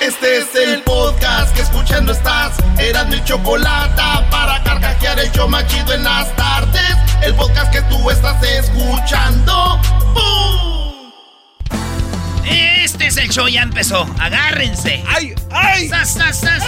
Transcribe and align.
Este 0.00 0.38
es 0.38 0.54
el 0.54 0.82
podcast 0.82 1.54
que 1.54 1.60
escuchando 1.60 2.12
estás. 2.12 2.54
Eran 2.78 3.10
mi 3.10 3.22
chocolate 3.22 4.00
para 4.30 4.62
carcajear 4.64 5.18
el 5.18 5.30
yo 5.32 5.46
machido 5.46 5.92
en 5.92 6.04
las 6.04 6.34
tardes. 6.36 6.96
El 7.22 7.34
podcast 7.34 7.70
que 7.70 7.82
tú 7.82 8.10
estás 8.10 8.42
escuchando. 8.42 9.78
¡Bum! 10.14 11.12
Este 12.46 13.08
es 13.08 13.16
el 13.18 13.28
show, 13.28 13.46
ya 13.46 13.60
empezó. 13.60 14.06
Agárrense. 14.18 15.04
¡Ay, 15.06 15.34
ay! 15.50 15.88
¡Sas, 15.88 16.14
sas, 16.14 16.38
sas! 16.38 16.64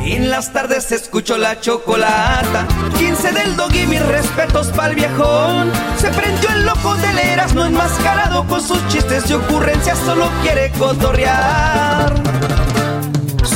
En 0.00 0.30
las 0.30 0.52
tardes 0.52 0.92
escucho 0.92 1.36
la 1.38 1.60
chocolata. 1.60 2.68
15 2.96 3.32
del 3.32 3.56
dog 3.56 3.74
y 3.74 3.86
mis 3.86 4.00
respetos 4.06 4.68
pa'l 4.68 4.94
viejón. 4.94 5.72
Se 6.00 6.08
prendió 6.10 6.48
el 6.50 6.64
loco 6.64 6.94
de 6.94 7.12
leras, 7.14 7.52
no 7.52 7.66
enmascarado 7.66 8.46
con 8.46 8.62
sus 8.66 8.86
chistes 8.88 9.28
y 9.28 9.34
ocurrencias, 9.34 9.98
solo 9.98 10.30
quiere 10.42 10.70
cotorrear. 10.78 12.14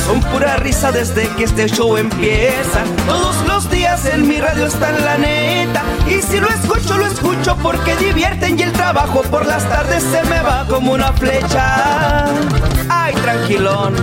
Son 0.05 0.21
pura 0.21 0.57
risa 0.57 0.91
desde 0.91 1.27
que 1.35 1.45
este 1.45 1.67
show 1.67 1.97
empieza. 1.97 2.83
Todos 3.07 3.35
los 3.47 3.69
días 3.71 4.05
en 4.05 4.27
mi 4.27 4.39
radio 4.39 4.67
está 4.67 4.91
la 4.91 5.17
neta. 5.17 5.83
Y 6.07 6.21
si 6.21 6.39
lo 6.39 6.47
escucho, 6.47 6.97
lo 6.97 7.07
escucho 7.07 7.57
porque 7.63 7.95
divierten 7.95 8.59
y 8.59 8.63
el 8.63 8.71
trabajo 8.71 9.23
por 9.23 9.45
las 9.45 9.67
tardes 9.67 10.03
se 10.03 10.23
me 10.29 10.39
va 10.41 10.67
como 10.67 10.93
una 10.93 11.11
flecha. 11.13 12.25
Ay, 12.87 13.15
tranquilón. 13.15 13.95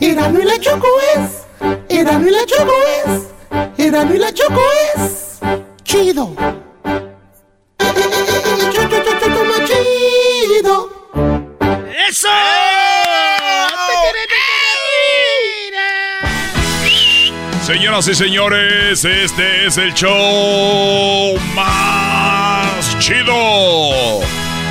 Erano 0.00 0.40
y 0.40 0.44
la 0.44 0.58
Choco 0.60 0.86
es. 1.16 1.46
Erano 1.88 2.28
y 2.28 2.30
la 2.30 2.46
Choco 2.46 2.72
es. 3.04 3.84
Erano 3.84 4.14
y 4.14 4.18
la 4.18 4.32
Choco 4.32 4.62
es. 4.94 5.38
Chido. 5.82 6.32
¡Eso! 12.16 12.28
Señoras 17.66 18.08
y 18.08 18.14
señores, 18.14 19.04
este 19.04 19.66
es 19.66 19.76
el 19.76 19.92
show 19.92 21.36
más 21.54 22.98
chido. 23.00 24.20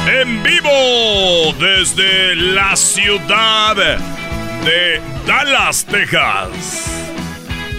En 0.07 0.41
vivo 0.41 1.53
desde 1.59 2.35
la 2.35 2.75
ciudad 2.75 3.75
de 3.75 5.01
Dallas, 5.27 5.85
Texas. 5.85 6.49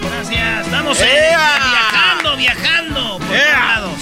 Gracias. 0.02 0.66
Estamos 0.66 1.00
en- 1.00 1.08
¡Ea! 1.08 1.58
viajando, 1.70 2.36
viajando 2.36 3.18
por 3.18 3.26
todos 3.26 3.40
lados. 3.52 4.00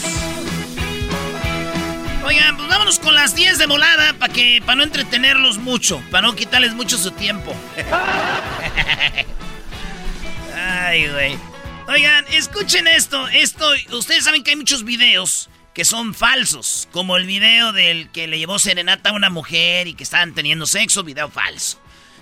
Oigan, 2.24 2.56
pues 2.56 2.68
vámonos 2.68 2.98
con 2.98 3.14
las 3.14 3.34
10 3.34 3.58
de 3.58 3.66
volada 3.66 4.14
para 4.14 4.32
que 4.32 4.62
para 4.64 4.76
no 4.76 4.82
entretenerlos 4.82 5.58
mucho, 5.58 6.02
para 6.10 6.26
no 6.26 6.34
quitarles 6.34 6.72
mucho 6.72 6.96
su 6.96 7.10
tiempo. 7.10 7.54
Ay, 10.56 11.06
güey. 11.08 11.38
Oigan, 11.86 12.24
escuchen 12.30 12.88
esto, 12.88 13.28
esto, 13.28 13.70
ustedes 13.92 14.24
saben 14.24 14.42
que 14.42 14.52
hay 14.52 14.56
muchos 14.56 14.84
videos 14.84 15.50
que 15.74 15.84
son 15.84 16.14
falsos, 16.14 16.88
como 16.92 17.18
el 17.18 17.26
video 17.26 17.72
del 17.72 18.10
que 18.10 18.26
le 18.26 18.38
llevó 18.38 18.58
serenata 18.58 19.10
a 19.10 19.12
una 19.12 19.28
mujer 19.28 19.86
y 19.86 19.92
que 19.92 20.04
estaban 20.04 20.32
teniendo 20.32 20.64
sexo, 20.64 21.02
video 21.02 21.28
falso. 21.28 21.78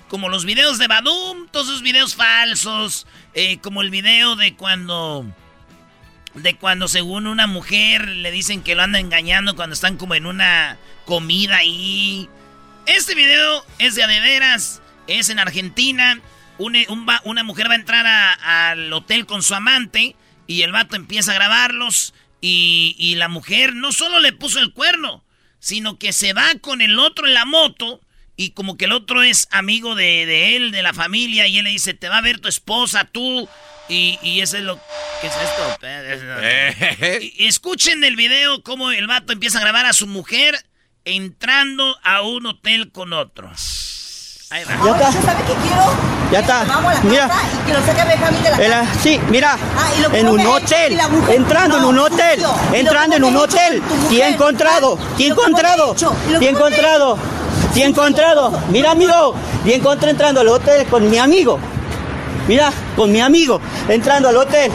Como 0.08 0.28
los 0.28 0.44
videos 0.44 0.78
de 0.78 0.88
Badum, 0.88 1.46
todos 1.48 1.68
esos 1.68 1.82
videos 1.82 2.16
falsos, 2.16 3.06
eh, 3.34 3.58
como 3.58 3.82
el 3.82 3.90
video 3.90 4.34
de 4.34 4.56
cuando 4.56 5.32
de 6.34 6.56
cuando 6.56 6.88
según 6.88 7.26
una 7.26 7.46
mujer 7.46 8.08
le 8.08 8.30
dicen 8.30 8.62
que 8.62 8.74
lo 8.74 8.82
anda 8.82 8.98
engañando 8.98 9.54
cuando 9.56 9.74
están 9.74 9.96
como 9.96 10.14
en 10.14 10.26
una 10.26 10.78
comida 11.04 11.56
ahí. 11.58 12.28
Este 12.86 13.14
video 13.14 13.64
es 13.78 13.94
de 13.94 14.02
a 14.02 14.06
de 14.06 14.20
veras, 14.20 14.80
es 15.06 15.28
en 15.28 15.38
Argentina. 15.38 16.20
Un- 16.58 16.76
un 16.88 17.08
va- 17.08 17.20
una 17.24 17.42
mujer 17.42 17.68
va 17.68 17.72
a 17.72 17.76
entrar 17.76 18.06
al 18.42 18.92
hotel 18.92 19.26
con 19.26 19.42
su 19.42 19.54
amante 19.54 20.16
y 20.46 20.62
el 20.62 20.72
vato 20.72 20.96
empieza 20.96 21.32
a 21.32 21.34
grabarlos 21.36 22.14
y, 22.40 22.94
y 22.98 23.14
la 23.16 23.28
mujer 23.28 23.74
no 23.74 23.92
solo 23.92 24.20
le 24.20 24.32
puso 24.32 24.58
el 24.60 24.72
cuerno, 24.72 25.22
sino 25.60 25.98
que 25.98 26.12
se 26.12 26.32
va 26.32 26.54
con 26.60 26.80
el 26.80 26.98
otro 26.98 27.26
en 27.26 27.34
la 27.34 27.44
moto 27.44 28.00
y 28.44 28.50
como 28.50 28.76
que 28.76 28.84
el 28.86 28.92
otro 28.92 29.22
es 29.22 29.48
amigo 29.50 29.94
de, 29.94 30.26
de 30.26 30.56
él, 30.56 30.70
de 30.72 30.82
la 30.82 30.92
familia, 30.92 31.46
y 31.46 31.58
él 31.58 31.64
le 31.64 31.70
dice, 31.70 31.94
te 31.94 32.08
va 32.08 32.18
a 32.18 32.22
ver 32.22 32.40
tu 32.40 32.48
esposa, 32.48 33.04
tú. 33.10 33.48
Y, 33.88 34.18
y 34.22 34.40
eso 34.40 34.56
es 34.56 34.62
lo... 34.62 34.76
¿Qué 35.20 35.26
es 35.26 35.32
esto? 35.34 35.86
Eh. 36.42 37.32
Y- 37.36 37.46
escuchen 37.46 38.02
el 38.04 38.16
video 38.16 38.62
cómo 38.62 38.90
el 38.90 39.06
vato 39.06 39.32
empieza 39.32 39.58
a 39.58 39.60
grabar 39.60 39.86
a 39.86 39.92
su 39.92 40.06
mujer 40.06 40.56
entrando 41.04 41.96
a 42.04 42.22
un 42.22 42.46
hotel 42.46 42.90
con 42.92 43.12
otro. 43.12 43.50
Ahí 44.50 44.64
va. 44.64 44.76
Ya 44.84 45.08
está. 45.08 45.12
¿Sabe 45.22 45.42
qué 45.46 45.54
quiero? 45.66 45.96
Ya 46.30 46.40
está. 46.40 46.64
Vamos 46.64 46.92
a 46.92 46.94
la 46.94 47.00
Mira. 47.02 47.28
casa 47.28 47.42
y 47.62 47.66
que 47.66 47.72
lo 47.72 47.86
saque 47.86 48.00
a 48.00 48.04
Benjamín 48.04 48.42
de 48.42 48.50
la 48.50 48.56
En 48.64 48.70
la- 48.70 48.80
casa. 48.80 49.00
sí, 49.02 49.20
mira, 49.30 49.58
Ah, 49.76 49.90
y 49.98 50.02
lo 50.02 50.14
en 50.14 50.28
un 50.28 50.46
hotel, 50.46 50.98
entrando 51.30 51.78
en 51.78 51.84
un 51.84 51.98
hotel, 51.98 52.42
entrando 52.74 53.16
en 53.16 53.24
un 53.24 53.36
hotel, 53.36 53.82
he 54.10 54.28
encontrado, 54.28 54.96
come 54.96 55.26
encontrado, 55.26 55.96
come 55.96 56.48
encontrado, 56.48 57.18
te 57.72 57.80
he 57.80 57.84
encontrado, 57.84 58.50
mira 58.70 58.90
amigo, 58.90 59.34
te 59.64 59.74
encontré 59.74 60.10
entrando 60.10 60.40
al 60.40 60.48
hotel 60.48 60.86
con 60.86 61.08
mi 61.08 61.18
amigo, 61.18 61.58
mira, 62.46 62.72
con 62.96 63.10
mi 63.10 63.20
amigo, 63.20 63.60
entrando 63.88 64.28
al 64.28 64.36
hotel, 64.36 64.70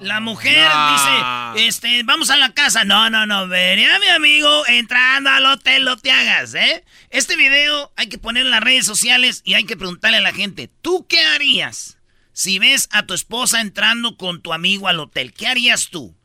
La 0.00 0.18
mujer 0.18 0.68
dice, 0.92 1.68
este, 1.68 2.02
vamos 2.02 2.30
a 2.30 2.36
la 2.36 2.52
casa. 2.52 2.84
No, 2.84 3.08
no, 3.08 3.24
no, 3.24 3.46
veré 3.46 3.86
a 3.86 4.00
mi 4.00 4.08
amigo 4.08 4.66
entrando 4.66 5.30
al 5.30 5.46
hotel, 5.46 5.84
no 5.84 5.96
te 5.96 6.10
hagas, 6.10 6.54
¿eh? 6.54 6.84
Este 7.10 7.36
video 7.36 7.92
hay 7.96 8.08
que 8.08 8.18
poner 8.18 8.44
en 8.44 8.50
las 8.50 8.64
redes 8.64 8.84
sociales 8.84 9.42
y 9.44 9.54
hay 9.54 9.64
que 9.64 9.76
preguntarle 9.76 10.16
a 10.16 10.20
la 10.20 10.32
gente, 10.32 10.68
¿tú 10.80 11.06
qué 11.08 11.20
harías 11.20 11.98
si 12.32 12.58
ves 12.58 12.88
a 12.90 13.06
tu 13.06 13.14
esposa 13.14 13.60
entrando 13.60 14.16
con 14.16 14.42
tu 14.42 14.52
amigo 14.52 14.88
al 14.88 14.98
hotel? 14.98 15.32
¿Qué 15.32 15.46
harías 15.46 15.88
tú? 15.90 16.16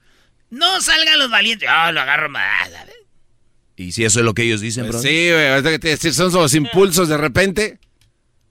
No 0.50 0.82
salgan 0.82 1.20
los 1.20 1.30
valientes. 1.30 1.70
Ah, 1.72 1.92
lo 1.92 2.02
agarro 2.02 2.30
más. 2.30 2.70
¿Y 3.78 3.92
si 3.94 4.04
eso 4.04 4.20
es 4.20 4.26
lo 4.26 4.34
que 4.34 4.42
ellos 4.44 4.60
dicen, 4.60 4.84
bro? 4.90 4.94
Pues 5.00 5.04
sí, 5.04 5.30
güey, 5.32 5.48
ahorita 5.50 5.70
que 5.70 5.80
te- 5.80 5.98
si 5.98 6.12
son 6.12 6.34
los 6.34 6.54
impulsos 6.56 7.08
de 7.08 7.16
repente. 7.18 7.80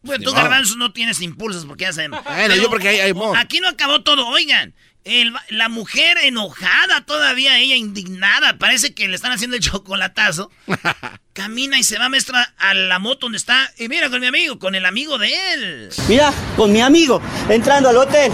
Bueno, 0.03 0.23
tú, 0.25 0.33
garbanzos, 0.33 0.77
no 0.77 0.93
tienes 0.93 1.21
impulsos 1.21 1.67
porque 1.67 1.83
ya 1.85 1.93
sabemos. 1.93 2.23
Bueno, 2.25 2.55
yo 2.55 2.71
porque 2.71 2.89
hay- 2.89 3.01
hay 3.01 3.13
Aquí 3.37 3.59
no 3.61 3.69
acabó 3.69 4.03
todo, 4.03 4.27
oigan. 4.29 4.73
el 5.03 5.33
la 5.51 5.69
mujer 5.69 6.17
enojada 6.23 7.05
todavía, 7.07 7.59
ella 7.59 7.75
indignada, 7.77 8.57
parece 8.59 8.95
que 8.95 9.07
le 9.09 9.17
están 9.17 9.33
haciendo 9.33 9.57
el 9.57 9.63
chocolatazo. 9.63 10.51
Camina 11.33 11.77
y 11.79 11.83
se 11.83 11.99
va, 11.99 12.09
maestra, 12.09 12.55
a 12.59 12.75
la 12.75 12.99
moto 13.01 13.27
donde 13.27 13.39
está. 13.39 13.71
Y 13.79 13.89
mira 13.89 14.09
con 14.11 14.21
mi 14.21 14.27
amigo, 14.29 14.59
con 14.61 14.75
el 14.77 14.87
amigo 14.87 15.19
de 15.19 15.33
él. 15.55 15.89
mira, 16.09 16.33
con 16.57 16.73
mi 16.73 16.81
amigo, 16.81 17.21
entrando 17.49 17.89
al 17.89 17.97
hotel. 17.97 18.31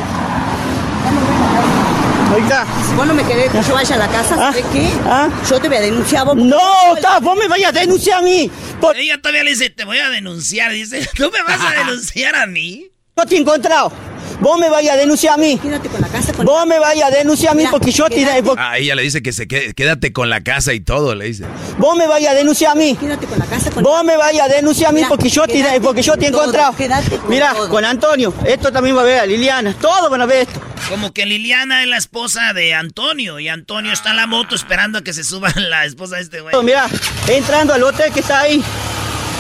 Ahorita. 2.33 2.65
Vos 2.97 3.07
no 3.07 3.13
me 3.13 3.25
querés 3.25 3.53
que 3.53 3.63
yo 3.63 3.75
vaya 3.75 3.95
a 3.95 3.99
la 3.99 4.09
casa, 4.09 4.37
¿sabes 4.37 4.65
qué? 4.73 4.91
¿Ah? 5.05 5.29
Yo 5.51 5.61
te 5.61 5.69
voy 5.69 5.77
a 5.77 5.81
denunciar 5.83 6.23
a 6.23 6.25
vos. 6.25 6.37
No, 6.37 6.57
ta, 6.99 7.21
vos 7.21 7.37
me 7.37 7.47
vayas 7.47 7.77
a 7.77 7.81
denunciar 7.81 8.21
a 8.21 8.23
mí. 8.23 8.51
Por... 8.81 8.97
Ella 8.97 9.21
todavía 9.21 9.45
le 9.45 9.51
dice, 9.51 9.69
te 9.69 9.85
voy 9.85 9.99
a 9.99 10.09
denunciar. 10.09 10.73
Dice, 10.73 11.07
¿tú 11.15 11.31
me 11.31 11.43
vas 11.43 11.61
a 11.61 11.71
denunciar 11.85 12.35
a 12.37 12.47
mí? 12.47 12.92
No 13.17 13.27
te 13.27 13.37
he 13.37 13.39
encontrado. 13.39 13.93
Vos 14.41 14.59
me 14.59 14.69
vayas 14.71 14.95
a 14.95 14.97
denunciar 14.97 15.35
a 15.35 15.37
mí. 15.37 15.59
Quédate 15.59 15.89
con 15.89 16.01
la 16.01 16.09
casa. 16.09 16.33
Con... 16.33 16.45
Vos 16.47 16.67
me 16.67 16.79
vayas 16.79 17.09
a 17.09 17.15
denunciar 17.15 17.53
a 17.53 17.55
mí 17.55 17.61
Mira, 17.61 17.71
porque 17.71 17.93
yo 17.93 18.09
tiré. 18.09 18.43
quédate. 18.43 18.51
Ah, 18.59 18.79
ella 18.79 18.95
le 18.95 19.03
dice 19.03 19.23
que 19.23 19.33
se 19.33 19.47
quede, 19.47 19.75
quédate 19.75 20.13
con 20.13 20.31
la 20.31 20.41
casa 20.43 20.73
y 20.73 20.81
todo, 20.81 21.15
le 21.15 21.27
dice. 21.27 21.45
Vos 21.79 21.97
me 21.97 22.07
vayas 22.09 22.33
a 22.33 22.35
denunciar 22.35 22.73
a 22.73 22.75
mí. 22.75 22.97
Quédate 22.97 23.27
con 23.27 23.39
la 23.39 23.45
casa. 23.47 23.71
Con... 23.71 23.85
Vos 23.85 24.05
me 24.05 24.17
vayas 24.17 24.47
a 24.47 24.53
denunciar 24.53 24.91
a 24.91 24.93
mí 24.93 24.99
Mira, 25.01 25.09
porque 25.11 25.29
yo 25.29 25.47
tiré, 25.47 25.59
quédate 25.63 25.81
porque 25.83 26.03
yo 26.03 26.17
te 26.17 26.25
he 26.25 26.29
encontrado. 26.29 26.73
con 26.75 27.29
Mira, 27.29 27.53
todo. 27.53 27.69
con 27.69 27.85
Antonio. 27.85 28.35
Esto 28.47 28.73
también 28.73 28.97
va 28.97 29.03
a 29.03 29.05
ver 29.05 29.21
a 29.21 29.27
Liliana. 29.27 29.75
Todos 29.81 30.11
van 30.11 30.23
a 30.23 30.27
ver 30.27 30.49
esto. 30.49 30.61
Como 30.89 31.13
que 31.13 31.27
Liliana 31.27 31.83
es 31.83 31.89
la 31.89 31.99
esposa 31.99 32.53
de 32.55 32.75
Antonio 32.75 33.39
y 33.39 33.49
Antonio 33.49 33.93
está 33.93 34.11
en 34.11 34.17
la 34.17 34.27
moto 34.27 34.55
esperando 34.57 34.99
a 34.99 35.03
que 35.03 35.13
se 35.13 35.23
suba 35.23 35.53
la 35.57 35.85
esposa 35.85 36.17
de 36.17 36.23
este 36.23 36.41
güey. 36.41 36.55
Mira, 36.65 36.89
entrando 37.29 37.75
al 37.75 37.83
hotel 37.85 38.11
que 38.13 38.21
está 38.21 38.41
ahí, 38.41 38.63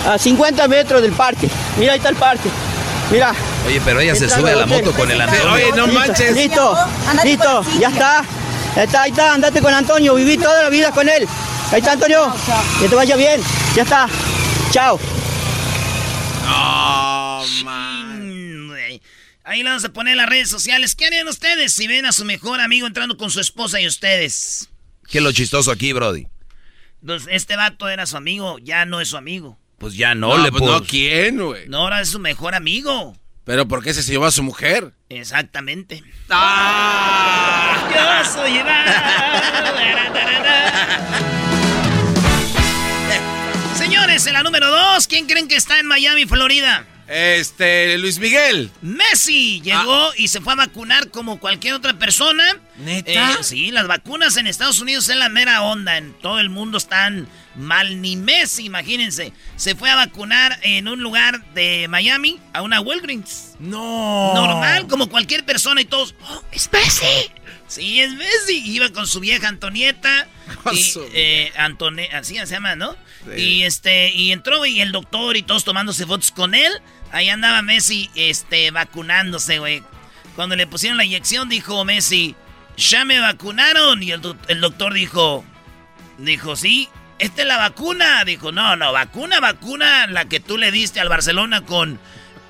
a 0.07 0.19
50 0.19 0.69
metros 0.69 1.03
del 1.03 1.13
parque. 1.13 1.49
Mira, 1.79 1.93
ahí 1.93 1.99
está 1.99 2.11
el 2.11 2.17
parque. 2.17 2.49
Mira. 3.13 3.35
Oye, 3.67 3.79
pero 3.85 4.01
ella 4.01 4.17
se 4.17 4.27
sube 4.27 4.53
a 4.53 4.57
la 4.57 4.65
moto 4.65 4.91
con 4.93 5.11
el 5.11 5.21
Antonio. 5.21 5.53
Oye, 5.53 5.71
no 5.77 5.87
Listo, 5.87 6.01
manches. 6.01 6.35
Listo, 6.35 6.75
Andate 7.07 7.29
listo, 7.29 7.65
ya 7.79 7.89
está. 7.89 8.21
Ahí 8.21 8.85
está, 8.85 9.03
ahí 9.03 9.11
está, 9.11 9.35
andate 9.35 9.61
con 9.61 9.75
Antonio, 9.75 10.15
viví 10.15 10.39
toda 10.39 10.63
la 10.63 10.71
vida 10.71 10.91
con 10.93 11.07
él. 11.07 11.29
Ahí 11.71 11.81
está 11.81 11.93
Antonio, 11.93 12.35
que 12.81 12.89
te 12.89 12.95
vaya 12.95 13.15
bien, 13.17 13.43
ya 13.77 13.83
está. 13.83 14.09
Chao. 14.71 14.99
No, 16.47 17.45
man. 17.65 18.71
Ahí 19.45 19.63
le 19.63 19.69
vamos 19.69 19.85
a 19.85 19.93
poner 19.93 20.13
en 20.13 20.19
las 20.19 20.31
redes 20.31 20.49
sociales. 20.49 20.95
¿Qué 20.95 21.05
harían 21.05 21.29
ustedes 21.29 21.75
si 21.75 21.87
ven 21.87 22.07
a 22.07 22.13
su 22.13 22.25
mejor 22.25 22.63
amigo 22.63 22.87
entrando 22.87 23.19
con 23.19 23.31
su 23.31 23.41
esposa 23.41 23.79
y 23.79 23.87
ustedes? 23.87 24.71
¿Qué 25.07 25.19
es 25.19 25.25
lo 25.25 25.33
chistoso 25.33 25.71
aquí, 25.71 25.93
Brody? 25.93 26.29
Pues 27.05 27.25
este 27.29 27.57
vato 27.57 27.91
era 27.91 28.07
su 28.07 28.17
amigo, 28.17 28.59
ya 28.59 28.87
no 28.87 29.03
es 29.03 29.09
su 29.09 29.19
amigo. 29.19 29.59
Pues 29.83 29.95
ya 29.97 30.15
no, 30.15 30.29
No, 30.37 30.45
le 30.45 30.51
pues 30.53 30.61
puedo. 30.63 30.79
no, 30.79 30.87
¿quién, 30.87 31.45
güey? 31.45 31.69
No, 31.69 31.79
ahora 31.79 32.01
es 32.01 32.09
su 32.11 32.21
mejor 32.21 32.55
amigo. 32.55 33.17
Pero 33.45 33.67
¿por 33.67 33.83
qué 33.83 33.93
se 33.93 34.03
llevó 34.05 34.27
a 34.27 34.31
su 34.31 34.45
mujer? 34.45 34.93
Exactamente. 35.09 36.05
¡Ah! 36.31 37.89
Yo 37.93 38.31
soy. 38.33 38.53
Señores, 43.77 44.27
en 44.27 44.35
la 44.35 44.43
número 44.43 44.71
dos, 44.71 45.07
¿quién 45.09 45.27
creen 45.27 45.49
que 45.49 45.57
está 45.57 45.79
en 45.79 45.87
Miami, 45.87 46.27
Florida? 46.27 46.85
Este, 47.15 47.99
Luis 47.99 48.19
Miguel. 48.19 48.71
Messi 48.81 49.61
llegó 49.61 50.13
y 50.17 50.29
se 50.29 50.41
fue 50.41 50.55
a 50.55 50.57
vacunar 50.57 51.11
como 51.11 51.39
cualquier 51.39 51.75
otra 51.75 51.93
persona. 51.99 52.45
¿Neta? 52.79 53.33
Eh, 53.33 53.37
sí, 53.43 53.71
las 53.71 53.87
vacunas 53.87 54.39
en 54.39 54.47
Estados 54.47 54.81
Unidos 54.81 55.09
es 55.11 55.17
la 55.17 55.29
mera 55.29 55.63
onda. 55.63 55.99
En 55.99 56.15
todo 56.15 56.41
el 56.41 56.49
mundo 56.49 56.79
están 56.79 57.29
mal. 57.55 58.01
Ni 58.01 58.17
Messi, 58.17 58.65
imagínense. 58.65 59.33
Se 59.57 59.75
fue 59.75 59.91
a 59.91 59.95
vacunar 59.97 60.59
en 60.63 60.89
un 60.89 61.03
lugar 61.03 61.45
de 61.53 61.87
Miami, 61.89 62.41
a 62.55 62.63
una 62.63 62.81
Walgreens. 62.81 63.57
No. 63.59 64.33
Normal, 64.35 64.87
como 64.89 65.09
cualquier 65.11 65.45
persona 65.45 65.83
y 65.83 65.85
todos. 65.85 66.15
¡Oh, 66.23 66.43
es 66.51 66.71
Messi! 66.73 67.31
Sí, 67.69 68.01
es 68.01 68.13
Messi. 68.15 68.63
Iba 68.73 68.91
con 68.91 69.07
su 69.07 69.21
vieja 69.21 69.49
Antonieta. 69.49 70.29
Con 70.65 70.77
Y, 70.77 70.83
su- 70.83 71.07
eh, 71.15 71.53
Antone- 71.57 72.11
así 72.13 72.37
se 72.37 72.47
llama, 72.47 72.75
¿no? 72.75 72.97
Sí. 73.37 73.41
Y 73.41 73.63
este, 73.65 74.11
y 74.11 74.33
entró 74.33 74.67
y 74.67 74.81
el 74.81 74.93
doctor 74.93 75.37
y 75.37 75.43
todos 75.43 75.65
tomándose 75.65 76.05
fotos 76.07 76.31
con 76.33 76.55
él. 76.55 76.73
Ahí 77.13 77.29
andaba 77.29 77.63
Messi, 77.63 78.11
este, 78.15 78.71
vacunándose, 78.71 79.59
güey. 79.59 79.83
Cuando 80.35 80.57
le 80.57 80.67
pusieron 80.67 80.97
la 80.97 81.05
inyección, 81.05 81.49
dijo 81.49 81.85
Messi, 81.85 82.35
ya 82.77 83.05
me 83.05 83.21
vacunaron. 83.21 84.03
Y 84.03 84.13
el, 84.13 84.23
el 84.49 84.61
doctor 84.61 84.95
dijo, 84.95 85.45
dijo, 86.19 86.57
sí, 86.57 86.89
esta 87.19 87.43
es 87.43 87.49
la 87.49 87.59
vacuna. 87.59 88.25
Dijo, 88.25 88.51
no, 88.51 88.77
no, 88.77 88.93
vacuna, 88.93 89.41
vacuna, 89.41 90.07
la 90.07 90.25
que 90.25 90.41
tú 90.41 90.57
le 90.57 90.71
diste 90.71 91.01
al 91.01 91.11
Barcelona 91.11 91.61
con, 91.67 92.01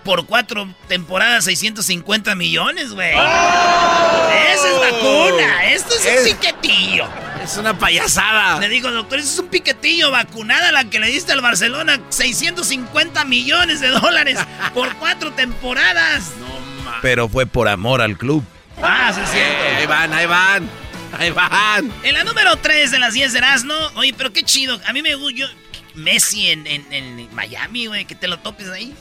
por 0.05 0.27
cuatro 0.27 0.73
temporadas, 0.87 1.45
650 1.45 2.35
millones, 2.37 2.93
güey. 2.93 3.11
Esa 3.11 4.69
es 4.69 4.79
vacuna, 4.93 5.65
esto 5.73 5.95
es, 5.95 6.07
Es- 6.07 6.21
un 6.33 6.39
piquetillo. 6.39 7.09
Es 7.43 7.57
una 7.57 7.77
payasada. 7.79 8.61
Le 8.61 8.69
digo, 8.69 8.91
doctor, 8.91 9.19
eso 9.19 9.29
es 9.33 9.39
un 9.41 9.49
piquetillo, 9.49 10.11
vacunada 10.11 10.71
la 10.73 10.85
que 10.85 11.01
le 11.01 11.09
diste 11.09 11.33
al 11.33 11.41
Barcelona, 11.41 12.01
650 12.09 13.25
millones 13.25 13.81
de 13.81 13.89
dólares 13.89 14.39
por 14.75 14.95
cuatro 14.97 15.33
temporadas. 15.33 16.31
No, 16.39 16.85
man. 16.85 16.95
Pero 17.03 17.29
fue 17.29 17.47
por 17.47 17.69
amor 17.69 18.01
al 18.01 18.17
club. 18.17 18.45
Ah, 18.83 19.13
sí 19.15 19.21
es 19.23 19.31
cierto. 19.31 19.53
Eh, 19.65 19.77
ahí 19.79 19.87
van, 19.87 20.13
ahí 20.13 20.27
van. 20.27 20.71
Ahí 21.19 21.31
van. 21.31 21.93
En 22.05 22.15
la 22.15 22.25
número 22.25 22.57
3 22.57 22.91
de 22.91 22.99
las 22.99 23.13
10 23.15 23.33
de 23.33 23.39
Erasmo, 23.39 23.75
oye, 23.97 24.15
pero 24.17 24.33
qué 24.33 24.43
chido. 24.45 24.81
A 24.87 24.93
mí 24.93 25.03
me 25.03 25.15
gusta 25.15 25.47
Messi 25.95 26.49
en, 26.51 26.67
en- 26.67 26.91
en 26.93 27.35
Miami, 27.35 27.87
güey, 27.87 28.05
que 28.07 28.15
te 28.15 28.29
lo 28.29 28.39
topes 28.39 28.69
ahí. 28.71 28.95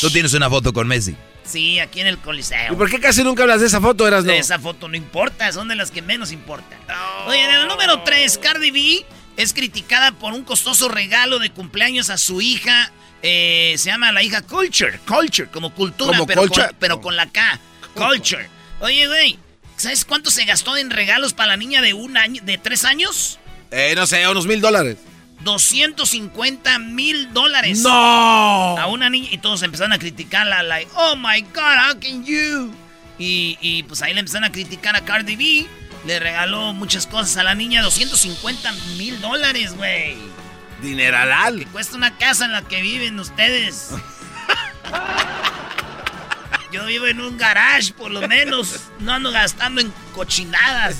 Tú 0.00 0.10
tienes 0.10 0.32
una 0.34 0.48
foto 0.48 0.72
con 0.72 0.86
Messi. 0.86 1.16
Sí, 1.44 1.80
aquí 1.80 2.00
en 2.00 2.06
el 2.06 2.18
Coliseo. 2.18 2.72
¿Y 2.72 2.76
por 2.76 2.88
qué 2.90 3.00
casi 3.00 3.22
nunca 3.24 3.42
hablas 3.42 3.60
de 3.60 3.66
esa 3.66 3.80
foto, 3.80 4.06
eras 4.06 4.24
no? 4.24 4.32
De 4.32 4.38
esa 4.38 4.58
foto 4.58 4.88
no 4.88 4.96
importa, 4.96 5.50
son 5.52 5.68
de 5.68 5.74
las 5.76 5.90
que 5.90 6.00
menos 6.02 6.30
importan. 6.32 6.78
Oye, 7.26 7.42
en 7.44 7.50
el 7.50 7.66
número 7.68 8.02
3, 8.02 8.38
Cardi 8.38 8.70
B 8.70 9.04
es 9.36 9.52
criticada 9.52 10.12
por 10.12 10.32
un 10.34 10.44
costoso 10.44 10.88
regalo 10.88 11.38
de 11.38 11.50
cumpleaños 11.50 12.10
a 12.10 12.18
su 12.18 12.40
hija. 12.40 12.92
eh, 13.22 13.74
se 13.78 13.90
llama 13.90 14.10
la 14.12 14.22
hija 14.22 14.42
Culture, 14.42 14.98
Culture, 15.06 15.48
como 15.48 15.72
cultura, 15.74 16.12
¿Como 16.12 16.26
pero, 16.26 16.42
culture? 16.42 16.66
Con, 16.68 16.76
pero 16.78 17.00
con 17.00 17.16
la 17.16 17.26
K. 17.30 17.58
Culture. 17.94 18.48
Oye, 18.80 19.06
güey, 19.06 19.38
¿sabes 19.76 20.04
cuánto 20.04 20.30
se 20.30 20.44
gastó 20.44 20.76
en 20.76 20.90
regalos 20.90 21.32
para 21.32 21.48
la 21.50 21.56
niña 21.56 21.80
de 21.82 21.92
un 21.94 22.16
año, 22.16 22.42
de 22.44 22.58
tres 22.58 22.84
años? 22.84 23.38
Eh, 23.70 23.92
no 23.96 24.06
sé, 24.06 24.26
unos 24.28 24.46
mil 24.46 24.60
dólares. 24.60 24.96
250 25.44 26.78
mil 26.78 27.32
dólares. 27.32 27.80
¡No! 27.80 27.90
A 28.78 28.86
una 28.86 29.10
niña 29.10 29.28
y 29.30 29.38
todos 29.38 29.62
empezaron 29.62 29.92
a 29.92 29.98
criticarla, 29.98 30.62
like, 30.62 30.90
oh 30.94 31.16
my 31.16 31.40
god, 31.54 31.90
how 31.90 31.98
can 32.00 32.24
you? 32.24 32.72
Y, 33.18 33.58
y, 33.60 33.82
pues 33.84 34.02
ahí 34.02 34.14
le 34.14 34.20
empezaron 34.20 34.44
a 34.44 34.52
criticar 34.52 34.96
a 34.96 35.04
Cardi 35.04 35.36
B. 35.36 35.66
Le 36.06 36.18
regaló 36.18 36.72
muchas 36.72 37.06
cosas 37.06 37.36
a 37.36 37.44
la 37.44 37.54
niña, 37.54 37.82
250 37.82 38.72
mil 38.96 39.20
dólares, 39.20 39.76
güey. 39.76 40.16
Que 40.80 40.88
Dineralal. 40.88 41.64
cuesta 41.68 41.96
una 41.96 42.16
casa 42.18 42.44
en 42.46 42.52
la 42.52 42.62
que 42.62 42.82
viven 42.82 43.20
ustedes. 43.20 43.90
Yo 46.72 46.86
vivo 46.86 47.06
en 47.06 47.20
un 47.20 47.36
garage, 47.36 47.92
por 47.92 48.10
lo 48.10 48.26
menos. 48.26 48.80
No 48.98 49.12
ando 49.12 49.30
gastando 49.30 49.80
en 49.80 49.92
cochinadas. 50.14 50.96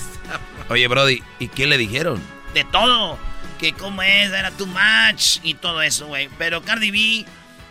Oye, 0.69 0.87
Brody, 0.87 1.23
¿y 1.39 1.47
qué 1.47 1.65
le 1.67 1.77
dijeron? 1.77 2.21
de 2.53 2.63
todo. 2.65 3.17
Que 3.59 3.73
como 3.73 4.01
es, 4.01 4.31
era 4.31 4.51
too 4.51 4.67
much 4.67 5.39
y 5.43 5.53
todo 5.53 5.81
eso, 5.81 6.07
güey. 6.07 6.29
Pero 6.37 6.63
Cardi 6.63 6.91
B, 6.91 7.25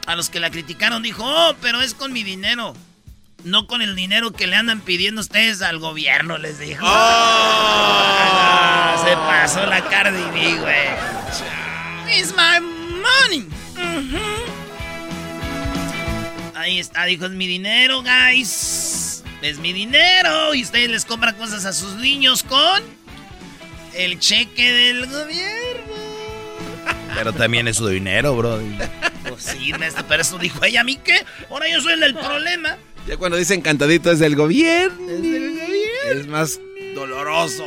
a 0.06 0.16
los 0.16 0.30
que 0.30 0.40
la 0.40 0.50
criticaron, 0.50 1.02
dijo, 1.02 1.22
oh, 1.24 1.54
pero 1.60 1.80
es 1.82 1.94
con 1.94 2.12
mi 2.12 2.22
dinero. 2.22 2.74
No 3.44 3.66
con 3.66 3.82
el 3.82 3.96
dinero 3.96 4.32
que 4.32 4.46
le 4.46 4.56
andan 4.56 4.80
pidiendo 4.80 5.20
ustedes 5.20 5.62
al 5.62 5.78
gobierno, 5.78 6.38
les 6.38 6.58
dijo. 6.60 6.84
Ah, 6.86 8.22
se 9.04 9.16
pasó 9.16 9.66
la 9.66 9.82
Cardi 9.88 10.22
B, 10.30 10.58
güey. 10.60 10.88
It's 12.16 12.32
my 12.32 12.60
money. 12.60 13.48
Ahí 16.54 16.78
está, 16.78 17.04
dijo, 17.06 17.26
es 17.26 17.32
mi 17.32 17.48
dinero, 17.48 18.02
guys. 18.02 19.24
Es 19.42 19.58
mi 19.58 19.72
dinero. 19.72 20.54
Y 20.54 20.62
ustedes 20.62 20.88
les 20.88 21.04
compran 21.04 21.34
cosas 21.34 21.64
a 21.64 21.72
sus 21.72 21.96
niños 21.96 22.44
con 22.44 23.01
el 23.94 24.18
cheque 24.18 24.70
del 24.72 25.06
gobierno. 25.06 25.92
Pero 27.14 27.32
también 27.32 27.68
es 27.68 27.76
su 27.76 27.86
dinero, 27.88 28.34
Brody. 28.36 28.76
Pues 29.28 29.44
sí, 29.44 29.72
maestro, 29.74 30.04
pero 30.08 30.22
eso 30.22 30.38
dijo 30.38 30.64
ella 30.64 30.80
a 30.80 30.84
mí 30.84 30.96
que 30.96 31.24
ahora 31.50 31.68
yo 31.70 31.80
soy 31.80 31.92
el 31.94 32.00
del 32.00 32.14
problema. 32.14 32.76
Ya 33.06 33.16
cuando 33.16 33.36
dicen 33.36 33.60
cantadito 33.60 34.10
es 34.10 34.18
del 34.18 34.34
gobierno. 34.36 35.10
Es 35.10 35.22
del 35.22 35.50
gobierno. 35.50 36.20
Es 36.20 36.26
más 36.26 36.60
doloroso. 36.94 37.66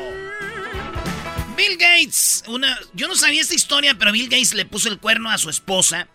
Bill 1.56 1.78
Gates, 1.78 2.44
una, 2.48 2.78
yo 2.94 3.08
no 3.08 3.16
sabía 3.16 3.42
esta 3.42 3.56
historia, 3.56 3.96
pero 3.98 4.12
Bill 4.12 4.30
Gates 4.30 4.54
le 4.54 4.66
puso 4.66 4.90
el 4.90 5.00
cuerno 5.00 5.30
a 5.32 5.38
su 5.38 5.50
esposa 5.50 6.08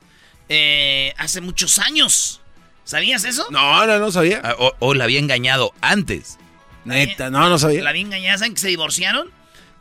eh, 0.49 1.15
hace 1.17 1.41
muchos 1.41 1.79
años. 1.79 2.41
¿Sabías 2.85 3.25
eso? 3.25 3.47
No, 3.51 3.87
no, 3.87 3.99
no 3.99 4.11
sabía. 4.13 4.41
Ah, 4.43 4.55
O, 4.59 4.75
o 4.81 4.95
la 4.95 5.05
había 5.05 5.19
engañado 5.21 5.73
antes. 5.81 6.39
Neta, 6.85 7.31
no, 7.31 7.49
no 7.49 7.59
sabía. 7.59 7.83
La 7.83 7.93
bien 7.93 8.09
engañada, 8.09 8.39
¿saben 8.39 8.55
que 8.55 8.61
se 8.61 8.69
divorciaron? 8.69 9.31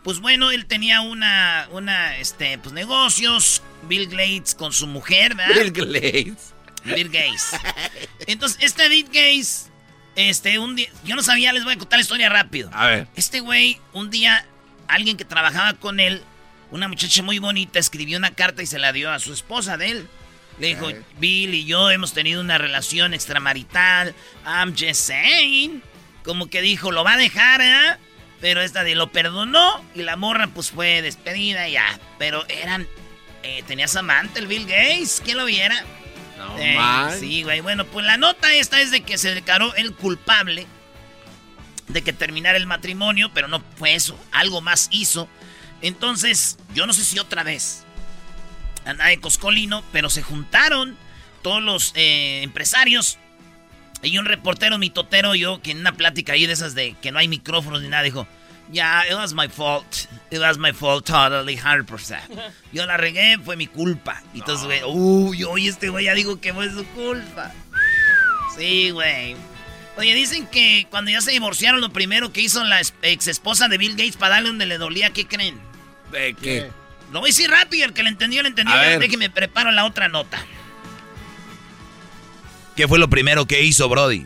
Pues 0.03 0.19
bueno, 0.19 0.51
él 0.51 0.65
tenía 0.65 1.01
una, 1.01 1.67
una, 1.71 2.17
este, 2.17 2.57
pues 2.57 2.73
negocios, 2.73 3.61
Bill 3.83 4.07
Gates 4.07 4.55
con 4.55 4.71
su 4.71 4.87
mujer, 4.87 5.35
¿verdad? 5.35 5.55
Bill 5.55 5.71
Gates. 5.71 6.53
Bill 6.85 7.09
Gates. 7.09 7.51
Entonces, 8.27 8.57
este 8.61 8.87
Bill 8.87 9.07
Gates, 9.07 9.69
este, 10.15 10.57
un 10.59 10.75
día, 10.75 10.89
yo 11.03 11.15
no 11.15 11.23
sabía, 11.23 11.51
les 11.51 11.63
voy 11.63 11.73
a 11.73 11.77
contar 11.77 11.97
la 11.99 12.03
historia 12.03 12.29
rápido. 12.29 12.69
A 12.73 12.87
ver. 12.87 13.07
Este 13.15 13.41
güey, 13.41 13.79
un 13.91 14.09
día, 14.09 14.45
alguien 14.87 15.17
que 15.17 15.25
trabajaba 15.25 15.73
con 15.73 15.99
él, 15.99 16.23
una 16.71 16.87
muchacha 16.87 17.21
muy 17.21 17.39
bonita, 17.39 17.79
escribió 17.79 18.17
una 18.17 18.31
carta 18.31 18.63
y 18.63 18.67
se 18.67 18.79
la 18.79 18.93
dio 18.93 19.11
a 19.11 19.19
su 19.19 19.33
esposa 19.33 19.75
de 19.75 19.91
él. 19.91 20.07
Le 20.59 20.67
dijo, 20.67 20.87
Bill 21.19 21.53
y 21.53 21.65
yo 21.65 21.89
hemos 21.89 22.13
tenido 22.13 22.41
una 22.41 22.57
relación 22.57 23.13
extramarital. 23.13 24.13
I'm 24.45 24.75
just 24.77 25.01
saying. 25.01 25.81
Como 26.23 26.49
que 26.49 26.61
dijo, 26.61 26.91
lo 26.91 27.03
va 27.03 27.13
a 27.13 27.17
dejar, 27.17 27.61
¿eh? 27.61 27.97
Pero 28.41 28.61
esta 28.61 28.83
de 28.83 28.95
lo 28.95 29.11
perdonó 29.11 29.83
y 29.95 30.03
la 30.03 30.15
morra 30.15 30.47
pues 30.47 30.71
fue 30.71 31.01
despedida 31.01 31.67
ya. 31.67 31.99
Pero 32.17 32.45
eran... 32.47 32.87
Eh, 33.43 33.63
tenías 33.67 33.95
amante 33.95 34.39
el 34.39 34.47
Bill 34.47 34.65
Gates, 34.65 35.21
¿quién 35.23 35.37
lo 35.37 35.45
viera? 35.45 35.83
No 36.37 36.57
Eh, 36.57 36.75
man. 36.75 37.17
sí, 37.19 37.43
güey. 37.43 37.61
Bueno, 37.61 37.85
pues 37.85 38.05
la 38.05 38.17
nota 38.17 38.53
esta 38.53 38.81
es 38.81 38.91
de 38.91 39.01
que 39.01 39.17
se 39.17 39.33
declaró 39.33 39.73
el 39.75 39.93
culpable 39.93 40.67
de 41.87 42.01
que 42.01 42.13
terminara 42.13 42.57
el 42.57 42.67
matrimonio, 42.67 43.31
pero 43.33 43.47
no 43.47 43.63
fue 43.77 43.95
eso. 43.95 44.17
Algo 44.31 44.61
más 44.61 44.87
hizo. 44.91 45.27
Entonces, 45.81 46.57
yo 46.73 46.85
no 46.85 46.93
sé 46.93 47.03
si 47.03 47.19
otra 47.19 47.43
vez 47.43 47.83
andaba 48.85 49.09
de 49.09 49.19
coscolino, 49.19 49.83
pero 49.91 50.09
se 50.09 50.21
juntaron 50.21 50.97
todos 51.41 51.61
los 51.61 51.93
eh, 51.95 52.41
empresarios 52.43 53.17
y 54.03 54.17
un 54.17 54.25
reportero 54.25 54.77
mitotero, 54.77 55.35
yo, 55.35 55.61
que 55.61 55.71
en 55.71 55.79
una 55.79 55.91
plática 55.93 56.33
ahí 56.33 56.45
de 56.45 56.53
esas 56.53 56.75
de 56.75 56.95
que 57.01 57.11
no 57.11 57.19
hay 57.19 57.27
micrófonos 57.27 57.81
ni 57.81 57.87
nada, 57.89 58.03
dijo, 58.03 58.27
ya, 58.71 59.03
it 59.07 59.13
was 59.15 59.33
my 59.33 59.47
fault. 59.47 59.85
It 60.31 60.39
was 60.39 60.57
my 60.57 60.71
fault 60.73 61.05
totally, 61.05 61.57
100%. 61.57 62.19
Yo 62.71 62.85
la 62.85 62.97
regué, 62.97 63.37
fue 63.43 63.55
mi 63.57 63.67
culpa. 63.67 64.21
Y 64.33 64.39
entonces, 64.39 64.65
güey, 64.65 64.81
uy, 64.85 65.43
oye, 65.43 65.69
este 65.69 65.89
güey 65.89 66.05
ya 66.05 66.13
dijo 66.13 66.39
que 66.39 66.53
fue 66.53 66.69
su 66.69 66.85
culpa. 66.87 67.51
Sí, 68.57 68.91
güey. 68.91 69.35
Oye, 69.97 70.13
dicen 70.13 70.47
que 70.47 70.87
cuando 70.89 71.11
ya 71.11 71.19
se 71.21 71.31
divorciaron, 71.31 71.81
lo 71.81 71.91
primero 71.91 72.31
que 72.31 72.41
hizo 72.41 72.63
la 72.63 72.79
ex 73.01 73.27
esposa 73.27 73.67
de 73.67 73.77
Bill 73.77 73.91
Gates 73.97 74.15
para 74.17 74.35
darle 74.35 74.49
donde 74.49 74.65
le 74.65 74.77
dolía, 74.77 75.09
¿qué 75.11 75.27
creen? 75.27 75.59
¿De 76.11 76.35
qué? 76.35 76.69
Lo 77.11 77.19
voy 77.19 77.29
a 77.29 77.31
decir 77.31 77.49
rápido, 77.49 77.85
el 77.85 77.93
que 77.93 78.03
le 78.03 78.09
entendió, 78.09 78.41
le 78.43 78.49
entendió. 78.49 78.75
A 78.75 78.81
Ya 78.83 78.89
ver. 78.91 78.99
Déjeme 78.99 79.29
preparo 79.29 79.71
la 79.71 79.83
otra 79.85 80.07
nota. 80.07 80.39
¿Qué 82.79 82.87
fue 82.87 82.97
lo 82.97 83.09
primero 83.09 83.45
que 83.45 83.61
hizo 83.61 83.89
Brody? 83.89 84.25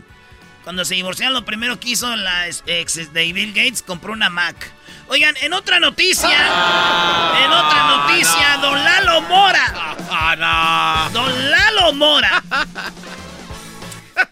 Cuando 0.64 0.86
se 0.86 0.94
divorciaron, 0.94 1.34
lo 1.34 1.44
primero 1.44 1.80
que 1.80 1.90
hizo 1.90 2.16
la 2.16 2.48
ex 2.48 3.12
de 3.12 3.34
Bill 3.34 3.52
Gates, 3.52 3.82
compró 3.82 4.14
una 4.14 4.30
Mac. 4.30 4.72
Oigan, 5.08 5.36
en 5.42 5.54
otra 5.54 5.80
noticia, 5.80 6.30
en 6.30 7.52
otra 7.52 7.98
noticia, 7.98 8.58
don 8.62 8.76
Lalo 8.76 9.22
Mora. 9.22 9.98
Don 11.12 11.50
Lalo 11.50 11.94
Mora. 11.94 12.44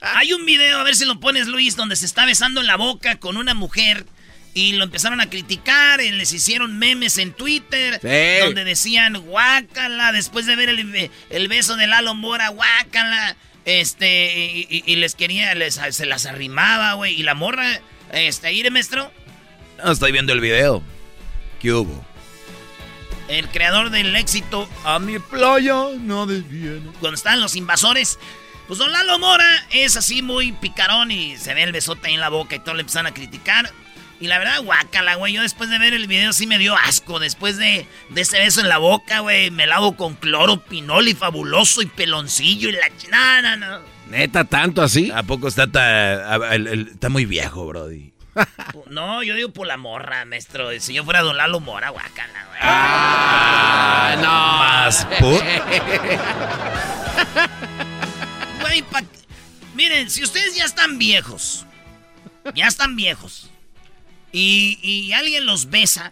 Hay 0.01 0.33
un 0.33 0.45
video, 0.45 0.77
a 0.77 0.83
ver 0.83 0.95
si 0.95 1.05
lo 1.05 1.19
pones 1.19 1.47
Luis, 1.47 1.75
donde 1.75 1.95
se 1.95 2.05
está 2.05 2.23
besando 2.27 2.61
en 2.61 2.67
la 2.67 2.75
boca 2.75 3.15
con 3.15 3.37
una 3.37 3.55
mujer 3.55 4.05
y 4.53 4.73
lo 4.73 4.83
empezaron 4.83 5.19
a 5.19 5.31
criticar 5.31 5.99
y 5.99 6.11
les 6.11 6.31
hicieron 6.31 6.77
memes 6.77 7.17
en 7.17 7.33
Twitter 7.33 7.95
Sí. 8.03 8.45
donde 8.45 8.65
decían 8.65 9.17
guácala 9.25 10.11
después 10.11 10.45
de 10.45 10.55
ver 10.55 10.69
el, 10.69 11.09
el 11.31 11.47
beso 11.47 11.75
de 11.75 11.87
Lalo 11.87 12.13
Mora, 12.13 12.49
guácala. 12.49 13.35
Este, 13.65 14.35
y, 14.37 14.67
y- 14.69 14.83
y 14.91 14.95
les 14.95 15.15
quería, 15.15 15.53
les, 15.55 15.79
se 15.91 16.05
las 16.05 16.25
arrimaba, 16.25 16.93
güey. 16.93 17.13
Y 17.19 17.23
la 17.23 17.35
morra, 17.35 17.79
este, 18.11 18.47
ahí, 18.47 18.63
maestro, 18.71 19.11
No, 19.83 19.91
estoy 19.91 20.11
viendo 20.11 20.33
el 20.33 20.41
video. 20.41 20.81
¿Qué 21.59 21.71
hubo? 21.73 22.05
el 23.27 23.47
creador 23.47 23.91
del 23.91 24.13
éxito 24.17 24.67
A 24.83 24.99
mi 24.99 25.17
playa 25.17 25.85
no 26.01 26.25
desviene. 26.25 26.81
cuando 26.99 27.15
estaban 27.15 27.39
los 27.39 27.55
invasores. 27.55 28.19
Pues 28.67 28.77
don 28.79 28.91
Lalo 28.91 29.19
Mora 29.19 29.67
es 29.71 29.95
así 29.95 30.21
muy 30.21 30.51
picarón 30.53 31.11
y 31.11 31.37
se 31.37 31.53
ve 31.53 31.63
el 31.63 31.71
besote 31.71 32.07
ahí 32.07 32.15
en 32.15 32.19
la 32.19 32.27
boca 32.29 32.55
y 32.55 32.59
todo 32.59 32.73
le 32.75 32.81
empiezan 32.81 33.05
a 33.05 33.13
criticar. 33.13 33.71
Y 34.21 34.27
la 34.27 34.37
verdad, 34.37 34.61
guácala, 34.61 35.15
güey. 35.15 35.33
Yo 35.33 35.41
después 35.41 35.69
de 35.69 35.79
ver 35.79 35.93
el 35.93 36.07
video 36.07 36.31
sí 36.31 36.45
me 36.47 36.57
dio 36.59 36.75
asco. 36.77 37.19
Después 37.19 37.57
de, 37.57 37.85
de 38.09 38.21
ese 38.21 38.37
beso 38.37 38.61
en 38.61 38.69
la 38.69 38.77
boca, 38.77 39.19
güey, 39.19 39.49
me 39.51 39.65
lavo 39.67 39.97
con 39.97 40.13
cloro, 40.15 40.61
pinol 40.63 41.07
y 41.07 41.15
fabuloso 41.15 41.81
y 41.81 41.87
peloncillo 41.87 42.69
y 42.69 42.73
la... 42.73 42.87
ch- 42.87 43.09
No, 43.41 43.57
no. 43.57 43.79
¿Neta 44.07 44.43
tanto 44.45 44.81
así? 44.83 45.09
¿A 45.13 45.23
poco 45.23 45.47
está, 45.47 45.65
ta- 45.71 46.35
a- 46.35 46.55
el- 46.55 46.67
el- 46.67 46.87
está 46.89 47.09
muy 47.09 47.25
viejo, 47.25 47.65
Brody? 47.65 48.13
No, 48.89 49.23
yo 49.23 49.35
digo 49.35 49.49
por 49.51 49.67
la 49.67 49.75
morra, 49.77 50.23
maestro. 50.25 50.69
Si 50.79 50.93
yo 50.93 51.03
fuera 51.03 51.21
don 51.21 51.35
Lalo 51.35 51.59
Mora, 51.59 51.89
guácala, 51.89 52.45
güey. 52.47 52.59
Ah, 52.61 54.15
no. 54.17 54.57
Más 54.59 55.05
put. 55.19 55.41
Güey, 58.61 58.81
pa- 58.83 59.03
Miren, 59.75 60.09
si 60.09 60.23
ustedes 60.23 60.55
ya 60.55 60.65
están 60.65 60.97
viejos, 60.97 61.65
ya 62.55 62.67
están 62.67 62.95
viejos, 62.95 63.49
y, 64.31 64.79
y 64.81 65.13
alguien 65.13 65.45
los 65.45 65.69
besa, 65.69 66.11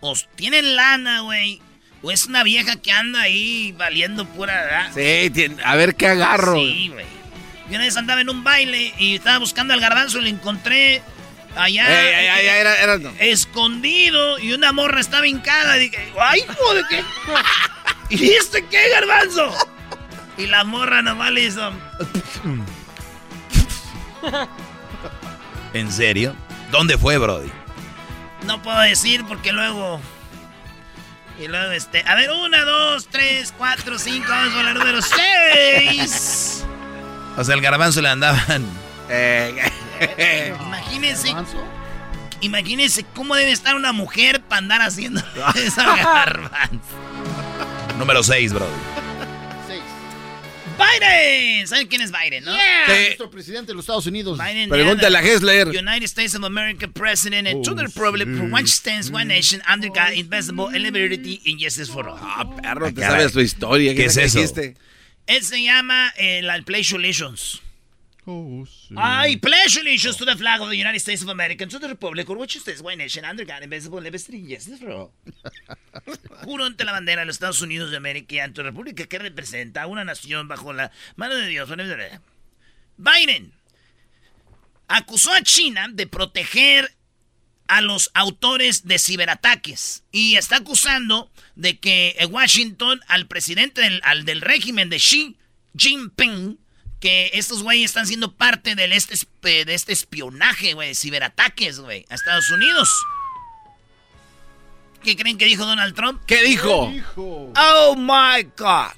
o 0.00 0.14
tienen 0.36 0.76
lana, 0.76 1.20
güey, 1.20 1.60
o 2.02 2.10
es 2.10 2.26
una 2.26 2.42
vieja 2.42 2.76
que 2.76 2.92
anda 2.92 3.20
ahí 3.22 3.72
valiendo 3.76 4.26
pura... 4.26 4.90
Sí, 4.94 5.32
a 5.64 5.74
ver 5.76 5.94
qué 5.96 6.08
agarro. 6.08 6.54
Sí, 6.56 6.88
güey. 6.92 7.06
Yo 7.68 7.74
una 7.76 7.84
vez 7.84 7.96
andaba 7.96 8.20
en 8.20 8.28
un 8.30 8.44
baile 8.44 8.94
y 8.98 9.16
estaba 9.16 9.38
buscando 9.38 9.74
al 9.74 9.80
garbanzo 9.80 10.18
y 10.18 10.22
lo 10.22 10.28
encontré 10.28 11.02
allá... 11.56 11.86
Ey, 11.88 12.14
ey, 12.26 12.26
ey, 12.46 12.46
era- 12.60 12.76
era- 12.80 12.98
no. 12.98 13.12
Escondido 13.18 14.38
y 14.38 14.52
una 14.52 14.70
morra 14.72 15.00
estaba 15.00 15.26
hincada. 15.26 15.74
Dije, 15.74 16.12
¡ay, 16.20 16.42
joder, 16.58 16.84
qué! 16.88 17.02
¿Y 18.16 18.30
este 18.34 18.64
qué, 18.66 18.88
garbanzo? 18.90 19.52
Y 20.38 20.46
la 20.46 20.62
morra 20.64 21.02
nomás 21.02 21.32
le 21.32 21.44
hizo... 21.44 21.72
¿En 25.72 25.90
serio? 25.92 26.36
¿Dónde 26.70 26.98
fue, 26.98 27.18
Brody? 27.18 27.50
No 28.44 28.62
puedo 28.62 28.78
decir 28.80 29.24
porque 29.26 29.52
luego. 29.52 30.00
Y 31.40 31.48
luego 31.48 31.72
este. 31.72 32.02
A 32.06 32.14
ver, 32.14 32.30
una, 32.30 32.62
dos, 32.64 33.08
tres, 33.08 33.52
cuatro, 33.56 33.98
cinco. 33.98 34.26
Vamos 34.28 34.54
con 34.54 34.64
la 34.64 34.74
número 34.74 35.00
seis. 35.02 36.64
O 37.36 37.44
sea, 37.44 37.54
el 37.54 37.60
garbanzo 37.60 38.00
le 38.00 38.08
andaban. 38.08 38.66
Eh, 39.08 39.62
Imagínense. 40.60 41.34
Imagínense 42.40 43.04
cómo 43.14 43.34
debe 43.34 43.52
estar 43.52 43.74
una 43.76 43.92
mujer 43.92 44.42
para 44.42 44.58
andar 44.58 44.82
haciendo 44.82 45.22
esa 45.54 45.96
garbanzo. 45.96 46.80
Número 47.98 48.22
6, 48.22 48.52
Brody. 48.52 48.72
Biden. 50.76 51.66
¿Saben 51.66 51.86
quién 51.88 52.02
es 52.02 52.12
Biden, 52.12 52.44
no? 52.44 52.52
Yeah, 52.52 52.86
Sí. 52.86 53.04
Nuestro 53.06 53.30
presidente 53.30 53.68
de 53.68 53.74
los 53.74 53.84
Estados 53.84 54.06
Unidos. 54.06 54.38
Biden. 54.38 54.68
Pregúntale 54.68 55.18
a 55.18 55.22
Hessler. 55.22 55.68
United 55.68 56.04
States 56.04 56.34
of 56.34 56.44
America 56.44 56.86
President 56.88 57.48
and 57.48 57.64
to 57.64 57.74
the 57.74 57.82
Republic 57.84 58.28
for 58.36 58.50
one 58.52 58.66
stands 58.66 59.10
one 59.10 59.26
nation 59.28 59.60
under 59.68 59.88
God, 59.88 60.12
invisible, 60.14 60.66
and 60.66 60.82
liberty 60.82 61.40
and 61.46 61.58
justice 61.58 61.88
for 61.90 62.08
all. 62.08 62.18
Ah, 62.20 62.44
perro, 62.62 62.88
te 62.88 63.00
caray. 63.00 63.20
sabes 63.20 63.32
tu 63.32 63.40
historia. 63.40 63.94
¿Qué 63.94 64.04
es 64.06 64.14
que 64.16 64.24
eso? 64.24 64.38
dijiste? 64.38 64.74
Él 65.26 65.42
se 65.42 65.62
llama 65.62 66.12
eh, 66.16 66.40
la 66.42 66.60
Pledge 66.62 66.94
Allegiance. 68.26 68.90
I 68.96 69.36
pledge 69.40 69.76
allegiance 69.76 70.16
to 70.16 70.24
the 70.24 70.36
flag 70.36 70.60
of 70.60 70.68
the 70.68 70.76
United 70.76 70.98
States 70.98 71.22
of 71.22 71.28
America 71.28 71.62
and 71.62 71.70
to 71.70 71.78
the 71.78 71.88
republic 71.88 72.26
for 72.26 72.36
which 72.36 72.58
stands 72.58 72.82
one 72.82 72.98
nation 72.98 73.24
under 73.24 73.44
God, 73.44 73.62
invisible, 73.62 73.98
and 73.98 74.20
for 74.80 74.90
all. 74.90 75.12
Juro 76.44 76.64
ante 76.64 76.84
la 76.84 76.92
bandera 76.92 77.20
de 77.20 77.26
los 77.26 77.36
Estados 77.36 77.62
Unidos 77.62 77.90
de 77.90 77.96
América 77.96 78.34
y 78.34 78.38
ante 78.40 78.62
la 78.62 78.70
república 78.70 79.06
que 79.06 79.18
representa 79.18 79.86
una 79.86 80.04
nación 80.04 80.48
bajo 80.48 80.72
la 80.72 80.90
mano 81.16 81.34
de 81.34 81.46
Dios. 81.46 81.68
Biden 82.96 83.52
acusó 84.88 85.32
a 85.32 85.42
China 85.42 85.88
de 85.92 86.06
proteger 86.06 86.92
a 87.68 87.80
los 87.80 88.10
autores 88.14 88.86
de 88.86 88.98
ciberataques 88.98 90.04
y 90.12 90.36
está 90.36 90.56
acusando 90.56 91.30
de 91.56 91.78
que 91.78 92.16
Washington 92.30 93.00
al 93.08 93.26
presidente 93.26 93.80
del, 93.80 94.00
al 94.04 94.24
del 94.24 94.40
régimen 94.40 94.88
de 94.88 94.98
Xi 94.98 95.36
Jinping 95.76 96.58
que 97.00 97.30
estos 97.34 97.62
güeyes 97.62 97.90
están 97.90 98.06
siendo 98.06 98.32
parte 98.32 98.74
del 98.74 98.92
este, 98.92 99.14
esp- 99.14 99.64
de 99.64 99.74
este 99.74 99.92
espionaje, 99.92 100.72
güey, 100.74 100.94
ciberataques, 100.94 101.80
güey, 101.80 102.06
a 102.08 102.14
Estados 102.14 102.50
Unidos. 102.50 102.90
¿Qué 105.02 105.16
creen 105.16 105.38
que 105.38 105.44
dijo 105.44 105.64
Donald 105.64 105.94
Trump? 105.94 106.22
¿Qué 106.26 106.42
dijo? 106.42 106.92
Oh 107.16 107.94
my 107.96 108.42
God. 108.56 108.92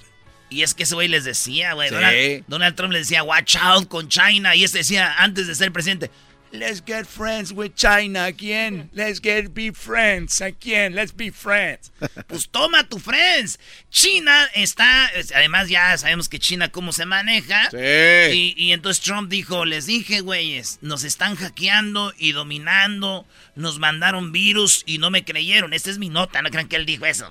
Y 0.51 0.63
es 0.63 0.73
que 0.73 0.85
ese 0.85 0.95
güey 0.95 1.09
les 1.09 1.25
decía, 1.25 1.75
güey. 1.75 1.91
Sí. 1.91 1.95
Donald, 1.95 2.45
Donald 2.49 2.77
Trump 2.77 2.93
les 2.95 3.03
decía, 3.09 3.23
watch 3.23 3.57
out 3.57 3.89
con 3.89 4.09
China. 4.09 4.55
Y 4.57 4.65
este 4.65 4.79
decía, 4.79 5.15
antes 5.19 5.47
de 5.47 5.55
ser 5.55 5.71
presidente, 5.73 6.11
let's 6.53 6.81
get 6.85 7.07
friends 7.07 7.53
with 7.53 7.75
China 7.75 8.25
again. 8.27 8.89
Let's 8.95 9.21
get 9.21 9.53
be 9.55 9.71
friends 9.73 10.41
again. 10.41 10.95
Let's 10.95 11.13
be 11.15 11.31
friends. 11.31 11.91
pues 12.27 12.49
toma 12.49 12.89
tu 12.89 12.99
friends. 12.99 13.59
China 13.91 14.47
está, 14.55 15.07
es- 15.15 15.33
además 15.33 15.69
ya 15.69 15.97
sabemos 15.99 16.29
que 16.29 16.39
China 16.39 16.71
cómo 16.71 16.93
se 16.93 17.07
maneja. 17.07 17.71
Sí. 17.71 17.77
Y, 17.77 18.55
y 18.57 18.73
entonces 18.73 19.03
Trump 19.05 19.31
dijo, 19.31 19.65
les 19.65 19.87
dije, 19.87 20.21
güeyes, 20.21 20.79
nos 20.83 21.05
están 21.05 21.37
hackeando 21.37 22.13
y 22.19 22.33
dominando, 22.33 23.27
nos 23.55 23.79
mandaron 23.79 24.33
virus 24.33 24.83
y 24.87 24.99
no 24.99 25.11
me 25.11 25.25
creyeron. 25.25 25.73
Esta 25.73 25.91
es 25.91 25.99
mi 25.99 26.09
nota, 26.09 26.43
no 26.43 26.51
crean 26.51 26.69
que 26.69 26.77
él 26.77 26.87
dijo 26.87 27.07
eso. 27.07 27.29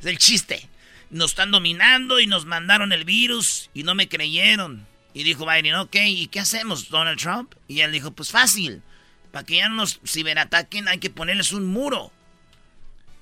Es 0.00 0.06
el 0.06 0.18
chiste. 0.18 0.68
Nos 1.10 1.30
están 1.32 1.50
dominando 1.50 2.18
y 2.18 2.26
nos 2.26 2.44
mandaron 2.44 2.92
el 2.92 3.04
virus 3.04 3.70
y 3.72 3.84
no 3.84 3.94
me 3.94 4.08
creyeron. 4.08 4.86
Y 5.14 5.22
dijo 5.22 5.46
Biden, 5.46 5.76
ok, 5.76 5.94
¿y 6.06 6.26
qué 6.26 6.40
hacemos, 6.40 6.88
Donald 6.90 7.18
Trump? 7.20 7.54
Y 7.68 7.80
él 7.80 7.92
dijo, 7.92 8.10
pues 8.10 8.30
fácil. 8.30 8.82
Para 9.30 9.46
que 9.46 9.56
ya 9.56 9.68
no 9.68 9.76
nos 9.76 10.00
ciberataquen 10.06 10.88
hay 10.88 10.98
que 10.98 11.08
ponerles 11.10 11.52
un 11.52 11.66
muro. 11.66 12.10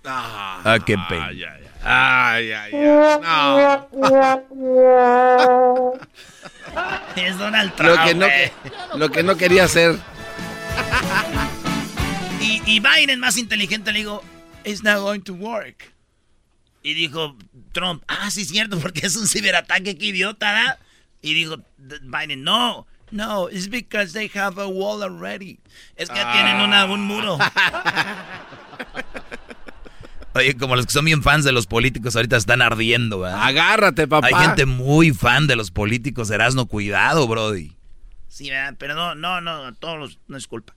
Ah, 0.05 0.61
Ah, 0.65 0.79
qué 0.85 0.97
pena. 1.09 1.27
Ay, 1.27 1.45
ay, 1.45 1.63
ay. 1.63 1.69
Ay, 1.85 2.53
ay, 2.53 2.75
ay. 2.75 2.81
No. 3.23 3.89
Es 7.17 7.37
Donald 7.39 7.75
Trump. 7.77 7.91
Lo 7.99 8.05
que 8.05 8.15
no, 8.15 8.27
lo 8.97 9.11
que 9.11 9.23
no 9.23 9.37
quería 9.37 9.65
hacer. 9.65 9.99
Y, 12.41 12.61
y 12.67 12.81
Biden, 12.81 13.21
más 13.21 13.37
inteligente, 13.39 13.93
le 13.93 14.01
dijo, 14.01 14.21
it's 14.65 14.83
not 14.83 14.97
going 14.99 15.21
to 15.21 15.33
work. 15.35 15.93
Y 16.83 16.95
dijo 16.95 17.37
Trump, 17.71 18.03
ah, 18.09 18.29
sí 18.33 18.43
es 18.43 18.49
cierto, 18.49 18.81
porque 18.81 19.07
es 19.07 19.15
un 19.15 19.29
ciberataque, 19.29 19.97
qué 19.97 20.07
idiota, 20.07 20.51
¿da? 20.53 20.79
Y 21.23 21.35
dijo 21.35 21.57
Biden, 21.79 22.43
no, 22.43 22.87
no, 23.13 23.49
it's 23.49 23.69
because 23.69 24.13
they 24.13 24.31
have 24.35 24.61
a 24.61 24.67
wall 24.67 25.03
already. 25.03 25.61
Es 25.97 26.09
que 26.09 26.17
ya 26.17 26.33
tienen 26.33 26.57
una, 26.57 26.85
un 26.87 27.03
muro. 27.03 27.39
Oye, 30.35 30.57
como 30.57 30.77
los 30.77 30.87
que 30.87 30.93
son 30.93 31.05
bien 31.05 31.23
fans 31.23 31.45
de 31.45 31.53
los 31.53 31.67
políticos 31.67 32.17
ahorita 32.17 32.39
están 32.39 32.63
ardiendo, 32.63 33.21
¿verdad? 33.21 33.43
Agárrate, 33.43 34.09
papá. 34.09 34.29
Hay 34.29 34.35
gente 34.35 34.65
muy 34.65 35.13
fan 35.13 35.47
de 35.47 35.57
los 35.57 35.71
políticos, 35.71 36.31
Erasno, 36.31 36.65
cuidado, 36.67 37.29
brody. 37.29 37.77
Sí, 38.29 38.49
¿verdad? 38.49 38.75
pero 38.79 38.95
no, 38.95 39.15
no, 39.15 39.43
no, 39.43 39.75
todos 39.75 39.99
los, 39.99 40.19
no 40.29 40.39
es 40.39 40.47
culpa. 40.47 40.75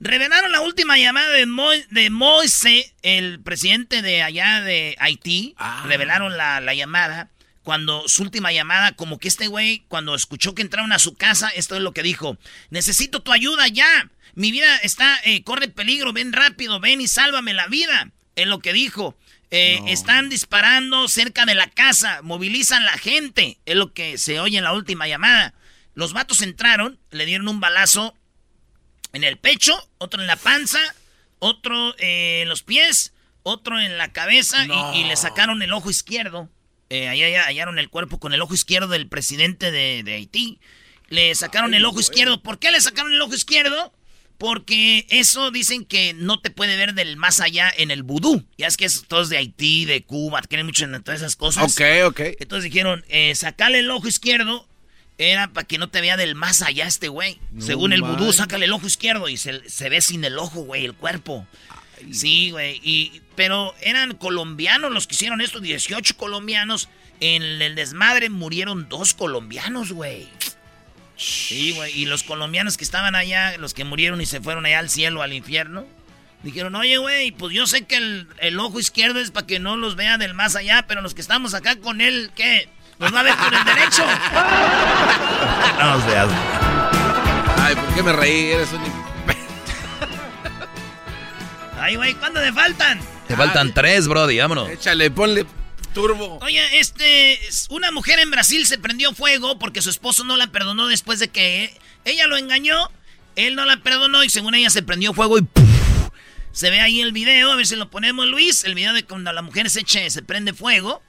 Revelaron 0.00 0.50
la 0.50 0.62
última 0.62 0.98
llamada 0.98 1.30
de, 1.30 1.46
de 1.90 2.10
Moise, 2.10 2.92
el 3.02 3.40
presidente 3.40 4.02
de 4.02 4.20
allá 4.22 4.60
de 4.60 4.96
Haití. 4.98 5.54
Ah. 5.58 5.84
Revelaron 5.86 6.36
la, 6.36 6.60
la 6.60 6.74
llamada. 6.74 7.30
Cuando 7.62 8.08
su 8.08 8.22
última 8.24 8.52
llamada, 8.52 8.92
como 8.92 9.18
que 9.18 9.28
este 9.28 9.46
güey, 9.46 9.84
cuando 9.88 10.14
escuchó 10.14 10.54
que 10.54 10.62
entraron 10.62 10.92
a 10.92 10.98
su 10.98 11.14
casa, 11.14 11.48
esto 11.50 11.76
es 11.76 11.82
lo 11.82 11.92
que 11.92 12.02
dijo. 12.02 12.36
Necesito 12.70 13.22
tu 13.22 13.32
ayuda 13.32 13.68
ya. 13.68 14.10
Mi 14.34 14.50
vida 14.50 14.76
está, 14.78 15.20
eh, 15.24 15.44
corre 15.44 15.68
peligro, 15.68 16.12
ven 16.12 16.32
rápido, 16.32 16.80
ven 16.80 17.00
y 17.00 17.08
sálvame 17.08 17.54
la 17.54 17.66
vida. 17.68 18.10
Es 18.34 18.46
lo 18.46 18.58
que 18.58 18.72
dijo. 18.72 19.16
Eh, 19.50 19.80
Están 19.88 20.28
disparando 20.30 21.06
cerca 21.08 21.44
de 21.44 21.54
la 21.54 21.68
casa, 21.68 22.20
movilizan 22.22 22.84
la 22.84 22.96
gente. 22.98 23.58
Es 23.66 23.76
lo 23.76 23.92
que 23.92 24.18
se 24.18 24.40
oye 24.40 24.58
en 24.58 24.64
la 24.64 24.72
última 24.72 25.06
llamada. 25.06 25.54
Los 25.94 26.14
vatos 26.14 26.40
entraron, 26.40 26.98
le 27.10 27.26
dieron 27.26 27.48
un 27.48 27.60
balazo 27.60 28.16
en 29.12 29.24
el 29.24 29.36
pecho, 29.36 29.74
otro 29.98 30.20
en 30.22 30.26
la 30.26 30.36
panza, 30.36 30.80
otro 31.38 31.94
eh, 31.98 32.40
en 32.42 32.48
los 32.48 32.62
pies, 32.62 33.12
otro 33.42 33.78
en 33.78 33.98
la 33.98 34.10
cabeza 34.10 34.64
y, 34.94 35.00
y 35.00 35.04
le 35.04 35.16
sacaron 35.16 35.60
el 35.62 35.72
ojo 35.74 35.90
izquierdo. 35.90 36.48
Eh, 36.92 37.08
allá 37.08 37.46
hallaron 37.46 37.78
el 37.78 37.88
cuerpo 37.88 38.20
con 38.20 38.34
el 38.34 38.42
ojo 38.42 38.52
izquierdo 38.52 38.88
del 38.88 39.08
presidente 39.08 39.70
de, 39.70 40.02
de 40.02 40.12
Haití. 40.12 40.58
Le 41.08 41.34
sacaron 41.34 41.72
el 41.72 41.86
ojo 41.86 42.00
izquierdo. 42.00 42.42
¿Por 42.42 42.58
qué 42.58 42.70
le 42.70 42.82
sacaron 42.82 43.14
el 43.14 43.22
ojo 43.22 43.34
izquierdo? 43.34 43.94
Porque 44.36 45.06
eso 45.08 45.50
dicen 45.50 45.86
que 45.86 46.12
no 46.12 46.40
te 46.40 46.50
puede 46.50 46.76
ver 46.76 46.92
del 46.92 47.16
más 47.16 47.40
allá 47.40 47.72
en 47.74 47.90
el 47.90 48.02
vudú. 48.02 48.44
Ya 48.58 48.66
es 48.66 48.76
que 48.76 48.84
es 48.84 49.04
todos 49.08 49.30
de 49.30 49.38
Haití, 49.38 49.86
de 49.86 50.02
Cuba, 50.02 50.42
creen 50.42 50.66
mucho 50.66 50.84
en 50.84 51.02
todas 51.02 51.20
esas 51.20 51.34
cosas. 51.34 51.64
Ok, 51.64 51.80
ok. 52.04 52.20
Entonces 52.38 52.64
dijeron, 52.70 53.06
eh, 53.08 53.34
sacale 53.36 53.78
el 53.78 53.90
ojo 53.90 54.06
izquierdo. 54.06 54.68
Era 55.16 55.50
para 55.50 55.66
que 55.66 55.78
no 55.78 55.88
te 55.88 56.02
vea 56.02 56.18
del 56.18 56.34
más 56.34 56.60
allá 56.60 56.86
este 56.86 57.08
güey. 57.08 57.38
No 57.52 57.64
Según 57.64 57.94
el 57.94 58.02
vudú, 58.02 58.34
sácale 58.34 58.66
el 58.66 58.72
ojo 58.72 58.86
izquierdo 58.86 59.30
y 59.30 59.38
se, 59.38 59.66
se 59.66 59.88
ve 59.88 60.02
sin 60.02 60.24
el 60.24 60.38
ojo, 60.38 60.60
güey, 60.62 60.84
el 60.84 60.92
cuerpo. 60.92 61.46
Sí, 62.12 62.50
güey. 62.50 62.80
Y, 62.82 63.22
pero 63.34 63.74
eran 63.80 64.14
colombianos 64.14 64.90
los 64.90 65.06
que 65.06 65.14
hicieron 65.14 65.40
esto, 65.40 65.60
18 65.60 66.16
colombianos. 66.16 66.88
En 67.20 67.42
el 67.42 67.74
desmadre 67.74 68.30
murieron 68.30 68.88
dos 68.88 69.14
colombianos, 69.14 69.92
güey. 69.92 70.28
Sí, 71.16 71.72
güey. 71.72 71.96
Y 71.96 72.06
los 72.06 72.22
colombianos 72.24 72.76
que 72.76 72.84
estaban 72.84 73.14
allá, 73.14 73.56
los 73.58 73.74
que 73.74 73.84
murieron 73.84 74.20
y 74.20 74.26
se 74.26 74.40
fueron 74.40 74.66
allá 74.66 74.80
al 74.80 74.90
cielo, 74.90 75.22
al 75.22 75.32
infierno, 75.32 75.86
dijeron, 76.42 76.74
oye, 76.74 76.98
güey, 76.98 77.30
pues 77.30 77.54
yo 77.54 77.66
sé 77.66 77.84
que 77.84 77.96
el, 77.96 78.26
el 78.38 78.58
ojo 78.58 78.80
izquierdo 78.80 79.20
es 79.20 79.30
para 79.30 79.46
que 79.46 79.60
no 79.60 79.76
los 79.76 79.94
vea 79.94 80.18
del 80.18 80.34
más 80.34 80.56
allá, 80.56 80.84
pero 80.88 81.00
los 81.00 81.14
que 81.14 81.20
estamos 81.20 81.54
acá 81.54 81.76
con 81.76 82.00
él, 82.00 82.32
¿qué? 82.34 82.68
Nos 82.98 83.14
va 83.14 83.20
a 83.20 83.22
ver 83.24 83.36
con 83.36 83.54
el 83.54 83.64
derecho. 83.64 84.04
No 85.78 86.00
seas. 86.06 86.28
Ay, 87.58 87.74
¿por 87.74 87.94
qué 87.94 88.02
me 88.04 88.12
reí? 88.12 88.52
Eres 88.52 88.72
un... 88.72 89.01
Ay, 91.82 91.96
güey, 91.96 92.14
¿cuándo 92.14 92.40
te 92.40 92.52
faltan? 92.52 93.00
Te 93.26 93.34
faltan 93.34 93.74
tres, 93.74 94.06
brody, 94.06 94.38
vámonos. 94.38 94.70
Échale, 94.70 95.10
ponle 95.10 95.44
turbo. 95.92 96.38
Oye, 96.40 96.78
este, 96.78 97.40
una 97.70 97.90
mujer 97.90 98.20
en 98.20 98.30
Brasil 98.30 98.64
se 98.66 98.78
prendió 98.78 99.12
fuego 99.14 99.58
porque 99.58 99.82
su 99.82 99.90
esposo 99.90 100.22
no 100.22 100.36
la 100.36 100.46
perdonó 100.46 100.86
después 100.86 101.18
de 101.18 101.26
que 101.26 101.76
ella 102.04 102.28
lo 102.28 102.36
engañó, 102.36 102.88
él 103.34 103.56
no 103.56 103.64
la 103.64 103.78
perdonó 103.78 104.22
y 104.22 104.30
según 104.30 104.54
ella 104.54 104.70
se 104.70 104.84
prendió 104.84 105.12
fuego 105.12 105.38
y 105.38 105.42
¡puf! 105.42 105.64
se 106.52 106.70
ve 106.70 106.80
ahí 106.80 107.00
el 107.00 107.10
video, 107.10 107.50
a 107.50 107.56
ver 107.56 107.66
si 107.66 107.74
lo 107.74 107.90
ponemos 107.90 108.28
Luis, 108.28 108.62
el 108.62 108.76
video 108.76 108.92
de 108.92 109.02
cuando 109.02 109.32
la 109.32 109.42
mujer 109.42 109.68
se 109.68 109.80
eche, 109.80 110.08
se 110.08 110.22
prende 110.22 110.52
fuego 110.52 111.02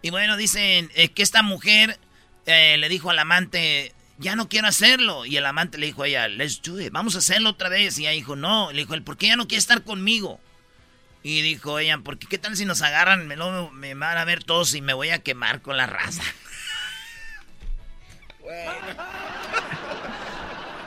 y 0.00 0.08
bueno, 0.08 0.38
dicen 0.38 0.90
eh, 0.94 1.10
que 1.10 1.22
esta 1.22 1.42
mujer 1.42 2.00
eh, 2.46 2.76
le 2.78 2.88
dijo 2.88 3.10
al 3.10 3.18
amante, 3.18 3.92
ya 4.18 4.36
no 4.36 4.48
quiero 4.48 4.68
hacerlo 4.68 5.26
y 5.26 5.36
el 5.36 5.46
amante 5.46 5.78
le 5.78 5.86
dijo 5.86 6.02
a 6.04 6.08
ella, 6.08 6.28
let's 6.28 6.60
do 6.62 6.80
it, 6.80 6.92
vamos 6.92 7.14
a 7.16 7.18
hacerlo 7.18 7.50
otra 7.50 7.68
vez 7.68 7.98
y 7.98 8.02
ella 8.02 8.10
dijo, 8.12 8.36
no, 8.36 8.70
le 8.72 8.78
dijo, 8.84 8.94
¿por 9.04 9.16
qué 9.16 9.28
ya 9.28 9.36
no 9.36 9.48
quiere 9.48 9.58
estar 9.60 9.82
conmigo? 9.82 10.40
Y 11.22 11.40
dijo 11.42 11.78
ella, 11.78 11.98
porque 12.04 12.26
qué 12.26 12.36
tal 12.38 12.56
si 12.56 12.64
nos 12.64 12.82
agarran, 12.82 13.26
me, 13.26 13.36
lo- 13.36 13.70
me 13.70 13.94
van 13.94 14.18
a 14.18 14.24
ver 14.24 14.44
todos 14.44 14.74
y 14.74 14.80
me 14.82 14.92
voy 14.92 15.10
a 15.10 15.20
quemar 15.20 15.62
con 15.62 15.76
la 15.76 15.86
raza. 15.86 16.22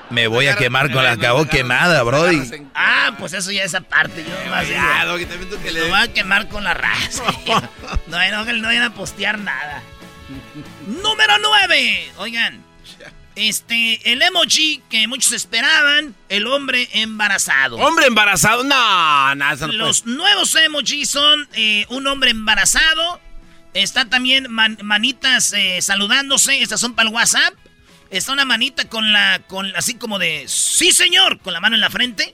Me 0.10 0.28
voy 0.28 0.48
a 0.48 0.56
quemar 0.56 0.92
con 0.92 1.04
la 1.04 1.12
acabó 1.13 1.48
quemada, 1.48 2.02
brody. 2.04 2.68
Ah, 2.76 3.16
pues 3.20 3.34
eso 3.34 3.52
ya 3.52 3.63
es 3.63 3.76
aparte. 3.76 4.24
Yo 4.24 4.44
nomás 4.46 4.68
digo, 4.68 5.60
que 5.63 5.72
me 5.72 5.82
voy 5.90 6.00
a 6.00 6.13
quemar 6.13 6.48
con 6.48 6.63
la 6.63 6.74
raza. 6.74 7.24
No, 8.08 8.18
no, 8.32 8.46
no, 8.46 8.86
a 8.86 8.90
postear 8.92 9.38
nada. 9.40 9.82
Número 10.86 11.34
9. 11.42 12.12
Oigan, 12.18 12.63
este, 13.38 14.12
el 14.12 14.21
emoji 14.21 14.82
que 14.89 15.08
muchos 15.08 15.32
esperaban, 15.32 16.15
el 16.28 16.47
hombre 16.47 16.89
embarazado. 16.93 17.78
Hombre 17.78 18.08
embarazado, 18.08 18.63
no, 18.63 19.36
no, 19.36 19.56
no 19.56 19.67
Los 19.67 20.06
nuevos 20.06 20.56
emojis 20.56 21.10
son 21.10 21.47
eh, 21.54 21.86
un 21.89 22.08
hombre 22.08 22.32
embarazado. 22.32 23.21
Está 23.73 24.06
también 24.06 24.52
man- 24.52 24.80
manitas 24.82 25.54
eh, 25.54 25.82
saludándose. 25.84 26.62
Estas 26.63 26.82
son 26.82 26.95
para 26.95 27.10
el 27.10 27.13
WhatsApp. 27.15 27.54
Está 28.10 28.32
una 28.34 28.45
manita 28.45 28.89
con 28.89 29.13
la. 29.13 29.41
con 29.47 29.76
así 29.76 29.93
como 29.95 30.17
de. 30.17 30.45
Sí, 30.47 30.91
señor. 30.91 31.39
Con 31.39 31.54
la 31.54 31.60
mano 31.60 31.76
en 31.76 31.82
la 31.82 31.89
frente. 31.91 32.34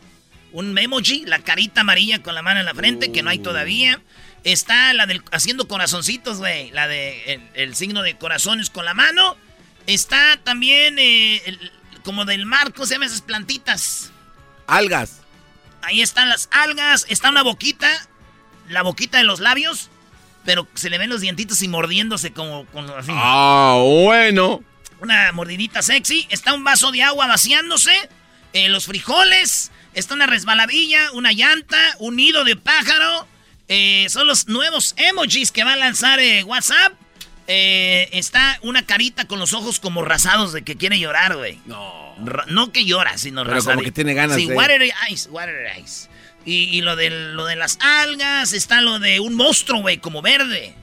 Un 0.54 0.78
emoji. 0.78 1.26
La 1.26 1.40
carita 1.40 1.82
amarilla 1.82 2.22
con 2.24 2.34
la 2.36 2.42
mano 2.44 2.62
en 2.62 2.66
la 2.66 2.74
frente. 2.74 3.12
Que 3.12 3.24
no 3.24 3.30
hay 3.30 3.40
todavía. 3.40 4.00
Está 4.46 4.94
la 4.94 5.06
del. 5.06 5.22
haciendo 5.32 5.68
corazoncitos, 5.68 6.38
güey. 6.38 6.72
La 6.72 6.88
de. 6.88 7.24
El, 7.34 7.42
el 7.56 7.76
signo 7.76 8.04
de 8.04 8.16
corazones 8.18 8.70
con 8.70 8.86
la 8.86 8.94
mano. 8.94 9.36
Está 9.88 10.40
también. 10.44 10.98
eh, 11.00 11.42
el- 11.46 11.72
como 12.04 12.26
del 12.26 12.46
mar. 12.46 12.74
¿Cómo 12.74 12.86
se 12.86 12.96
llaman 12.96 13.08
esas 13.08 13.22
plantitas? 13.22 14.12
Algas. 14.68 15.22
Ahí 15.82 16.02
están 16.02 16.28
las 16.30 16.50
algas, 16.52 17.06
está 17.10 17.30
una 17.30 17.44
boquita, 17.44 17.90
la 18.70 18.82
boquita 18.82 19.18
de 19.20 19.24
los 19.24 19.40
labios, 19.40 19.90
pero 20.46 20.68
se 20.76 20.90
le 20.90 20.98
ven 20.98 21.10
los 21.10 21.22
dientitos 21.22 21.62
y 21.62 21.68
mordiéndose 21.70 22.34
como, 22.34 22.66
como 22.68 22.94
así. 22.96 23.12
Ah, 23.14 23.78
bueno. 23.82 24.64
Una 25.00 25.32
mordidita 25.34 25.82
sexy, 25.82 26.28
está 26.30 26.54
un 26.54 26.64
vaso 26.64 26.92
de 26.92 27.04
agua 27.04 27.28
vaciándose, 27.28 27.92
eh, 28.54 28.70
los 28.70 28.86
frijoles, 28.86 29.72
está 29.94 30.14
una 30.14 30.26
resbaladilla, 30.26 31.12
una 31.14 31.32
llanta, 31.34 31.78
un 32.00 32.16
nido 32.18 32.44
de 32.44 32.56
pájaro. 32.56 33.28
eh, 33.70 34.08
son 34.10 34.28
los 34.28 34.48
nuevos 34.50 34.94
emojis 34.98 35.52
que 35.52 35.64
va 35.64 35.74
a 35.74 35.78
lanzar 35.78 36.20
WhatsApp. 36.46 36.94
Eh, 37.48 38.10
está 38.14 38.58
una 38.62 38.86
carita 38.86 39.26
con 39.28 39.40
los 39.40 39.54
ojos 39.54 39.80
como 39.80 40.04
rasados 40.04 40.54
de 40.54 40.62
que 40.64 40.78
quiere 40.78 40.98
llorar, 41.00 41.36
güey. 41.36 41.60
No. 41.66 42.16
Ra- 42.24 42.46
no 42.48 42.72
que 42.72 42.86
llora, 42.86 43.18
sino 43.18 43.44
Pero 43.44 43.56
rasar. 43.56 43.74
como 43.76 43.84
que 43.86 43.92
tiene 43.92 44.14
ganas 44.14 44.38
sí, 44.38 44.48
de- 44.48 44.54
watery 44.56 44.92
eyes, 45.10 45.28
watery 45.32 45.68
eyes. 45.78 46.10
Y, 46.46 46.64
y 46.78 46.82
lo, 46.82 46.96
de, 46.96 47.10
lo 47.10 47.46
de 47.46 47.56
las 47.56 47.78
algas, 47.82 48.54
está 48.54 48.82
lo 48.82 49.00
de 49.00 49.20
un 49.20 49.34
monstruo, 49.36 49.82
güey, 49.82 49.98
como 49.98 50.22
verde. 50.22 50.76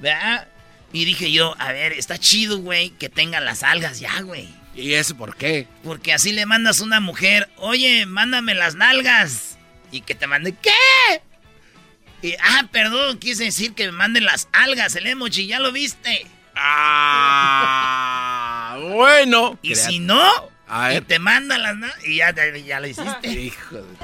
¿Verdad? 0.00 0.48
Y 0.92 1.04
dije 1.04 1.30
yo, 1.32 1.54
a 1.58 1.72
ver, 1.72 1.92
está 1.92 2.18
chido, 2.18 2.58
güey, 2.58 2.90
que 2.90 3.08
tengan 3.08 3.44
las 3.44 3.62
algas 3.62 4.00
ya, 4.00 4.20
güey. 4.22 4.48
¿Y 4.74 4.94
eso 4.94 5.16
por 5.16 5.36
qué? 5.36 5.66
Porque 5.82 6.12
así 6.12 6.32
le 6.32 6.46
mandas 6.46 6.80
a 6.80 6.84
una 6.84 7.00
mujer, 7.00 7.48
oye, 7.56 8.06
mándame 8.06 8.54
las 8.54 8.74
nalgas. 8.76 9.58
Y 9.90 10.02
que 10.02 10.14
te 10.14 10.26
mande, 10.26 10.54
¿qué? 10.54 10.70
Y, 12.22 12.34
ah, 12.42 12.64
perdón, 12.72 13.18
quise 13.18 13.44
decir 13.44 13.74
que 13.74 13.86
me 13.86 13.92
manden 13.92 14.24
las 14.24 14.48
algas, 14.52 14.96
el 14.96 15.06
emoji, 15.06 15.46
ya 15.46 15.60
lo 15.60 15.70
viste. 15.72 16.26
Ah, 17.50 18.76
bueno. 18.80 19.58
Y 19.62 19.76
si 19.76 20.00
no, 20.00 20.28
y 20.92 21.00
te 21.02 21.18
mandan 21.20 21.62
las 21.62 21.76
na- 21.76 21.94
y 22.04 22.16
ya, 22.16 22.34
ya 22.64 22.80
lo 22.80 22.86
hiciste. 22.88 23.28
Hijo 23.28 23.76
de... 23.76 23.82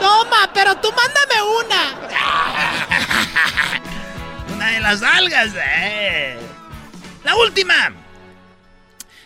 Toma, 0.00 0.50
pero 0.54 0.76
tú 0.78 0.88
mándame 0.92 1.42
una. 1.64 1.94
Una 4.54 4.66
de 4.72 4.80
las 4.80 5.02
algas, 5.02 5.50
eh. 5.56 6.38
La 7.24 7.36
última. 7.36 7.92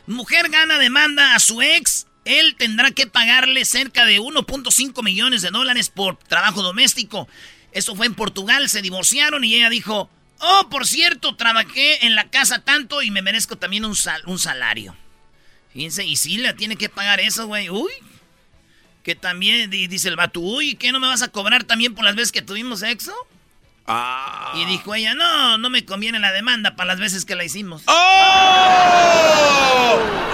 Mujer 0.07 0.49
gana 0.51 0.79
demanda 0.79 1.35
a 1.35 1.39
su 1.39 1.63
ex. 1.63 2.07
Él 2.25 2.55
tendrá 2.57 2.91
que 2.91 3.07
pagarle 3.07 3.65
cerca 3.65 4.07
de 4.07 4.19
1.5 4.21 5.03
millones 5.03 5.43
de 5.43 5.51
dólares 5.51 5.91
por 5.91 6.17
trabajo 6.17 6.63
doméstico. 6.63 7.29
Eso 7.73 7.95
fue 7.97 8.07
en 8.07 8.15
Portugal, 8.15 8.69
se 8.69 8.83
divorciaron 8.83 9.45
y 9.45 9.55
ella 9.55 9.69
dijo, 9.69 10.09
oh, 10.41 10.69
por 10.71 10.87
cierto, 10.87 11.37
trabajé 11.37 12.07
en 12.07 12.15
la 12.15 12.31
casa 12.31 12.61
tanto 12.61 13.03
y 13.03 13.11
me 13.11 13.21
merezco 13.23 13.57
también 13.57 13.85
un, 13.85 13.95
sal- 13.97 14.23
un 14.27 14.39
salario. 14.39 14.97
Fíjense, 15.73 16.07
y 16.07 16.17
sí, 16.17 16.37
le 16.39 16.55
tiene 16.55 16.77
que 16.77 16.89
pagar 16.89 17.21
eso, 17.21 17.47
güey. 17.47 17.69
Uy. 17.69 17.91
Que 19.03 19.15
también, 19.15 19.69
di- 19.71 19.87
dice 19.89 20.09
el 20.09 20.17
vato, 20.17 20.41
uy, 20.41 20.77
¿qué 20.77 20.93
no 20.93 21.01
me 21.01 21.09
vas 21.09 21.21
a 21.23 21.29
cobrar 21.29 21.65
también 21.65 21.95
por 21.95 22.05
las 22.05 22.15
veces 22.15 22.33
que 22.33 22.41
tuvimos 22.43 22.81
sexo? 22.81 23.13
Ah. 23.87 24.53
Y 24.55 24.65
dijo 24.65 24.95
ella, 24.95 25.15
no, 25.15 25.59
no 25.59 25.69
me 25.69 25.85
conviene 25.85 26.19
la 26.19 26.33
demanda 26.33 26.75
para 26.75 26.89
las 26.89 27.01
veces 27.01 27.25
que 27.25 27.35
la 27.35 27.45
hicimos. 27.45 27.83
¡Oh! 27.87 27.93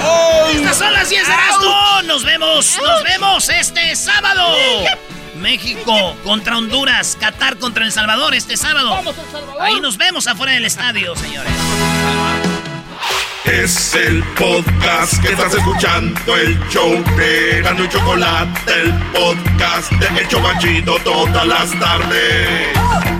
¡Oh! 0.02 0.46
Estas 0.50 0.78
son 0.78 0.92
las 0.92 1.08
10 1.10 1.26
de 1.26 1.32
Erasmo. 1.32 2.02
Nos 2.04 2.24
vemos, 2.24 2.78
nos 2.78 3.02
vemos 3.04 3.48
este 3.48 3.96
sábado. 3.96 4.54
México 5.40 6.16
contra 6.22 6.58
Honduras, 6.58 7.16
Qatar 7.18 7.56
contra 7.56 7.84
El 7.84 7.92
Salvador 7.92 8.34
este 8.34 8.56
sábado. 8.56 8.90
Vamos, 8.90 9.16
El 9.18 9.30
Salvador. 9.32 9.62
Ahí 9.62 9.80
nos 9.80 9.96
vemos 9.96 10.26
afuera 10.26 10.52
del 10.52 10.66
estadio, 10.66 11.16
señores. 11.16 11.52
Es 13.46 13.94
el 13.94 14.22
podcast 14.34 15.20
que 15.22 15.32
estás 15.32 15.54
escuchando, 15.54 16.36
el 16.36 16.60
show 16.68 17.02
de 17.16 17.62
Gano 17.62 17.84
y 17.84 17.88
Chocolate, 17.88 18.72
el 18.82 18.92
podcast 19.12 19.90
de 19.92 20.22
Hecho 20.22 20.40
Banchito 20.40 20.96
todas 21.02 21.46
las 21.46 21.70
tardes. 21.80 23.19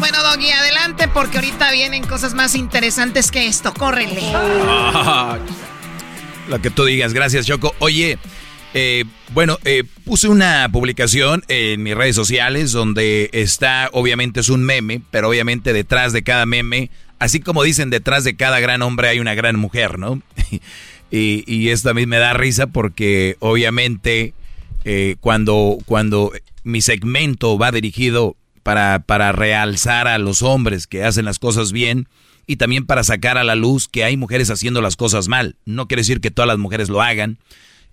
Bueno, 0.00 0.22
Doggy, 0.22 0.50
adelante 0.50 1.08
porque 1.08 1.36
ahorita 1.36 1.70
vienen 1.72 2.04
cosas 2.04 2.32
más 2.32 2.54
interesantes 2.54 3.30
que 3.30 3.46
esto. 3.46 3.74
Córrele. 3.74 4.22
lo 6.48 6.62
que 6.62 6.70
tú 6.70 6.86
digas, 6.86 7.12
gracias, 7.12 7.44
Choco. 7.44 7.74
Oye, 7.80 8.18
eh, 8.72 9.04
bueno, 9.34 9.58
eh, 9.66 9.84
puse 10.06 10.28
una 10.28 10.68
publicación 10.72 11.44
en 11.48 11.82
mis 11.82 11.94
redes 11.94 12.16
sociales 12.16 12.72
donde 12.72 13.28
está, 13.34 13.90
obviamente 13.92 14.40
es 14.40 14.48
un 14.48 14.64
meme, 14.64 15.02
pero 15.10 15.28
obviamente 15.28 15.74
detrás 15.74 16.14
de 16.14 16.22
cada 16.22 16.46
meme, 16.46 16.90
así 17.18 17.40
como 17.40 17.62
dicen, 17.62 17.90
detrás 17.90 18.24
de 18.24 18.36
cada 18.36 18.58
gran 18.58 18.80
hombre 18.80 19.08
hay 19.08 19.20
una 19.20 19.34
gran 19.34 19.56
mujer, 19.56 19.98
¿no? 19.98 20.22
y, 21.10 21.68
esto 21.68 21.90
a 21.90 21.94
mí 21.94 22.06
me 22.06 22.16
da 22.16 22.32
risa 22.32 22.68
porque 22.68 23.36
obviamente 23.40 24.32
eh, 24.84 25.16
cuando, 25.20 25.76
cuando 25.84 26.32
mi 26.64 26.80
segmento 26.80 27.58
va 27.58 27.70
dirigido 27.70 28.36
para, 28.62 29.00
para 29.00 29.32
realzar 29.32 30.08
a 30.08 30.18
los 30.18 30.42
hombres 30.42 30.86
que 30.86 31.04
hacen 31.04 31.24
las 31.24 31.38
cosas 31.38 31.72
bien 31.72 32.08
y 32.46 32.56
también 32.56 32.86
para 32.86 33.04
sacar 33.04 33.38
a 33.38 33.44
la 33.44 33.54
luz 33.54 33.88
que 33.88 34.04
hay 34.04 34.16
mujeres 34.16 34.50
haciendo 34.50 34.80
las 34.82 34.96
cosas 34.96 35.28
mal. 35.28 35.56
No 35.64 35.86
quiere 35.86 36.00
decir 36.00 36.20
que 36.20 36.30
todas 36.30 36.48
las 36.48 36.58
mujeres 36.58 36.88
lo 36.88 37.00
hagan. 37.00 37.38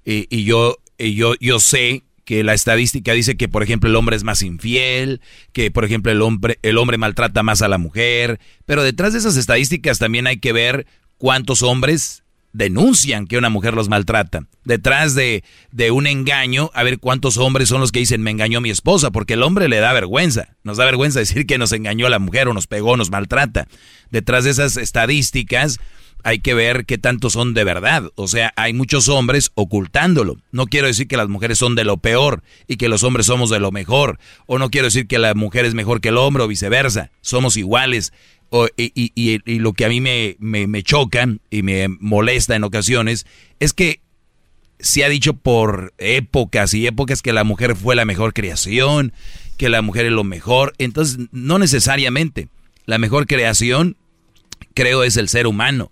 y 0.04 0.44
yo, 0.44 0.78
yo, 0.98 1.34
yo 1.40 1.60
sé 1.60 2.04
que 2.28 2.44
la 2.44 2.54
estadística 2.54 3.14
dice 3.14 3.38
que, 3.38 3.48
por 3.48 3.64
ejemplo, 3.64 3.90
el 3.90 3.96
hombre 3.96 4.18
es 4.18 4.26
más 4.26 4.42
infiel, 4.42 5.22
que, 5.54 5.72
por 5.72 5.86
ejemplo, 5.86 6.12
el 6.12 6.22
hombre, 6.22 6.60
el 6.62 6.78
hombre 6.78 6.98
maltrata 6.98 7.42
más 7.42 7.62
a 7.62 7.70
la 7.70 7.78
mujer. 7.78 8.42
Pero 8.66 8.84
detrás 8.84 9.14
de 9.14 9.20
esas 9.20 9.38
estadísticas 9.38 9.98
también 9.98 10.28
hay 10.28 10.38
que 10.38 10.52
ver 10.52 10.88
cuántos 11.18 11.64
hombres 11.64 12.24
denuncian 12.58 13.28
que 13.28 13.38
una 13.38 13.50
mujer 13.50 13.76
los 13.76 13.88
maltrata. 13.88 14.42
Detrás 14.66 15.14
de, 15.14 15.44
de, 15.72 15.92
un 15.92 16.08
engaño, 16.08 16.72
a 16.74 16.84
ver 16.84 17.00
cuántos 17.00 17.38
hombres 17.38 17.70
son 17.70 17.80
los 17.80 17.92
que 17.92 18.00
dicen 18.00 18.24
me 18.24 18.32
engañó 18.32 18.62
mi 18.62 18.72
esposa, 18.72 19.12
porque 19.12 19.36
el 19.36 19.44
hombre 19.44 19.70
le 19.70 19.78
da 19.78 19.94
vergüenza. 19.94 20.56
Nos 20.64 20.78
da 20.78 20.86
vergüenza 20.86 21.20
decir 21.20 21.46
que 21.46 21.60
nos 21.60 21.72
engañó 21.72 22.10
la 22.10 22.20
mujer 22.20 22.48
o 22.48 22.54
nos 22.54 22.66
pegó, 22.66 22.98
nos 22.98 23.12
maltrata. 23.12 23.68
Detrás 24.10 24.44
de 24.44 24.50
esas 24.50 24.76
estadísticas 24.76 25.80
hay 26.24 26.40
que 26.40 26.54
ver 26.54 26.86
qué 26.86 26.98
tantos 26.98 27.34
son 27.34 27.54
de 27.54 27.64
verdad. 27.64 28.12
O 28.16 28.28
sea, 28.28 28.52
hay 28.56 28.74
muchos 28.74 29.08
hombres 29.08 29.52
ocultándolo. 29.54 30.38
No 30.52 30.66
quiero 30.66 30.88
decir 30.88 31.08
que 31.08 31.16
las 31.16 31.30
mujeres 31.30 31.60
son 31.60 31.76
de 31.76 31.84
lo 31.84 31.98
peor 31.98 32.44
y 32.68 32.78
que 32.78 32.90
los 32.90 33.04
hombres 33.04 33.28
somos 33.28 33.50
de 33.50 33.60
lo 33.60 33.72
mejor. 33.72 34.20
O 34.46 34.58
no 34.58 34.70
quiero 34.70 34.88
decir 34.88 35.08
que 35.08 35.20
la 35.20 35.36
mujer 35.36 35.66
es 35.66 35.74
mejor 35.74 36.02
que 36.02 36.10
el 36.10 36.18
hombre 36.18 36.44
o 36.44 36.48
viceversa. 36.48 37.12
Somos 37.22 37.56
iguales 37.56 38.14
y, 38.78 39.60
lo 39.60 39.74
que 39.74 39.86
a 39.86 39.90
mí 39.90 40.02
me, 40.02 40.36
me, 40.40 40.84
choca 40.84 41.28
y 41.50 41.64
me 41.64 41.88
molesta 41.88 42.56
en 42.56 42.64
ocasiones 42.64 43.26
es 43.60 43.74
que 43.74 44.02
se 44.80 45.04
ha 45.04 45.10
dicho 45.10 45.34
por 45.34 45.94
épocas 45.98 46.74
y 46.74 46.86
épocas 46.88 47.22
que 47.22 47.34
la 47.34 47.44
mujer 47.44 47.76
fue 47.76 47.96
la 47.96 48.06
mejor 48.06 48.34
creación, 48.34 49.12
que 49.58 49.70
la 49.70 49.82
mujer 49.82 50.06
es 50.06 50.12
lo 50.12 50.24
mejor. 50.24 50.74
Entonces, 50.78 51.28
no 51.32 51.60
necesariamente. 51.60 52.48
La 52.86 53.00
mejor 53.00 53.28
creación, 53.28 53.98
creo, 54.74 55.04
es 55.04 55.18
el 55.18 55.30
ser 55.30 55.48
humano. 55.48 55.92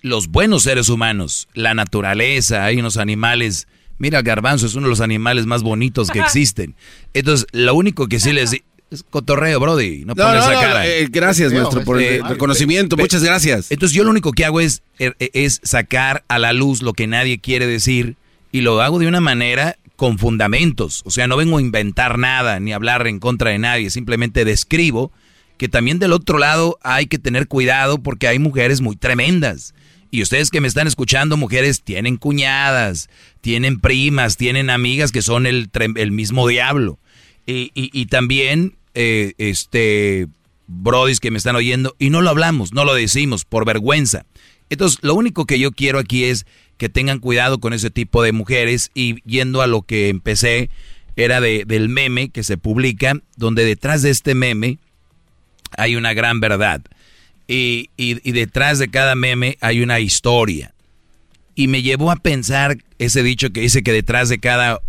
Los 0.00 0.28
buenos 0.28 0.62
seres 0.62 0.88
humanos, 0.88 1.48
la 1.54 1.74
naturaleza, 1.74 2.64
hay 2.64 2.78
unos 2.78 2.98
animales. 2.98 3.66
Mira, 3.98 4.22
garbanzo 4.22 4.66
es 4.66 4.74
uno 4.74 4.86
de 4.86 4.90
los 4.90 5.00
animales 5.00 5.46
más 5.46 5.62
bonitos 5.62 6.10
que 6.10 6.18
existen. 6.20 6.76
Entonces, 7.14 7.46
lo 7.52 7.74
único 7.74 8.06
que 8.06 8.20
sí 8.20 8.32
les 8.32 8.54
es 8.90 9.02
cotorreo, 9.02 9.58
Brody. 9.58 10.04
No, 10.04 10.14
pongas 10.14 10.48
esa 10.48 10.60
cara. 10.60 10.86
Eh, 10.86 11.08
gracias, 11.10 11.52
maestro, 11.52 11.82
por 11.84 12.00
el 12.00 12.24
reconocimiento. 12.24 12.96
Muchas 12.96 13.22
gracias. 13.22 13.70
Entonces, 13.70 13.96
yo 13.96 14.04
lo 14.04 14.10
único 14.10 14.32
que 14.32 14.44
hago 14.44 14.60
es, 14.60 14.82
er, 14.98 15.16
es 15.18 15.60
sacar 15.64 16.24
a 16.28 16.38
la 16.38 16.52
luz 16.52 16.82
lo 16.82 16.92
que 16.92 17.06
nadie 17.06 17.38
quiere 17.38 17.66
decir 17.66 18.16
y 18.52 18.60
lo 18.60 18.80
hago 18.80 18.98
de 18.98 19.08
una 19.08 19.20
manera 19.20 19.76
con 19.96 20.18
fundamentos. 20.18 21.02
O 21.04 21.10
sea, 21.10 21.26
no 21.26 21.36
vengo 21.36 21.58
a 21.58 21.60
inventar 21.60 22.18
nada 22.18 22.60
ni 22.60 22.72
hablar 22.72 23.06
en 23.06 23.18
contra 23.18 23.50
de 23.50 23.58
nadie. 23.58 23.90
Simplemente 23.90 24.44
describo 24.44 25.10
que 25.58 25.68
también 25.68 25.98
del 25.98 26.12
otro 26.12 26.38
lado 26.38 26.78
hay 26.82 27.06
que 27.06 27.18
tener 27.18 27.48
cuidado 27.48 27.98
porque 27.98 28.28
hay 28.28 28.38
mujeres 28.38 28.80
muy 28.80 28.96
tremendas. 28.96 29.74
Y 30.10 30.22
ustedes 30.22 30.50
que 30.50 30.60
me 30.60 30.68
están 30.68 30.86
escuchando, 30.86 31.36
mujeres, 31.36 31.82
tienen 31.82 32.16
cuñadas, 32.16 33.10
tienen 33.40 33.80
primas, 33.80 34.36
tienen 34.36 34.70
amigas 34.70 35.10
que 35.10 35.22
son 35.22 35.46
el, 35.46 35.68
el 35.96 36.12
mismo 36.12 36.46
diablo. 36.46 36.98
Y, 37.46 37.70
y, 37.74 38.06
también, 38.06 38.76
eh, 38.94 39.34
este, 39.38 40.26
brodis 40.66 41.20
que 41.20 41.30
me 41.30 41.38
están 41.38 41.54
oyendo, 41.54 41.94
y 41.98 42.10
no 42.10 42.20
lo 42.20 42.30
hablamos, 42.30 42.72
no 42.72 42.84
lo 42.84 42.94
decimos 42.94 43.44
por 43.44 43.64
vergüenza. 43.64 44.26
Entonces, 44.68 44.98
lo 45.02 45.14
único 45.14 45.46
que 45.46 45.60
yo 45.60 45.70
quiero 45.70 46.00
aquí 46.00 46.24
es 46.24 46.44
que 46.76 46.88
tengan 46.88 47.20
cuidado 47.20 47.58
con 47.58 47.72
ese 47.72 47.90
tipo 47.90 48.22
de 48.22 48.32
mujeres 48.32 48.90
y 48.94 49.22
yendo 49.22 49.62
a 49.62 49.68
lo 49.68 49.82
que 49.82 50.08
empecé, 50.08 50.70
era 51.14 51.40
de, 51.40 51.64
del 51.64 51.88
meme 51.88 52.28
que 52.28 52.42
se 52.42 52.58
publica, 52.58 53.14
donde 53.36 53.64
detrás 53.64 54.02
de 54.02 54.10
este 54.10 54.34
meme 54.34 54.78
hay 55.76 55.96
una 55.96 56.12
gran 56.14 56.40
verdad. 56.40 56.82
Y, 57.48 57.90
y, 57.96 58.28
y, 58.28 58.32
detrás 58.32 58.78
de 58.78 58.88
cada 58.88 59.14
meme 59.14 59.56
hay 59.60 59.82
una 59.82 60.00
historia. 60.00 60.74
Y 61.54 61.68
me 61.68 61.82
llevó 61.82 62.10
a 62.10 62.16
pensar 62.16 62.78
ese 62.98 63.22
dicho 63.22 63.50
que 63.50 63.60
dice 63.60 63.82
que 63.82 63.92
detrás 63.92 64.28
de 64.28 64.40
cada 64.40 64.82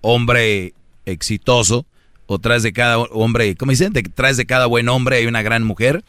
hombre 0.00 0.72
exitoso 1.04 1.86
o 2.28 2.38
tras 2.38 2.62
de 2.62 2.72
cada 2.72 2.98
hombre, 2.98 3.56
¿cómo 3.56 3.72
dicen? 3.72 3.92
Detrás 3.92 4.36
de 4.36 4.46
cada 4.46 4.66
buen 4.66 4.88
hombre 4.88 5.16
hay 5.16 5.26
una 5.26 5.42
gran 5.42 5.64
mujer. 5.64 6.04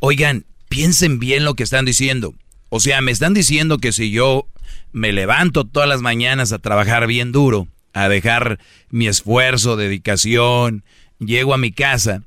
Oigan, 0.00 0.44
piensen 0.68 1.18
bien 1.20 1.44
lo 1.44 1.54
que 1.54 1.62
están 1.62 1.84
diciendo. 1.84 2.34
O 2.68 2.80
sea, 2.80 3.00
me 3.00 3.12
están 3.12 3.32
diciendo 3.32 3.78
que 3.78 3.92
si 3.92 4.10
yo 4.10 4.48
me 4.92 5.12
levanto 5.12 5.64
todas 5.64 5.88
las 5.88 6.02
mañanas 6.02 6.52
a 6.52 6.58
trabajar 6.58 7.06
bien 7.06 7.30
duro 7.32 7.68
a 7.92 8.08
dejar 8.08 8.58
mi 8.90 9.06
esfuerzo, 9.06 9.76
dedicación, 9.76 10.84
llego 11.18 11.54
a 11.54 11.58
mi 11.58 11.72
casa, 11.72 12.22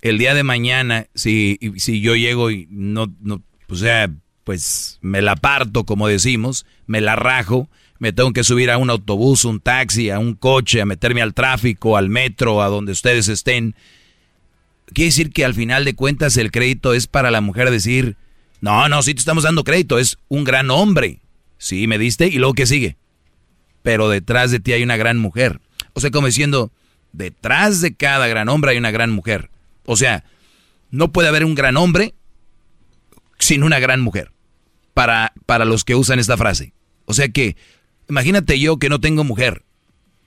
el 0.00 0.18
día 0.18 0.34
de 0.34 0.44
mañana, 0.44 1.06
si, 1.14 1.58
si 1.76 2.00
yo 2.00 2.14
llego 2.14 2.50
y 2.50 2.68
no, 2.70 3.12
no, 3.20 3.42
o 3.68 3.74
sea, 3.74 4.10
pues 4.44 4.98
me 5.00 5.22
la 5.22 5.34
parto, 5.36 5.84
como 5.84 6.08
decimos, 6.08 6.64
me 6.86 7.00
la 7.00 7.16
rajo, 7.16 7.68
me 7.98 8.12
tengo 8.12 8.32
que 8.32 8.44
subir 8.44 8.70
a 8.70 8.78
un 8.78 8.90
autobús, 8.90 9.44
un 9.44 9.60
taxi, 9.60 10.10
a 10.10 10.18
un 10.18 10.34
coche, 10.34 10.80
a 10.80 10.86
meterme 10.86 11.22
al 11.22 11.34
tráfico, 11.34 11.96
al 11.96 12.08
metro, 12.08 12.62
a 12.62 12.68
donde 12.68 12.92
ustedes 12.92 13.28
estén. 13.28 13.74
Quiere 14.92 15.08
decir 15.08 15.32
que 15.32 15.44
al 15.44 15.54
final 15.54 15.84
de 15.84 15.94
cuentas 15.94 16.36
el 16.36 16.50
crédito 16.50 16.94
es 16.94 17.06
para 17.06 17.30
la 17.30 17.40
mujer 17.40 17.70
decir, 17.70 18.16
no, 18.60 18.88
no, 18.88 19.02
sí 19.02 19.14
te 19.14 19.20
estamos 19.20 19.44
dando 19.44 19.64
crédito, 19.64 19.98
es 19.98 20.16
un 20.28 20.44
gran 20.44 20.70
hombre. 20.70 21.20
Sí, 21.58 21.86
me 21.88 21.98
diste, 21.98 22.28
y 22.28 22.38
luego 22.38 22.54
¿qué 22.54 22.66
sigue? 22.66 22.96
Pero 23.82 24.08
detrás 24.08 24.50
de 24.50 24.60
ti 24.60 24.72
hay 24.72 24.82
una 24.82 24.96
gran 24.96 25.18
mujer. 25.18 25.60
O 25.92 26.00
sea, 26.00 26.10
como 26.10 26.28
diciendo, 26.28 26.70
detrás 27.12 27.80
de 27.80 27.94
cada 27.94 28.28
gran 28.28 28.48
hombre 28.48 28.72
hay 28.72 28.78
una 28.78 28.92
gran 28.92 29.10
mujer. 29.10 29.50
O 29.84 29.96
sea, 29.96 30.24
no 30.90 31.10
puede 31.12 31.28
haber 31.28 31.44
un 31.44 31.54
gran 31.54 31.76
hombre 31.76 32.14
sin 33.38 33.64
una 33.64 33.80
gran 33.80 34.00
mujer. 34.00 34.30
Para, 34.94 35.32
para 35.46 35.64
los 35.64 35.84
que 35.84 35.94
usan 35.94 36.18
esta 36.18 36.36
frase. 36.36 36.72
O 37.04 37.14
sea 37.14 37.28
que, 37.28 37.56
imagínate 38.08 38.58
yo 38.58 38.78
que 38.78 38.88
no 38.88 39.00
tengo 39.00 39.24
mujer. 39.24 39.62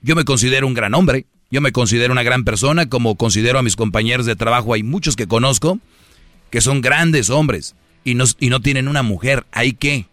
Yo 0.02 0.16
me 0.16 0.26
considero 0.26 0.68
un 0.68 0.74
gran 0.74 0.94
hombre. 0.94 1.26
Yo 1.52 1.60
me 1.62 1.72
considero 1.74 2.14
una 2.14 2.24
gran 2.24 2.46
persona, 2.46 2.88
como 2.88 3.16
considero 3.16 3.60
a 3.60 3.64
mis 3.64 3.76
compañeros 3.76 4.26
de 4.26 4.38
trabajo. 4.38 4.74
Hay 4.74 4.84
muchos 4.84 5.16
que 5.16 5.28
conozco 5.28 5.80
que 6.50 6.62
son 6.62 6.82
grandes 6.82 7.30
hombres 7.30 7.76
y 8.04 8.16
no, 8.16 8.26
y 8.40 8.50
no 8.50 8.62
tienen 8.62 8.88
una 8.88 9.04
mujer. 9.04 9.46
¿Hay 9.52 9.74
qué? 9.74 10.06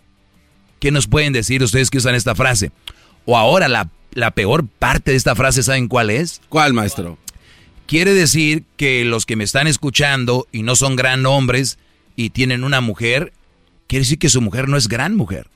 ¿Qué 0.80 0.90
nos 0.90 1.06
pueden 1.06 1.32
decir 1.32 1.62
ustedes 1.62 1.90
que 1.90 1.98
usan 1.98 2.14
esta 2.14 2.34
frase? 2.34 2.72
O 3.24 3.36
ahora 3.36 3.68
la, 3.68 3.88
la 4.12 4.32
peor 4.32 4.66
parte 4.66 5.12
de 5.12 5.16
esta 5.16 5.34
frase, 5.34 5.62
¿saben 5.62 5.88
cuál 5.88 6.10
es? 6.10 6.40
¿Cuál, 6.48 6.72
maestro? 6.72 7.18
Quiere 7.86 8.14
decir 8.14 8.64
que 8.76 9.04
los 9.04 9.24
que 9.24 9.36
me 9.36 9.44
están 9.44 9.66
escuchando 9.66 10.46
y 10.52 10.62
no 10.62 10.76
son 10.76 10.96
gran 10.96 11.24
hombres 11.24 11.78
y 12.16 12.30
tienen 12.30 12.64
una 12.64 12.80
mujer, 12.80 13.32
quiere 13.86 14.02
decir 14.02 14.18
que 14.18 14.28
su 14.28 14.42
mujer 14.42 14.68
no 14.68 14.76
es 14.76 14.88
gran 14.88 15.16
mujer, 15.16 15.48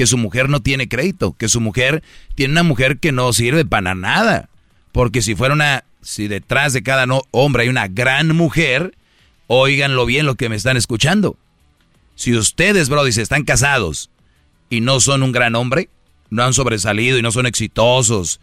que 0.00 0.06
su 0.06 0.16
mujer 0.16 0.48
no 0.48 0.62
tiene 0.62 0.88
crédito, 0.88 1.36
que 1.36 1.50
su 1.50 1.60
mujer 1.60 2.02
tiene 2.34 2.52
una 2.52 2.62
mujer 2.62 2.96
que 3.00 3.12
no 3.12 3.34
sirve 3.34 3.66
para 3.66 3.94
nada. 3.94 4.48
Porque 4.92 5.20
si 5.20 5.34
fuera 5.34 5.52
una, 5.52 5.84
si 6.00 6.26
detrás 6.26 6.72
de 6.72 6.82
cada 6.82 7.04
no, 7.04 7.20
hombre 7.32 7.64
hay 7.64 7.68
una 7.68 7.86
gran 7.86 8.34
mujer, 8.34 8.96
óiganlo 9.46 10.06
bien 10.06 10.24
lo 10.24 10.36
que 10.36 10.48
me 10.48 10.56
están 10.56 10.78
escuchando. 10.78 11.36
Si 12.14 12.34
ustedes, 12.34 12.88
Brody, 12.88 13.12
se 13.12 13.20
están 13.20 13.44
casados 13.44 14.08
y 14.70 14.80
no 14.80 15.00
son 15.00 15.22
un 15.22 15.32
gran 15.32 15.54
hombre, 15.54 15.90
no 16.30 16.44
han 16.44 16.54
sobresalido 16.54 17.18
y 17.18 17.22
no 17.22 17.30
son 17.30 17.44
exitosos, 17.44 18.40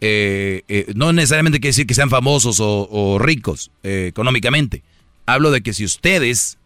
eh, 0.00 0.62
eh, 0.66 0.92
no 0.96 1.12
necesariamente 1.12 1.60
quiere 1.60 1.74
decir 1.74 1.86
que 1.86 1.94
sean 1.94 2.10
famosos 2.10 2.58
o, 2.58 3.18
ricos 3.20 3.70
eh, 3.84 4.06
económicamente. 4.08 4.82
Hablo 5.26 5.52
de 5.52 5.60
que 5.60 5.74
si 5.74 5.84
ustedes 5.84 6.58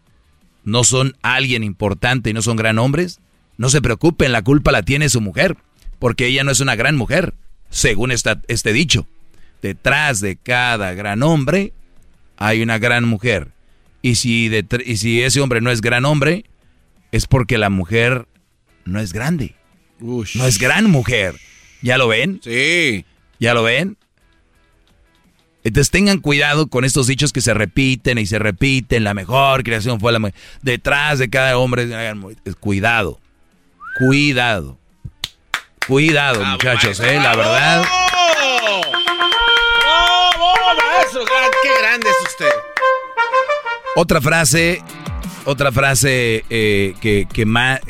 no 0.63 0.83
son 0.83 1.17
alguien 1.21 1.63
importante 1.63 2.31
y 2.31 2.33
no 2.33 2.41
son 2.41 2.55
gran 2.55 2.79
hombres, 2.79 3.19
no 3.57 3.69
se 3.69 3.81
preocupen, 3.81 4.31
la 4.31 4.41
culpa 4.41 4.71
la 4.71 4.83
tiene 4.83 5.09
su 5.09 5.21
mujer, 5.21 5.57
porque 5.99 6.27
ella 6.27 6.43
no 6.43 6.51
es 6.51 6.59
una 6.59 6.75
gran 6.75 6.95
mujer, 6.95 7.33
según 7.69 8.11
esta, 8.11 8.41
este 8.47 8.73
dicho. 8.73 9.07
Detrás 9.61 10.19
de 10.19 10.35
cada 10.35 10.93
gran 10.93 11.23
hombre 11.23 11.73
hay 12.37 12.61
una 12.61 12.77
gran 12.77 13.05
mujer. 13.05 13.51
Y 14.01 14.15
si, 14.15 14.51
y 14.85 14.97
si 14.97 15.21
ese 15.21 15.39
hombre 15.39 15.61
no 15.61 15.71
es 15.71 15.79
gran 15.79 16.03
hombre, 16.03 16.45
es 17.11 17.27
porque 17.27 17.57
la 17.57 17.69
mujer 17.69 18.27
no 18.85 18.99
es 18.99 19.13
grande. 19.13 19.55
No 20.37 20.45
es 20.45 20.59
gran 20.59 20.89
mujer. 20.89 21.35
¿Ya 21.81 21.97
lo 21.97 22.09
ven? 22.09 22.41
Sí. 22.43 23.05
¿Ya 23.39 23.53
lo 23.53 23.63
ven? 23.63 23.97
Entonces 25.63 25.91
tengan 25.91 26.19
cuidado 26.19 26.67
con 26.67 26.83
estos 26.83 27.07
dichos 27.07 27.31
que 27.31 27.39
se 27.39 27.53
repiten 27.53 28.17
y 28.17 28.25
se 28.25 28.39
repiten. 28.39 29.05
La 29.05 29.13
mejor 29.13 29.63
creación 29.63 29.99
fue 29.99 30.11
la 30.11 30.19
mujer. 30.19 30.35
Detrás 30.61 31.19
de 31.19 31.29
cada 31.29 31.57
hombre, 31.57 31.87
cuidado. 32.59 33.21
Cuidado. 33.97 34.77
Cuidado, 35.87 36.43
muchachos, 36.43 36.99
eh, 36.99 37.19
la 37.21 37.35
verdad. 37.35 37.85
¡Qué 41.61 41.69
grande 41.81 42.07
es 42.09 42.31
usted! 42.31 42.49
Otra 43.95 44.21
frase 44.21 44.81
otra 45.45 45.71
frase 45.71 46.45
eh, 46.49 46.95
que, 47.01 47.27
que, 47.31 47.45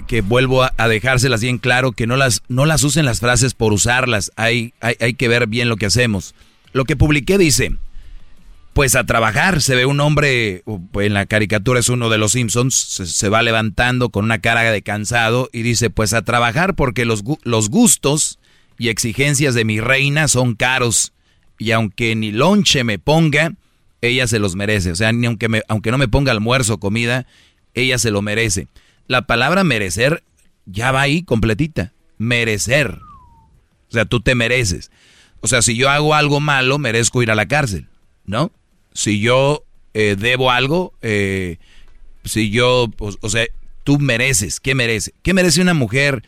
que, 0.08 0.22
vuelvo 0.22 0.64
a, 0.64 0.88
dejárselas 0.88 1.42
bien 1.42 1.60
claro, 1.60 1.92
que 1.92 2.08
no 2.08 2.16
las, 2.16 2.42
no 2.48 2.66
las 2.66 2.84
usen 2.84 3.06
las 3.06 3.20
frases 3.20 3.54
por 3.54 3.74
usarlas, 3.74 4.32
hay, 4.36 4.74
hay, 4.80 4.96
hay 5.00 5.14
que 5.14 5.28
ver 5.28 5.48
bien 5.48 5.70
lo 5.70 5.78
que 5.78 5.86
hacemos. 5.86 6.34
Lo 6.72 6.86
que 6.86 6.96
publiqué 6.96 7.38
dice, 7.38 7.76
pues 8.74 8.96
a 8.96 9.06
trabajar, 9.06 9.62
se 9.62 9.76
ve 9.76 9.86
un 9.86 10.00
hombre, 10.00 10.64
en 10.96 11.14
la 11.14 11.28
caricatura 11.28 11.80
es 11.80 11.90
uno 11.90 12.10
de 12.10 12.18
los 12.18 12.32
Simpsons, 12.32 12.74
se, 12.74 13.30
va 13.30 13.44
levantando 13.44 14.10
con 14.10 14.26
una 14.26 14.40
cara 14.40 14.64
de 14.64 14.82
cansado 14.82 15.50
y 15.54 15.62
dice, 15.62 15.92
pues 15.92 16.14
a 16.14 16.24
trabajar 16.24 16.74
porque 16.76 17.06
los, 17.06 17.24
los 17.44 17.70
gustos 17.70 18.40
y 18.80 18.90
exigencias 18.90 19.54
de 19.54 19.64
mi 19.64 19.80
reina 19.80 20.28
son 20.28 20.56
caros 20.56 21.14
y 21.60 21.72
aunque 21.72 22.16
ni 22.16 22.32
lonche 22.32 22.84
me 22.84 22.98
ponga, 22.98 23.54
ella 24.02 24.28
se 24.28 24.40
los 24.40 24.56
merece. 24.56 24.92
O 24.92 24.96
sea, 24.96 25.12
ni 25.12 25.28
aunque, 25.28 25.50
me, 25.50 25.62
aunque 25.68 25.92
no 25.92 25.98
me 25.98 26.08
ponga 26.08 26.32
almuerzo, 26.32 26.80
comida, 26.80 27.28
ella 27.76 27.98
se 28.00 28.12
lo 28.12 28.22
merece. 28.22 28.68
La 29.08 29.28
palabra 29.28 29.64
merecer 29.64 30.24
ya 30.66 30.92
va 30.92 31.02
ahí 31.02 31.24
completita. 31.24 31.94
Merecer. 32.18 33.00
O 33.90 33.92
sea, 33.92 34.06
tú 34.06 34.20
te 34.20 34.34
mereces. 34.36 34.92
O 35.42 35.48
sea, 35.48 35.62
si 35.62 35.76
yo 35.76 35.90
hago 35.90 36.16
algo 36.16 36.40
malo, 36.40 36.80
merezco 36.80 37.22
ir 37.22 37.30
a 37.30 37.36
la 37.36 37.48
cárcel, 37.48 37.88
¿no? 38.26 38.52
Si 38.94 39.20
yo 39.20 39.66
eh, 39.94 40.16
debo 40.18 40.52
algo, 40.52 40.94
eh, 41.02 41.58
si 42.24 42.50
yo, 42.50 42.92
o, 42.98 43.30
sea, 43.30 43.46
tú 43.84 44.00
mereces, 44.00 44.60
¿qué 44.60 44.76
merece? 44.76 45.14
¿Qué 45.22 45.34
merece 45.34 45.62
una 45.62 45.74
mujer 45.74 46.24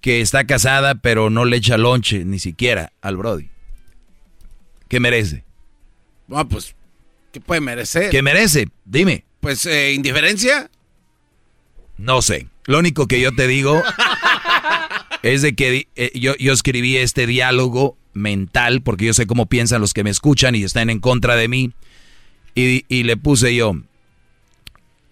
que 0.00 0.20
está 0.20 0.46
casada 0.46 0.94
pero 0.94 1.28
no 1.28 1.44
le 1.44 1.56
echa 1.56 1.76
lonche 1.76 2.24
ni 2.24 2.38
siquiera 2.38 2.92
al 3.02 3.16
Brody? 3.16 3.50
¿Qué 4.88 5.00
merece? 5.00 5.44
Ah, 6.30 6.46
pues 6.46 6.74
¿Qué 7.32 7.40
puede 7.40 7.60
merecer? 7.60 8.10
¿Qué 8.10 8.22
merece? 8.22 8.68
Dime. 8.86 9.24
Pues 9.40 9.66
eh, 9.66 9.92
indiferencia. 9.92 10.70
No 11.98 12.22
sé. 12.22 12.48
Lo 12.64 12.78
único 12.78 13.06
que 13.06 13.20
yo 13.20 13.34
te 13.34 13.46
digo 13.46 13.82
es 15.22 15.42
de 15.42 15.54
que 15.54 15.88
yo, 16.14 16.36
yo 16.36 16.52
escribí 16.52 16.96
este 16.96 17.26
diálogo 17.26 17.97
mental 18.12 18.82
porque 18.82 19.06
yo 19.06 19.14
sé 19.14 19.26
cómo 19.26 19.46
piensan 19.46 19.80
los 19.80 19.94
que 19.94 20.04
me 20.04 20.10
escuchan 20.10 20.54
y 20.54 20.62
están 20.62 20.90
en 20.90 21.00
contra 21.00 21.36
de 21.36 21.48
mí. 21.48 21.72
Y, 22.54 23.04
le 23.04 23.16
puse 23.16 23.54
yo 23.54 23.72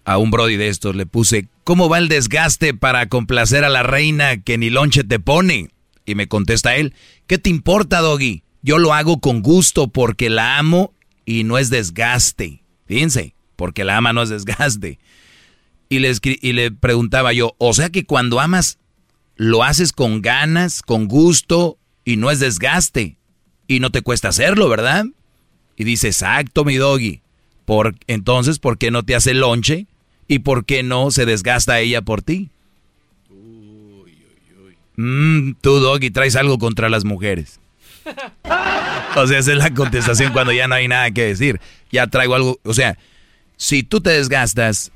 a 0.03 0.17
un 0.17 0.31
Brody 0.31 0.57
de 0.57 0.67
estos, 0.67 0.97
le 0.97 1.05
puse, 1.05 1.47
¿cómo 1.63 1.87
va 1.87 1.97
el 1.97 2.09
desgaste 2.09 2.73
para 2.73 3.07
complacer 3.07 3.63
a 3.63 3.69
la 3.69 3.83
reina 3.83 4.41
que 4.41 4.57
ni 4.57 4.69
lonche 4.69 5.05
te 5.05 5.19
pone? 5.19 5.69
Y 6.05 6.15
me 6.15 6.27
contesta 6.27 6.75
él, 6.75 6.93
¿qué 7.25 7.37
te 7.37 7.49
importa, 7.49 8.01
Doggy? 8.01 8.43
Yo 8.63 8.79
lo 8.79 8.93
hago 8.93 9.21
con 9.21 9.41
gusto 9.41 9.87
porque 9.87 10.29
la 10.29 10.57
amo 10.57 10.93
y 11.25 11.45
no 11.45 11.57
es 11.57 11.69
desgaste. 11.69 12.63
Fíjense, 12.85 13.33
porque 13.55 13.85
la 13.85 13.95
ama 13.95 14.11
no 14.11 14.23
es 14.23 14.29
desgaste. 14.29 14.99
Y 15.87 15.99
le, 15.99 16.11
y 16.21 16.51
le 16.51 16.71
preguntaba 16.71 17.31
yo, 17.31 17.55
o 17.59 17.73
sea 17.73 17.89
que 17.89 18.05
cuando 18.05 18.41
amas, 18.41 18.77
lo 19.37 19.63
haces 19.63 19.93
con 19.93 20.21
ganas, 20.21 20.81
con 20.81 21.07
gusto 21.07 21.77
y 22.07 22.15
no 22.15 22.31
es 22.31 22.39
desgaste. 22.39 23.17
Y 23.67 23.81
no 23.81 23.91
te 23.91 24.01
cuesta 24.01 24.29
hacerlo, 24.29 24.69
¿verdad? 24.69 25.07
Y 25.75 25.83
dice, 25.83 26.07
exacto, 26.07 26.63
mi 26.63 26.77
doggy. 26.77 27.19
Por, 27.65 27.95
entonces, 28.07 28.59
¿por 28.59 28.77
qué 28.77 28.91
no 28.91 29.03
te 29.03 29.13
hace 29.13 29.33
lonche? 29.33 29.87
¿Y 30.25 30.39
por 30.39 30.63
qué 30.63 30.83
no 30.83 31.11
se 31.11 31.25
desgasta 31.25 31.81
ella 31.81 32.01
por 32.01 32.21
ti? 32.21 32.49
Uy, 33.29 33.37
uy, 34.05 34.77
uy. 34.97 35.03
Mm, 35.03 35.55
tú, 35.59 35.79
doggy, 35.79 36.09
traes 36.09 36.37
algo 36.37 36.57
contra 36.57 36.87
las 36.87 37.03
mujeres. 37.03 37.59
O 39.15 39.27
sea, 39.27 39.39
esa 39.39 39.51
es 39.51 39.57
la 39.57 39.73
contestación 39.73 40.31
cuando 40.31 40.53
ya 40.53 40.69
no 40.69 40.75
hay 40.75 40.87
nada 40.87 41.11
que 41.11 41.23
decir. 41.23 41.59
Ya 41.91 42.07
traigo 42.07 42.35
algo, 42.35 42.59
o 42.63 42.73
sea, 42.73 42.97
si 43.57 43.83
tú 43.83 43.99
te 43.99 44.11
desgastas, 44.11 44.91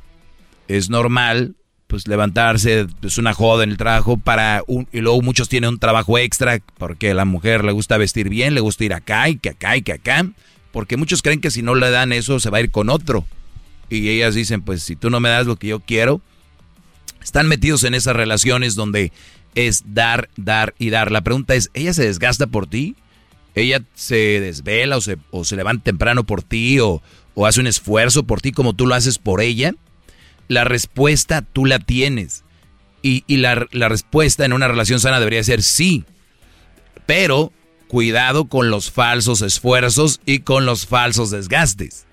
es 0.69 0.89
normal, 0.89 1.56
pues 1.91 2.08
levantarse, 2.08 2.88
es 3.04 3.17
una 3.17 3.34
joda 3.34 3.63
en 3.63 3.69
el 3.69 3.77
trabajo 3.77 4.17
para 4.17 4.63
un, 4.65 4.88
y 4.91 5.01
luego 5.01 5.21
muchos 5.21 5.49
tienen 5.49 5.71
un 5.71 5.77
trabajo 5.77 6.17
extra 6.17 6.60
porque 6.77 7.12
a 7.12 7.13
la 7.13 7.25
mujer 7.25 7.63
le 7.63 7.73
gusta 7.73 7.97
vestir 7.97 8.30
bien, 8.30 8.56
le 8.56 8.62
gusta 8.62 8.86
ir 8.86 8.93
acá 8.93 9.30
y 9.30 9.36
que 9.36 9.49
acá 9.49 9.77
y 9.77 9.82
que 9.82 9.93
acá, 9.93 10.25
porque 10.71 10.97
muchos 10.97 11.21
creen 11.21 11.41
que 11.41 11.51
si 11.51 11.62
no 11.62 11.75
le 11.75 11.91
dan 11.91 12.13
eso 12.13 12.39
se 12.39 12.49
va 12.49 12.60
a 12.60 12.62
ir 12.62 12.71
con 12.71 12.89
otro. 12.89 13.25
Y 13.89 14.08
ellas 14.08 14.34
dicen, 14.36 14.62
pues 14.62 14.82
si 14.82 14.95
tú 14.95 15.10
no 15.10 15.19
me 15.19 15.27
das 15.27 15.45
lo 15.45 15.58
que 15.58 15.67
yo 15.67 15.82
quiero, 15.82 16.21
están 17.21 17.47
metidos 17.47 17.84
en 17.84 17.93
esas 17.93 18.15
relaciones 18.15 18.75
donde 18.75 19.12
es 19.54 19.84
dar, 19.93 20.30
dar 20.38 20.73
y 20.80 20.91
dar. 20.91 21.12
La 21.12 21.21
pregunta 21.21 21.56
es, 21.56 21.69
¿ella 21.73 21.93
se 21.93 22.06
desgasta 22.06 22.47
por 22.47 22.67
ti? 22.67 22.95
ella 23.56 23.84
se 23.95 24.39
desvela 24.39 24.97
o 24.97 25.01
se, 25.01 25.17
o 25.30 25.43
se 25.43 25.56
levanta 25.56 25.84
temprano 25.84 26.23
por 26.23 26.43
ti 26.43 26.80
o, 26.80 27.01
hace 27.45 27.60
un 27.60 27.67
esfuerzo 27.67 28.23
por 28.23 28.41
ti 28.41 28.51
como 28.51 28.73
tú 28.73 28.86
lo 28.86 28.93
haces 28.93 29.17
por 29.17 29.41
ella, 29.41 29.73
la 30.47 30.63
respuesta 30.63 31.41
tú 31.41 31.65
la 31.65 31.80
tienes. 31.80 32.43
Y, 33.04 33.23
la, 33.38 33.67
la, 33.71 33.89
respuesta 33.89 34.45
en 34.45 34.54
una 34.54 34.67
relación 34.67 34.99
sana 34.99 35.19
debería 35.19 35.43
ser 35.43 35.63
sí. 35.63 36.06
Pero 37.08 37.51
cuidado 37.88 38.45
con 38.45 38.69
los 38.69 38.91
falsos 38.91 39.41
esfuerzos 39.41 40.21
y 40.25 40.39
con 40.39 40.65
los 40.65 40.86
falsos 40.86 41.32
desgastes. 41.32 42.06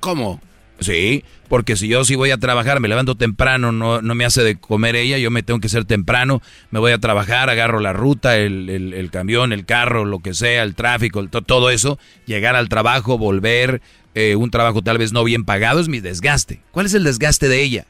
¿Cómo? 0.00 0.40
Sí, 0.80 1.24
porque 1.48 1.74
si 1.74 1.88
yo 1.88 2.04
sí 2.04 2.14
voy 2.14 2.30
a 2.30 2.38
trabajar, 2.38 2.78
me 2.78 2.86
levanto 2.86 3.16
temprano, 3.16 3.72
no, 3.72 4.00
no 4.00 4.14
me 4.14 4.24
hace 4.24 4.44
de 4.44 4.56
comer 4.56 4.94
ella, 4.94 5.18
yo 5.18 5.30
me 5.32 5.42
tengo 5.42 5.58
que 5.58 5.68
ser 5.68 5.84
temprano, 5.84 6.40
me 6.70 6.78
voy 6.78 6.92
a 6.92 6.98
trabajar, 6.98 7.50
agarro 7.50 7.80
la 7.80 7.92
ruta, 7.92 8.36
el, 8.36 8.70
el, 8.70 9.10
camión, 9.10 9.52
el 9.52 9.64
carro, 9.64 10.04
lo 10.04 10.20
que 10.20 10.34
sea, 10.34 10.62
el 10.62 10.76
tráfico, 10.76 11.26
todo 11.28 11.70
eso, 11.70 11.98
llegar 12.26 12.54
al 12.54 12.68
trabajo, 12.68 13.18
volver, 13.18 13.82
eh, 14.18 14.34
un 14.34 14.50
trabajo 14.50 14.82
tal 14.82 14.98
vez 14.98 15.12
no 15.12 15.22
bien 15.22 15.44
pagado, 15.44 15.78
es 15.78 15.88
mi 15.88 16.00
desgaste. 16.00 16.60
¿Cuál 16.72 16.86
es 16.86 16.94
el 16.94 17.04
desgaste 17.04 17.48
de 17.48 17.62
ella? 17.62 17.86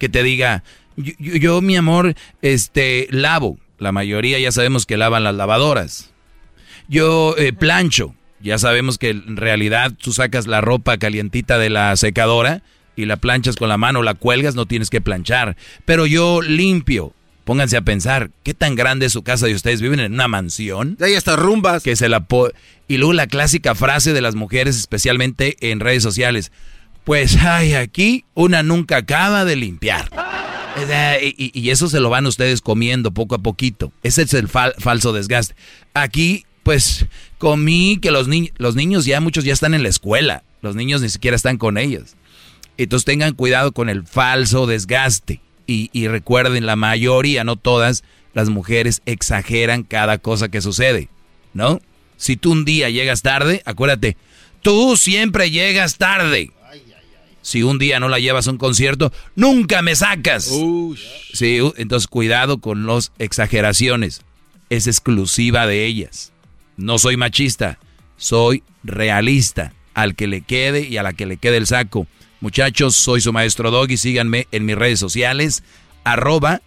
Que 0.00 0.08
te 0.08 0.24
diga, 0.24 0.64
yo, 0.96 1.60
mi 1.60 1.76
amor, 1.76 2.16
este, 2.42 3.06
lavo. 3.10 3.58
La 3.78 3.92
mayoría 3.92 4.40
ya 4.40 4.50
sabemos 4.50 4.84
que 4.84 4.96
lavan 4.96 5.22
las 5.22 5.36
lavadoras. 5.36 6.10
Yo 6.88 7.36
eh, 7.38 7.52
plancho. 7.52 8.16
Ya 8.40 8.58
sabemos 8.58 8.98
que 8.98 9.10
en 9.10 9.36
realidad 9.36 9.92
tú 9.96 10.12
sacas 10.12 10.48
la 10.48 10.60
ropa 10.60 10.98
calientita 10.98 11.56
de 11.56 11.70
la 11.70 11.94
secadora 11.94 12.62
y 12.96 13.04
la 13.04 13.16
planchas 13.16 13.54
con 13.54 13.68
la 13.68 13.78
mano, 13.78 14.02
la 14.02 14.14
cuelgas, 14.14 14.56
no 14.56 14.66
tienes 14.66 14.90
que 14.90 15.00
planchar. 15.00 15.56
Pero 15.84 16.04
yo 16.04 16.42
limpio. 16.42 17.12
Pónganse 17.44 17.76
a 17.76 17.82
pensar, 17.82 18.30
¿qué 18.42 18.54
tan 18.54 18.74
grande 18.74 19.06
es 19.06 19.12
su 19.12 19.22
casa 19.22 19.46
de 19.46 19.54
ustedes? 19.54 19.82
¿Viven 19.82 20.00
en 20.00 20.14
una 20.14 20.28
mansión? 20.28 20.96
Ahí 21.00 21.12
está 21.12 21.36
rumbas. 21.36 21.82
Que 21.82 21.94
se 21.94 22.08
la 22.08 22.26
y 22.88 22.96
luego 22.96 23.12
la 23.12 23.26
clásica 23.26 23.74
frase 23.74 24.12
de 24.12 24.22
las 24.22 24.34
mujeres, 24.34 24.76
especialmente 24.76 25.56
en 25.60 25.80
redes 25.80 26.02
sociales. 26.02 26.52
Pues, 27.04 27.36
ay, 27.36 27.74
aquí 27.74 28.24
una 28.34 28.62
nunca 28.62 28.98
acaba 28.98 29.44
de 29.44 29.56
limpiar. 29.56 30.10
Y, 31.20 31.70
eso 31.70 31.88
se 31.88 32.00
lo 32.00 32.10
van 32.10 32.26
ustedes 32.26 32.62
comiendo 32.62 33.12
poco 33.12 33.34
a 33.34 33.38
poquito. 33.38 33.92
Ese 34.02 34.22
es 34.22 34.32
el 34.34 34.48
falso 34.48 35.12
desgaste. 35.12 35.54
Aquí, 35.92 36.46
pues, 36.62 37.06
comí 37.38 37.98
que 38.00 38.10
los, 38.10 38.26
los 38.56 38.74
niños 38.74 39.04
ya, 39.04 39.20
muchos 39.20 39.44
ya 39.44 39.52
están 39.52 39.74
en 39.74 39.82
la 39.82 39.90
escuela. 39.90 40.42
Los 40.62 40.76
niños 40.76 41.02
ni 41.02 41.10
siquiera 41.10 41.36
están 41.36 41.58
con 41.58 41.76
ellos. 41.76 42.16
Entonces 42.78 43.04
tengan 43.04 43.34
cuidado 43.34 43.72
con 43.72 43.90
el 43.90 44.06
falso 44.06 44.66
desgaste. 44.66 45.40
Y, 45.66 45.90
y 45.92 46.08
recuerden, 46.08 46.66
la 46.66 46.76
mayoría, 46.76 47.44
no 47.44 47.56
todas, 47.56 48.04
las 48.34 48.48
mujeres 48.50 49.02
exageran 49.06 49.82
cada 49.82 50.18
cosa 50.18 50.48
que 50.48 50.60
sucede. 50.60 51.08
¿No? 51.52 51.80
Si 52.16 52.36
tú 52.36 52.52
un 52.52 52.64
día 52.64 52.90
llegas 52.90 53.22
tarde, 53.22 53.62
acuérdate, 53.64 54.16
tú 54.62 54.96
siempre 54.96 55.50
llegas 55.50 55.98
tarde. 55.98 56.50
Si 57.42 57.62
un 57.62 57.78
día 57.78 58.00
no 58.00 58.08
la 58.08 58.18
llevas 58.18 58.48
a 58.48 58.52
un 58.52 58.56
concierto, 58.56 59.12
nunca 59.36 59.82
me 59.82 59.94
sacas. 59.94 60.50
Sí, 61.34 61.58
entonces 61.76 62.08
cuidado 62.08 62.58
con 62.58 62.86
las 62.86 63.12
exageraciones. 63.18 64.22
Es 64.70 64.86
exclusiva 64.86 65.66
de 65.66 65.84
ellas. 65.84 66.32
No 66.78 66.98
soy 66.98 67.18
machista, 67.18 67.78
soy 68.16 68.62
realista. 68.82 69.74
Al 69.92 70.16
que 70.16 70.26
le 70.26 70.40
quede 70.40 70.88
y 70.88 70.96
a 70.96 71.02
la 71.02 71.12
que 71.12 71.26
le 71.26 71.36
quede 71.36 71.58
el 71.58 71.66
saco. 71.66 72.06
Muchachos, 72.44 72.94
soy 72.94 73.22
su 73.22 73.32
maestro 73.32 73.70
Doggy. 73.70 73.96
Síganme 73.96 74.48
en 74.52 74.66
mis 74.66 74.76
redes 74.76 75.00
sociales. 75.00 75.62
Arroba 76.04 76.60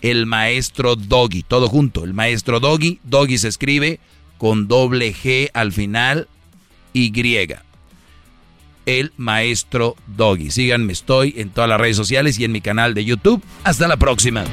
el 0.00 0.24
maestro 0.24 0.96
Doggy. 0.96 1.42
Todo 1.42 1.68
junto. 1.68 2.04
El 2.04 2.14
maestro 2.14 2.60
Doggy. 2.60 2.98
Doggy 3.04 3.36
se 3.36 3.48
escribe 3.48 4.00
con 4.38 4.68
doble 4.68 5.14
G 5.14 5.50
al 5.52 5.72
final. 5.72 6.28
Y 6.94 7.12
el 8.86 9.12
maestro 9.18 9.96
Doggy. 10.06 10.50
Síganme, 10.50 10.94
estoy 10.94 11.34
en 11.36 11.50
todas 11.50 11.68
las 11.68 11.78
redes 11.78 11.98
sociales 11.98 12.38
y 12.38 12.44
en 12.44 12.52
mi 12.52 12.62
canal 12.62 12.94
de 12.94 13.04
YouTube. 13.04 13.42
Hasta 13.64 13.86
la 13.88 13.98
próxima. 13.98 14.44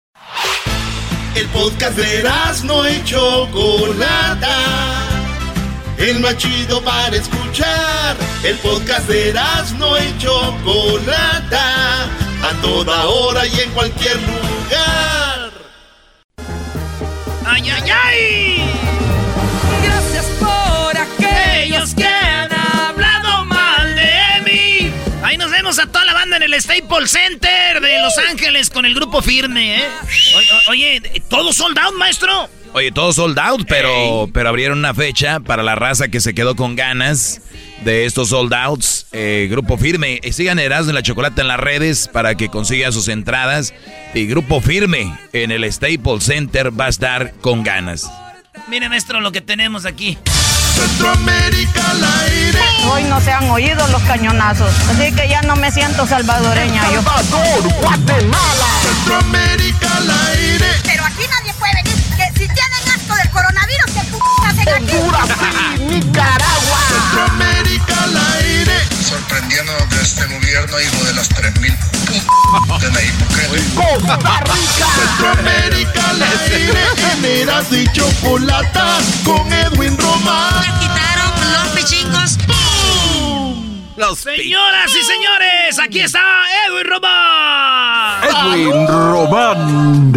El 1.34 1.48
podcast 1.48 1.96
de 1.96 2.22
no 2.64 2.84
hecho 2.86 3.48
Chocolata. 3.50 5.08
El 5.98 6.20
más 6.20 6.36
chido 6.36 6.80
para 6.84 7.16
escuchar. 7.16 8.16
El 8.44 8.56
podcast 8.58 9.08
de 9.08 9.34
no 9.78 9.96
hecho 9.96 10.54
Chocolata. 10.62 12.04
A 12.04 12.52
toda 12.60 13.08
hora 13.08 13.48
y 13.48 13.60
en 13.60 13.70
cualquier 13.72 14.22
lugar. 14.22 15.21
¡Ay, 17.54 17.68
ay, 17.68 17.90
ay! 17.90 18.70
Gracias 19.84 20.24
por 20.40 20.96
aquellos 20.96 21.94
que 21.94 22.06
han 22.06 22.50
hablado 22.50 23.44
mal 23.44 23.94
de 23.94 24.40
mí. 24.50 24.90
Ahí 25.22 25.36
nos 25.36 25.50
vemos 25.50 25.78
a 25.78 25.86
toda 25.86 26.06
la 26.06 26.11
en 26.42 26.52
el 26.52 26.60
Staples 26.60 27.10
Center 27.10 27.80
de 27.80 28.00
Los 28.00 28.18
Ángeles 28.18 28.70
con 28.70 28.84
el 28.84 28.94
grupo 28.94 29.22
firme, 29.22 29.76
¿eh? 29.76 29.88
Oye, 30.68 31.00
¿todo 31.28 31.52
sold 31.52 31.78
out, 31.78 31.94
maestro? 31.94 32.48
Oye, 32.72 32.90
todo 32.90 33.12
sold 33.12 33.38
out, 33.38 33.64
pero, 33.68 34.28
pero 34.32 34.48
abrieron 34.48 34.78
una 34.78 34.94
fecha 34.94 35.40
para 35.40 35.62
la 35.62 35.74
raza 35.74 36.08
que 36.08 36.20
se 36.20 36.34
quedó 36.34 36.56
con 36.56 36.74
ganas 36.74 37.42
de 37.84 38.06
estos 38.06 38.30
sold 38.30 38.52
outs. 38.54 39.06
Eh, 39.12 39.46
grupo 39.50 39.76
Firme. 39.76 40.20
Y 40.22 40.32
sigan 40.32 40.58
Erasmo 40.58 40.90
en 40.90 40.94
la 40.96 41.02
Chocolate 41.02 41.40
en 41.42 41.48
las 41.48 41.60
redes 41.60 42.08
para 42.08 42.34
que 42.34 42.48
consigan 42.48 42.92
sus 42.92 43.08
entradas. 43.08 43.74
Y 44.14 44.26
Grupo 44.26 44.60
Firme 44.60 45.16
en 45.32 45.50
el 45.50 45.70
Staples 45.70 46.24
Center 46.24 46.78
va 46.78 46.86
a 46.86 46.90
estar 46.90 47.34
con 47.40 47.62
ganas. 47.62 48.10
Miren, 48.68 48.90
maestro, 48.90 49.20
lo 49.20 49.32
que 49.32 49.40
tenemos 49.40 49.84
aquí. 49.84 50.18
Centroamérica 50.82 51.90
al 51.92 52.04
aire. 52.26 52.58
Hoy 52.90 53.04
no 53.04 53.20
se 53.20 53.30
han 53.30 53.48
oído 53.50 53.86
los 53.88 54.02
cañonazos, 54.02 54.72
así 54.90 55.12
que 55.12 55.28
ya 55.28 55.40
no 55.42 55.54
me 55.54 55.70
siento 55.70 56.08
salvadoreña. 56.08 56.82
yo. 56.90 57.02
Guatemala. 57.80 58.66
Centroamérica 58.82 59.96
al 59.96 60.10
aire. 60.10 60.66
Pero 60.82 61.04
aquí 61.04 61.22
nadie 61.30 61.54
puede 61.54 61.72
venir. 61.84 61.94
Que 62.16 62.26
si 62.32 62.48
tienen 62.48 62.88
asco 62.96 63.14
del 63.14 63.30
coronavirus, 63.30 63.86
que 63.94 64.00
p 64.00 64.18
hacen 64.44 64.68
aquí. 64.74 64.96
Honduras 64.96 65.28
Nicaragua. 65.78 66.78
Centroamérica 66.88 68.02
al 68.02 68.16
aire. 68.16 68.41
Sorprendiendo 69.32 69.72
que 69.88 69.96
este 70.02 70.26
gobierno, 70.26 70.78
hijo 70.78 71.04
de 71.04 71.14
las 71.14 71.28
3000 71.30 71.72
de 71.72 72.90
la 72.90 73.00
Costa 73.74 74.16
Rica. 74.40 74.86
Centroamérica 74.94 76.10
al 76.10 76.22
aire. 76.22 76.84
Generas 76.96 77.72
y 77.72 77.90
chocolata 77.92 78.98
con 79.24 79.50
Edwin 79.50 79.96
Román. 79.96 80.62
quitaron 80.80 81.32
los 81.50 81.68
pichingos. 81.68 82.36
Los 83.96 84.18
Señoras 84.18 84.90
y 84.90 85.02
señores, 85.02 85.78
aquí 85.82 86.00
está 86.00 86.20
Edwin 86.68 86.90
Román. 86.90 88.24
Edwin 88.24 88.86
Román. 88.86 90.12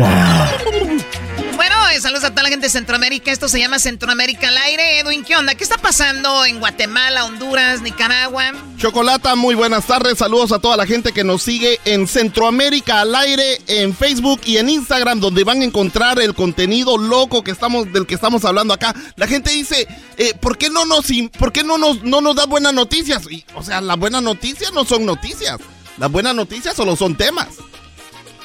Saludos 2.05 2.25
a 2.25 2.29
toda 2.29 2.43
la 2.43 2.49
gente 2.49 2.67
de 2.67 2.69
Centroamérica. 2.69 3.31
Esto 3.31 3.49
se 3.49 3.57
llama 3.57 3.79
Centroamérica 3.79 4.49
al 4.49 4.57
aire. 4.59 4.99
Edwin, 4.99 5.23
¿qué 5.23 5.35
onda? 5.35 5.55
¿Qué 5.55 5.63
está 5.63 5.79
pasando 5.79 6.45
en 6.45 6.59
Guatemala, 6.59 7.25
Honduras, 7.25 7.81
Nicaragua? 7.81 8.51
Chocolata, 8.77 9.33
muy 9.33 9.55
buenas 9.55 9.87
tardes. 9.87 10.19
Saludos 10.19 10.51
a 10.51 10.59
toda 10.59 10.77
la 10.77 10.85
gente 10.85 11.13
que 11.13 11.23
nos 11.23 11.41
sigue 11.41 11.79
en 11.83 12.07
Centroamérica 12.07 13.01
al 13.01 13.15
aire, 13.15 13.59
en 13.65 13.95
Facebook 13.95 14.39
y 14.45 14.57
en 14.57 14.69
Instagram, 14.69 15.19
donde 15.19 15.43
van 15.43 15.61
a 15.61 15.65
encontrar 15.65 16.19
el 16.19 16.35
contenido 16.35 16.99
loco 16.99 17.43
que 17.43 17.49
estamos, 17.49 17.91
del 17.91 18.05
que 18.05 18.13
estamos 18.13 18.45
hablando 18.45 18.75
acá. 18.75 18.93
La 19.15 19.25
gente 19.25 19.49
dice, 19.49 19.87
eh, 20.17 20.35
¿por 20.39 20.59
qué 20.59 20.69
no 20.69 20.85
nos, 20.85 21.07
por 21.39 21.51
qué 21.51 21.63
no 21.63 21.79
nos, 21.79 22.03
no 22.03 22.21
nos 22.21 22.35
da 22.35 22.45
buenas 22.45 22.75
noticias? 22.75 23.23
O 23.55 23.63
sea, 23.63 23.81
las 23.81 23.97
buenas 23.97 24.21
noticias 24.21 24.71
no 24.73 24.85
son 24.85 25.07
noticias. 25.07 25.57
Las 25.97 26.11
buenas 26.11 26.35
noticias 26.35 26.75
solo 26.75 26.95
son 26.95 27.17
temas. 27.17 27.47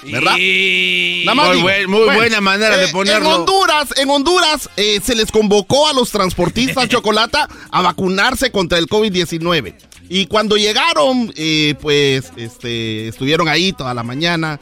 ¿Verdad? 0.03 0.33
muy, 0.33 1.87
muy 1.87 2.15
buena 2.15 2.41
manera 2.41 2.77
de 2.77 2.87
eh, 2.87 2.93
ponerlo. 2.93 3.29
En 3.29 3.41
Honduras, 3.41 3.95
en 3.97 4.11
Honduras 4.11 4.71
eh, 4.77 5.01
se 5.03 5.15
les 5.15 5.31
convocó 5.31 5.89
a 5.89 5.93
los 5.93 6.11
transportistas 6.11 6.89
Chocolata 6.89 7.49
a 7.71 7.83
vacunarse 7.83 8.51
contra 8.51 8.79
el 8.79 8.87
COVID-19. 8.87 9.75
Y 10.13 10.27
cuando 10.27 10.57
llegaron, 10.57 11.33
eh, 11.37 11.77
pues 11.81 12.33
este, 12.37 13.09
estuvieron 13.09 13.49
ahí 13.49 13.73
toda 13.73 13.95
la 13.95 14.03
mañana, 14.03 14.59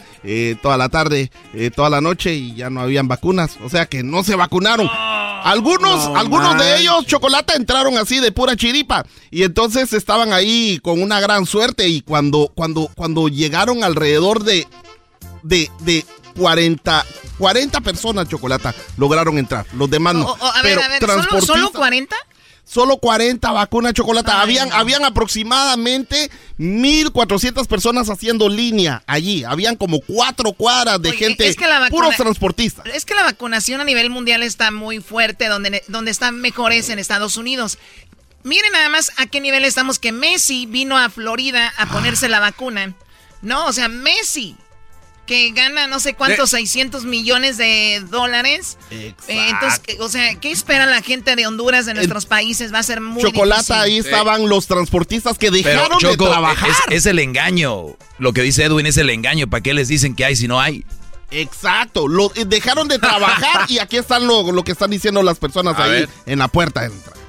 toda 0.61 0.77
la 0.77 0.91
tarde, 0.91 1.31
toda 1.75 1.89
la 1.89 2.03
noche 2.03 2.35
y 2.35 2.55
ya 2.55 2.69
no 2.69 2.83
habían 2.83 3.09
vacunas. 3.09 3.57
O 3.65 3.71
sea 3.71 3.87
que 3.87 4.03
no 4.03 4.23
se 4.25 4.37
vacunaron. 4.37 4.91
Algunos, 5.45 6.05
algunos 6.15 6.59
de 6.59 6.81
ellos, 6.81 7.07
Chocolata, 7.07 7.55
entraron 7.55 7.97
así 7.97 8.19
de 8.19 8.31
pura 8.31 8.57
chiripa. 8.57 9.07
Y 9.31 9.45
entonces 9.45 9.95
estaban 9.95 10.35
ahí 10.35 10.81
con 10.83 11.01
una 11.01 11.19
gran 11.21 11.47
suerte. 11.47 11.89
Y 11.89 12.03
cuando, 12.03 12.53
cuando, 12.55 12.91
cuando 12.95 13.29
llegaron 13.29 13.83
alrededor 13.85 14.45
de 14.45 14.67
de, 15.43 15.71
de 15.81 16.05
40, 16.39 17.07
40 17.39 17.81
personas, 17.81 18.29
Chocolata, 18.29 18.75
lograron 18.97 19.39
entrar. 19.39 19.67
Los 19.75 19.91
demás 19.91 20.15
no. 20.15 20.37
a 20.41 20.63
ver, 20.63 20.79
a 20.79 20.89
ver, 20.89 21.03
¿solo, 21.43 21.71
40? 21.73 22.17
Solo 22.65 22.99
40 22.99 23.51
vacunas 23.51 23.95
chocolata. 23.95 24.43
habían, 24.43 24.71
habían 24.73 25.03
aproximadamente 25.03 26.31
1.400 26.59 27.67
personas 27.67 28.11
haciendo 28.11 28.51
línea 28.51 29.03
allí. 29.07 29.43
Habían 29.43 29.75
como 29.75 30.01
cuatro 30.01 30.53
cuadras 30.53 31.01
de 31.01 31.13
gente, 31.13 31.55
puros 31.89 32.15
transportistas. 32.17 32.85
Es 32.93 33.07
que 33.07 33.15
la 33.15 33.23
vacunación 33.23 33.81
a 33.81 33.85
nivel 33.85 34.11
mundial 34.11 34.43
está 34.43 34.71
muy 34.71 35.01
fuerte, 35.01 35.49
donde, 35.49 35.83
donde 35.89 36.11
están 36.11 36.43
mejores 36.43 36.91
en 36.91 36.99
Estados 36.99 37.39
Unidos. 37.39 37.79
Miren 38.45 38.73
nada 38.73 38.91
más 38.91 39.13
a 39.17 39.25
qué 39.25 39.41
nivel 39.41 39.65
estamos 39.65 39.99
que 39.99 40.13
Messi 40.13 40.67
vino 40.67 40.99
a 40.99 41.09
Florida 41.09 41.73
a 41.79 41.87
ponerse 41.87 42.29
la 42.29 42.39
vacuna. 42.39 42.95
No, 43.41 43.67
o 43.67 43.73
sea, 43.73 43.89
Messi 43.89 44.57
que 45.29 45.53
gana 45.53 45.87
no 45.87 46.01
sé 46.01 46.15
cuántos, 46.15 46.51
600 46.51 47.05
millones 47.05 47.59
de 47.59 48.03
dólares. 48.11 48.79
Eh, 48.91 49.15
entonces, 49.29 50.01
o 50.01 50.09
sea, 50.09 50.35
¿qué 50.37 50.51
espera 50.51 50.87
la 50.87 51.03
gente 51.03 51.37
de 51.37 51.47
Honduras, 51.47 51.85
de 51.85 51.93
nuestros 51.93 52.25
países? 52.25 52.73
Va 52.73 52.79
a 52.79 52.83
ser 52.83 53.03
muy 53.03 53.23
Chocolata, 53.23 53.83
ahí 53.83 53.99
estaban 53.99 54.49
los 54.49 54.67
transportistas 54.67 55.37
que 55.37 55.51
dejaron 55.51 55.99
de 55.99 56.17
trabajar. 56.17 56.71
Es, 56.91 57.05
el 57.05 57.19
engaño. 57.19 57.97
Lo 58.19 58.33
que 58.33 58.41
dice 58.41 58.65
Edwin 58.65 58.87
es 58.87 58.97
el 58.97 59.11
engaño. 59.11 59.49
¿Para 59.49 59.63
qué 59.63 59.75
les 59.75 59.89
dicen 59.89 60.17
que 60.17 60.25
hay 60.25 60.35
si 60.35 60.49
no 60.49 60.61
hay? 60.61 60.87
Exacto, 61.31 62.09
lo, 62.09 62.33
eh, 62.35 62.47
dejaron 62.47 62.89
de 62.89 62.99
trabajar 62.99 63.67
y 63.69 63.81
aquí 63.81 63.99
están 63.99 64.27
lo, 64.27 64.51
lo 64.51 64.65
que 64.65 64.73
están 64.73 64.91
diciendo 64.91 65.23
las 65.23 65.39
personas 65.39 65.79
ahí 65.79 66.07
en 66.25 66.39
la 66.39 66.49
puerta. 66.49 66.89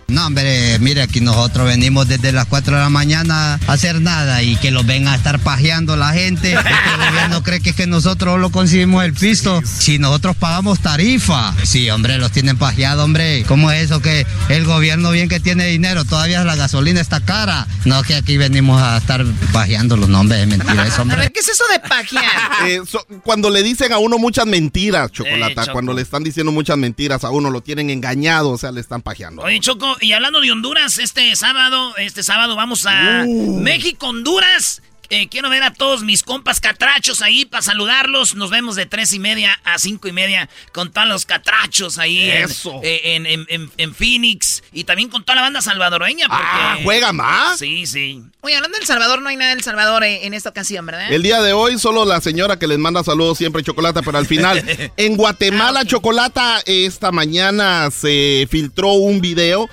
No, 0.09 0.25
hombre, 0.25 0.77
mire, 0.79 1.01
aquí 1.01 1.21
nosotros 1.21 1.67
venimos 1.67 2.07
desde 2.07 2.31
las 2.31 2.45
4 2.47 2.75
de 2.75 2.81
la 2.81 2.89
mañana 2.89 3.59
a 3.67 3.73
hacer 3.73 4.01
nada 4.01 4.41
y 4.41 4.55
que 4.57 4.71
lo 4.71 4.83
venga 4.83 5.13
a 5.13 5.15
estar 5.15 5.39
pajeando 5.39 5.95
la 5.95 6.13
gente. 6.13 6.53
El 6.53 6.57
gobierno 7.09 7.43
cree 7.43 7.59
que 7.59 7.71
es 7.71 7.75
que 7.75 7.87
nosotros 7.87 8.39
lo 8.39 8.49
conseguimos 8.49 9.03
el 9.03 9.13
pisto. 9.13 9.61
Si 9.63 9.99
nosotros 9.99 10.35
pagamos 10.35 10.79
tarifa. 10.79 11.53
Sí, 11.63 11.89
hombre, 11.89 12.17
los 12.17 12.31
tienen 12.31 12.57
pajeado, 12.57 13.03
hombre. 13.03 13.43
¿Cómo 13.47 13.71
es 13.71 13.83
eso 13.83 14.01
que 14.01 14.25
el 14.49 14.65
gobierno 14.65 15.11
bien 15.11 15.29
que 15.29 15.39
tiene 15.39 15.65
dinero, 15.67 16.05
todavía 16.05 16.43
la 16.43 16.55
gasolina 16.55 17.01
está 17.01 17.19
cara? 17.21 17.67
No, 17.85 18.01
que 18.03 18.15
aquí 18.15 18.37
venimos 18.37 18.81
a 18.81 18.97
estar 18.97 19.23
pajeando 19.53 19.97
los 19.97 20.09
nombres, 20.09 20.41
es 20.41 20.47
mentira 20.47 20.87
eso, 20.87 21.03
hombre. 21.03 21.17
A 21.17 21.19
ver, 21.21 21.31
¿qué 21.31 21.39
es 21.39 21.49
eso 21.49 21.63
de 21.71 21.79
pajear? 21.79 22.19
Eh, 22.65 22.81
cuando 23.23 23.49
le 23.49 23.63
dicen 23.63 23.93
a 23.93 23.99
uno 23.99 24.17
muchas 24.17 24.45
mentiras, 24.45 25.11
Chocolata, 25.11 25.71
cuando 25.71 25.93
le 25.93 26.01
están 26.01 26.23
diciendo 26.23 26.51
muchas 26.51 26.77
mentiras 26.77 27.23
a 27.23 27.29
uno, 27.29 27.49
lo 27.49 27.61
tienen 27.61 27.89
engañado, 27.89 28.49
o 28.49 28.57
sea, 28.57 28.71
le 28.71 28.81
están 28.81 29.01
pajeando. 29.01 29.43
Oye, 29.43 29.59
Choco, 29.59 29.95
y 30.01 30.13
hablando 30.13 30.41
de 30.41 30.51
Honduras, 30.51 30.97
este 30.97 31.35
sábado, 31.35 31.95
este 31.97 32.23
sábado 32.23 32.55
vamos 32.55 32.85
a 32.85 33.23
uh. 33.25 33.59
México, 33.59 34.07
Honduras. 34.07 34.81
Eh, 35.11 35.27
quiero 35.27 35.49
ver 35.49 35.63
a 35.63 35.73
todos 35.73 36.03
mis 36.03 36.21
compas 36.21 36.59
catrachos 36.59 37.23
ahí 37.23 37.45
para 37.45 37.63
saludarlos. 37.63 38.35
Nos 38.35 38.51
vemos 38.51 38.75
de 38.75 38.85
tres 38.85 39.11
y 39.13 39.19
media 39.19 39.59
a 39.63 39.79
cinco 39.79 40.07
y 40.07 40.11
media 40.11 40.49
con 40.71 40.91
todos 40.91 41.07
los 41.07 41.25
catrachos 41.25 41.97
ahí 41.97 42.29
Eso. 42.29 42.79
Eh, 42.83 43.15
en, 43.15 43.69
en, 43.77 43.95
Phoenix 43.95 44.63
y 44.71 44.83
también 44.83 45.09
con 45.09 45.23
toda 45.23 45.37
la 45.37 45.41
banda 45.41 45.61
salvadoreña. 45.61 46.27
ah, 46.29 46.77
¿juega 46.83 47.11
más? 47.11 47.57
Sí, 47.57 47.87
sí. 47.87 48.21
Oye, 48.41 48.55
hablando 48.55 48.77
del 48.77 48.85
Salvador, 48.85 49.21
no 49.21 49.29
hay 49.29 49.35
nada 49.35 49.55
del 49.55 49.63
Salvador 49.63 50.03
eh, 50.03 50.27
en 50.27 50.35
esta 50.35 50.49
ocasión, 50.49 50.85
¿verdad? 50.85 51.11
El 51.11 51.23
día 51.23 51.41
de 51.41 51.53
hoy 51.53 51.79
solo 51.79 52.05
la 52.05 52.21
señora 52.21 52.59
que 52.59 52.67
les 52.67 52.77
manda 52.77 53.03
saludos 53.03 53.37
siempre 53.37 53.63
Chocolata, 53.63 54.03
pero 54.03 54.19
al 54.19 54.27
final 54.27 54.63
en 54.97 55.17
Guatemala 55.17 55.81
ah, 55.81 55.85
Chocolata 55.85 56.61
esta 56.67 57.11
mañana 57.11 57.89
se 57.89 58.47
filtró 58.49 58.93
un 58.93 59.21
video 59.21 59.67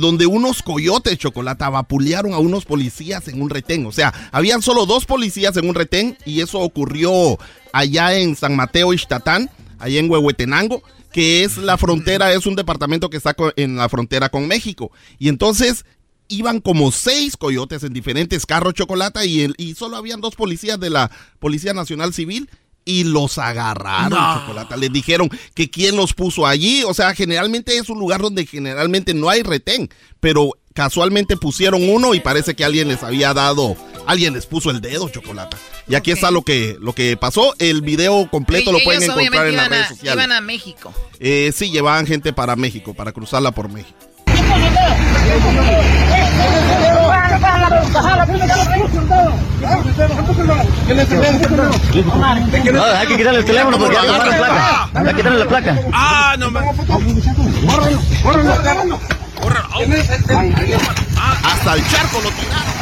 donde 0.00 0.26
unos 0.26 0.62
coyotes 0.62 1.18
chocolate 1.18 1.64
vapulearon 1.64 2.32
a 2.32 2.38
unos 2.38 2.64
policías 2.64 3.28
en 3.28 3.42
un 3.42 3.50
retén. 3.50 3.86
O 3.86 3.92
sea, 3.92 4.12
habían 4.32 4.62
solo 4.62 4.86
dos 4.86 5.04
policías 5.04 5.56
en 5.56 5.68
un 5.68 5.74
retén 5.74 6.16
y 6.24 6.40
eso 6.40 6.60
ocurrió 6.60 7.38
allá 7.72 8.16
en 8.16 8.36
San 8.36 8.56
Mateo, 8.56 8.92
Ixtatán, 8.92 9.50
allá 9.78 9.98
en 10.00 10.10
Huehuetenango 10.10 10.82
que 11.14 11.44
es 11.44 11.58
la 11.58 11.78
frontera, 11.78 12.32
es 12.32 12.44
un 12.44 12.56
departamento 12.56 13.08
que 13.08 13.18
está 13.18 13.36
en 13.54 13.76
la 13.76 13.88
frontera 13.88 14.30
con 14.30 14.48
México. 14.48 14.90
Y 15.20 15.28
entonces 15.28 15.84
iban 16.26 16.60
como 16.60 16.90
seis 16.90 17.36
coyotes 17.36 17.84
en 17.84 17.92
diferentes 17.92 18.46
carros 18.46 18.74
chocolate 18.74 19.24
y 19.24 19.74
solo 19.74 19.96
habían 19.96 20.20
dos 20.20 20.34
policías 20.34 20.80
de 20.80 20.90
la 20.90 21.12
Policía 21.38 21.72
Nacional 21.72 22.12
Civil 22.12 22.50
y 22.84 23.04
los 23.04 23.38
agarraron, 23.38 24.18
chocolate. 24.40 24.76
Les 24.76 24.92
dijeron 24.92 25.30
que 25.54 25.70
quién 25.70 25.96
los 25.96 26.14
puso 26.14 26.46
allí. 26.46 26.84
O 26.84 26.94
sea, 26.94 27.14
generalmente 27.14 27.76
es 27.76 27.88
un 27.88 27.98
lugar 27.98 28.20
donde 28.20 28.46
generalmente 28.46 29.14
no 29.14 29.28
hay 29.28 29.42
retén, 29.42 29.90
pero 30.20 30.52
casualmente 30.74 31.36
pusieron 31.36 31.88
uno 31.88 32.14
y 32.14 32.20
parece 32.20 32.54
que 32.54 32.64
alguien 32.64 32.88
les 32.88 33.02
había 33.02 33.32
dado, 33.32 33.76
alguien 34.06 34.34
les 34.34 34.46
puso 34.46 34.70
el 34.70 34.80
dedo, 34.80 35.08
chocolate. 35.08 35.56
Y 35.88 35.94
aquí 35.94 36.10
está 36.10 36.30
lo 36.30 36.42
que, 36.42 36.76
lo 36.80 36.94
que 36.94 37.16
pasó. 37.16 37.54
El 37.58 37.82
video 37.82 38.28
completo 38.30 38.72
lo 38.72 38.80
pueden 38.80 39.02
encontrar 39.02 39.46
en 39.46 39.56
las 39.56 39.68
redes 39.68 39.88
sociales. 39.88 40.24
Iban 40.24 40.32
a 40.32 40.40
México. 40.40 40.92
Eh, 41.20 41.52
sí, 41.54 41.70
llevaban 41.70 42.06
gente 42.06 42.32
para 42.32 42.56
México, 42.56 42.94
para 42.94 43.12
cruzarla 43.12 43.52
por 43.52 43.68
México. 43.68 43.98
No, 52.72 52.82
hay 52.82 53.06
que 53.06 53.16
quitarle 53.16 53.38
el 53.38 53.44
teléfono 53.44 53.78
porque 53.78 53.96
hay 53.96 54.06
que 54.06 54.12
la 54.12 54.36
placa. 54.36 54.88
Hay 54.94 55.04
que 55.06 55.14
quitarle 55.14 55.38
la 55.38 55.48
placa. 55.48 55.78
Ah, 55.92 56.36
no 56.38 56.50
me. 56.50 56.60
Hasta 61.44 61.74
el 61.74 61.88
charco 61.88 62.20
lo 62.22 62.30
tiraron. 62.30 62.74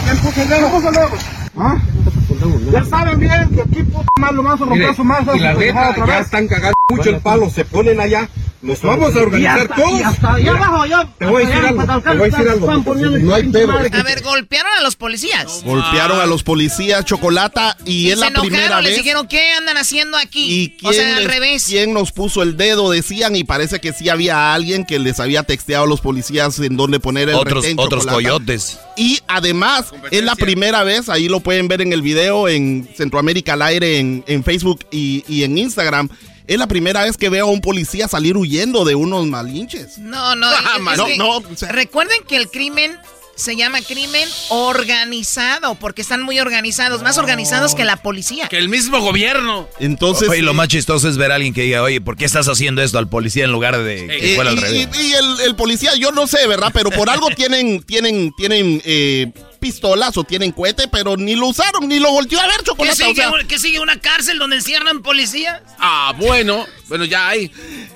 Ya 2.72 2.84
saben 2.84 3.18
bien 3.20 3.48
que 3.54 3.62
aquí 3.62 3.82
puta 3.82 4.08
más 4.18 4.32
lo 4.32 4.42
más 4.42 4.60
a 4.60 4.64
romper 4.64 4.94
su 4.94 5.04
masa. 5.04 5.36
Y 5.36 5.40
la 5.40 5.54
neta, 5.54 6.06
ya 6.06 6.18
están 6.18 6.48
cagando 6.48 6.81
mucho 6.96 7.10
el 7.10 7.20
palo, 7.20 7.50
se 7.50 7.64
ponen 7.64 8.00
allá. 8.00 8.28
Nos 8.62 8.80
vamos 8.80 9.16
a 9.16 9.18
organizar 9.18 9.68
todos. 9.74 10.00
Ya 10.40 10.52
abajo, 10.52 10.86
ya. 10.86 11.08
Te 11.18 11.26
voy 11.26 11.42
a 11.42 11.46
decir 11.46 11.64
algo, 11.66 11.82
te 12.00 12.16
voy 12.16 12.28
a 12.28 12.36
decir 12.36 12.48
algo. 12.48 12.94
No 13.18 13.34
hay 13.34 13.48
pedo. 13.48 13.72
A 13.72 14.02
ver, 14.04 14.22
golpearon 14.22 14.70
a 14.78 14.82
los 14.82 14.94
policías. 14.94 15.62
Golpearon 15.64 16.20
a 16.20 16.26
los 16.26 16.44
policías, 16.44 17.04
Chocolata, 17.04 17.76
y, 17.84 18.10
es 18.10 18.18
la 18.18 18.30
primera 18.30 18.76
vez. 18.76 18.86
les 18.86 18.96
dijeron, 18.98 19.26
¿qué 19.26 19.52
andan 19.52 19.76
haciendo 19.76 20.16
aquí? 20.16 20.76
¿Y 20.80 20.86
o 20.86 20.92
sea, 20.92 21.16
al 21.16 21.24
revés. 21.24 21.64
¿Quién 21.68 21.92
nos 21.92 22.12
puso 22.12 22.42
el 22.42 22.56
dedo? 22.56 22.90
Decían, 22.90 23.34
y 23.34 23.42
parece 23.42 23.80
que 23.80 23.92
sí 23.92 24.08
había 24.08 24.54
alguien 24.54 24.84
que 24.84 25.00
les 25.00 25.18
había 25.18 25.42
texteado 25.42 25.84
a 25.84 25.88
los 25.88 26.00
policías 26.00 26.60
en 26.60 26.76
dónde 26.76 27.00
poner 27.00 27.30
el 27.30 27.34
Otros, 27.34 27.66
otros 27.76 28.06
coyotes. 28.06 28.78
Y 28.96 29.18
además, 29.26 29.86
es 30.12 30.22
la 30.22 30.36
primera 30.36 30.84
vez, 30.84 31.08
ahí 31.08 31.28
lo 31.28 31.40
pueden 31.40 31.66
ver 31.66 31.80
en 31.80 31.92
el 31.92 32.02
video, 32.02 32.48
en 32.48 32.88
Centroamérica 32.96 33.54
al 33.54 33.62
aire, 33.62 33.98
en, 33.98 34.22
en 34.28 34.44
Facebook 34.44 34.86
y, 34.92 35.24
y 35.26 35.42
en 35.42 35.58
Instagram 35.58 36.08
es 36.46 36.58
la 36.58 36.66
primera 36.66 37.04
vez 37.04 37.16
que 37.16 37.28
veo 37.28 37.46
a 37.46 37.50
un 37.50 37.60
policía 37.60 38.08
salir 38.08 38.36
huyendo 38.36 38.84
de 38.84 38.94
unos 38.94 39.26
malinches. 39.26 39.98
No, 39.98 40.34
no, 40.34 40.50
no, 41.16 41.42
recuerden 41.68 42.18
que 42.26 42.36
el 42.36 42.48
crimen 42.48 42.98
se 43.34 43.56
llama 43.56 43.80
crimen 43.80 44.28
organizado, 44.50 45.74
porque 45.76 46.02
están 46.02 46.22
muy 46.22 46.38
organizados, 46.38 47.02
más 47.02 47.18
organizados 47.18 47.74
que 47.74 47.84
la 47.84 47.96
policía. 47.96 48.48
Que 48.48 48.58
el 48.58 48.68
mismo 48.68 49.00
gobierno. 49.00 49.68
Entonces. 49.80 50.28
y 50.36 50.42
lo 50.42 50.54
más 50.54 50.68
chistoso 50.68 51.08
es 51.08 51.16
ver 51.16 51.32
a 51.32 51.36
alguien 51.36 51.54
que 51.54 51.62
diga, 51.62 51.82
oye, 51.82 52.00
¿por 52.00 52.16
qué 52.16 52.24
estás 52.24 52.48
haciendo 52.48 52.82
esto 52.82 52.98
al 52.98 53.08
policía 53.08 53.44
en 53.44 53.52
lugar 53.52 53.82
de 53.82 54.06
que 54.06 54.32
eh, 54.32 54.34
fuera 54.36 54.50
al 54.50 54.58
revés? 54.58 54.88
Y, 55.00 55.12
el, 55.44 55.54
policía, 55.56 55.94
yo 55.96 56.12
no 56.12 56.26
sé, 56.26 56.46
¿verdad? 56.46 56.70
Pero 56.72 56.90
por 56.90 57.08
algo 57.10 57.28
tienen, 57.36 57.82
tienen, 57.82 58.32
tienen 58.36 58.82
eh, 58.84 59.32
pistolas 59.62 60.16
o 60.16 60.24
tienen 60.24 60.50
cohete, 60.50 60.88
pero 60.88 61.16
ni 61.16 61.36
lo 61.36 61.46
usaron, 61.46 61.88
ni 61.88 62.00
lo 62.00 62.10
volteó 62.10 62.40
a 62.40 62.46
ver, 62.48 62.62
chocolate. 62.64 62.96
¿Qué 63.14 63.14
sigue, 63.14 63.58
sigue 63.58 63.80
una 63.80 63.98
cárcel 64.00 64.38
donde 64.38 64.56
encierran 64.56 65.02
policías? 65.02 65.62
Ah, 65.78 66.12
bueno, 66.18 66.66
bueno, 66.88 67.04
ya 67.04 67.28
hay. 67.28 67.50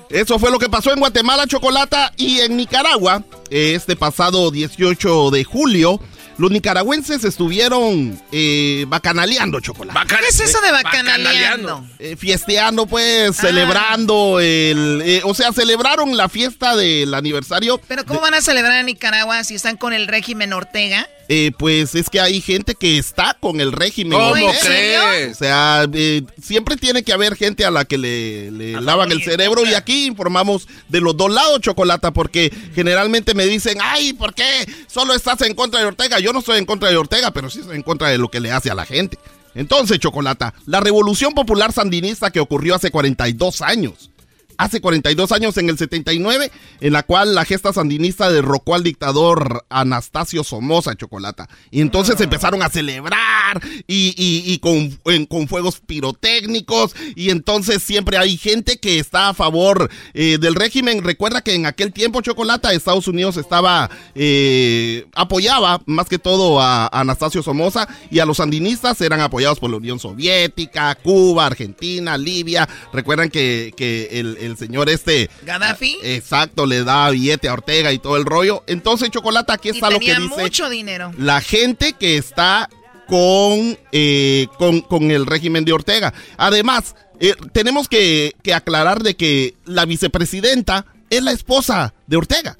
Eso 0.09 0.39
fue 0.39 0.49
lo 0.49 0.59
que 0.59 0.69
pasó 0.69 0.93
en 0.93 0.99
Guatemala, 0.99 1.45
Chocolata, 1.45 2.13
y 2.15 2.39
en 2.39 2.55
Nicaragua, 2.55 3.23
este 3.49 3.97
pasado 3.97 4.49
18 4.49 5.29
de 5.31 5.43
julio. 5.43 5.99
Los 6.37 6.51
nicaragüenses 6.51 7.23
estuvieron 7.23 8.21
eh, 8.31 8.85
bacanaleando 8.87 9.59
chocolate. 9.59 9.99
¿Qué 10.07 10.27
es 10.29 10.39
eso 10.39 10.61
de 10.61 10.71
bacanaleando? 10.71 11.83
Eh, 11.97 12.15
fiesteando, 12.15 12.85
pues, 12.85 13.35
celebrando 13.35 14.39
el... 14.39 15.01
eh, 15.03 15.21
o 15.23 15.33
sea, 15.33 15.51
celebraron 15.51 16.15
la 16.15 16.29
fiesta 16.29 16.75
del 16.75 17.13
aniversario. 17.15 17.81
¿Pero 17.87 18.05
cómo 18.05 18.21
van 18.21 18.35
a 18.35 18.41
celebrar 18.41 18.79
en 18.79 18.85
Nicaragua 18.85 19.43
si 19.43 19.55
están 19.55 19.77
con 19.77 19.93
el 19.93 20.07
régimen 20.07 20.53
Ortega? 20.53 21.09
Eh, 21.29 21.51
pues 21.57 21.93
es 21.95 22.09
que 22.09 22.21
hay 22.21 22.39
gente 22.39 22.75
que 22.75 22.97
está 22.97 23.37
con 23.39 23.59
el 23.59 23.71
régimen. 23.71 24.17
¿Cómo 24.17 24.33
crees? 24.61 25.31
O 25.31 25.35
sea, 25.35 25.85
eh, 25.93 26.23
siempre 26.41 26.77
tiene 26.77 27.03
que 27.03 27.11
haber 27.11 27.35
gente 27.35 27.65
a 27.65 27.71
la 27.71 27.85
que 27.85 27.97
le, 27.97 28.51
le 28.51 28.79
lavan 28.81 29.11
el 29.11 29.21
cerebro 29.21 29.65
y 29.65 29.73
aquí 29.73 30.05
informamos 30.05 30.67
de 30.87 31.01
los 31.01 31.17
dos 31.17 31.31
lados, 31.31 31.59
Chocolata, 31.61 32.11
porque 32.11 32.51
generalmente 32.73 33.33
me 33.33 33.45
dicen, 33.45 33.77
ay, 33.81 34.13
¿por 34.13 34.33
qué 34.33 34.65
solo 34.87 35.13
estás 35.13 35.41
en 35.41 35.53
contra 35.53 35.81
de 35.81 35.87
Ortega? 35.87 36.19
Yo 36.19 36.31
no 36.31 36.39
estoy 36.39 36.59
en 36.59 36.65
contra 36.65 36.89
de 36.89 36.97
Ortega, 36.97 37.31
pero 37.31 37.49
sí 37.49 37.59
estoy 37.59 37.75
en 37.75 37.83
contra 37.83 38.09
de 38.09 38.17
lo 38.17 38.29
que 38.29 38.39
le 38.39 38.51
hace 38.51 38.71
a 38.71 38.75
la 38.75 38.85
gente. 38.85 39.17
Entonces, 39.53 39.99
Chocolata, 39.99 40.53
la 40.65 40.79
revolución 40.79 41.33
popular 41.33 41.73
sandinista 41.73 42.31
que 42.31 42.39
ocurrió 42.39 42.75
hace 42.75 42.91
42 42.91 43.61
años 43.61 44.11
hace 44.57 44.81
42 44.81 45.31
años, 45.31 45.57
en 45.57 45.69
el 45.69 45.77
79, 45.77 46.51
en 46.81 46.93
la 46.93 47.03
cual 47.03 47.35
la 47.35 47.45
gesta 47.45 47.73
sandinista 47.73 48.31
derrocó 48.31 48.75
al 48.75 48.83
dictador 48.83 49.65
Anastasio 49.69 50.43
Somoza 50.43 50.95
Chocolata. 50.95 51.47
Y 51.71 51.81
entonces 51.81 52.19
empezaron 52.21 52.61
a 52.63 52.69
celebrar 52.69 53.61
y, 53.87 54.13
y- 54.17 54.51
y 54.53 54.59
con, 54.59 54.97
en- 55.05 55.25
con 55.25 55.47
fuegos 55.47 55.79
pirotécnicos. 55.79 56.95
Y 57.15 57.29
entonces 57.29 57.81
siempre 57.83 58.17
hay 58.17 58.37
gente 58.37 58.77
que 58.79 58.99
está 58.99 59.29
a 59.29 59.33
favor 59.33 59.89
eh, 60.13 60.37
del 60.39 60.55
régimen. 60.55 61.03
Recuerda 61.03 61.41
que 61.41 61.53
en 61.55 61.65
aquel 61.65 61.93
tiempo, 61.93 62.21
Chocolata, 62.21 62.73
Estados 62.73 63.07
Unidos 63.07 63.37
estaba, 63.37 63.89
eh, 64.15 65.05
apoyaba 65.15 65.81
más 65.85 66.07
que 66.07 66.19
todo 66.19 66.59
a, 66.61 66.85
a 66.85 66.99
Anastasio 67.01 67.43
Somoza 67.43 67.87
y 68.11 68.19
a 68.19 68.25
los 68.25 68.37
sandinistas 68.37 68.99
eran 69.01 69.21
apoyados 69.21 69.59
por 69.59 69.69
la 69.69 69.77
Unión 69.77 69.99
Soviética, 69.99 70.95
Cuba, 70.95 71.45
Argentina, 71.45 72.17
Libia. 72.17 72.67
Recuerdan 72.93 73.29
que, 73.29 73.73
que 73.75 74.09
el, 74.19 74.37
el 74.47 74.57
señor 74.57 74.89
este... 74.89 75.29
¿Gaddafi? 75.43 75.97
Exacto, 76.03 76.65
le 76.65 76.83
da 76.83 77.09
billete 77.11 77.47
a 77.47 77.53
Ortega 77.53 77.91
y 77.93 77.99
todo 77.99 78.17
el 78.17 78.25
rollo. 78.25 78.63
Entonces, 78.67 79.09
Chocolata, 79.11 79.53
aquí 79.53 79.69
Y 79.69 79.71
está 79.71 79.89
lo 79.91 79.99
que 79.99 80.15
dice 80.15 80.19
mucho 80.37 80.69
dinero. 80.69 81.11
la 81.17 81.41
gente 81.41 81.93
que 81.93 82.17
está 82.17 82.69
con, 83.07 83.77
eh, 83.91 84.47
con, 84.57 84.81
con 84.81 85.11
el 85.11 85.25
régimen 85.25 85.63
de 85.63 85.73
Ortega. 85.73 86.13
Además, 86.37 86.95
eh, 87.19 87.35
tenemos 87.53 87.87
que, 87.87 88.35
que 88.43 88.53
aclarar 88.53 89.01
de 89.03 89.15
que 89.15 89.55
la 89.65 89.85
vicepresidenta 89.85 90.85
es 91.09 91.23
la 91.23 91.31
esposa 91.31 91.93
de 92.07 92.17
Ortega. 92.17 92.57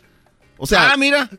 O 0.58 0.66
sea, 0.68 0.92
Ah, 0.92 0.98
mira. 0.98 1.30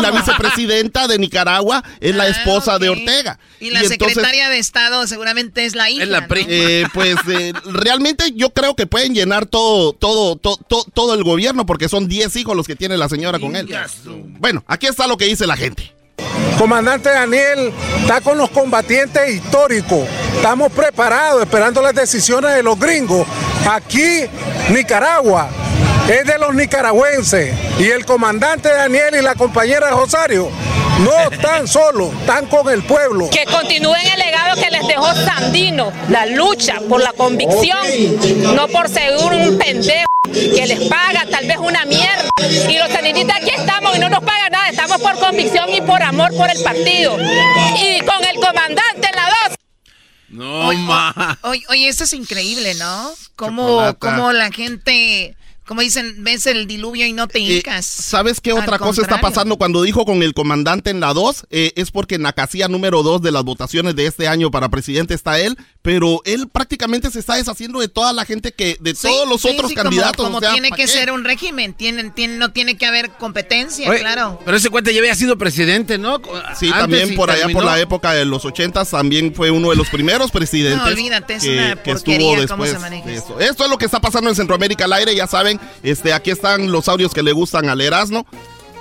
la 0.00 0.10
vicepresidenta 0.10 1.06
de 1.08 1.18
Nicaragua 1.18 1.82
es 2.00 2.14
la 2.14 2.24
Ah, 2.24 2.28
esposa 2.28 2.78
de. 2.78 2.88
Ortega. 2.88 3.38
Y 3.60 3.70
la 3.70 3.80
entonces- 3.80 4.08
secretaria 4.08 4.48
de 4.48 4.58
Estado 4.58 5.06
seguramente 5.06 5.64
es 5.64 5.74
la 5.74 5.90
hija. 5.90 6.04
¿no? 6.06 6.18
eh, 6.30 6.84
pues 6.94 7.16
eh, 7.28 7.52
realmente 7.64 8.32
yo 8.34 8.50
creo 8.50 8.74
que 8.74 8.86
pueden 8.86 9.14
llenar 9.14 9.46
todo, 9.46 9.92
todo, 9.92 10.36
to- 10.36 10.58
to- 10.68 10.86
todo 10.94 11.14
el 11.14 11.24
gobierno 11.24 11.66
porque 11.66 11.88
son 11.88 12.08
10 12.08 12.34
hijos 12.36 12.56
los 12.56 12.66
que 12.66 12.76
tiene 12.76 12.96
la 12.96 13.08
señora 13.08 13.38
con 13.38 13.56
él. 13.56 13.68
Bueno, 14.38 14.64
aquí 14.66 14.86
está 14.86 15.06
lo 15.06 15.16
que 15.16 15.24
dice 15.26 15.46
la 15.46 15.56
gente. 15.56 15.92
Comandante 16.58 17.08
Daniel 17.08 17.72
está 18.00 18.20
con 18.20 18.36
los 18.36 18.50
combatientes 18.50 19.34
históricos. 19.34 20.08
Estamos 20.34 20.72
preparados, 20.72 21.42
esperando 21.42 21.80
las 21.80 21.94
decisiones 21.94 22.54
de 22.54 22.62
los 22.62 22.78
gringos. 22.78 23.26
Aquí, 23.70 24.22
Nicaragua, 24.70 25.48
es 26.08 26.24
de 26.24 26.38
los 26.38 26.54
nicaragüenses. 26.54 27.54
Y 27.78 27.90
el 27.90 28.04
comandante 28.04 28.68
Daniel 28.68 29.14
y 29.18 29.22
la 29.22 29.34
compañera 29.34 29.90
Rosario 29.90 30.50
no 31.04 31.18
están 31.30 31.68
solos, 31.68 32.12
están 32.20 32.46
con 32.46 32.68
el 32.68 32.82
pueblo. 32.82 33.30
Que 33.30 33.44
continúen 33.44 34.06
el 34.06 34.18
legado 34.18 34.60
que 34.60 34.70
les 34.70 34.86
dejó 34.86 35.14
Sandino, 35.14 35.92
la 36.08 36.26
lucha 36.26 36.80
por 36.88 37.02
la 37.02 37.12
convicción, 37.12 37.78
no 38.54 38.68
por 38.68 38.88
ser 38.88 39.16
un 39.16 39.58
pendejo 39.58 40.08
que 40.32 40.66
les 40.66 40.88
paga 40.88 41.24
tal 41.30 41.46
vez 41.46 41.58
una 41.58 41.84
mierda. 41.84 42.28
Y 42.68 42.78
los 42.78 42.88
sandinistas 42.90 43.36
aquí 43.38 43.50
estamos 43.50 43.96
y 43.96 43.98
no 43.98 44.08
nos 44.08 44.22
pagan 44.24 44.52
nada, 44.52 44.68
estamos 44.68 45.00
por 45.00 45.18
convicción 45.18 45.68
y 45.70 45.80
por 45.80 46.02
amor 46.02 46.34
por 46.36 46.50
el 46.50 46.62
partido. 46.62 47.16
Y 47.18 48.00
con 48.00 48.24
el 48.24 48.36
comandante 48.36 49.08
en 49.08 49.16
la 49.16 49.28
dos. 49.28 49.58
No, 50.30 50.72
ma. 50.72 51.38
Oye, 51.42 51.62
oye, 51.68 51.88
esto 51.88 52.04
es 52.04 52.12
increíble, 52.12 52.74
¿no? 52.74 53.12
Cómo 53.36 54.32
la 54.32 54.50
gente, 54.50 55.36
como 55.68 55.82
dicen, 55.82 56.24
ves 56.24 56.46
el 56.46 56.66
diluvio 56.66 57.06
y 57.06 57.12
no 57.12 57.28
te 57.28 57.38
Eh, 57.38 57.58
hincas. 57.58 57.86
¿Sabes 57.86 58.40
qué 58.40 58.50
Al 58.52 58.58
otra 58.60 58.78
cosa 58.78 59.02
está 59.02 59.20
pasando 59.20 59.56
cuando 59.58 59.82
dijo 59.82 60.04
con 60.04 60.22
el 60.22 60.34
comandante 60.34 60.90
en 60.90 60.98
la 61.00 61.12
2? 61.12 61.46
es 61.50 61.90
porque 61.90 62.14
en 62.16 62.22
la 62.22 62.32
casilla 62.32 62.66
número 62.68 63.02
2 63.02 63.20
de 63.22 63.30
las 63.30 63.44
votaciones 63.44 63.94
de 63.94 64.06
este 64.06 64.26
año 64.26 64.50
para 64.50 64.68
presidente 64.70 65.14
está 65.14 65.38
él, 65.38 65.56
pero 65.82 66.22
él 66.24 66.48
prácticamente 66.48 67.10
se 67.10 67.18
está 67.20 67.34
deshaciendo 67.36 67.80
de 67.80 67.88
toda 67.88 68.12
la 68.12 68.24
gente 68.24 68.52
que, 68.52 68.76
de 68.80 68.94
Sí, 68.94 69.06
todos 69.06 69.28
los 69.28 69.42
sí, 69.42 69.48
otros 69.50 69.68
sí, 69.70 69.74
candidatos. 69.74 70.24
Como, 70.24 70.38
o 70.38 70.40
sea, 70.40 70.52
tiene 70.52 70.70
¿pa' 70.70 70.76
que 70.76 70.82
qué? 70.82 70.88
ser 70.88 71.12
un 71.12 71.22
régimen, 71.24 71.74
tiene, 71.74 72.10
tiene, 72.10 72.36
no 72.38 72.50
tiene 72.52 72.76
que 72.78 72.86
haber 72.86 73.10
competencia, 73.12 73.90
Oye, 73.90 74.00
claro. 74.00 74.40
Pero 74.44 74.56
ese 74.56 74.70
cuate 74.70 74.92
ya 74.94 75.00
había 75.00 75.14
sido 75.14 75.36
presidente, 75.36 75.98
¿no? 75.98 76.20
Sí, 76.58 76.66
Antes 76.66 76.80
también 76.80 77.14
por 77.14 77.30
allá 77.30 77.40
terminó. 77.40 77.58
por 77.60 77.66
la 77.66 77.78
época 77.78 78.12
de 78.12 78.24
los 78.24 78.44
80 78.44 78.84
también 78.86 79.34
fue 79.34 79.50
uno 79.50 79.70
de 79.70 79.76
los 79.76 79.88
primeros 79.88 80.30
presidentes. 80.30 80.78
No, 80.78 80.86
olvídate, 80.86 81.34
es 81.34 81.42
que, 81.42 81.52
una 81.58 81.76
que 81.82 81.92
porquería 81.92 82.38
estuvo 82.38 82.48
cómo 82.48 82.64
se 82.64 82.70
después 82.72 82.80
maneja 82.80 83.06
de 83.06 83.14
esto. 83.16 83.38
eso. 83.40 83.50
Esto 83.50 83.64
es 83.64 83.70
lo 83.70 83.78
que 83.78 83.84
está 83.84 84.00
pasando 84.00 84.30
en 84.30 84.36
Centroamérica 84.36 84.84
al 84.84 84.92
aire, 84.94 85.14
ya 85.14 85.26
saben. 85.26 85.57
Este, 85.82 86.12
aquí 86.12 86.30
están 86.30 86.70
los 86.72 86.88
audios 86.88 87.12
que 87.14 87.22
le 87.22 87.32
gustan 87.32 87.68
al 87.68 87.80
Erasmo. 87.80 88.26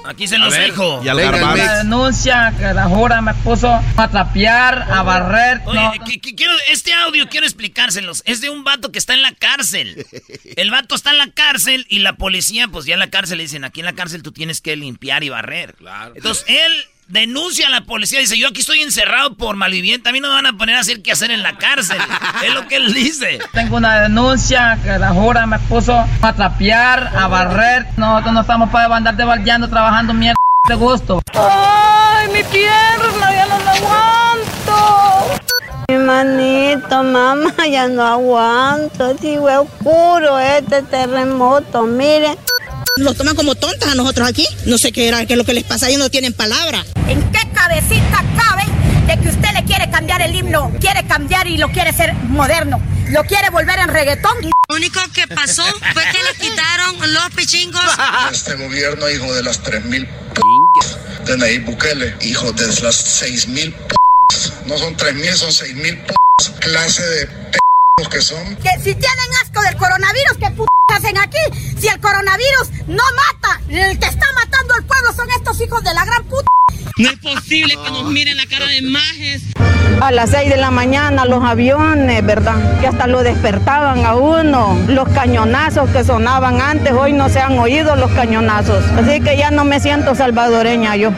Aquí 0.05 0.25
se 0.25 0.37
los 0.37 0.53
dejo. 0.53 1.01
Y 1.03 1.09
al. 1.09 1.17
La 1.17 1.77
denuncia 1.79 2.53
que 2.57 2.73
la 2.73 2.85
jura 2.85 3.21
me 3.21 3.33
puso 3.33 3.67
a 3.97 4.07
trapear, 4.07 4.83
a 4.89 5.03
barrer. 5.03 5.61
Oye, 5.65 5.81
no, 5.81 5.91
que- 6.05 6.21
que 6.21 6.33
quiero, 6.33 6.53
este 6.71 6.93
audio 6.93 7.27
quiero 7.27 7.45
explicárselos. 7.45 8.23
Es 8.25 8.39
de 8.39 8.49
un 8.49 8.63
vato 8.63 8.93
que 8.93 8.99
está 8.99 9.13
en 9.15 9.21
la 9.21 9.33
cárcel. 9.33 10.07
El 10.55 10.71
vato 10.71 10.95
está 10.95 11.11
en 11.11 11.17
la 11.17 11.29
cárcel 11.31 11.85
y 11.89 11.99
la 11.99 12.13
policía, 12.15 12.69
pues 12.69 12.85
ya 12.85 12.93
en 12.93 13.01
la 13.01 13.09
cárcel 13.09 13.37
le 13.39 13.43
dicen, 13.43 13.65
aquí 13.65 13.81
en 13.81 13.85
la 13.85 13.93
cárcel 13.93 14.23
tú 14.23 14.31
tienes 14.31 14.61
que 14.61 14.77
limpiar 14.77 15.25
y 15.25 15.29
barrer. 15.29 15.75
Entonces 16.15 16.45
él 16.47 16.71
denuncia 17.07 17.67
a 17.67 17.69
la 17.69 17.81
policía, 17.81 18.19
dice, 18.19 18.37
yo 18.37 18.49
aquí 18.49 18.61
estoy 18.61 18.81
encerrado 18.81 19.35
por 19.35 19.55
malviviente, 19.55 20.09
a 20.09 20.11
mí 20.11 20.19
no 20.19 20.27
me 20.29 20.35
van 20.35 20.45
a 20.45 20.57
poner 20.57 20.75
a 20.75 20.79
hacer 20.79 21.01
qué 21.01 21.11
hacer 21.11 21.31
en 21.31 21.43
la 21.43 21.57
cárcel. 21.57 21.97
es 22.45 22.53
lo 22.53 22.67
que 22.67 22.75
él 22.77 22.93
dice. 22.93 23.39
Tengo 23.53 23.77
una 23.77 24.01
denuncia 24.01 24.77
que 24.83 24.97
la 24.97 25.09
jura 25.09 25.45
me 25.45 25.59
puso 25.59 26.05
a 26.21 26.33
trapear, 26.33 27.11
a 27.15 27.27
barrer. 27.27 27.85
Nosotros 27.97 28.33
no 28.33 28.41
estamos 28.41 28.69
para 28.69 28.95
andar 28.95 29.15
debaldeando, 29.15 29.69
trabajando 29.69 30.13
mierda 30.13 30.37
de 30.67 30.75
gusto. 30.75 31.21
¡Ay, 31.33 32.27
mi 32.27 32.43
pierna! 32.43 33.33
¡Ya 33.33 33.45
no 33.45 33.59
la 33.59 33.71
aguanto! 33.71 35.37
Mi 35.89 35.97
manito, 35.97 37.03
mamá, 37.03 37.53
ya 37.69 37.87
no 37.87 38.05
aguanto. 38.05 39.17
Sí, 39.19 39.37
fue 39.39 39.57
oscuro 39.57 40.37
este 40.37 40.81
terremoto, 40.81 41.83
mire. 41.83 42.37
Nos 42.97 43.15
toman 43.15 43.35
como 43.35 43.55
tontas 43.55 43.89
a 43.89 43.95
nosotros 43.95 44.27
aquí. 44.27 44.47
No 44.65 44.77
sé 44.77 44.91
qué 44.91 45.07
era, 45.07 45.25
qué 45.25 45.33
es 45.33 45.37
lo 45.37 45.45
que 45.45 45.53
les 45.53 45.63
pasa, 45.63 45.87
ellos 45.87 45.99
no 45.99 46.09
tienen 46.09 46.33
palabra. 46.33 46.85
¿En 47.07 47.21
qué 47.31 47.39
cabecita 47.53 48.23
cabe 48.37 48.63
de 49.07 49.21
que 49.21 49.29
usted 49.29 49.53
le 49.53 49.63
quiere 49.65 49.89
cambiar 49.89 50.21
el 50.21 50.35
himno? 50.35 50.71
Quiere 50.79 51.05
cambiar 51.07 51.47
y 51.47 51.57
lo 51.57 51.69
quiere 51.71 51.93
ser 51.93 52.13
moderno. 52.13 52.81
Lo 53.09 53.23
quiere 53.23 53.49
volver 53.49 53.79
en 53.79 53.89
reggaetón. 53.89 54.35
Lo 54.69 54.75
único 54.75 54.99
que 55.13 55.27
pasó 55.27 55.63
fue 55.93 56.03
que 56.11 56.23
le 56.23 56.49
quitaron 56.49 57.13
los 57.13 57.29
pichingos. 57.35 57.81
Este 58.31 58.55
gobierno, 58.55 59.09
hijo 59.09 59.33
de 59.33 59.43
las 59.43 59.63
3.000 59.63 60.07
p 60.07 60.41
de 61.25 61.37
Nayib 61.37 61.65
Bukele, 61.65 62.15
hijo 62.21 62.51
de 62.51 62.67
las 62.81 63.23
6.000 63.23 63.73
p 63.73 63.95
no 64.65 64.77
son 64.77 64.97
3.000, 64.97 65.33
son 65.35 65.49
6.000 65.49 66.05
p 66.05 66.13
clase 66.59 67.03
de 67.03 67.27
p 67.27 67.59
que 68.05 68.21
son. 68.21 68.55
Que 68.57 68.69
si 68.77 68.93
tienen 68.93 69.29
asco 69.41 69.59
del 69.63 69.75
coronavirus, 69.75 70.37
¿qué 70.39 70.51
p 70.51 70.63
hacen 70.93 71.17
aquí? 71.17 71.39
Si 71.79 71.87
el 71.87 71.99
coronavirus 71.99 72.69
no 72.87 73.03
mata, 73.15 73.59
el 73.69 73.97
que 73.97 74.05
está 74.05 74.25
matando 74.35 74.75
al 74.75 74.85
pueblo 74.85 75.13
son 75.13 75.27
estos 75.31 75.59
hijos 75.61 75.83
de 75.83 75.95
la 75.95 76.05
gran 76.05 76.23
puta. 76.25 76.45
No 76.97 77.09
es 77.09 77.17
posible 77.17 77.75
que 77.83 77.91
nos 77.91 78.05
miren 78.05 78.37
la 78.37 78.45
cara 78.45 78.67
de 78.67 78.83
majes. 78.83 79.41
A 79.99 80.11
las 80.11 80.29
6 80.29 80.47
de 80.47 80.57
la 80.57 80.69
mañana 80.69 81.25
los 81.25 81.43
aviones, 81.43 82.23
¿verdad? 82.23 82.79
Que 82.81 82.87
hasta 82.87 83.07
lo 83.07 83.23
despertaban 83.23 84.05
a 84.05 84.13
uno. 84.13 84.77
Los 84.87 85.09
cañonazos 85.09 85.89
que 85.89 86.03
sonaban 86.03 86.61
antes, 86.61 86.93
hoy 86.93 87.13
no 87.13 87.29
se 87.29 87.39
han 87.39 87.57
oído 87.57 87.95
los 87.95 88.11
cañonazos. 88.11 88.83
Así 88.91 89.21
que 89.21 89.37
ya 89.37 89.49
no 89.49 89.65
me 89.65 89.79
siento 89.79 90.13
salvadoreña 90.13 90.95
yo. 90.97 91.11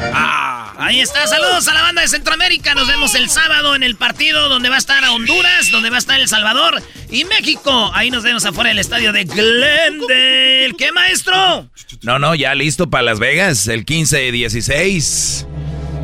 Ahí 0.81 1.01
está, 1.01 1.27
saludos 1.27 1.67
a 1.67 1.73
la 1.73 1.81
banda 1.81 2.01
de 2.01 2.07
Centroamérica. 2.07 2.73
Nos 2.73 2.87
vemos 2.87 3.13
el 3.13 3.29
sábado 3.29 3.75
en 3.75 3.83
el 3.83 3.97
partido 3.97 4.47
donde 4.47 4.69
va 4.69 4.75
a 4.75 4.79
estar 4.79 5.03
Honduras, 5.09 5.71
donde 5.71 5.89
va 5.89 5.97
a 5.97 5.99
estar 5.99 6.17
El 6.17 6.29
Salvador 6.29 6.81
y 7.11 7.25
México. 7.25 7.91
Ahí 7.93 8.09
nos 8.09 8.23
vemos 8.23 8.45
afuera 8.45 8.69
del 8.69 8.79
estadio 8.79 9.11
de 9.11 9.25
Glendale. 9.25 10.73
¿Qué 10.77 10.93
maestro? 10.93 11.69
No, 12.01 12.17
no, 12.17 12.33
ya 12.33 12.55
listo 12.55 12.89
para 12.89 13.03
Las 13.03 13.19
Vegas, 13.19 13.67
el 13.67 13.83
15 13.83 14.27
y 14.27 14.31
16. 14.31 15.47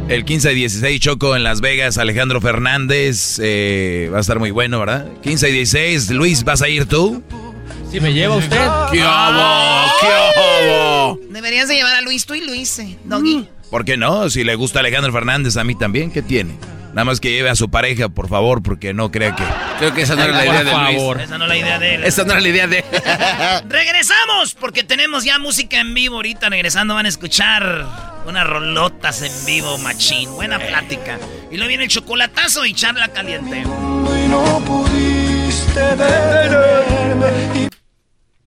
El 0.10 0.26
15 0.26 0.52
y 0.52 0.56
16 0.56 1.00
Choco 1.00 1.38
en 1.38 1.44
Las 1.46 1.62
Vegas, 1.62 1.98
Alejandro 1.98 2.42
Fernández. 2.42 3.40
eh, 3.42 4.10
va 4.14 4.18
a 4.18 4.22
estar 4.22 4.40
muy 4.40 4.52
bueno, 4.52 4.80
¿verdad? 4.80 5.08
15 5.24 5.50
y 5.50 5.54
16, 5.54 6.10
Luis, 6.12 6.44
¿vas 6.44 6.62
a 6.62 6.68
ir 6.68 6.86
tú? 6.86 7.24
Si 7.92 8.02
me 8.02 8.14
lleva 8.14 8.36
usted. 8.36 8.58
¡Qué 8.92 9.02
hago! 9.02 9.92
¡Qué 10.02 10.08
hago! 10.08 11.20
Deberías 11.30 11.70
de 11.70 11.76
llevar 11.76 11.96
a 11.96 12.02
Luis, 12.02 12.26
tú 12.26 12.34
y 12.34 12.42
Luis, 12.42 12.78
eh, 12.80 12.98
Doggy. 13.06 13.48
¿Por 13.70 13.86
qué 13.86 13.98
no? 13.98 14.30
Si 14.30 14.44
le 14.44 14.56
gusta 14.56 14.80
Alejandro 14.80 15.12
Fernández, 15.12 15.58
a 15.58 15.64
mí 15.64 15.76
también, 15.76 16.12
¿qué 16.12 16.22
tiene? 16.22 16.56
Nada 16.96 17.04
más 17.04 17.20
que 17.20 17.30
lleve 17.30 17.50
a 17.50 17.56
su 17.56 17.70
pareja, 17.70 18.08
por 18.08 18.30
favor, 18.30 18.64
porque 18.64 18.94
no 18.94 19.12
crea 19.12 19.36
que... 19.36 19.44
Creo 19.80 19.94
que 19.94 20.04
esa 20.04 20.16
no 20.16 20.24
era 20.24 20.32
la 20.32 20.46
idea 20.46 20.64
de 20.64 20.72
favor. 20.72 21.18
Luis. 21.18 21.28
Esa 21.28 21.38
no 21.38 21.44
es 21.44 21.50
la 21.50 21.58
idea 21.58 21.78
de 21.78 21.96
él. 21.96 22.04
Esa 22.06 22.24
no 22.24 22.32
era 22.32 22.40
la 22.40 22.48
idea 22.48 22.68
de... 22.68 22.86
Regresamos, 23.68 24.54
porque 24.54 24.86
tenemos 24.86 25.26
ya 25.26 25.38
música 25.38 25.78
en 25.82 25.94
vivo 25.94 26.16
ahorita. 26.16 26.48
Regresando 26.48 26.96
van 26.96 27.06
a 27.06 27.10
escuchar 27.10 27.86
unas 28.26 28.48
rolotas 28.48 29.22
en 29.24 29.46
vivo, 29.46 29.78
machín. 29.80 30.32
Buena 30.36 30.58
plática. 30.58 31.20
Y 31.52 31.58
luego 31.58 31.68
viene 31.68 31.84
el 31.84 31.90
chocolatazo 31.90 32.66
y 32.66 32.74
charla 32.74 33.10
caliente. 33.10 33.64
no 33.64 34.62
pudiste 34.66 35.82
detenerme. 35.82 37.65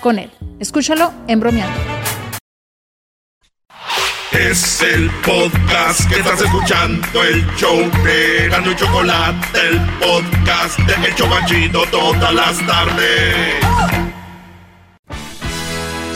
con 0.00 0.18
él. 0.18 0.30
Escúchalo 0.60 1.12
en 1.26 1.40
bromeando. 1.40 1.78
Es 4.32 4.82
el 4.82 5.10
podcast 5.24 6.08
que 6.08 6.20
estás 6.20 6.40
escuchando, 6.42 7.24
el 7.24 7.44
show 7.56 7.78
de 8.04 8.48
Gano 8.48 8.70
y 8.70 8.76
Chocolate, 8.76 9.58
el 9.58 9.80
podcast 9.98 10.78
de 10.80 11.08
El 11.08 11.14
Chobachito 11.14 11.82
todas 11.90 12.32
las 12.32 12.66
tardes. 12.66 13.56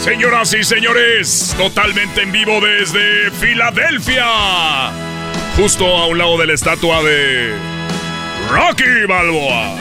Señoras 0.02 0.52
y 0.54 0.62
señores, 0.62 1.54
totalmente 1.56 2.22
en 2.22 2.32
vivo 2.32 2.60
desde 2.60 3.30
Filadelfia. 3.30 4.90
Justo 5.56 5.86
a 5.86 6.06
un 6.06 6.18
lado 6.18 6.38
de 6.38 6.46
la 6.48 6.52
estatua 6.54 7.02
de 7.02 7.54
Rocky 8.50 9.06
Balboa. 9.08 9.76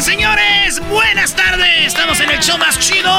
Señores, 0.00 0.80
buenas 0.88 1.34
tardes. 1.34 1.86
Estamos 1.88 2.20
en 2.20 2.30
el 2.30 2.38
show 2.38 2.56
más 2.56 2.78
chido. 2.78 3.10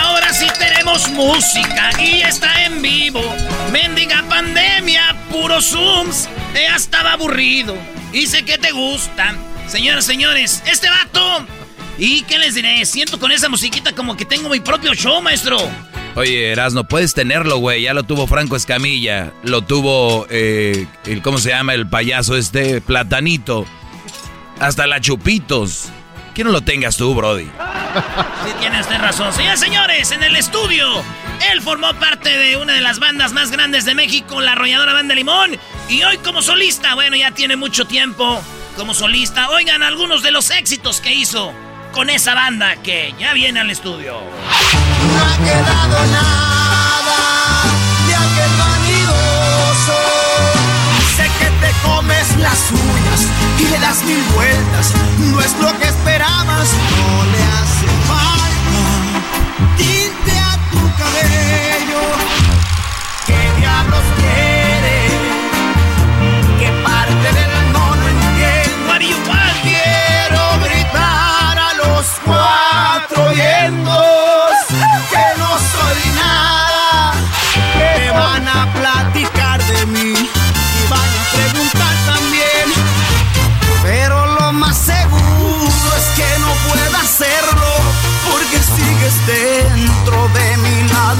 Ahora 0.00 0.30
sí 0.32 0.46
tenemos 0.58 1.08
música 1.08 1.90
y 1.98 2.20
está 2.20 2.66
en 2.66 2.82
vivo. 2.82 3.22
Mendiga 3.72 4.22
pandemia, 4.28 5.16
puros 5.30 5.70
zooms. 5.70 6.28
Ya 6.54 6.76
estaba 6.76 7.14
aburrido. 7.14 7.76
Sé 8.26 8.44
que 8.44 8.58
te 8.58 8.70
gustan. 8.72 9.38
Señoras 9.68 10.04
señores, 10.04 10.62
este 10.66 10.90
vato. 10.90 11.46
¿Y 11.96 12.22
qué 12.22 12.38
les 12.38 12.54
diré? 12.54 12.84
Siento 12.84 13.18
con 13.18 13.32
esa 13.32 13.48
musiquita 13.48 13.92
como 13.92 14.18
que 14.18 14.26
tengo 14.26 14.50
mi 14.50 14.60
propio 14.60 14.92
show, 14.92 15.22
maestro. 15.22 15.58
Oye, 16.14 16.52
Erasno, 16.52 16.84
puedes 16.84 17.14
tenerlo, 17.14 17.56
güey. 17.56 17.82
Ya 17.82 17.94
lo 17.94 18.02
tuvo 18.02 18.26
Franco 18.26 18.54
Escamilla. 18.54 19.32
Lo 19.42 19.62
tuvo, 19.62 20.26
eh, 20.28 20.86
el, 21.06 21.22
¿cómo 21.22 21.38
se 21.38 21.50
llama? 21.50 21.72
El 21.72 21.88
payaso 21.88 22.36
este, 22.36 22.82
Platanito. 22.82 23.66
Hasta 24.60 24.86
la 24.86 25.00
Chupitos. 25.00 25.88
Que 26.34 26.44
no 26.44 26.50
lo 26.50 26.60
tengas 26.60 26.96
tú, 26.96 27.14
Brody. 27.14 27.44
Sí, 27.44 28.52
tiene 28.60 28.80
usted 28.80 28.98
razón. 28.98 29.32
Señores, 29.32 29.60
señores, 29.60 30.12
en 30.12 30.22
el 30.22 30.36
estudio, 30.36 30.86
él 31.50 31.60
formó 31.62 31.92
parte 31.94 32.36
de 32.36 32.56
una 32.56 32.74
de 32.74 32.80
las 32.80 33.00
bandas 33.00 33.32
más 33.32 33.50
grandes 33.50 33.84
de 33.84 33.94
México, 33.94 34.40
la 34.40 34.52
arrolladora 34.52 34.92
Banda 34.92 35.14
Limón. 35.14 35.58
Y 35.88 36.02
hoy 36.04 36.18
como 36.18 36.42
solista, 36.42 36.94
bueno, 36.94 37.16
ya 37.16 37.32
tiene 37.32 37.56
mucho 37.56 37.86
tiempo 37.86 38.40
como 38.76 38.94
solista. 38.94 39.50
Oigan 39.50 39.82
algunos 39.82 40.22
de 40.22 40.30
los 40.30 40.50
éxitos 40.50 41.00
que 41.00 41.12
hizo 41.12 41.52
con 41.92 42.10
esa 42.10 42.34
banda 42.34 42.76
que 42.76 43.14
ya 43.18 43.32
viene 43.32 43.60
al 43.60 43.70
estudio. 43.70 44.20
No 44.20 45.24
ha 45.24 45.36
quedado 45.44 46.06
nada 46.06 46.47
mil 54.04 54.22
vueltas. 54.34 54.92
No 55.18 55.40
es 55.40 55.56
lo 55.60 55.78
que 55.78 55.88
esperabas, 55.88 56.68
no 56.98 57.24
le 57.32 57.42
hace 57.42 57.86
falta 58.06 58.48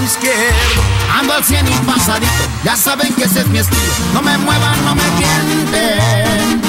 izquierdo. 0.08 0.82
Ando 1.18 1.34
al 1.34 1.44
cien 1.44 1.66
y 1.68 1.70
pasadito, 1.86 2.32
ya 2.64 2.76
saben 2.76 3.12
que 3.14 3.24
ese 3.24 3.40
es 3.40 3.46
mi 3.48 3.58
estilo. 3.58 3.82
No 4.14 4.22
me 4.22 4.38
muevan, 4.38 4.84
no 4.84 4.94
me 4.94 5.02
tienten. 5.18 6.62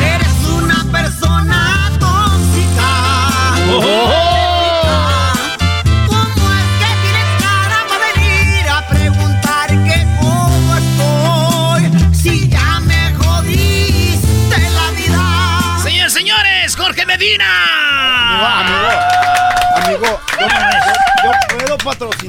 Eres 0.00 0.38
una 0.50 0.84
persona 0.90 1.90
tóxica. 2.00 2.90
¿Cómo 6.06 6.50
es 6.58 6.72
que 6.80 6.90
tienes 7.02 7.36
cara 7.42 7.84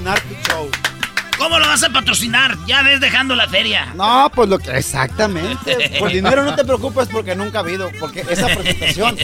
patrocinar 0.03 0.19
tu 0.21 0.49
show. 0.49 0.69
¿Cómo 1.37 1.57
lo 1.57 1.67
vas 1.67 1.83
a 1.83 1.89
patrocinar? 1.89 2.57
Ya 2.67 2.81
ves 2.81 2.99
dejando 2.99 3.33
la 3.33 3.47
feria. 3.47 3.93
No, 3.95 4.29
pues 4.35 4.49
lo 4.49 4.59
que 4.59 4.71
exactamente. 4.77 5.97
Por 5.97 6.11
dinero 6.11 6.43
no 6.43 6.53
te 6.53 6.65
preocupes 6.65 7.07
porque 7.07 7.33
nunca 7.33 7.59
ha 7.59 7.61
habido. 7.61 7.89
Porque 7.97 8.25
esa 8.29 8.47
presentación, 8.47 9.15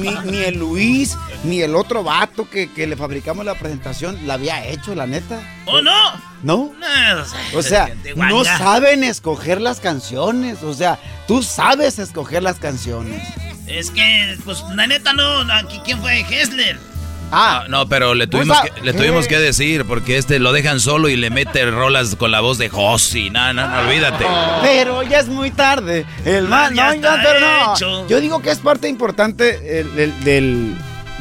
ni, 0.00 0.08
ni 0.30 0.38
el 0.38 0.58
Luis, 0.58 1.16
ni 1.44 1.60
el 1.62 1.76
otro 1.76 2.02
vato 2.02 2.50
que, 2.50 2.72
que 2.72 2.88
le 2.88 2.96
fabricamos 2.96 3.44
la 3.44 3.54
presentación 3.54 4.26
la 4.26 4.34
había 4.34 4.66
hecho, 4.66 4.96
la 4.96 5.06
neta. 5.06 5.40
¿O 5.66 5.80
no? 5.80 6.12
¿No? 6.42 6.72
No, 6.76 7.56
O 7.56 7.62
sea, 7.62 7.94
no 8.16 8.42
saben 8.44 9.04
escoger 9.04 9.60
las 9.60 9.78
canciones. 9.78 10.64
O 10.64 10.74
sea, 10.74 10.98
tú 11.28 11.44
sabes 11.44 12.00
escoger 12.00 12.42
las 12.42 12.58
canciones. 12.58 13.22
Es 13.68 13.92
que, 13.92 14.36
pues, 14.44 14.64
la 14.74 14.88
neta 14.88 15.12
no. 15.12 15.42
aquí, 15.52 15.80
¿Quién 15.84 16.00
fue? 16.00 16.18
Hessler. 16.28 16.89
Ah, 17.32 17.64
No, 17.68 17.88
pero 17.88 18.14
le 18.14 18.26
tuvimos, 18.26 18.58
Pues, 18.60 18.72
que, 18.72 18.80
le 18.82 18.92
tuvimos 18.92 19.26
que 19.28 19.38
decir, 19.38 19.84
porque 19.84 20.16
este 20.18 20.38
lo 20.38 20.52
dejan 20.52 20.80
solo 20.80 21.08
y 21.08 21.16
le 21.16 21.30
mete 21.30 21.70
rolas 21.70 22.16
con 22.16 22.30
la 22.30 22.40
voz 22.40 22.58
de 22.58 22.68
Josi. 22.68 23.30
No, 23.30 23.52
no, 23.52 23.68
no, 23.68 23.80
olvídate. 23.80 24.26
Pero 24.62 25.02
ya 25.02 25.20
es 25.20 25.28
muy 25.28 25.50
tarde. 25.50 26.06
El 26.24 26.48
man, 26.48 26.74
ya 26.74 26.94
no, 26.94 27.00
no, 27.16 27.22
pero 27.22 27.40
no. 27.40 27.74
hecho. 27.74 28.08
Yo 28.08 28.20
digo 28.20 28.42
que 28.42 28.50
es 28.50 28.58
parte 28.58 28.88
importante 28.88 29.80
el- 29.80 29.98
el- 29.98 30.24
del, 30.24 30.76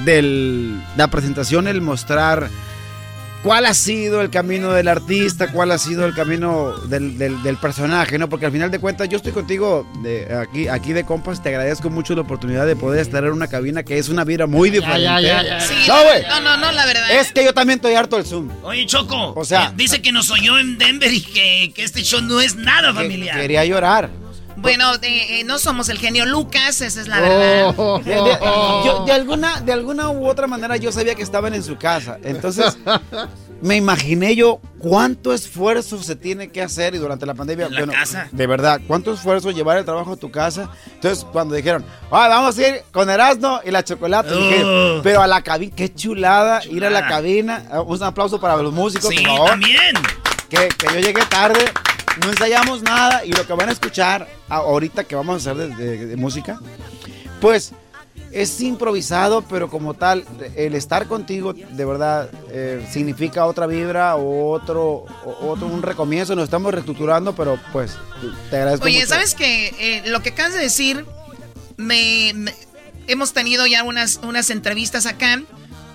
del- 0.05 0.81
la 0.97 1.07
presentación, 1.09 1.67
el 1.67 1.81
mostrar 1.81 2.49
cuál 3.43 3.65
ha 3.65 3.73
sido 3.73 4.21
el 4.21 4.29
camino 4.29 4.71
del 4.71 4.87
artista, 4.87 5.51
cuál 5.51 5.71
ha 5.71 5.77
sido 5.77 6.05
el 6.05 6.13
camino 6.13 6.71
del, 6.87 7.17
del- 7.17 7.41
del 7.43 7.57
personaje, 7.57 8.17
¿no? 8.17 8.27
Porque 8.29 8.45
al 8.45 8.51
final 8.51 8.69
de 8.71 8.79
cuentas 8.79 9.07
yo 9.09 9.17
estoy 9.17 9.31
contigo 9.31 9.87
de 10.03 10.27
aquí, 10.35 10.67
aquí 10.67 10.93
de 10.93 11.05
compas, 11.05 11.41
te 11.41 11.49
agradezco 11.49 11.89
mucho 11.89 12.15
la 12.15 12.21
oportunidad 12.21 12.65
de 12.67 12.75
poder 12.75 13.01
estar 13.01 13.23
en 13.23 13.31
una 13.31 13.47
cabina 13.47 13.83
que 13.83 13.97
es 13.97 14.09
una 14.09 14.23
vibra 14.23 14.45
muy 14.47 14.69
diferente. 14.69 15.03
ya, 15.03 15.19
ya. 15.21 15.59
Sí, 15.61 15.73
no, 15.87 15.95
güey. 16.03 16.23
no, 16.27 16.41
no, 16.41 16.57
no, 16.57 16.71
la 16.71 16.85
verdad. 16.85 17.11
Es 17.11 17.31
que 17.31 17.43
yo 17.45 17.53
también 17.53 17.77
estoy 17.77 17.93
harto 17.93 18.17
del 18.17 18.25
Zoom. 18.25 18.49
Oye, 18.63 18.85
Choco. 18.85 19.33
O 19.35 19.45
sea- 19.45 19.67
eh, 19.67 19.73
dice 19.75 20.01
que 20.01 20.11
nos 20.11 20.29
oyó 20.31 20.57
en 20.59 20.77
Denver 20.77 21.13
y 21.13 21.21
que, 21.21 21.71
que 21.73 21.83
este 21.83 22.01
show 22.03 22.21
no 22.21 22.41
es 22.41 22.55
nada 22.55 22.93
familiar. 22.93 23.39
Quería 23.39 23.63
llorar. 23.65 24.09
Bueno, 24.61 24.93
eh, 24.95 25.39
eh, 25.39 25.43
no 25.45 25.57
somos 25.59 25.89
el 25.89 25.97
genio 25.97 26.25
Lucas, 26.25 26.81
esa 26.81 27.01
es 27.01 27.07
la 27.07 27.19
verdad. 27.19 27.73
De, 28.03 28.13
de- 28.13 28.37
yo- 28.85 29.03
de 29.05 29.11
alguna, 29.11 29.61
de 29.61 29.73
alguna 29.73 30.09
u 30.09 30.27
otra 30.27 30.47
manera 30.47 30.77
yo 30.77 30.91
sabía 30.91 31.15
que 31.15 31.23
estaban 31.23 31.53
en 31.53 31.63
su 31.63 31.77
casa. 31.77 32.17
Entonces, 32.23 32.77
me 33.61 33.75
imaginé 33.75 34.35
yo 34.35 34.59
cuánto 34.79 35.33
esfuerzo 35.33 36.01
se 36.01 36.15
tiene 36.15 36.49
que 36.49 36.61
hacer 36.61 36.95
y 36.95 36.97
durante 36.97 37.25
la 37.25 37.33
pandemia. 37.33 37.67
¿En 37.67 37.73
la 37.73 37.87
casa? 37.87 38.27
De 38.31 38.47
verdad, 38.47 38.79
cuánto 38.87 39.13
esfuerzo 39.13 39.51
llevar 39.51 39.77
el 39.77 39.85
trabajo 39.85 40.13
a 40.13 40.17
tu 40.17 40.31
casa. 40.31 40.69
Entonces, 40.93 41.25
cuando 41.31 41.55
dijeron, 41.55 41.83
"Ah, 42.11 42.27
vamos 42.27 42.57
a 42.57 42.67
ir 42.67 42.83
con 42.91 43.09
Erasmo 43.09 43.59
y 43.65 43.71
la 43.71 43.83
chocolate, 43.83 44.33
dije, 44.35 44.63
Oh. 44.63 45.01
pero 45.03 45.21
a 45.21 45.27
la 45.27 45.41
cabina, 45.41 45.73
qué 45.75 45.93
chulada, 45.93 46.61
ir 46.65 46.85
a 46.85 46.89
la 46.89 47.07
cabina. 47.07 47.65
Ah, 47.71 47.81
Un 47.81 48.01
aplauso 48.03 48.39
para 48.39 48.57
los 48.57 48.73
músicos, 48.73 49.09
Sí, 49.09 49.17
por 49.23 49.25
favor. 49.35 49.49
también. 49.51 49.95
Que, 50.49 50.67
que 50.69 50.87
yo 50.95 50.99
llegué 50.99 51.21
tarde, 51.29 51.59
no 52.19 52.29
ensayamos 52.29 52.81
nada 52.81 53.23
y 53.25 53.31
lo 53.31 53.45
que 53.45 53.53
van 53.53 53.69
a 53.69 53.71
escuchar 53.71 54.27
ahorita 54.49 55.03
que 55.03 55.15
vamos 55.15 55.45
a 55.47 55.51
hacer 55.51 55.67
de, 55.69 55.75
de- 55.75 56.05
de 56.07 56.15
música, 56.17 56.59
pues 57.41 57.71
es 58.31 58.61
improvisado, 58.61 59.41
pero 59.41 59.69
como 59.71 59.95
tal, 59.95 60.23
el 60.55 60.75
estar 60.75 61.07
contigo 61.07 61.53
de 61.53 61.85
verdad 61.85 62.29
eh, 62.51 62.85
significa 62.91 63.45
otra 63.45 63.65
vibra 63.65 64.15
o 64.17 64.51
otro, 64.51 65.05
o- 65.25 65.47
otro 65.49 65.65
un 65.67 65.81
recomienzo. 65.81 66.35
Nos 66.35 66.43
estamos 66.43 66.71
reestructurando, 66.71 67.33
pero 67.35 67.59
pues 67.71 67.97
te 68.51 68.57
agradezco 68.57 68.85
Oye, 68.85 68.97
mucho. 68.99 69.07
¿sabes 69.09 69.33
que 69.33 70.03
Lo 70.05 70.21
que 70.21 70.29
acabas 70.29 70.53
de 70.53 70.59
decir, 70.59 71.05
me, 71.77 72.33
me- 72.35 72.53
hemos 73.07 73.33
tenido 73.33 73.65
ya 73.65 73.83
unas, 73.83 74.19
unas 74.21 74.51
entrevistas 74.51 75.07
acá, 75.07 75.41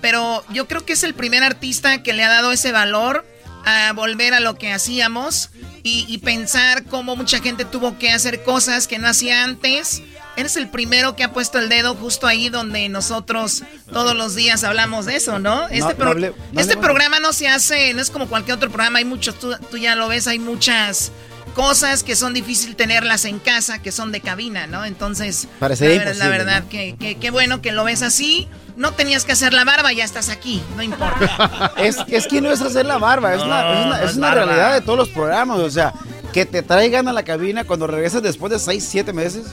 pero 0.01 0.43
yo 0.51 0.67
creo 0.67 0.83
que 0.85 0.93
es 0.93 1.03
el 1.03 1.13
primer 1.13 1.41
artista 1.41 2.03
que 2.03 2.11
le 2.13 2.23
ha 2.25 2.29
dado 2.29 2.51
ese 2.51 2.71
valor 2.73 3.25
a 3.65 3.93
volver 3.93 4.33
a 4.33 4.39
lo 4.41 4.55
que 4.57 4.73
hacíamos 4.73 5.51
y, 5.85 6.03
y 6.09 6.17
pensar 6.17 6.83
cómo 6.85 7.15
mucha 7.15 7.39
gente 7.39 7.63
tuvo 7.63 7.97
que 7.99 8.09
hacer 8.11 8.41
cosas 8.43 8.87
que 8.87 8.97
no 8.97 9.07
hacía 9.07 9.43
antes. 9.43 10.01
Eres 10.35 10.57
el 10.57 10.67
primero 10.67 11.15
que 11.15 11.23
ha 11.23 11.31
puesto 11.31 11.59
el 11.59 11.69
dedo 11.69 11.93
justo 11.93 12.25
ahí 12.25 12.49
donde 12.49 12.89
nosotros 12.89 13.61
todos 13.93 14.15
los 14.15 14.33
días 14.33 14.63
hablamos 14.63 15.05
de 15.05 15.15
eso, 15.15 15.37
¿no? 15.37 15.67
Este, 15.67 15.79
no 15.93 15.95
pro- 15.95 16.11
hable- 16.11 16.33
no 16.51 16.59
este 16.59 16.75
programa 16.75 17.19
no 17.19 17.31
se 17.33 17.47
hace, 17.47 17.93
no 17.93 18.01
es 18.01 18.09
como 18.09 18.27
cualquier 18.27 18.57
otro 18.57 18.69
programa, 18.69 18.97
hay 18.99 19.05
muchos, 19.05 19.39
tú, 19.39 19.55
tú 19.69 19.77
ya 19.77 19.95
lo 19.95 20.07
ves, 20.07 20.27
hay 20.27 20.39
muchas 20.39 21.11
cosas 21.53 22.03
que 22.03 22.15
son 22.15 22.33
difícil 22.33 22.75
tenerlas 22.75 23.23
en 23.25 23.39
casa, 23.39 23.81
que 23.81 23.91
son 23.91 24.11
de 24.11 24.19
cabina, 24.21 24.67
¿no? 24.67 24.83
Entonces, 24.85 25.47
la, 25.87 25.99
ver- 25.99 25.99
la 25.99 26.11
imposible, 26.13 26.37
verdad, 26.37 26.63
¿no? 26.63 26.69
que, 26.69 26.95
que- 26.99 27.15
qué 27.15 27.29
bueno 27.31 27.61
que 27.61 27.71
lo 27.71 27.83
ves 27.85 28.01
así. 28.01 28.47
No 28.75 28.91
tenías 28.91 29.23
que 29.25 29.31
hacer 29.31 29.53
la 29.53 29.63
barba, 29.63 29.93
ya 29.93 30.03
estás 30.03 30.29
aquí, 30.29 30.61
no 30.75 30.83
importa. 30.83 31.73
Es, 31.77 31.97
es 32.07 32.27
que 32.27 32.41
no 32.41 32.51
es 32.51 32.61
hacer 32.61 32.85
la 32.85 32.97
barba, 32.97 33.33
es 33.33 33.41
una, 33.41 33.71
es 33.71 33.85
una- 33.85 33.97
no 33.97 34.03
es 34.05 34.11
es 34.11 34.17
una 34.17 34.31
realidad 34.33 34.73
de 34.73 34.81
todos 34.81 34.97
los 34.99 35.09
programas. 35.09 35.59
O 35.59 35.69
sea, 35.69 35.93
que 36.33 36.45
te 36.45 36.61
traigan 36.61 37.07
a 37.07 37.13
la 37.13 37.23
cabina 37.23 37.63
cuando 37.63 37.87
regresas 37.87 38.21
después 38.21 38.51
de 38.51 38.59
6, 38.59 38.85
7 38.89 39.13
meses. 39.13 39.45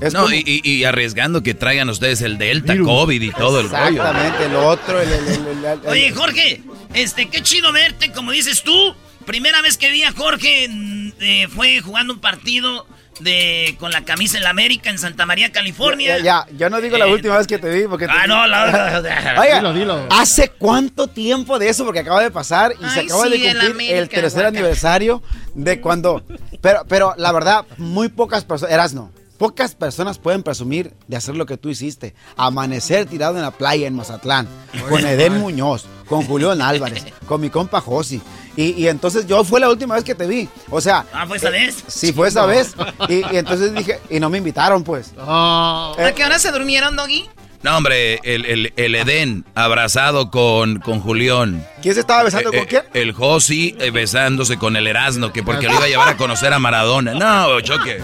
Es 0.00 0.14
no, 0.14 0.22
como- 0.22 0.34
y, 0.34 0.62
y- 0.64 0.84
arriesgando 0.84 1.42
que 1.42 1.52
traigan 1.52 1.90
ustedes 1.90 2.22
el 2.22 2.38
Delta, 2.38 2.74
COVID 2.78 3.20
y 3.20 3.30
todo 3.32 3.60
el 3.60 3.68
rollo. 3.68 3.86
Exactamente, 4.02 4.48
lo 4.48 4.66
otro. 4.66 5.00
el- 5.00 5.12
el- 5.12 5.28
el- 5.28 5.46
el- 5.46 5.64
el- 5.64 5.86
Oye, 5.86 6.12
Jorge, 6.12 6.62
este, 6.94 7.28
qué 7.28 7.42
chido 7.42 7.72
verte, 7.72 8.10
como 8.12 8.30
dices 8.32 8.62
tú. 8.62 8.94
Primera 9.26 9.60
vez 9.60 9.76
que 9.76 9.90
vi 9.90 10.02
a 10.02 10.12
Jorge 10.12 10.66
mm, 10.70 11.12
eh, 11.20 11.48
fue 11.54 11.80
jugando 11.82 12.14
un 12.14 12.20
partido 12.20 12.86
de 13.20 13.76
con 13.78 13.90
la 13.92 14.04
camisa 14.04 14.36
en 14.38 14.44
la 14.44 14.50
América 14.50 14.90
en 14.90 14.98
Santa 14.98 15.26
María, 15.26 15.52
California. 15.52 16.18
Ya, 16.18 16.46
ya, 16.50 16.56
yo 16.56 16.70
no 16.70 16.80
digo 16.80 16.96
la 16.98 17.06
Eh, 17.06 17.12
última 17.12 17.38
vez 17.38 17.46
que 17.46 17.58
te 17.58 17.68
vi 17.70 17.86
porque... 17.86 18.06
Ah, 18.08 18.26
no, 18.26 18.46
la- 18.46 19.00
Oiga, 19.40 19.56
Dilo, 19.58 19.72
dilo. 19.72 20.06
¿hace 20.10 20.48
cuánto 20.50 21.06
tiempo 21.06 21.58
de 21.58 21.68
eso? 21.68 21.84
Porque 21.84 22.00
acaba 22.00 22.22
de 22.22 22.30
pasar 22.30 22.72
y 22.80 22.88
se 22.90 23.00
acaba 23.00 23.24
sí, 23.24 23.30
de 23.38 23.54
cumplir 23.54 23.92
el 23.92 24.08
tercer 24.08 24.42
guaca. 24.42 24.48
aniversario 24.48 25.22
de 25.54 25.80
cuando... 25.80 26.22
Pero, 26.60 26.84
pero 26.88 27.14
la 27.16 27.32
verdad, 27.32 27.64
muy 27.78 28.08
pocas 28.08 28.44
personas... 28.44 28.72
Eras 28.74 28.92
no. 28.94 29.10
Pocas 29.40 29.74
personas 29.74 30.18
pueden 30.18 30.42
presumir 30.42 30.92
de 31.08 31.16
hacer 31.16 31.34
lo 31.34 31.46
que 31.46 31.56
tú 31.56 31.70
hiciste. 31.70 32.14
Amanecer 32.36 33.06
tirado 33.06 33.36
en 33.36 33.42
la 33.42 33.50
playa 33.50 33.86
en 33.86 33.94
Mazatlán, 33.94 34.46
con 34.86 35.00
Edén 35.06 35.38
Muñoz, 35.38 35.86
con 36.06 36.26
Julián 36.26 36.60
Álvarez, 36.60 37.06
con 37.24 37.40
mi 37.40 37.48
compa 37.48 37.80
Josi. 37.80 38.20
Y, 38.54 38.72
y 38.72 38.88
entonces 38.88 39.26
yo 39.26 39.42
fue 39.42 39.58
la 39.58 39.70
última 39.70 39.94
vez 39.94 40.04
que 40.04 40.14
te 40.14 40.26
vi. 40.26 40.46
O 40.68 40.82
sea... 40.82 41.06
Ah, 41.14 41.26
¿fue 41.26 41.38
esa 41.38 41.48
eh, 41.48 41.52
vez? 41.52 41.82
Sí, 41.86 42.12
fue 42.12 42.28
esa 42.28 42.44
vez. 42.44 42.74
Y, 43.08 43.20
y 43.32 43.38
entonces 43.38 43.74
dije, 43.74 43.98
y 44.10 44.20
no 44.20 44.28
me 44.28 44.36
invitaron 44.36 44.84
pues. 44.84 45.14
¿A 45.16 45.94
qué 46.14 46.22
hora 46.22 46.38
se 46.38 46.52
durmieron, 46.52 46.94
Doggy? 46.94 47.26
No, 47.62 47.78
hombre, 47.78 48.20
el, 48.22 48.44
el, 48.44 48.74
el 48.76 48.94
Edén 48.94 49.46
abrazado 49.54 50.30
con, 50.30 50.80
con 50.80 51.00
Julián. 51.00 51.66
¿Quién 51.80 51.94
se 51.94 52.00
estaba 52.00 52.24
besando 52.24 52.52
Eh, 52.52 52.58
con 52.58 52.64
eh, 52.64 52.66
quién? 52.68 52.82
El 52.92 53.12
Josi 53.12 53.74
eh, 53.78 53.90
besándose 53.90 54.58
con 54.58 54.76
el 54.76 54.86
Erasmo, 54.86 55.32
que 55.32 55.42
porque 55.42 55.66
lo 55.66 55.76
iba 55.76 55.84
a 55.84 55.88
llevar 55.88 56.08
a 56.10 56.18
conocer 56.18 56.52
a 56.52 56.58
Maradona. 56.58 57.14
No, 57.14 57.58
choque. 57.62 58.02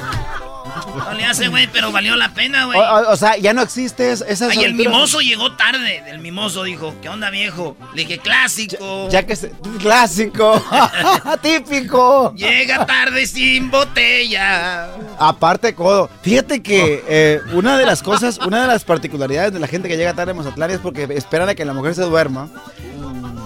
No 0.96 1.14
le 1.14 1.24
hace, 1.24 1.48
güey, 1.48 1.68
pero 1.72 1.92
valió 1.92 2.16
la 2.16 2.34
pena, 2.34 2.64
güey. 2.66 2.78
O, 2.78 2.82
o- 2.82 3.12
o 3.12 3.16
sea, 3.16 3.36
ya 3.36 3.52
no 3.52 3.62
existe 3.62 4.10
es- 4.12 4.24
esas 4.26 4.50
Ay, 4.50 4.64
el 4.64 4.74
mimoso 4.74 5.20
llegó 5.20 5.52
tarde. 5.56 6.02
El 6.08 6.18
mimoso 6.18 6.64
dijo, 6.64 6.94
¿qué 7.02 7.08
onda, 7.08 7.30
viejo? 7.30 7.76
Le 7.94 8.02
dije, 8.02 8.18
clásico. 8.18 9.08
Ya 9.10 9.24
que 9.24 9.36
se- 9.36 9.52
clásico, 9.80 10.62
típico. 11.42 12.32
Llega 12.34 12.86
tarde 12.86 13.26
sin 13.26 13.70
botella. 13.70 14.88
Aparte 15.18 15.74
codo. 15.74 16.10
Fíjate 16.22 16.62
que 16.62 17.04
eh, 17.08 17.40
una 17.52 17.76
de 17.78 17.86
las 17.86 18.02
cosas, 18.02 18.38
una 18.38 18.62
de 18.62 18.66
las 18.68 18.84
particularidades 18.84 19.52
de 19.52 19.58
la 19.60 19.66
gente 19.68 19.88
que 19.88 19.96
llega 19.96 20.14
tarde 20.14 20.32
a 20.32 20.34
Mazatlán 20.34 20.70
es 20.70 20.78
porque 20.78 21.06
esperan 21.10 21.48
a 21.48 21.54
que 21.54 21.64
la 21.64 21.72
mujer 21.72 21.94
se 21.94 22.02
duerma 22.02 22.48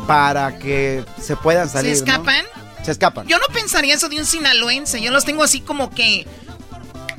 para 0.06 0.58
que 0.58 1.04
se 1.20 1.36
puedan 1.36 1.68
salir. 1.68 1.94
¿Se 1.96 2.04
¿no? 2.04 2.12
escapan? 2.12 2.44
Se 2.82 2.90
escapan. 2.92 3.26
Yo 3.28 3.36
no 3.38 3.44
pensaría 3.52 3.94
eso 3.94 4.08
de 4.08 4.18
un 4.18 4.24
sinaloense. 4.26 5.00
Yo 5.02 5.10
los 5.10 5.24
tengo 5.24 5.42
así 5.44 5.60
como 5.60 5.90
que. 5.90 6.26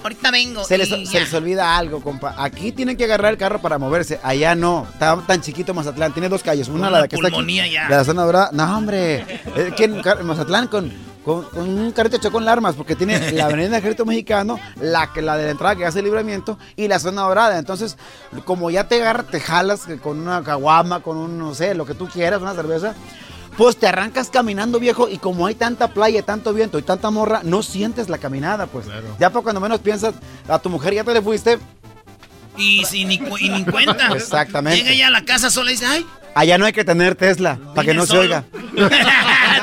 Ahorita 0.04 0.32
vengo. 0.32 0.64
Se 0.64 0.78
les, 0.78 0.90
se 0.90 1.20
les 1.20 1.34
olvida 1.34 1.78
algo, 1.78 2.02
compa. 2.02 2.34
Aquí 2.38 2.72
tienen 2.72 2.98
que 2.98 3.04
agarrar 3.04 3.32
el 3.32 3.38
carro 3.38 3.62
para 3.62 3.78
moverse. 3.78 4.20
Allá 4.24 4.56
no. 4.56 4.88
Está 4.92 5.22
tan 5.28 5.42
chiquito 5.42 5.74
Mazatlán. 5.74 6.12
Tiene 6.14 6.28
dos 6.30 6.42
calles. 6.44 6.68
Una, 6.70 6.90
Con 6.90 7.00
la 7.02 7.08
que 7.08 7.16
está 7.16 7.28
aquí. 7.28 7.36
pulmonía 7.36 7.68
ya. 7.68 7.88
La 7.90 8.04
zona 8.04 8.24
dorada. 8.24 8.50
No, 8.54 8.78
hombre. 8.78 9.26
En 9.56 10.02
Car- 10.02 10.24
Mazatlán 10.24 10.68
con, 10.68 10.92
con, 11.24 11.44
con 11.46 11.70
un 11.70 11.92
carrito 11.92 12.18
chocó 12.18 12.34
con 12.40 12.50
armas. 12.50 12.76
Porque 12.76 12.96
tiene 12.96 13.32
la 13.34 13.46
avenida 13.46 13.70
del 13.70 13.76
Ejército 13.80 14.06
Mexicano, 14.06 14.60
la, 14.82 15.10
la 15.16 15.38
de 15.38 15.46
la 15.46 15.52
entrada 15.52 15.76
que 15.76 15.86
hace 15.86 16.00
el 16.00 16.06
libramiento 16.06 16.58
y 16.76 16.88
la 16.88 16.98
zona 16.98 17.22
dorada. 17.22 17.60
Entonces, 17.60 17.96
como 18.46 18.72
ya 18.72 18.88
te 18.88 19.02
agarra, 19.02 19.24
te 19.24 19.40
jalas 19.40 19.82
con 20.02 20.20
una 20.20 20.44
caguama, 20.44 21.02
con 21.02 21.18
un, 21.18 21.38
no 21.38 21.54
sé, 21.54 21.76
lo 21.76 21.86
que 21.86 21.94
tú 21.94 22.08
quieras, 22.08 22.42
una 22.42 22.54
cerveza. 22.56 22.96
Pues 23.62 23.78
te 23.78 23.86
arrancas 23.86 24.32
caminando, 24.32 24.80
viejo, 24.80 25.08
y 25.08 25.20
como 25.20 25.46
hay 25.46 25.54
tanta 25.54 25.90
playa, 25.90 26.24
tanto 26.24 26.52
viento 26.52 26.80
y 26.80 26.82
tanta 26.82 27.12
morra, 27.12 27.42
no 27.44 27.62
sientes 27.62 28.10
la 28.10 28.18
caminada, 28.18 28.66
pues. 28.66 28.88
Ya 29.20 29.30
para 29.30 29.44
cuando 29.44 29.62
menos 29.62 29.80
piensas, 29.82 30.16
a 30.48 30.58
tu 30.58 30.68
mujer 30.72 30.96
ya 30.96 31.04
te 31.04 31.14
le 31.14 31.22
fuiste, 31.22 31.60
Y, 32.58 32.84
sin 32.86 33.08
ni, 33.10 33.20
cu- 33.20 33.38
y 33.38 33.50
ni 33.50 33.64
cuenta. 33.64 34.08
Exactamente. 34.16 34.82
Llega 34.84 34.96
ya 34.96 35.08
a 35.10 35.12
la 35.12 35.24
casa 35.26 35.52
sola 35.52 35.70
y 35.70 35.74
dice, 35.76 35.86
ay, 35.86 36.08
allá 36.34 36.58
no 36.58 36.66
hay 36.66 36.74
que 36.74 36.84
tener 36.84 37.14
Tesla, 37.14 37.60
para 37.76 37.86
que 37.86 37.94
no 37.94 38.08
se 38.08 38.18
oiga. 38.18 38.46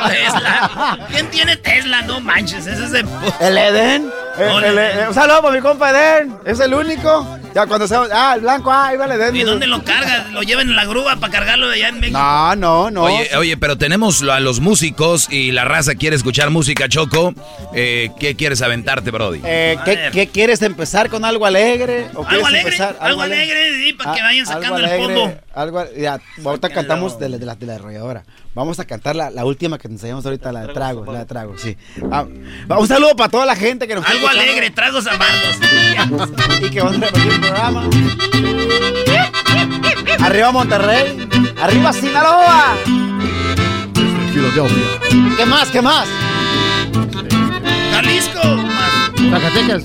Tesla. 0.09 1.07
¿Quién 1.11 1.29
tiene 1.31 1.57
Tesla? 1.57 2.03
No 2.03 2.21
manches, 2.21 2.69
ese 2.69 2.85
es 2.85 2.93
de... 2.93 3.05
El 3.41 3.59
Edén. 3.59 4.13
El- 4.39 4.49
Hola, 4.51 4.69
el- 4.69 4.79
Edén. 4.79 5.09
un 5.09 5.15
saludo 5.15 5.43
para 5.43 5.55
mi 5.55 5.61
compa 5.61 5.91
Edén. 5.91 6.37
Es 6.45 6.61
el 6.61 6.75
único. 6.75 7.39
Ya 7.55 7.67
cuando 7.67 7.87
se. 7.89 7.95
Ah, 7.97 8.33
el 8.35 8.43
blanco, 8.43 8.71
ah, 8.71 8.89
ahí 8.89 8.97
va 8.97 9.07
el 9.07 9.13
Edén. 9.13 9.37
¿Y 9.37 9.43
dónde 9.43 9.67
lo 9.67 9.83
cargas? 9.83 10.31
¿Lo 10.33 10.43
llevan 10.43 10.69
en 10.69 10.77
la 10.77 10.85
grúa 10.85 11.17
para 11.17 11.33
cargarlo 11.33 11.69
de 11.69 11.75
allá 11.77 11.89
en 11.89 12.01
México? 12.01 12.19
No, 12.19 12.55
no, 12.57 12.91
no. 12.91 13.03
Oye, 13.05 13.29
oye, 13.37 13.57
pero 13.57 13.77
tenemos 13.79 14.23
a 14.23 14.41
los 14.41 14.61
músicos 14.61 15.29
y 15.31 15.53
la 15.53 15.65
raza 15.65 15.95
quiere 15.95 16.17
escuchar 16.17 16.51
música, 16.51 16.89
Choco. 16.89 17.35
Eh, 17.75 18.11
¿Qué 18.21 18.37
quieres 18.37 18.63
aventarte, 18.63 19.11
Brody? 19.11 19.41
Eh, 19.45 19.77
¿qué, 20.13 20.29
quieres 20.29 20.63
empezar 20.63 21.09
con 21.09 21.25
algo 21.25 21.47
alegre? 21.47 22.07
¿O 22.15 22.19
Algo 22.19 22.29
quieres 22.29 22.47
alegre, 22.47 22.69
empezar 22.77 22.97
algo 23.01 23.23
alegre, 23.23 23.71
sí, 23.85 23.93
para 23.95 24.15
que 24.15 24.21
Ah, 24.21 24.25
vayan 24.25 24.49
algo 24.49 24.61
sacando 24.61 24.79
el 24.79 24.85
alegre, 24.85 25.15
fondo. 25.15 25.41
Algo, 25.55 25.85
ya, 25.97 26.21
ahorita 26.45 26.71
cantamos 26.71 27.19
de 27.19 27.29
la, 27.31 27.39
de, 27.39 27.47
la, 27.47 27.55
de 27.57 27.67
la 27.67 27.75
arrolladora. 27.77 28.25
Vamos 28.59 28.81
a 28.81 28.85
cantar 28.85 29.15
la, 29.15 29.31
la 29.31 29.45
última 29.45 29.79
que 29.79 29.87
enseñamos 29.87 30.27
ahorita, 30.27 30.51
la 30.51 30.67
de 30.67 30.73
trago, 30.75 31.05
la 31.13 31.21
de 31.21 31.27
trago, 31.27 31.57
sí. 31.57 31.77
Ah, 32.11 32.27
un 32.77 32.89
saludo 32.89 33.15
para 33.15 33.31
toda 33.31 33.47
la 33.47 33.55
gente 33.55 33.87
que 33.87 33.95
nos 33.95 34.05
Algo 34.05 34.27
escuchando 34.27 34.43
alegre, 34.43 34.71
tragos 34.71 35.07
amargos. 35.07 36.59
Y 36.67 36.71
que 36.71 36.81
van 36.83 36.97
a 36.97 37.07
repetir 37.07 37.33
el 37.35 37.41
programa. 37.41 37.89
Arriba 40.25 40.51
Monterrey, 40.51 41.29
arriba 41.63 41.93
Sinaloa. 41.93 42.77
Filadelfia. 44.33 45.37
¿Qué 45.37 45.47
más? 45.47 45.69
¿Qué 45.71 45.81
más? 45.81 46.09
Jalisco. 47.93 48.41
Zacatecas. 49.31 49.85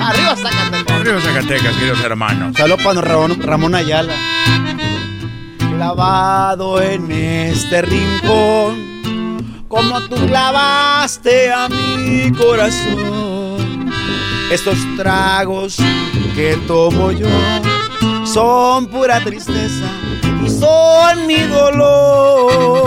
Arriba 0.00 0.34
Zacatecas. 0.34 1.00
Arriba 1.00 1.20
Zacatecas, 1.20 1.76
queridos 1.76 2.00
hermanos. 2.02 2.56
Saludos 2.56 2.82
para 2.82 3.00
Ramón, 3.02 3.40
Ramón 3.40 3.76
Ayala. 3.76 4.14
Clavado 5.80 6.78
en 6.82 7.10
este 7.10 7.80
rincón, 7.80 9.64
como 9.66 9.98
tú 10.02 10.16
clavaste 10.26 11.50
a 11.50 11.70
mi 11.70 12.30
corazón. 12.32 13.90
Estos 14.52 14.76
tragos 14.98 15.78
que 16.34 16.58
tomo 16.66 17.12
yo 17.12 17.30
son 18.26 18.88
pura 18.88 19.24
tristeza 19.24 19.86
y 20.44 20.50
son 20.50 21.26
mi 21.26 21.38
dolor. 21.44 22.82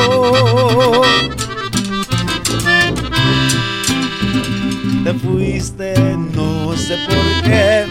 Te 5.04 5.14
fuiste, 5.16 5.96
no 6.36 6.78
sé 6.78 6.96
por 7.08 7.42
qué. 7.44 7.88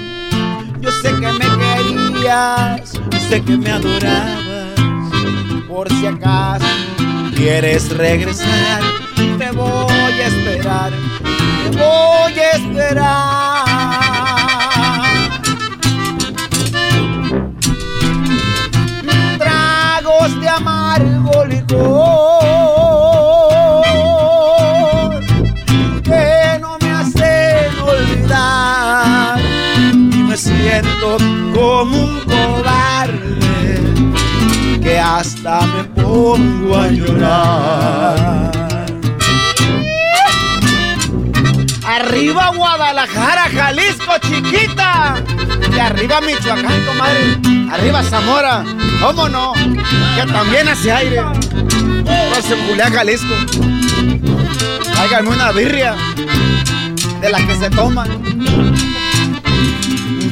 Yo 0.81 0.93
sé 0.93 1.09
que 1.11 1.33
me 1.33 1.49
querías, 1.59 2.93
sé 3.29 3.43
que 3.43 3.57
me 3.57 3.73
adorabas. 3.73 4.52
Por 5.73 5.89
si 5.89 6.07
acaso 6.07 6.67
quieres 7.35 7.89
regresar, 7.97 8.83
te 9.17 9.51
voy 9.53 10.21
a 10.21 10.27
esperar, 10.27 10.93
te 11.63 11.71
voy 11.79 12.39
a 12.39 12.51
esperar. 12.51 13.65
Tragos 19.39 20.41
de 20.43 20.49
amargo 20.51 21.47
licor 21.47 21.73
que 26.05 26.59
no 26.61 26.77
me 26.83 26.91
hacen 26.91 27.79
olvidar 27.81 29.41
y 29.89 30.19
me 30.19 30.37
siento 30.37 31.17
como 31.55 31.97
un 31.97 32.21
cobarde 32.27 32.82
hasta 35.03 35.67
me 35.67 35.85
pongo 36.03 36.77
a 36.77 36.89
llorar. 36.89 38.53
Arriba 41.85 42.53
Guadalajara, 42.55 43.51
Jalisco, 43.53 44.13
chiquita. 44.21 45.23
Y 45.75 45.79
arriba 45.79 46.21
Michoacán, 46.21 46.85
comadre. 46.87 47.39
Arriba 47.73 48.03
Zamora. 48.05 48.65
¿Cómo 49.01 49.29
no? 49.29 49.53
Que 49.55 50.33
también 50.33 50.69
hace 50.69 50.93
aire. 50.93 51.23
No 51.23 52.43
se 52.43 52.57
culea 52.69 52.91
Jalisco. 52.91 53.35
Háganme 54.99 55.31
una 55.31 55.51
birria 55.51 55.97
de 57.21 57.31
las 57.31 57.43
que 57.43 57.57
se 57.57 57.71
toman. 57.71 58.09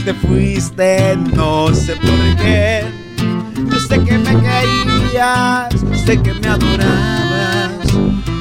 Te 0.05 0.15
fuiste, 0.15 1.17
no 1.35 1.75
sé 1.75 1.97
por 1.97 2.37
qué. 2.37 3.00
Sé 3.91 3.99
que 4.05 4.17
me 4.19 4.31
querías, 4.41 5.75
sé 6.05 6.23
que 6.23 6.33
me 6.33 6.47
adorabas. 6.47 7.89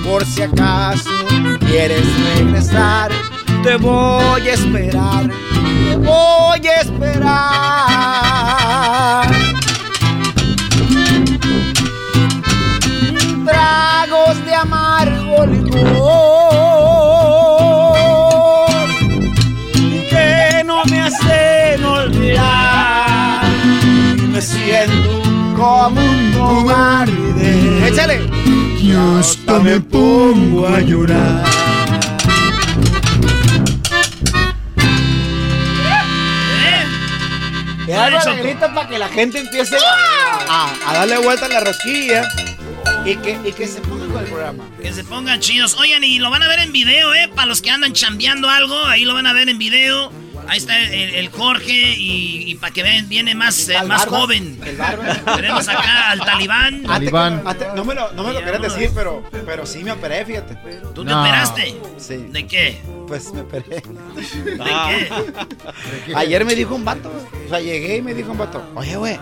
Por 0.04 0.24
si 0.24 0.44
acaso 0.44 1.10
quieres 1.68 2.06
regresar, 2.36 3.10
te 3.64 3.76
voy 3.78 4.48
a 4.48 4.54
esperar, 4.54 5.28
te 5.28 5.96
voy 5.96 6.68
a 6.68 6.82
esperar. 6.82 7.50
Y 28.90 28.96
hasta 28.96 29.60
me 29.60 29.80
pongo 29.80 30.68
a 30.68 30.80
llorar. 30.80 31.46
Grita 38.42 38.74
para 38.74 38.88
que 38.88 38.98
la 38.98 39.10
gente 39.10 39.40
empiece 39.40 39.78
a, 39.78 40.72
a 40.88 40.94
darle 40.94 41.20
vuelta 41.20 41.46
a 41.46 41.50
la 41.50 41.60
rosquilla 41.60 42.24
y 43.06 43.16
que, 43.18 43.38
y 43.46 43.52
que 43.52 43.68
se 43.68 43.80
ponga 43.82 44.08
con 44.08 44.24
el 44.24 44.26
programa. 44.26 44.64
Que 44.82 44.92
se 44.92 45.04
pongan 45.04 45.40
chidos. 45.40 45.76
Oigan, 45.78 46.04
y 46.04 46.18
lo 46.18 46.32
van 46.32 46.42
a 46.42 46.48
ver 46.48 46.60
en 46.60 46.72
video, 46.72 47.14
¿eh? 47.14 47.30
Para 47.36 47.46
los 47.46 47.62
que 47.62 47.70
andan 47.70 47.94
chambeando 47.94 48.50
algo, 48.50 48.76
ahí 48.86 49.06
lo 49.06 49.14
van 49.14 49.28
a 49.28 49.34
ver 49.34 49.50
en 49.50 49.60
video. 49.60 50.12
Ahí 50.50 50.58
está 50.58 50.80
el, 50.82 51.14
el 51.14 51.30
Jorge 51.30 51.94
y, 51.96 52.56
para 52.56 52.74
que 52.74 52.82
vean, 52.82 53.08
viene 53.08 53.36
más, 53.36 53.70
eh, 53.70 53.78
más 53.86 54.08
joven. 54.08 54.60
el. 54.66 54.78
Tenemos 55.36 55.68
acá 55.68 56.10
al 56.10 56.20
talibán. 56.22 56.84
Talibán. 56.84 57.44
no 57.76 57.86
me 57.86 57.94
lo, 57.94 58.12
no 58.14 58.24
me 58.24 58.34
lo 58.34 58.40
querías 58.40 58.62
decir, 58.62 58.90
pero, 58.96 59.24
pero 59.46 59.68
sí 59.68 59.84
me 59.84 59.92
operé, 59.92 60.26
fíjate. 60.26 60.56
¿Tú 60.96 61.06
te 61.06 61.14
operaste? 61.14 61.76
Sí. 61.98 62.18
¿De 62.32 62.48
qué? 62.48 62.82
Pues 63.08 63.32
me 63.32 63.42
operé. 63.42 63.76
¿De 63.76 64.58
qué? 64.58 66.16
Ayer 66.16 66.44
me 66.46 66.56
dijo 66.56 66.74
un 66.74 66.84
vato, 66.84 67.12
o 67.46 67.50
sea, 67.50 67.60
llegué 67.60 67.98
y 67.98 68.02
me 68.02 68.16
dijo 68.16 68.32
un 68.32 68.40
vato, 68.40 68.72
oye, 68.74 68.98
güey, 68.98 69.20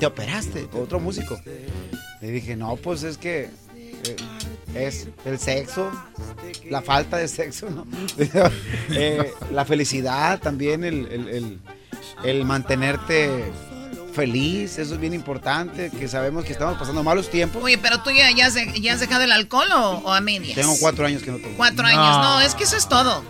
¿te 0.00 0.06
operaste? 0.06 0.68
Otro 0.72 0.98
músico. 0.98 1.40
Le 2.20 2.30
dije, 2.32 2.56
no, 2.56 2.74
pues 2.74 3.04
es 3.04 3.16
que 3.16 3.50
eh, 4.04 4.16
es 4.74 5.08
el 5.24 5.38
sexo, 5.38 5.90
la 6.70 6.82
falta 6.82 7.16
de 7.16 7.28
sexo, 7.28 7.68
¿no? 7.70 7.86
Eh, 8.90 9.32
la 9.52 9.64
felicidad 9.64 10.38
también, 10.40 10.84
el, 10.84 11.06
el- 11.10 11.28
el- 11.28 11.58
el 12.24 12.44
mantenerte 12.44 13.52
feliz, 14.12 14.78
eso 14.78 14.94
es 14.94 15.00
bien 15.00 15.14
importante, 15.14 15.90
que 15.90 16.08
sabemos 16.08 16.44
que 16.44 16.52
estamos 16.52 16.76
pasando 16.78 17.02
malos 17.04 17.30
tiempos. 17.30 17.62
Oye, 17.62 17.78
pero 17.78 18.00
tú 18.02 18.10
ya, 18.10 18.30
ya, 18.32 18.46
has, 18.46 18.54
de- 18.54 18.80
ya 18.80 18.94
has 18.94 19.00
dejado 19.00 19.22
el 19.24 19.30
alcohol 19.32 19.68
o, 19.72 19.90
o 20.04 20.12
a 20.12 20.20
medias? 20.20 20.54
Tengo 20.56 20.76
cuatro 20.80 21.06
años 21.06 21.22
que 21.22 21.30
no 21.30 21.38
tomo. 21.38 21.54
Cuatro 21.56 21.86
años. 21.86 22.00
No, 22.18 22.40
es 22.40 22.54
que 22.54 22.64
eso 22.64 22.76
es 22.76 22.88
todo. 22.88 23.22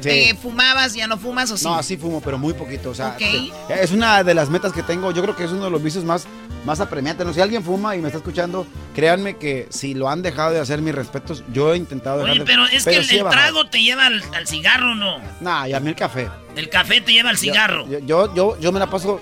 Sí. 0.00 0.08
Eh, 0.08 0.34
¿Fumabas? 0.40 0.94
¿Ya 0.94 1.06
no 1.06 1.16
fumas 1.18 1.50
o 1.50 1.56
sí? 1.56 1.64
No, 1.64 1.82
sí 1.82 1.96
fumo, 1.96 2.20
pero 2.20 2.38
muy 2.38 2.52
poquito. 2.54 2.90
O 2.90 2.94
sea, 2.94 3.16
te- 3.16 3.50
es 3.82 3.92
una 3.92 4.22
de 4.24 4.34
las 4.34 4.48
metas 4.50 4.72
que 4.72 4.82
tengo. 4.82 5.10
Yo 5.12 5.22
creo 5.22 5.36
que 5.36 5.44
es 5.44 5.50
uno 5.50 5.64
de 5.64 5.70
los 5.70 5.82
vicios 5.82 6.04
más, 6.04 6.26
más 6.64 6.80
apremiantes. 6.80 7.26
No, 7.26 7.32
si 7.34 7.40
alguien 7.40 7.62
fuma 7.62 7.94
y 7.96 8.00
me 8.00 8.08
está 8.08 8.18
escuchando, 8.18 8.66
créanme 8.94 9.36
que 9.36 9.66
si 9.70 9.94
lo 9.94 10.08
han 10.08 10.22
dejado 10.22 10.52
de 10.52 10.60
hacer, 10.60 10.80
mis 10.80 10.94
respetos, 10.94 11.44
yo 11.52 11.74
he 11.74 11.76
intentado 11.76 12.18
dejar 12.18 12.30
Oye, 12.32 12.40
de- 12.40 12.46
pero 12.46 12.66
es 12.66 12.84
que 12.84 12.96
el, 12.96 13.04
sí 13.04 13.18
trago 13.28 13.66
te 13.68 13.82
lleva 13.82 14.06
al, 14.06 14.22
al 14.34 14.46
cigarro, 14.46 14.94
¿no? 14.94 15.18
Nah, 15.40 15.66
y 15.68 15.74
a 15.74 15.80
mí 15.80 15.88
el 15.90 15.96
café. 15.96 16.28
El 16.56 16.68
café 16.70 17.00
te 17.00 17.12
lleva 17.12 17.30
al 17.30 17.38
cigarro. 17.38 17.86
Yo, 17.88 17.98
yo, 18.00 18.34
yo, 18.34 18.58
yo 18.58 18.72
me 18.72 18.78
la 18.78 18.88
paso 18.88 19.20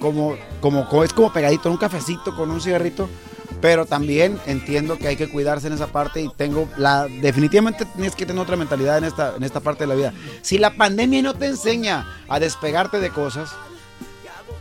como, 0.00 0.36
como, 0.60 0.88
como- 0.88 1.04
es 1.04 1.12
como 1.12 1.32
pegadito, 1.32 1.70
un 1.70 1.76
cafecito 1.76 2.34
con 2.34 2.50
un 2.50 2.60
cigarrito. 2.60 3.08
Pero 3.60 3.86
también 3.86 4.38
entiendo 4.46 4.98
que 4.98 5.08
hay 5.08 5.16
que 5.16 5.28
cuidarse 5.28 5.66
en 5.66 5.72
esa 5.72 5.86
parte 5.86 6.20
y 6.22 6.28
tengo 6.36 6.68
la 6.76 7.06
definitivamente 7.06 7.84
tienes 7.86 8.14
que 8.14 8.26
tener 8.26 8.42
otra 8.42 8.56
mentalidad 8.56 8.98
en 8.98 9.04
esta 9.04 9.34
en 9.36 9.42
esta 9.42 9.60
parte 9.60 9.84
de 9.84 9.88
la 9.88 9.94
vida. 9.94 10.12
Si 10.42 10.58
la 10.58 10.70
pandemia 10.76 11.22
no 11.22 11.34
te 11.34 11.46
enseña 11.46 12.06
a 12.28 12.38
despegarte 12.38 13.00
de 13.00 13.10
cosas, 13.10 13.50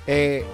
eh, 0.07 0.45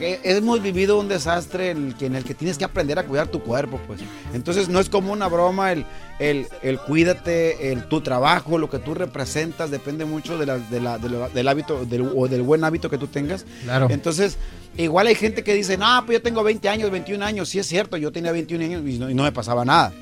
hemos 0.00 0.62
vivido 0.62 0.98
un 0.98 1.08
desastre 1.08 1.70
en 1.70 1.88
el, 1.88 1.94
que, 1.94 2.06
en 2.06 2.16
el 2.16 2.24
que 2.24 2.34
tienes 2.34 2.56
que 2.56 2.64
aprender 2.64 2.98
a 2.98 3.04
cuidar 3.04 3.28
tu 3.28 3.42
cuerpo, 3.42 3.78
pues. 3.86 4.00
Entonces 4.32 4.68
no 4.68 4.80
es 4.80 4.88
como 4.88 5.12
una 5.12 5.28
broma 5.28 5.72
el, 5.72 5.84
el, 6.18 6.46
el 6.62 6.78
cuídate, 6.80 7.72
el 7.72 7.86
tu 7.88 8.00
trabajo, 8.00 8.56
lo 8.58 8.70
que 8.70 8.78
tú 8.78 8.94
representas, 8.94 9.70
depende 9.70 10.04
mucho 10.06 10.38
de 10.38 10.46
la- 10.46 10.58
de 10.58 10.80
la- 10.80 10.98
de 10.98 11.08
la- 11.10 11.28
del 11.28 11.48
hábito 11.48 11.84
del- 11.84 12.10
o 12.16 12.28
del 12.28 12.42
buen 12.42 12.64
hábito 12.64 12.88
que 12.88 12.96
tú 12.98 13.08
tengas. 13.08 13.44
Claro. 13.64 13.88
Entonces, 13.90 14.38
igual 14.76 15.06
hay 15.06 15.14
gente 15.14 15.42
que 15.44 15.54
dice, 15.54 15.76
no, 15.76 16.02
pues 16.06 16.18
yo 16.18 16.22
tengo 16.22 16.42
20 16.42 16.68
años, 16.68 16.90
21 16.90 17.24
años. 17.24 17.48
Sí 17.48 17.58
es 17.58 17.66
cierto, 17.66 17.96
yo 17.96 18.12
tenía 18.12 18.32
21 18.32 18.64
años 18.64 18.82
y 18.86 18.98
no, 18.98 19.10
y 19.10 19.14
no 19.14 19.22
me 19.24 19.32
pasaba 19.32 19.64
nada. 19.64 19.92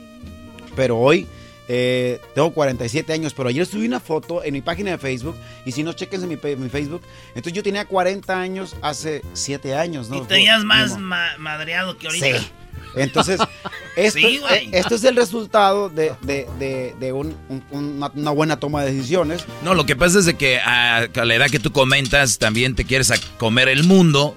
Pero 0.77 0.99
hoy 0.99 1.27
eh, 1.69 2.21
tengo 2.35 2.53
47 2.53 3.13
años, 3.13 3.35
pero 3.35 3.49
ayer 3.49 3.67
subí 3.67 3.87
una 3.87 4.01
foto 4.01 4.43
en 4.45 4.55
mi 4.55 4.61
página 4.61 4.91
de 4.93 4.99
Facebook 4.99 5.37
y 5.67 5.73
si 5.73 5.83
no, 5.83 5.93
chequense 5.93 6.27
mi, 6.27 6.37
pe- 6.37 6.57
mi 6.57 6.69
Facebook. 6.69 7.03
Entonces 7.29 7.53
yo 7.53 7.63
tenía 7.63 7.85
40 7.85 8.41
años 8.41 8.77
hace 8.81 9.23
7 9.35 9.75
años, 9.75 10.09
¿no? 10.09 10.19
Y 10.19 10.21
te 10.23 10.35
veías 10.35 10.65
más 10.65 10.97
ma- 10.99 11.37
madreado 11.39 11.99
que 11.99 12.07
ahorita. 12.07 12.39
Sí. 12.39 12.49
Entonces, 12.95 13.41
esto, 13.97 14.19
Sí, 14.19 14.39
güey. 14.39 14.67
eh, 14.67 14.71
esto 14.73 14.95
es 14.95 15.05
el 15.05 15.17
resultado 15.17 15.89
de, 15.89 16.13
de- 16.23 16.47
de- 16.59 16.95
de 16.99 17.13
un- 17.13 17.37
un- 17.49 18.03
una, 18.15 18.31
buena 18.31 18.59
toma 18.59 18.83
de 18.85 18.93
decisiones. 18.93 19.45
No, 19.63 19.75
lo 19.75 19.87
que 19.87 19.97
pasa 19.97 20.19
es 20.19 20.25
de 20.25 20.35
que 20.37 20.59
a, 20.59 20.99
a 21.15 21.25
la 21.25 21.35
edad 21.35 21.51
que 21.51 21.59
tú 21.61 21.73
comentas 21.73 22.39
también 22.39 22.75
te 22.75 22.85
quieres 22.85 23.11
a 23.11 23.17
comer 23.39 23.69
el 23.69 23.85
mundo 23.85 24.37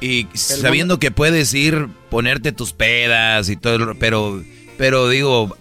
y 0.00 0.26
sabiendo 0.34 0.98
que 0.98 1.10
puedes 1.10 1.54
ir 1.54 1.88
ponerte 2.10 2.52
tus 2.52 2.72
pedas 2.72 3.48
y 3.48 3.56
todo, 3.56 3.94
pero 3.98 4.42
pero 4.82 5.08
digo 5.08 5.56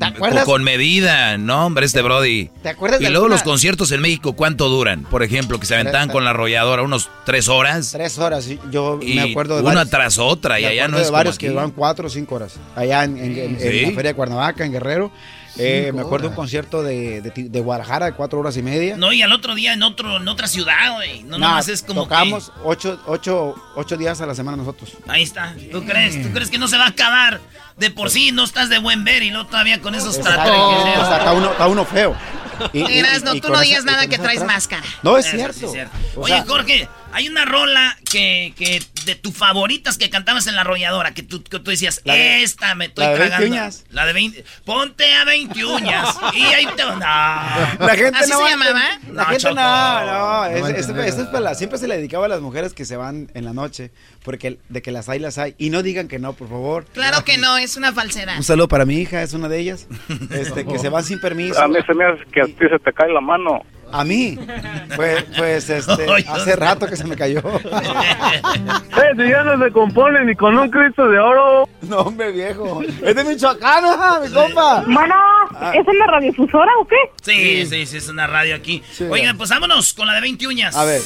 con, 0.46 0.64
medida, 0.64 1.38
no, 1.38 1.68
hombre, 1.68 1.86
este 1.86 2.02
brody. 2.02 2.50
¿Te 2.64 2.70
acuerdas 2.70 3.00
Y 3.02 3.04
de 3.04 3.12
luego 3.12 3.26
alguna- 3.26 3.36
los 3.36 3.44
conciertos 3.44 3.92
en 3.92 4.02
México 4.02 4.34
cuánto 4.34 4.68
duran? 4.68 5.04
Por 5.04 5.22
ejemplo, 5.22 5.60
que 5.60 5.68
se 5.68 5.76
aventaban 5.76 6.10
con 6.10 6.24
la 6.24 6.32
arrolladora 6.32 6.82
unos 6.82 7.08
tres 7.24 7.48
horas 7.48 7.92
Tres 7.92 8.18
horas, 8.18 8.48
yo 8.72 8.98
y 9.00 9.14
me 9.14 9.22
acuerdo 9.22 9.58
de 9.58 9.62
una 9.62 9.74
varios- 9.76 9.90
tras 9.92 10.18
otra 10.18 10.60
y 10.60 10.66
allá 10.66 10.88
no 10.88 10.98
de 10.98 11.04
es 11.04 11.10
como 11.10 11.18
varios 11.18 11.38
que 11.38 11.52
van 11.52 11.70
cuatro 11.70 12.08
o 12.08 12.10
cinco 12.10 12.34
horas 12.34 12.56
allá 12.76 13.04
en, 13.04 13.16
en- 13.20 13.38
en- 13.38 13.56
en 13.56 13.60
Sí. 13.60 13.82
la 13.82 13.92
feria 13.92 14.10
de 14.12 14.16
Cuernavaca, 14.16 14.66
en 14.66 14.72
Guerrero. 14.72 15.12
Eh, 15.58 15.92
me 15.94 16.02
acuerdo 16.02 16.28
horas. 16.28 16.30
un 16.30 16.36
concierto 16.36 16.82
de, 16.84 17.22
de, 17.22 17.32
de 17.50 17.60
Guadalajara 17.60 18.06
de 18.08 18.14
cuatro 18.14 18.40
horas 18.40 18.56
y 18.58 18.62
media. 18.62 18.96
No, 18.98 19.12
y 19.12 19.22
al 19.22 19.32
otro 19.34 19.54
día 19.54 19.74
en 19.74 19.84
otro, 19.84 20.18
en 20.18 20.28
otra 20.28 20.48
ciudad, 20.48 20.94
güey. 20.96 21.24
No, 21.24 21.38
Nah, 21.38 21.48
nomás 21.50 21.68
es 21.68 21.84
como 21.84 22.04
tocamos 22.04 22.52
ocho, 22.64 23.00
ocho, 23.06 23.56
ocho 23.76 23.98
días 23.98 24.22
a 24.22 24.26
la 24.26 24.34
semana 24.36 24.58
nosotros. 24.58 24.92
que- 24.92 25.12
Ahí 25.12 25.24
está. 25.24 25.54
¿Tú 25.72 25.84
crees? 25.86 26.22
¿Tú 26.22 26.30
crees 26.34 26.50
que 26.50 26.58
no 26.58 26.68
se 26.68 26.78
va 26.78 26.86
a 26.86 26.90
acabar? 26.90 27.42
De 27.78 27.90
por 27.92 28.10
sí 28.10 28.32
no 28.32 28.44
estás 28.44 28.70
de 28.70 28.78
buen 28.80 29.04
ver 29.04 29.24
y 29.24 29.32
no 29.32 29.46
todavía 29.48 29.82
con 29.82 29.96
esos 29.96 30.20
tatuajes. 30.20 30.52
O 31.02 31.06
sea, 31.06 31.18
está 31.18 31.34
uno, 31.34 31.52
está 31.52 31.68
uno 31.68 31.86
feo. 31.86 32.16
Y- 32.74 32.80
y- 32.80 33.00
Eras, 33.00 33.24
no, 33.24 33.34
y 33.34 33.42
tú 33.42 33.50
no 33.50 33.60
digas 33.60 33.82
y 33.84 33.86
nada 33.88 34.08
que 34.08 34.18
traes 34.20 34.40
atrás. 34.42 34.54
máscara. 34.56 34.84
No, 35.02 35.18
es 35.18 35.26
Eso 35.26 35.36
cierto. 35.38 35.58
sí 35.60 35.66
es 35.66 35.72
cierto. 35.72 35.98
Oye, 36.16 36.34
sea, 36.34 36.46
Jorge, 36.46 36.88
hay 37.14 37.28
una 37.30 37.46
rola 37.46 37.98
que, 38.10 38.54
que 38.58 38.82
de 39.06 39.16
tus 39.16 39.36
favoritas 39.36 39.98
que 39.98 40.10
cantabas 40.10 40.48
en 40.48 40.56
la 40.56 40.62
arrolladora, 40.62 41.14
que 41.14 41.24
tú, 41.24 41.44
que 41.44 41.60
tú 41.60 41.72
decías, 41.72 42.02
La 42.06 42.14
de- 42.14 42.44
esta 42.44 42.76
me 42.76 42.86
estoy 42.86 43.04
la 43.06 43.12
de 43.12 43.18
20 43.20 43.30
tragando. 43.36 43.56
uñas. 43.56 43.86
La 43.90 44.06
de 44.06 44.14
20. 44.14 44.46
Ponte 44.66 45.14
a 45.14 45.26
20 45.26 45.66
uñas. 45.66 46.16
y 46.34 46.42
ahí 46.44 46.66
te. 46.76 46.84
No. 46.84 46.98
La 47.00 47.96
gente 47.96 48.18
¿Así 48.20 48.30
no 48.30 48.38
se 48.38 48.44
va 48.44 48.50
llamaba? 48.50 48.70
entender- 48.94 49.16
La 49.16 49.24
No, 49.24 49.30
gente 49.30 49.44
Choco. 49.44 49.56
no, 49.56 50.06
no. 50.06 50.46
es- 50.46 50.64
va 50.96 51.06
esto 51.08 51.22
es 51.22 51.28
para 51.28 51.40
la- 51.40 51.56
siempre 51.56 51.78
se 51.80 51.88
le 51.88 51.98
dedicaba 51.98 52.26
a 52.26 52.30
las 52.30 52.42
mujeres 52.42 52.74
que 52.74 52.86
se 52.86 52.96
van 52.98 53.30
en 53.34 53.46
la 53.46 53.54
noche. 53.54 53.92
Porque 54.24 54.60
de 54.70 54.82
que 54.84 54.92
las 54.92 55.10
hay, 55.10 55.18
las 55.20 55.38
hay. 55.40 55.56
Y 55.58 55.72
no 55.72 55.82
digan 55.82 56.08
que 56.08 56.20
no, 56.20 56.34
por 56.34 56.48
favor. 56.48 56.86
Claro 56.94 57.24
que 57.26 57.38
no, 57.40 57.58
es 57.58 57.76
una 57.76 57.92
falsedad. 57.92 58.38
Un 58.38 58.44
saludo 58.44 58.68
para 58.68 58.86
mi 58.86 58.96
hija, 58.98 59.24
es 59.24 59.34
una 59.34 59.50
de 59.50 59.60
ellas. 59.60 59.88
Este, 60.32 60.66
que 60.66 60.78
se 60.80 60.90
van 60.90 61.04
sin 61.04 61.20
permiso. 61.20 61.60
A 61.60 61.68
mí 61.68 61.78
se 61.86 61.94
me 61.94 62.06
hace 62.06 62.24
que 62.32 62.42
a 62.42 62.46
ti 62.46 62.54
se 62.70 62.80
te 62.80 62.94
cae 62.94 63.12
la 63.12 63.22
mano. 63.22 63.62
A 63.92 64.04
mí. 64.04 64.38
Pues, 64.96 65.24
pues 65.38 65.70
este, 65.70 66.06
hace 66.30 66.56
rato 66.56 66.88
que 66.88 66.96
se 66.96 67.06
me 67.06 67.16
cayó. 67.16 67.42
Eh, 69.02 69.14
si 69.18 69.30
ya 69.30 69.44
no 69.44 69.64
se 69.66 69.72
compone 69.72 70.24
ni 70.26 70.36
con 70.36 70.56
un 70.58 70.70
Cristo 70.70 71.08
de 71.08 71.18
oro. 71.18 71.68
No, 71.82 71.98
hombre, 72.02 72.32
viejo. 72.32 72.82
Es 73.04 73.16
de 73.16 73.24
Michoacán, 73.24 73.84
mi 74.24 74.30
compa. 74.30 74.84
Mano, 74.86 75.16
Ah. 75.56 75.72
¿es 75.74 75.86
una 75.88 76.08
radiodifusora 76.08 76.72
o 76.80 76.88
qué? 76.88 76.96
Sí, 77.22 77.66
sí, 77.66 77.86
sí, 77.86 77.98
es 77.98 78.10
una 78.10 78.28
radio 78.28 78.56
aquí. 78.56 78.84
Sí. 78.92 79.06
Oigan, 79.10 79.38
pues 79.38 79.50
vámonos 79.50 79.94
con 79.94 80.06
la 80.08 80.14
de 80.14 80.22
20 80.22 80.48
uñas. 80.48 80.76
A 80.76 80.86
ver. 80.86 81.02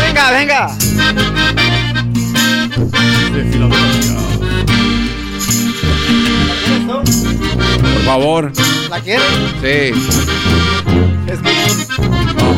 Venga, 0.00 0.30
venga. 0.32 0.68
Por 2.76 4.37
favor. 8.08 8.50
¿La 8.88 9.00
quieres? 9.02 9.22
Sí. 9.60 9.92
Es 11.26 11.42
mi. 11.42 11.50
No, 12.38 12.56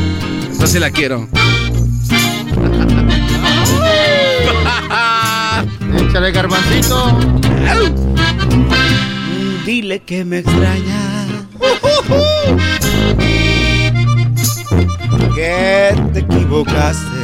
esa 0.53 0.69
sí 0.69 0.79
la 0.79 0.93
quiero. 0.93 1.27
Échale 6.09 6.31
garbancito. 6.31 7.19
Dile 9.67 10.05
que 10.05 10.25
me 10.25 10.39
extraña. 10.39 11.27
Que 15.35 15.97
te 16.13 16.21
equivocaste. 16.21 17.19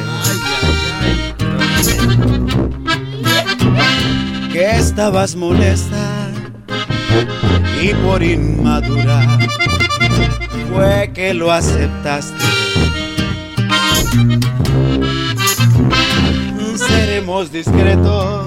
Que 4.53 4.79
estabas 4.79 5.37
molesta 5.37 6.27
y 7.83 7.95
por 7.95 8.23
inmadura 8.23 9.39
fue 10.73 11.11
que 11.15 11.35
lo 11.35 11.53
aceptaste. 11.53 12.45
Seremos 16.77 17.51
discretos. 17.51 18.47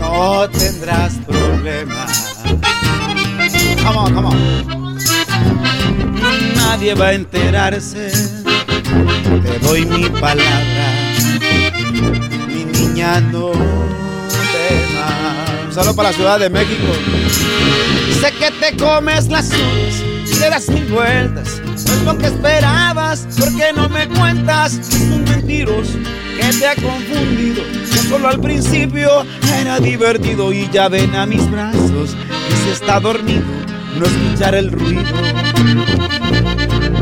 No 0.00 0.48
tendrás 0.50 1.14
problemas. 1.26 2.42
Come 3.84 3.98
on, 3.98 4.14
come 4.14 4.28
on. 4.28 4.96
Nadie 6.56 6.94
va 6.94 7.08
a 7.08 7.12
enterarse. 7.12 8.10
Te 9.42 9.58
doy 9.60 9.84
mi 9.84 10.08
palabra. 10.08 10.86
Mi 12.48 12.64
niña 12.64 13.20
no 13.20 13.52
saludo 15.76 15.94
para 15.94 16.08
la 16.08 16.16
Ciudad 16.16 16.38
de 16.38 16.48
México. 16.48 16.86
Sé 18.18 18.32
que 18.32 18.50
te 18.50 18.76
comes 18.82 19.28
las 19.28 19.50
uñas 19.50 20.02
y 20.26 20.38
le 20.40 20.48
das 20.48 20.70
mil 20.70 20.86
vueltas. 20.86 21.60
No 21.66 21.92
es 21.92 22.02
lo 22.02 22.16
que 22.16 22.26
esperabas, 22.28 23.26
porque 23.38 23.74
no 23.74 23.86
me 23.90 24.08
cuentas 24.08 24.72
es 24.72 24.94
un 24.94 25.24
mentiroso 25.24 25.98
que 26.40 26.58
te 26.58 26.66
ha 26.66 26.74
confundido. 26.76 27.62
Que 27.92 27.98
solo 28.08 28.28
al 28.28 28.40
principio 28.40 29.26
era 29.60 29.78
divertido 29.78 30.50
y 30.50 30.66
ya 30.70 30.88
ven 30.88 31.14
a 31.14 31.26
mis 31.26 31.50
brazos 31.50 32.16
que 32.48 32.56
si 32.56 32.70
está 32.70 32.98
dormido 32.98 33.44
no 33.98 34.06
escuchar 34.06 34.54
el 34.54 34.72
ruido 34.72 35.02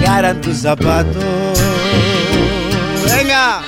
que 0.01 0.07
harán 0.07 0.41
tus 0.41 0.57
zapatos. 0.57 1.23
Venga. 3.05 3.63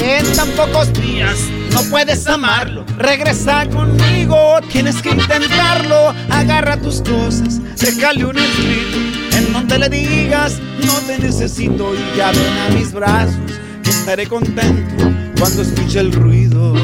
En 0.00 0.32
tan 0.32 0.48
pocos 0.50 0.92
días 0.94 1.49
no 1.72 1.82
puedes 1.90 2.26
amarlo. 2.26 2.84
Regresa 2.96 3.66
conmigo, 3.68 4.60
tienes 4.70 5.00
que 5.02 5.10
intentarlo. 5.10 6.14
Agarra 6.30 6.76
tus 6.76 7.02
cosas, 7.02 7.60
déjale 7.76 8.24
un 8.24 8.38
escrito 8.38 8.98
en 9.36 9.52
donde 9.52 9.78
le 9.78 9.88
digas 9.88 10.58
no 10.84 10.94
te 11.06 11.18
necesito 11.18 11.94
y 11.94 12.16
ya 12.16 12.30
ven 12.32 12.58
a 12.58 12.68
mis 12.74 12.92
brazos 12.92 13.36
que 13.82 13.90
estaré 13.90 14.26
contento 14.26 15.04
cuando 15.38 15.62
escuche 15.62 16.00
el 16.00 16.12
ruido 16.12 16.74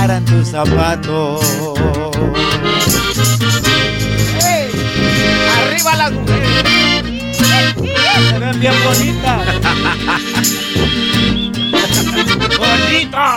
harán 0.00 0.24
tus 0.24 0.48
zapatos. 0.48 1.40
¡Ey! 4.42 4.70
¡Arriba 5.58 5.96
las 5.96 6.12
mujeres! 6.12 7.36
Se 8.30 8.38
ven 8.38 8.60
bien 8.60 8.74
bonitas. 8.84 9.46
¡Bonita! 12.58 13.36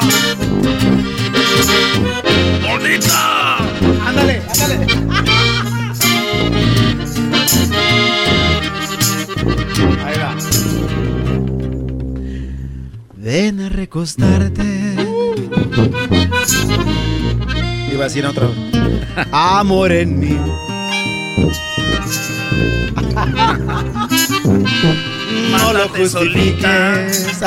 ¡Bonita! 2.67 3.57
Ándale, 4.07 4.41
ándale. 4.49 4.75
Ahí 10.05 10.17
va. 10.19 10.35
Ven 13.15 13.61
a 13.61 13.69
recostarte. 13.69 14.95
Iba 17.91 18.01
a 18.01 18.07
decir 18.07 18.25
otra 18.25 18.47
vez. 18.47 18.57
Amor 19.31 19.91
en 19.91 20.19
mí. 20.19 20.37
No 25.51 25.73
lo 25.73 25.89
justifiques, 25.89 27.41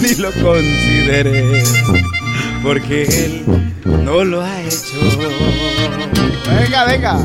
ni 0.00 0.14
lo 0.18 0.32
consideres, 0.32 1.68
porque 2.62 3.02
él 3.04 3.44
no 4.04 4.24
lo 4.24 4.42
ha 4.42 4.62
hecho. 4.62 4.98
Venga, 6.48 6.84
venga. 6.84 7.18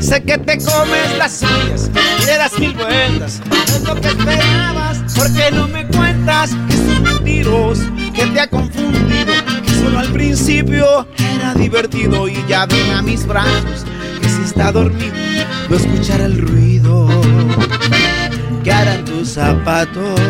Sé 0.00 0.22
que 0.22 0.38
te 0.38 0.58
comes 0.58 1.16
las 1.18 1.42
uñas 1.42 1.90
y 2.20 2.26
le 2.26 2.36
das 2.36 2.58
mil 2.58 2.72
vueltas. 2.74 3.40
No 3.48 3.56
es 3.56 3.82
lo 3.82 3.94
que 3.94 4.08
esperabas, 4.08 5.02
porque 5.14 5.50
no 5.52 5.68
me 5.68 5.86
cuentas 5.86 6.50
que 6.68 6.74
es 6.74 6.80
un 6.80 7.02
mentiroso 7.02 7.82
que 8.14 8.26
te 8.26 8.40
ha 8.40 8.48
confundido. 8.48 9.32
Que 9.64 9.74
solo 9.74 9.98
al 9.98 10.12
principio 10.12 11.06
era 11.16 11.54
divertido 11.54 12.28
y 12.28 12.44
ya 12.48 12.66
ven 12.66 12.90
a 12.92 13.02
mis 13.02 13.26
brazos 13.26 13.84
que 14.20 14.28
si 14.28 14.42
está 14.42 14.72
dormido 14.72 15.22
no 15.68 15.76
escuchará 15.76 16.26
el 16.26 16.38
ruido 16.38 17.08
que 18.62 18.72
harán 18.72 19.04
tus 19.04 19.30
zapatos. 19.30 20.20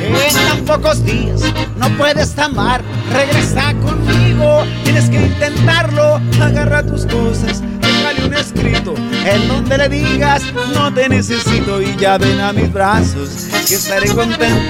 En 0.00 0.34
tan 0.34 0.64
pocos 0.64 1.04
días 1.04 1.40
no 1.76 1.88
puedes 1.96 2.38
amar, 2.38 2.82
regresa 3.12 3.74
conmigo, 3.74 4.64
tienes 4.84 5.08
que 5.10 5.26
intentarlo, 5.26 6.20
agarra 6.40 6.82
tus 6.82 7.06
cosas, 7.06 7.62
déjale 7.80 8.26
un 8.26 8.34
escrito 8.34 8.94
en 9.24 9.48
donde 9.48 9.78
le 9.78 9.88
digas 9.88 10.42
no 10.74 10.92
te 10.92 11.08
necesito 11.08 11.82
y 11.82 11.96
ya 11.96 12.18
ven 12.18 12.40
a 12.40 12.52
mis 12.52 12.72
brazos 12.72 13.48
que 13.66 13.74
estaré 13.74 14.08
contento 14.08 14.62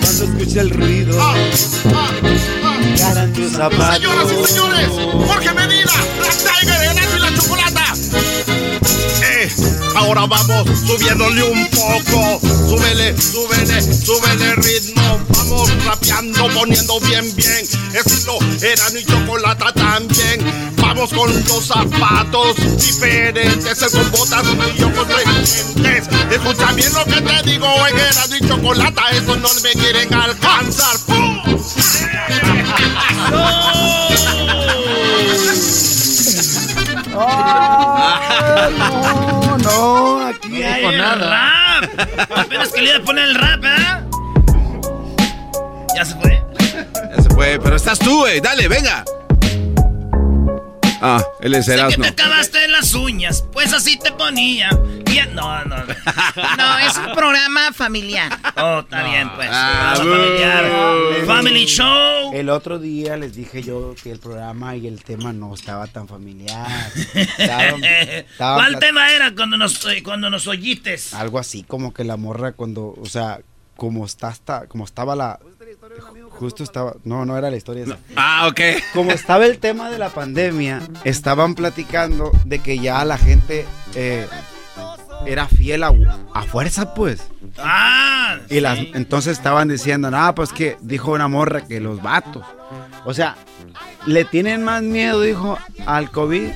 cuando 0.00 0.24
escuche 0.24 0.60
el 0.60 0.70
ruido 0.70 1.18
que 2.96 3.02
harán 3.02 3.32
tus 3.32 3.52
zapatos. 3.52 3.96
Señoras 3.96 4.32
y 4.32 4.46
señores, 4.46 4.88
Jorge 5.26 5.52
Medina, 5.52 5.92
ahora 10.12 10.26
vamos 10.26 10.78
subiéndole 10.80 11.42
un 11.42 11.66
poco. 11.68 12.40
Súbele, 12.68 13.16
súbele, 13.16 13.80
súbele 13.82 14.54
ritmo. 14.56 15.20
Vamos 15.30 15.84
rapeando, 15.84 16.48
poniendo 16.48 17.00
bien, 17.00 17.34
bien. 17.34 17.66
Estilo 17.94 18.38
Erano 18.60 18.98
y 18.98 19.04
chocolate 19.04 19.72
también. 19.74 20.72
Vamos 20.76 21.12
con 21.14 21.32
los 21.32 21.66
zapatos 21.66 22.56
diferentes. 22.78 23.84
Con 23.90 24.10
botas 24.10 24.44
y 24.74 24.78
yo 24.78 24.92
con 24.94 25.08
lentes. 25.08 26.08
Escucha 26.30 26.72
bien 26.72 26.92
lo 26.92 27.04
que 27.06 27.20
te 27.22 27.50
digo 27.50 27.66
en 27.88 27.98
Erano 27.98 28.36
y 28.36 28.48
chocolate. 28.48 29.00
Eso 29.12 29.36
no 29.36 29.48
me 29.62 29.72
quieren 29.72 30.12
alcanzar. 30.12 30.98
¡Pum! 31.06 31.40
no, 38.78 39.41
aquí 39.68 40.62
Ay, 40.62 40.84
hay 40.84 40.94
el 40.94 40.98
rap. 40.98 41.84
Apenas 42.36 42.68
que 42.70 42.82
le 42.82 42.90
iba 42.90 42.98
a 42.98 43.02
poner 43.02 43.24
el 43.24 43.34
rap, 43.34 43.64
¿eh? 43.64 44.00
¿Ya 45.96 46.04
se 46.04 46.14
fue? 46.16 46.42
Ya 47.16 47.22
se 47.22 47.30
fue, 47.30 47.60
pero 47.62 47.76
estás 47.76 47.98
tú, 47.98 48.20
güey. 48.20 48.40
Dale, 48.40 48.68
venga. 48.68 49.04
Ah, 51.02 51.22
él 51.40 51.54
es 51.54 51.66
Erasmo. 51.68 52.02
te 52.04 52.10
acabaste 52.10 52.68
las 52.68 52.94
uñas, 52.94 53.44
pues 53.52 53.72
así 53.72 53.98
te 53.98 54.12
ponía. 54.12 54.70
Ya- 55.06 55.26
No, 55.26 55.64
no. 55.64 55.76
No, 55.76 56.78
es 56.78 56.96
un 56.96 57.12
programa 57.14 57.72
familiar. 57.72 58.38
Oh, 58.56 58.80
está 58.80 59.02
bien, 59.04 59.30
pues. 59.34 59.48
Ah, 59.50 59.94
familiar. 59.96 61.26
Family 61.26 61.66
Show. 61.66 62.32
El 62.34 62.48
otro 62.50 62.78
día 62.78 63.16
les 63.16 63.34
dije 63.34 63.62
yo 63.62 63.94
que 64.02 64.10
el 64.12 64.18
programa 64.18 64.76
y 64.76 64.86
el 64.86 65.02
tema 65.04 65.32
no 65.32 65.54
estaba 65.54 65.86
tan 65.86 66.06
familiar. 66.08 66.66
¿Cuál 68.38 68.78
tema 68.78 69.12
era 69.12 69.34
cuando 69.34 69.56
nos, 69.56 69.84
eh, 69.86 70.02
cuando 70.02 70.30
nos 70.30 70.46
oyites? 70.46 71.14
Algo 71.14 71.38
así 71.38 71.62
como 71.62 71.92
que 71.92 72.04
la 72.04 72.16
morra 72.16 72.52
cuando, 72.52 72.94
o 73.00 73.06
sea, 73.06 73.40
como 73.76 74.04
está 74.06 74.28
hasta, 74.28 74.66
como 74.66 74.84
estaba 74.84 75.16
la 75.16 75.38
justo 76.42 76.64
estaba, 76.64 76.94
no, 77.04 77.24
no 77.24 77.38
era 77.38 77.50
la 77.50 77.56
historia 77.56 77.84
esa. 77.84 77.98
Ah, 78.16 78.48
ok. 78.50 78.60
Como 78.92 79.12
estaba 79.12 79.46
el 79.46 79.58
tema 79.58 79.90
de 79.90 79.98
la 79.98 80.08
pandemia, 80.10 80.80
estaban 81.04 81.54
platicando 81.54 82.32
de 82.44 82.58
que 82.58 82.78
ya 82.80 83.04
la 83.04 83.16
gente 83.16 83.64
eh, 83.94 84.26
era 85.24 85.46
fiel 85.46 85.84
a, 85.84 85.92
a 86.34 86.42
fuerza, 86.42 86.94
pues. 86.94 87.28
Ah, 87.58 88.38
Y 88.50 88.58
las, 88.60 88.78
entonces 88.94 89.36
estaban 89.38 89.68
diciendo, 89.68 90.10
nada, 90.10 90.34
pues 90.34 90.52
que 90.52 90.76
dijo 90.80 91.12
una 91.12 91.28
morra 91.28 91.64
que 91.64 91.78
los 91.80 92.02
vatos. 92.02 92.44
O 93.04 93.14
sea, 93.14 93.36
le 94.06 94.24
tienen 94.24 94.64
más 94.64 94.82
miedo, 94.82 95.20
dijo, 95.20 95.58
al 95.86 96.10
COVID 96.10 96.50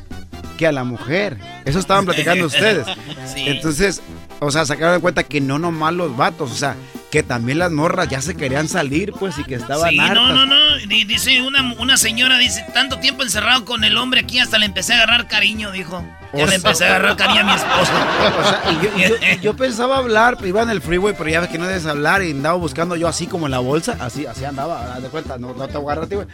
que 0.59 0.67
a 0.67 0.73
la 0.73 0.83
mujer. 0.85 1.39
Eso 1.65 1.79
estaban 1.79 2.05
platicando 2.07 2.47
ustedes. 2.47 2.87
Sí. 3.33 3.45
Entonces, 3.47 4.03
o 4.41 4.51
sea, 4.51 4.67
sacaron 4.67 4.95
de 4.97 5.01
cuenta 5.01 5.23
que 5.23 5.41
no 5.41 5.59
nomás 5.61 5.95
los 5.95 6.17
vatos, 6.17 6.51
o 6.51 6.55
sea, 6.57 6.75
que 7.11 7.23
también 7.23 7.59
las 7.61 7.71
morras 7.71 8.09
ya 8.09 8.21
se 8.21 8.37
querían 8.37 8.69
salir, 8.69 9.13
pues, 9.13 9.39
y 9.39 9.45
que 9.45 9.55
estaban 9.55 9.91
Sí, 9.91 9.99
hartas. 9.99 10.17
no, 10.17 10.33
no, 10.35 10.47
no. 10.47 10.57
Di- 10.89 11.05
Dice 11.05 11.41
una, 11.43 11.75
una 11.79 11.97
señora, 11.97 12.37
dice, 12.39 12.65
tanto 12.75 12.99
tiempo 12.99 13.23
encerrado 13.23 13.65
con 13.65 13.85
el 13.85 13.97
hombre 13.97 14.21
aquí, 14.21 14.39
hasta 14.41 14.59
le 14.59 14.67
empecé 14.67 14.93
a 14.95 14.97
agarrar 14.97 15.29
cariño, 15.29 15.71
dijo. 15.71 16.05
Ya 16.35 16.43
O 16.43 16.47
le 16.47 16.47
sea- 16.49 16.57
empecé 16.57 16.85
a 16.85 16.89
agarrar 16.89 17.17
cariño 17.17 17.41
a 17.41 17.45
mi 17.45 17.53
esposo. 17.53 17.93
O 18.37 18.49
sea, 19.19 19.35
y 19.35 19.41
yo, 19.41 19.55
pensaba 19.57 19.99
hablar, 19.99 20.35
pero 20.37 20.49
iba 20.49 20.63
en 20.63 20.71
el 20.71 20.83
freeway, 20.83 21.15
pero 21.17 21.31
ya 21.31 21.41
ves 21.41 21.49
que 21.49 21.59
no 21.59 21.67
debes 21.67 21.87
hablar 21.87 22.23
y 22.23 22.33
andaba 22.33 22.57
buscando 22.57 22.97
yo 22.97 23.07
así 23.09 23.27
como 23.27 23.47
en 23.47 23.53
la 23.53 23.61
bolsa, 23.61 23.97
así, 24.01 24.27
así 24.27 24.45
andaba, 24.45 24.99
de 25.01 25.09
cuenta, 25.09 25.39
no, 25.39 25.55
no 25.55 25.69
te 25.69 25.79
voy 25.79 25.89
a 25.91 25.93
agarrar 25.93 26.05
a 26.05 26.09
ti, 26.09 26.15
güey. 26.17 26.27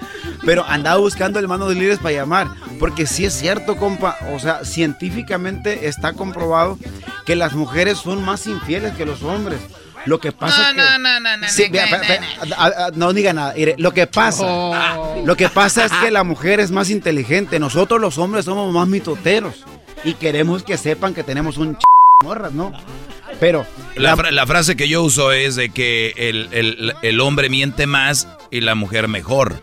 Pero 0.45 0.65
andaba 0.67 0.97
buscando 0.97 1.39
el 1.39 1.47
mano 1.49 1.69
de 1.69 1.75
líderes 1.75 1.99
para 1.99 2.13
llamar, 2.13 2.49
porque 2.81 3.07
sí 3.07 3.25
es 3.27 3.35
cierto, 3.35 3.77
compa, 3.77 4.17
o 4.35 4.39
sea, 4.39 4.65
científicamente 4.65 5.87
está 5.87 6.15
comprobado 6.15 6.79
que 7.27 7.37
las 7.37 7.53
mujeres 7.53 7.99
son 7.99 8.25
más 8.25 8.47
infieles 8.47 8.95
que 8.95 9.05
los 9.05 9.23
hombres. 9.23 9.61
Lo 10.07 10.19
que 10.21 10.33
pasa 10.33 10.57
No, 10.59 10.69
es 10.69 10.75
que... 10.75 10.77
no, 10.81 10.99
no, 10.99 11.21
no, 11.21 11.37
no. 11.37 11.49
Sí, 11.49 11.65
no, 11.67 11.73
vea, 11.73 11.87
no, 11.87 11.91
vea, 11.91 12.21
no, 12.21 12.47
vea, 12.47 12.57
a- 12.59 12.87
a- 12.87 12.91
no 12.95 13.13
diga 13.13 13.33
nada. 13.33 13.55
Mire, 13.57 13.75
lo 13.79 13.93
que 13.93 14.07
pasa, 14.07 14.97
lo 15.25 15.37
que 15.37 15.49
pasa 15.49 15.85
es 15.87 15.93
que 15.93 16.11
la 16.11 16.25
mujer 16.25 16.61
es 16.61 16.71
más 16.71 16.91
inteligente. 16.91 17.59
Nosotros 17.59 18.01
los 18.01 18.19
hombres 18.19 18.45
somos 18.45 18.73
más 18.73 18.89
mitoteros 18.89 19.65
y 20.05 20.15
queremos 20.15 20.63
que 20.65 20.77
sepan 20.77 21.15
que 21.15 21.23
tenemos 21.23 21.57
un 21.59 21.77
ch 21.77 21.83
morras, 22.25 22.53
¿no? 22.53 22.73
Pero 23.41 23.67
La, 23.97 24.17
fra- 24.17 24.31
la 24.31 24.47
frase 24.47 24.77
que 24.77 24.89
yo 24.89 25.03
uso 25.03 25.33
es 25.33 25.57
de 25.57 25.71
que 25.71 26.13
el, 26.17 26.49
el- 26.53 26.95
el 27.03 27.21
hombre 27.21 27.49
miente 27.49 27.87
más 27.87 28.29
y 28.51 28.61
la 28.61 28.75
mujer 28.75 29.09
mejor. 29.09 29.63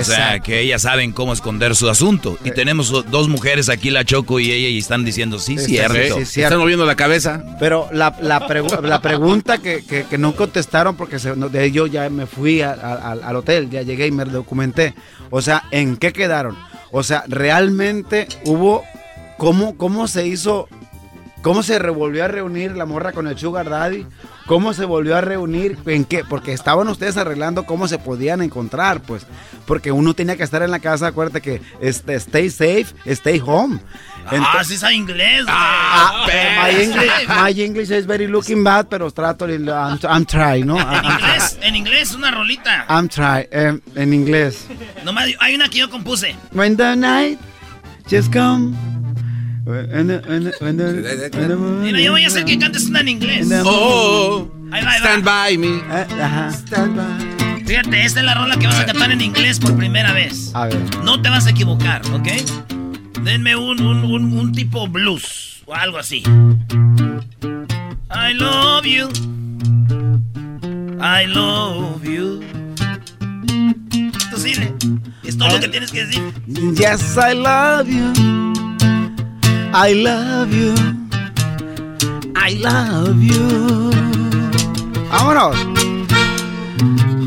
O 0.00 0.04
sea, 0.04 0.40
que 0.40 0.60
ellas 0.60 0.82
saben 0.82 1.12
cómo 1.12 1.32
esconder 1.32 1.74
su 1.76 1.88
asunto. 1.88 2.38
Y 2.44 2.50
tenemos 2.50 2.90
o- 2.92 3.02
dos 3.02 3.28
mujeres 3.28 3.68
aquí, 3.68 3.90
la 3.90 4.04
Choco 4.04 4.40
y 4.40 4.50
ella, 4.50 4.68
y 4.68 4.78
están 4.78 5.04
diciendo, 5.04 5.38
sí, 5.38 5.58
Sí, 5.58 5.66
cierto. 5.66 5.94
sí, 5.94 6.24
sí, 6.24 6.32
cierto. 6.32 6.48
Están 6.54 6.58
moviendo 6.60 6.86
la 6.86 6.96
cabeza. 6.96 7.42
Pero 7.58 7.88
la, 7.92 8.16
la, 8.20 8.46
pregu- 8.48 8.80
la 8.82 9.00
pregunta 9.00 9.58
que, 9.58 9.84
que- 9.84 10.04
que 10.04 10.18
no 10.18 10.34
contestaron, 10.34 10.96
porque 10.96 11.18
se- 11.18 11.36
no, 11.36 11.48
de 11.48 11.70
yo 11.72 11.86
ya 11.86 12.08
me 12.10 12.26
fui 12.26 12.60
a- 12.62 12.72
al 12.72 13.36
hotel, 13.36 13.70
ya 13.70 13.82
llegué 13.82 14.06
y 14.06 14.10
me 14.12 14.24
documenté. 14.24 14.94
O 15.30 15.40
sea, 15.42 15.64
¿en 15.70 15.96
qué 15.96 16.12
quedaron? 16.12 16.56
O 16.92 17.02
sea, 17.02 17.24
realmente 17.28 18.28
hubo. 18.44 18.82
¿Cómo, 19.36 19.76
cómo 19.76 20.06
se 20.06 20.26
hizo? 20.28 20.68
¿Cómo 21.44 21.62
se 21.62 21.78
revolvió 21.78 22.24
a 22.24 22.28
reunir 22.28 22.74
la 22.74 22.86
morra 22.86 23.12
con 23.12 23.26
el 23.26 23.38
Sugar 23.38 23.68
Daddy? 23.68 24.06
¿Cómo 24.46 24.72
se 24.72 24.86
volvió 24.86 25.14
a 25.14 25.20
reunir? 25.20 25.76
¿En 25.84 26.06
qué? 26.06 26.24
Porque 26.24 26.54
estaban 26.54 26.88
ustedes 26.88 27.18
arreglando 27.18 27.66
cómo 27.66 27.86
se 27.86 27.98
podían 27.98 28.40
encontrar, 28.40 29.02
pues. 29.02 29.26
Porque 29.66 29.92
uno 29.92 30.14
tenía 30.14 30.38
que 30.38 30.42
estar 30.42 30.62
en 30.62 30.70
la 30.70 30.78
casa, 30.78 31.08
acuérdate 31.08 31.42
que 31.42 31.60
este, 31.82 32.14
stay 32.14 32.48
safe, 32.48 32.86
stay 33.04 33.42
home. 33.44 33.78
Ah, 34.26 34.64
sí 34.64 34.78
sabe 34.78 34.94
inglés. 34.94 35.44
güey. 35.44 35.54
Ah, 35.54 36.26
my 36.64 36.82
English, 36.82 37.12
my 37.28 37.62
English 37.62 37.90
is 37.90 38.06
very 38.06 38.26
looking 38.26 38.64
bad, 38.64 38.86
pero 38.88 39.10
trato, 39.10 39.46
I'm, 39.46 39.98
I'm 40.02 40.24
trying, 40.24 40.66
¿no? 40.66 40.80
En 40.80 40.86
I'm, 40.86 41.04
I'm 41.04 41.12
inglés, 41.12 41.58
en 41.60 41.76
inglés, 41.76 42.14
una 42.14 42.30
rolita. 42.30 42.86
I'm 42.88 43.06
trying, 43.06 43.48
em, 43.50 43.82
en 43.94 44.14
inglés. 44.14 44.66
Nomás, 45.04 45.28
hay 45.40 45.54
una 45.54 45.68
que 45.68 45.76
yo 45.76 45.90
compuse. 45.90 46.34
When 46.52 46.74
the 46.78 46.96
night 46.96 47.38
just 48.08 48.32
come. 48.32 48.74
Mira, 51.82 52.00
yo 52.00 52.12
voy 52.12 52.24
a 52.24 52.26
hacer 52.26 52.44
que 52.44 52.58
cantes 52.58 52.84
una 52.86 53.00
en 53.00 53.08
inglés. 53.08 53.48
Oh, 53.64 54.46
Ahí 54.70 54.84
va, 54.84 54.90
ahí 54.92 55.00
va. 55.00 55.06
stand 55.06 55.24
by 55.24 55.58
me. 55.58 55.68
Eh, 55.78 56.06
Ajá. 56.22 56.50
Stand 56.52 56.96
by. 56.96 57.64
Fíjate, 57.64 58.04
esta 58.04 58.20
es 58.20 58.26
la 58.26 58.34
rola 58.34 58.56
que 58.58 58.66
vas 58.66 58.78
a 58.78 58.84
cantar 58.86 59.10
en 59.12 59.22
inglés 59.22 59.58
por 59.58 59.74
primera 59.76 60.12
vez. 60.12 60.50
A 60.54 60.66
ver. 60.66 60.78
No 61.02 61.22
te 61.22 61.30
vas 61.30 61.46
a 61.46 61.50
equivocar, 61.50 62.02
¿ok? 62.12 62.28
Denme 63.22 63.56
un, 63.56 63.80
un, 63.80 64.04
un, 64.04 64.36
un 64.38 64.52
tipo 64.52 64.86
blues 64.86 65.62
o 65.64 65.74
algo 65.74 65.96
así. 65.98 66.22
I 68.10 68.34
love 68.34 68.84
you. 68.84 69.08
I 71.00 71.26
love 71.26 72.04
you. 72.04 72.40
Tú 74.30 74.36
dile. 74.42 74.74
Es 75.22 75.38
todo 75.38 75.48
lo 75.48 75.60
que 75.60 75.68
tienes 75.68 75.90
que 75.90 76.04
decir. 76.04 76.22
Yes, 76.76 77.16
I 77.16 77.34
love 77.34 77.88
you. 77.88 78.12
I 79.76 79.92
love 79.92 80.52
you. 80.54 80.74
I 82.36 82.50
love 82.62 83.20
you. 83.20 83.90
Vámonos. 85.10 85.56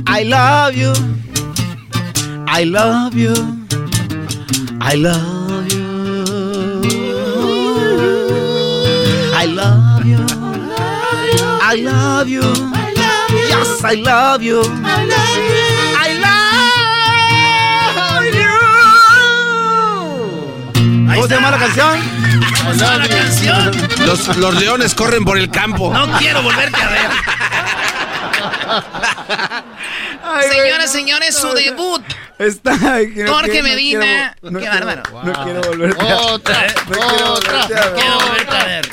I 0.07 0.23
love 0.23 0.75
you. 0.75 0.93
I 2.47 2.63
love 2.63 3.15
you. 3.15 3.33
I 4.79 4.95
love 4.95 5.67
you. 5.73 5.85
I 9.35 9.45
love 9.45 10.05
you. 10.05 10.25
I 11.61 11.75
love 11.75 12.29
you. 12.29 12.43
Yes, 13.51 13.83
I 13.83 13.95
love 13.95 14.41
you. 14.41 14.61
I 14.63 15.03
love 15.13 15.43
you. 15.51 15.67
I 15.99 16.09
love 16.25 16.47
you. 18.33 18.53
¿Cómo 21.15 21.27
se 21.27 21.33
llama 21.35 21.51
la 21.51 21.57
canción? 21.57 22.26
¿Cómo 22.67 22.79
se 22.79 22.85
llama 22.85 22.97
la 22.97 23.07
canción? 23.07 23.71
Los, 24.05 24.37
los 24.37 24.55
leones 24.55 24.93
corren 24.93 25.23
por 25.23 25.37
el 25.37 25.49
campo. 25.49 25.93
No 25.93 26.17
quiero 26.17 26.41
volverte 26.41 26.81
a 26.81 26.89
ver. 26.89 27.09
Señoras, 30.51 30.91
señores, 30.91 31.35
su 31.35 31.49
debut. 31.53 32.03
Está. 32.37 32.77
Jorge 33.27 33.63
Medina. 33.63 34.35
Qué 34.41 34.67
bárbaro. 34.69 35.03
No 35.23 35.43
quiero 35.43 35.61
volverte 35.61 36.09
a 36.09 36.17
Otra, 36.17 36.67
No 36.89 36.95
quiero 36.97 37.29
volverte 37.29 37.75
a 37.75 37.85
ver. 37.85 37.93
Quiero 37.95 38.19
volverte 38.19 38.55
a 38.57 38.65
ver. 38.65 38.89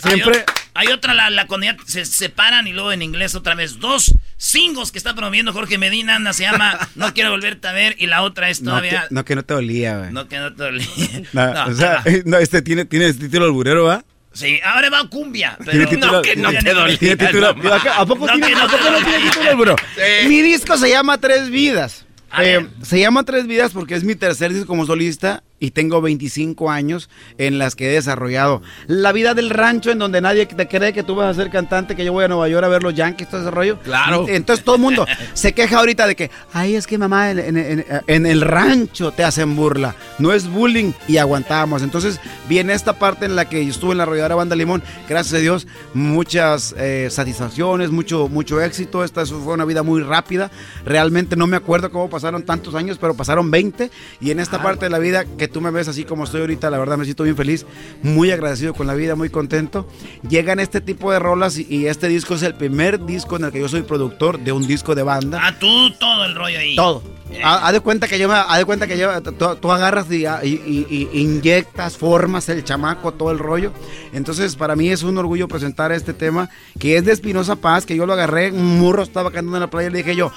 Siempre. 0.00 0.44
Hay, 0.74 0.86
o- 0.86 0.86
hay 0.86 0.86
otra, 0.88 1.14
la, 1.14 1.30
la 1.30 1.46
cuando 1.46 1.66
ya 1.66 1.76
se 1.86 2.04
separan 2.04 2.66
y 2.66 2.72
luego 2.72 2.92
en 2.92 3.02
inglés 3.02 3.34
otra 3.34 3.54
vez. 3.54 3.78
Dos 3.80 4.14
singles 4.44 4.92
que 4.92 4.98
está 4.98 5.14
promoviendo 5.14 5.52
Jorge 5.52 5.78
Medina. 5.78 6.16
Una 6.16 6.32
se 6.32 6.42
llama 6.44 6.78
No 6.94 7.12
quiero 7.14 7.30
volverte 7.30 7.66
a 7.68 7.72
ver 7.72 7.96
y 7.98 8.06
la 8.06 8.22
otra 8.22 8.50
es 8.50 8.60
No 8.62 8.70
todavía. 8.72 9.06
que, 9.08 9.14
no, 9.14 9.24
que 9.24 9.34
no 9.36 9.42
te 9.44 9.54
olía, 9.54 9.98
güey. 9.98 10.12
No, 10.12 10.28
que 10.28 10.38
no 10.38 10.54
te 10.54 10.62
olvides. 10.64 11.28
No, 11.32 11.52
No, 11.54 11.66
o 11.66 11.74
sea, 11.74 12.02
no, 12.24 12.38
este 12.38 12.62
tiene, 12.62 12.84
tiene 12.84 13.12
título 13.12 13.46
alburero, 13.46 13.84
¿va? 13.84 14.04
Sí, 14.32 14.58
ahora 14.64 14.90
va 14.90 15.08
cumbia. 15.08 15.56
Pero 15.64 15.88
título- 15.88 16.12
no, 16.12 16.22
que 16.22 16.34
no 16.36 16.50
te 16.52 16.74
dolía. 16.74 16.98
tiene 16.98 17.16
título- 17.16 17.54
no, 17.54 17.72
¿A 17.72 17.80
qué- 17.82 17.88
¿A 17.88 18.04
poco 18.04 18.26
No, 18.26 18.32
tiene- 18.32 18.54
a 18.54 18.64
no 18.64 18.68
poco 18.68 18.90
no 18.90 18.98
tiene 18.98 19.30
título 19.30 19.50
alburero? 19.50 19.76
Sí. 19.94 20.28
Mi 20.28 20.42
disco 20.42 20.76
se 20.76 20.90
llama 20.90 21.18
Tres 21.18 21.50
Vidas. 21.50 22.04
Eh, 22.40 22.66
se 22.82 22.98
llama 22.98 23.22
Tres 23.22 23.46
Vidas 23.46 23.70
porque 23.72 23.94
es 23.94 24.02
mi 24.02 24.16
tercer 24.16 24.52
disco 24.52 24.66
como 24.66 24.86
solista 24.86 25.44
y 25.64 25.70
tengo 25.70 26.00
25 26.00 26.70
años 26.70 27.08
en 27.38 27.58
las 27.58 27.74
que 27.74 27.88
he 27.90 27.92
desarrollado 27.92 28.62
la 28.86 29.12
vida 29.12 29.34
del 29.34 29.50
rancho 29.50 29.90
en 29.90 29.98
donde 29.98 30.20
nadie 30.20 30.46
te 30.46 30.68
cree 30.68 30.92
que 30.92 31.02
tú 31.02 31.14
vas 31.14 31.36
a 31.36 31.40
ser 31.42 31.50
cantante, 31.50 31.96
que 31.96 32.04
yo 32.04 32.12
voy 32.12 32.24
a 32.24 32.28
Nueva 32.28 32.48
York 32.48 32.64
a 32.64 32.68
ver 32.68 32.82
los 32.82 32.94
Yankees, 32.94 33.28
todo 33.28 33.40
ese 33.40 33.50
rollo. 33.50 33.78
Claro. 33.80 34.26
Entonces 34.28 34.64
todo 34.64 34.76
el 34.76 34.82
mundo 34.82 35.06
se 35.34 35.52
queja 35.52 35.78
ahorita 35.78 36.06
de 36.06 36.16
que, 36.16 36.30
ay, 36.52 36.74
es 36.76 36.86
que 36.86 36.98
mamá, 36.98 37.30
en, 37.30 37.38
en- 37.38 37.56
en- 37.58 37.84
en 38.06 38.26
el 38.26 38.40
rancho 38.42 39.10
te 39.12 39.24
hacen 39.24 39.56
burla. 39.56 39.94
No 40.18 40.32
es 40.32 40.48
bullying 40.48 40.92
y 41.08 41.16
aguantamos. 41.16 41.82
Entonces 41.82 42.20
viene 42.48 42.74
esta 42.74 42.92
parte 42.98 43.24
en 43.26 43.36
la 43.36 43.48
que 43.48 43.64
yo 43.64 43.70
estuve 43.70 43.92
en 43.92 43.98
la 43.98 44.04
arrolladora 44.04 44.34
Banda 44.34 44.56
Limón. 44.56 44.82
Gracias 45.08 45.34
a 45.34 45.38
Dios, 45.42 45.66
muchas 45.94 46.74
eh, 46.78 47.08
satisfacciones, 47.10 47.90
mucho, 47.90 48.28
mucho 48.28 48.60
éxito. 48.60 49.02
Esta 49.04 49.24
fue 49.26 49.54
una 49.54 49.64
vida 49.64 49.82
muy 49.82 50.02
rápida. 50.02 50.50
Realmente 50.84 51.36
no 51.36 51.46
me 51.46 51.56
acuerdo 51.56 51.90
cómo 51.90 52.10
pasaron 52.10 52.42
tantos 52.42 52.74
años, 52.74 52.98
pero 53.00 53.14
pasaron 53.14 53.50
20. 53.50 53.90
Y 54.20 54.30
en 54.30 54.40
esta 54.40 54.62
parte 54.62 54.86
de 54.86 54.90
la 54.90 54.98
vida 54.98 55.24
que 55.24 55.48
tú 55.54 55.62
me 55.62 55.70
ves 55.70 55.88
así 55.88 56.04
como 56.04 56.24
estoy 56.24 56.42
ahorita, 56.42 56.68
la 56.68 56.76
verdad 56.78 56.98
me 56.98 57.04
siento 57.04 57.22
bien 57.24 57.36
feliz, 57.36 57.64
muy 58.02 58.30
agradecido 58.30 58.74
con 58.74 58.86
la 58.86 58.92
vida, 58.94 59.14
muy 59.14 59.30
contento. 59.30 59.88
Llegan 60.28 60.60
este 60.60 60.82
tipo 60.82 61.10
de 61.12 61.18
rolas 61.18 61.56
y, 61.56 61.66
y 61.70 61.86
este 61.86 62.08
disco 62.08 62.34
es 62.34 62.42
el 62.42 62.54
primer 62.54 63.06
disco 63.06 63.36
en 63.36 63.44
el 63.44 63.52
que 63.52 63.60
yo 63.60 63.68
soy 63.70 63.82
productor 63.82 64.38
de 64.40 64.52
un 64.52 64.66
disco 64.66 64.94
de 64.94 65.02
banda. 65.04 65.40
Ah, 65.42 65.56
tú 65.58 65.90
todo 65.98 66.24
el 66.26 66.34
rollo 66.34 66.58
ahí. 66.58 66.76
Todo. 66.76 67.02
Ha- 67.42 67.66
Haz 67.66 67.72
de 67.72 67.80
cuenta 67.80 68.06
que 68.06 68.18
yo, 68.18 68.28
me- 68.28 68.58
de 68.58 68.64
cuenta 68.64 68.86
que 68.86 68.98
yo, 68.98 69.22
tú, 69.22 69.32
tú 69.60 69.72
agarras 69.72 70.06
y, 70.10 70.24
y- 70.26 70.26
y- 70.44 71.08
y 71.12 71.20
inyectas, 71.20 71.96
formas 71.96 72.48
el 72.48 72.62
chamaco, 72.62 73.12
todo 73.12 73.30
el 73.32 73.38
rollo. 73.38 73.72
Entonces, 74.12 74.54
para 74.56 74.76
mí 74.76 74.88
es 74.90 75.02
un 75.02 75.16
orgullo 75.18 75.48
presentar 75.48 75.90
este 75.92 76.12
tema 76.12 76.50
que 76.78 76.96
es 76.96 77.04
de 77.04 77.12
Espinosa 77.12 77.56
Paz, 77.56 77.86
que 77.86 77.96
yo 77.96 78.06
lo 78.06 78.12
agarré, 78.12 78.52
un 78.52 78.78
murro 78.78 79.02
estaba 79.02 79.30
cantando 79.30 79.56
en 79.56 79.60
la 79.62 79.70
playa 79.70 79.88
y 79.88 79.92
le 79.92 79.98
dije 79.98 80.14
yo, 80.16 80.30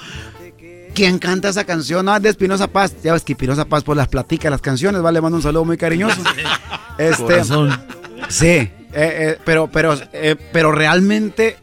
¿quién 0.94 1.18
canta 1.18 1.48
esa 1.48 1.64
canción? 1.64 2.04
No, 2.06 2.16
es 2.16 2.22
de 2.22 2.28
Espinosa 2.30 2.66
Paz. 2.68 2.94
Ya 3.02 3.12
ves 3.12 3.22
que 3.24 3.32
Espinosa 3.32 3.64
Paz 3.64 3.84
pues 3.84 3.96
las 3.96 4.08
platica 4.08 4.50
las 4.50 4.60
canciones, 4.60 5.02
¿vale? 5.02 5.16
Le 5.18 5.20
mando 5.22 5.36
un 5.36 5.42
saludo 5.42 5.64
muy 5.64 5.76
cariñoso. 5.76 6.20
Este, 6.98 7.22
Corazón. 7.22 7.80
Sí, 8.28 8.46
eh, 8.46 8.72
eh, 8.92 9.38
pero, 9.44 9.68
pero, 9.70 9.94
eh, 10.12 10.34
pero 10.52 10.72
realmente 10.72 11.56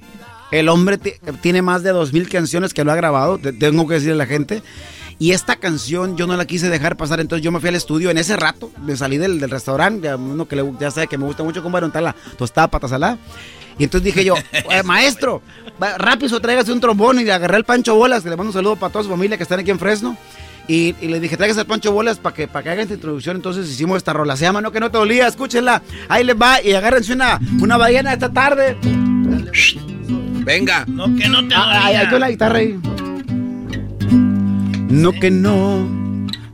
el 0.52 0.70
hombre 0.70 0.98
ti- 0.98 1.12
tiene 1.42 1.62
más 1.62 1.84
de 1.84 1.90
dos 1.92 2.14
mil 2.14 2.30
canciones 2.30 2.74
que 2.74 2.86
lo 2.86 2.92
ha 2.94 2.96
grabado, 2.96 3.38
te- 3.38 3.52
tengo 3.52 3.86
que 3.86 3.96
decirle 3.96 4.14
a 4.14 4.18
la 4.18 4.26
gente. 4.28 4.64
Y 5.20 5.32
esta 5.32 5.58
canción 5.58 6.16
yo 6.16 6.26
no 6.26 6.38
la 6.38 6.46
quise 6.46 6.70
dejar 6.70 6.96
pasar, 6.96 7.20
entonces 7.20 7.44
yo 7.44 7.52
me 7.52 7.60
fui 7.60 7.68
al 7.68 7.76
estudio 7.76 8.10
en 8.12 8.18
ese 8.18 8.38
rato, 8.38 8.72
de 8.86 8.96
salí 8.96 9.18
del, 9.18 9.42
del 9.42 9.50
restaurante, 9.50 10.06
ya 10.08 10.16
uno 10.16 10.48
que 10.48 10.56
le- 10.56 10.72
ya 10.80 10.90
sabe 10.90 11.08
que 11.08 11.18
me 11.18 11.26
gusta 11.26 11.44
mucho 11.44 11.62
cómo 11.62 11.78
está 11.78 12.00
la 12.00 12.16
tostada 12.38 12.70
pata 12.70 12.88
salada. 12.88 13.18
Y 13.78 13.84
entonces 13.84 14.06
dije 14.06 14.24
yo, 14.26 14.36
"Eh, 14.72 14.84
maestro, 14.84 15.42
rápido 15.98 16.40
tráigase 16.40 16.72
un 16.72 16.80
trombón 16.80 17.20
y 17.20 17.24
le 17.24 17.34
agarré 17.34 17.58
al 17.58 17.66
Pancho 17.66 17.96
Bolas, 17.96 18.24
que 18.24 18.30
le 18.30 18.36
mando 18.38 18.50
un 18.50 18.54
saludo 18.54 18.76
para 18.78 18.92
toda 18.94 19.04
su 19.04 19.10
familia 19.10 19.38
que 19.38 19.44
están 19.44 19.60
aquí 19.60 19.72
en 19.72 19.80
Fresno. 19.80 20.18
Y, 20.68 20.96
y 21.00 21.08
le 21.10 21.20
dije, 21.20 21.38
tráigase 21.38 21.60
al 21.60 21.68
Pancho 21.68 21.92
Bolas 21.92 22.18
para 22.18 22.36
que, 22.36 22.48
para 22.48 22.64
que 22.64 22.70
haga 22.72 22.82
esta 22.82 22.96
introducción. 22.96 23.36
Entonces 23.36 23.70
hicimos 23.70 23.98
esta 23.98 24.14
rola. 24.14 24.36
Se 24.36 24.46
llama 24.46 24.62
No 24.62 24.72
que 24.72 24.80
no 24.80 24.90
te 24.90 24.98
dolía, 24.98 25.28
escúchenla. 25.28 25.82
Ahí 26.10 26.24
les 26.24 26.36
va 26.36 26.62
y 26.62 26.74
agárrense 26.74 27.14
una, 27.14 27.40
una 27.62 27.78
ballena 27.78 28.14
esta 28.14 28.32
tarde. 28.32 28.76
Venga. 30.44 30.86
No 30.88 31.06
que 31.16 31.28
no 31.28 31.48
te 31.48 31.54
Ah, 31.56 31.82
dolía. 31.84 32.00
ahí, 32.02 32.10
con 32.10 32.20
la 32.20 32.30
guitarra 32.32 32.58
ahí. 32.60 32.80
No 34.90 35.12
que 35.12 35.30
no 35.32 35.88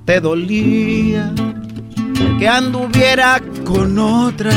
te 0.05 0.19
dolía 0.19 1.31
que 2.39 2.47
anduviera 2.47 3.41
con 3.65 3.97
otra. 3.97 4.51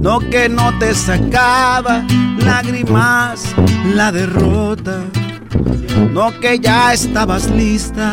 No 0.00 0.18
que 0.18 0.48
no 0.48 0.76
te 0.78 0.94
sacaba 0.94 2.04
lágrimas 2.38 3.54
la 3.94 4.12
derrota. 4.12 5.00
No 6.12 6.38
que 6.40 6.58
ya 6.58 6.92
estabas 6.92 7.50
lista 7.50 8.12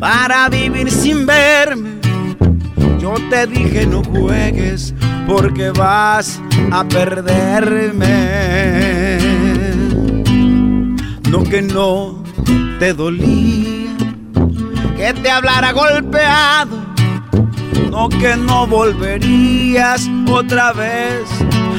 para 0.00 0.48
vivir 0.48 0.90
sin 0.90 1.26
verme. 1.26 1.98
Yo 2.98 3.14
te 3.30 3.46
dije 3.46 3.86
no 3.86 4.02
juegues 4.02 4.94
porque 5.26 5.70
vas 5.70 6.40
a 6.72 6.84
perderme. 6.84 8.08
No 11.30 11.42
que 11.44 11.62
no 11.62 12.22
te 12.78 12.92
dolía 12.92 13.78
que 14.98 15.14
te 15.14 15.30
hablara 15.30 15.72
golpeado. 15.72 16.76
No 17.90 18.08
que 18.08 18.36
no 18.36 18.66
volverías 18.66 20.08
otra 20.30 20.72
vez 20.72 21.28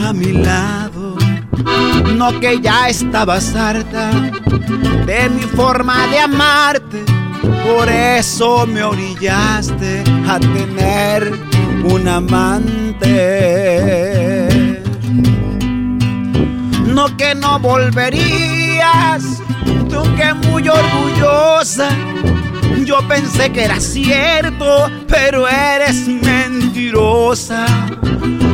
a 0.05 0.13
mi 0.13 0.33
lado. 0.33 1.15
No 2.15 2.39
que 2.39 2.59
ya 2.59 2.89
estabas 2.89 3.55
harta 3.55 4.11
de 5.05 5.29
mi 5.29 5.43
forma 5.43 6.07
de 6.07 6.19
amarte. 6.19 7.03
Por 7.65 7.89
eso 7.89 8.65
me 8.67 8.83
orillaste 8.83 10.03
a 10.27 10.39
tener 10.39 11.31
un 11.83 12.07
amante. 12.07 13.09
No 16.85 17.15
que 17.17 17.33
no 17.35 17.59
volverías, 17.59 19.23
tú 19.89 20.03
que 20.15 20.33
muy 20.33 20.67
orgullosa. 20.67 21.89
Yo 22.89 23.07
pensé 23.07 23.51
que 23.51 23.65
era 23.65 23.79
cierto, 23.79 24.89
pero 25.07 25.47
eres 25.47 26.07
mentirosa. 26.07 27.67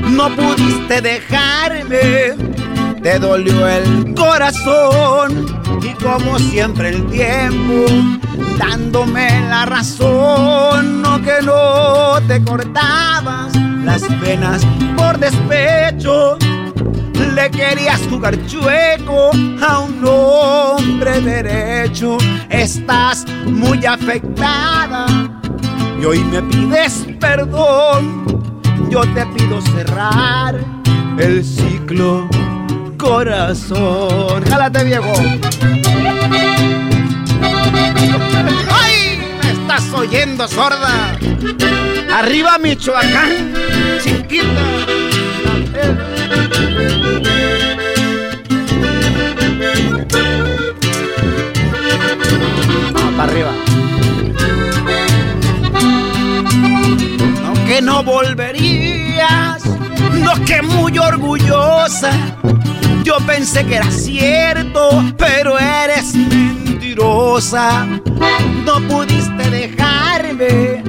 No 0.09 0.27
pudiste 0.35 0.99
dejarme, 0.99 2.35
te 3.01 3.17
dolió 3.17 3.65
el 3.65 4.13
corazón. 4.13 5.45
Y 5.81 5.93
como 6.03 6.37
siempre 6.37 6.89
el 6.89 7.07
tiempo, 7.07 7.85
dándome 8.57 9.39
la 9.47 9.67
razón. 9.67 11.01
No 11.01 11.21
que 11.21 11.41
no 11.41 12.19
te 12.27 12.43
cortabas 12.43 13.55
las 13.85 14.01
venas 14.19 14.67
por 14.97 15.17
despecho. 15.17 16.37
Le 17.15 17.49
querías 17.51 18.01
jugar 18.09 18.35
chueco 18.45 19.31
a 19.67 19.79
un 19.79 20.03
hombre 20.05 21.21
derecho. 21.21 22.17
Estás 22.49 23.25
muy 23.45 23.85
afectada 23.85 25.05
y 26.01 26.05
hoy 26.05 26.19
me 26.19 26.41
pides 26.43 27.05
perdón. 27.19 28.25
Yo 28.89 29.01
te 29.13 29.25
pido 29.27 29.61
cerrar 29.61 30.55
el 31.17 31.43
ciclo, 31.43 32.27
corazón. 32.97 34.43
Jálate, 34.45 34.83
viejo. 34.83 35.13
¡Ay! 38.71 39.19
Me 39.41 39.51
estás 39.51 39.91
oyendo, 39.93 40.47
sorda. 40.47 41.17
Arriba, 42.13 42.57
Michoacán, 42.57 43.53
chiquita. 44.03 44.45
Vamos 52.93 53.13
para 53.15 53.23
arriba. 53.23 53.51
No 57.43 57.53
que 57.65 57.81
no 57.81 58.03
volverías, 58.03 59.63
no 60.13 60.45
que 60.45 60.61
muy 60.61 60.97
orgullosa. 60.97 62.11
Yo 63.03 63.17
pensé 63.25 63.65
que 63.65 63.75
era 63.75 63.91
cierto, 63.91 65.03
pero 65.17 65.59
eres 65.59 66.15
mentirosa. 66.15 67.85
No 68.65 68.81
pudiste 68.87 69.49
dejarme, 69.49 70.83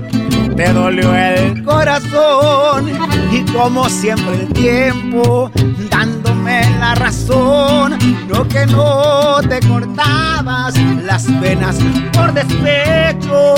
te 0.56 0.72
dolió 0.72 1.14
el 1.14 1.62
corazón. 1.62 2.90
Y 3.30 3.42
como 3.52 3.88
siempre 3.88 4.34
el 4.42 4.52
tiempo, 4.52 5.50
dándome 5.90 6.62
la 6.78 6.94
razón. 6.94 7.98
No 8.28 8.48
que 8.48 8.66
no 8.66 9.40
te 9.48 9.60
cortabas 9.66 10.74
las 11.04 11.40
venas 11.40 11.76
por 12.12 12.32
despecho. 12.32 13.54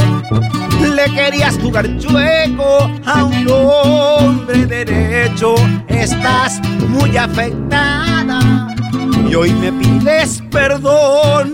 Le 0.80 1.04
querías 1.12 1.58
jugar 1.58 1.96
chueco 1.98 2.90
a 3.06 3.24
un 3.24 3.46
hombre 3.48 4.66
derecho. 4.66 5.54
Estás 5.86 6.60
muy 6.88 7.16
afectada 7.16 8.68
y 9.28 9.34
hoy 9.34 9.52
me 9.52 9.72
pides 9.72 10.42
perdón. 10.50 11.52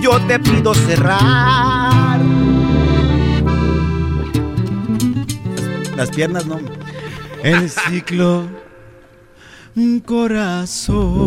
Yo 0.00 0.18
te 0.26 0.38
pido 0.38 0.72
cerrar. 0.74 2.39
Las 6.00 6.08
piernas 6.08 6.46
no. 6.46 6.58
El 7.42 7.68
ciclo, 7.68 8.48
un 9.76 10.00
corazón. 10.00 11.26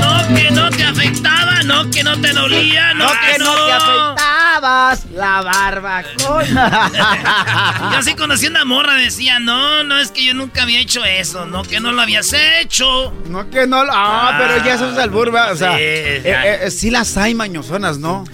No 0.00 0.36
que 0.36 0.50
no 0.50 0.70
te 0.70 0.82
afectaba, 0.82 1.62
no 1.62 1.88
que 1.88 2.02
no 2.02 2.20
te 2.20 2.32
dolía, 2.32 2.94
no, 2.94 3.04
No 3.04 3.10
que 3.12 3.38
no 3.38 3.54
te 3.54 3.72
afectaba 3.74 4.44
lavas 4.60 5.06
la 5.12 5.42
barbacoa. 5.42 6.44
Yo 7.92 8.02
sí 8.02 8.14
conocí 8.14 8.46
una 8.46 8.64
morra, 8.64 8.94
decía, 8.94 9.38
no, 9.38 9.84
no, 9.84 9.98
es 9.98 10.10
que 10.10 10.24
yo 10.24 10.34
nunca 10.34 10.62
había 10.62 10.80
hecho 10.80 11.04
eso, 11.04 11.46
no, 11.46 11.62
que 11.62 11.80
no 11.80 11.92
lo 11.92 12.02
habías 12.02 12.32
hecho. 12.32 13.12
No, 13.28 13.48
que 13.50 13.66
no 13.66 13.84
lo... 13.84 13.92
Ah, 13.94 14.36
pero 14.38 14.64
ya 14.64 14.74
eso 14.74 14.90
es 14.90 14.98
albur, 14.98 15.30
¿verdad? 15.30 15.52
O 15.52 15.56
sea, 15.56 15.76
Sí, 15.76 15.82
eh, 15.82 16.60
eh, 16.62 16.70
sí 16.70 16.90
las 16.90 17.16
hay 17.16 17.34
mañosonas, 17.34 17.98
¿no? 17.98 18.24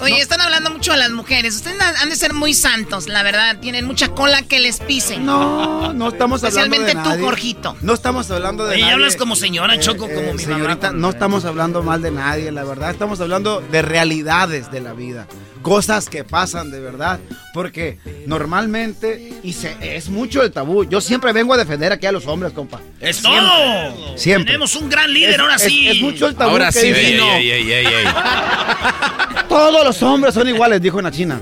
Oye, 0.00 0.20
están 0.20 0.40
hablando 0.40 0.70
mucho 0.70 0.92
a 0.92 0.96
las 0.96 1.10
mujeres. 1.10 1.56
Ustedes 1.56 1.80
han 1.80 2.08
de 2.08 2.16
ser 2.16 2.32
muy 2.32 2.54
santos, 2.54 3.06
la 3.08 3.22
verdad. 3.22 3.58
Tienen 3.60 3.84
mucha 3.86 4.08
cola 4.08 4.42
que 4.42 4.58
les 4.58 4.78
pisen. 4.80 5.26
No, 5.26 5.92
no 5.92 6.08
estamos 6.08 6.42
hablando 6.42 6.76
de 6.76 6.82
Especialmente 6.90 7.18
tú. 7.18 7.24
Jorgito. 7.24 7.76
No 7.82 7.92
estamos 7.94 8.30
hablando 8.30 8.66
de 8.66 8.78
nadie. 8.78 8.92
hablas 8.92 9.16
como 9.16 9.36
señora, 9.36 9.78
Choco, 9.78 10.08
como 10.08 10.32
mi 10.34 10.44
mamá. 10.46 10.56
Señorita, 10.56 10.92
no 10.92 11.10
estamos 11.10 11.44
hablando 11.44 11.82
mal 11.82 12.00
de 12.02 12.10
nadie, 12.10 12.50
la 12.50 12.64
verdad. 12.64 12.90
Estamos 12.90 13.20
hablando 13.20 13.60
de 13.60 13.82
realidades 13.82 14.70
de 14.70 14.80
la 14.80 14.92
vida. 14.94 15.26
Cosas 15.62 16.08
que 16.08 16.24
pasan 16.24 16.70
de 16.70 16.80
verdad. 16.80 17.20
Porque 17.52 17.98
normalmente, 18.26 19.34
y 19.42 19.52
se, 19.52 19.76
es 19.96 20.08
mucho 20.08 20.42
el 20.42 20.52
tabú. 20.52 20.84
Yo 20.84 21.00
siempre 21.00 21.32
vengo 21.32 21.52
a 21.54 21.56
defender 21.58 21.92
aquí 21.92 22.06
a 22.06 22.12
los 22.12 22.26
hombres, 22.26 22.52
compa. 22.52 22.80
¡Es 23.00 23.16
Siempre. 23.16 23.40
todo! 23.40 24.16
Siempre. 24.18 24.46
Tenemos 24.46 24.74
un 24.76 24.88
gran 24.88 25.12
líder, 25.12 25.32
Es- 25.34 25.38
ahora 25.40 25.58
sí. 25.58 25.88
Es, 25.88 26.00
mucho 26.00 26.28
el 26.28 26.36
tabú. 26.36 26.52
Ahora 26.52 26.66
que 26.72 26.80
sí, 26.80 26.86
ey, 26.86 27.16
no, 27.18 27.32
ey, 27.34 27.50
ey, 27.50 27.72
ey, 27.72 27.86
ey. 27.86 28.04
Todos 29.48 29.84
los 29.84 29.89
hombres 30.02 30.34
son 30.34 30.48
iguales, 30.48 30.80
dijo 30.80 30.98
una 30.98 31.10
china. 31.10 31.40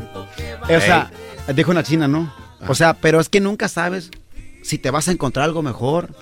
O 0.62 0.80
sea, 0.80 1.10
dijo 1.54 1.70
una 1.70 1.82
china, 1.82 2.08
¿no? 2.08 2.32
O 2.66 2.74
sea, 2.74 2.94
pero 2.94 3.20
es 3.20 3.28
que 3.28 3.40
nunca 3.40 3.68
sabes 3.68 4.10
si 4.62 4.78
te 4.78 4.90
vas 4.90 5.08
a 5.08 5.12
encontrar 5.12 5.44
algo 5.44 5.62
mejor 5.62 6.14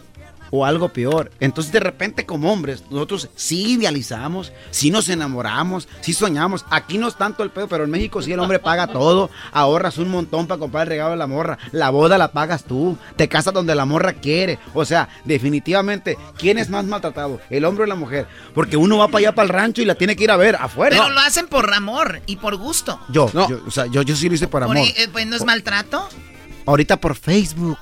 o 0.51 0.64
algo 0.64 0.89
peor. 0.90 1.31
Entonces, 1.40 1.73
de 1.73 1.81
repente, 1.81 2.27
como 2.27 2.52
hombres, 2.52 2.85
nosotros 2.90 3.28
sí 3.36 3.73
idealizamos, 3.73 4.52
sí 4.70 4.90
nos 4.90 5.09
enamoramos, 5.09 5.89
sí 6.01 6.12
soñamos. 6.12 6.64
Aquí 6.70 6.98
no 6.98 7.09
es 7.09 7.16
tanto 7.16 7.43
el 7.43 7.51
pedo, 7.51 7.68
pero 7.68 7.85
en 7.85 7.90
México 7.90 8.23
sí 8.23 8.32
el 8.32 8.40
hombre 8.40 8.59
paga 8.59 8.86
todo. 8.86 9.31
Ahorras 9.52 9.98
un 9.98 10.09
montón 10.10 10.47
para 10.47 10.59
comprar 10.59 10.82
el 10.85 10.89
regalo 10.90 11.10
de 11.12 11.16
la 11.16 11.27
morra. 11.27 11.59
La 11.73 11.90
boda 11.90 12.18
la 12.18 12.32
pagas 12.32 12.64
tú. 12.64 12.97
Te 13.16 13.28
casas 13.28 13.55
donde 13.55 13.74
la 13.74 13.85
morra 13.85 14.12
quiere. 14.14 14.59
O 14.74 14.85
sea, 14.85 15.09
definitivamente, 15.24 16.18
¿quién 16.39 16.59
es 16.59 16.68
más 16.70 16.85
maltratado? 16.85 17.40
¿El 17.51 17.64
hombre 17.64 17.85
o 17.85 17.86
la 17.86 17.94
mujer? 17.94 18.27
Porque 18.55 18.77
uno 18.77 18.98
va 18.98 19.09
para 19.09 19.18
allá, 19.18 19.35
para 19.35 19.44
el 19.44 19.48
rancho 19.51 19.82
y 19.82 19.85
la 19.85 19.94
tiene 19.94 20.16
que 20.16 20.24
ir 20.24 20.31
a 20.31 20.36
ver 20.36 20.56
afuera. 20.56 20.97
Pero 20.97 21.10
lo 21.10 21.20
hacen 21.20 21.47
por 21.48 21.73
amor 21.73 22.20
y 22.27 22.36
por 22.36 22.56
gusto. 22.56 23.01
Yo, 23.09 23.31
yo, 23.32 23.60
o 23.66 23.70
sea, 23.70 23.86
yo, 23.86 24.02
yo 24.02 24.14
sí 24.16 24.28
lo 24.28 24.35
hice 24.35 24.48
por 24.48 24.62
Por- 24.64 24.77
amor. 24.77 24.89
eh, 24.97 25.09
pues 25.12 25.27
no 25.27 25.36
es 25.36 25.44
maltrato. 25.44 26.09
Ahorita 26.66 26.97
por 27.01 27.14
Facebook. 27.14 27.78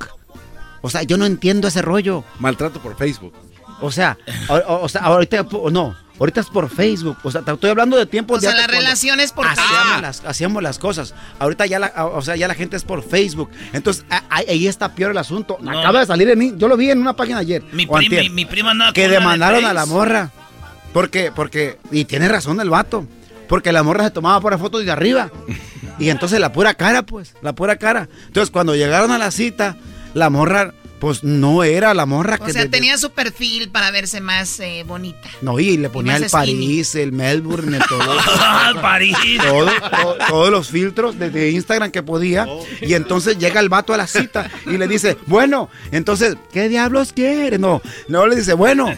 O 0.85 0.91
sea, 0.91 1.03
yo 1.03 1.17
no 1.17 1.25
entiendo 1.25 1.67
ese 1.69 1.81
rollo. 1.81 2.25
Maltrato 2.41 2.79
por 2.83 2.95
Facebook. 2.95 3.33
O 3.81 3.91
sea, 3.91 4.19
o, 4.49 4.55
o- 4.55 4.83
o 4.85 4.89
sea, 4.91 5.01
ahorita 5.01 5.47
no, 5.73 5.97
ahorita 6.21 6.41
es 6.43 6.47
por 6.49 6.69
Facebook. 6.69 7.17
O 7.23 7.31
sea, 7.31 7.41
te 7.41 7.51
estoy 7.53 7.71
hablando 7.71 7.97
de 7.97 8.05
tiempos 8.05 8.37
O 8.39 8.41
sea, 8.43 8.51
de 8.51 8.57
la 8.57 8.63
antes 8.65 8.75
cuando 8.77 8.85
relación 8.87 9.19
es 9.21 9.33
por 9.33 9.47
hacíamos 9.47 9.73
Facebook. 9.79 10.03
las, 10.03 10.25
hacíamos 10.27 10.63
las 10.63 10.79
cosas. 10.79 11.15
Ahorita 11.39 11.65
ya 11.65 11.79
la, 11.79 11.93
o 12.07 12.21
sea, 12.21 12.37
ya 12.37 12.47
la 12.49 12.55
gente 12.55 12.77
es 12.77 12.85
por 12.85 13.03
Facebook. 13.03 13.49
Entonces, 13.73 14.05
a- 14.11 14.23
ahí, 14.29 14.45
ahí 14.49 14.67
está 14.67 14.95
peor 14.95 15.13
el 15.13 15.19
asunto. 15.19 15.57
No. 15.63 15.71
Acaba 15.79 16.01
de 16.01 16.07
salir 16.07 16.29
en 16.29 16.39
mí, 16.39 16.53
yo 16.59 16.69
lo 16.69 16.77
vi 16.77 16.91
en 16.91 16.99
una 17.01 17.17
página 17.17 17.39
ayer. 17.39 17.63
Mi, 17.73 17.87
o 17.89 17.93
pri- 17.95 18.05
antier, 18.05 18.23
mi, 18.25 18.31
mi 18.31 18.45
prima 18.45 18.73
andaba 18.73 18.93
que 18.93 19.09
de 19.09 19.15
demandaron 19.15 19.65
a 19.65 19.73
la 19.73 19.87
morra. 19.87 20.31
Porque, 20.93 21.33
porque, 21.35 21.79
y 21.91 22.05
tiene 22.05 22.29
razón 22.29 22.61
el 22.61 22.69
vato. 22.71 23.07
Porque 23.49 23.73
la 23.73 23.83
morra 23.83 24.05
se 24.05 24.11
tomaba 24.11 24.41
por 24.41 24.59
fotos 24.59 24.85
de 24.85 24.91
arriba. 24.93 25.31
Y 25.99 26.09
entonces 26.11 26.39
la 26.41 26.53
pura 26.53 26.75
cara, 26.75 27.03
pues, 27.05 27.35
la 27.43 27.55
pura 27.55 27.77
cara. 27.77 28.09
Entonces, 28.27 28.51
cuando 28.51 28.75
llegaron 28.77 29.11
a 29.11 29.19
la 29.19 29.31
cita, 29.31 29.77
la 30.15 30.31
morra, 30.31 30.73
pues 31.01 31.23
no 31.23 31.65
era 31.65 31.93
la 31.93 32.07
morra 32.07 32.39
O 32.41 32.45
que. 32.47 32.53
sea, 32.53 32.63
de- 32.63 32.69
de- 32.69 32.73
tenía 32.79 32.97
su 32.97 33.11
perfil 33.11 33.69
para 33.69 33.91
verse 33.91 34.21
más 34.23 34.59
eh, 34.61 34.85
bonita. 34.87 35.29
No, 35.43 35.59
y 35.61 35.77
le 35.77 35.91
ponía 35.91 36.17
el 36.17 36.23
skinny. 36.29 36.31
París, 36.33 36.95
el 36.95 37.13
Melbourne, 37.13 37.77
el 37.77 37.83
todo. 37.87 38.17
París. 38.81 39.17
todo- 39.47 39.71
todo- 39.91 40.17
todos 40.29 40.51
los 40.51 40.69
filtros 40.69 41.19
de, 41.19 41.29
de 41.31 41.51
Instagram 41.51 41.91
que 41.91 42.03
podía. 42.03 42.47
Y 42.81 42.95
entonces 42.95 43.39
llega 43.39 43.61
el 43.61 43.69
vato 43.69 43.93
a 43.93 43.97
la 43.99 44.07
cita 44.07 44.51
y 44.67 44.79
le 44.79 44.89
dice, 44.89 45.19
bueno, 45.27 45.69
entonces, 45.93 46.37
¿qué 46.53 46.69
diablos 46.69 47.13
quiere? 47.13 47.59
No, 47.59 47.83
no 48.09 48.27
le 48.27 48.37
dice, 48.37 48.55
bueno. 48.55 48.91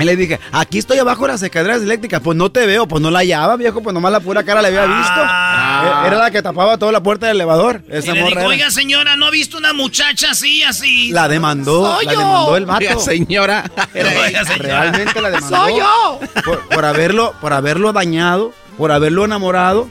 Y 0.00 0.04
le 0.04 0.16
dije, 0.16 0.40
aquí 0.52 0.78
estoy 0.78 0.98
abajo 0.98 1.26
de 1.26 1.32
las 1.32 1.42
escaleras 1.42 1.82
eléctricas. 1.82 2.20
Pues 2.20 2.36
no 2.36 2.50
te 2.50 2.66
veo, 2.66 2.86
pues 2.88 3.02
no 3.02 3.10
la 3.10 3.20
hallaba, 3.20 3.56
viejo, 3.56 3.82
pues 3.82 3.92
nomás 3.92 4.12
la 4.12 4.20
pura 4.20 4.42
cara 4.42 4.62
le 4.62 4.68
había 4.68 4.86
visto. 4.86 5.20
Eh, 5.22 6.06
Era 6.06 6.18
la 6.18 6.30
que 6.30 6.42
tapaba 6.42 6.78
toda 6.78 6.92
la 6.92 7.02
puerta 7.02 7.26
del 7.26 7.36
elevador. 7.36 7.82
Y 7.88 7.92
le 8.10 8.26
era. 8.28 8.46
oiga, 8.46 8.70
señora, 8.70 9.16
¿no 9.16 9.26
ha 9.26 9.30
visto 9.30 9.58
una 9.58 9.72
muchacha 9.72 10.30
así, 10.30 10.62
así? 10.62 11.10
La 11.10 11.28
demandó, 11.28 11.96
Soy 11.96 12.06
la 12.06 12.12
yo. 12.14 12.18
demandó 12.20 12.56
el 12.56 12.66
vato. 12.66 12.78
Oiga, 12.80 12.98
señora. 12.98 13.64
Oiga, 13.94 14.44
señora. 14.44 14.80
Realmente 14.82 15.20
la 15.20 15.30
demandó. 15.30 15.56
Soy 15.56 15.78
yo. 15.78 16.20
Por, 16.44 16.68
por 16.68 16.84
haberlo, 16.84 17.34
por 17.40 17.52
haberlo 17.52 17.92
dañado, 17.92 18.52
por 18.78 18.92
haberlo 18.92 19.24
enamorado, 19.24 19.88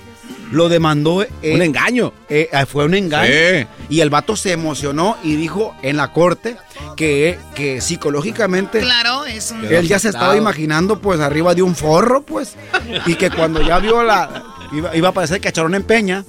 lo 0.51 0.69
demandó. 0.69 1.21
eh, 1.23 1.29
Un 1.53 1.61
engaño. 1.61 2.13
eh, 2.29 2.49
eh, 2.51 2.65
fue 2.65 2.85
un 2.85 2.93
engaño. 2.93 3.31
Sí. 3.31 3.67
Y 3.89 4.01
el 4.01 4.09
vato 4.09 4.35
se 4.35 4.51
emocionó 4.51 5.17
y 5.23 5.35
dijo 5.35 5.75
en 5.81 5.97
la 5.97 6.11
corte 6.11 6.57
que, 6.95 7.37
que 7.55 7.81
psicológicamente 7.81 8.79
Claro, 8.79 9.25
es 9.25 9.51
un... 9.51 9.65
él 9.65 9.87
ya 9.87 9.99
se 9.99 10.09
estaba 10.09 10.35
imaginando 10.37 10.99
pues 10.99 11.19
arriba 11.19 11.53
de 11.55 11.61
un 11.61 11.75
forro, 11.75 12.21
pues. 12.23 12.55
Y 13.05 13.15
que 13.15 13.29
cuando 13.29 13.61
ya 13.61 13.79
vio 13.79 14.03
la. 14.03 14.43
iba, 14.73 14.95
iba 14.95 15.09
a 15.09 15.11
parecer 15.11 15.39
cacharón 15.41 15.75
en 15.75 15.83
peña. 15.83 16.23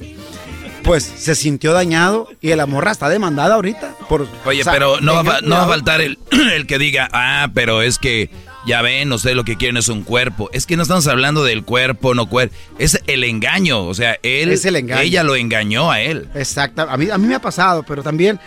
Pues 0.83 1.05
se 1.05 1.35
sintió 1.35 1.75
dañado 1.75 2.27
y 2.41 2.55
la 2.55 2.65
morra 2.65 2.91
está 2.93 3.11
demandada 3.11 3.57
ahorita. 3.57 3.95
Por, 4.09 4.27
Oye, 4.47 4.63
o 4.63 4.65
sea, 4.65 4.73
pero 4.73 4.99
no 5.03 5.23
va, 5.23 5.41
no 5.43 5.57
va 5.57 5.65
a 5.65 5.69
faltar 5.69 6.01
el, 6.01 6.19
el 6.55 6.67
que 6.67 6.79
diga, 6.79 7.09
ah, 7.13 7.49
pero 7.53 7.83
es 7.83 7.99
que 7.99 8.31
ya 8.67 8.83
ven, 8.83 9.13
ustedes 9.13 9.37
lo 9.37 9.45
que 9.45 9.57
quieren 9.57 9.77
es 9.77 9.89
un 9.89 10.03
cuerpo. 10.03 10.51
Es 10.53 10.67
que 10.67 10.77
no 10.77 10.83
estamos 10.83 11.07
hablando 11.07 11.45
del 11.45 11.65
cuerpo, 11.65 12.15
no 12.15 12.27
cuerpo. 12.27 12.55
Es 12.79 13.01
el 13.07 13.25
engaño. 13.25 13.85
O 13.87 13.95
sea, 13.95 14.19
él, 14.23 14.51
Es 14.51 14.65
el 14.65 14.77
engaño. 14.77 15.01
ella 15.01 15.23
lo 15.23 15.35
engañó 15.37 15.91
a 15.91 16.01
él. 16.01 16.29
Exacto. 16.35 16.83
A 16.83 16.97
mí, 16.97 17.09
a 17.11 17.19
mí 17.19 17.27
me 17.27 17.35
ha 17.35 17.41
pasado, 17.41 17.83
pero 17.83 18.03
también 18.03 18.39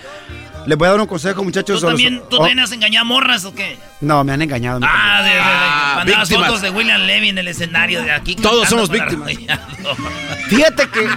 les 0.66 0.78
voy 0.78 0.88
a 0.88 0.92
dar 0.92 1.02
un 1.02 1.08
consejo, 1.08 1.36
¿Tú 1.40 1.44
muchachos. 1.44 1.84
a 1.84 1.88
los- 1.88 1.92
también, 1.92 2.20
tú 2.30 2.36
oh, 2.38 2.40
también 2.40 2.60
has 2.60 2.72
engañado 2.72 3.06
morras 3.06 3.44
o 3.46 3.54
qué? 3.54 3.78
No, 4.02 4.24
me 4.24 4.32
han 4.34 4.42
engañado. 4.42 4.80
me 4.80 4.88
Ah, 4.90 5.22
de, 5.24 5.30
de, 5.30 5.36
de, 5.36 5.42
Ah, 5.44 5.94
mandabas 5.98 6.30
víctimas. 6.30 6.48
fotos 6.50 6.62
de 6.62 6.70
William 6.70 7.02
Levy 7.02 7.30
en 7.30 7.38
el 7.40 7.48
escenario 7.48 8.02
de 8.04 8.12
aquí. 8.12 8.36
Todos 8.36 8.70
somos 8.70 8.90
víctimas. 8.90 9.30
Fíjate 10.48 10.88
que. 10.90 11.08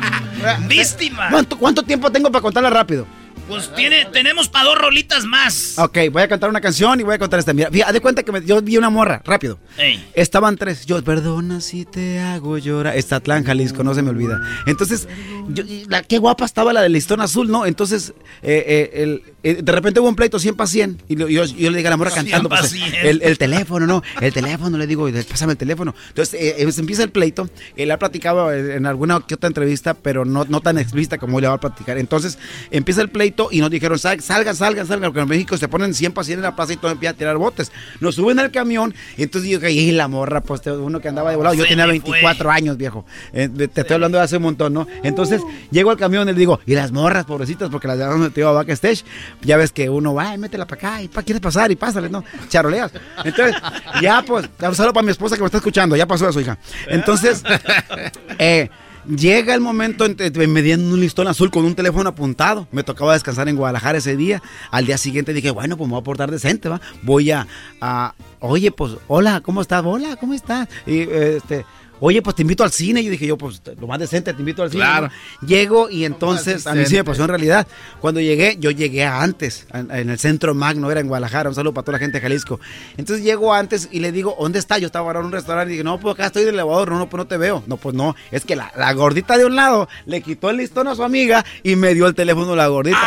Víctima. 0.68 1.28
¿Cuánto, 1.31 1.59
cuánto 1.59 1.82
tiempo 1.82 2.10
tengo 2.10 2.31
para 2.31 2.43
contarla 2.43 2.70
rápido? 2.70 3.06
Pues 3.48 3.73
tiene, 3.77 4.06
tenemos 4.12 4.48
para 4.48 4.64
dos 4.64 4.77
rolitas 4.78 5.24
más. 5.24 5.78
Ok, 5.78 5.98
voy 6.10 6.23
a 6.23 6.28
cantar 6.28 6.51
una 6.51 6.60
canción 6.60 6.98
y 6.98 7.05
voy 7.05 7.14
a 7.14 7.18
contar 7.18 7.39
esta. 7.39 7.52
Mira, 7.52 7.68
haz 7.86 7.93
de 7.93 8.01
cuenta 8.01 8.24
que 8.24 8.32
me- 8.32 8.44
yo 8.44 8.60
vi 8.60 8.77
una 8.77 8.90
morra, 8.90 9.23
rápido. 9.24 9.60
Ey. 9.78 10.05
Estaban 10.14 10.56
tres. 10.56 10.85
Yo, 10.85 11.02
perdona 11.05 11.60
si 11.60 11.85
te 11.85 12.18
hago 12.18 12.59
llorar. 12.59 12.97
Estatlán, 12.97 13.44
Jalisco, 13.44 13.85
no 13.85 13.94
se 13.94 14.02
me 14.02 14.10
olvida. 14.10 14.40
Entonces, 14.66 15.06
yo- 15.48 15.62
la, 15.89 16.02
qué 16.02 16.18
guapa 16.18 16.44
estaba 16.44 16.73
la 16.73 16.82
del 16.82 16.93
listón 16.93 17.20
azul, 17.20 17.48
¿no? 17.48 17.66
Entonces, 17.66 18.14
eh, 18.43 18.64
eh, 18.66 19.02
el- 19.02 19.23
eh, 19.44 19.62
de 19.62 19.73
repente 19.73 20.01
hubo 20.01 20.09
un 20.09 20.16
pleito 20.16 20.40
100 20.40 20.56
para 20.56 20.66
100. 20.66 21.01
Y 21.09 21.14
yo, 21.16 21.28
yo 21.28 21.44
le 21.70 21.77
digo 21.77 21.86
a 21.86 21.90
la 21.90 21.97
morra 21.97 22.10
100 22.10 22.24
cantando. 22.27 22.48
pues, 22.48 22.70
100. 22.70 22.94
el, 23.06 23.23
el 23.23 23.39
teléfono, 23.39 23.86
¿no? 23.86 24.02
El 24.20 24.32
teléfono, 24.32 24.77
le 24.77 24.89
digo, 24.89 25.09
pásame 25.31 25.52
el 25.52 25.59
teléfono. 25.59 25.94
Entonces, 26.09 26.36
se 26.74 26.81
empieza 26.81 27.05
el 27.05 27.10
pleito. 27.10 27.48
Él 27.77 27.93
ha 27.93 27.98
platicado 28.01 28.52
en 28.52 28.86
alguna 28.86 29.20
que 29.24 29.35
otra 29.35 29.47
entrevista, 29.47 29.94
pero 29.94 30.24
no, 30.24 30.44
no 30.48 30.60
tan 30.60 30.78
explícita 30.78 31.18
como 31.18 31.40
le 31.40 31.47
va 31.47 31.55
a 31.55 31.60
platicar. 31.60 31.97
Entonces, 31.98 32.39
empieza 32.73 33.02
el 33.02 33.09
pleito 33.09 33.35
y 33.50 33.60
nos 33.60 33.70
dijeron, 33.70 33.98
"Sal- 33.98 34.20
salgan, 34.20 34.56
salgan, 34.56 34.86
salgan, 34.86 35.10
porque 35.12 35.20
en 35.22 35.28
México 35.28 35.56
se 35.56 35.68
ponen 35.68 35.94
100 35.94 36.12
para 36.12 36.24
100 36.24 36.38
en 36.38 36.42
la 36.42 36.56
plaza 36.56 36.72
y 36.72 36.76
todo 36.76 36.90
empieza 36.90 37.12
a 37.14 37.16
tirar 37.16 37.36
botes. 37.36 37.70
Nos 38.00 38.14
suben 38.14 38.38
al 38.38 38.50
camión 38.50 38.94
y 39.16 39.22
entonces 39.22 39.50
yo 39.50 39.66
y 39.68 39.92
la 39.92 40.08
morra, 40.08 40.40
pues 40.40 40.60
uno 40.66 41.00
que 41.00 41.08
andaba 41.08 41.30
de 41.30 41.36
volado. 41.36 41.54
Yo 41.54 41.62
Se 41.64 41.68
tenía 41.70 41.86
me 41.86 41.92
24 41.92 42.50
años, 42.50 42.76
viejo. 42.76 43.04
Eh, 43.32 43.48
te 43.48 43.80
estoy 43.82 43.94
hablando 43.94 44.18
de 44.18 44.24
hace 44.24 44.36
un 44.36 44.42
montón, 44.44 44.72
¿no? 44.74 44.86
Entonces, 45.02 45.40
llego 45.70 45.90
al 45.90 45.96
camión 45.96 46.28
y 46.28 46.32
le 46.32 46.38
digo, 46.38 46.60
y 46.66 46.74
las 46.74 46.92
morras, 46.92 47.24
pobrecitas, 47.24 47.68
porque 47.70 47.88
las 47.88 47.96
llevamos 47.98 48.18
metido 48.20 48.48
a 48.48 48.52
backstage. 48.52 49.04
Ya 49.42 49.56
ves 49.56 49.72
que 49.72 49.88
uno 49.90 50.14
va, 50.14 50.30
"Ay, 50.30 50.38
métela 50.38 50.66
para 50.66 50.78
acá, 50.94 51.02
y 51.02 51.08
pa, 51.08 51.22
quieres 51.22 51.40
pasar, 51.40 51.70
y 51.70 51.76
pásale, 51.76 52.08
¿no? 52.08 52.24
Charoleas. 52.48 52.92
Entonces, 53.24 53.54
ya 54.00 54.22
pues, 54.22 54.48
un 54.60 54.74
saludo 54.74 54.92
para 54.92 55.04
mi 55.04 55.10
esposa 55.10 55.34
que 55.36 55.42
me 55.42 55.46
está 55.46 55.58
escuchando, 55.58 55.96
ya 55.96 56.06
pasó 56.06 56.28
a 56.28 56.32
su 56.32 56.40
hija. 56.40 56.58
Entonces, 56.88 57.42
eh, 58.38 58.70
Llega 59.08 59.54
el 59.54 59.60
momento 59.60 60.04
me 60.48 60.62
dieron 60.62 60.92
un 60.92 61.00
listón 61.00 61.28
azul 61.28 61.50
con 61.50 61.64
un 61.64 61.74
teléfono 61.76 62.08
apuntado. 62.08 62.66
Me 62.72 62.82
tocaba 62.82 63.12
descansar 63.12 63.48
en 63.48 63.54
Guadalajara 63.56 63.98
ese 63.98 64.16
día. 64.16 64.42
Al 64.72 64.84
día 64.86 64.98
siguiente 64.98 65.32
dije, 65.32 65.50
bueno, 65.50 65.76
pues 65.76 65.86
me 65.86 65.92
voy 65.92 66.00
a 66.00 66.04
portar 66.04 66.30
decente, 66.30 66.68
¿va? 66.68 66.80
Voy 67.02 67.30
a, 67.30 67.46
a- 67.80 68.14
oye, 68.40 68.72
pues, 68.72 68.96
hola, 69.06 69.40
¿cómo 69.42 69.60
estás? 69.62 69.82
Hola, 69.84 70.16
¿cómo 70.16 70.34
estás? 70.34 70.68
Y 70.86 71.00
este, 71.02 71.64
oye, 72.01 72.23
pues 72.23 72.36
te 72.36 72.43
invito 72.43 72.64
al 72.64 72.70
cine. 72.73 73.02
Yo 73.05 73.10
dije, 73.10 73.27
yo, 73.27 73.36
pues, 73.39 73.60
lo 73.81 73.86
más 73.86 73.98
decente, 73.98 74.32
te 74.32 74.40
invito 74.40 74.62
al 74.62 74.70
cine. 74.70 74.82
Claro. 74.85 75.09
¿no? 75.40 75.48
Llego 75.48 75.89
y 75.90 76.05
entonces, 76.05 76.66
a 76.66 76.74
mí 76.74 76.85
sí 76.86 76.94
me 76.97 77.05
pasó 77.05 77.23
en 77.23 77.28
realidad. 77.28 77.66
Cuando 78.01 78.20
llegué, 78.20 78.56
yo 78.60 78.70
llegué 78.70 79.05
antes, 79.05 79.66
en, 79.73 79.90
en 79.90 80.10
el 80.10 80.18
centro 80.18 80.55
Magno, 80.55 80.90
era 80.90 81.01
en 81.01 81.09
Guadalajara. 81.09 81.48
Un 81.48 81.55
saludo 81.55 81.74
para 81.74 81.85
toda 81.85 81.93
la 81.94 81.98
gente 82.01 82.18
de 82.18 82.23
Jalisco. 82.23 82.60
Entonces 82.97 83.24
llego 83.24 83.52
antes 83.55 83.89
y 83.93 84.01
le 84.01 84.12
digo, 84.12 84.36
¿dónde 84.40 84.59
está? 84.59 84.78
Yo 84.78 84.86
estaba 84.86 85.06
ahora 85.06 85.20
en 85.20 85.27
un 85.27 85.32
restaurante 85.32 85.70
y 85.70 85.73
dije, 85.77 85.85
no, 85.85 85.98
pues 86.01 86.14
acá 86.14 86.27
estoy 86.27 86.43
en 86.43 86.48
el 86.48 86.55
elevador, 86.55 86.90
no, 86.90 86.98
no, 86.98 87.09
pues 87.09 87.18
no 87.18 87.27
te 87.27 87.36
veo. 87.36 87.62
No, 87.66 87.77
pues 87.77 87.94
no, 87.94 88.14
es 88.31 88.44
que 88.44 88.56
la, 88.56 88.73
la 88.77 88.93
gordita 88.93 89.39
de 89.39 89.44
un 89.47 89.56
lado 89.56 89.89
le 90.06 90.20
quitó 90.23 90.51
el 90.51 90.59
listón 90.59 90.89
a 90.89 90.94
su 90.94 91.02
amiga 91.05 91.44
y 91.62 91.77
me 91.77 91.94
dio 91.94 92.06
el 92.06 92.14
teléfono 92.14 92.55
la 92.56 92.66
gordita. 92.68 92.98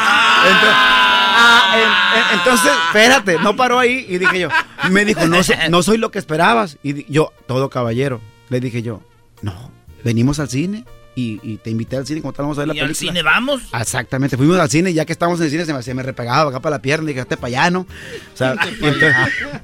Entonces, 0.45 0.69
ah, 0.73 1.75
en- 1.75 2.19
en- 2.33 2.39
entonces, 2.39 2.71
espérate, 2.87 3.37
no 3.39 3.55
paró 3.55 3.79
ahí 3.79 4.05
y 4.09 4.17
dije 4.17 4.39
yo, 4.39 4.49
me 4.91 5.05
dijo, 5.05 5.25
no, 5.27 5.37
no 5.69 5.83
soy 5.83 5.97
lo 5.97 6.11
que 6.11 6.19
esperabas. 6.19 6.77
Y 6.83 7.11
yo, 7.11 7.31
todo 7.47 7.69
caballero, 7.69 8.21
le 8.49 8.59
dije 8.59 8.81
yo, 8.81 9.01
no, 9.41 9.71
venimos 10.03 10.39
al 10.39 10.49
cine 10.49 10.85
y, 11.15 11.39
y 11.43 11.57
te 11.57 11.69
invité 11.69 11.97
al 11.97 12.07
cine 12.07 12.21
como 12.21 12.31
tal, 12.31 12.43
vamos 12.45 12.57
a 12.59 12.61
ver 12.61 12.69
la 12.69 12.75
¿Y 12.75 12.79
al 12.79 12.85
película. 12.87 13.11
cine 13.11 13.23
vamos? 13.23 13.61
Exactamente, 13.77 14.37
fuimos 14.37 14.57
al 14.57 14.69
cine 14.69 14.91
y 14.91 14.93
ya 14.93 15.03
que 15.05 15.11
estábamos 15.11 15.39
en 15.41 15.45
el 15.45 15.51
cine 15.51 15.65
se 15.65 15.73
me, 15.73 15.83
se 15.83 15.93
me 15.93 16.01
repegaba 16.01 16.49
acá 16.49 16.61
para 16.61 16.77
la 16.77 16.81
pierna 16.81 17.05
y 17.05 17.13
dije, 17.13 17.21
este 17.21 17.35
pa' 17.35 17.47
allá, 17.47 17.69
¿no? 17.71 17.81
O 17.81 18.37
sea, 18.37 18.55
y, 18.55 18.85
entonces- 18.85 19.15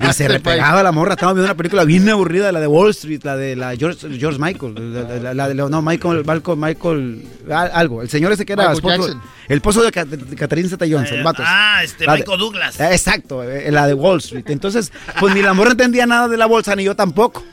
y 0.10 0.14
se 0.14 0.28
repegaba 0.28 0.84
la 0.84 0.92
morra, 0.92 1.14
estábamos 1.14 1.36
viendo 1.38 1.46
una 1.52 1.56
película 1.56 1.86
bien 1.86 2.10
aburrida, 2.10 2.52
la 2.52 2.60
de 2.60 2.68
Wall 2.68 2.90
Street, 2.90 3.22
la 3.24 3.38
de 3.38 3.56
la 3.56 3.74
George, 3.78 4.06
George 4.20 4.38
Michael, 4.40 4.94
la, 4.94 5.20
la- 5.20 5.34
la 5.34 5.48
de, 5.48 5.56
no, 5.56 5.82
Michael, 5.82 6.24
Michael, 6.26 6.58
Michael, 6.58 7.26
al- 7.50 7.72
algo, 7.74 8.02
el 8.02 8.10
señor 8.10 8.34
ese 8.34 8.46
que 8.46 8.52
era 8.54 8.70
Michael 8.72 8.78
esposo, 8.94 9.14
Jackson. 9.14 9.30
el 9.48 9.56
esposo 9.56 9.84
de, 9.84 9.92
Ca- 9.94 10.06
de 10.06 10.36
Catherine 10.36 10.68
Zeta-Jones, 10.68 11.12
el 11.12 11.24
vato. 11.24 11.42
ah, 11.46 11.82
este, 11.86 12.06
de- 12.06 12.12
Michael 12.12 12.38
Douglas. 12.40 12.78
Eh, 12.82 12.90
Exacto, 12.92 13.44
eh, 13.44 13.72
la 13.72 13.88
de 13.88 13.94
Wall 13.94 14.18
Street. 14.18 14.46
Entonces, 14.50 14.92
pues 15.22 15.34
ni 15.34 15.42
la 15.42 15.54
morra 15.54 15.72
entendía 15.72 16.06
nada 16.06 16.28
de 16.28 16.36
la 16.36 16.48
bolsa, 16.48 16.76
ni 16.76 16.84
yo 16.84 16.96
tampoco. 16.98 17.46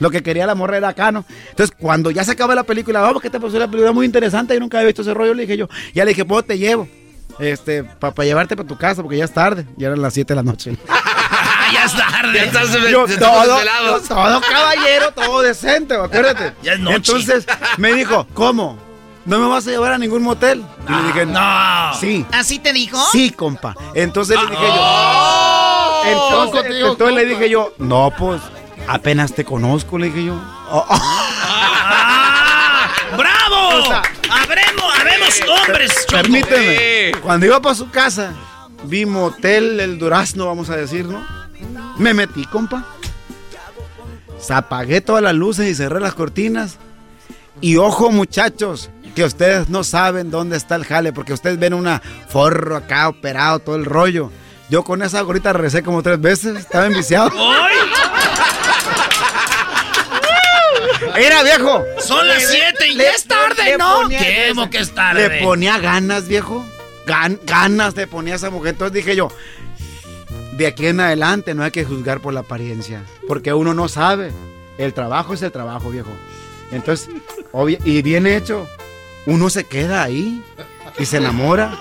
Lo 0.00 0.10
que 0.10 0.22
quería 0.22 0.46
la 0.46 0.54
morra 0.56 0.78
era 0.78 0.88
acá, 0.88 1.12
¿no? 1.12 1.24
Entonces, 1.50 1.74
cuando 1.78 2.10
ya 2.10 2.24
se 2.24 2.32
acaba 2.32 2.54
la 2.54 2.64
película, 2.64 3.00
vamos, 3.00 3.22
¿qué 3.22 3.30
te 3.30 3.38
pasó? 3.38 3.58
La 3.58 3.68
película 3.68 3.92
muy 3.92 4.04
interesante, 4.06 4.54
yo 4.54 4.60
nunca 4.60 4.78
había 4.78 4.86
visto 4.88 5.02
ese 5.02 5.14
rollo, 5.14 5.34
le 5.34 5.42
dije 5.42 5.56
yo. 5.56 5.68
Ya 5.94 6.04
le 6.04 6.10
dije, 6.10 6.24
pues 6.24 6.46
te 6.46 6.58
llevo. 6.58 6.88
Este, 7.38 7.84
para 7.84 8.12
llevarte 8.24 8.56
para 8.56 8.68
tu 8.68 8.76
casa, 8.76 9.02
porque 9.02 9.16
ya 9.18 9.24
es 9.24 9.32
tarde. 9.32 9.64
Ya 9.76 9.86
eran 9.86 10.02
las 10.02 10.12
7 10.14 10.32
de 10.32 10.36
la 10.36 10.42
noche. 10.42 10.76
ya 11.72 11.84
es 11.84 11.92
tarde. 11.96 12.32
Ya 12.34 12.44
estás 12.44 12.72
Yo, 12.90 13.06
todo, 13.18 14.00
todo 14.08 14.40
caballero, 14.40 15.12
todo 15.14 15.42
decente, 15.42 15.94
acuérdate. 15.94 16.54
Ya 16.62 16.72
es 16.72 16.80
noche. 16.80 16.96
Entonces, 16.96 17.46
me 17.76 17.92
dijo, 17.94 18.26
¿cómo? 18.34 18.78
¿No 19.26 19.38
me 19.38 19.46
vas 19.48 19.66
a 19.66 19.70
llevar 19.70 19.92
a 19.92 19.98
ningún 19.98 20.22
motel? 20.22 20.64
Y 20.88 20.92
le 20.92 21.02
dije, 21.08 21.26
no. 21.26 21.94
Sí. 22.00 22.24
¿Así 22.32 22.58
te 22.58 22.72
dijo? 22.72 22.98
Sí, 23.12 23.30
compa. 23.30 23.74
Entonces 23.94 24.36
le 24.40 24.50
dije 24.50 24.64
Oh. 24.66 26.02
yo. 26.04 26.10
Entonces, 26.10 26.50
Coco, 26.62 26.74
tío, 26.74 26.90
entonces 26.92 27.16
le 27.16 27.26
dije 27.26 27.50
yo, 27.50 27.74
no, 27.78 28.10
pues 28.18 28.40
apenas 28.90 29.32
te 29.32 29.44
conozco, 29.44 29.98
le 29.98 30.06
dije 30.06 30.24
yo. 30.26 30.34
Oh, 30.70 30.84
oh. 30.88 31.00
¡Bravo! 33.16 33.68
O 33.76 33.86
sea, 33.86 34.02
¡Habremos, 34.30 34.98
habemos 34.98 35.40
hombres, 35.48 36.06
Choco. 36.06 36.22
Permíteme. 36.22 37.12
Cuando 37.22 37.46
iba 37.46 37.60
para 37.60 37.74
su 37.74 37.90
casa, 37.90 38.32
vi 38.84 39.06
motel 39.06 39.80
El 39.80 39.98
Durazno, 39.98 40.46
vamos 40.46 40.70
a 40.70 40.76
decir, 40.76 41.04
¿no? 41.04 41.24
Me 41.98 42.14
metí, 42.14 42.44
compa. 42.46 42.84
Se 44.38 44.54
apagué 44.54 45.00
todas 45.00 45.22
las 45.22 45.34
luces 45.34 45.68
y 45.68 45.74
cerré 45.74 46.00
las 46.00 46.14
cortinas. 46.14 46.78
Y 47.60 47.76
ojo, 47.76 48.10
muchachos, 48.10 48.90
que 49.14 49.24
ustedes 49.24 49.68
no 49.68 49.84
saben 49.84 50.30
dónde 50.30 50.56
está 50.56 50.76
el 50.76 50.84
jale, 50.84 51.12
porque 51.12 51.32
ustedes 51.32 51.58
ven 51.58 51.74
una 51.74 52.00
forro 52.28 52.76
acá 52.76 53.08
operado, 53.08 53.58
todo 53.58 53.76
el 53.76 53.84
rollo. 53.84 54.30
Yo 54.70 54.84
con 54.84 55.02
esa 55.02 55.20
gorrita 55.22 55.52
regresé 55.52 55.82
como 55.82 56.02
tres 56.02 56.20
veces, 56.20 56.56
estaba 56.56 56.86
enviciado. 56.86 57.30
Era 61.16 61.42
viejo. 61.42 61.84
Son 61.98 62.26
las 62.26 62.42
7 62.48 62.88
y 62.88 62.94
Le- 62.94 63.04
ya 63.04 63.10
es 63.12 63.24
tarde, 63.24 63.76
¿no? 63.78 64.02
¿Cómo 64.54 64.70
que 64.70 64.78
es 64.78 64.94
tarde? 64.94 65.28
Le 65.28 65.42
ponía 65.42 65.78
ganas, 65.78 66.28
viejo. 66.28 66.64
Gan- 67.06 67.40
ganas 67.44 67.96
le 67.96 68.06
ponía 68.06 68.34
esa 68.36 68.50
mujer. 68.50 68.70
Entonces 68.70 68.92
dije 68.94 69.16
yo, 69.16 69.28
de 70.52 70.66
aquí 70.66 70.86
en 70.86 71.00
adelante 71.00 71.54
no 71.54 71.64
hay 71.64 71.70
que 71.70 71.84
juzgar 71.84 72.20
por 72.20 72.32
la 72.34 72.40
apariencia. 72.40 73.02
Porque 73.26 73.52
uno 73.52 73.74
no 73.74 73.88
sabe. 73.88 74.32
El 74.78 74.94
trabajo 74.94 75.34
es 75.34 75.42
el 75.42 75.52
trabajo, 75.52 75.90
viejo. 75.90 76.10
Entonces, 76.72 77.08
obvio- 77.52 77.78
y 77.84 78.00
bien 78.02 78.26
hecho, 78.26 78.66
uno 79.26 79.50
se 79.50 79.64
queda 79.64 80.02
ahí 80.02 80.42
y 80.98 81.04
se 81.06 81.16
enamora. 81.18 81.76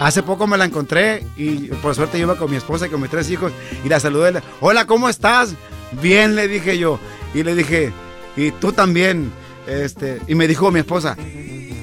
Hace 0.00 0.22
poco 0.22 0.46
me 0.46 0.56
la 0.58 0.64
encontré 0.64 1.24
y 1.36 1.68
por 1.68 1.94
suerte 1.94 2.18
yo 2.18 2.24
iba 2.26 2.36
con 2.36 2.50
mi 2.50 2.56
esposa 2.56 2.86
y 2.86 2.90
con 2.90 3.00
mis 3.00 3.10
tres 3.10 3.30
hijos 3.30 3.52
y 3.84 3.88
la 3.88 4.00
saludé. 4.00 4.42
Hola, 4.60 4.86
¿cómo 4.86 5.08
estás? 5.08 5.54
Bien, 5.92 6.34
le 6.34 6.48
dije 6.48 6.76
yo. 6.78 6.98
Y 7.34 7.42
le 7.44 7.54
dije, 7.54 7.92
y 8.36 8.50
tú 8.52 8.72
también. 8.72 9.32
Este, 9.66 10.20
y 10.26 10.34
me 10.34 10.48
dijo 10.48 10.70
mi 10.72 10.80
esposa, 10.80 11.16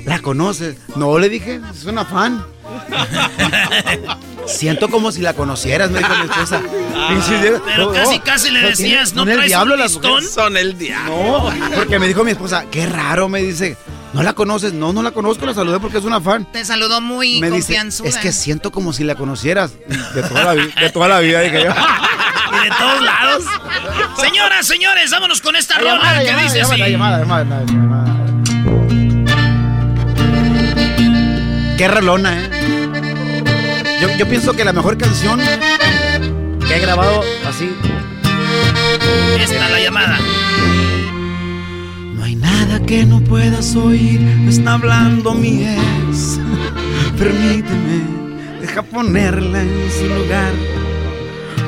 ¿la 0.05 0.19
conoces? 0.19 0.76
No, 0.97 1.17
le 1.17 1.30
dije, 1.30 1.61
es 1.73 1.85
una 1.85 2.03
fan. 2.05 2.43
Siento 4.45 4.89
como 4.89 5.11
si 5.11 5.21
la 5.21 5.34
conocieras, 5.34 5.91
me 5.91 5.99
dijo 5.99 6.13
mi 6.15 6.23
esposa. 6.30 6.61
Si- 7.26 7.35
Pero 7.65 7.91
casi, 7.93 8.19
casi 8.19 8.49
le 8.51 8.61
decías, 8.61 9.13
tiene- 9.13 9.15
¿no 9.15 9.21
son 9.21 9.30
el 9.30 9.35
traes 9.35 9.47
diablo 9.49 9.73
un 9.76 9.80
las 9.80 9.91
listón? 9.93 10.23
Son 10.23 10.57
el 10.57 10.77
diablo. 10.77 11.51
No, 11.51 11.76
porque 11.76 11.99
me 11.99 12.07
dijo 12.07 12.23
mi 12.23 12.31
esposa, 12.31 12.65
qué 12.71 12.85
raro, 12.85 13.30
me 13.30 13.41
dice, 13.43 13.77
¿no 14.13 14.23
la 14.23 14.34
conoces? 14.34 14.73
No, 14.73 14.91
no 14.91 15.03
la 15.03 15.11
conozco, 15.11 15.45
la 15.45 15.53
saludé 15.53 15.80
porque 15.80 15.99
es 15.99 16.03
una 16.03 16.19
fan. 16.19 16.47
Te 16.51 16.65
saludó 16.65 16.99
muy 16.99 17.39
Me 17.39 17.49
dice, 17.51 17.77
es 18.03 18.17
que 18.17 18.31
siento 18.31 18.71
como 18.71 18.91
si 18.91 19.03
la 19.03 19.15
conocieras. 19.15 19.71
De 20.15 20.23
toda 20.23 20.43
la, 20.43 20.53
vi- 20.55 20.71
de 20.81 20.89
toda 20.89 21.07
la 21.07 21.19
vida, 21.19 21.41
dije 21.41 21.63
yo. 21.63 21.71
De 22.64 22.69
todos 22.77 23.02
lados. 23.02 23.44
Señoras, 24.19 24.65
señores, 24.68 25.11
vámonos 25.11 25.41
con 25.41 25.56
esta 25.56 25.77
rola 25.77 25.95
Llamada, 25.95 26.19
que 26.19 26.26
llamada, 26.26 26.44
dice 26.44 26.57
llamada, 26.60 26.84
así. 26.84 26.91
llamada, 26.91 27.19
llamada, 27.19 27.65
llamada. 27.65 28.15
Qué 31.77 31.88
rolona, 31.88 32.34
¿eh? 32.38 32.49
Yo, 34.02 34.10
yo 34.18 34.27
pienso 34.27 34.53
que 34.53 34.65
la 34.65 34.73
mejor 34.73 34.98
canción 34.98 35.40
que 35.40 36.76
he 36.76 36.80
grabado 36.80 37.22
así. 37.48 37.69
Esta 39.40 39.65
es 39.65 39.72
la 39.72 39.80
llamada. 39.80 40.18
No 42.15 42.23
hay 42.23 42.36
nada 42.36 42.80
que 42.86 43.06
no 43.06 43.22
puedas 43.22 43.76
oír, 43.76 44.19
me 44.19 44.49
está 44.49 44.73
hablando 44.73 45.34
mi 45.34 45.64
ex. 45.64 46.40
Permíteme, 47.18 48.03
deja 48.61 48.81
ponerla 48.84 49.61
en 49.61 49.90
su 49.98 50.06
lugar. 50.06 50.52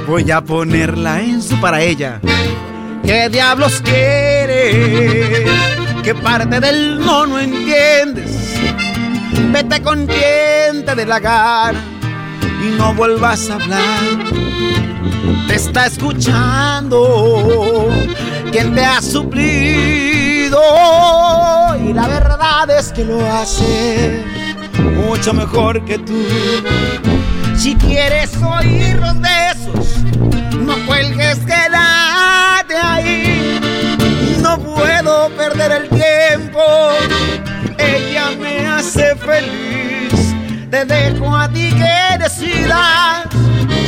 Voy 0.07 0.31
a 0.31 0.41
ponerla 0.41 1.21
en 1.21 1.41
su 1.41 1.59
para 1.59 1.81
ella. 1.81 2.21
¿Qué 3.03 3.27
diablos 3.29 3.81
quieres? 3.83 5.49
¿Qué 6.03 6.15
parte 6.15 6.59
del 6.59 6.99
no 6.99 7.27
no 7.27 7.39
entiendes? 7.39 8.55
Vete 9.51 9.81
con 9.81 10.07
quien 10.07 10.85
te 10.85 11.05
la 11.05 11.19
gana 11.19 11.79
y 12.63 12.69
no 12.77 12.93
vuelvas 12.93 13.49
a 13.49 13.55
hablar. 13.55 13.81
Te 15.47 15.55
está 15.55 15.87
escuchando 15.87 17.89
quien 18.51 18.75
te 18.75 18.83
ha 18.83 19.01
suplido 19.01 20.61
y 21.83 21.93
la 21.93 22.07
verdad 22.07 22.69
es 22.69 22.91
que 22.91 23.05
lo 23.05 23.19
hace 23.31 24.23
mucho 24.95 25.33
mejor 25.33 25.83
que 25.85 25.97
tú. 25.99 26.25
Si 27.61 27.75
quieres 27.75 28.31
oír 28.37 28.95
los 28.95 29.21
besos, 29.21 29.99
no 30.57 30.83
cuelgues, 30.87 31.37
quédate 31.45 32.75
ahí. 32.75 33.59
No 34.41 34.57
puedo 34.57 35.29
perder 35.37 35.83
el 35.83 35.89
tiempo, 35.89 36.59
ella 37.77 38.31
me 38.39 38.65
hace 38.65 39.15
feliz. 39.15 40.33
Te 40.71 40.85
dejo 40.85 41.35
a 41.35 41.47
ti 41.49 41.69
que 41.69 42.17
decidas 42.17 43.27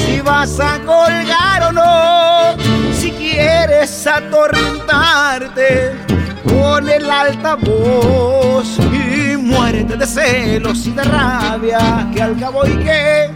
si 0.05 0.21
vas 0.21 0.59
a 0.59 0.77
colgar 0.85 1.63
o 1.63 1.71
no. 1.71 2.55
Si 2.93 3.09
quieres 3.09 4.05
atormentarte, 4.05 5.95
pon 6.43 6.89
el 6.89 7.09
altavoz 7.09 8.77
y 8.91 9.37
muérete 9.37 9.95
de 9.97 10.05
celos 10.05 10.85
y 10.87 10.91
de 10.91 11.03
rabia, 11.03 12.09
que 12.13 12.21
al 12.21 12.39
cabo 12.39 12.65
y 12.65 12.77
que 12.77 13.29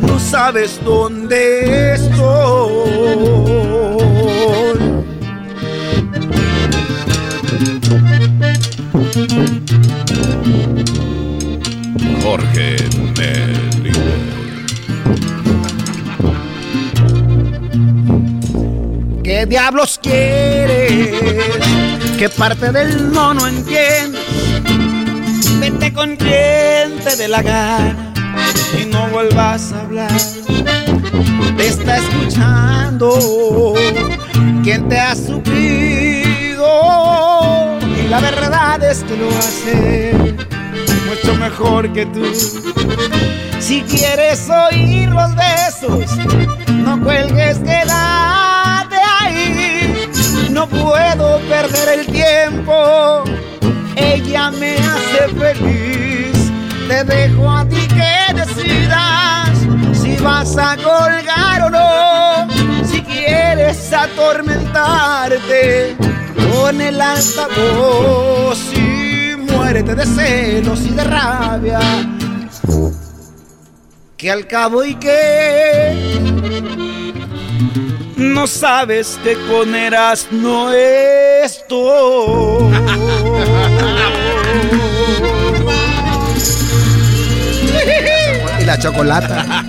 no 0.00 0.18
sabes 0.18 0.80
dónde 0.84 1.94
estoy. 1.94 3.20
Jorge 12.22 12.76
Medina. 13.16 14.00
¿Qué 19.22 19.46
diablos 19.46 19.98
quieres? 20.02 21.79
¿Qué 22.20 22.28
parte 22.28 22.70
del 22.70 23.10
no 23.14 23.32
no 23.32 23.46
entiendes? 23.46 24.20
Vete 25.58 25.90
con 25.90 26.16
quien 26.16 26.98
te 27.02 27.16
dé 27.16 27.28
la 27.28 27.40
gana 27.40 28.12
y 28.78 28.84
no 28.84 29.08
vuelvas 29.08 29.72
a 29.72 29.80
hablar. 29.80 30.12
Te 31.56 31.66
está 31.66 31.96
escuchando 31.96 33.74
quien 34.62 34.86
te 34.90 34.98
ha 35.00 35.16
suplido 35.16 36.66
y 37.80 38.08
la 38.08 38.20
verdad 38.20 38.84
es 38.84 39.02
que 39.02 39.16
lo 39.16 39.30
hace 39.30 40.36
mucho 41.08 41.34
mejor 41.36 41.90
que 41.94 42.04
tú. 42.04 42.22
Si 43.60 43.80
quieres 43.80 44.46
oír 44.50 45.08
los 45.08 45.34
besos, 45.34 46.18
no 46.84 47.02
cuelgues, 47.02 47.60
quédate 47.60 47.92
ahí. 47.92 48.39
No 50.50 50.68
puedo 50.68 51.38
perder 51.48 52.00
el 52.00 52.06
tiempo, 52.06 53.24
ella 53.96 54.50
me 54.50 54.76
hace 54.76 55.28
feliz. 55.38 56.52
Te 56.88 57.04
dejo 57.04 57.50
a 57.50 57.64
ti 57.66 57.86
que 57.86 58.34
decidas 58.34 59.50
si 59.92 60.16
vas 60.16 60.56
a 60.56 60.76
colgar 60.76 61.62
o 61.62 61.70
no. 61.70 62.48
Si 62.84 63.00
quieres 63.02 63.92
atormentarte, 63.92 65.96
pon 66.50 66.80
el 66.80 67.00
altavoz 67.00 68.58
y 68.74 69.36
muérete 69.36 69.94
de 69.94 70.06
celos 70.06 70.80
y 70.80 70.90
de 70.90 71.04
rabia. 71.04 71.78
Que 74.16 74.28
al 74.30 74.48
cabo 74.48 74.84
y 74.84 74.96
que 74.96 76.79
no 78.20 78.46
sabes 78.46 79.18
que 79.24 79.34
con 79.48 79.74
Eras 79.74 80.28
no 80.30 80.72
esto. 80.72 82.70
y 88.60 88.64
la 88.64 88.78
chocolata. 88.78 89.64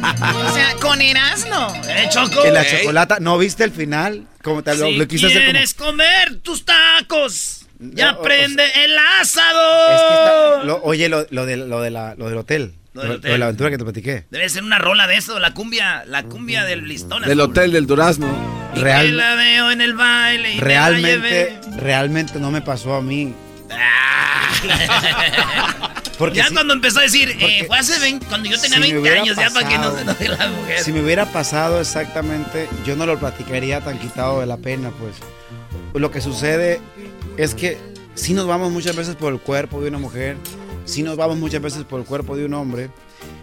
O 0.49 0.53
sea, 0.53 0.75
con 0.81 1.01
Erasmo. 1.01 1.73
¿Eh, 1.87 2.07
Choco? 2.09 2.45
Y 2.47 2.51
la 2.51 2.63
Ey. 2.63 2.79
chocolata. 2.81 3.17
¿No 3.19 3.37
viste 3.37 3.63
el 3.63 3.71
final? 3.71 4.25
Como 4.43 4.63
te 4.63 4.75
lo, 4.75 4.87
Si 4.87 4.95
lo 4.95 5.07
quise 5.07 5.27
hacer 5.27 5.39
como- 5.41 5.51
quieres 5.51 5.73
comer 5.73 6.35
tus 6.41 6.65
tacos, 6.65 7.65
ya 7.79 8.13
No, 8.13 8.19
o- 8.19 8.21
prende 8.23 8.63
el 8.83 8.91
Es 8.91 8.97
que 8.97 9.21
asado. 9.21 9.91
está- 10.55 10.63
lo- 10.65 10.81
oye, 10.83 11.09
lo, 11.09 11.25
lo, 11.29 11.45
del- 11.45 11.69
lo 11.69 11.81
de 11.81 11.91
la- 11.91 12.15
lo 12.15 12.27
del 12.29 12.37
hotel. 12.39 12.73
Lo 12.93 13.01
del 13.01 13.09
Lo, 13.11 13.15
hotel. 13.17 13.31
de 13.31 13.37
la 13.37 13.45
aventura 13.45 13.69
que 13.69 13.77
te 13.77 13.83
platiqué. 13.83 14.25
Debe 14.31 14.49
ser 14.49 14.63
una 14.63 14.77
rola 14.77 15.07
de 15.07 15.15
eso, 15.17 15.39
la 15.39 15.53
cumbia, 15.53 16.03
la 16.05 16.23
cumbia 16.23 16.63
del 16.65 16.87
listón. 16.87 17.21
Del 17.23 17.39
azul. 17.39 17.51
hotel 17.51 17.71
del 17.71 17.87
Durazno. 17.87 18.27
Real- 18.75 19.15
la 19.17 19.35
veo 19.35 19.71
en 19.71 19.81
el 19.81 19.93
baile 19.95 20.55
y 20.55 20.59
realmente, 20.59 21.59
realmente 21.77 22.39
no 22.39 22.51
me 22.51 22.61
pasó 22.61 22.95
a 22.95 23.01
mí. 23.01 23.33
Porque 26.17 26.37
ya 26.37 26.47
si- 26.47 26.53
cuando 26.53 26.73
empezó 26.73 26.99
a 26.99 27.03
decir, 27.03 27.35
eh, 27.39 27.63
fue 27.67 27.77
hace 27.79 27.99
20, 27.99 28.25
cuando 28.27 28.49
yo 28.49 28.59
tenía 28.59 28.77
si 28.77 28.81
me 28.81 28.87
20 28.93 28.99
hubiera 28.99 29.21
años, 29.21 29.37
ya 29.37 29.49
para 29.49 29.67
que 29.67 29.77
no 29.77 29.91
pasado- 29.91 29.95
se 29.97 30.01
enoje 30.03 30.29
la 30.29 30.47
mujer. 30.49 30.79
Si 30.83 30.91
me 30.93 31.01
hubiera 31.01 31.25
pasado 31.31 31.81
exactamente, 31.81 32.69
yo 32.85 32.95
no 32.95 33.05
lo 33.05 33.17
platicaría 33.19 33.81
tan 33.81 33.97
quitado 33.97 34.39
de 34.39 34.45
la 34.45 34.57
pena, 34.57 34.91
pues. 34.99 35.15
Lo 35.93 36.11
que 36.11 36.21
sucede 36.21 36.79
es 37.37 37.55
que 37.55 37.77
si 38.15 38.33
nos 38.33 38.45
vamos 38.47 38.71
muchas 38.71 38.95
veces 38.95 39.15
por 39.15 39.33
el 39.33 39.39
cuerpo 39.39 39.81
de 39.81 39.89
una 39.89 39.97
mujer, 39.97 40.37
si 40.85 41.03
nos 41.03 41.17
vamos 41.17 41.37
muchas 41.37 41.61
veces 41.61 41.83
por 41.83 41.99
el 41.99 42.05
cuerpo 42.05 42.35
de 42.35 42.45
un 42.45 42.53
hombre, 42.53 42.89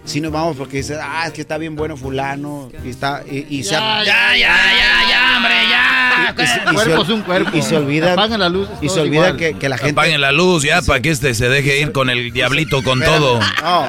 si 0.05 0.21
nos 0.21 0.33
vamos 0.33 0.57
porque 0.57 0.79
dices, 0.79 0.99
ah, 1.01 1.25
es 1.27 1.33
que 1.33 1.41
está 1.43 1.57
bien 1.59 1.77
bueno 1.77 1.97
fulano, 1.97 2.71
y 2.85 2.91
está, 2.91 3.23
y, 3.31 3.47
y 3.49 3.63
se- 3.65 3.73
Ya, 3.73 4.05
ya, 4.05 4.37
ya, 4.37 4.57
ya, 4.57 5.09
ya, 5.09 5.37
hombre, 5.37 5.55
ya. 5.71 6.35
y 6.43 6.47
se- 6.47 6.75
cuerpo 6.75 7.03
es 7.03 7.09
un 7.11 7.23
cuerpo. 7.23 7.57
Y 7.57 7.63
se 7.63 7.77
olvida, 7.77 8.13
Apagan 8.15 8.41
la 8.41 8.49
luz, 8.49 8.69
y 8.81 8.89
se 8.89 9.01
olvida 9.01 9.37
que, 9.37 9.55
que 9.55 9.69
la 9.69 9.77
gente... 9.79 9.93
Apaguen 9.93 10.21
la 10.21 10.33
luz 10.33 10.63
ya 10.65 10.83
para 10.83 11.01
que 11.01 11.11
este 11.11 11.35
se 11.35 11.49
deje 11.49 11.81
ir 11.81 11.93
con 11.93 12.11
el 12.11 12.33
diablito 12.33 12.83
con 12.83 13.03
Espérame. 13.03 13.21
todo. 13.23 13.41
No, 13.63 13.89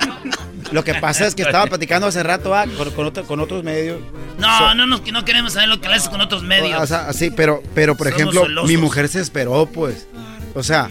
lo 0.72 0.84
que 0.84 0.94
pasa 0.96 1.26
es 1.26 1.34
que 1.34 1.42
estaba 1.42 1.66
platicando 1.66 2.06
hace 2.06 2.22
rato 2.22 2.54
ah, 2.54 2.66
con, 2.78 2.92
con 2.92 3.06
otro- 3.08 3.24
con 3.26 3.40
otros 3.40 3.64
medios. 3.64 4.00
No, 4.38 4.76
no, 4.76 4.86
no, 4.86 5.00
no 5.00 5.26
queremos 5.26 5.54
saber 5.54 5.70
lo 5.70 5.82
que 5.82 5.88
le 5.90 5.96
haces 5.96 6.10
con 6.10 6.22
otros 6.22 6.44
medios. 6.44 6.80
O 6.82 6.86
sea, 6.86 7.12
sí, 7.14 7.32
pero, 7.32 7.64
pero 7.74 7.96
por 7.96 8.08
Somos 8.08 8.20
ejemplo, 8.22 8.42
celosos. 8.46 8.70
mi 8.70 8.78
mujer 8.78 9.08
se 9.08 9.20
esperó, 9.22 9.66
pues. 9.66 10.08
O 10.54 10.62
sea, 10.62 10.88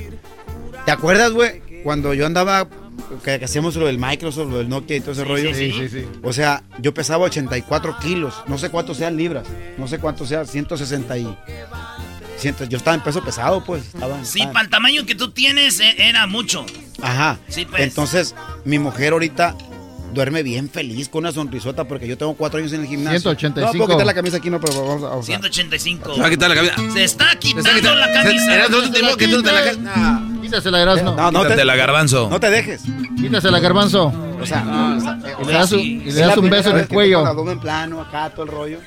¿te 0.85 0.91
acuerdas, 0.91 1.31
güey? 1.33 1.63
Cuando 1.83 2.15
yo 2.15 2.27
andaba, 2.27 2.69
que, 3.25 3.39
que 3.39 3.45
hacíamos 3.45 3.77
lo 3.77 3.87
del 3.87 3.99
Microsoft, 3.99 4.51
lo 4.51 4.59
del 4.59 4.69
Nokia 4.69 4.97
y 4.97 5.01
todo 5.01 5.13
ese 5.13 5.25
rollo. 5.25 5.55
sí, 5.55 5.73
sí, 5.73 5.89
sí. 5.89 6.05
O 6.23 6.33
sea, 6.33 6.63
yo 6.81 6.93
pesaba 6.95 7.25
84 7.25 7.99
kilos. 8.01 8.35
No 8.47 8.59
sé 8.59 8.71
cuántos 8.71 8.97
sean 8.97 9.17
libras. 9.17 9.47
No 9.77 9.87
sé 9.89 9.99
cuántos 9.99 10.29
sean, 10.29 10.47
160 10.47 11.19
y... 11.19 11.37
100, 12.39 12.69
yo 12.69 12.79
estaba 12.79 12.95
en 12.95 13.03
peso 13.03 13.23
pesado, 13.25 13.65
pues. 13.65 13.87
Estaba, 13.87 14.25
Sí, 14.25 14.41
para 14.47 14.61
el 14.61 14.71
tamaño 14.71 15.05
que 15.05 15.15
tú 15.17 15.31
tienes 15.33 15.81
eh, 15.81 15.95
era 15.99 16.27
mucho. 16.27 16.65
Ajá. 17.03 17.39
Sí, 17.49 17.65
pues. 17.65 17.83
Entonces, 17.83 18.35
mi 18.65 18.79
mujer 18.79 19.13
ahorita 19.13 19.57
duerme 20.13 20.43
bien 20.43 20.69
feliz 20.71 21.09
con 21.09 21.21
una 21.21 21.33
sonrisota 21.33 21.85
porque 21.87 22.07
yo 22.09 22.17
tengo 22.19 22.35
cuatro 22.35 22.59
años 22.59 22.73
en 22.73 22.81
el 22.83 22.87
gimnasio. 22.87 23.21
185. 23.21 23.73
No, 23.73 23.79
puedo 23.79 23.97
quitar 23.97 24.07
la 24.07 24.15
camisa 24.15 24.37
aquí, 24.39 24.51
no, 24.51 24.61
pero 24.61 24.85
vamos 24.87 25.05
a... 25.05 25.19
a- 25.19 25.23
185. 25.23 26.15
Se 26.15 26.21
va 26.21 26.27
a 26.27 26.31
quitar 26.31 26.49
la 26.51 26.55
camisa. 26.57 26.75
Se 26.93 27.05
está 27.05 27.37
quitando 27.39 27.95
la 27.95 28.13
camisa. 28.13 28.55
era 28.55 28.69
dos 28.69 28.87
últimos 28.87 29.17
que 29.17 29.29
tú 29.29 29.43
te 29.43 29.53
la 29.53 29.73
No. 29.73 30.43
Quítasela, 30.43 30.81
Erasmo. 30.83 31.15
No, 31.15 31.31
no 31.31 31.41
te, 31.43 31.47
Quítate 31.49 31.65
la 31.65 31.77
garbanzo. 31.77 32.29
no 32.31 32.41
te 32.41 32.51
dejes. 32.51 32.83
Quítasela, 33.21 33.61
garbanzo. 33.61 34.07
O 34.41 34.47
sea, 34.47 34.97
o 34.97 35.01
sea, 35.01 35.19
Y 35.43 35.45
le 35.47 35.53
das 35.53 35.73
un, 35.73 35.81
y 35.81 35.99
le 35.99 36.13
das 36.21 36.37
un 36.37 36.49
beso 36.49 36.71
en 36.71 36.79
el 36.79 36.89
cuello. 36.89 37.27
abdomen 37.27 37.59
plano, 37.61 38.01
acá, 38.01 38.31
todo 38.31 38.45
el 38.45 38.51
rollo. 38.53 38.79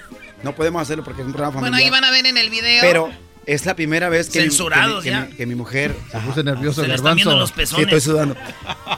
No 0.43 0.56
podemos 0.56 0.81
hacerlo 0.81 1.03
porque 1.03 1.22
es 1.22 1.27
un 1.27 1.34
programa 1.34 1.60
Bueno, 1.60 1.76
familiar. 1.76 1.93
ahí 1.93 2.02
van 2.02 2.10
a 2.10 2.11
ver 2.11 2.26
en 2.26 2.38
el 2.38 2.49
video. 2.49 2.81
Pero 2.81 3.10
es 3.45 3.65
la 3.65 3.76
primera 3.76 4.09
vez 4.09 4.30
que, 4.30 4.39
mi- 4.39 4.45
Censurados 4.45 5.03
que, 5.03 5.09
mi, 5.11 5.15
ya. 5.15 5.23
que 5.26 5.31
mi- 5.31 5.35
que 5.38 5.45
mi 5.47 5.55
mujer... 5.55 5.95
Se 6.11 6.19
puso 6.19 6.43
nervioso 6.43 6.81
Se 6.81 6.88
le 6.88 6.95
están 6.95 7.15
viendo 7.15 7.35
los 7.38 7.49
Sí, 7.49 7.55
pezones. 7.55 7.85
estoy 7.88 8.01
sudando. 8.01 8.35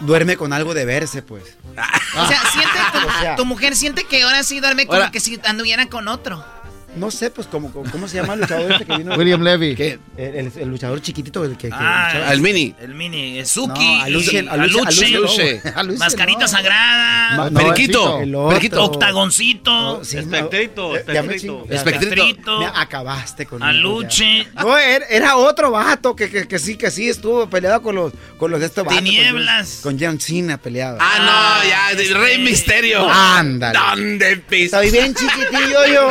Duerme 0.02 0.36
con 0.38 0.52
algo 0.54 0.74
de 0.74 0.86
verse, 0.86 1.22
pues. 1.22 1.44
O 2.16 2.28
sea, 2.28 2.42
siente 2.52 2.80
tu, 3.02 3.08
O 3.08 3.20
sea- 3.22 3.36
tu 3.36 3.46
mujer 3.46 3.76
siente 3.76 4.04
que 4.06 4.24
ahora 4.24 4.44
sí 4.44 4.60
duerme 4.60 4.86
como 4.86 4.98
Ahora- 5.00 5.12
que 5.12 5.20
si 5.20 5.40
anduviera 5.46 5.88
con 5.88 6.08
otro. 6.08 6.44
No 6.96 7.10
sé, 7.10 7.32
pues, 7.32 7.48
¿cómo, 7.48 7.72
cómo, 7.72 8.08
se 8.08 8.18
llama 8.18 8.36
el 8.36 8.42
luchador 8.42 8.72
este 8.72 8.86
que 8.86 8.98
vino? 8.98 9.16
William 9.16 9.42
Levy. 9.42 9.76
¿Qué? 9.76 9.98
El, 10.16 10.36
el- 10.36 10.52
el 10.58 10.70
luchador 10.70 11.02
chiquitito, 11.02 11.44
el 11.44 11.58
que... 11.58 11.70
que 11.70 11.74
Ah, 11.76 12.10
luchaba. 12.14 12.30
Al 12.30 12.40
mini. 12.40 12.76
El 12.80 12.94
mini, 12.94 13.44
Suki, 13.46 13.96
No, 13.98 14.04
Aluche, 14.04 14.40
Aluche, 14.50 15.62
Mascarita 15.98 16.42
no. 16.42 16.48
Sagrada, 16.48 17.38
Ma- 17.38 17.50
no, 17.50 17.60
Periquito. 17.60 18.20
el 18.20 18.36
otro. 18.36 18.50
Periquito. 18.50 18.84
Octagoncito, 18.84 19.72
No, 19.72 20.04
sí, 20.06 20.18
Espectrito, 20.18 20.96
eh, 20.96 21.00
espectrito. 21.00 21.66
Espectrito. 21.70 22.60
Me 22.60 22.66
acabaste 22.68 23.46
con 23.48 23.64
Aluche, 23.64 24.48
No, 24.54 24.78
era, 24.78 25.06
era 25.08 25.38
otro 25.38 25.72
vato 25.72 26.16
que, 26.16 26.30
que, 26.30 26.48
que 26.48 26.60
sí, 26.60 26.76
que 26.78 26.92
sí 26.92 27.10
estuvo 27.10 27.50
peleado 27.50 27.82
con 27.82 27.96
los, 27.96 28.14
con 28.38 28.52
los 28.52 28.60
de 28.60 28.68
este 28.68 28.82
vato. 28.82 28.96
con 28.96 29.04
Tinieblas. 29.04 29.80
John- 29.84 29.98
Con 29.98 30.00
John 30.06 30.20
Cena 30.20 30.58
peleado. 30.60 30.98
Ah, 31.02 31.60
no, 31.64 31.68
ya, 31.70 31.92
el 31.92 32.14
Rey 32.16 32.38
Misterio. 32.38 33.08
Ándale. 33.10 33.80
¿Dónde 33.80 34.38
pisa? 34.38 34.84
Estoy 34.84 34.92
bien 35.00 35.16
chiquitillo 35.16 35.88
yo. 35.92 36.10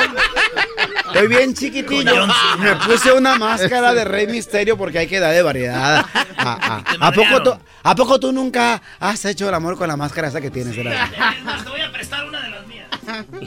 Estoy 1.06 1.28
bien 1.28 1.54
chiquitillo. 1.54 2.26
Me 2.58 2.76
puse 2.76 3.12
una 3.12 3.36
máscara 3.36 3.92
de 3.94 4.04
Rey 4.04 4.26
Misterio 4.26 4.76
porque 4.76 4.98
hay 5.00 5.06
que 5.06 5.20
dar 5.20 5.32
de 5.32 5.42
variedad. 5.42 6.04
Ah, 6.44 6.58
ah. 6.60 6.82
¿A, 6.98 7.12
poco 7.12 7.40
tú, 7.40 7.54
¿A 7.84 7.94
poco 7.94 8.18
tú 8.18 8.32
nunca 8.32 8.82
has 8.98 9.24
hecho 9.26 9.48
el 9.48 9.54
amor 9.54 9.76
con 9.78 9.86
la 9.86 9.96
máscara 9.96 10.26
esa 10.26 10.40
que 10.40 10.50
tienes? 10.50 10.74
Gerardo? 10.74 11.14
te 11.62 11.70
voy 11.70 11.80
a 11.80 11.92
prestar 11.92 12.24
una 12.26 12.40
de 12.42 12.50
las 12.50 12.66
mías. 12.66 12.88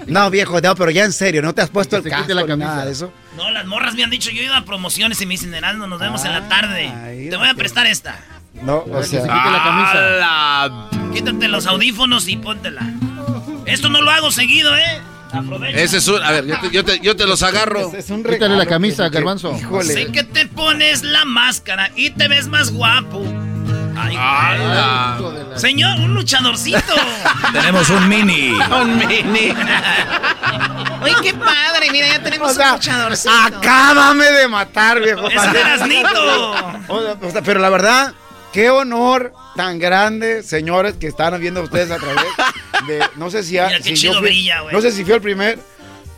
No, 0.08 0.30
viejo, 0.30 0.62
no, 0.62 0.76
pero 0.76 0.92
ya 0.92 1.04
en 1.04 1.12
serio, 1.12 1.42
¿no 1.42 1.54
te 1.54 1.62
has 1.62 1.70
puesto 1.70 1.98
el 1.98 2.04
casco 2.04 2.34
la 2.34 2.46
camisa. 2.46 2.70
nada 2.70 2.86
de 2.86 2.94
eso? 2.94 3.12
No, 3.36 3.52
las 3.52 3.66
morras 3.66 3.96
me 3.96 4.04
han 4.06 4.10
dicho, 4.10 4.30
yo 4.32 4.40
he 4.42 4.46
ido 4.46 4.54
a 4.54 4.64
promociones 4.64 5.20
y 5.20 5.26
me 5.26 5.32
dicen, 5.34 5.54
Heraldo, 5.54 5.88
nos 5.88 6.00
vemos 6.00 6.24
en 6.24 6.32
la 6.32 6.48
tarde. 6.48 6.88
Ay, 6.88 7.30
Te 7.30 7.36
voy 7.36 7.50
a 7.50 7.54
prestar 7.56 7.86
esta. 7.86 8.18
No, 8.54 8.78
o 8.78 8.98
Que 9.00 9.04
se 9.04 9.10
sea... 9.10 9.24
quite 9.24 9.52
la 9.52 9.64
camisa. 9.64 10.00
la... 10.00 10.90
Quítate 11.14 11.48
los 11.50 11.66
audífonos 11.66 12.30
y 12.30 12.38
póntela. 12.38 12.84
Esto 13.66 13.90
no 13.90 14.02
lo 14.02 14.10
hago 14.12 14.32
seguido, 14.32 14.74
¿eh? 14.78 15.02
Aprovecha. 15.32 15.78
Ese 15.80 15.98
es 15.98 16.08
un... 16.08 16.22
A 16.24 16.32
ver, 16.32 16.46
yo 16.46 16.60
te, 16.60 16.70
yo 16.72 16.86
te, 16.86 17.00
yo 17.00 17.16
te 17.16 17.26
los 17.26 17.44
agarro. 17.44 17.92
Es 17.94 18.10
un 18.10 18.18
Quítale 18.18 18.38
regalo 18.38 18.56
la 18.56 18.66
camisa, 18.66 19.10
garbanzo. 19.10 19.56
Híjole. 19.58 19.94
Sé 19.94 20.12
que 20.12 20.24
te 20.24 20.46
pones 20.46 21.04
la 21.04 21.26
máscara 21.26 21.92
y 21.96 22.12
te 22.12 22.28
ves 22.28 22.48
más 22.48 22.72
guapo. 22.72 23.24
Ay, 23.98 24.58
de 24.58 24.66
la- 24.66 25.58
Señor, 25.58 26.00
un 26.00 26.14
luchadorcito. 26.14 26.80
Tenemos 27.54 27.90
un 27.90 28.08
mini. 28.10 28.52
un 28.52 28.98
mini. 28.98 29.54
Oye, 31.02 31.14
qué 31.24 31.34
padre, 31.34 31.92
mira, 31.92 32.08
ya 32.08 32.22
tenemos 32.22 32.52
O 32.52 32.54
sea, 32.54 32.72
un 32.72 32.76
luchadorcito. 32.76 33.34
Acábame 33.34 34.26
de 34.26 34.48
matar, 34.48 35.00
viejo. 35.02 35.28
Es 35.28 35.38
o 35.38 37.32
sea, 37.32 37.42
pero 37.42 37.60
la 37.60 37.70
verdad, 37.70 38.14
qué 38.52 38.70
honor 38.70 39.34
tan 39.56 39.80
grande, 39.80 40.44
señores, 40.44 40.96
que 41.00 41.08
están 41.08 41.40
viendo 41.40 41.62
ustedes 41.62 41.92
a 41.92 41.98
través 41.98 42.26
de. 42.88 43.00
No 43.16 43.30
sé 43.30 43.44
si, 43.44 43.58
ha- 43.58 43.68
Mira 43.70 43.78
qué 43.80 43.84
si 43.84 43.94
chido 43.96 44.14
yo 44.14 44.20
fui, 44.20 44.28
brilla, 44.30 44.62
güey. 44.62 44.74
No 44.76 44.82
sé 44.82 44.92
si 44.92 45.04
fui 45.04 45.14
el 45.14 45.22
primer. 45.22 45.60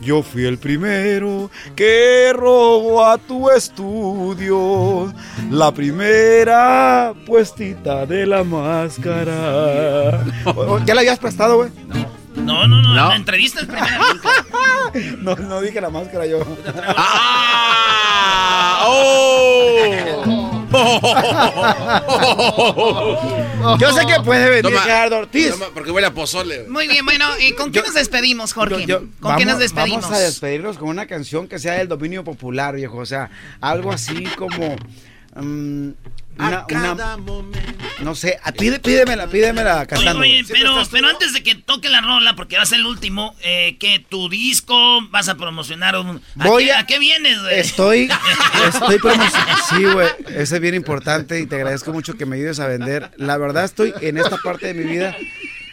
Yo 0.00 0.22
fui 0.22 0.44
el 0.44 0.58
primero 0.58 1.50
que 1.74 2.32
robó 2.32 3.04
a 3.04 3.18
tu 3.18 3.50
estudio 3.50 5.12
la 5.50 5.72
primera 5.74 7.12
puestita 7.26 8.06
de 8.06 8.24
la 8.24 8.44
máscara. 8.44 10.22
¿Ya 10.86 10.94
la 10.94 11.00
habías 11.00 11.18
prestado, 11.18 11.56
güey? 11.56 11.70
No, 12.36 12.68
no, 12.68 12.80
no, 12.80 12.94
No. 12.94 13.08
la 13.08 13.16
entrevista 13.16 13.60
es 13.62 13.66
primera. 13.66 13.98
No, 15.20 15.34
no 15.34 15.60
dije 15.60 15.80
la 15.80 15.90
máscara 15.90 16.24
yo. 16.26 16.38
¡Ah! 16.86 18.84
¡Oh! 18.86 20.47
Yo 23.78 23.92
sé 23.92 24.06
que 24.06 24.20
puede 24.24 24.48
venir 24.48 24.62
Toma, 24.62 24.80
Gerardo 24.82 25.18
Ortiz. 25.18 25.50
toma, 25.50 25.66
porque 25.74 25.90
huele 25.90 26.06
a 26.06 26.14
pozole. 26.14 26.64
Muy 26.68 26.88
bien, 26.88 27.04
bueno, 27.04 27.24
¿y 27.40 27.52
con 27.52 27.70
qué 27.72 27.80
Yo- 27.80 27.84
nos 27.86 27.94
despedimos, 27.94 28.52
Jorge? 28.52 28.82
Yo- 28.82 28.86
yo- 28.86 28.98
¿Con 29.20 29.36
qué 29.36 29.44
vamos- 29.44 29.46
nos 29.46 29.58
despedimos? 29.58 30.02
Vamos 30.02 30.18
a 30.18 30.20
despedirnos 30.20 30.78
con 30.78 30.88
una 30.88 31.06
canción 31.06 31.48
que 31.48 31.58
sea 31.58 31.74
del 31.74 31.88
dominio 31.88 32.24
popular, 32.24 32.74
viejo. 32.74 32.98
O 32.98 33.06
sea, 33.06 33.30
algo 33.60 33.92
así 33.92 34.24
como. 34.36 34.76
mm, 35.36 35.90
una, 36.38 36.64
una- 36.70 37.16
no 38.02 38.14
sé, 38.14 38.38
a- 38.44 38.52
pide, 38.52 38.78
pídemela, 38.78 39.26
pídemela 39.26 39.84
cantando. 39.86 40.20
oye, 40.20 40.44
pero, 40.48 40.82
pero 40.90 41.08
antes 41.08 41.32
de 41.32 41.42
que 41.42 41.56
toque 41.56 41.88
la 41.88 42.00
rola, 42.00 42.36
porque 42.36 42.56
va 42.56 42.62
a 42.62 42.66
ser 42.66 42.78
el 42.78 42.86
último, 42.86 43.34
eh, 43.42 43.76
que 43.80 43.98
tu 44.08 44.28
disco 44.28 45.00
vas 45.10 45.28
a 45.28 45.36
promocionar 45.36 45.96
un... 45.96 46.22
¿A, 46.38 46.46
Voy 46.46 46.66
qué, 46.66 46.72
a- 46.72 46.78
a 46.80 46.86
qué 46.86 46.98
vienes, 47.00 47.40
güey? 47.42 47.58
Estoy, 47.58 48.08
estoy 48.68 48.98
promocionando. 48.98 49.62
Sí, 49.68 49.84
güey, 49.84 50.08
eso 50.36 50.54
es 50.54 50.60
bien 50.60 50.74
importante 50.74 51.40
y 51.40 51.46
te 51.46 51.56
agradezco 51.56 51.92
mucho 51.92 52.14
que 52.16 52.24
me 52.26 52.36
ayudes 52.36 52.60
a 52.60 52.68
vender. 52.68 53.10
La 53.16 53.36
verdad, 53.36 53.64
estoy 53.64 53.92
en 54.00 54.16
esta 54.18 54.36
parte 54.38 54.66
de 54.72 54.74
mi 54.74 54.84
vida 54.84 55.16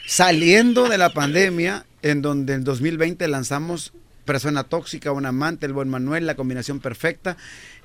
saliendo 0.07 0.87
de 0.89 0.97
la 0.97 1.09
pandemia, 1.11 1.85
en 2.01 2.21
donde 2.21 2.53
en 2.53 2.63
2020 2.63 3.27
lanzamos 3.27 3.93
persona 4.25 4.63
tóxica, 4.63 5.11
un 5.11 5.25
amante, 5.25 5.65
el 5.67 5.73
buen 5.73 5.89
Manuel, 5.89 6.25
la 6.25 6.35
combinación 6.35 6.79
perfecta. 6.79 7.37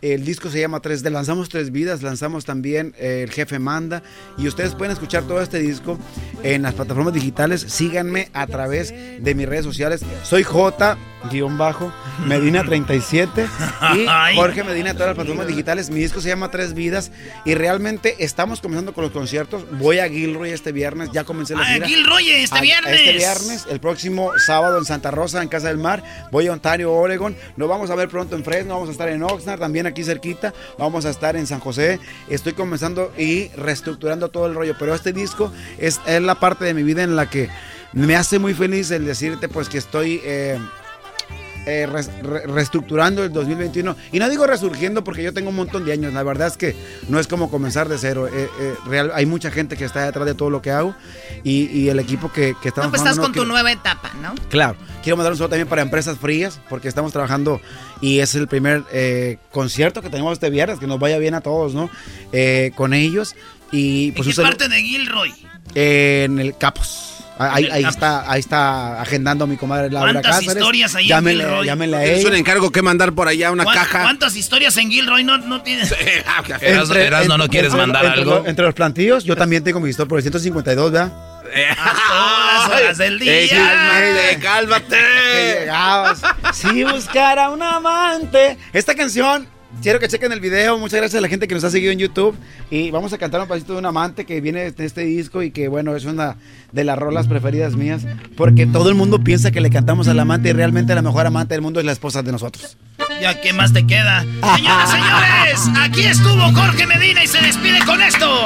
El 0.02 0.24
disco 0.24 0.48
se 0.51 0.60
llama 0.60 0.81
Tres 0.81 1.02
Lanzamos 1.02 1.48
Tres 1.48 1.72
Vidas, 1.72 2.02
lanzamos 2.02 2.44
también 2.44 2.94
eh, 2.98 3.22
El 3.24 3.31
Jefe 3.32 3.59
Manda. 3.59 4.02
Y 4.39 4.48
ustedes 4.48 4.74
pueden 4.74 4.93
escuchar 4.93 5.24
todo 5.24 5.40
este 5.43 5.59
disco 5.59 5.98
en 6.43 6.62
las 6.62 6.74
plataformas 6.74 7.12
digitales. 7.12 7.60
Síganme 7.68 8.31
a 8.32 8.47
través 8.47 8.94
de 9.20 9.35
mis 9.35 9.47
redes 9.48 9.64
sociales. 9.64 10.01
Soy 10.22 10.43
J, 10.43 10.97
guion 11.31 11.59
bajo, 11.59 11.93
Medina 12.27 12.64
37 12.64 13.47
y 13.94 14.06
Jorge 14.36 14.64
Medina 14.64 14.93
todas 14.94 15.09
las 15.09 15.14
plataformas 15.16 15.47
digitales. 15.48 15.90
Mi 15.90 16.01
disco 16.01 16.20
se 16.22 16.28
llama 16.28 16.51
Tres 16.51 16.72
Vidas 16.72 17.10
y 17.44 17.55
realmente 17.55 18.16
estamos 18.24 18.60
comenzando 18.60 18.94
con 18.94 19.05
los 19.05 19.12
conciertos. 19.12 19.64
Voy 19.78 19.98
a 19.98 20.09
Gilroy 20.09 20.51
este 20.51 20.72
viernes, 20.72 21.10
ya 21.12 21.24
comencé 21.24 21.55
la 21.55 21.62
Ah, 21.62 21.74
gira. 21.74 21.86
Gilroy 21.86 22.28
este 22.31 22.56
A- 22.59 22.62
viernes. 22.62 22.94
Este 23.01 23.12
viernes, 23.12 23.66
el 23.70 23.81
próximo 23.81 24.32
sábado 24.39 24.78
en 24.78 24.85
Santa 24.86 25.10
Rosa, 25.10 25.43
en 25.43 25.48
Casa 25.48 25.68
del 25.68 25.77
Mar. 25.78 26.02
Voy 26.32 26.47
a 26.47 26.52
Ontario, 26.52 26.90
Oregon. 26.93 27.36
Nos 27.56 27.68
vamos 27.68 27.90
a 27.90 27.94
ver 27.94 28.09
pronto 28.09 28.35
en 28.36 28.44
Fresno, 28.44 28.74
vamos 28.74 28.89
a 28.89 28.93
estar 28.93 29.09
en 29.10 29.22
Oxnard, 29.22 29.59
también 29.60 29.86
aquí 29.91 30.05
cerquita. 30.05 30.53
Vamos 30.79 31.05
a 31.05 31.11
estar 31.11 31.37
en 31.37 31.47
San 31.47 31.61
José. 31.61 32.01
Estoy 32.29 32.55
comenzando 32.55 33.12
y 33.17 33.49
reestructurando 33.49 34.29
todo 34.29 34.47
el 34.47 34.55
rollo, 34.55 34.75
pero 34.79 34.95
este 34.95 35.12
disco 35.12 35.53
es, 35.79 36.01
es 36.07 36.23
la 36.23 36.37
parte 36.37 36.65
de 36.65 36.75
mi 36.75 36.83
vida 36.83 37.03
en 37.03 37.17
la 37.17 37.29
que 37.29 37.49
me 37.93 38.17
hace 38.17 38.39
muy 38.39 38.55
feliz 38.55 38.91
el 38.91 39.05
decirte 39.05 39.49
pues 39.49 39.69
que 39.69 39.79
estoy... 39.79 40.21
eh, 40.25 40.59
eh, 41.66 41.87
res- 41.87 42.11
re- 42.23 42.47
reestructurando 42.47 43.23
el 43.24 43.32
2021. 43.32 43.97
Y 44.12 44.19
no 44.19 44.28
digo 44.28 44.47
resurgiendo 44.47 45.05
porque 45.05 45.23
yo 45.23 45.32
tengo 45.32 45.51
un 45.51 45.57
montón 45.57 45.85
de 45.85 45.93
años. 45.93 46.12
La 46.12 46.23
verdad 46.23 46.49
es 46.49 46.57
que 46.57 46.74
no 47.09 47.19
es 47.20 47.27
como 47.27 47.51
comenzar 47.51 47.89
de 47.89 47.99
cero. 47.99 48.28
Eh, 48.28 48.49
eh, 48.61 48.74
real- 48.87 49.12
hay 49.15 49.27
mucha 49.27 49.51
gente 49.51 49.77
que 49.77 49.85
está 49.85 50.05
detrás 50.07 50.27
de 50.27 50.35
todo 50.35 50.51
lo 50.51 50.62
que 50.62 50.70
hago 50.70 50.95
y, 51.45 51.66
y 51.66 51.89
el 51.89 51.99
equipo 51.99 52.32
que, 52.32 52.55
que 52.62 52.69
estamos 52.69 52.87
No, 52.87 52.91
pues 52.91 53.03
estás 53.03 53.16
con 53.16 53.23
no 53.23 53.28
tu 53.28 53.32
quiero- 53.35 53.49
nueva 53.49 53.73
etapa, 53.73 54.11
¿no? 54.23 54.35
Claro, 54.49 54.77
quiero 55.03 55.16
mandar 55.16 55.32
un 55.32 55.39
saludo 55.39 55.51
también 55.51 55.69
para 55.69 55.82
Empresas 55.82 56.19
Frías, 56.19 56.61
porque 56.69 56.89
estamos 56.89 57.12
trabajando 57.12 57.61
y 58.01 58.20
es 58.20 58.35
el 58.35 58.49
primer 58.49 58.82
eh, 58.93 59.39
concierto 59.53 60.03
que 60.03 60.11
tenemos 60.11 60.32
este 60.35 60.51
viernes, 60.51 60.78
que 60.78 60.87
nos 60.87 60.99
vaya 60.99 61.19
bien 61.19 61.35
a 61.35 61.41
todos, 61.41 61.74
¿no? 61.74 61.91
Con 62.77 62.95
ellos. 62.95 63.35
Y 63.73 64.12
pues 64.12 64.27
¿En 64.28 64.35
qué 64.35 64.43
parte 64.43 64.69
de 64.69 64.82
Gilroy? 64.82 65.32
en 65.74 66.39
el 66.41 66.57
Capos. 66.57 67.19
Ahí, 67.43 67.65
el 67.65 67.73
ahí 67.73 67.85
está, 67.85 68.31
ahí 68.31 68.41
está 68.41 69.01
agendando 69.01 69.47
mi 69.47 69.57
comadre 69.57 69.89
Laura 69.91 70.12
¿Cuántas 70.12 70.37
Cáceres. 70.37 70.57
historias 70.57 70.95
ahí 70.95 71.05
en 71.05 71.09
llámenle, 71.09 71.45
Gilroy? 71.45 71.67
llámenle 71.67 71.97
a 71.97 72.01
Tienes 72.01 72.21
ella. 72.21 72.29
un 72.29 72.35
encargo 72.35 72.71
que 72.71 72.83
mandar 72.83 73.12
por 73.12 73.29
allá, 73.29 73.51
una 73.51 73.65
¿Cuán- 73.65 73.77
caja. 73.77 74.03
¿Cuántas 74.03 74.37
historias 74.37 74.77
en 74.77 74.91
Gilroy 74.91 75.25
no, 75.25 75.39
no 75.39 75.62
tienes? 75.62 75.93
Erasno, 76.61 76.95
Erasno, 76.95 77.39
¿no 77.39 77.49
quieres 77.49 77.73
mandar 77.75 78.05
entre 78.05 78.21
algo? 78.23 78.45
entre 78.47 78.65
los 78.67 78.75
plantillos, 78.75 79.25
yo 79.25 79.37
también 79.37 79.65
tengo 79.65 79.81
mi 79.81 79.89
historia 79.89 80.09
por 80.09 80.19
el 80.19 80.23
152, 80.23 80.93
¿verdad? 80.93 81.12
Todas 81.43 82.71
las 82.71 82.81
horas 82.81 82.99
del 82.99 83.19
día. 83.19 83.33
Ey, 83.33 83.49
cálmate, 83.49 84.39
cálmate. 84.41 84.97
Que 85.33 85.57
llegabas. 85.61 86.23
Si 86.53 86.85
buscara 86.85 87.51
un 87.51 87.62
amante. 87.62 88.59
Esta 88.73 88.95
canción, 88.95 89.49
quiero 89.82 89.98
que 89.98 90.09
chequen 90.09 90.32
el 90.32 90.40
video. 90.40 90.78
Muchas 90.78 90.98
gracias 90.98 91.18
a 91.18 91.20
la 91.20 91.28
gente 91.28 91.48
que 91.48 91.55
nos 91.55 91.64
ha 91.64 91.70
seguido 91.70 91.92
en 91.92 91.98
YouTube. 91.98 92.36
Y 92.70 92.90
vamos 92.90 93.12
a 93.12 93.18
cantar 93.18 93.40
un 93.40 93.48
pasito 93.48 93.72
de 93.74 93.78
un 93.78 93.86
amante 93.86 94.24
que 94.24 94.40
viene 94.40 94.70
de 94.70 94.84
este 94.84 95.02
disco 95.02 95.42
y 95.42 95.51
que, 95.51 95.68
bueno, 95.68 95.97
es 95.97 96.05
una 96.05 96.36
de 96.72 96.84
las 96.84 96.98
rolas 96.98 97.26
preferidas 97.28 97.76
mías. 97.76 98.02
Porque 98.36 98.66
todo 98.66 98.88
el 98.88 98.94
mundo 98.94 99.20
piensa 99.20 99.51
que 99.51 99.60
le 99.60 99.70
cantamos 99.70 100.09
al 100.09 100.18
amante 100.18 100.51
y 100.51 100.52
realmente 100.52 100.94
la 100.94 101.02
mejor 101.02 101.26
amante 101.26 101.55
del 101.55 101.62
mundo 101.62 101.80
es 101.80 101.86
la 101.86 101.92
esposa 101.92 102.22
de 102.22 102.32
nosotros. 102.32 102.76
Ya, 103.20 103.40
¿qué 103.40 103.52
más 103.52 103.72
te 103.72 103.86
queda? 103.86 104.20
Señoras, 104.56 104.90
señores, 104.90 105.60
aquí 105.80 106.02
estuvo 106.02 106.52
Jorge 106.52 106.86
Medina 106.86 107.22
y 107.22 107.26
se 107.26 107.40
despide 107.40 107.80
con 107.84 108.01
esto. 108.01 108.44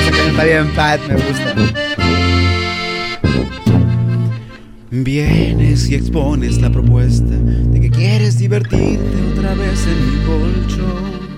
Esa 0.00 0.10
canción 0.10 0.30
está 0.30 0.44
bien, 0.44 0.70
Pat, 0.74 1.00
me 1.08 1.14
gusta. 1.14 1.87
Vienes 4.90 5.90
y 5.90 5.94
expones 5.94 6.62
la 6.62 6.70
propuesta 6.70 7.34
de 7.34 7.78
que 7.78 7.90
quieres 7.90 8.38
divertirte 8.38 9.32
otra 9.32 9.52
vez 9.52 9.86
en 9.86 10.06
mi 10.06 10.24
colchón. 10.24 11.28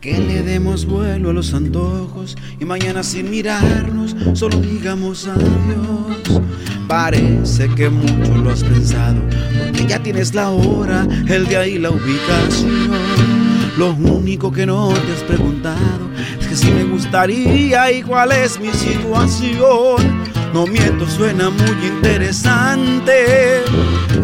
Que 0.00 0.18
le 0.18 0.42
demos 0.42 0.86
vuelo 0.86 1.28
a 1.28 1.32
los 1.34 1.52
antojos 1.52 2.38
y 2.58 2.64
mañana 2.64 3.02
sin 3.02 3.28
mirarnos 3.28 4.16
solo 4.32 4.58
digamos 4.62 5.26
adiós. 5.26 6.40
Parece 6.88 7.68
que 7.68 7.90
mucho 7.90 8.34
lo 8.38 8.50
has 8.50 8.64
pensado, 8.64 9.20
porque 9.66 9.86
ya 9.86 10.02
tienes 10.02 10.34
la 10.34 10.48
hora, 10.48 11.06
el 11.28 11.46
día 11.48 11.66
y 11.66 11.78
la 11.78 11.90
ubicación. 11.90 12.90
Lo 13.76 13.92
único 13.92 14.50
que 14.50 14.64
no 14.64 14.88
te 14.88 15.12
has 15.12 15.22
preguntado 15.24 16.08
es 16.40 16.46
que 16.46 16.56
si 16.56 16.70
me 16.70 16.84
gustaría 16.84 17.92
y 17.92 18.02
cuál 18.02 18.32
es 18.32 18.58
mi 18.58 18.70
situación. 18.70 20.39
No 20.52 20.66
miento, 20.66 21.06
suena 21.08 21.48
muy 21.48 21.86
interesante, 21.86 23.62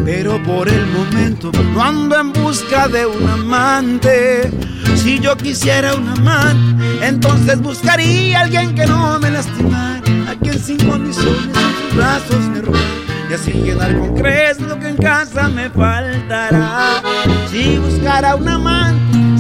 pero 0.05 0.43
por 0.43 0.69
el 0.69 0.86
momento 0.89 1.53
no 1.73 1.82
ando 1.82 2.19
en 2.19 2.32
busca 2.32 2.89
de 2.89 3.07
un 3.07 3.28
amante. 3.28 4.51
Si 4.97 5.20
yo 5.20 5.36
quisiera 5.36 5.94
un 5.94 6.09
amante, 6.09 7.07
entonces 7.07 7.61
buscaría 7.61 8.40
a 8.40 8.43
alguien 8.43 8.74
que 8.74 8.86
no 8.86 9.20
me 9.20 9.31
lastimara, 9.31 10.03
a 10.28 10.35
quien 10.35 10.59
sin 10.59 10.78
condiciones 10.78 11.44
en 11.47 11.53
sus 11.53 11.97
brazos 11.97 12.40
me 12.53 12.61
robara 12.61 13.07
y 13.28 13.35
así 13.35 13.53
llenar 13.53 13.97
con 13.98 14.15
creces 14.15 14.61
lo 14.61 14.78
que 14.78 14.89
en 14.89 14.97
casa 14.97 15.48
me 15.48 15.69
faltará. 15.70 17.03
Si 17.51 17.78
buscara 17.78 18.36
un 18.36 18.48
amante, 18.48 18.76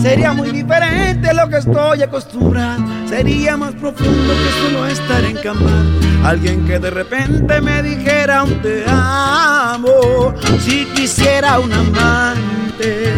sería 0.00 0.32
muy 0.32 0.50
diferente 0.50 1.32
lo 1.34 1.48
que 1.48 1.58
estoy 1.58 2.02
acostumbrado. 2.02 2.84
Sería 3.08 3.56
más 3.56 3.74
profundo 3.74 4.32
que 4.32 4.50
solo 4.62 4.86
estar 4.86 5.24
en 5.24 5.36
cama. 5.36 5.84
Alguien 6.24 6.66
que 6.66 6.78
de 6.78 6.90
repente 6.90 7.60
me 7.60 7.82
dijera 7.82 8.42
un 8.44 8.60
te 8.62 8.84
amo. 8.88 10.34
Si 10.60 10.84
quisiera 10.86 11.58
un 11.58 11.72
amante, 11.72 13.12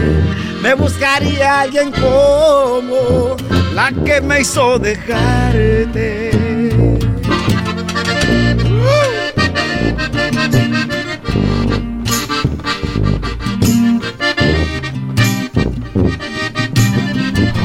me 0.62 0.74
buscaría 0.74 1.60
alguien 1.62 1.90
como 1.92 3.36
la 3.74 3.90
que 4.04 4.20
me 4.20 4.40
hizo 4.40 4.78
dejarte. 4.78 6.47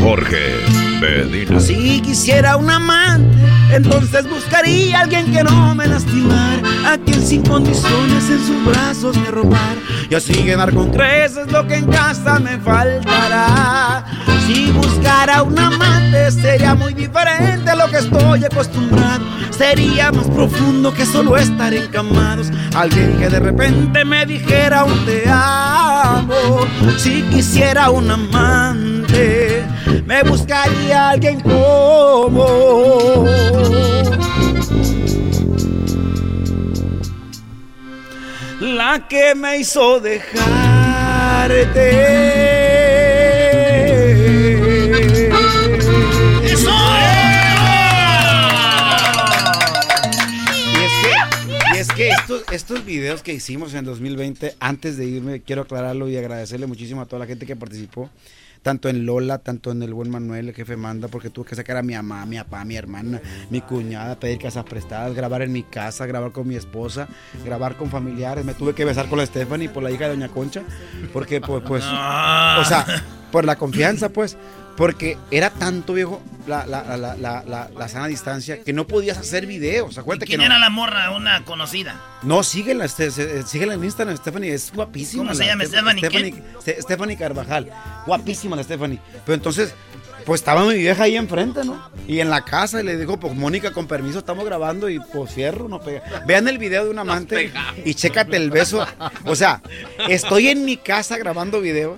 Jorge 0.03 0.82
Medina. 1.03 1.59
Si 1.59 2.01
quisiera 2.01 2.55
un 2.55 2.69
amante, 2.69 3.37
entonces 3.71 4.27
buscaría 4.29 4.99
a 4.99 5.01
alguien 5.01 5.33
que 5.33 5.43
no 5.43 5.75
me 5.75 5.85
lastimara, 5.85 6.93
a 6.93 6.97
quien 6.97 7.21
sin 7.21 7.43
condiciones 7.43 8.29
en 8.29 8.39
sus 8.39 8.65
brazos 8.65 9.17
me 9.17 9.29
robara, 9.29 9.81
y 10.09 10.15
así 10.15 10.33
llenar 10.33 10.73
con 10.73 10.91
creces 10.91 11.51
lo 11.51 11.67
que 11.67 11.75
en 11.75 11.87
casa 11.87 12.39
me 12.39 12.57
faltará. 12.57 14.05
Si 14.47 14.71
buscara 14.71 15.43
un 15.43 15.59
amante, 15.59 16.31
sería 16.31 16.73
muy 16.73 16.93
diferente 16.93 17.69
a 17.69 17.75
lo 17.75 17.89
que 17.89 17.97
estoy 17.97 18.45
acostumbrado, 18.45 19.25
sería 19.51 20.11
más 20.11 20.27
profundo 20.27 20.93
que 20.93 21.05
solo 21.05 21.35
estar 21.35 21.73
encamados. 21.73 22.49
Alguien 22.75 23.17
que 23.17 23.29
de 23.29 23.39
repente 23.39 24.05
me 24.05 24.25
dijera 24.25 24.85
un 24.85 25.05
te 25.05 25.23
amo, 25.27 26.65
si 26.97 27.21
quisiera 27.23 27.89
un 27.89 28.09
amante 28.09 29.63
me 30.05 30.23
buscaría 30.23 30.92
alguien 30.93 31.39
como 31.41 33.25
la 38.63 39.07
que 39.07 39.35
me 39.35 39.57
hizo 39.57 39.99
dejarte. 39.99 40.43
¡Eso! 46.43 46.71
Y 50.71 50.83
es 50.83 50.91
que, 51.01 51.11
y 51.73 51.77
es 51.77 51.87
que 51.89 52.09
estos, 52.09 52.43
estos 52.51 52.85
videos 52.85 53.21
que 53.21 53.33
hicimos 53.33 53.73
en 53.73 53.85
2020, 53.85 54.55
antes 54.59 54.97
de 54.97 55.05
irme, 55.05 55.41
quiero 55.41 55.63
aclararlo 55.63 56.07
y 56.09 56.17
agradecerle 56.17 56.67
muchísimo 56.67 57.01
a 57.01 57.05
toda 57.05 57.19
la 57.19 57.25
gente 57.25 57.45
que 57.45 57.55
participó, 57.55 58.09
tanto 58.63 58.89
en 58.89 59.05
Lola, 59.05 59.39
tanto 59.39 59.71
en 59.71 59.83
el 59.83 59.93
buen 59.93 60.09
Manuel, 60.09 60.49
el 60.49 60.55
jefe 60.55 60.75
manda, 60.77 61.09
porque 61.09 61.29
tuve 61.29 61.45
que 61.47 61.55
sacar 61.55 61.77
a 61.77 61.83
mi 61.83 61.93
mamá, 61.93 62.25
mi 62.25 62.37
papá, 62.37 62.65
mi 62.65 62.75
hermana, 62.75 63.21
mi 63.49 63.61
cuñada, 63.61 64.19
pedir 64.19 64.39
casas 64.39 64.63
prestadas, 64.63 65.13
grabar 65.13 65.41
en 65.41 65.51
mi 65.51 65.63
casa, 65.63 66.05
grabar 66.05 66.31
con 66.31 66.47
mi 66.47 66.55
esposa, 66.55 67.07
grabar 67.45 67.75
con 67.75 67.89
familiares. 67.91 68.45
Me 68.45 68.53
tuve 68.53 68.73
que 68.73 68.85
besar 68.85 69.09
con 69.09 69.19
la 69.19 69.25
Stephanie 69.25 69.69
por 69.69 69.83
la 69.83 69.91
hija 69.91 70.05
de 70.05 70.11
Doña 70.11 70.29
Concha, 70.29 70.63
porque 71.11 71.41
pues, 71.41 71.61
pues 71.67 71.83
o 71.87 72.65
sea, 72.65 72.85
por 73.31 73.45
la 73.45 73.57
confianza, 73.57 74.09
pues. 74.09 74.37
Porque 74.75 75.17
era 75.29 75.51
tanto, 75.51 75.93
viejo, 75.93 76.21
la, 76.47 76.65
la, 76.65 76.83
la, 76.97 77.15
la, 77.15 77.43
la, 77.43 77.69
la 77.77 77.87
sana 77.87 78.07
distancia, 78.07 78.63
que 78.63 78.73
no 78.73 78.87
podías 78.87 79.17
hacer 79.17 79.45
videos. 79.45 79.97
Acuérdate 79.99 80.25
que 80.25 80.31
¿Quién 80.31 80.39
no. 80.39 80.45
era 80.47 80.57
la 80.57 80.69
morra? 80.71 81.11
Una 81.11 81.45
conocida. 81.45 82.01
No, 82.23 82.41
síguela, 82.43 82.85
este, 82.85 83.11
se- 83.11 83.43
síguela 83.43 83.75
en 83.75 83.83
Instagram, 83.83 84.17
Stephanie, 84.17 84.51
es 84.53 84.71
guapísima. 84.73 85.23
¿Cómo 85.23 85.35
se 85.35 85.41
la 85.45 85.51
llama, 85.51 85.63
Steph- 85.65 85.97
Stephanie 85.99 86.31
qué? 86.33 86.43
Ste- 86.75 86.81
Stephanie 86.81 87.17
Carvajal, 87.17 87.69
guapísima 88.07 88.55
la 88.55 88.63
Stephanie. 88.63 88.99
Pero 89.25 89.35
entonces, 89.35 89.75
pues 90.25 90.41
estaba 90.41 90.65
mi 90.65 90.73
vieja 90.75 91.03
ahí 91.03 91.17
enfrente, 91.17 91.63
¿no? 91.65 91.89
Y 92.07 92.19
en 92.21 92.29
la 92.31 92.43
casa 92.43 92.81
y 92.81 92.83
le 92.85 92.97
dijo, 92.97 93.19
pues 93.19 93.35
Mónica, 93.35 93.71
con 93.71 93.87
permiso, 93.87 94.19
estamos 94.19 94.43
grabando 94.45 94.89
y 94.89 94.99
pues 94.99 95.33
fierro, 95.33 95.67
no 95.69 95.81
pega. 95.81 96.23
Vean 96.25 96.47
el 96.47 96.57
video 96.57 96.85
de 96.85 96.89
un 96.89 96.97
amante 96.99 97.51
y 97.85 97.93
chécate 97.93 98.37
el 98.37 98.49
beso. 98.49 98.87
O 99.25 99.35
sea, 99.35 99.61
estoy 100.09 100.47
en 100.47 100.65
mi 100.65 100.77
casa 100.77 101.17
grabando 101.17 101.61
video. 101.61 101.97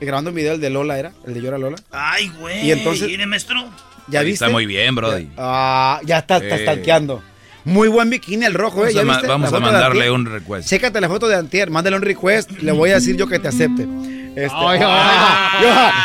Grabando 0.00 0.30
un 0.30 0.36
video, 0.36 0.54
el 0.54 0.60
de 0.60 0.70
Lola 0.70 0.98
era, 0.98 1.12
el 1.26 1.34
de 1.34 1.40
Llora 1.42 1.58
Lola. 1.58 1.76
Ay, 1.90 2.30
güey. 2.40 2.66
Y 2.66 2.72
entonces- 2.72 3.10
maestro. 3.26 3.68
¿Ya 4.08 4.22
viste? 4.22 4.44
Está 4.44 4.48
muy 4.48 4.64
bien, 4.64 4.94
Brody. 4.94 5.28
Ah, 5.36 6.00
ya 6.04 6.18
está, 6.18 6.36
está 6.38 6.56
Eh. 6.56 6.62
stalkeando. 6.62 7.22
Muy 7.64 7.88
buen 7.88 8.08
bikini 8.08 8.46
el 8.46 8.54
rojo, 8.54 8.86
¿eh? 8.86 8.92
Vamos 8.92 8.94
¿Ya 8.94 9.00
a 9.00 9.04
ma- 9.04 9.12
viste? 9.14 9.28
vamos 9.28 9.52
a 9.52 9.60
mandarle 9.60 10.10
un 10.10 10.24
request. 10.24 10.68
Chécate 10.68 11.00
la 11.00 11.08
foto 11.08 11.28
de 11.28 11.34
Antier, 11.36 11.68
mándale 11.70 11.96
un 11.96 12.02
request, 12.02 12.50
le 12.62 12.72
voy 12.72 12.90
a 12.90 12.94
decir 12.94 13.16
yo 13.16 13.26
que 13.26 13.38
te 13.38 13.48
acepte. 13.48 13.86
Este, 14.36 14.56
Ay, 14.56 14.80
ah, 14.84 15.58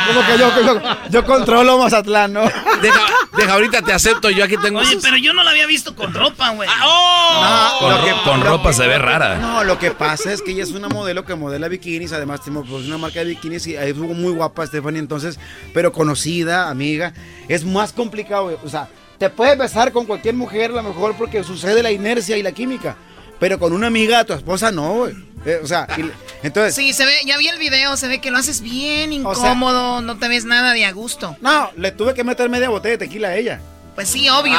yo, 0.07 0.13
como 0.13 0.27
que 0.27 0.37
yo, 0.37 0.73
yo, 0.81 0.81
yo 1.09 1.25
controlo 1.25 1.77
Mazatlán, 1.77 2.33
¿no? 2.33 2.41
Deja, 2.81 3.01
deja, 3.37 3.53
ahorita 3.53 3.81
te 3.83 3.93
acepto, 3.93 4.29
yo 4.31 4.43
aquí 4.43 4.55
tengo... 4.57 4.79
Oye, 4.79 4.89
esos- 4.91 5.03
pero 5.03 5.17
yo 5.17 5.33
no 5.33 5.43
la 5.43 5.51
había 5.51 5.67
visto 5.67 5.95
con 5.95 6.13
ropa, 6.13 6.49
güey. 6.51 6.67
No, 6.79 7.79
Con, 7.79 7.89
lo 7.91 7.97
ro- 7.99 8.05
que- 8.05 8.29
con 8.29 8.41
ropa 8.41 8.69
que- 8.69 8.75
se 8.75 8.87
ve 8.87 8.97
rara. 8.97 9.35
No, 9.37 9.63
lo 9.63 9.77
que 9.77 9.91
pasa 9.91 10.33
es 10.33 10.41
que 10.41 10.51
ella 10.51 10.63
es 10.63 10.71
una 10.71 10.89
modelo 10.89 11.25
que 11.25 11.35
modela 11.35 11.67
bikinis, 11.67 12.11
además 12.13 12.41
tenemos 12.43 12.67
pues, 12.67 12.85
una 12.85 12.97
marca 12.97 13.19
de 13.19 13.25
bikinis 13.25 13.67
y 13.67 13.77
ahí 13.77 13.91
estuvo 13.91 14.13
muy 14.13 14.31
guapa 14.33 14.65
Stephanie, 14.65 14.99
entonces, 14.99 15.39
pero 15.73 15.91
conocida, 15.91 16.69
amiga, 16.69 17.13
es 17.47 17.63
más 17.65 17.93
complicado, 17.93 18.45
güey, 18.45 18.57
o 18.63 18.69
sea, 18.69 18.87
te 19.19 19.29
puedes 19.29 19.57
besar 19.57 19.91
con 19.91 20.05
cualquier 20.05 20.33
mujer 20.35 20.71
a 20.71 20.75
lo 20.75 20.83
mejor 20.83 21.15
porque 21.17 21.43
sucede 21.43 21.83
la 21.83 21.91
inercia 21.91 22.35
y 22.35 22.43
la 22.43 22.51
química, 22.51 22.95
pero 23.39 23.59
con 23.59 23.73
una 23.73 23.87
amiga, 23.87 24.23
tu 24.23 24.33
esposa 24.33 24.71
no, 24.71 24.93
güey. 24.93 25.13
Eh, 25.45 25.59
o 25.61 25.67
sea, 25.67 25.87
y- 25.97 26.09
entonces... 26.45 26.73
Sí, 26.75 26.93
se 26.93 27.05
ve, 27.05 27.13
ya 27.25 27.37
vi 27.37 27.47
el 27.49 27.57
video, 27.59 27.97
se 27.97 28.07
ve 28.07 28.19
que 28.21 28.31
lo 28.31 28.37
haces 28.37 28.61
bien 28.61 29.25
O 29.25 29.35
sea- 29.35 29.43
incómodo, 29.45 30.01
no 30.01 30.17
te 30.17 30.27
ves 30.29 30.45
nada 30.45 30.73
de 30.73 30.85
a 30.85 30.91
gusto. 30.93 31.35
No, 31.41 31.69
le 31.75 31.91
tuve 31.91 32.13
que 32.13 32.23
meter 32.23 32.49
media 32.49 32.69
botella 32.69 32.93
de 32.93 32.97
tequila 32.99 33.29
a 33.29 33.35
ella. 33.35 33.59
Pues 33.95 34.07
sí, 34.09 34.27
obvio. 34.29 34.57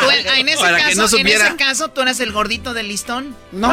Tú, 0.00 0.10
en, 0.36 0.48
ese 0.48 0.60
caso, 0.62 0.96
no 0.96 1.02
en 1.04 1.08
supiera. 1.08 1.46
ese 1.48 1.56
caso, 1.56 1.88
tú 1.88 2.02
eras 2.02 2.20
el 2.20 2.30
gordito 2.32 2.72
del 2.72 2.86
listón. 2.88 3.34
No. 3.50 3.68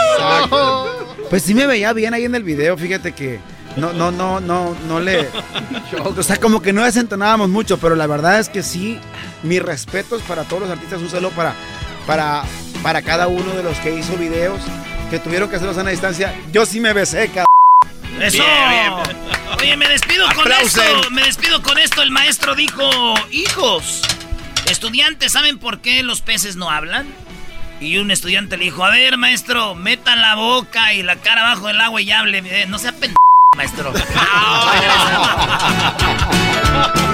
Exacto. 0.00 1.16
Pues 1.30 1.42
sí 1.42 1.54
me 1.54 1.66
veía 1.66 1.92
bien 1.92 2.14
ahí 2.14 2.24
en 2.24 2.34
el 2.34 2.42
video, 2.42 2.76
fíjate 2.76 3.12
que 3.12 3.40
no, 3.76 3.92
no, 3.92 4.10
no, 4.10 4.40
no, 4.40 4.76
no 4.88 5.00
le. 5.00 5.28
O 6.16 6.22
sea, 6.22 6.36
como 6.36 6.62
que 6.62 6.72
no 6.72 6.84
desentonábamos 6.84 7.48
mucho, 7.48 7.78
pero 7.78 7.94
la 7.96 8.06
verdad 8.06 8.38
es 8.38 8.48
que 8.48 8.62
sí, 8.62 8.98
mis 9.42 9.62
respetos 9.62 10.22
para 10.22 10.44
todos 10.44 10.62
los 10.62 10.70
artistas, 10.70 11.00
un 11.00 11.10
saludo 11.10 11.30
para, 11.30 11.54
para, 12.06 12.44
para 12.82 13.02
cada 13.02 13.26
uno 13.26 13.52
de 13.54 13.62
los 13.62 13.76
que 13.78 13.94
hizo 13.94 14.16
videos, 14.16 14.60
que 15.10 15.18
tuvieron 15.18 15.48
que 15.50 15.56
hacerlos 15.56 15.78
a 15.78 15.82
una 15.82 15.90
distancia. 15.90 16.34
Yo 16.52 16.66
sí 16.66 16.80
me 16.80 16.92
besé, 16.92 17.28
cabrón. 17.28 17.44
Eso. 18.22 18.44
Oye, 19.60 19.76
me 19.76 19.88
despido 19.88 20.26
con 20.34 20.50
esto. 20.52 20.82
Me 21.10 21.22
despido 21.22 21.62
con 21.62 21.78
esto. 21.78 22.02
El 22.02 22.10
maestro 22.10 22.54
dijo, 22.54 22.82
hijos, 23.30 24.02
estudiantes, 24.70 25.32
¿saben 25.32 25.58
por 25.58 25.80
qué 25.80 26.02
los 26.02 26.20
peces 26.20 26.56
no 26.56 26.70
hablan? 26.70 27.06
Y 27.80 27.98
un 27.98 28.10
estudiante 28.10 28.56
le 28.56 28.66
dijo, 28.66 28.84
a 28.84 28.90
ver, 28.90 29.16
maestro, 29.18 29.74
meta 29.74 30.16
la 30.16 30.36
boca 30.36 30.94
y 30.94 31.02
la 31.02 31.16
cara 31.16 31.42
abajo 31.42 31.66
del 31.66 31.80
agua 31.80 32.00
y 32.00 32.10
hable. 32.12 32.38
Eh, 32.38 32.66
No 32.68 32.78
sea 32.78 32.92
pendejo, 32.92 33.16
maestro. 33.54 33.92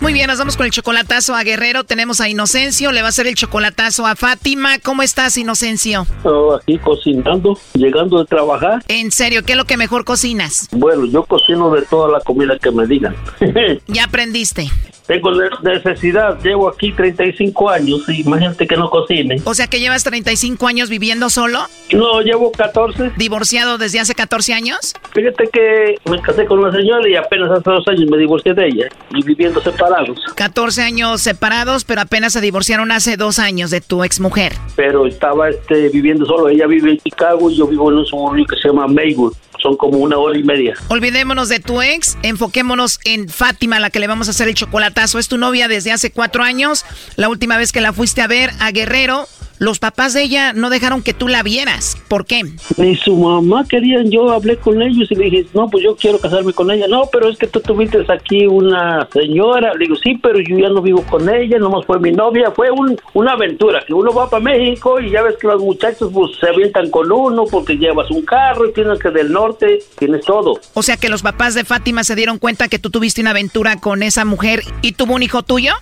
Muy 0.00 0.12
bien, 0.12 0.26
nos 0.26 0.38
vamos 0.38 0.56
con 0.56 0.66
el 0.66 0.72
chocolatazo 0.72 1.34
a 1.34 1.42
Guerrero. 1.42 1.84
Tenemos 1.84 2.20
a 2.20 2.28
Inocencio, 2.28 2.92
le 2.92 3.00
va 3.00 3.06
a 3.06 3.10
hacer 3.10 3.26
el 3.26 3.34
chocolatazo 3.34 4.06
a 4.06 4.14
Fátima. 4.14 4.78
¿Cómo 4.80 5.02
estás, 5.02 5.36
Inocencio? 5.36 6.06
Oh, 6.24 6.54
aquí 6.54 6.78
cocinando, 6.78 7.58
llegando 7.74 8.18
de 8.18 8.26
trabajar. 8.26 8.82
En 8.88 9.10
serio, 9.10 9.42
¿qué 9.44 9.52
es 9.52 9.58
lo 9.58 9.64
que 9.64 9.76
mejor 9.76 10.04
cocinas? 10.04 10.68
Bueno, 10.72 11.06
yo 11.06 11.24
cocino 11.24 11.70
de 11.70 11.82
toda 11.82 12.10
la 12.10 12.20
comida 12.20 12.58
que 12.58 12.70
me 12.70 12.86
digan. 12.86 13.14
Ya 13.86 14.04
aprendiste. 14.04 14.68
Tengo 15.06 15.30
ne- 15.30 15.48
necesidad, 15.62 16.36
llevo 16.42 16.68
aquí 16.68 16.92
35 16.92 17.70
años 17.70 18.02
y 18.08 18.22
imagínate 18.22 18.66
que 18.66 18.76
no 18.76 18.90
cocine. 18.90 19.40
O 19.44 19.54
sea 19.54 19.68
que 19.68 19.78
llevas 19.78 20.02
35 20.02 20.66
años 20.66 20.88
viviendo 20.90 21.30
solo. 21.30 21.60
No, 21.92 22.20
llevo 22.22 22.50
14. 22.50 23.12
¿Divorciado 23.16 23.78
desde 23.78 24.00
hace 24.00 24.14
14 24.16 24.52
años? 24.54 24.94
Fíjate 25.14 25.48
que 25.52 25.94
me 26.10 26.20
casé 26.20 26.44
con 26.46 26.58
una 26.58 26.72
señora 26.72 27.08
y 27.08 27.14
apenas 27.14 27.50
hace 27.52 27.70
dos 27.70 27.86
años 27.86 28.10
me 28.10 28.18
divorcié 28.18 28.52
de 28.54 28.66
ella 28.66 28.88
y 29.10 29.22
viviendo 29.22 29.60
separados. 29.86 30.18
14 30.34 30.82
años 30.82 31.20
separados, 31.20 31.84
pero 31.84 32.00
apenas 32.00 32.32
se 32.32 32.40
divorciaron 32.40 32.92
hace 32.92 33.16
dos 33.16 33.38
años 33.38 33.70
de 33.70 33.80
tu 33.80 34.04
exmujer. 34.04 34.52
Pero 34.74 35.06
estaba 35.06 35.48
este, 35.48 35.88
viviendo 35.88 36.26
solo. 36.26 36.48
Ella 36.48 36.66
vive 36.66 36.92
en 36.92 36.98
Chicago 36.98 37.50
y 37.50 37.56
yo 37.56 37.66
vivo 37.66 37.90
en 37.90 37.98
un 37.98 38.06
suburbio 38.06 38.44
que 38.46 38.56
se 38.56 38.68
llama 38.68 38.86
Maywood. 38.86 39.34
Son 39.60 39.76
como 39.76 39.98
una 39.98 40.18
hora 40.18 40.38
y 40.38 40.42
media. 40.42 40.74
Olvidémonos 40.88 41.48
de 41.48 41.60
tu 41.60 41.80
ex, 41.80 42.18
enfoquémonos 42.22 43.00
en 43.04 43.28
Fátima, 43.28 43.80
la 43.80 43.90
que 43.90 43.98
le 43.98 44.06
vamos 44.06 44.28
a 44.28 44.32
hacer 44.32 44.48
el 44.48 44.54
chocolatazo. 44.54 45.18
Es 45.18 45.28
tu 45.28 45.38
novia 45.38 45.66
desde 45.66 45.92
hace 45.92 46.10
cuatro 46.10 46.42
años. 46.42 46.84
La 47.16 47.28
última 47.28 47.56
vez 47.56 47.72
que 47.72 47.80
la 47.80 47.92
fuiste 47.92 48.20
a 48.20 48.26
ver 48.26 48.50
a 48.60 48.70
Guerrero, 48.70 49.26
los 49.58 49.78
papás 49.78 50.12
de 50.14 50.22
ella 50.22 50.52
no 50.52 50.70
dejaron 50.70 51.02
que 51.02 51.14
tú 51.14 51.28
la 51.28 51.42
vieras. 51.42 51.96
¿Por 52.08 52.26
qué? 52.26 52.42
Ni 52.76 52.96
su 52.96 53.16
mamá 53.16 53.64
querían, 53.68 54.10
yo 54.10 54.30
hablé 54.30 54.56
con 54.56 54.82
ellos 54.82 55.10
y 55.10 55.14
le 55.14 55.24
dije, 55.24 55.46
no, 55.54 55.68
pues 55.68 55.82
yo 55.84 55.96
quiero 55.96 56.18
casarme 56.18 56.52
con 56.52 56.70
ella. 56.70 56.86
No, 56.88 57.08
pero 57.10 57.28
es 57.28 57.38
que 57.38 57.46
tú 57.46 57.60
tuviste 57.60 58.04
aquí 58.12 58.46
una 58.46 59.08
señora. 59.12 59.72
Le 59.74 59.80
digo, 59.86 59.96
sí, 59.96 60.18
pero 60.22 60.38
yo 60.40 60.58
ya 60.58 60.68
no 60.68 60.82
vivo 60.82 61.02
con 61.08 61.28
ella, 61.28 61.58
nomás 61.58 61.86
fue 61.86 61.98
mi 62.00 62.12
novia. 62.12 62.50
Fue 62.50 62.70
un- 62.70 62.98
una 63.14 63.32
aventura, 63.32 63.82
que 63.86 63.94
uno 63.94 64.12
va 64.12 64.28
para 64.28 64.42
México 64.42 65.00
y 65.00 65.10
ya 65.10 65.22
ves 65.22 65.36
que 65.40 65.46
los 65.46 65.62
muchachos 65.62 66.10
pues, 66.12 66.32
se 66.38 66.48
avientan 66.48 66.90
con 66.90 67.10
uno 67.10 67.44
porque 67.50 67.76
llevas 67.76 68.10
un 68.10 68.22
carro 68.24 68.68
y 68.68 68.72
tienes 68.72 68.98
que 68.98 69.10
del 69.10 69.32
norte, 69.32 69.78
tienes 69.98 70.24
todo. 70.24 70.60
O 70.74 70.82
sea 70.82 70.96
que 70.96 71.08
los 71.08 71.22
papás 71.22 71.54
de 71.54 71.64
Fátima 71.64 72.04
se 72.04 72.14
dieron 72.14 72.38
cuenta 72.38 72.68
que 72.68 72.78
tú 72.78 72.90
tuviste 72.90 73.20
una 73.20 73.30
aventura 73.30 73.76
con 73.80 74.02
esa 74.02 74.24
mujer 74.24 74.62
y 74.82 74.92
tuvo 74.92 75.14
un 75.14 75.22
hijo 75.22 75.42
tuyo. 75.42 75.72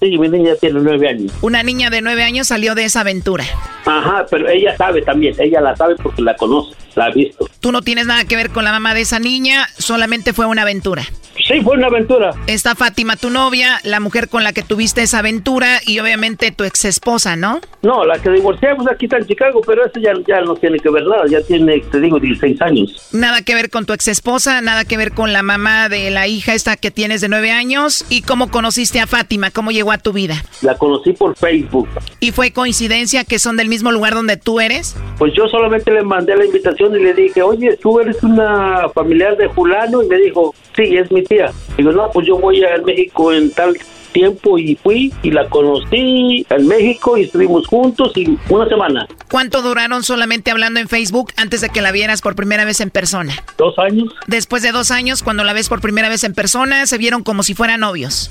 Sí, 0.00 0.16
mi 0.18 0.28
niña 0.28 0.54
tiene 0.58 0.80
nueve 0.80 1.08
años. 1.08 1.32
Una 1.42 1.62
niña 1.62 1.90
de 1.90 2.00
nueve 2.00 2.22
años 2.22 2.48
salió 2.48 2.74
de 2.74 2.84
esa 2.84 3.00
aventura. 3.00 3.44
Ajá, 3.84 4.24
pero 4.30 4.48
ella 4.48 4.76
sabe 4.76 5.02
también, 5.02 5.34
ella 5.38 5.60
la 5.60 5.76
sabe 5.76 5.94
porque 5.96 6.22
la 6.22 6.34
conoce, 6.36 6.74
la 6.94 7.06
ha 7.06 7.10
visto. 7.10 7.48
Tú 7.60 7.70
no 7.70 7.82
tienes 7.82 8.06
nada 8.06 8.24
que 8.24 8.36
ver 8.36 8.50
con 8.50 8.64
la 8.64 8.72
mamá 8.72 8.94
de 8.94 9.02
esa 9.02 9.18
niña, 9.18 9.68
solamente 9.78 10.32
fue 10.32 10.46
una 10.46 10.62
aventura. 10.62 11.04
Sí, 11.46 11.60
fue 11.62 11.76
una 11.76 11.86
aventura. 11.86 12.32
Está 12.46 12.74
Fátima, 12.74 13.16
tu 13.16 13.30
novia, 13.30 13.80
la 13.84 14.00
mujer 14.00 14.28
con 14.28 14.44
la 14.44 14.52
que 14.52 14.62
tuviste 14.62 15.02
esa 15.02 15.20
aventura 15.20 15.80
y 15.86 15.98
obviamente 15.98 16.50
tu 16.50 16.64
ex 16.64 16.84
esposa, 16.84 17.36
¿no? 17.36 17.60
No, 17.82 18.04
la 18.04 18.18
que 18.18 18.30
divorciamos 18.30 18.86
aquí 18.88 19.06
está 19.06 19.18
en 19.18 19.26
Chicago, 19.26 19.60
pero 19.66 19.84
eso 19.84 19.98
ya, 20.00 20.12
ya 20.26 20.40
no 20.42 20.54
tiene 20.54 20.78
que 20.78 20.90
ver 20.90 21.04
nada. 21.06 21.24
Ya 21.28 21.40
tiene, 21.42 21.80
te 21.80 22.00
digo, 22.00 22.20
16 22.20 22.60
años. 22.62 23.08
Nada 23.12 23.42
que 23.42 23.54
ver 23.54 23.70
con 23.70 23.86
tu 23.86 23.92
ex 23.92 24.08
esposa, 24.08 24.60
nada 24.60 24.84
que 24.84 24.96
ver 24.96 25.12
con 25.12 25.32
la 25.32 25.42
mamá 25.42 25.88
de 25.88 26.10
la 26.10 26.26
hija 26.26 26.54
esta 26.54 26.76
que 26.76 26.90
tienes 26.90 27.20
de 27.20 27.28
nueve 27.28 27.50
años. 27.50 28.04
¿Y 28.10 28.22
cómo 28.22 28.50
conociste 28.50 29.00
a 29.00 29.06
Fátima? 29.06 29.50
¿Cómo 29.50 29.70
llegó 29.70 29.92
a 29.92 29.98
tu 29.98 30.12
vida? 30.12 30.44
La 30.62 30.76
conocí 30.76 31.12
por 31.12 31.36
Facebook. 31.36 31.88
¿Y 32.20 32.32
fue 32.32 32.52
coincidencia 32.52 33.24
que 33.24 33.38
son 33.38 33.56
del 33.56 33.68
mismo 33.68 33.92
lugar 33.92 34.14
donde 34.14 34.36
tú 34.36 34.60
eres? 34.60 34.96
Pues 35.18 35.32
yo 35.34 35.48
solamente 35.48 35.90
le 35.90 36.02
mandé 36.02 36.36
la 36.36 36.44
invitación 36.44 36.94
y 36.96 37.02
le 37.02 37.14
dije, 37.14 37.42
oye, 37.42 37.76
tú 37.80 38.00
eres 38.00 38.22
una 38.22 38.88
familiar 38.94 39.36
de 39.36 39.48
fulano. 39.48 40.02
Y 40.02 40.06
me 40.06 40.18
dijo, 40.18 40.54
sí, 40.76 40.96
es 40.96 41.10
mi 41.10 41.22
tía. 41.24 41.52
Digo, 41.76 41.92
no, 41.92 42.10
pues 42.10 42.26
yo 42.26 42.38
voy 42.38 42.62
a 42.64 42.78
México 42.84 43.32
en 43.32 43.50
tal 43.52 43.76
tiempo 44.12 44.58
y 44.58 44.76
fui 44.76 45.12
y 45.22 45.30
la 45.30 45.48
conocí 45.48 46.46
en 46.48 46.66
México 46.66 47.16
y 47.16 47.22
estuvimos 47.22 47.66
juntos 47.66 48.12
y 48.16 48.36
una 48.48 48.68
semana. 48.68 49.06
¿Cuánto 49.30 49.62
duraron 49.62 50.02
solamente 50.02 50.50
hablando 50.50 50.80
en 50.80 50.88
Facebook 50.88 51.32
antes 51.36 51.60
de 51.60 51.70
que 51.70 51.80
la 51.80 51.92
vieras 51.92 52.20
por 52.20 52.34
primera 52.34 52.64
vez 52.64 52.80
en 52.80 52.90
persona? 52.90 53.34
Dos 53.56 53.78
años. 53.78 54.12
Después 54.26 54.62
de 54.62 54.72
dos 54.72 54.90
años, 54.90 55.22
cuando 55.22 55.44
la 55.44 55.52
ves 55.52 55.68
por 55.68 55.80
primera 55.80 56.08
vez 56.08 56.24
en 56.24 56.34
persona, 56.34 56.86
se 56.86 56.98
vieron 56.98 57.22
como 57.22 57.42
si 57.42 57.54
fueran 57.54 57.80
novios. 57.80 58.30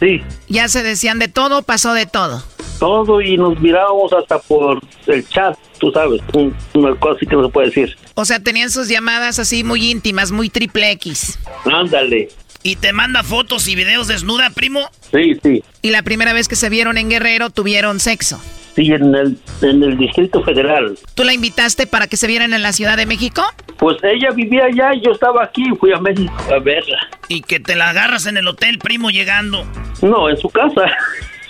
Sí. 0.00 0.20
Ya 0.48 0.68
se 0.68 0.82
decían 0.82 1.18
de 1.18 1.28
todo, 1.28 1.62
pasó 1.62 1.94
de 1.94 2.06
todo. 2.06 2.42
Todo 2.80 3.20
y 3.20 3.36
nos 3.36 3.60
mirábamos 3.60 4.12
hasta 4.12 4.40
por 4.40 4.80
el 5.06 5.28
chat, 5.28 5.56
tú 5.82 5.90
sabes, 5.90 6.20
un- 6.32 6.54
una 6.74 6.94
cosa 6.94 7.16
así 7.16 7.26
que 7.26 7.34
no 7.34 7.44
se 7.44 7.52
puede 7.52 7.66
decir. 7.66 7.96
O 8.14 8.24
sea, 8.24 8.38
tenían 8.38 8.70
sus 8.70 8.86
llamadas 8.88 9.40
así 9.40 9.64
muy 9.64 9.90
íntimas, 9.90 10.30
muy 10.30 10.48
triple 10.48 10.92
X. 10.92 11.40
Ándale. 11.64 12.28
¿Y 12.62 12.76
te 12.76 12.92
manda 12.92 13.24
fotos 13.24 13.66
y 13.66 13.74
videos 13.74 14.06
desnuda, 14.06 14.50
primo? 14.50 14.88
Sí, 15.12 15.34
sí. 15.42 15.64
Y 15.82 15.90
la 15.90 16.02
primera 16.04 16.32
vez 16.32 16.46
que 16.46 16.54
se 16.54 16.68
vieron 16.70 16.96
en 16.96 17.10
Guerrero 17.10 17.50
tuvieron 17.50 17.98
sexo. 17.98 18.40
Sí, 18.76 18.86
en 18.92 19.12
el, 19.14 19.36
en 19.60 19.82
el 19.82 19.98
Distrito 19.98 20.42
Federal. 20.44 20.96
¿Tú 21.16 21.24
la 21.24 21.34
invitaste 21.34 21.88
para 21.88 22.06
que 22.06 22.16
se 22.16 22.28
vieran 22.28 22.54
en 22.54 22.62
la 22.62 22.72
Ciudad 22.72 22.96
de 22.96 23.04
México? 23.04 23.42
Pues 23.78 23.96
ella 24.04 24.30
vivía 24.30 24.66
allá 24.66 24.94
y 24.94 25.04
yo 25.04 25.10
estaba 25.10 25.42
aquí 25.42 25.62
y 25.70 25.76
fui 25.76 25.92
a 25.92 25.98
México 25.98 26.32
a 26.54 26.60
verla. 26.60 26.98
Y 27.28 27.40
que 27.42 27.58
te 27.58 27.74
la 27.74 27.90
agarras 27.90 28.26
en 28.26 28.36
el 28.36 28.46
hotel, 28.46 28.78
primo, 28.78 29.10
llegando. 29.10 29.66
No, 30.00 30.30
en 30.30 30.36
su 30.36 30.48
casa. 30.48 30.82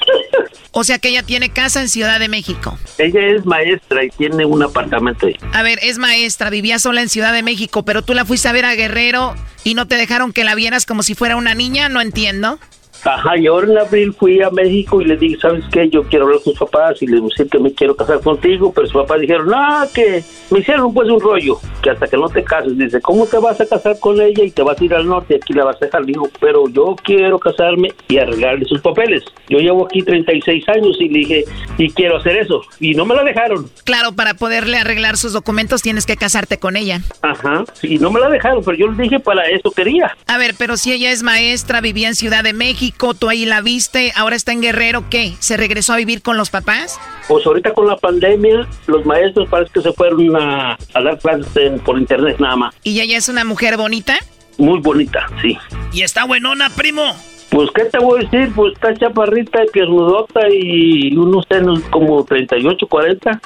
O 0.74 0.84
sea 0.84 0.98
que 0.98 1.10
ella 1.10 1.22
tiene 1.22 1.50
casa 1.50 1.82
en 1.82 1.88
Ciudad 1.90 2.18
de 2.18 2.28
México. 2.28 2.78
Ella 2.96 3.20
es 3.26 3.44
maestra 3.44 4.04
y 4.04 4.08
tiene 4.08 4.46
un 4.46 4.62
apartamento 4.62 5.26
ahí. 5.26 5.36
A 5.52 5.62
ver, 5.62 5.78
es 5.82 5.98
maestra, 5.98 6.48
vivía 6.48 6.78
sola 6.78 7.02
en 7.02 7.10
Ciudad 7.10 7.34
de 7.34 7.42
México, 7.42 7.84
pero 7.84 8.00
tú 8.00 8.14
la 8.14 8.24
fuiste 8.24 8.48
a 8.48 8.52
ver 8.52 8.64
a 8.64 8.74
Guerrero 8.74 9.34
y 9.64 9.74
no 9.74 9.86
te 9.86 9.96
dejaron 9.96 10.32
que 10.32 10.44
la 10.44 10.54
vieras 10.54 10.86
como 10.86 11.02
si 11.02 11.14
fuera 11.14 11.36
una 11.36 11.54
niña, 11.54 11.90
no 11.90 12.00
entiendo. 12.00 12.58
Ajá, 13.04 13.36
y 13.36 13.46
ahora 13.48 13.66
en 13.70 13.78
abril 13.78 14.12
fui 14.12 14.40
a 14.42 14.50
México 14.50 15.00
y 15.00 15.06
le 15.06 15.16
dije, 15.16 15.36
¿sabes 15.40 15.64
qué? 15.72 15.88
Yo 15.88 16.04
quiero 16.04 16.26
hablar 16.26 16.40
con 16.42 16.52
tus 16.52 16.60
papás 16.60 17.02
y 17.02 17.06
les 17.06 17.22
decir 17.22 17.48
que 17.48 17.58
me 17.58 17.72
quiero 17.72 17.96
casar 17.96 18.20
contigo, 18.20 18.72
pero 18.72 18.86
sus 18.86 19.02
papás 19.02 19.20
dijeron, 19.20 19.48
no, 19.48 19.82
que 19.92 20.22
me 20.50 20.60
hicieron 20.60 20.94
pues 20.94 21.08
un 21.08 21.20
rollo, 21.20 21.58
que 21.82 21.90
hasta 21.90 22.06
que 22.06 22.16
no 22.16 22.28
te 22.28 22.44
cases, 22.44 22.78
dice, 22.78 23.00
¿cómo 23.00 23.26
te 23.26 23.38
vas 23.38 23.60
a 23.60 23.66
casar 23.66 23.98
con 23.98 24.20
ella 24.20 24.44
y 24.44 24.50
te 24.52 24.62
vas 24.62 24.80
a 24.80 24.84
ir 24.84 24.94
al 24.94 25.06
norte 25.06 25.34
y 25.34 25.36
aquí 25.38 25.52
la 25.52 25.64
vas 25.64 25.76
a 25.82 25.86
dejar? 25.86 26.04
Digo, 26.04 26.28
pero 26.40 26.68
yo 26.68 26.94
quiero 27.02 27.40
casarme 27.40 27.92
y 28.08 28.18
arreglarle 28.18 28.64
sus 28.66 28.80
papeles. 28.80 29.24
Yo 29.48 29.58
llevo 29.58 29.86
aquí 29.86 30.02
36 30.02 30.68
años 30.68 30.96
y 31.00 31.08
le 31.08 31.18
dije, 31.18 31.44
y 31.78 31.90
quiero 31.90 32.18
hacer 32.18 32.36
eso, 32.36 32.62
y 32.78 32.94
no 32.94 33.04
me 33.04 33.16
la 33.16 33.24
dejaron. 33.24 33.68
Claro, 33.84 34.12
para 34.12 34.34
poderle 34.34 34.76
arreglar 34.76 35.16
sus 35.16 35.32
documentos 35.32 35.82
tienes 35.82 36.06
que 36.06 36.16
casarte 36.16 36.58
con 36.58 36.76
ella. 36.76 37.00
Ajá, 37.22 37.64
y 37.82 37.98
no 37.98 38.10
me 38.10 38.20
la 38.20 38.28
dejaron, 38.28 38.62
pero 38.64 38.76
yo 38.76 38.86
le 38.86 39.02
dije, 39.02 39.18
para 39.18 39.48
eso 39.48 39.72
quería. 39.72 40.16
A 40.28 40.38
ver, 40.38 40.54
pero 40.56 40.76
si 40.76 40.92
ella 40.92 41.10
es 41.10 41.22
maestra, 41.22 41.80
vivía 41.80 42.08
en 42.08 42.14
Ciudad 42.14 42.44
de 42.44 42.52
México, 42.52 42.91
tú 42.98 43.28
ahí 43.28 43.44
la 43.46 43.60
viste, 43.60 44.12
ahora 44.16 44.36
está 44.36 44.52
en 44.52 44.60
Guerrero, 44.60 45.04
¿qué? 45.10 45.34
¿Se 45.40 45.56
regresó 45.56 45.92
a 45.92 45.96
vivir 45.96 46.22
con 46.22 46.36
los 46.36 46.50
papás? 46.50 46.98
Pues 47.28 47.44
ahorita 47.46 47.72
con 47.74 47.86
la 47.86 47.96
pandemia, 47.96 48.66
los 48.86 49.04
maestros 49.06 49.48
parece 49.48 49.72
que 49.72 49.82
se 49.82 49.92
fueron 49.92 50.36
a, 50.36 50.72
a 50.94 51.02
dar 51.02 51.18
clases 51.18 51.46
en- 51.56 51.78
por 51.80 51.98
internet 51.98 52.36
nada 52.38 52.56
más. 52.56 52.74
¿Y 52.82 53.00
ella 53.00 53.16
es 53.18 53.28
una 53.28 53.44
mujer 53.44 53.76
bonita? 53.76 54.16
Muy 54.58 54.80
bonita, 54.80 55.26
sí. 55.40 55.58
¿Y 55.92 56.02
está 56.02 56.24
buenona, 56.24 56.70
primo? 56.70 57.02
Pues, 57.50 57.68
¿qué 57.74 57.84
te 57.84 57.98
voy 57.98 58.20
a 58.20 58.24
decir? 58.30 58.50
Pues 58.54 58.72
está 58.72 58.94
chaparrita, 58.94 59.60
piernudota 59.72 60.40
y 60.50 61.14
unos 61.16 61.44
senos 61.50 61.80
como 61.90 62.24
38, 62.24 62.86
40. 62.86 63.40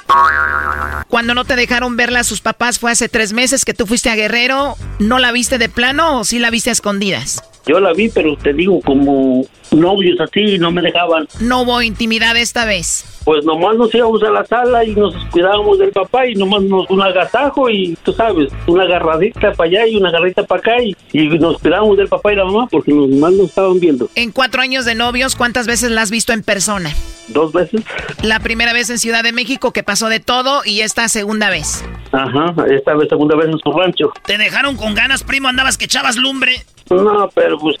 Cuando 1.09 1.33
no 1.33 1.43
te 1.45 1.55
dejaron 1.57 1.97
verla 1.97 2.19
a 2.21 2.23
sus 2.23 2.39
papás 2.41 2.79
fue 2.79 2.91
hace 2.91 3.09
tres 3.09 3.33
meses 3.33 3.65
que 3.65 3.73
tú 3.73 3.85
fuiste 3.85 4.09
a 4.09 4.15
Guerrero, 4.15 4.75
¿no 4.99 5.19
la 5.19 5.31
viste 5.33 5.57
de 5.57 5.67
plano 5.69 6.19
o 6.19 6.23
sí 6.23 6.39
la 6.39 6.49
viste 6.49 6.69
a 6.69 6.73
escondidas? 6.73 7.43
Yo 7.67 7.79
la 7.79 7.93
vi, 7.93 8.09
pero 8.09 8.35
te 8.37 8.53
digo, 8.53 8.79
como 8.81 9.45
novios 9.71 10.19
así, 10.21 10.57
no 10.57 10.71
me 10.71 10.81
dejaban. 10.81 11.27
No 11.41 11.61
hubo 11.61 11.81
intimidad 11.81 12.37
esta 12.37 12.65
vez. 12.65 13.21
Pues 13.25 13.43
nomás 13.43 13.75
nos 13.75 13.93
íbamos 13.93 14.23
a 14.23 14.31
la 14.31 14.45
sala 14.45 14.85
y 14.85 14.95
nos 14.95 15.13
cuidábamos 15.31 15.77
del 15.79 15.91
papá 15.91 16.25
y 16.27 16.35
nomás 16.35 16.63
nos 16.63 16.89
un 16.89 17.01
agasajo 17.01 17.69
y 17.69 17.97
tú 18.03 18.13
sabes, 18.13 18.53
una 18.67 18.83
agarradita 18.83 19.51
para 19.51 19.69
allá 19.69 19.87
y 19.87 19.97
una 19.97 20.09
agarradita 20.09 20.43
para 20.43 20.61
acá 20.61 20.81
y, 20.81 20.95
y 21.11 21.27
nos 21.37 21.59
cuidábamos 21.59 21.97
del 21.97 22.07
papá 22.07 22.31
y 22.31 22.37
la 22.37 22.45
mamá 22.45 22.67
porque 22.71 22.93
nomás 22.93 23.33
nos 23.33 23.49
estaban 23.49 23.79
viendo. 23.81 24.09
En 24.15 24.31
cuatro 24.31 24.61
años 24.61 24.85
de 24.85 24.95
novios, 24.95 25.35
¿cuántas 25.35 25.67
veces 25.67 25.91
la 25.91 26.03
has 26.03 26.11
visto 26.11 26.31
en 26.31 26.43
persona? 26.43 26.93
Dos 27.27 27.51
veces. 27.51 27.81
La 28.23 28.39
primera 28.39 28.71
vez 28.71 28.89
en 28.89 28.97
Ciudad 28.97 29.23
de 29.23 29.33
México 29.33 29.73
que 29.73 29.83
pasó 29.83 30.07
de 30.07 30.21
todo 30.21 30.61
y 30.63 30.79
esta 30.79 31.09
segunda 31.09 31.49
vez. 31.49 31.83
Ajá, 32.13 32.55
esta 32.69 32.95
vez 32.95 33.09
segunda 33.09 33.35
vez 33.35 33.47
en 33.47 33.59
su 33.59 33.71
rancho. 33.77 34.13
¿Te 34.25 34.37
dejaron 34.37 34.77
con 34.77 34.95
ganas, 34.95 35.23
primo? 35.23 35.49
¿Andabas 35.49 35.77
que 35.77 35.85
echabas 35.85 36.15
lumbre? 36.15 36.63
No, 36.89 37.29
pero 37.33 37.57
pues, 37.59 37.77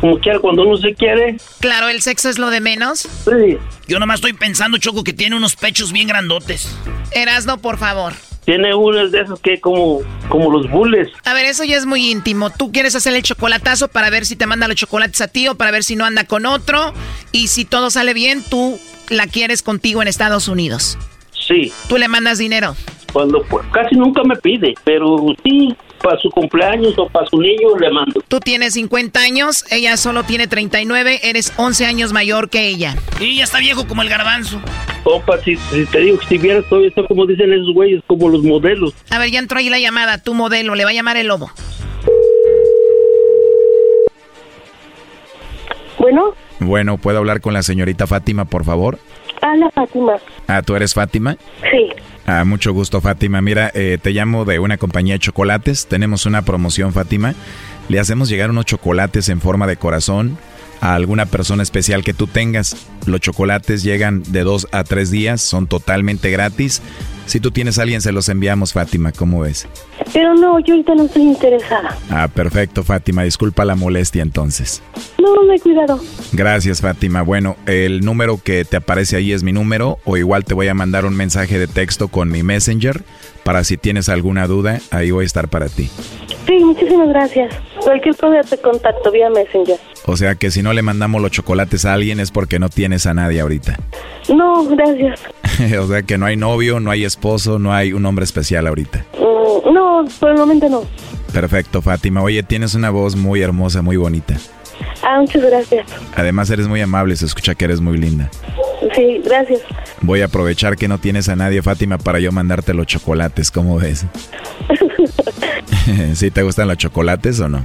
como 0.00 0.18
quiera, 0.18 0.38
cuando 0.38 0.62
uno 0.62 0.76
se 0.76 0.94
quiere. 0.94 1.36
Claro, 1.60 1.88
el 1.88 2.02
sexo 2.02 2.28
es 2.28 2.38
lo 2.38 2.50
de 2.50 2.60
menos. 2.60 3.00
Sí. 3.00 3.58
Yo 3.86 3.98
nomás 3.98 4.16
estoy 4.16 4.32
pensando, 4.32 4.78
Choco, 4.78 5.04
que 5.04 5.12
tiene 5.12 5.36
unos 5.36 5.56
pechos 5.56 5.92
bien 5.92 6.08
grandotes. 6.08 6.76
Erasno, 7.12 7.58
por 7.58 7.78
favor. 7.78 8.14
Tiene 8.44 8.74
unos 8.74 9.10
de 9.10 9.22
esos 9.22 9.40
que 9.40 9.60
como, 9.60 10.02
como 10.28 10.50
los 10.50 10.70
bules. 10.70 11.08
A 11.24 11.32
ver, 11.32 11.46
eso 11.46 11.64
ya 11.64 11.76
es 11.76 11.86
muy 11.86 12.10
íntimo. 12.10 12.50
Tú 12.50 12.72
quieres 12.72 12.94
hacer 12.94 13.14
el 13.14 13.22
chocolatazo 13.22 13.88
para 13.88 14.10
ver 14.10 14.26
si 14.26 14.36
te 14.36 14.46
manda 14.46 14.68
los 14.68 14.76
chocolates 14.76 15.20
a 15.22 15.28
ti 15.28 15.48
o 15.48 15.54
para 15.54 15.70
ver 15.70 15.82
si 15.82 15.96
no 15.96 16.04
anda 16.04 16.24
con 16.24 16.44
otro. 16.44 16.92
Y 17.32 17.48
si 17.48 17.64
todo 17.64 17.90
sale 17.90 18.12
bien, 18.12 18.44
tú 18.48 18.78
la 19.08 19.26
quieres 19.26 19.62
contigo 19.62 20.02
en 20.02 20.08
Estados 20.08 20.48
Unidos. 20.48 20.98
Sí. 21.32 21.72
Tú 21.88 21.96
le 21.96 22.08
mandas 22.08 22.36
dinero. 22.36 22.76
Cuando 23.14 23.40
pues, 23.44 23.64
casi 23.72 23.94
nunca 23.94 24.24
me 24.24 24.34
pide, 24.34 24.74
pero 24.82 25.24
sí, 25.44 25.72
para 26.02 26.18
su 26.18 26.28
cumpleaños 26.30 26.98
o 26.98 27.08
para 27.08 27.24
su 27.26 27.40
niño 27.40 27.78
le 27.78 27.88
mando. 27.92 28.20
Tú 28.26 28.40
tienes 28.40 28.74
50 28.74 29.20
años, 29.20 29.64
ella 29.70 29.96
solo 29.96 30.24
tiene 30.24 30.48
39, 30.48 31.20
eres 31.22 31.52
11 31.56 31.86
años 31.86 32.12
mayor 32.12 32.50
que 32.50 32.66
ella. 32.66 32.96
Y 33.20 33.36
ya 33.36 33.44
está 33.44 33.60
viejo 33.60 33.86
como 33.86 34.02
el 34.02 34.08
garbanzo. 34.08 34.60
Opa, 35.04 35.38
si, 35.44 35.54
si 35.54 35.86
te 35.86 36.00
digo, 36.00 36.18
si 36.28 36.38
vieras 36.38 36.64
todo 36.68 36.84
esto, 36.84 37.06
como 37.06 37.24
dicen 37.24 37.52
esos 37.52 37.72
güeyes, 37.72 38.02
como 38.08 38.28
los 38.28 38.42
modelos. 38.42 38.92
A 39.10 39.20
ver, 39.20 39.30
ya 39.30 39.38
entró 39.38 39.58
ahí 39.60 39.68
la 39.68 39.78
llamada, 39.78 40.18
tu 40.18 40.34
modelo, 40.34 40.74
le 40.74 40.82
va 40.82 40.90
a 40.90 40.94
llamar 40.94 41.16
el 41.16 41.28
lobo. 41.28 41.52
Bueno, 46.00 46.34
Bueno, 46.58 46.98
¿puedo 46.98 47.18
hablar 47.18 47.40
con 47.40 47.54
la 47.54 47.62
señorita 47.62 48.08
Fátima, 48.08 48.44
por 48.44 48.64
favor? 48.64 48.98
Habla 49.42 49.70
Fátima. 49.70 50.16
Ah, 50.46 50.62
¿tú 50.62 50.76
eres 50.76 50.94
Fátima? 50.94 51.36
Sí. 51.70 51.90
Ah, 52.26 52.44
mucho 52.44 52.72
gusto, 52.72 53.00
Fátima. 53.00 53.40
Mira, 53.42 53.70
eh, 53.74 53.98
te 54.00 54.10
llamo 54.10 54.44
de 54.44 54.58
una 54.58 54.78
compañía 54.78 55.14
de 55.14 55.18
chocolates. 55.18 55.86
Tenemos 55.86 56.26
una 56.26 56.42
promoción, 56.42 56.92
Fátima. 56.92 57.34
Le 57.88 58.00
hacemos 58.00 58.28
llegar 58.28 58.50
unos 58.50 58.64
chocolates 58.64 59.28
en 59.28 59.40
forma 59.40 59.66
de 59.66 59.76
corazón 59.76 60.38
a 60.84 60.94
alguna 60.94 61.24
persona 61.24 61.62
especial 61.62 62.04
que 62.04 62.12
tú 62.12 62.26
tengas. 62.26 62.76
Los 63.06 63.20
chocolates 63.20 63.82
llegan 63.82 64.22
de 64.22 64.42
dos 64.42 64.68
a 64.70 64.84
tres 64.84 65.10
días, 65.10 65.40
son 65.40 65.66
totalmente 65.66 66.30
gratis. 66.30 66.82
Si 67.24 67.40
tú 67.40 67.50
tienes 67.50 67.78
a 67.78 67.82
alguien, 67.82 68.02
se 68.02 68.12
los 68.12 68.28
enviamos, 68.28 68.74
Fátima. 68.74 69.10
¿Cómo 69.10 69.40
ves? 69.40 69.66
Pero 70.12 70.34
no, 70.34 70.58
yo 70.60 70.74
ahorita 70.74 70.94
no 70.94 71.04
estoy 71.04 71.22
interesada. 71.22 71.96
Ah, 72.10 72.28
perfecto, 72.28 72.84
Fátima. 72.84 73.22
Disculpa 73.22 73.64
la 73.64 73.76
molestia 73.76 74.20
entonces. 74.20 74.82
No, 75.18 75.42
no 75.42 75.50
hay 75.50 75.58
cuidado. 75.58 75.98
Gracias, 76.32 76.82
Fátima. 76.82 77.22
Bueno, 77.22 77.56
el 77.64 78.04
número 78.04 78.38
que 78.44 78.66
te 78.66 78.76
aparece 78.76 79.16
ahí 79.16 79.32
es 79.32 79.42
mi 79.42 79.52
número 79.52 79.98
o 80.04 80.18
igual 80.18 80.44
te 80.44 80.52
voy 80.52 80.68
a 80.68 80.74
mandar 80.74 81.06
un 81.06 81.16
mensaje 81.16 81.58
de 81.58 81.66
texto 81.66 82.08
con 82.08 82.30
mi 82.30 82.42
Messenger 82.42 83.02
para 83.42 83.64
si 83.64 83.78
tienes 83.78 84.10
alguna 84.10 84.46
duda, 84.46 84.80
ahí 84.90 85.10
voy 85.10 85.22
a 85.22 85.26
estar 85.26 85.48
para 85.48 85.70
ti. 85.70 85.88
Sí, 86.46 86.58
muchísimas 86.62 87.08
gracias. 87.08 87.54
Cualquier 87.84 88.16
cosa 88.16 88.40
te 88.48 88.56
contacto 88.58 89.10
vía 89.10 89.28
Messenger. 89.28 89.78
O 90.06 90.16
sea 90.16 90.34
que 90.34 90.50
si 90.50 90.62
no 90.62 90.72
le 90.72 90.80
mandamos 90.82 91.20
los 91.20 91.30
chocolates 91.30 91.84
a 91.84 91.92
alguien 91.92 92.18
es 92.18 92.30
porque 92.30 92.58
no 92.58 92.70
tienes 92.70 93.04
a 93.06 93.12
nadie 93.12 93.40
ahorita. 93.40 93.78
No, 94.34 94.64
gracias. 94.64 95.20
o 95.78 95.86
sea 95.86 96.02
que 96.02 96.16
no 96.16 96.24
hay 96.26 96.36
novio, 96.36 96.80
no 96.80 96.90
hay 96.90 97.04
esposo, 97.04 97.58
no 97.58 97.74
hay 97.74 97.92
un 97.92 98.06
hombre 98.06 98.24
especial 98.24 98.66
ahorita. 98.66 99.04
Mm, 99.18 99.72
no, 99.72 100.04
por 100.18 100.30
el 100.30 100.36
momento 100.38 100.68
no. 100.68 100.84
Perfecto, 101.32 101.82
Fátima. 101.82 102.22
Oye, 102.22 102.42
tienes 102.42 102.74
una 102.74 102.88
voz 102.90 103.16
muy 103.16 103.42
hermosa, 103.42 103.82
muy 103.82 103.96
bonita. 103.96 104.34
Ah, 105.02 105.20
muchas 105.20 105.42
gracias. 105.42 105.86
Además 106.16 106.48
eres 106.50 106.66
muy 106.66 106.80
amable, 106.80 107.14
se 107.16 107.26
escucha 107.26 107.54
que 107.54 107.66
eres 107.66 107.80
muy 107.80 107.98
linda. 107.98 108.30
Sí, 108.94 109.20
gracias. 109.24 109.60
Voy 110.00 110.22
a 110.22 110.26
aprovechar 110.26 110.76
que 110.76 110.88
no 110.88 110.98
tienes 110.98 111.28
a 111.28 111.36
nadie, 111.36 111.62
Fátima, 111.62 111.98
para 111.98 112.20
yo 112.20 112.32
mandarte 112.32 112.72
los 112.74 112.86
chocolates, 112.86 113.50
¿cómo 113.50 113.78
ves? 113.78 114.06
¿Sí 116.14 116.30
te 116.30 116.42
gustan 116.42 116.68
los 116.68 116.76
chocolates 116.78 117.40
o 117.40 117.48
no? 117.48 117.64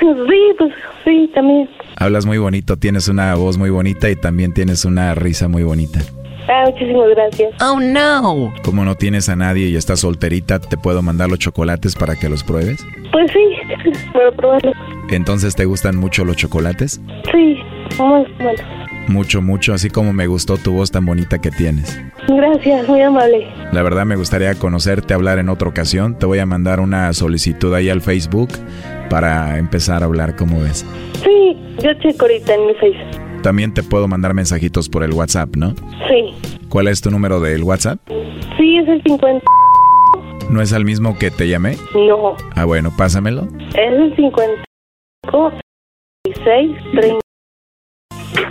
Sí, 0.00 0.54
pues 0.58 0.72
sí, 1.04 1.30
también. 1.34 1.68
Hablas 1.96 2.26
muy 2.26 2.38
bonito, 2.38 2.76
tienes 2.76 3.08
una 3.08 3.34
voz 3.34 3.58
muy 3.58 3.70
bonita 3.70 4.08
y 4.08 4.16
también 4.16 4.52
tienes 4.54 4.84
una 4.84 5.14
risa 5.14 5.48
muy 5.48 5.64
bonita. 5.64 6.00
Ah, 6.48 6.64
muchísimas 6.70 7.08
gracias. 7.10 7.54
Oh, 7.60 7.80
no. 7.80 8.52
Como 8.62 8.84
no 8.84 8.94
tienes 8.94 9.28
a 9.28 9.34
nadie 9.34 9.66
y 9.68 9.76
estás 9.76 10.00
solterita, 10.00 10.60
¿te 10.60 10.76
puedo 10.76 11.02
mandar 11.02 11.28
los 11.28 11.40
chocolates 11.40 11.96
para 11.96 12.14
que 12.14 12.28
los 12.28 12.44
pruebes? 12.44 12.86
Pues 13.10 13.30
sí, 13.32 13.90
puedo 14.12 14.30
probarlo. 14.32 14.72
Entonces, 15.10 15.56
¿te 15.56 15.64
gustan 15.64 15.96
mucho 15.96 16.24
los 16.24 16.36
chocolates? 16.36 17.00
Sí, 17.32 17.58
muy 17.98 18.26
bueno. 18.38 18.62
Mucho, 19.08 19.40
mucho, 19.40 19.72
así 19.72 19.88
como 19.88 20.12
me 20.12 20.26
gustó 20.26 20.56
tu 20.56 20.72
voz 20.72 20.90
tan 20.90 21.06
bonita 21.06 21.38
que 21.40 21.50
tienes. 21.52 22.00
Gracias, 22.28 22.88
muy 22.88 23.00
amable. 23.02 23.46
La 23.72 23.82
verdad 23.82 24.04
me 24.04 24.16
gustaría 24.16 24.54
conocerte, 24.56 25.14
hablar 25.14 25.38
en 25.38 25.48
otra 25.48 25.68
ocasión. 25.68 26.18
Te 26.18 26.26
voy 26.26 26.40
a 26.40 26.46
mandar 26.46 26.80
una 26.80 27.12
solicitud 27.12 27.72
ahí 27.74 27.88
al 27.88 28.00
Facebook 28.02 28.48
para 29.08 29.58
empezar 29.58 30.02
a 30.02 30.06
hablar, 30.06 30.34
¿cómo 30.34 30.60
ves? 30.60 30.84
Sí, 31.22 31.56
yo 31.82 31.94
checo 32.00 32.24
ahorita 32.24 32.54
en 32.54 32.66
mi 32.66 32.74
Face. 32.74 33.42
También 33.42 33.72
te 33.72 33.84
puedo 33.84 34.08
mandar 34.08 34.34
mensajitos 34.34 34.88
por 34.88 35.04
el 35.04 35.12
WhatsApp, 35.12 35.54
¿no? 35.56 35.70
Sí. 36.08 36.34
¿Cuál 36.68 36.88
es 36.88 37.00
tu 37.00 37.10
número 37.12 37.38
del 37.40 37.62
WhatsApp? 37.62 38.00
Sí, 38.58 38.76
es 38.78 38.88
el 38.88 39.00
50. 39.04 39.44
¿No 40.50 40.60
es 40.60 40.72
el 40.72 40.84
mismo 40.84 41.16
que 41.16 41.30
te 41.30 41.46
llamé? 41.48 41.76
No, 41.94 42.34
Ah, 42.56 42.64
bueno, 42.64 42.90
pásamelo. 42.96 43.46
es 43.70 43.92
el 43.92 44.16
55 44.16 45.52
16 46.24 46.70
30 47.00 47.18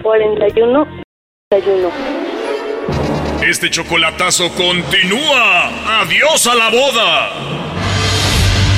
41 0.01 0.87
31. 1.49 1.89
Este 3.47 3.69
chocolatazo 3.69 4.49
continúa. 4.55 5.69
Adiós 6.01 6.47
a 6.47 6.55
la 6.55 6.69
boda. 6.69 7.29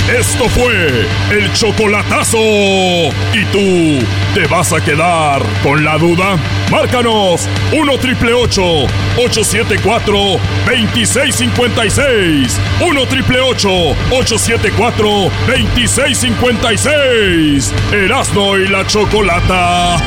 Esto 0.08 0.48
fue 0.50 1.06
el 1.32 1.52
chocolatazo. 1.54 2.38
¿Y 2.38 3.46
tú 3.52 4.06
te 4.34 4.48
vas 4.48 4.72
a 4.74 4.84
quedar 4.84 5.42
con 5.64 5.84
la 5.84 5.98
duda? 5.98 6.38
Márcanos 6.72 7.48
1 7.74 7.98
triple 8.00 8.34
874 8.34 10.18
2656. 10.66 12.60
1 12.82 13.06
triple 13.08 13.40
874 13.42 15.08
2656. 15.48 17.74
Erasno 17.92 18.58
y 18.58 18.68
la 18.68 18.86
chocolata. 18.88 19.98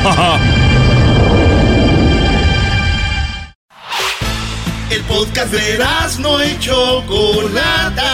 El 4.91 5.03
podcast 5.05 5.53
de 5.53 5.79
no 6.19 6.45
y 6.45 6.59
Chocolata. 6.59 8.12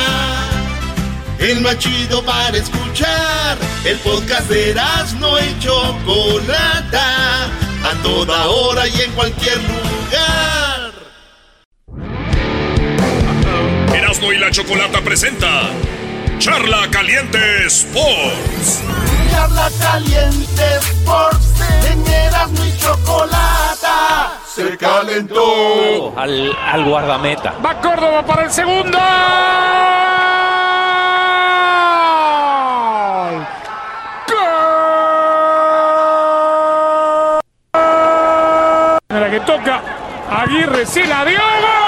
El 1.38 1.62
más 1.62 1.78
chido 1.78 2.22
para 2.22 2.54
escuchar. 2.54 3.56
El 3.84 3.96
podcast 4.00 4.50
de 4.50 4.74
no 5.18 5.38
y 5.38 5.58
Chocolata. 5.58 7.46
A 7.82 8.02
toda 8.02 8.46
hora 8.48 8.86
y 8.88 9.00
en 9.00 9.10
cualquier 9.12 9.56
lugar. 9.56 10.92
Erasno 13.94 14.32
y 14.32 14.38
la 14.38 14.50
chocolata 14.50 15.00
presenta 15.00 15.70
Charla 16.38 16.90
Caliente 16.90 17.38
Sports. 17.66 18.82
Charla 19.36 19.68
caliente 19.78 20.64
Sports. 20.80 21.60
En 21.90 22.06
Erasmo 22.06 22.64
y 22.64 22.78
Chocolata. 22.78 24.32
Se 24.46 24.78
calentó. 24.78 26.14
Al, 26.16 26.56
al 26.72 26.84
guardameta. 26.84 27.52
Va 27.64 27.78
Córdoba 27.78 28.24
para 28.24 28.44
el 28.44 28.50
segundo. 28.50 28.98
¡Gol! 34.26 34.40
La 39.10 39.30
que 39.30 39.40
toca 39.40 39.82
Aguirre 40.30 40.86
se 40.86 41.06
la 41.06 41.26
dio. 41.26 41.38
¡Gol! 41.38 41.85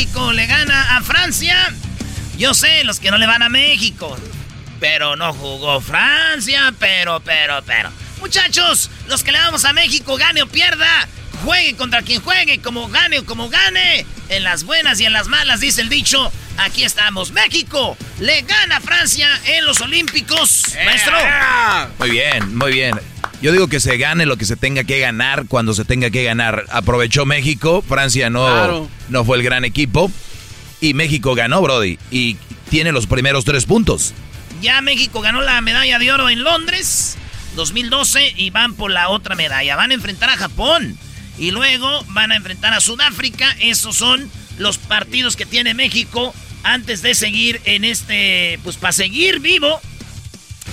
México 0.00 0.32
le 0.32 0.46
gana 0.46 0.96
a 0.96 1.02
Francia. 1.02 1.54
Yo 2.38 2.54
sé, 2.54 2.84
los 2.84 2.98
que 3.00 3.10
no 3.10 3.18
le 3.18 3.26
van 3.26 3.42
a 3.42 3.50
México. 3.50 4.16
Pero 4.80 5.14
no 5.14 5.34
jugó 5.34 5.82
Francia, 5.82 6.72
pero, 6.78 7.20
pero, 7.20 7.62
pero. 7.66 7.90
Muchachos, 8.18 8.88
los 9.08 9.22
que 9.22 9.30
le 9.30 9.38
vamos 9.38 9.66
a 9.66 9.74
México, 9.74 10.16
gane 10.16 10.40
o 10.40 10.46
pierda, 10.46 11.06
juegue 11.44 11.76
contra 11.76 12.00
quien 12.00 12.22
juegue, 12.22 12.62
como 12.62 12.88
gane 12.88 13.18
o 13.18 13.26
como 13.26 13.50
gane. 13.50 14.06
En 14.30 14.42
las 14.42 14.64
buenas 14.64 14.98
y 15.00 15.04
en 15.04 15.12
las 15.12 15.28
malas, 15.28 15.60
dice 15.60 15.82
el 15.82 15.90
dicho. 15.90 16.32
Aquí 16.56 16.82
estamos. 16.82 17.32
México 17.32 17.94
le 18.20 18.40
gana 18.40 18.78
a 18.78 18.80
Francia 18.80 19.28
en 19.44 19.66
los 19.66 19.82
Olímpicos. 19.82 20.62
Maestro. 20.82 21.18
Muy 21.98 22.10
bien, 22.10 22.56
muy 22.56 22.72
bien. 22.72 22.98
Yo 23.42 23.52
digo 23.52 23.68
que 23.68 23.80
se 23.80 23.96
gane 23.96 24.26
lo 24.26 24.36
que 24.36 24.44
se 24.44 24.56
tenga 24.56 24.84
que 24.84 25.00
ganar 25.00 25.46
cuando 25.48 25.72
se 25.72 25.84
tenga 25.84 26.10
que 26.10 26.24
ganar. 26.24 26.66
Aprovechó 26.70 27.24
México, 27.24 27.82
Francia 27.86 28.28
no, 28.28 28.44
Claro. 28.44 28.88
no 29.08 29.24
fue 29.24 29.38
el 29.38 29.42
gran 29.42 29.64
equipo. 29.64 30.10
Y 30.82 30.92
México 30.94 31.34
ganó, 31.34 31.62
Brody. 31.62 31.98
Y 32.10 32.36
tiene 32.68 32.92
los 32.92 33.06
primeros 33.06 33.44
tres 33.44 33.64
puntos. 33.64 34.12
Ya 34.60 34.80
México 34.82 35.20
ganó 35.22 35.40
la 35.40 35.60
medalla 35.62 35.98
de 35.98 36.12
oro 36.12 36.28
en 36.28 36.42
Londres 36.44 37.16
2012 37.56 38.34
y 38.36 38.50
van 38.50 38.74
por 38.74 38.90
la 38.90 39.08
otra 39.08 39.34
medalla. 39.36 39.76
Van 39.76 39.90
a 39.90 39.94
enfrentar 39.94 40.28
a 40.28 40.36
Japón 40.36 40.98
y 41.38 41.50
luego 41.50 42.04
van 42.08 42.32
a 42.32 42.36
enfrentar 42.36 42.74
a 42.74 42.80
Sudáfrica. 42.80 43.56
Esos 43.60 43.96
son 43.96 44.30
los 44.58 44.76
partidos 44.76 45.36
que 45.36 45.46
tiene 45.46 45.72
México 45.72 46.34
antes 46.62 47.00
de 47.00 47.14
seguir 47.14 47.60
en 47.64 47.84
este, 47.84 48.58
pues 48.64 48.76
para 48.76 48.92
seguir 48.92 49.40
vivo. 49.40 49.80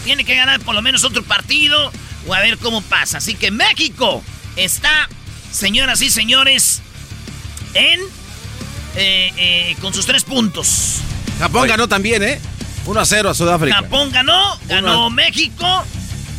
Tiene 0.03 0.25
que 0.25 0.35
ganar 0.35 0.59
por 0.59 0.75
lo 0.75 0.81
menos 0.81 1.05
otro 1.05 1.23
partido 1.23 1.91
o 2.27 2.33
a 2.33 2.39
ver 2.41 2.57
cómo 2.57 2.81
pasa. 2.81 3.17
Así 3.17 3.35
que 3.35 3.51
México 3.51 4.23
está, 4.55 5.09
señoras 5.51 6.01
y 6.01 6.09
señores, 6.09 6.81
en 7.73 7.99
eh, 8.95 9.31
eh, 9.37 9.75
con 9.81 9.93
sus 9.93 10.05
tres 10.05 10.23
puntos. 10.23 11.01
Japón 11.39 11.67
ganó 11.67 11.87
también, 11.87 12.23
¿eh? 12.23 12.39
1 12.85 12.99
a 12.99 13.05
0 13.05 13.29
a 13.29 13.33
Sudáfrica. 13.33 13.75
Japón 13.75 14.11
ganó, 14.11 14.57
ganó 14.67 15.09
México. 15.09 15.85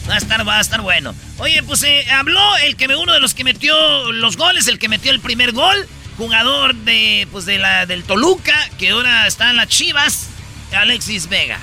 Va 0.08 0.14
a 0.14 0.18
estar, 0.18 0.48
va 0.48 0.58
a 0.58 0.60
estar 0.60 0.80
bueno. 0.80 1.14
Oye, 1.36 1.62
pues 1.62 1.82
eh, 1.82 2.04
habló 2.10 2.56
el 2.58 2.76
que 2.76 2.86
uno 2.86 3.12
de 3.12 3.20
los 3.20 3.34
que 3.34 3.44
metió 3.44 4.10
los 4.12 4.36
goles, 4.38 4.66
el 4.66 4.78
que 4.78 4.88
metió 4.88 5.12
el 5.12 5.20
primer 5.20 5.52
gol, 5.52 5.86
jugador 6.16 6.74
de, 6.74 7.28
pues 7.30 7.44
de 7.44 7.58
la, 7.58 7.84
del 7.84 8.04
Toluca, 8.04 8.54
que 8.78 8.90
ahora 8.90 9.26
está 9.26 9.50
en 9.50 9.56
las 9.56 9.68
Chivas, 9.68 10.28
Alexis 10.72 11.28
Vega. 11.28 11.60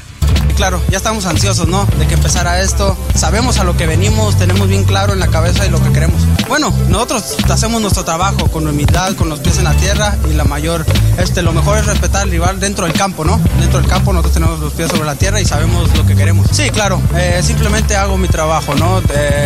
Claro, 0.56 0.82
ya 0.90 0.98
estamos 0.98 1.26
ansiosos, 1.26 1.68
¿no? 1.68 1.86
De 1.98 2.08
que 2.08 2.14
empezara 2.14 2.62
esto. 2.62 2.98
Sabemos 3.14 3.60
a 3.60 3.64
lo 3.64 3.76
que 3.76 3.88
venimos, 3.88 4.38
tenemos 4.38 4.68
bien 4.68 4.86
claro 4.86 5.14
en 5.14 5.20
la 5.20 5.28
cabeza 5.28 5.66
y 5.66 5.70
lo 5.70 5.84
que 5.84 5.92
queremos. 5.92 6.22
Bueno, 6.48 6.74
nosotros 6.88 7.36
hacemos 7.50 7.82
nuestro 7.82 8.06
trabajo 8.06 8.48
con 8.48 8.68
humildad, 8.68 9.16
con 9.16 9.28
los 9.28 9.40
pies 9.40 9.58
en 9.58 9.66
la 9.66 9.74
tierra 9.74 10.18
y 10.30 10.34
la 10.34 10.46
mayor, 10.46 10.86
este, 11.18 11.42
lo 11.42 11.52
mejor 11.52 11.78
es 11.78 11.86
respetar 11.86 12.24
al 12.24 12.32
rival 12.32 12.60
dentro 12.60 12.86
del 12.86 12.94
campo, 12.94 13.26
¿no? 13.26 13.40
Dentro 13.60 13.80
del 13.80 13.90
campo 13.90 14.14
nosotros 14.14 14.34
tenemos 14.34 14.60
los 14.60 14.74
pies 14.74 14.90
sobre 14.90 15.06
la 15.06 15.16
tierra 15.16 15.42
y 15.42 15.46
sabemos 15.46 15.96
lo 15.96 16.06
que 16.06 16.16
queremos. 16.16 16.48
Sí, 16.52 16.70
claro, 16.70 17.02
eh, 17.16 17.42
simplemente 17.44 17.96
hago 17.98 18.18
mi 18.18 18.28
trabajo, 18.30 18.76
¿no? 18.76 19.02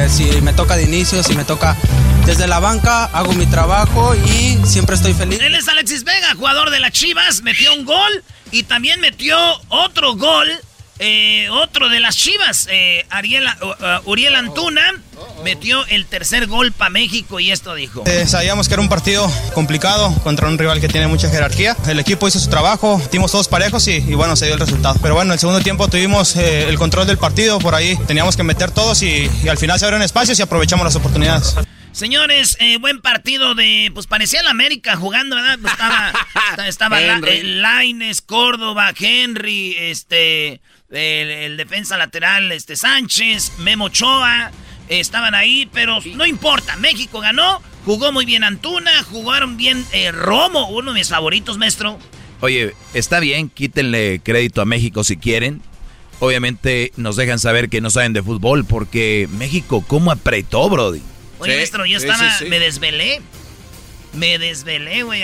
Si 0.10 0.26
me 0.42 0.54
toca 0.54 0.76
de 0.76 0.84
inicio, 0.84 1.24
si 1.24 1.36
me 1.36 1.44
toca 1.44 1.76
desde 2.26 2.48
la 2.48 2.60
banca, 2.60 3.06
hago 3.06 3.34
mi 3.34 3.48
trabajo 3.48 4.14
y 4.14 4.60
siempre 4.64 4.96
estoy 4.96 5.14
feliz. 5.14 5.40
Él 5.42 5.56
es 5.56 5.68
Alexis 5.68 6.04
Vega, 6.04 6.36
jugador 6.38 6.70
de 6.70 6.80
las 6.80 6.92
Chivas, 6.92 7.42
metió 7.42 7.74
un 7.74 7.86
gol 7.86 8.24
y 8.52 8.64
también 8.64 9.00
metió 9.00 9.38
otro 9.70 10.16
gol, 10.16 10.50
eh, 11.00 11.48
otro 11.50 11.90
de 11.90 12.00
las 12.00 12.16
Chivas, 12.16 12.68
eh, 12.70 13.06
Ariel, 13.10 13.46
uh, 13.62 13.66
uh, 13.66 14.10
Uriel 14.12 14.36
Antuna, 14.36 14.94
metió 15.44 15.86
el 15.88 16.06
tercer 16.06 16.48
gol 16.48 16.72
para 16.72 16.90
México 16.90 17.40
y 17.40 17.52
esto 17.52 17.74
dijo. 17.74 18.04
Eh, 18.06 18.26
sabíamos 18.28 18.68
que 18.68 18.74
era 18.74 18.82
un 18.82 18.90
partido 18.90 19.32
complicado 19.54 20.14
contra 20.24 20.48
un 20.48 20.58
rival 20.58 20.82
que 20.82 20.88
tiene 20.88 21.08
mucha 21.08 21.30
jerarquía. 21.30 21.76
El 21.88 22.00
equipo 22.00 22.28
hizo 22.28 22.40
su 22.40 22.50
trabajo, 22.50 23.02
dimos 23.12 23.32
todos 23.32 23.48
parejos 23.48 23.88
y, 23.88 23.94
y 23.94 24.14
bueno, 24.14 24.36
se 24.36 24.46
dio 24.46 24.56
el 24.56 24.60
resultado. 24.60 25.00
Pero 25.02 25.16
bueno, 25.16 25.34
el 25.34 25.40
segundo 25.40 25.62
tiempo 25.62 25.88
tuvimos 25.88 26.36
eh, 26.36 26.68
el 26.68 26.78
control 26.78 27.08
del 27.08 27.18
partido, 27.18 27.60
por 27.60 27.76
ahí 27.76 27.98
teníamos 28.08 28.36
que 28.36 28.44
meter 28.44 28.72
todos 28.72 29.02
y, 29.02 29.30
y 29.44 29.48
al 29.48 29.58
final 29.58 29.80
se 29.80 29.86
abrieron 29.86 30.04
espacios 30.04 30.38
y 30.40 30.42
aprovechamos 30.42 30.84
las 30.84 30.96
oportunidades. 30.96 31.56
Señores, 31.92 32.56
eh, 32.60 32.78
buen 32.78 33.02
partido 33.02 33.56
de, 33.56 33.92
pues 33.94 34.06
parecía 34.06 34.42
el 34.42 34.48
América 34.48 34.96
jugando, 34.96 35.36
¿verdad? 35.36 35.58
Pues 35.60 35.74
estaba, 35.74 36.14
estaba 36.68 37.00
la, 37.00 37.20
eh, 37.28 37.44
Laines, 37.44 38.22
Córdoba, 38.22 38.94
Henry, 38.98 39.76
este, 39.78 40.62
el, 40.92 41.30
el 41.30 41.58
defensa 41.58 41.98
lateral, 41.98 42.52
este 42.52 42.76
Sánchez, 42.76 43.54
Memo 43.60 43.86
Ochoa, 43.86 44.52
eh, 44.90 45.00
estaban 45.00 45.36
ahí, 45.36 45.70
pero 45.72 46.00
no 46.16 46.26
importa, 46.26 46.76
México 46.78 47.20
ganó, 47.20 47.62
jugó 47.86 48.12
muy 48.12 48.26
bien 48.26 48.44
Antuna, 48.44 48.92
jugaron 49.04 49.56
bien 49.58 49.86
eh, 49.92 50.12
Romo, 50.12 50.70
uno 50.70 50.94
de 50.94 51.00
mis 51.00 51.10
favoritos, 51.10 51.58
maestro. 51.58 52.00
Oye, 52.42 52.74
está 52.94 53.20
bien, 53.20 53.50
quítenle 53.50 54.22
crédito 54.24 54.62
a 54.62 54.66
México 54.66 55.04
si 55.04 55.18
quieren. 55.18 55.62
obviamente 56.20 56.92
nos 56.96 57.16
dejan 57.16 57.40
saber 57.40 57.70
que 57.70 57.82
no 57.82 57.90
saben 57.90 58.14
de 58.14 58.24
fútbol 58.24 58.66
porque 58.66 59.28
México, 59.32 59.84
¿cómo 59.86 60.12
apretó, 60.12 60.70
Brody? 60.70 61.02
Oye, 61.40 61.56
maestro, 61.56 61.86
yo 61.86 61.98
estaba, 61.98 62.30
me 62.50 62.60
desvelé. 62.60 63.22
Me 64.14 64.40
desvelé, 64.40 65.04
güey. 65.04 65.22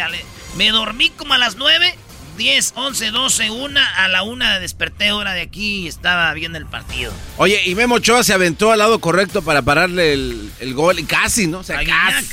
Me 0.58 0.70
dormí 0.70 1.10
como 1.10 1.34
a 1.34 1.38
las 1.38 1.56
9, 1.56 1.96
10, 2.38 2.74
11, 2.76 3.12
12, 3.12 3.50
1. 3.52 3.80
A 3.98 4.08
la 4.08 4.24
1 4.24 4.60
desperté 4.60 5.12
hora 5.12 5.34
de 5.34 5.42
aquí 5.42 5.84
y 5.84 5.88
estaba 5.88 6.34
viendo 6.34 6.58
el 6.58 6.66
partido. 6.66 7.12
Oye, 7.38 7.62
y 7.66 7.76
Memo 7.76 7.96
Ochoa 7.96 8.24
se 8.24 8.34
aventó 8.34 8.72
al 8.72 8.80
lado 8.80 9.00
correcto 9.00 9.42
para 9.42 9.62
pararle 9.62 10.14
el, 10.14 10.50
el 10.60 10.74
gol. 10.74 11.00
y 11.00 11.04
Casi, 11.04 11.48
¿no? 11.48 11.60
O 11.60 11.64
sea, 11.64 11.84
casi. 11.84 12.26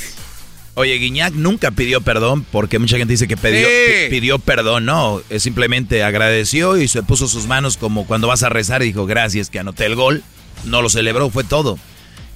Oye, 0.75 0.95
Guiñac 0.95 1.33
nunca 1.35 1.69
pidió 1.69 2.01
perdón 2.01 2.43
porque 2.51 2.79
mucha 2.79 2.97
gente 2.97 3.11
dice 3.13 3.27
que 3.27 3.37
pidió, 3.37 3.67
Sí. 3.67 4.09
pidió 4.09 4.39
perdón. 4.39 4.85
No, 4.85 5.21
es 5.29 5.43
simplemente 5.43 6.03
agradeció 6.03 6.77
y 6.77 6.87
se 6.87 7.03
puso 7.03 7.27
sus 7.27 7.45
manos 7.45 7.77
como 7.77 8.07
cuando 8.07 8.27
vas 8.27 8.41
a 8.41 8.49
rezar 8.49 8.81
y 8.81 8.87
dijo 8.87 9.05
gracias 9.05 9.49
que 9.51 9.59
anoté 9.59 9.85
el 9.85 9.95
gol. 9.95 10.23
No 10.65 10.81
lo 10.81 10.89
celebró, 10.89 11.29
fue 11.29 11.43
todo. 11.43 11.77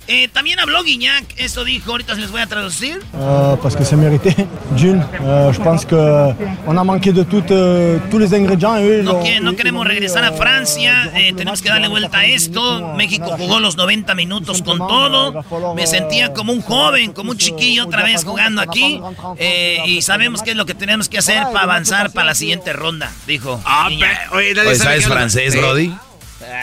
Eh, 0.10 0.30
también 0.30 0.58
habló 0.60 0.84
Guiñac, 0.84 1.26
esto 1.36 1.66
dijo, 1.66 1.92
ahorita 1.92 2.16
se 2.16 2.22
les 2.22 2.32
voy 2.32 2.40
a 2.42 2.48
traducir. 2.48 3.02
Euh, 3.14 3.56
parce 3.62 3.76
que 3.76 3.84
c'est 3.84 3.98
mérité. 3.98 4.34
D'une, 4.78 5.04
euh, 5.22 5.52
je 5.52 5.60
pense 5.62 5.86
qu'on 5.86 6.78
a 6.78 6.84
manqué 6.86 7.12
de 7.12 7.24
toutes, 7.24 7.52
euh, 7.52 8.00
tous 8.10 8.18
les 8.18 8.34
ingrédients. 8.34 8.78
Et 8.78 9.04
No, 9.04 9.22
que- 9.22 9.42
no 9.42 9.52
ils- 9.52 9.56
queremos 9.58 9.86
regresar 9.86 10.24
a 10.24 10.30
euh, 10.30 10.38
Francia, 10.38 11.12
eh, 11.14 11.34
tenemos 11.36 11.62
que 11.62 11.68
darle 11.70 11.90
vuelta 11.90 12.20
a 12.20 12.26
esto. 12.26 12.94
México 12.96 13.26
jugó 13.38 13.60
los 13.60 13.76
90 13.76 14.16
minutos 14.16 14.62
con 14.62 14.78
todo. 14.78 15.34
Me 15.76 15.86
sentía 15.88 16.32
como 16.34 16.54
un 16.54 16.62
joven, 16.62 17.12
como 17.12 17.32
un 17.32 17.38
chiquillo 17.38 17.86
otra 17.86 18.04
vez 18.04 18.24
jugando 18.24 18.62
aquí. 18.62 19.02
eh, 19.38 19.80
y 19.88 20.02
sabemos 20.04 20.42
qué 20.42 20.52
es 20.52 20.58
lo 20.58 20.66
que 20.66 20.74
tenemos 20.74 21.10
que 21.10 21.18
hacer 21.18 21.44
para 21.52 21.62
avanzar 21.64 22.12
para 22.14 22.28
la 22.28 22.36
siguiente 22.36 22.72
ronda, 22.72 23.12
dijo. 23.28 23.62
Guiñac. 23.90 24.32
Oye, 24.34 24.56
¿sabes 24.78 25.06
francés, 25.06 25.52
Sí. 25.54 25.60
Brody? 25.60 25.92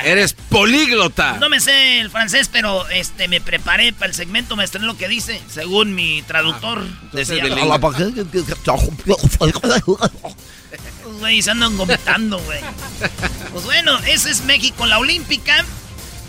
Eres 0.05 0.33
políglota. 0.33 1.37
No 1.39 1.49
me 1.49 1.61
sé 1.61 2.01
el 2.01 2.11
francés, 2.11 2.49
pero 2.51 2.89
este 2.89 3.29
me 3.29 3.41
preparé 3.41 3.93
para 3.93 4.07
el 4.07 4.15
segmento, 4.15 4.57
me 4.57 4.65
estrené 4.65 4.87
lo 4.87 4.97
que 4.97 5.09
dice, 5.09 5.41
según 5.49 5.95
mi 5.95 6.23
traductor. 6.23 6.85
decía. 7.13 7.43
Los 11.05 11.19
güeyes 11.19 11.49
andan 11.49 11.77
vomitando, 11.77 12.39
güey. 12.39 12.61
Pues 13.53 13.65
bueno, 13.65 13.99
ese 14.07 14.31
es 14.31 14.43
México, 14.45 14.87
la 14.87 14.99
olímpica. 14.99 15.65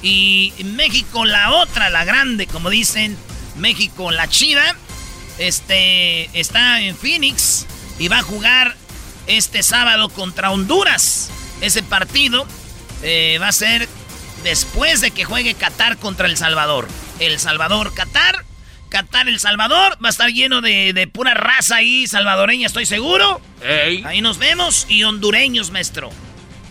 Y 0.02 0.54
México, 0.64 1.26
la 1.26 1.52
otra, 1.54 1.90
la 1.90 2.06
grande, 2.06 2.46
como 2.46 2.70
dicen. 2.70 3.18
México, 3.56 4.12
la 4.12 4.28
chida. 4.28 4.76
Este 5.38 6.30
está 6.40 6.82
en 6.82 6.96
Phoenix 6.96 7.66
y 8.00 8.08
va 8.08 8.20
a 8.20 8.22
jugar 8.22 8.76
este 9.28 9.64
sábado 9.64 10.10
contra 10.10 10.52
Honduras. 10.52 11.30
Ese 11.62 11.84
partido 11.84 12.46
eh, 13.06 13.38
va 13.40 13.50
a 13.50 13.52
ser 13.52 13.88
después 14.44 15.00
de 15.00 15.12
que 15.12 15.24
juegue 15.24 15.54
Qatar 15.54 15.98
contra 15.98 16.28
El 16.28 16.38
Salvador. 16.38 16.88
El 17.20 17.40
Salvador, 17.40 17.94
Qatar. 17.94 18.44
Qatar, 18.90 19.28
El 19.28 19.40
Salvador. 19.40 19.98
Va 20.04 20.10
a 20.10 20.12
estar 20.12 20.30
lleno 20.30 20.62
de, 20.62 20.92
de 20.94 21.08
pura 21.08 21.34
raza 21.34 21.78
ahí, 21.78 22.08
salvadoreña, 22.08 22.68
estoy 22.68 22.86
seguro. 22.86 23.42
Ahí 24.04 24.22
nos 24.22 24.38
vemos. 24.38 24.86
Y 24.90 25.04
hondureños, 25.04 25.72
maestro. 25.72 26.10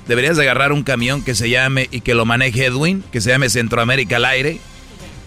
Deberías 0.07 0.37
de 0.37 0.43
agarrar 0.43 0.73
un 0.73 0.83
camión 0.83 1.25
que 1.25 1.35
se 1.35 1.49
llame 1.49 1.89
y 1.91 2.03
que 2.03 2.15
lo 2.15 2.27
maneje 2.27 2.67
Edwin, 2.67 3.03
que 3.11 3.21
se 3.21 3.31
llame 3.31 3.49
Centroamérica 3.49 4.17
al 4.17 4.27
aire 4.27 4.61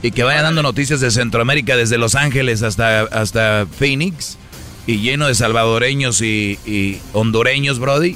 y 0.04 0.12
que 0.12 0.24
vaya 0.24 0.44
dando 0.44 0.62
noticias 0.62 1.00
de 1.00 1.10
Centroamérica 1.10 1.76
desde 1.76 1.98
Los 1.98 2.14
Ángeles 2.16 2.62
hasta, 2.62 3.02
hasta 3.02 3.66
Phoenix 3.80 4.38
y 4.86 5.00
lleno 5.00 5.28
de 5.28 5.36
salvadoreños 5.36 6.22
y, 6.22 6.60
y 6.66 7.00
hondureños, 7.14 7.80
Brody. 7.80 8.16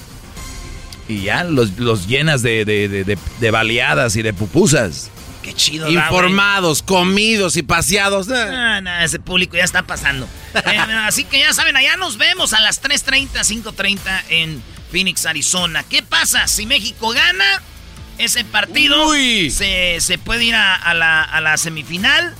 Y 1.07 1.23
ya 1.23 1.43
los, 1.43 1.77
los 1.77 2.07
llenas 2.07 2.41
de, 2.41 2.63
de, 2.65 2.87
de- 2.87 3.17
de- 3.39 3.51
baleadas 3.51 4.15
y 4.15 4.21
de 4.21 4.33
pupusas. 4.33 5.09
Qué 5.43 5.53
chido. 5.53 5.85
da. 5.85 5.91
Informados, 5.91 6.83
comidos 6.83 7.57
y 7.57 7.63
paseados. 7.63 8.27
eh. 8.29 8.81
Ese 9.01 9.19
público 9.19 9.57
ya 9.57 9.63
está 9.63 9.83
pasando. 9.83 10.27
Eh, 10.53 10.77
así 11.05 11.23
que 11.25 11.39
ya 11.39 11.51
saben, 11.53 11.75
allá 11.75 11.97
nos 11.97 12.17
vemos 12.17 12.53
a 12.53 12.61
las 12.61 12.81
3.30, 12.81 13.29
5.30 13.63 13.99
en 14.29 14.61
Phoenix, 14.91 15.25
Arizona. 15.25 15.83
¿Qué 15.83 16.03
pasa? 16.03 16.47
Si 16.47 16.65
México 16.67 17.09
gana 17.09 17.61
ese 18.19 18.45
partido, 18.45 19.11
se, 19.49 19.97
se 19.99 20.17
puede 20.19 20.45
ir 20.45 20.55
a, 20.55 20.75
a 20.75 20.93
la, 20.93 21.23
a 21.23 21.41
la 21.41 21.57
semifinal. 21.57 22.35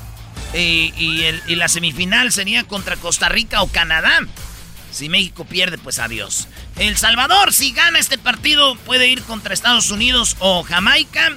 eh, 0.54 0.92
y, 0.96 1.24
el- 1.24 1.42
y 1.48 1.56
la 1.56 1.68
semifinal 1.70 2.32
sería 2.32 2.64
contra 2.66 2.98
Costa 2.98 3.28
Rica 3.30 3.64
o 3.64 3.68
Canadá. 3.68 4.20
Si 4.92 5.10
México 5.10 5.46
pierde, 5.46 5.78
pues 5.78 6.00
adiós. 6.00 6.48
El 6.78 6.98
Salvador, 6.98 7.54
si 7.54 7.72
gana 7.72 8.00
este 8.00 8.18
partido, 8.18 8.76
puede 8.76 9.08
ir 9.08 9.22
contra 9.24 9.54
Estados 9.54 9.90
Unidos 9.90 10.36
o 10.40 10.64
Jamaica. 10.64 11.32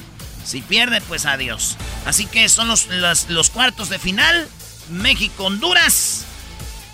Si 0.45 0.61
pierde, 0.61 1.01
pues 1.03 1.25
adiós. 1.25 1.77
Así 2.05 2.27
que 2.27 2.49
son 2.49 2.69
los, 2.69 2.89
los, 2.89 3.31
los 3.31 3.51
cuartos 3.51 3.89
de 3.89 3.99
final. 3.99 4.49
México, 4.91 5.45
Honduras. 5.45 6.25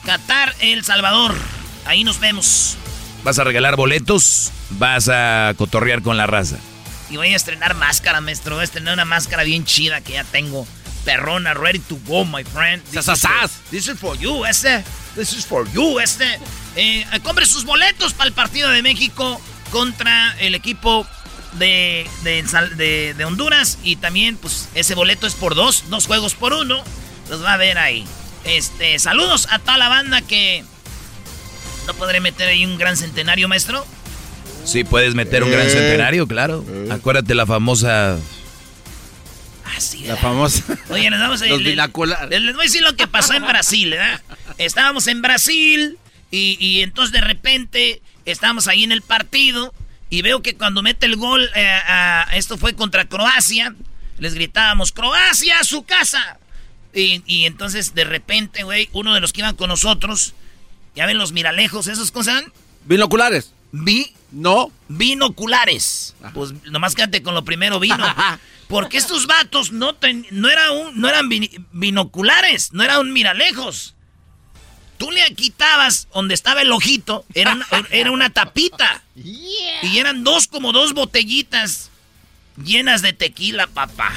Qatar, 0.04 0.54
El 0.60 0.84
Salvador. 0.84 1.34
Ahí 1.86 2.04
nos 2.04 2.20
vemos. 2.20 2.76
Vas 3.24 3.38
a 3.38 3.44
regalar 3.44 3.76
boletos, 3.76 4.50
vas 4.70 5.08
a 5.08 5.52
cotorrear 5.56 6.02
con 6.02 6.16
la 6.16 6.26
raza. 6.26 6.56
Y 7.10 7.16
voy 7.16 7.32
a 7.32 7.36
estrenar 7.36 7.74
máscara, 7.74 8.20
maestro. 8.20 8.54
Voy 8.54 8.62
a 8.62 8.64
estrenar 8.64 8.94
una 8.94 9.04
máscara 9.04 9.42
bien 9.42 9.64
chida 9.64 10.00
que 10.00 10.12
ya 10.12 10.24
tengo. 10.24 10.66
Perrona, 11.04 11.54
ready 11.54 11.78
to 11.78 11.98
go, 12.06 12.24
my 12.24 12.44
friend. 12.44 12.82
This, 12.90 13.08
is 13.08 13.20
for, 13.20 13.48
this 13.70 13.88
is 13.88 13.98
for 13.98 14.16
you, 14.16 14.44
este. 14.44 14.84
This 15.16 15.32
is 15.32 15.46
for 15.46 15.66
you, 15.72 15.98
este. 16.00 16.24
Eh, 16.76 17.04
compre 17.22 17.46
sus 17.46 17.64
boletos 17.64 18.12
para 18.12 18.28
el 18.28 18.34
partido 18.34 18.68
de 18.70 18.82
México 18.82 19.40
contra 19.70 20.36
el 20.40 20.54
equipo 20.54 21.06
de, 21.54 22.06
de, 22.22 22.46
Sal- 22.46 22.76
de- 22.76 23.14
de 23.14 23.24
Honduras. 23.24 23.78
Y 23.82 23.96
también, 23.96 24.36
pues, 24.36 24.68
ese 24.74 24.94
boleto 24.94 25.26
es 25.26 25.34
por 25.34 25.54
dos, 25.54 25.84
dos 25.88 26.06
juegos 26.06 26.34
por 26.34 26.52
uno. 26.52 26.82
Los 27.28 27.42
va 27.42 27.54
a 27.54 27.56
ver 27.56 27.78
ahí. 27.78 28.04
Este, 28.44 28.98
saludos 28.98 29.48
a 29.50 29.58
toda 29.58 29.78
la 29.78 29.88
banda 29.88 30.20
que. 30.22 30.64
¿No 31.86 31.94
podré 31.94 32.20
meter 32.20 32.48
ahí 32.48 32.64
un 32.66 32.78
gran 32.78 32.96
centenario, 32.96 33.48
maestro? 33.48 33.84
Sí, 34.64 34.84
puedes 34.84 35.14
meter 35.14 35.42
un 35.42 35.50
gran 35.50 35.66
Eh. 35.66 35.70
centenario, 35.70 36.26
claro. 36.28 36.64
Acuérdate 36.90 37.34
la 37.34 37.46
famosa... 37.46 38.18
La 40.06 40.16
famosa. 40.16 40.62
Oye, 40.90 41.10
les 41.10 41.18
vamos 41.20 41.42
a 41.42 41.46
Los 41.46 41.58
les- 41.62 41.70
binoculares. 41.72 42.28
les, 42.30 42.42
les 42.42 42.54
voy 42.54 42.62
a 42.62 42.66
decir 42.66 42.82
lo 42.82 42.94
que 42.96 43.06
pasó 43.06 43.34
en 43.34 43.42
Brasil, 43.46 43.90
¿verdad? 43.90 44.20
Estábamos 44.58 45.06
en 45.06 45.22
Brasil 45.22 45.98
y, 46.30 46.56
y 46.60 46.82
entonces 46.82 47.12
de 47.12 47.20
repente 47.20 48.02
estábamos 48.24 48.68
ahí 48.68 48.84
en 48.84 48.92
el 48.92 49.02
partido 49.02 49.72
y 50.10 50.22
veo 50.22 50.42
que 50.42 50.56
cuando 50.56 50.82
mete 50.82 51.06
el 51.06 51.16
gol, 51.16 51.48
eh, 51.54 51.66
a- 51.86 52.28
esto 52.34 52.58
fue 52.58 52.74
contra 52.74 53.04
Croacia, 53.06 53.74
les 54.18 54.34
gritábamos, 54.34 54.92
Croacia 54.92 55.60
a 55.60 55.64
su 55.64 55.84
casa. 55.84 56.38
Y, 56.92 57.22
y 57.26 57.46
entonces 57.46 57.94
de 57.94 58.04
repente, 58.04 58.64
güey, 58.64 58.88
uno 58.92 59.14
de 59.14 59.20
los 59.20 59.32
que 59.32 59.40
iban 59.42 59.54
con 59.54 59.68
nosotros, 59.68 60.34
ya 60.96 61.06
ven 61.06 61.18
los 61.18 61.30
miralejos, 61.32 61.86
¿esos 61.86 62.10
cosas? 62.10 62.42
Binoculares. 62.84 63.52
Vi. 63.72 64.12
No. 64.32 64.70
Binoculares. 64.88 66.14
Pues 66.34 66.52
nomás 66.70 66.94
quédate 66.94 67.22
con 67.22 67.34
lo 67.34 67.44
primero, 67.44 67.80
vino. 67.80 67.96
Porque 68.68 68.98
estos 68.98 69.26
vatos 69.26 69.72
no, 69.72 69.94
ten- 69.96 70.24
no, 70.30 70.48
era 70.48 70.70
un- 70.70 71.00
no 71.00 71.08
eran 71.08 71.28
binoculares, 71.72 72.72
no 72.72 72.82
eran 72.84 73.12
miralejos. 73.12 73.94
Tú 74.98 75.10
le 75.10 75.34
quitabas 75.34 76.06
donde 76.14 76.34
estaba 76.34 76.62
el 76.62 76.70
ojito, 76.70 77.24
era 77.34 77.54
una, 77.54 77.66
era 77.90 78.10
una 78.12 78.30
tapita. 78.30 79.02
Y 79.16 79.98
eran 79.98 80.22
dos 80.24 80.46
como 80.46 80.72
dos 80.72 80.92
botellitas 80.92 81.90
llenas 82.62 83.02
de 83.02 83.12
tequila, 83.12 83.66
papá. 83.66 84.12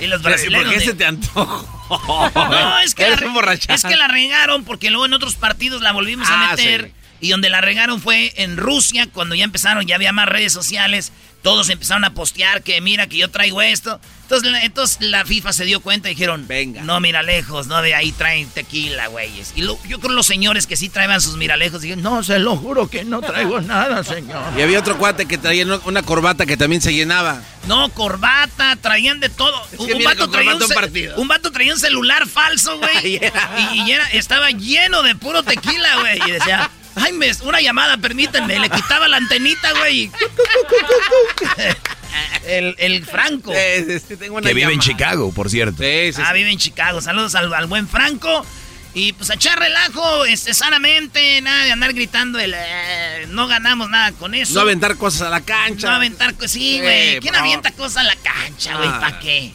Y 0.00 0.06
los 0.06 0.22
brasileños... 0.22 0.64
¿Por 0.64 0.72
qué 0.74 0.78
de- 0.80 0.84
se 0.86 0.94
te 0.94 1.04
antojó? 1.04 2.30
no, 2.34 2.78
es 2.80 2.94
que, 2.94 3.08
la, 3.08 3.16
un 3.26 3.48
es 3.68 3.82
que 3.84 3.96
la 3.96 4.08
regaron 4.08 4.64
porque 4.64 4.90
luego 4.90 5.06
en 5.06 5.12
otros 5.14 5.36
partidos 5.36 5.80
la 5.82 5.92
volvimos 5.92 6.28
Ah, 6.30 6.48
a 6.48 6.56
meter. 6.56 6.86
sí. 6.86 6.92
Y 7.20 7.30
donde 7.30 7.48
la 7.50 7.60
regaron 7.60 8.00
fue 8.00 8.32
en 8.36 8.56
Rusia, 8.56 9.08
cuando 9.12 9.34
ya 9.34 9.44
empezaron, 9.44 9.86
ya 9.86 9.96
había 9.96 10.12
más 10.12 10.28
redes 10.28 10.52
sociales. 10.52 11.12
Todos 11.42 11.68
empezaron 11.68 12.04
a 12.04 12.14
postear 12.14 12.62
que 12.64 12.80
mira 12.80 13.06
que 13.06 13.16
yo 13.16 13.30
traigo 13.30 13.62
esto. 13.62 14.00
Entonces, 14.22 14.50
la- 14.50 14.62
entonces 14.64 14.98
la 15.00 15.24
FIFA 15.24 15.52
se 15.52 15.64
dio 15.64 15.80
cuenta 15.80 16.08
y 16.10 16.14
dijeron, 16.14 16.46
venga. 16.48 16.82
No, 16.82 16.98
mira 17.00 17.22
lejos, 17.22 17.68
no, 17.68 17.80
de 17.80 17.94
ahí 17.94 18.10
traen 18.10 18.48
tequila, 18.48 19.06
güeyes. 19.06 19.52
Y 19.54 19.62
lo- 19.62 19.78
yo 19.86 20.00
creo 20.00 20.12
los 20.12 20.26
señores 20.26 20.66
que 20.66 20.76
sí 20.76 20.88
traían 20.88 21.20
sus 21.20 21.36
miralejos 21.36 21.80
dijeron, 21.80 22.02
no, 22.02 22.24
se 22.24 22.40
lo 22.40 22.56
juro 22.56 22.88
que 22.88 23.04
no 23.04 23.20
traigo 23.20 23.60
nada, 23.62 24.02
señor. 24.02 24.42
Y 24.58 24.62
había 24.62 24.80
otro 24.80 24.98
cuate 24.98 25.26
que 25.26 25.38
traía 25.38 25.64
una- 25.84 26.02
corbata 26.02 26.44
que 26.44 26.56
también 26.56 26.82
se 26.82 26.92
llenaba. 26.92 27.40
No, 27.68 27.88
corbata, 27.90 28.76
traían 28.76 29.20
de 29.20 29.28
todo. 29.28 29.54
que 29.70 29.94
un, 29.94 30.02
vato 30.02 30.28
traía 30.28 30.54
un, 30.56 30.62
un 30.62 31.20
un 31.20 31.28
vato 31.28 31.52
traía 31.52 31.72
un 31.72 31.78
celular 31.80 32.26
falso, 32.26 32.78
güey. 32.78 33.16
y, 33.74 33.80
y 33.82 33.92
era, 33.92 34.06
estaba 34.10 34.50
lleno 34.50 35.02
de 35.04 35.14
puro 35.14 35.42
tequila, 35.44 36.00
güey. 36.00 36.18
Y 36.26 36.30
decía, 36.32 36.68
ay, 37.00 37.12
me, 37.12 37.30
una 37.42 37.60
llamada, 37.60 37.96
permítanme. 37.96 38.58
Le 38.58 38.70
quitaba 38.70 39.08
la 39.08 39.16
antenita, 39.18 39.72
güey. 39.78 40.10
el, 42.46 42.74
el 42.78 43.06
Franco. 43.06 43.52
Que 43.52 44.54
vive 44.54 44.72
en 44.72 44.80
Chicago, 44.80 45.32
por 45.32 45.50
cierto. 45.50 45.82
Ah, 46.24 46.32
vive 46.32 46.50
en 46.50 46.58
Chicago. 46.58 47.00
Saludos 47.00 47.34
al, 47.34 47.52
al 47.52 47.66
buen 47.66 47.88
Franco. 47.88 48.44
Y 48.94 49.12
pues 49.12 49.30
a 49.30 49.34
echar 49.34 49.58
relajo, 49.58 50.24
este, 50.24 50.54
sanamente, 50.54 51.40
nada 51.42 51.64
de 51.64 51.72
andar 51.72 51.92
gritando, 51.92 52.38
el, 52.38 52.54
eh, 52.56 53.26
no 53.28 53.46
ganamos 53.46 53.90
nada 53.90 54.12
con 54.12 54.34
eso. 54.34 54.54
No 54.54 54.62
aventar 54.62 54.96
cosas 54.96 55.22
a 55.22 55.30
la 55.30 55.40
cancha. 55.42 55.88
No 55.88 55.94
aventar 55.94 56.34
cosas, 56.34 56.52
sí, 56.52 56.80
güey. 56.80 57.20
¿Quién 57.20 57.36
avienta 57.36 57.70
cosas 57.72 57.98
a 57.98 58.02
la 58.04 58.16
cancha, 58.16 58.76
güey? 58.76 58.88
Ah, 58.90 58.98
¿Para 58.98 59.20
qué? 59.20 59.52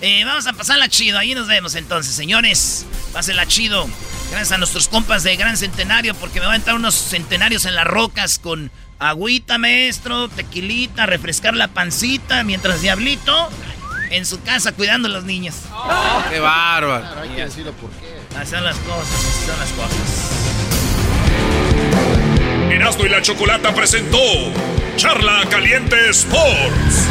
Eh, 0.00 0.22
vamos 0.24 0.46
a 0.46 0.52
pasarla 0.52 0.88
chido, 0.88 1.18
ahí 1.18 1.34
nos 1.34 1.46
vemos 1.46 1.76
entonces, 1.76 2.14
señores. 2.14 2.84
Pásenla 3.12 3.46
chido. 3.46 3.88
Gracias 4.30 4.52
a 4.52 4.58
nuestros 4.58 4.88
compas 4.88 5.22
de 5.22 5.36
Gran 5.36 5.56
Centenario, 5.56 6.14
porque 6.14 6.40
me 6.40 6.46
van 6.46 6.54
a 6.54 6.56
entrar 6.56 6.76
unos 6.76 6.94
centenarios 6.94 7.64
en 7.64 7.74
las 7.74 7.86
rocas 7.86 8.38
con 8.38 8.70
agüita, 8.98 9.58
maestro, 9.58 10.28
tequilita, 10.28 11.06
refrescar 11.06 11.54
la 11.54 11.68
pancita, 11.68 12.44
mientras 12.44 12.82
Diablito 12.82 13.48
en 14.10 14.26
su 14.26 14.42
casa 14.42 14.72
cuidando 14.72 15.08
a 15.08 15.10
los 15.10 15.24
niños. 15.24 15.54
¡Qué 16.30 16.40
bárbaro! 16.40 17.20
Hay 17.20 17.30
que 17.30 17.44
decirlo 17.44 17.72
por 17.72 17.90
qué. 17.92 18.18
Así 18.38 18.50
son 18.52 18.64
las 18.64 18.76
cosas, 18.78 19.14
así 19.14 19.46
son 19.46 19.58
las 19.58 19.70
cosas. 19.72 20.32
Erasmo 22.70 23.06
y 23.06 23.08
la 23.08 23.22
Chocolata 23.22 23.74
presentó 23.74 24.18
Charla 24.96 25.44
Caliente 25.50 26.10
Sports. 26.10 27.08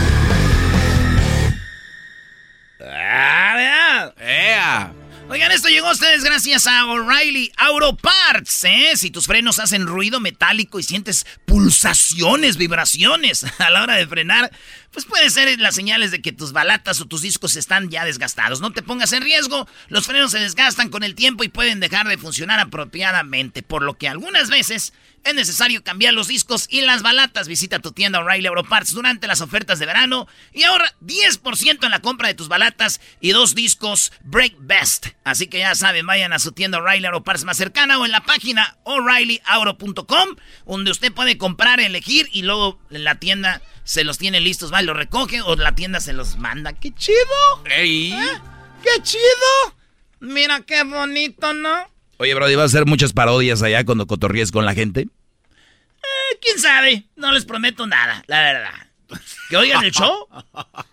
Ah. 2.80 4.14
¡Ea! 4.20 4.94
Oigan, 5.30 5.52
esto 5.52 5.68
llegó 5.68 5.90
a 5.90 5.92
ustedes 5.92 6.24
gracias 6.24 6.68
a 6.68 6.86
O'Reilly 6.86 7.52
Auto 7.58 7.98
Parts, 7.98 8.64
¿eh? 8.64 8.92
Si 8.96 9.12
tus 9.12 9.26
frenos 9.28 9.60
hacen 9.60 9.86
ruido 9.86 10.22
metálico 10.22 10.80
y 10.80 10.84
sientes 10.84 11.26
pulsaciones, 11.44 12.56
vibraciones 12.56 13.46
a 13.60 13.70
la 13.70 13.84
hora 13.84 13.96
de 13.96 14.08
frenar, 14.08 14.50
pues 14.92 15.06
puede 15.06 15.30
ser 15.30 15.60
las 15.60 15.76
señales 15.76 16.12
de 16.12 16.22
que 16.22 16.32
tus 16.32 16.54
balatas 16.54 17.02
o 17.02 17.08
tus 17.08 17.24
discos 17.24 17.58
están 17.58 17.90
ya 17.90 18.06
desgastados. 18.06 18.62
No 18.62 18.72
te 18.72 18.82
pongas 18.82 19.12
en 19.12 19.22
riesgo, 19.22 19.68
los 19.90 20.08
frenos 20.08 20.32
se 20.32 20.40
desgastan 20.40 20.88
con 20.88 21.04
el 21.04 21.14
tiempo 21.14 21.44
y 21.44 21.50
pueden 21.50 21.82
dejar 21.82 22.08
de 22.08 22.18
funcionar 22.18 22.62
apropiadamente, 22.62 23.64
por 23.64 23.82
lo 23.82 23.98
que 23.98 24.08
algunas 24.08 24.50
veces 24.50 24.94
es 25.24 25.34
necesario 25.34 25.84
cambiar 25.84 26.14
los 26.14 26.28
discos 26.28 26.68
y 26.70 26.82
las 26.82 27.02
balatas. 27.02 27.48
Visita 27.48 27.80
tu 27.80 27.92
tienda 27.92 28.20
O'Reilly 28.20 28.48
Auto 28.48 28.64
Parts 28.64 28.94
durante 28.94 29.28
las 29.28 29.42
ofertas 29.42 29.80
de 29.80 29.86
verano 29.86 30.28
y 30.54 30.64
ahorra 30.64 30.94
10% 31.02 31.84
en 31.84 31.92
la 31.92 32.02
compra 32.02 32.28
de 32.28 32.34
tus 32.34 32.48
balatas 32.48 33.02
y 33.20 33.32
dos 33.32 33.56
discos 33.56 34.12
Break 34.24 34.56
Best. 34.60 35.08
Así 35.24 35.48
que 35.48 35.60
ya 35.60 35.76
saben, 35.76 36.06
vayan 36.06 36.34
a 36.34 36.40
su 36.40 36.52
tienda 36.52 36.80
O'Reilly 36.80 37.06
Auto 37.08 37.24
Parts 37.24 37.44
más 37.44 37.58
cercana 37.58 38.00
o 38.00 38.06
en 38.06 38.12
la 38.12 38.24
página 38.24 38.78
o'ReillyAuto.com 38.84 40.36
donde 40.66 40.92
usted 40.92 41.12
puede 41.12 41.38
comprar, 41.38 41.80
elegir 41.80 42.30
y 42.32 42.44
luego 42.44 42.80
en 42.90 43.04
la 43.04 43.16
tienda 43.16 43.62
se 43.84 44.04
los 44.04 44.18
tiene 44.18 44.42
listos, 44.42 44.72
va, 44.74 44.82
y 44.82 44.86
los 44.86 44.98
recoge 44.98 45.42
o 45.42 45.56
la 45.56 45.76
tienda 45.76 46.00
se 46.00 46.14
los 46.14 46.38
manda. 46.38 46.74
¡Qué 46.74 46.94
chido! 46.94 47.18
¡Ey! 47.66 48.12
¿Eh? 48.12 48.42
¡Qué 48.84 49.02
chido! 49.02 49.76
Mira 50.20 50.62
qué 50.62 50.84
bonito, 50.84 51.54
¿no? 51.54 51.90
Oye, 52.20 52.34
Brody, 52.34 52.56
¿vas 52.56 52.74
a 52.74 52.78
hacer 52.78 52.88
muchas 52.88 53.14
parodias 53.14 53.62
allá 53.62 53.86
cuando 53.86 54.08
cotorríes 54.08 54.52
con 54.52 54.66
la 54.66 54.74
gente? 54.74 55.02
Eh, 55.02 56.38
¿Quién 56.42 56.58
sabe? 56.58 57.04
No 57.16 57.32
les 57.32 57.46
prometo 57.46 57.86
nada, 57.86 58.24
la 58.26 58.42
verdad. 58.42 59.22
Que 59.50 59.58
oigan 59.58 59.84
el 59.84 59.92
show. 59.92 60.28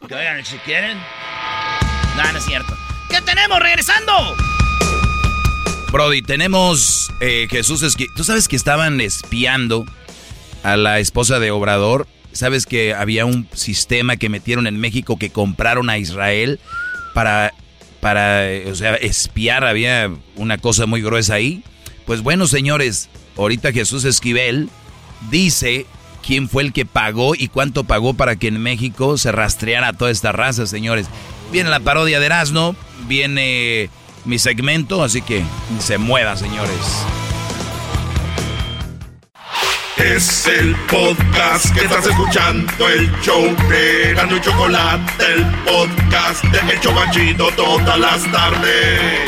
Que 0.06 0.14
oigan 0.14 0.36
el 0.36 0.44
si 0.44 0.58
quieren. 0.58 0.98
No, 2.16 2.30
no 2.30 2.38
es 2.38 2.44
cierto. 2.44 2.76
¿Qué 3.08 3.22
tenemos 3.22 3.58
regresando? 3.58 4.12
Brody, 5.90 6.20
tenemos 6.20 7.10
eh, 7.20 7.46
Jesús 7.48 7.82
Esqui... 7.82 8.06
¿Tú 8.16 8.22
sabes 8.22 8.46
que 8.46 8.56
estaban 8.56 9.00
espiando 9.00 9.86
a 10.62 10.76
la 10.76 10.98
esposa 10.98 11.38
de 11.38 11.50
Obrador? 11.50 12.06
¿Sabes 12.32 12.66
que 12.66 12.92
había 12.92 13.24
un 13.24 13.48
sistema 13.54 14.16
que 14.16 14.28
metieron 14.28 14.66
en 14.66 14.78
México 14.78 15.18
que 15.18 15.30
compraron 15.30 15.88
a 15.88 15.96
Israel 15.96 16.60
para, 17.14 17.54
para 18.04 18.52
eh, 18.52 18.70
o 18.70 18.74
sea, 18.74 18.96
espiar? 18.96 19.64
Había 19.64 20.10
una 20.36 20.58
cosa 20.58 20.84
muy 20.84 21.00
gruesa 21.00 21.36
ahí. 21.36 21.64
Pues 22.04 22.20
bueno, 22.20 22.46
señores, 22.46 23.08
ahorita 23.38 23.72
Jesús 23.72 24.04
Esquivel 24.04 24.68
dice 25.30 25.86
quién 26.22 26.50
fue 26.50 26.64
el 26.64 26.74
que 26.74 26.84
pagó 26.84 27.34
y 27.34 27.48
cuánto 27.48 27.84
pagó 27.84 28.12
para 28.12 28.36
que 28.36 28.48
en 28.48 28.60
México 28.60 29.16
se 29.16 29.32
rastreara 29.32 29.94
toda 29.94 30.10
esta 30.10 30.32
raza, 30.32 30.66
señores. 30.66 31.06
Viene 31.50 31.70
la 31.70 31.80
parodia 31.80 32.20
de 32.20 32.26
Erasmo, 32.26 32.76
viene 33.08 33.88
mi 34.26 34.38
segmento, 34.38 35.02
así 35.02 35.22
que 35.22 35.42
se 35.78 35.96
mueva, 35.96 36.36
señores. 36.36 36.76
Es 39.96 40.46
el 40.48 40.74
podcast 40.90 41.72
que 41.72 41.84
estás 41.84 42.04
escuchando, 42.06 42.88
el 42.88 43.08
show 43.20 43.44
de 43.68 44.12
Gano 44.14 44.36
y 44.36 44.40
Chocolate, 44.40 45.24
el 45.24 45.44
podcast 45.64 46.42
de 46.44 46.72
El 46.72 46.80
Chocachito 46.80 47.48
todas 47.52 47.98
las 47.98 48.30
tardes. 48.32 49.20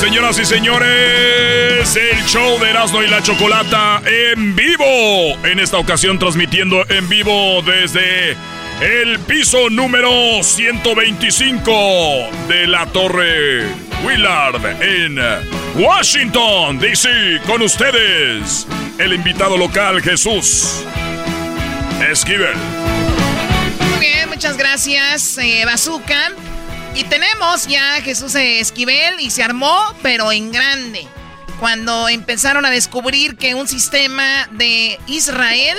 Señoras 0.00 0.38
y 0.38 0.46
señores, 0.46 1.94
el 1.94 2.24
show 2.24 2.58
de 2.58 2.70
Erasmo 2.70 3.02
y 3.02 3.08
la 3.08 3.22
Chocolata 3.22 4.00
en 4.06 4.56
vivo. 4.56 5.36
En 5.44 5.60
esta 5.60 5.76
ocasión 5.76 6.18
transmitiendo 6.18 6.84
en 6.88 7.08
vivo 7.10 7.60
desde 7.62 8.34
el 8.82 9.20
piso 9.20 9.70
número 9.70 10.42
125 10.42 12.30
de 12.48 12.66
la 12.66 12.84
Torre 12.86 13.64
Willard 14.02 14.82
en 14.82 15.20
Washington, 15.76 16.80
D.C. 16.80 17.42
Con 17.46 17.62
ustedes, 17.62 18.66
el 18.98 19.12
invitado 19.12 19.56
local 19.56 20.02
Jesús 20.02 20.82
Esquivel. 22.10 22.56
Muy 23.90 24.00
bien, 24.00 24.28
muchas 24.28 24.56
gracias, 24.56 25.38
eh, 25.38 25.62
Bazooka. 25.64 26.32
Y 26.96 27.04
tenemos 27.04 27.68
ya 27.68 28.00
Jesús 28.02 28.34
Esquivel 28.34 29.20
y 29.20 29.30
se 29.30 29.44
armó, 29.44 29.78
pero 30.02 30.32
en 30.32 30.50
grande. 30.50 31.06
Cuando 31.60 32.08
empezaron 32.08 32.66
a 32.66 32.70
descubrir 32.70 33.36
que 33.36 33.54
un 33.54 33.68
sistema 33.68 34.48
de 34.50 34.98
Israel 35.06 35.78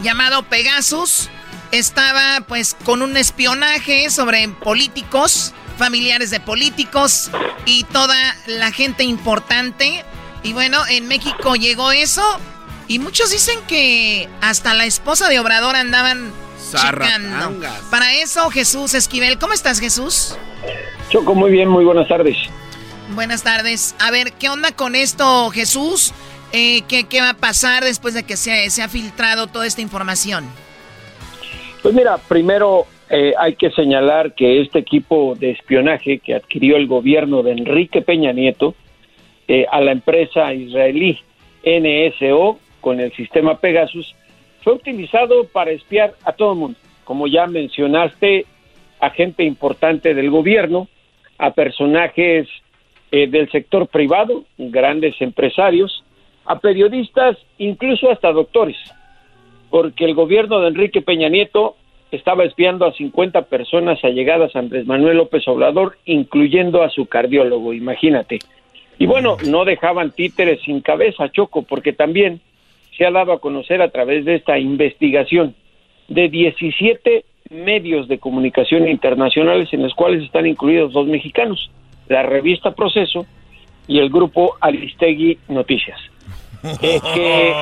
llamado 0.00 0.44
Pegasus 0.44 1.28
estaba 1.78 2.40
pues 2.46 2.76
con 2.84 3.02
un 3.02 3.16
espionaje 3.16 4.08
sobre 4.10 4.48
políticos, 4.48 5.52
familiares 5.76 6.30
de 6.30 6.40
políticos 6.40 7.30
y 7.66 7.84
toda 7.84 8.16
la 8.46 8.70
gente 8.70 9.04
importante. 9.04 10.04
Y 10.42 10.52
bueno, 10.52 10.86
en 10.88 11.08
México 11.08 11.56
llegó 11.56 11.90
eso 11.90 12.22
y 12.86 12.98
muchos 12.98 13.30
dicen 13.30 13.58
que 13.66 14.28
hasta 14.40 14.74
la 14.74 14.84
esposa 14.84 15.28
de 15.28 15.40
Obrador 15.40 15.74
andaban 15.74 16.32
checando. 16.70 17.60
Para 17.90 18.14
eso, 18.14 18.50
Jesús 18.50 18.94
Esquivel. 18.94 19.38
¿Cómo 19.38 19.52
estás, 19.52 19.80
Jesús? 19.80 20.36
Choco, 21.10 21.34
muy 21.34 21.50
bien, 21.50 21.68
muy 21.68 21.84
buenas 21.84 22.08
tardes. 22.08 22.36
Buenas 23.14 23.42
tardes. 23.42 23.94
A 23.98 24.10
ver, 24.10 24.32
¿qué 24.32 24.48
onda 24.48 24.72
con 24.72 24.94
esto, 24.94 25.50
Jesús? 25.50 26.12
Eh, 26.52 26.82
¿qué, 26.86 27.04
qué 27.04 27.20
va 27.20 27.30
a 27.30 27.34
pasar 27.34 27.84
después 27.84 28.14
de 28.14 28.22
que 28.22 28.36
se, 28.36 28.70
se 28.70 28.82
ha 28.82 28.88
filtrado 28.88 29.48
toda 29.48 29.66
esta 29.66 29.80
información? 29.80 30.48
Pues 31.84 31.94
mira, 31.94 32.16
primero 32.16 32.86
eh, 33.10 33.34
hay 33.38 33.56
que 33.56 33.70
señalar 33.70 34.34
que 34.34 34.62
este 34.62 34.78
equipo 34.78 35.34
de 35.38 35.50
espionaje 35.50 36.18
que 36.18 36.34
adquirió 36.34 36.78
el 36.78 36.86
gobierno 36.86 37.42
de 37.42 37.52
Enrique 37.52 38.00
Peña 38.00 38.32
Nieto 38.32 38.74
eh, 39.46 39.66
a 39.70 39.82
la 39.82 39.92
empresa 39.92 40.54
israelí 40.54 41.18
NSO 41.62 42.58
con 42.80 43.00
el 43.00 43.12
sistema 43.12 43.58
Pegasus 43.58 44.16
fue 44.62 44.72
utilizado 44.72 45.46
para 45.48 45.72
espiar 45.72 46.14
a 46.24 46.32
todo 46.32 46.52
el 46.54 46.58
mundo. 46.58 46.78
Como 47.04 47.26
ya 47.26 47.46
mencionaste, 47.46 48.46
a 48.98 49.10
gente 49.10 49.44
importante 49.44 50.14
del 50.14 50.30
gobierno, 50.30 50.88
a 51.36 51.50
personajes 51.50 52.48
eh, 53.12 53.26
del 53.26 53.50
sector 53.50 53.88
privado, 53.88 54.44
grandes 54.56 55.20
empresarios, 55.20 56.02
a 56.46 56.58
periodistas, 56.60 57.36
incluso 57.58 58.10
hasta 58.10 58.32
doctores, 58.32 58.78
porque 59.74 60.04
el 60.04 60.14
gobierno 60.14 60.60
de 60.60 60.68
Enrique 60.68 61.02
Peña 61.02 61.28
Nieto 61.28 61.74
estaba 62.12 62.44
espiando 62.44 62.86
a 62.86 62.92
50 62.92 63.46
personas 63.46 63.98
allegadas 64.04 64.54
a 64.54 64.60
Andrés 64.60 64.86
Manuel 64.86 65.16
López 65.16 65.48
Obrador, 65.48 65.98
incluyendo 66.04 66.84
a 66.84 66.90
su 66.90 67.06
cardiólogo, 67.06 67.72
imagínate. 67.72 68.38
Y 69.00 69.06
bueno, 69.06 69.36
no 69.48 69.64
dejaban 69.64 70.12
títeres 70.12 70.60
sin 70.62 70.80
cabeza, 70.80 71.28
Choco, 71.32 71.62
porque 71.62 71.92
también 71.92 72.40
se 72.96 73.04
ha 73.04 73.10
dado 73.10 73.32
a 73.32 73.40
conocer 73.40 73.82
a 73.82 73.88
través 73.88 74.24
de 74.24 74.36
esta 74.36 74.60
investigación 74.60 75.56
de 76.06 76.28
17 76.28 77.24
medios 77.50 78.06
de 78.06 78.20
comunicación 78.20 78.86
internacionales 78.86 79.70
en 79.72 79.82
los 79.82 79.94
cuales 79.94 80.22
están 80.22 80.46
incluidos 80.46 80.92
dos 80.92 81.08
mexicanos, 81.08 81.68
la 82.06 82.22
revista 82.22 82.76
Proceso 82.76 83.26
y 83.88 83.98
el 83.98 84.08
grupo 84.08 84.54
Aristegui 84.60 85.38
Noticias. 85.48 85.98
Eh, 86.80 86.98
que, 87.12 87.52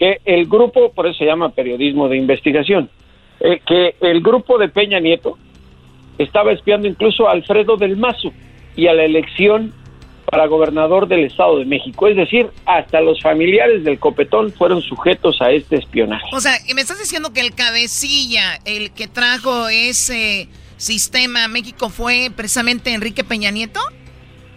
que 0.00 0.22
el 0.24 0.46
grupo, 0.46 0.92
por 0.92 1.06
eso 1.06 1.18
se 1.18 1.26
llama 1.26 1.50
periodismo 1.50 2.08
de 2.08 2.16
investigación, 2.16 2.88
eh, 3.38 3.60
que 3.66 3.96
el 4.00 4.22
grupo 4.22 4.56
de 4.56 4.70
Peña 4.70 4.98
Nieto 4.98 5.36
estaba 6.16 6.52
espiando 6.52 6.88
incluso 6.88 7.28
a 7.28 7.32
Alfredo 7.32 7.76
del 7.76 7.98
Mazo 7.98 8.32
y 8.76 8.86
a 8.86 8.94
la 8.94 9.04
elección 9.04 9.74
para 10.24 10.46
gobernador 10.46 11.06
del 11.06 11.24
Estado 11.24 11.58
de 11.58 11.66
México. 11.66 12.08
Es 12.08 12.16
decir, 12.16 12.48
hasta 12.64 13.02
los 13.02 13.20
familiares 13.20 13.84
del 13.84 13.98
copetón 13.98 14.50
fueron 14.52 14.80
sujetos 14.80 15.42
a 15.42 15.50
este 15.50 15.76
espionaje. 15.76 16.24
O 16.32 16.40
sea, 16.40 16.52
me 16.74 16.80
estás 16.80 16.98
diciendo 16.98 17.34
que 17.34 17.40
el 17.40 17.54
cabecilla, 17.54 18.58
el 18.64 18.92
que 18.92 19.06
trajo 19.06 19.68
ese 19.68 20.48
sistema 20.78 21.46
México 21.48 21.90
fue 21.90 22.30
precisamente 22.34 22.94
Enrique 22.94 23.22
Peña 23.22 23.50
Nieto? 23.50 23.80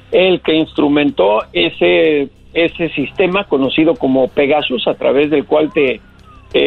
El 0.10 0.42
que 0.42 0.54
instrumentó 0.54 1.42
ese, 1.52 2.30
ese 2.54 2.90
sistema 2.90 3.46
conocido 3.46 3.96
como 3.96 4.28
Pegasus, 4.28 4.88
a 4.88 4.94
través 4.94 5.30
del 5.30 5.46
cual 5.46 5.72
te 5.74 6.02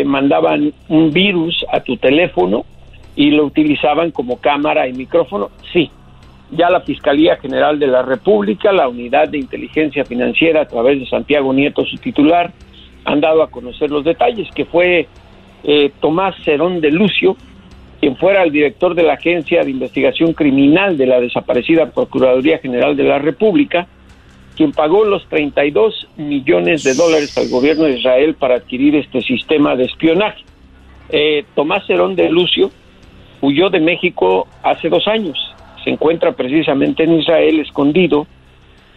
mandaban 0.04 0.72
un 0.88 1.12
virus 1.12 1.64
a 1.72 1.78
tu 1.78 1.96
teléfono 1.96 2.64
y 3.16 3.30
lo 3.30 3.46
utilizaban 3.46 4.10
como 4.10 4.38
cámara 4.38 4.86
y 4.86 4.92
micrófono, 4.92 5.50
sí. 5.72 5.90
Ya 6.52 6.70
la 6.70 6.82
Fiscalía 6.82 7.36
General 7.38 7.78
de 7.78 7.88
la 7.88 8.02
República, 8.02 8.70
la 8.70 8.88
Unidad 8.88 9.28
de 9.28 9.38
Inteligencia 9.38 10.04
Financiera 10.04 10.60
a 10.60 10.68
través 10.68 11.00
de 11.00 11.06
Santiago 11.06 11.52
Nieto, 11.52 11.84
su 11.84 11.96
titular, 11.96 12.52
han 13.04 13.20
dado 13.20 13.42
a 13.42 13.50
conocer 13.50 13.90
los 13.90 14.04
detalles, 14.04 14.48
que 14.54 14.64
fue 14.64 15.08
eh, 15.64 15.90
Tomás 16.00 16.36
Cerón 16.44 16.80
de 16.80 16.90
Lucio, 16.90 17.36
quien 18.00 18.16
fuera 18.16 18.44
el 18.44 18.52
director 18.52 18.94
de 18.94 19.02
la 19.02 19.14
Agencia 19.14 19.64
de 19.64 19.70
Investigación 19.70 20.34
Criminal 20.34 20.96
de 20.96 21.06
la 21.06 21.20
desaparecida 21.20 21.90
Procuraduría 21.90 22.58
General 22.58 22.94
de 22.94 23.04
la 23.04 23.18
República, 23.18 23.88
quien 24.56 24.72
pagó 24.72 25.04
los 25.04 25.28
32 25.28 26.08
millones 26.16 26.82
de 26.82 26.94
dólares 26.94 27.36
al 27.36 27.48
gobierno 27.48 27.84
de 27.84 27.98
Israel 27.98 28.34
para 28.34 28.56
adquirir 28.56 28.96
este 28.96 29.20
sistema 29.20 29.76
de 29.76 29.84
espionaje. 29.84 30.42
Eh, 31.10 31.44
Tomás 31.54 31.86
Cerón 31.86 32.16
de 32.16 32.30
Lucio 32.30 32.70
huyó 33.40 33.70
de 33.70 33.80
México 33.80 34.48
hace 34.62 34.88
dos 34.88 35.06
años. 35.06 35.38
Se 35.84 35.90
encuentra 35.90 36.32
precisamente 36.32 37.04
en 37.04 37.20
Israel 37.20 37.60
escondido, 37.60 38.26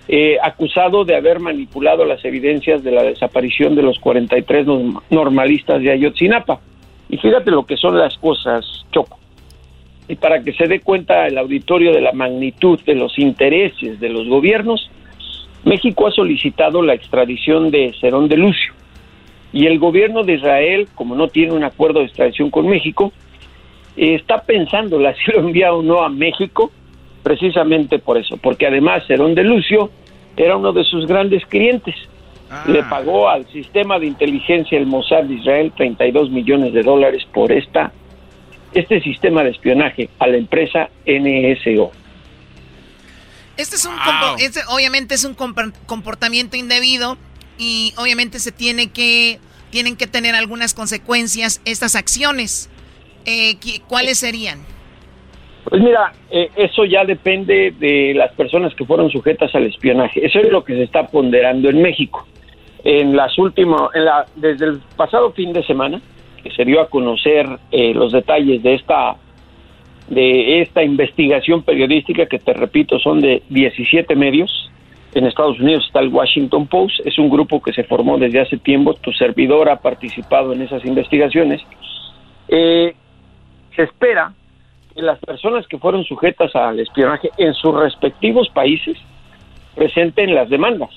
eh, 0.08 0.38
acusado 0.42 1.06
de 1.06 1.16
haber 1.16 1.40
manipulado 1.40 2.06
las 2.06 2.24
evidencias 2.26 2.84
de 2.84 2.92
la 2.92 3.04
desaparición 3.04 3.76
de 3.76 3.84
los 3.84 4.00
43 4.00 4.66
normalistas 5.10 5.82
de 5.82 5.92
Ayotzinapa. 5.92 6.62
Y 7.10 7.18
fíjate 7.18 7.52
lo 7.52 7.66
que 7.66 7.78
son 7.78 7.98
las 7.98 8.18
cosas, 8.18 8.66
Choco. 8.92 9.20
Y 10.08 10.16
para 10.16 10.42
que 10.42 10.54
se 10.54 10.68
dé 10.68 10.80
cuenta 10.80 11.28
el 11.28 11.38
auditorio 11.38 11.94
de 11.94 12.02
la 12.02 12.14
magnitud 12.14 12.80
de 12.86 12.96
los 12.96 13.20
intereses 13.20 14.00
de 14.00 14.10
los 14.10 14.28
gobiernos, 14.28 14.90
México 15.64 16.08
ha 16.08 16.12
solicitado 16.12 16.82
la 16.82 16.94
extradición 16.94 17.72
de 17.72 17.94
Cerón 18.00 18.28
de 18.28 18.38
Lucio. 18.38 18.74
Y 19.52 19.66
el 19.66 19.80
gobierno 19.80 20.24
de 20.24 20.34
Israel, 20.34 20.88
como 20.96 21.16
no 21.16 21.28
tiene 21.28 21.54
un 21.54 21.64
acuerdo 21.64 22.00
de 22.00 22.06
extradición 22.06 22.50
con 22.50 22.68
México, 22.68 23.12
está 23.98 24.44
pensando 24.44 25.00
si 25.14 25.32
lo 25.32 25.40
envía 25.40 25.74
o 25.74 25.82
no 25.82 26.02
a 26.02 26.10
México, 26.10 26.72
precisamente 27.24 28.00
por 28.00 28.18
eso, 28.18 28.38
porque 28.38 28.68
además 28.68 29.04
Cerón 29.08 29.36
de 29.36 29.44
Lucio 29.44 29.90
era 30.38 30.56
uno 30.56 30.72
de 30.72 30.84
sus 30.84 31.06
grandes 31.06 31.46
clientes. 31.46 31.96
Le 32.68 32.82
pagó 32.84 33.30
al 33.30 33.46
sistema 33.48 34.00
de 34.00 34.08
inteligencia 34.08 34.78
el 34.78 34.88
Mossad 34.88 35.24
de 35.26 35.36
Israel 35.36 35.72
32 35.76 36.32
millones 36.32 36.74
de 36.74 36.82
dólares 36.82 37.24
por 37.32 37.52
esta 37.52 37.92
este 38.74 39.02
sistema 39.02 39.44
de 39.44 39.52
espionaje 39.52 40.10
a 40.20 40.28
la 40.28 40.38
empresa 40.38 40.90
NSO. 41.06 41.92
Este 43.60 43.76
es 43.76 43.86
un 43.86 43.94
este 44.40 44.62
obviamente 44.70 45.16
es 45.16 45.26
un 45.26 45.36
comportamiento 45.36 46.56
indebido 46.56 47.18
y 47.58 47.94
obviamente 47.98 48.40
se 48.40 48.54
tiene 48.54 48.90
que 48.90 49.40
tienen 49.70 49.98
que 49.98 50.08
tener 50.08 50.34
algunas 50.34 50.74
consecuencias 50.74 51.62
estas 51.66 51.96
acciones. 51.96 52.70
Eh, 53.26 53.58
¿Cuáles 53.88 54.20
serían? 54.20 54.60
Pues 55.66 55.82
mira, 55.82 56.14
eh, 56.32 56.50
eso 56.56 56.86
ya 56.86 57.04
depende 57.04 57.74
de 57.78 58.14
las 58.16 58.32
personas 58.34 58.74
que 58.76 58.86
fueron 58.86 59.12
sujetas 59.12 59.54
al 59.54 59.66
espionaje. 59.66 60.26
Eso 60.26 60.40
es 60.40 60.50
lo 60.50 60.64
que 60.64 60.76
se 60.76 60.84
está 60.84 61.08
ponderando 61.08 61.70
en 61.70 61.82
México. 61.82 62.26
En 62.86 63.16
las 63.16 63.38
últimas, 63.38 63.94
en 63.94 64.06
la, 64.06 64.26
desde 64.38 64.66
el 64.68 64.80
pasado 64.96 65.34
fin 65.34 65.52
de 65.52 65.64
semana, 65.64 66.02
que 66.42 66.50
se 66.52 66.64
dio 66.64 66.80
a 66.80 66.90
conocer 66.90 67.46
eh, 67.72 67.94
los 67.94 68.14
detalles 68.14 68.64
de 68.64 68.76
esta 68.76 69.18
de 70.10 70.62
esta 70.62 70.84
investigación 70.84 71.62
periodística 71.62 72.26
que 72.26 72.40
te 72.40 72.54
repito 72.54 73.00
son 73.00 73.22
de 73.22 73.44
17 73.50 74.16
medios. 74.16 74.70
En 75.14 75.26
Estados 75.26 75.60
Unidos 75.60 75.86
está 75.88 76.00
el 76.00 76.10
Washington 76.10 76.68
Post, 76.68 77.00
es 77.06 77.18
un 77.18 77.30
grupo 77.30 77.62
que 77.62 77.74
se 77.74 77.84
formó 77.84 78.18
desde 78.18 78.42
hace 78.42 78.58
tiempo, 78.58 78.94
tu 78.96 79.12
servidor 79.12 79.70
ha 79.70 79.78
participado 79.78 80.54
en 80.54 80.62
esas 80.62 80.86
investigaciones. 80.86 81.62
Eh, 82.48 82.94
se 83.76 83.84
espera 83.84 84.34
que 84.94 85.02
las 85.02 85.20
personas 85.20 85.68
que 85.68 85.78
fueron 85.78 86.04
sujetas 86.04 86.56
al 86.56 86.80
espionaje 86.80 87.30
en 87.38 87.54
sus 87.54 87.74
respectivos 87.76 88.50
países 88.50 88.98
presenten 89.76 90.36
las 90.36 90.50
demandas. 90.50 90.90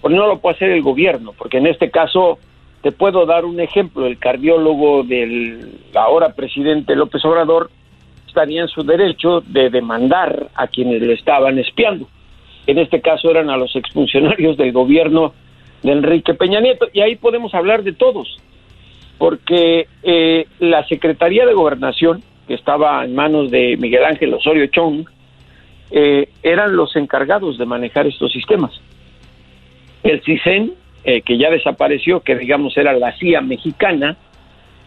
Pues 0.00 0.14
no 0.14 0.26
lo 0.26 0.38
puede 0.38 0.56
hacer 0.56 0.70
el 0.70 0.82
gobierno, 0.82 1.32
porque 1.36 1.58
en 1.58 1.66
este 1.66 1.90
caso 1.90 2.38
te 2.82 2.92
puedo 2.92 3.26
dar 3.26 3.44
un 3.44 3.60
ejemplo, 3.60 4.06
el 4.06 4.18
cardiólogo 4.18 5.02
del 5.02 5.80
ahora 5.94 6.34
presidente 6.34 6.94
López 6.94 7.24
Obrador 7.24 7.70
estaría 8.38 8.62
en 8.62 8.68
su 8.68 8.84
derecho 8.84 9.42
de 9.44 9.68
demandar 9.68 10.48
a 10.54 10.68
quienes 10.68 11.02
le 11.02 11.14
estaban 11.14 11.58
espiando. 11.58 12.08
En 12.68 12.78
este 12.78 13.00
caso 13.00 13.28
eran 13.28 13.50
a 13.50 13.56
los 13.56 13.74
exfuncionarios 13.74 14.56
del 14.56 14.70
gobierno 14.70 15.34
de 15.82 15.90
Enrique 15.90 16.34
Peña 16.34 16.60
Nieto, 16.60 16.86
y 16.92 17.00
ahí 17.00 17.16
podemos 17.16 17.52
hablar 17.52 17.82
de 17.82 17.94
todos, 17.94 18.38
porque 19.18 19.88
eh, 20.04 20.46
la 20.60 20.86
Secretaría 20.86 21.46
de 21.46 21.52
Gobernación, 21.52 22.22
que 22.46 22.54
estaba 22.54 23.04
en 23.04 23.16
manos 23.16 23.50
de 23.50 23.76
Miguel 23.76 24.04
Ángel 24.04 24.32
Osorio 24.32 24.68
Chong, 24.68 25.08
eh, 25.90 26.28
eran 26.44 26.76
los 26.76 26.94
encargados 26.94 27.58
de 27.58 27.66
manejar 27.66 28.06
estos 28.06 28.30
sistemas. 28.30 28.70
El 30.04 30.22
CISEN, 30.22 30.74
eh, 31.02 31.22
que 31.22 31.38
ya 31.38 31.50
desapareció, 31.50 32.20
que 32.20 32.36
digamos 32.36 32.76
era 32.76 32.92
la 32.92 33.16
CIA 33.18 33.40
mexicana, 33.40 34.16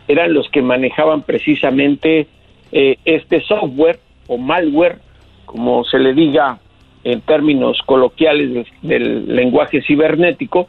eran 0.08 0.34
los 0.34 0.48
que 0.50 0.62
manejaban 0.62 1.24
precisamente 1.24 2.28
este 2.72 3.42
software 3.42 4.00
o 4.28 4.38
malware, 4.38 5.00
como 5.46 5.84
se 5.84 6.00
le 6.00 6.14
diga 6.14 6.60
en 7.04 7.22
términos 7.22 7.80
coloquiales 7.86 8.66
del, 8.82 9.36
lenguaje 9.36 9.82
cibernético, 9.82 10.68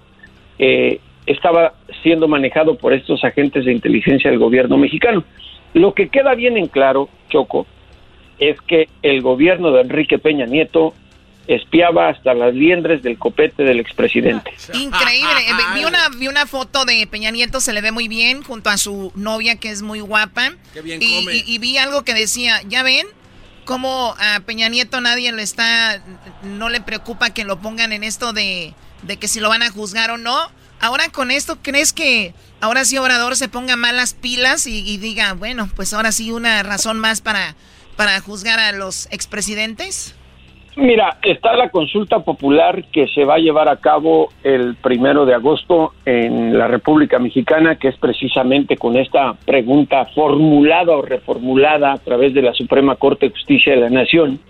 eh, 0.59 1.01
estaba 1.27 1.75
siendo 2.03 2.27
manejado 2.27 2.77
por 2.77 2.93
estos 2.93 3.23
agentes 3.25 3.65
de 3.65 3.73
inteligencia 3.73 4.31
del 4.31 4.41
gobierno 4.41 4.77
mexicano. 4.77 5.25
Lo 5.75 5.95
que 5.95 6.09
queda 6.09 6.35
bien 6.35 6.57
en 6.57 6.67
claro, 6.67 7.09
Choco, 7.29 7.67
es 8.39 8.61
que 8.63 8.89
el 9.03 9.23
gobierno 9.23 9.71
de 9.71 9.83
Enrique 9.83 10.19
Peña 10.19 10.47
Nieto 10.47 10.95
espiaba 11.47 12.09
hasta 12.09 12.35
las 12.35 12.55
liendres 12.55 13.03
del 13.03 13.19
copete 13.19 13.63
del 13.63 13.81
expresidente. 13.81 14.53
Increíble. 14.75 15.41
Eh, 15.49 15.53
vi 15.75 15.85
una, 15.85 16.09
vi 16.11 16.29
una 16.29 16.47
foto 16.47 16.85
de 16.85 17.07
Peña 17.07 17.31
Nieto, 17.31 17.61
se 17.61 17.73
le 17.73 17.81
ve 17.81 17.93
muy 17.93 18.09
bien, 18.09 18.43
junto 18.43 18.71
a 18.71 18.77
su 18.77 19.13
novia, 19.15 19.57
que 19.57 19.71
es 19.71 19.83
muy 19.83 20.01
guapa. 20.01 20.53
y, 20.85 21.45
y, 21.47 21.59
vi 21.59 21.77
algo 21.79 22.05
que 22.05 22.15
decía, 22.15 22.61
¿ya 22.69 22.83
ven? 22.83 23.07
Cómo 23.65 24.15
a 24.19 24.41
Peña 24.41 24.69
Nieto 24.69 25.01
nadie 25.01 25.33
le 25.33 25.43
está, 25.43 26.03
no 26.43 26.69
le 26.69 26.81
preocupa 26.81 27.31
que 27.31 27.45
lo 27.45 27.61
pongan 27.61 27.93
en 27.93 28.03
esto 28.03 28.33
de, 28.33 28.75
de 29.03 29.17
que 29.17 29.29
si 29.29 29.41
lo 29.41 29.49
van 29.49 29.63
a 29.63 29.71
juzgar 29.71 30.11
o 30.11 30.19
no. 30.19 30.51
Ahora 30.81 31.11
con 31.11 31.31
esto, 31.31 31.59
¿crees 31.63 31.93
que 31.93 32.35
ahora 32.61 32.85
sí 32.85 32.99
Obrador 32.99 33.37
se 33.37 33.49
ponga 33.49 33.77
malas 33.77 34.15
pilas 34.15 34.67
y, 34.67 34.97
diga, 34.97 35.35
bueno, 35.35 35.71
pues 35.77 35.93
ahora 35.93 36.11
sí 36.11 36.33
una 36.33 36.63
razón 36.65 36.99
más 36.99 37.21
para, 37.21 37.55
para 37.97 38.19
juzgar 38.21 38.59
a 38.59 38.73
los 38.73 39.07
expresidentes? 39.13 40.15
Mira, 40.75 41.19
está 41.23 41.55
la 41.55 41.69
consulta 41.69 42.21
popular 42.21 42.85
que 42.85 43.07
se 43.09 43.25
va 43.25 43.35
a 43.35 43.39
llevar 43.39 43.69
a 43.69 43.77
cabo 43.77 44.31
el 44.43 44.75
primero 44.77 45.27
de 45.27 45.35
agosto 45.35 45.93
en 46.07 46.57
la 46.59 46.67
República 46.67 47.19
Mexicana, 47.19 47.77
que 47.77 47.89
es 47.89 47.97
precisamente 47.99 48.79
con 48.79 48.97
esta 48.97 49.35
pregunta 49.45 50.07
formulada 50.15 50.97
o 50.97 51.03
reformulada 51.03 51.93
a 51.93 51.99
través 51.99 52.33
de 52.33 52.41
la 52.41 52.55
Suprema 52.55 52.97
Corte 52.97 53.27
de 53.27 53.33
Justicia 53.33 53.75
de 53.75 53.81
la 53.81 53.91
Nación 53.91 54.41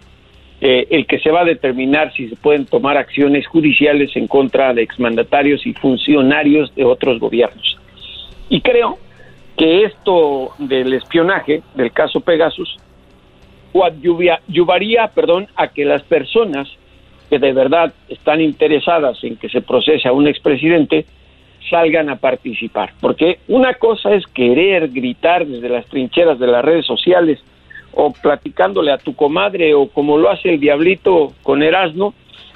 eh, 0.64 0.86
el 0.90 1.06
que 1.08 1.18
se 1.18 1.32
va 1.32 1.40
a 1.40 1.44
determinar 1.44 2.12
si 2.14 2.28
se 2.28 2.36
pueden 2.36 2.66
tomar 2.66 2.96
acciones 2.96 3.48
judiciales 3.48 4.14
en 4.14 4.28
contra 4.28 4.72
de 4.72 4.82
exmandatarios 4.82 5.66
y 5.66 5.72
funcionarios 5.72 6.72
de 6.76 6.84
otros 6.84 7.18
gobiernos. 7.18 7.76
Y 8.48 8.60
creo 8.60 8.96
que 9.56 9.82
esto 9.82 10.50
del 10.58 10.92
espionaje, 10.92 11.64
del 11.74 11.90
caso 11.90 12.20
Pegasus, 12.20 12.78
ayudaría 13.84 15.08
perdón, 15.08 15.48
a 15.56 15.68
que 15.68 15.84
las 15.84 16.02
personas 16.02 16.68
que 17.30 17.38
de 17.38 17.52
verdad 17.52 17.92
están 18.08 18.40
interesadas 18.40 19.22
en 19.24 19.36
que 19.36 19.48
se 19.48 19.62
procese 19.62 20.08
a 20.08 20.12
un 20.12 20.26
expresidente 20.26 21.06
salgan 21.70 22.10
a 22.10 22.16
participar. 22.16 22.92
Porque 23.00 23.38
una 23.48 23.74
cosa 23.74 24.12
es 24.12 24.26
querer 24.26 24.88
gritar 24.88 25.46
desde 25.46 25.68
las 25.68 25.86
trincheras 25.86 26.38
de 26.38 26.46
las 26.46 26.62
redes 26.62 26.84
sociales 26.84 27.40
o 27.94 28.12
platicándole 28.12 28.92
a 28.92 28.98
tu 28.98 29.14
comadre 29.14 29.74
o 29.74 29.88
como 29.88 30.18
lo 30.18 30.30
hace 30.30 30.50
el 30.50 30.60
diablito 30.60 31.32
con 31.42 31.62
Erasmo 31.62 32.14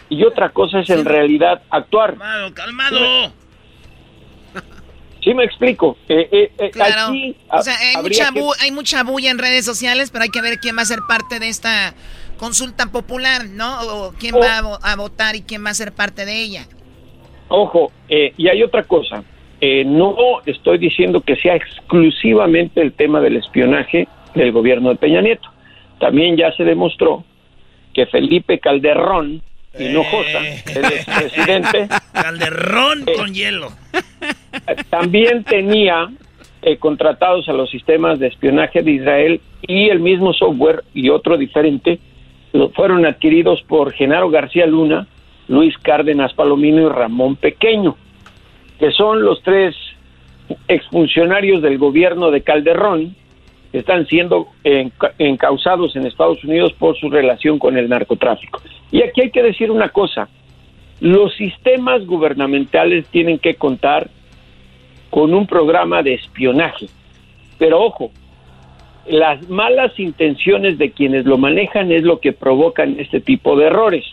y 0.08 0.24
otra 0.24 0.50
cosa 0.50 0.80
es 0.80 0.90
en 0.90 1.04
realidad 1.04 1.62
actuar. 1.70 2.16
Calmado, 2.16 2.54
calmado. 2.54 2.98
Sí 5.26 5.34
me 5.34 5.42
explico. 5.42 5.96
Eh, 6.08 6.28
eh, 6.30 6.52
eh 6.56 6.70
claro. 6.70 7.12
o 7.50 7.60
sea, 7.60 7.74
hay 7.76 8.00
mucha, 8.00 8.30
hay 8.60 8.70
mucha 8.70 9.02
bulla 9.02 9.28
en 9.28 9.38
redes 9.38 9.64
sociales, 9.64 10.12
pero 10.12 10.22
hay 10.22 10.30
que 10.30 10.40
ver 10.40 10.60
quién 10.60 10.76
va 10.76 10.82
a 10.82 10.84
ser 10.84 11.00
parte 11.08 11.40
de 11.40 11.48
esta 11.48 11.94
consulta 12.38 12.92
popular, 12.92 13.44
¿no? 13.44 13.80
O 13.88 14.12
quién 14.12 14.36
va 14.36 14.58
a, 14.80 14.94
votar 14.94 15.34
y 15.34 15.42
quién 15.42 15.64
va 15.64 15.70
a 15.70 15.74
ser 15.74 15.90
parte 15.90 16.26
de 16.26 16.40
ella. 16.40 16.66
Ojo, 17.48 17.90
eh, 18.08 18.34
y 18.36 18.46
hay 18.46 18.62
otra 18.62 18.84
cosa. 18.84 19.24
no 19.60 20.16
estoy 20.46 20.78
diciendo 20.78 21.20
que 21.20 21.34
sea 21.34 21.56
exclusivamente 21.56 22.80
el 22.80 22.92
tema 22.92 23.20
del 23.20 23.34
espionaje 23.34 24.06
del 24.36 24.52
gobierno 24.52 24.90
de 24.90 24.94
Peña 24.94 25.22
Nieto. 25.22 25.48
también 25.98 26.36
ya 26.36 26.52
se 26.52 26.62
demostró 26.62 27.24
que 27.94 28.06
Felipe 28.06 28.60
Calderón 28.60 29.42
Hinojosa, 29.78 30.42
Eh. 30.46 30.62
el 30.74 30.84
expresidente, 30.84 31.88
Calderón 32.12 33.04
con 33.16 33.34
hielo. 33.34 33.68
también 34.90 35.44
tenía 35.44 36.08
eh, 36.62 36.76
contratados 36.78 37.48
a 37.48 37.52
los 37.52 37.70
sistemas 37.70 38.18
de 38.18 38.28
espionaje 38.28 38.82
de 38.82 38.90
Israel 38.92 39.40
y 39.62 39.88
el 39.88 40.00
mismo 40.00 40.32
software 40.32 40.82
y 40.94 41.10
otro 41.10 41.36
diferente 41.36 41.98
lo- 42.52 42.70
fueron 42.70 43.04
adquiridos 43.06 43.62
por 43.62 43.92
Genaro 43.92 44.30
García 44.30 44.66
Luna, 44.66 45.06
Luis 45.48 45.76
Cárdenas 45.78 46.32
Palomino 46.34 46.82
y 46.86 46.88
Ramón 46.88 47.36
Pequeño, 47.36 47.96
que 48.80 48.90
son 48.92 49.22
los 49.22 49.42
tres 49.42 49.74
exfuncionarios 50.68 51.62
del 51.62 51.78
gobierno 51.78 52.30
de 52.30 52.42
Calderón 52.42 53.14
están 53.72 54.06
siendo 54.06 54.48
enca- 54.64 55.12
encausados 55.18 55.96
en 55.96 56.06
Estados 56.06 56.42
Unidos 56.44 56.72
por 56.72 56.96
su 56.96 57.10
relación 57.10 57.58
con 57.58 57.76
el 57.76 57.88
narcotráfico. 57.88 58.62
Y 58.90 59.02
aquí 59.02 59.22
hay 59.22 59.30
que 59.30 59.42
decir 59.42 59.70
una 59.70 59.88
cosa, 59.88 60.28
los 61.00 61.34
sistemas 61.34 62.06
gubernamentales 62.06 63.06
tienen 63.08 63.38
que 63.38 63.54
contar 63.56 64.08
con 65.10 65.34
un 65.34 65.46
programa 65.46 66.02
de 66.02 66.14
espionaje. 66.14 66.86
Pero 67.58 67.80
ojo, 67.82 68.10
las 69.08 69.48
malas 69.48 69.98
intenciones 69.98 70.78
de 70.78 70.90
quienes 70.90 71.26
lo 71.26 71.38
manejan 71.38 71.92
es 71.92 72.02
lo 72.02 72.20
que 72.20 72.32
provocan 72.32 72.96
este 72.98 73.20
tipo 73.20 73.56
de 73.56 73.66
errores. 73.66 74.04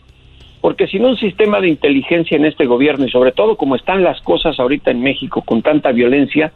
Porque 0.61 0.87
sin 0.87 1.03
un 1.03 1.17
sistema 1.17 1.59
de 1.59 1.67
inteligencia 1.67 2.37
en 2.37 2.45
este 2.45 2.65
gobierno 2.65 3.05
y 3.05 3.11
sobre 3.11 3.33
todo 3.33 3.57
como 3.57 3.75
están 3.75 4.03
las 4.03 4.21
cosas 4.21 4.59
ahorita 4.59 4.91
en 4.91 5.01
México 5.01 5.41
con 5.41 5.61
tanta 5.61 5.91
violencia, 5.91 6.53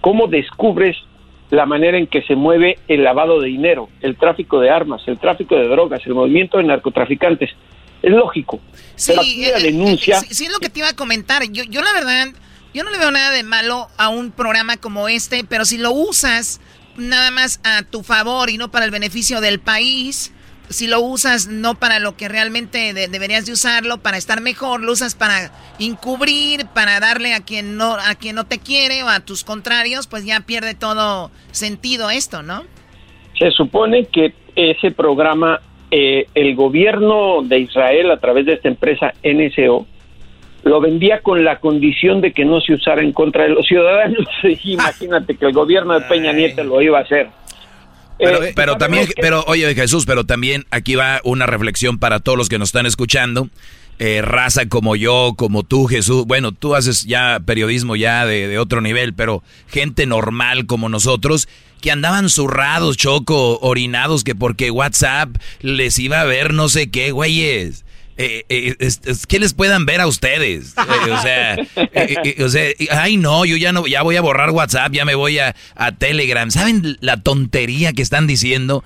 ¿cómo 0.00 0.28
descubres 0.28 0.96
la 1.52 1.66
manera 1.66 1.98
en 1.98 2.06
que 2.06 2.22
se 2.22 2.34
mueve 2.34 2.78
el 2.88 3.04
lavado 3.04 3.38
de 3.38 3.48
dinero, 3.48 3.90
el 4.00 4.16
tráfico 4.16 4.58
de 4.58 4.70
armas, 4.70 5.02
el 5.06 5.18
tráfico 5.18 5.54
de 5.54 5.68
drogas, 5.68 6.00
el 6.06 6.14
movimiento 6.14 6.56
de 6.56 6.64
narcotraficantes? 6.64 7.50
Es 8.02 8.10
lógico. 8.10 8.58
Pero 9.06 9.20
aquí 9.20 9.42
la 9.42 9.58
eh, 9.58 9.64
denuncia... 9.64 10.18
Sí, 10.20 10.34
sí, 10.34 10.44
es 10.46 10.52
lo 10.52 10.60
que 10.60 10.70
te 10.70 10.78
iba 10.78 10.88
a 10.88 10.96
comentar. 10.96 11.42
Yo, 11.50 11.64
yo 11.64 11.82
la 11.82 11.92
verdad, 11.92 12.28
yo 12.72 12.84
no 12.84 12.90
le 12.90 12.96
veo 12.96 13.10
nada 13.10 13.30
de 13.30 13.42
malo 13.42 13.88
a 13.98 14.08
un 14.08 14.30
programa 14.30 14.78
como 14.78 15.08
este, 15.08 15.44
pero 15.44 15.66
si 15.66 15.76
lo 15.76 15.92
usas 15.92 16.58
nada 16.96 17.30
más 17.30 17.60
a 17.64 17.82
tu 17.82 18.02
favor 18.02 18.48
y 18.48 18.56
no 18.56 18.70
para 18.70 18.86
el 18.86 18.90
beneficio 18.90 19.42
del 19.42 19.60
país, 19.60 20.32
si 20.72 20.86
lo 20.86 21.00
usas 21.00 21.48
no 21.48 21.74
para 21.74 21.98
lo 21.98 22.16
que 22.16 22.28
realmente 22.28 22.92
de- 22.94 23.08
deberías 23.08 23.46
de 23.46 23.52
usarlo, 23.52 23.98
para 23.98 24.16
estar 24.16 24.40
mejor, 24.40 24.80
lo 24.82 24.92
usas 24.92 25.14
para 25.14 25.52
encubrir, 25.78 26.66
para 26.66 27.00
darle 27.00 27.34
a 27.34 27.40
quien 27.40 27.76
no 27.76 27.94
a 27.94 28.14
quien 28.14 28.36
no 28.36 28.44
te 28.44 28.58
quiere 28.58 29.02
o 29.02 29.08
a 29.08 29.20
tus 29.20 29.44
contrarios, 29.44 30.06
pues 30.06 30.24
ya 30.24 30.40
pierde 30.40 30.74
todo 30.74 31.30
sentido 31.50 32.10
esto, 32.10 32.42
¿no? 32.42 32.64
Se 33.38 33.50
supone 33.50 34.06
que 34.06 34.34
ese 34.54 34.90
programa, 34.90 35.60
eh, 35.90 36.26
el 36.34 36.54
gobierno 36.54 37.42
de 37.42 37.60
Israel 37.60 38.10
a 38.10 38.18
través 38.18 38.46
de 38.46 38.54
esta 38.54 38.68
empresa 38.68 39.14
NSO, 39.22 39.86
lo 40.64 40.80
vendía 40.80 41.20
con 41.20 41.44
la 41.44 41.58
condición 41.58 42.20
de 42.20 42.32
que 42.32 42.44
no 42.44 42.60
se 42.60 42.74
usara 42.74 43.02
en 43.02 43.12
contra 43.12 43.44
de 43.44 43.50
los 43.50 43.66
ciudadanos. 43.66 44.26
Imagínate 44.64 45.36
que 45.36 45.46
el 45.46 45.52
gobierno 45.52 45.94
de 45.94 46.02
Peña 46.02 46.32
Nieto 46.32 46.62
lo 46.62 46.80
iba 46.80 46.98
a 46.98 47.02
hacer. 47.02 47.28
Pero, 48.18 48.42
Eh, 48.42 48.52
pero 48.54 48.76
también, 48.78 49.06
que- 49.06 49.14
pero 49.20 49.44
oye 49.46 49.74
Jesús, 49.74 50.04
pero 50.06 50.24
también 50.24 50.64
aquí 50.70 50.94
va 50.94 51.20
una 51.24 51.46
reflexión 51.46 51.98
para 51.98 52.20
todos 52.20 52.38
los 52.38 52.48
que 52.48 52.58
nos 52.58 52.68
están 52.68 52.86
escuchando. 52.86 53.48
Eh, 53.98 54.20
raza 54.22 54.66
como 54.68 54.96
yo, 54.96 55.34
como 55.36 55.62
tú, 55.64 55.86
Jesús. 55.86 56.24
Bueno, 56.26 56.52
tú 56.52 56.74
haces 56.74 57.04
ya 57.04 57.40
periodismo 57.44 57.94
ya 57.94 58.26
de, 58.26 58.48
de 58.48 58.58
otro 58.58 58.80
nivel, 58.80 59.12
pero 59.14 59.42
gente 59.68 60.06
normal 60.06 60.66
como 60.66 60.88
nosotros 60.88 61.48
que 61.80 61.90
andaban 61.90 62.28
zurrados, 62.28 62.96
choco, 62.96 63.58
orinados, 63.60 64.24
que 64.24 64.34
porque 64.34 64.70
WhatsApp 64.70 65.30
les 65.60 65.98
iba 65.98 66.20
a 66.20 66.24
ver 66.24 66.54
no 66.54 66.68
sé 66.68 66.90
qué, 66.90 67.10
güeyes. 67.10 67.84
Eh, 68.18 68.44
eh, 68.50 68.74
es- 68.78 69.00
es- 69.04 69.26
¿Qué 69.26 69.38
les 69.40 69.54
puedan 69.54 69.86
ver 69.86 70.00
a 70.02 70.06
ustedes? 70.06 70.74
Eh, 70.76 71.10
o 71.10 71.22
sea, 71.22 71.54
eh, 71.54 71.66
eh, 71.94 72.44
o 72.44 72.48
sea, 72.50 72.68
ay 73.00 73.16
no, 73.16 73.44
yo 73.46 73.56
ya 73.56 73.72
no, 73.72 73.86
ya 73.86 74.02
voy 74.02 74.16
a 74.16 74.20
borrar 74.20 74.50
WhatsApp, 74.50 74.92
ya 74.92 75.04
me 75.04 75.14
voy 75.14 75.38
a, 75.38 75.54
a 75.76 75.92
Telegram. 75.92 76.50
¿Saben 76.50 76.98
la 77.00 77.16
tontería 77.22 77.92
que 77.94 78.02
están 78.02 78.26
diciendo? 78.26 78.84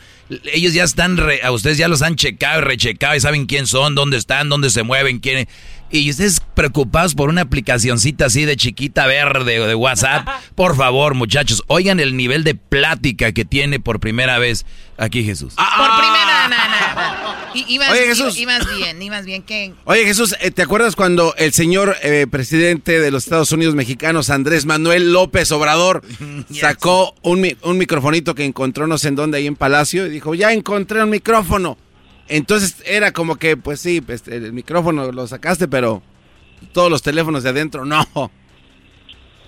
Ellos 0.53 0.74
ya 0.74 0.85
están, 0.85 1.16
re- 1.16 1.40
a 1.43 1.51
ustedes 1.53 1.77
ya 1.78 1.89
los 1.89 2.03
han 2.03 2.15
checado 2.16 2.61
y 2.61 2.65
rechecado 2.65 3.16
y 3.16 3.20
saben 3.20 3.47
quién 3.47 3.66
son, 3.66 3.94
dónde 3.94 4.16
están, 4.16 4.48
dónde 4.48 4.70
se 4.70 4.82
mueven, 4.85 5.19
quién. 5.19 5.48
Y 5.89 6.11
ustedes 6.11 6.40
preocupados 6.55 7.15
por 7.15 7.28
una 7.28 7.43
aplicacioncita 7.43 8.27
así 8.27 8.44
de 8.44 8.57
chiquita 8.57 9.07
verde 9.07 9.65
de 9.65 9.74
WhatsApp. 9.77 10.27
Por 10.57 10.74
favor, 10.77 11.15
muchachos, 11.15 11.62
oigan 11.69 12.01
el 12.01 12.16
nivel 12.16 12.43
de 12.43 12.57
plática 12.57 13.31
que 13.31 13.44
tiene 13.44 13.78
por 13.78 14.01
primera 14.01 14.39
vez 14.40 14.66
aquí 14.98 15.23
Jesús. 15.23 15.55
Por 15.55 15.97
primera, 15.98 16.48
na, 16.48 16.48
na. 16.48 17.06
Ibas, 17.69 17.91
Oye, 17.91 18.07
Jesús. 18.07 18.39
ibas 18.39 18.66
bien, 18.77 19.01
ibas 19.01 19.24
bien. 19.24 19.43
¿Qué? 19.43 19.73
Oye 19.85 20.05
Jesús, 20.05 20.37
eh, 20.41 20.51
¿te 20.51 20.62
acuerdas 20.62 20.97
cuando 20.97 21.35
el 21.37 21.53
señor 21.53 21.97
eh, 22.03 22.27
presidente 22.31 23.01
de 23.01 23.11
los 23.11 23.24
Estados 23.24 23.53
Unidos 23.53 23.74
mexicanos, 23.74 24.31
Andrés 24.31 24.66
Manuel 24.66 25.12
López 25.12 25.51
Obrador, 25.53 26.03
sacó 26.51 27.15
un, 27.23 27.47
un 27.62 27.78
microfonito 27.78 28.35
que 28.35 28.45
encontró 28.45 28.87
no 28.87 28.99
sé 28.99 29.09
en 29.09 29.16
dónde 29.16 29.39
ahí 29.39 29.47
en 29.47 29.57
Palacio 29.57 30.07
y 30.07 30.11
dijo, 30.11 30.35
ya 30.35 30.53
encontré 30.53 31.03
un 31.03 31.11
micrófono? 31.11 31.78
Entonces 32.28 32.83
era 32.87 33.12
como 33.12 33.37
que, 33.37 33.57
pues 33.57 33.81
sí, 33.81 34.01
pues, 34.01 34.27
el 34.28 34.53
micrófono 34.53 35.12
lo 35.12 35.27
sacaste, 35.27 35.69
pero 35.69 36.03
todos 36.73 36.91
los 36.91 37.03
teléfonos 37.03 37.43
de 37.43 37.51
adentro 37.51 37.85
no. 37.85 38.05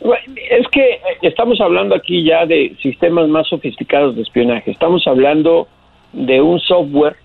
Es 0.01 0.67
que 0.71 0.81
eh, 0.81 1.01
estamos 1.23 1.61
hablando 1.61 1.95
aquí 1.95 2.25
ya 2.25 2.47
de 2.47 2.77
sistemas 2.81 3.29
más 3.29 3.49
sofisticados 3.49 4.15
de 4.15 4.23
espionaje. 4.23 4.71
Estamos 4.71 5.05
hablando 5.07 5.67
de 6.13 6.41
un 6.41 6.61
software 6.61 7.17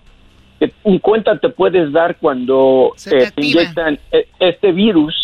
que 0.58 0.72
ni 0.84 1.00
cuenta 1.00 1.38
te 1.38 1.48
puedes 1.48 1.92
dar 1.92 2.16
cuando 2.18 2.92
eh, 3.16 3.30
te 3.34 3.40
inyectan 3.64 3.98
eh, 4.12 4.28
este 4.38 4.72
virus 4.72 5.14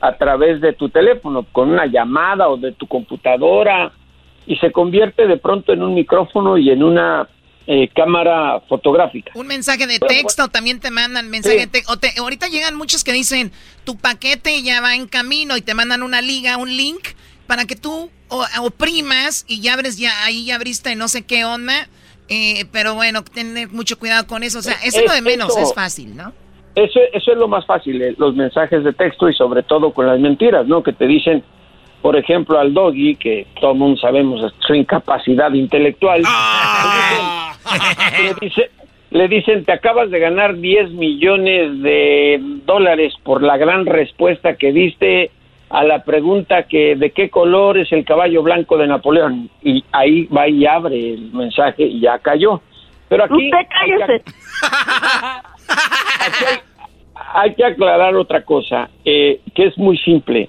a 0.00 0.16
través 0.16 0.60
de 0.60 0.72
tu 0.74 0.88
teléfono, 0.90 1.42
con 1.50 1.70
una 1.70 1.86
llamada 1.86 2.48
o 2.48 2.56
de 2.56 2.72
tu 2.72 2.86
computadora, 2.86 3.92
y 4.46 4.56
se 4.56 4.70
convierte 4.72 5.26
de 5.26 5.36
pronto 5.36 5.72
en 5.72 5.82
un 5.82 5.94
micrófono 5.94 6.56
y 6.56 6.70
en 6.70 6.82
una 6.82 7.28
eh, 7.66 7.88
cámara 7.94 8.60
fotográfica. 8.68 9.32
Un 9.34 9.46
mensaje 9.46 9.86
de 9.86 9.98
texto, 9.98 10.48
también 10.48 10.80
te 10.80 10.90
mandan 10.90 11.28
mensaje 11.28 11.58
de 11.58 11.66
texto. 11.66 11.92
Ahorita 12.18 12.46
llegan 12.48 12.74
muchos 12.76 13.04
que 13.04 13.12
dicen, 13.12 13.52
tu 13.84 13.96
paquete 13.98 14.62
ya 14.62 14.80
va 14.80 14.94
en 14.94 15.06
camino 15.06 15.56
y 15.56 15.60
te 15.62 15.74
mandan 15.74 16.02
una 16.02 16.22
liga, 16.22 16.56
un 16.56 16.74
link, 16.74 17.08
para 17.46 17.64
que 17.66 17.76
tú 17.76 18.10
o- 18.28 18.46
oprimas 18.62 19.44
y 19.48 19.60
ya 19.60 19.74
abres, 19.74 19.98
ya 19.98 20.12
ahí 20.24 20.46
ya 20.46 20.54
abriste 20.54 20.94
no 20.96 21.08
sé 21.08 21.26
qué 21.26 21.44
onda. 21.44 21.88
Eh, 22.28 22.66
pero 22.72 22.94
bueno, 22.94 23.22
tener 23.24 23.68
mucho 23.70 23.98
cuidado 23.98 24.26
con 24.26 24.42
eso. 24.42 24.58
O 24.58 24.62
sea, 24.62 24.74
eso 24.84 25.00
es 25.00 25.06
lo 25.06 25.12
de 25.14 25.22
menos, 25.22 25.48
Eso- 25.50 25.60
es 25.60 25.74
fácil, 25.74 26.16
¿no? 26.16 26.32
Eso, 26.74 27.00
eso 27.12 27.32
es 27.32 27.38
lo 27.38 27.48
más 27.48 27.66
fácil, 27.66 28.00
eh, 28.00 28.14
los 28.18 28.36
mensajes 28.36 28.84
de 28.84 28.92
texto 28.92 29.28
y 29.28 29.34
sobre 29.34 29.62
todo 29.64 29.92
con 29.92 30.06
las 30.06 30.20
mentiras, 30.20 30.66
¿no? 30.66 30.82
Que 30.82 30.92
te 30.92 31.06
dicen, 31.08 31.42
por 32.02 32.14
ejemplo, 32.16 32.58
al 32.58 32.72
doggy, 32.72 33.16
que 33.16 33.46
todo 33.60 33.72
el 33.72 33.78
mundo 33.78 34.00
sabemos 34.00 34.52
su 34.64 34.74
incapacidad 34.74 35.52
intelectual, 35.54 36.22
le, 38.22 38.34
dice- 38.40 38.70
le 39.10 39.26
dicen, 39.28 39.64
te 39.64 39.72
acabas 39.72 40.10
de 40.10 40.18
ganar 40.20 40.56
10 40.56 40.90
millones 40.92 41.82
de 41.82 42.38
dólares 42.66 43.12
por 43.24 43.42
la 43.42 43.56
gran 43.56 43.86
respuesta 43.86 44.54
que 44.56 44.72
diste 44.72 45.30
a 45.70 45.84
la 45.84 46.02
pregunta 46.02 46.62
que 46.64 46.96
de 46.96 47.10
qué 47.10 47.28
color 47.28 47.78
es 47.78 47.92
el 47.92 48.04
caballo 48.04 48.42
blanco 48.42 48.78
de 48.78 48.86
Napoleón. 48.86 49.50
Y 49.62 49.84
ahí 49.92 50.24
va 50.26 50.48
y 50.48 50.66
abre 50.66 51.14
el 51.14 51.32
mensaje 51.32 51.84
y 51.84 52.00
ya 52.00 52.18
cayó. 52.18 52.60
Pero 53.08 53.24
aquí... 53.24 53.46
Usted 53.46 53.66
cállese. 53.68 54.24
Hay, 56.20 56.58
hay 57.34 57.54
que 57.54 57.64
aclarar 57.64 58.16
otra 58.16 58.42
cosa, 58.42 58.88
eh, 59.04 59.40
que 59.54 59.66
es 59.66 59.76
muy 59.78 59.98
simple. 59.98 60.48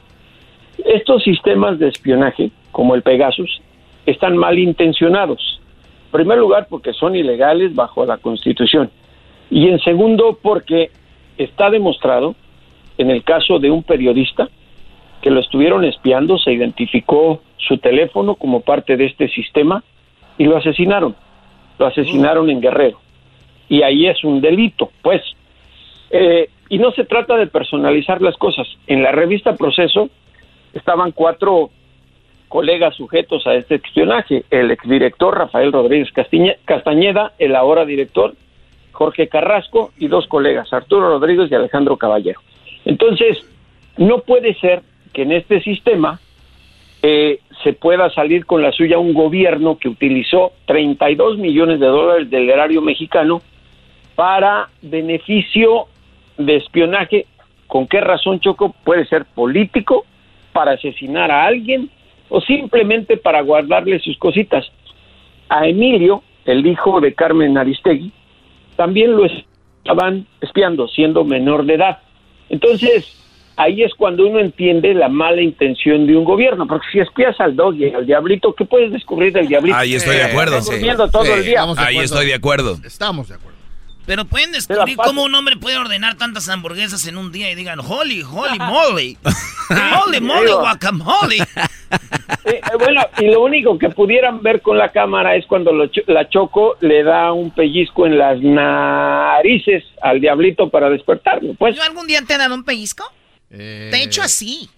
Estos 0.85 1.23
sistemas 1.23 1.77
de 1.79 1.89
espionaje, 1.89 2.51
como 2.71 2.95
el 2.95 3.01
Pegasus, 3.01 3.61
están 4.05 4.37
mal 4.37 4.57
intencionados. 4.57 5.61
En 6.05 6.11
primer 6.11 6.37
lugar, 6.37 6.67
porque 6.69 6.93
son 6.93 7.15
ilegales 7.15 7.75
bajo 7.75 8.05
la 8.05 8.17
Constitución. 8.17 8.89
Y 9.51 9.67
en 9.67 9.79
segundo, 9.79 10.39
porque 10.41 10.91
está 11.37 11.69
demostrado, 11.69 12.35
en 12.97 13.11
el 13.11 13.23
caso 13.23 13.59
de 13.59 13.71
un 13.71 13.83
periodista, 13.83 14.49
que 15.21 15.29
lo 15.29 15.39
estuvieron 15.39 15.83
espiando, 15.83 16.37
se 16.37 16.51
identificó 16.51 17.41
su 17.57 17.77
teléfono 17.77 18.35
como 18.35 18.61
parte 18.61 18.97
de 18.97 19.05
este 19.05 19.27
sistema 19.29 19.83
y 20.37 20.45
lo 20.45 20.57
asesinaron. 20.57 21.15
Lo 21.77 21.85
asesinaron 21.85 22.49
en 22.49 22.61
Guerrero. 22.61 22.99
Y 23.67 23.83
ahí 23.83 24.07
es 24.07 24.23
un 24.23 24.41
delito, 24.41 24.91
pues. 25.01 25.21
Eh, 26.09 26.49
y 26.69 26.77
no 26.79 26.91
se 26.91 27.05
trata 27.05 27.35
de 27.37 27.47
personalizar 27.47 28.21
las 28.21 28.35
cosas. 28.37 28.67
En 28.87 29.03
la 29.03 29.11
revista 29.11 29.55
Proceso 29.55 30.09
estaban 30.73 31.11
cuatro 31.11 31.69
colegas 32.47 32.95
sujetos 32.95 33.45
a 33.47 33.55
este 33.55 33.75
espionaje. 33.75 34.43
El 34.49 34.71
exdirector 34.71 35.37
Rafael 35.37 35.71
Rodríguez 35.71 36.09
Castañeda, 36.65 37.33
el 37.37 37.55
ahora 37.55 37.85
director 37.85 38.33
Jorge 38.91 39.27
Carrasco 39.27 39.91
y 39.97 40.07
dos 40.07 40.27
colegas, 40.27 40.73
Arturo 40.73 41.09
Rodríguez 41.09 41.49
y 41.51 41.55
Alejandro 41.55 41.97
Caballero. 41.97 42.41
Entonces, 42.85 43.37
no 43.97 44.19
puede 44.19 44.55
ser 44.55 44.81
que 45.13 45.23
en 45.23 45.31
este 45.31 45.61
sistema 45.61 46.19
eh, 47.01 47.39
se 47.63 47.73
pueda 47.73 48.09
salir 48.11 48.45
con 48.45 48.61
la 48.61 48.71
suya 48.71 48.99
un 48.99 49.13
gobierno 49.13 49.77
que 49.77 49.89
utilizó 49.89 50.53
32 50.65 51.37
millones 51.37 51.79
de 51.79 51.87
dólares 51.87 52.29
del 52.29 52.49
erario 52.49 52.81
mexicano 52.81 53.41
para 54.15 54.69
beneficio 54.81 55.87
de 56.37 56.57
espionaje. 56.57 57.25
¿Con 57.67 57.87
qué 57.87 58.01
razón, 58.01 58.39
Choco? 58.39 58.73
Puede 58.83 59.05
ser 59.05 59.25
político, 59.25 60.05
para 60.51 60.73
asesinar 60.73 61.31
a 61.31 61.45
alguien 61.45 61.89
o 62.29 62.41
simplemente 62.41 63.17
para 63.17 63.41
guardarle 63.41 63.99
sus 63.99 64.17
cositas. 64.17 64.65
A 65.47 65.67
Emilio, 65.67 66.23
el 66.45 66.65
hijo 66.65 66.99
de 67.01 67.13
Carmen 67.13 67.57
Aristegui, 67.57 68.11
también 68.75 69.15
lo 69.15 69.25
estaban 69.25 70.27
espiando, 70.41 70.87
siendo 70.87 71.23
menor 71.23 71.65
de 71.65 71.75
edad. 71.75 71.99
Entonces, 72.49 73.15
ahí 73.59 73.83
es 73.83 73.93
cuando 73.93 74.25
uno 74.25 74.39
entiende 74.39 74.93
la 74.93 75.09
mala 75.09 75.41
intención 75.41 76.07
de 76.07 76.15
un 76.15 76.23
gobierno, 76.23 76.65
porque 76.65 76.87
si 76.91 76.99
espías 76.99 77.39
al 77.39 77.55
dog 77.55 77.75
y 77.75 77.93
al 77.93 78.05
diablito, 78.05 78.53
¿qué 78.53 78.65
puedes 78.65 78.91
descubrir 78.91 79.33
del 79.33 79.47
diablito? 79.47 79.77
Ahí 79.77 79.95
estoy 79.95 80.15
de 80.15 80.23
acuerdo. 80.23 80.59
Durmiendo 80.61 81.09
todo 81.09 81.25
el 81.35 81.43
día. 81.43 81.65
Ahí 81.77 81.97
estoy 81.97 82.25
de 82.27 82.33
acuerdo. 82.35 82.77
Estamos 82.83 83.27
de 83.27 83.35
acuerdo. 83.35 83.59
Pero 84.05 84.25
pueden 84.25 84.51
descubrir 84.51 84.97
cómo 84.97 85.23
un 85.23 85.35
hombre 85.35 85.55
puede 85.55 85.77
ordenar 85.77 86.15
tantas 86.15 86.49
hamburguesas 86.49 87.05
en 87.07 87.15
un 87.17 87.31
día 87.31 87.51
y 87.51 87.55
digan, 87.55 87.79
holy, 87.79 88.23
holy 88.23 88.57
moly, 88.57 89.17
holy 90.03 90.19
moly 90.21 90.51
guacamole. 90.51 91.37
Eh, 92.45 92.51
eh, 92.55 92.61
bueno, 92.77 93.01
y 93.17 93.25
lo 93.25 93.41
único 93.43 93.77
que 93.77 93.89
pudieran 93.89 94.41
ver 94.43 94.61
con 94.61 94.77
la 94.77 94.91
cámara 94.91 95.35
es 95.35 95.45
cuando 95.47 95.71
lo 95.73 95.87
cho- 95.87 96.01
la 96.07 96.29
Choco 96.29 96.77
le 96.79 97.03
da 97.03 97.33
un 97.33 97.49
pellizco 97.51 98.05
en 98.05 98.17
las 98.17 98.39
narices 98.41 99.83
al 100.01 100.21
diablito 100.21 100.69
para 100.69 100.89
despertarlo. 100.89 101.53
Pues 101.55 101.75
¿Yo 101.75 101.83
algún 101.83 102.07
día 102.07 102.21
te 102.25 102.33
he 102.33 102.37
dado 102.37 102.55
un 102.55 102.63
pellizco? 102.63 103.03
Te 103.49 103.89
he 103.97 104.03
hecho 104.03 104.21
así. 104.21 104.69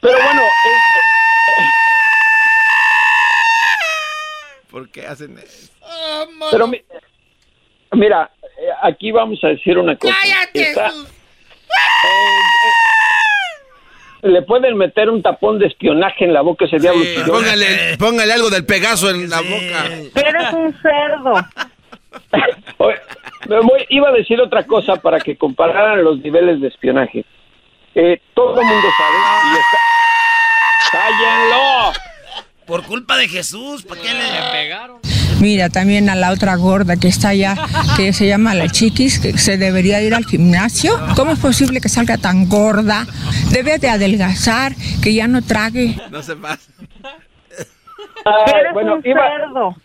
Pero 0.00 0.22
bueno, 0.22 0.42
eh, 0.42 1.62
¿Por 4.70 4.88
qué 4.90 5.06
hacen 5.06 5.38
eso? 5.38 5.72
pero 6.50 6.66
mi- 6.66 6.82
mira, 7.92 8.30
eh, 8.42 8.68
aquí 8.82 9.10
vamos 9.10 9.42
a 9.42 9.48
decir 9.48 9.78
una 9.78 9.96
cosa. 9.96 10.14
Está- 10.70 10.88
eh, 10.88 10.92
eh, 12.04 12.70
le 14.22 14.42
pueden 14.42 14.76
meter 14.76 15.10
un 15.10 15.22
tapón 15.22 15.58
de 15.58 15.66
espionaje 15.66 16.24
en 16.24 16.32
la 16.32 16.40
boca 16.42 16.64
a 16.64 16.68
ese 16.68 16.78
diablo. 16.78 17.02
Póngale, 17.26 17.96
póngale 17.98 18.32
algo 18.32 18.50
del 18.50 18.64
Pegaso 18.66 19.10
en 19.10 19.28
la 19.30 19.40
boca. 19.40 19.86
Eres 20.14 20.52
un 20.52 20.74
cerdo. 20.80 21.34
Oye, 22.78 22.96
me 23.48 23.60
voy- 23.60 23.86
iba 23.90 24.08
a 24.08 24.12
decir 24.12 24.40
otra 24.40 24.64
cosa 24.66 24.96
para 24.96 25.20
que 25.20 25.36
compararan 25.36 26.02
los 26.02 26.18
niveles 26.20 26.60
de 26.60 26.68
espionaje. 26.68 27.24
Eh, 27.94 28.20
todo 28.34 28.60
el 28.60 28.66
mundo 28.66 28.88
sabe 28.96 29.16
y 29.52 29.58
está... 29.58 29.78
¡Cállenlo! 30.92 31.92
Por 32.66 32.84
culpa 32.84 33.16
de 33.16 33.28
Jesús, 33.28 33.84
¿para 33.84 34.00
qué 34.00 34.08
le 34.12 34.24
pegaron? 34.52 35.00
Mira, 35.40 35.68
también 35.68 36.08
a 36.08 36.14
la 36.14 36.32
otra 36.32 36.56
gorda 36.56 36.96
que 36.96 37.08
está 37.08 37.28
allá, 37.30 37.54
que 37.96 38.12
se 38.12 38.26
llama 38.26 38.54
la 38.54 38.68
chiquis, 38.68 39.18
que 39.18 39.36
se 39.36 39.58
debería 39.58 40.02
ir 40.02 40.14
al 40.14 40.24
gimnasio. 40.24 40.92
¿Cómo 41.14 41.32
es 41.32 41.38
posible 41.38 41.80
que 41.80 41.88
salga 41.88 42.16
tan 42.16 42.48
gorda? 42.48 43.06
Debe 43.52 43.78
de 43.78 43.88
adelgazar, 43.88 44.72
que 45.02 45.14
ya 45.14 45.28
no 45.28 45.42
trague. 45.42 45.94
No 46.10 46.22
se 46.22 46.36
pasa. 46.36 46.72
Eres 48.46 48.72
bueno, 48.72 48.94
un 48.96 49.02
iba, 49.04 49.22
cerdo. 49.38 49.76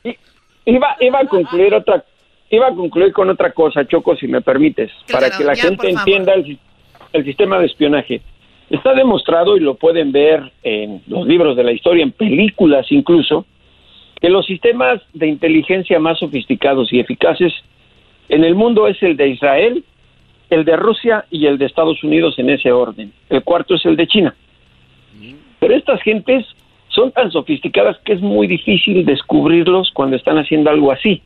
iba, 0.65 0.95
iba 0.99 1.19
a 1.19 1.27
concluir 1.27 1.73
otra, 1.75 2.03
iba 2.49 2.67
a 2.67 2.73
concluir 2.73 3.13
con 3.13 3.29
otra 3.29 3.51
cosa, 3.51 3.85
Choco, 3.85 4.15
si 4.15 4.27
me 4.27 4.41
permites, 4.41 4.89
Claro, 5.05 5.25
para 5.27 5.37
que 5.37 5.43
la 5.43 5.53
ya, 5.53 5.63
gente 5.63 5.89
entienda 5.89 6.33
el 6.33 7.25
sistema 7.25 7.59
de 7.59 7.67
espionaje. 7.67 8.21
Está 8.69 8.93
demostrado 8.93 9.57
y 9.57 9.59
lo 9.59 9.75
pueden 9.75 10.11
ver 10.11 10.51
en 10.63 11.03
los 11.07 11.27
libros 11.27 11.55
de 11.57 11.63
la 11.65 11.73
historia, 11.73 12.03
en 12.03 12.13
películas 12.13 12.85
incluso, 12.89 13.45
que 14.21 14.29
los 14.29 14.45
sistemas 14.45 15.01
de 15.13 15.27
inteligencia 15.27 15.99
más 15.99 16.19
sofisticados 16.19 16.93
y 16.93 16.99
eficaces 16.99 17.53
en 18.29 18.43
el 18.43 18.53
mundo 18.53 18.87
es 18.87 19.01
el 19.01 19.17
de 19.17 19.29
Israel, 19.29 19.83
el 20.51 20.63
de 20.63 20.75
Rusia 20.75 21.25
y 21.31 21.47
el 21.47 21.57
de 21.57 21.65
Estados 21.65 22.03
Unidos 22.03 22.37
en 22.37 22.51
ese 22.51 22.71
orden. 22.71 23.11
El 23.29 23.43
cuarto 23.43 23.75
es 23.75 23.85
el 23.85 23.95
de 23.95 24.07
China. 24.07 24.35
Pero 25.59 25.75
estas 25.75 26.01
gentes 26.03 26.45
son 26.89 27.11
tan 27.11 27.31
sofisticadas 27.31 27.97
que 28.05 28.13
es 28.13 28.21
muy 28.21 28.47
difícil 28.47 29.05
descubrirlos 29.05 29.89
cuando 29.91 30.17
están 30.17 30.37
haciendo 30.37 30.69
algo 30.69 30.91
así. 30.91 31.21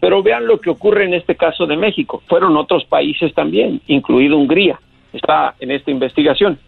Pero 0.00 0.22
vean 0.22 0.46
lo 0.46 0.60
que 0.60 0.70
ocurre 0.70 1.04
en 1.04 1.14
este 1.14 1.36
caso 1.36 1.66
de 1.66 1.76
México. 1.76 2.22
Fueron 2.26 2.56
otros 2.56 2.84
países 2.84 3.34
también, 3.34 3.80
incluido 3.86 4.38
Hungría. 4.38 4.80
Está 5.12 5.54
en 5.60 5.70
esta 5.70 5.90
investigación. 5.90 6.58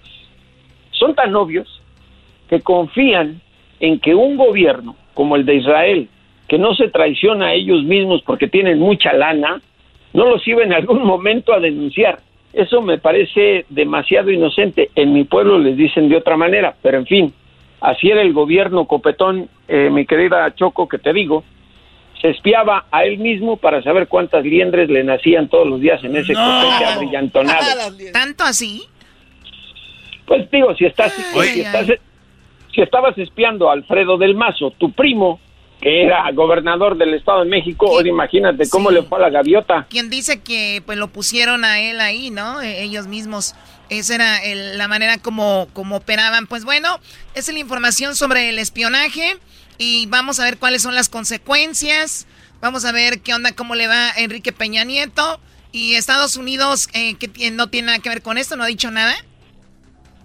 Son 0.90 1.14
tan 1.14 1.34
obvios 1.34 1.80
que 2.48 2.60
confían 2.60 3.40
en 3.80 4.00
que 4.00 4.14
un 4.14 4.36
gobierno 4.36 4.96
como 5.16 5.34
el 5.34 5.46
de 5.46 5.56
Israel, 5.56 6.08
que 6.46 6.58
no 6.58 6.74
se 6.74 6.88
traiciona 6.88 7.46
a 7.46 7.54
ellos 7.54 7.82
mismos 7.82 8.22
porque 8.24 8.48
tienen 8.48 8.78
mucha 8.78 9.14
lana, 9.14 9.62
no 10.12 10.26
los 10.26 10.46
iba 10.46 10.62
en 10.62 10.74
algún 10.74 11.02
momento 11.12 11.54
a 11.54 11.58
denunciar. 11.58 12.20
Eso 12.52 12.82
me 12.82 12.98
parece 12.98 13.64
demasiado 13.70 14.30
inocente. 14.30 14.90
En 14.94 15.12
mi 15.12 15.24
pueblo 15.24 15.58
les 15.58 15.76
dicen 15.76 16.08
de 16.08 16.16
otra 16.16 16.36
manera, 16.36 16.76
pero 16.82 16.98
en 16.98 17.06
fin, 17.06 17.34
así 17.80 18.10
era 18.10 18.20
el 18.20 18.32
gobierno 18.32 18.86
copetón, 18.86 19.48
eh, 19.68 19.90
mi 19.90 20.06
querida 20.06 20.54
Choco, 20.54 20.86
que 20.86 20.98
te 20.98 21.12
digo, 21.12 21.44
se 22.20 22.30
espiaba 22.30 22.86
a 22.90 23.04
él 23.04 23.18
mismo 23.18 23.56
para 23.56 23.82
saber 23.82 24.06
cuántas 24.06 24.44
liendres 24.44 24.88
le 24.90 25.02
nacían 25.02 25.48
todos 25.48 25.66
los 25.66 25.80
días 25.80 26.02
en 26.04 26.16
ese 26.16 26.34
copete 26.34 26.84
abrillantonado. 26.84 27.66
¿Tanto 28.12 28.44
así? 28.44 28.82
Pues 30.26 30.50
digo, 30.50 30.74
si 30.74 30.86
estás, 30.86 31.14
Ay, 31.34 31.48
si 31.48 31.60
ay, 31.60 31.66
estás, 31.66 31.86
si 32.76 32.82
estabas 32.82 33.18
espiando 33.18 33.68
a 33.68 33.72
Alfredo 33.72 34.16
del 34.18 34.36
Mazo, 34.36 34.70
tu 34.78 34.92
primo, 34.92 35.40
que 35.80 36.04
era 36.04 36.30
gobernador 36.32 36.96
del 36.96 37.12
Estado 37.14 37.40
de 37.44 37.50
México, 37.50 37.86
ahora 37.88 38.08
imagínate 38.08 38.68
cómo 38.70 38.90
le 38.92 39.02
fue 39.02 39.18
a 39.18 39.22
la 39.22 39.30
gaviota. 39.30 39.86
Quien 39.90 40.08
dice 40.08 40.40
que 40.42 40.82
pues 40.86 40.96
lo 40.96 41.08
pusieron 41.08 41.64
a 41.64 41.80
él 41.80 42.00
ahí, 42.00 42.30
¿no? 42.30 42.60
E- 42.62 42.82
ellos 42.82 43.08
mismos. 43.08 43.54
Esa 43.90 44.14
era 44.14 44.44
el- 44.44 44.78
la 44.78 44.88
manera 44.88 45.18
como, 45.18 45.68
como 45.72 45.96
operaban. 45.96 46.46
Pues 46.46 46.64
bueno, 46.64 46.98
esa 47.34 47.50
es 47.50 47.54
la 47.54 47.58
información 47.60 48.14
sobre 48.16 48.48
el 48.48 48.58
espionaje 48.58 49.36
y 49.78 50.06
vamos 50.06 50.40
a 50.40 50.44
ver 50.44 50.56
cuáles 50.58 50.82
son 50.82 50.94
las 50.94 51.08
consecuencias. 51.08 52.26
Vamos 52.60 52.84
a 52.84 52.92
ver 52.92 53.20
qué 53.20 53.34
onda, 53.34 53.52
cómo 53.52 53.74
le 53.74 53.86
va 53.86 54.10
a 54.12 54.20
Enrique 54.20 54.52
Peña 54.52 54.84
Nieto. 54.84 55.40
Y 55.72 55.94
Estados 55.96 56.36
Unidos, 56.36 56.88
eh, 56.94 57.16
que 57.16 57.50
no 57.50 57.66
tiene 57.68 57.86
nada 57.86 57.98
que 57.98 58.08
ver 58.08 58.22
con 58.22 58.38
esto, 58.38 58.56
no 58.56 58.64
ha 58.64 58.66
dicho 58.66 58.90
nada. 58.90 59.14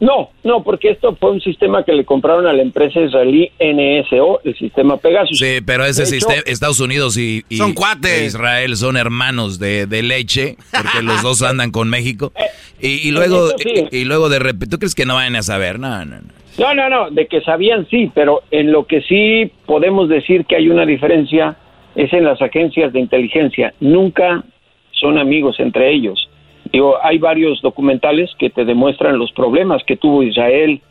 No, 0.01 0.31
no, 0.43 0.63
porque 0.63 0.89
esto 0.89 1.15
fue 1.15 1.29
un 1.31 1.41
sistema 1.41 1.83
que 1.85 1.93
le 1.93 2.03
compraron 2.05 2.47
a 2.47 2.53
la 2.53 2.63
empresa 2.63 2.99
israelí 2.99 3.51
NSO, 3.59 4.41
el 4.43 4.57
sistema 4.57 4.97
Pegasus. 4.97 5.37
Sí, 5.37 5.59
pero 5.63 5.85
ese 5.85 6.05
sistema, 6.07 6.41
Estados 6.47 6.79
Unidos 6.79 7.17
y, 7.17 7.43
y- 7.49 7.57
Son 7.57 7.73
cuates. 7.73 8.11
e 8.11 8.25
Israel 8.25 8.75
son 8.77 8.97
hermanos 8.97 9.59
de, 9.59 9.85
de 9.85 10.01
leche, 10.01 10.57
porque 10.71 11.03
los 11.03 11.21
dos 11.21 11.41
andan 11.43 11.69
con 11.69 11.87
México. 11.89 12.33
Y, 12.81 13.07
y 13.07 13.11
luego, 13.11 13.49
eso 13.49 13.55
sí. 13.59 13.85
y, 13.91 13.97
y 13.99 14.03
luego 14.05 14.27
de 14.29 14.39
repente, 14.39 14.67
¿tú 14.69 14.79
crees 14.79 14.95
que 14.95 15.05
no 15.05 15.13
vayan 15.15 15.35
a 15.35 15.43
saber? 15.43 15.77
No, 15.79 16.03
no, 16.03 16.15
no. 16.19 16.27
No, 16.57 16.73
no, 16.73 16.89
no, 16.89 17.11
de 17.11 17.27
que 17.27 17.39
sabían 17.41 17.87
sí, 17.89 18.11
pero 18.13 18.41
en 18.51 18.71
lo 18.71 18.85
que 18.87 19.01
sí 19.03 19.51
podemos 19.67 20.09
decir 20.09 20.45
que 20.45 20.55
hay 20.55 20.67
una 20.67 20.85
diferencia 20.85 21.55
es 21.95 22.11
en 22.11 22.23
las 22.25 22.41
agencias 22.41 22.91
de 22.91 22.99
inteligencia. 22.99 23.73
Nunca 23.79 24.43
son 24.91 25.17
amigos 25.19 25.59
entre 25.59 25.91
ellos. 25.93 26.27
Digo, 26.71 26.97
hay 27.03 27.17
varios 27.17 27.61
documentales 27.61 28.29
que 28.39 28.49
te 28.49 28.63
demuestran 28.63 29.17
los 29.17 29.31
problemas 29.33 29.83
que 29.85 29.97
tuvo 29.97 30.23
Israel 30.23 30.81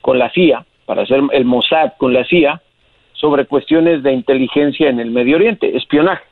con 0.00 0.18
la 0.18 0.30
CIA, 0.30 0.64
para 0.86 1.02
hacer 1.02 1.20
el 1.32 1.44
Mossad 1.44 1.92
con 1.98 2.12
la 2.12 2.24
CIA, 2.24 2.60
sobre 3.14 3.46
cuestiones 3.46 4.02
de 4.02 4.12
inteligencia 4.12 4.88
en 4.88 5.00
el 5.00 5.10
Medio 5.10 5.36
Oriente, 5.36 5.76
espionaje. 5.76 6.22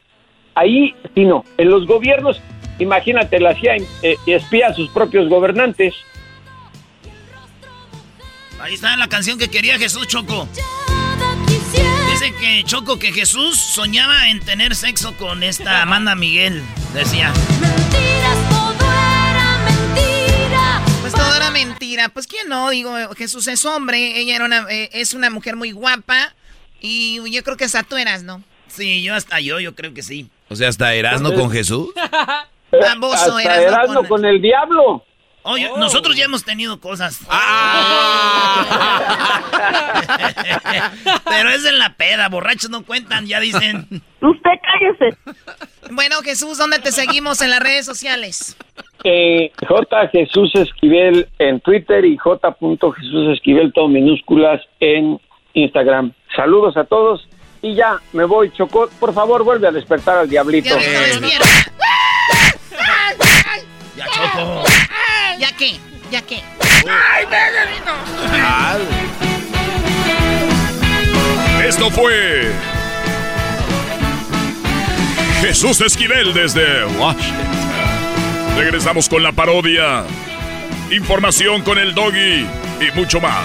Ahí 0.54 0.94
sí 1.14 1.24
no. 1.24 1.44
En 1.56 1.70
los 1.70 1.86
gobiernos, 1.86 2.40
imagínate, 2.78 3.40
la 3.40 3.54
CIA 3.54 3.76
eh, 4.02 4.16
espía 4.26 4.68
a 4.68 4.74
sus 4.74 4.90
propios 4.90 5.28
gobernantes. 5.28 5.94
Ahí 8.60 8.74
está 8.74 8.96
la 8.96 9.08
canción 9.08 9.38
que 9.38 9.48
quería 9.48 9.78
Jesús 9.78 10.06
Choco. 10.06 10.46
Dice 12.10 12.32
que 12.38 12.62
Choco 12.64 12.98
que 12.98 13.10
Jesús 13.10 13.58
soñaba 13.58 14.28
en 14.28 14.40
tener 14.40 14.74
sexo 14.74 15.16
con 15.16 15.42
esta 15.42 15.82
Amanda 15.82 16.14
Miguel. 16.14 16.62
Decía. 16.94 17.32
Pues 21.12 21.24
todo 21.24 21.36
era 21.36 21.50
mentira. 21.50 22.08
Pues 22.08 22.26
quién 22.26 22.48
no, 22.48 22.70
digo, 22.70 22.94
Jesús 23.16 23.46
es 23.48 23.64
hombre, 23.64 24.18
ella 24.18 24.36
era 24.36 24.44
una, 24.44 24.66
eh, 24.70 24.88
es 24.92 25.14
una 25.14 25.30
mujer 25.30 25.56
muy 25.56 25.72
guapa 25.72 26.34
y 26.80 27.20
yo 27.30 27.42
creo 27.44 27.56
que 27.56 27.64
hasta 27.64 27.82
tú 27.82 27.96
eras, 27.96 28.22
¿no? 28.22 28.42
Sí, 28.68 29.02
yo 29.02 29.14
hasta 29.14 29.38
yo, 29.40 29.60
yo 29.60 29.74
creo 29.74 29.92
que 29.92 30.02
sí. 30.02 30.30
O 30.48 30.56
sea, 30.56 30.68
hasta 30.68 30.94
Erasmo 30.94 31.32
con 31.34 31.50
Jesús. 31.50 31.90
Baboso 32.72 33.36
Hasta 33.36 33.42
eras, 33.42 33.56
¿no? 33.58 33.68
Erasmo 33.68 33.94
Con- 34.00 34.06
con 34.06 34.24
el 34.24 34.40
diablo. 34.40 35.04
Oye, 35.44 35.68
nosotros 35.76 36.16
ya 36.16 36.24
hemos 36.24 36.44
tenido 36.44 36.78
cosas. 36.80 37.20
Pero 41.24 41.50
es 41.50 41.64
en 41.64 41.78
la 41.78 41.94
peda, 41.94 42.28
borrachos 42.28 42.70
no 42.70 42.84
cuentan, 42.84 43.26
ya 43.26 43.40
dicen. 43.40 43.88
Usted 44.20 44.50
cállese. 44.62 45.16
Bueno, 45.90 46.16
Jesús, 46.22 46.58
¿dónde 46.58 46.78
te 46.78 46.92
seguimos 46.92 47.42
en 47.42 47.50
las 47.50 47.60
redes 47.60 47.84
sociales? 47.84 48.56
Eh, 49.04 49.50
J. 49.66 50.08
Jesús 50.08 50.54
Esquivel 50.54 51.28
en 51.38 51.60
Twitter 51.60 52.04
y 52.04 52.16
J. 52.16 52.56
Jesús 52.96 53.34
Esquivel, 53.34 53.72
todo 53.72 53.88
minúsculas, 53.88 54.60
en 54.78 55.20
Instagram. 55.54 56.12
Saludos 56.36 56.76
a 56.76 56.84
todos 56.84 57.28
y 57.62 57.74
ya 57.74 58.00
me 58.12 58.24
voy, 58.24 58.52
Chocó. 58.52 58.88
Por 59.00 59.12
favor, 59.12 59.42
vuelve 59.44 59.68
a 59.68 59.72
despertar 59.72 60.18
al 60.18 60.28
diablito. 60.28 60.76
Ya, 63.96 64.06
Choco. 64.12 64.64
¿Ya 65.42 65.50
qué? 65.56 65.76
¿Ya 66.12 66.22
qué? 66.22 66.40
¡Ay, 66.88 67.26
Esto 71.66 71.90
fue 71.90 72.48
Jesús 75.40 75.80
Esquivel 75.80 76.32
desde 76.32 76.84
Washington. 76.84 77.46
Regresamos 78.56 79.08
con 79.08 79.24
la 79.24 79.32
parodia, 79.32 80.04
información 80.92 81.62
con 81.62 81.76
el 81.76 81.92
doggy 81.92 82.46
y 82.78 82.96
mucho 82.96 83.20
más. 83.20 83.44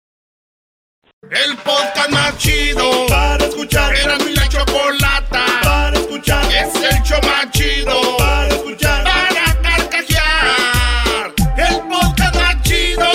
El 1.29 1.55
podcast 1.57 2.09
más 2.09 2.35
chido 2.39 3.05
para 3.07 3.45
escuchar. 3.45 3.95
Era 3.95 4.17
mi 4.17 4.33
la 4.33 4.49
chocolata 4.49 5.45
para 5.61 5.95
escuchar. 5.95 6.43
Es 6.51 6.73
el 6.73 7.03
show 7.03 7.19
más 7.21 7.51
chido 7.51 8.17
para 8.17 8.47
escuchar. 8.47 9.03
Para 9.03 9.61
carcajear. 9.61 11.33
El 11.57 11.79
podcast 11.87 12.35
más 12.35 12.61
chido. 12.63 13.11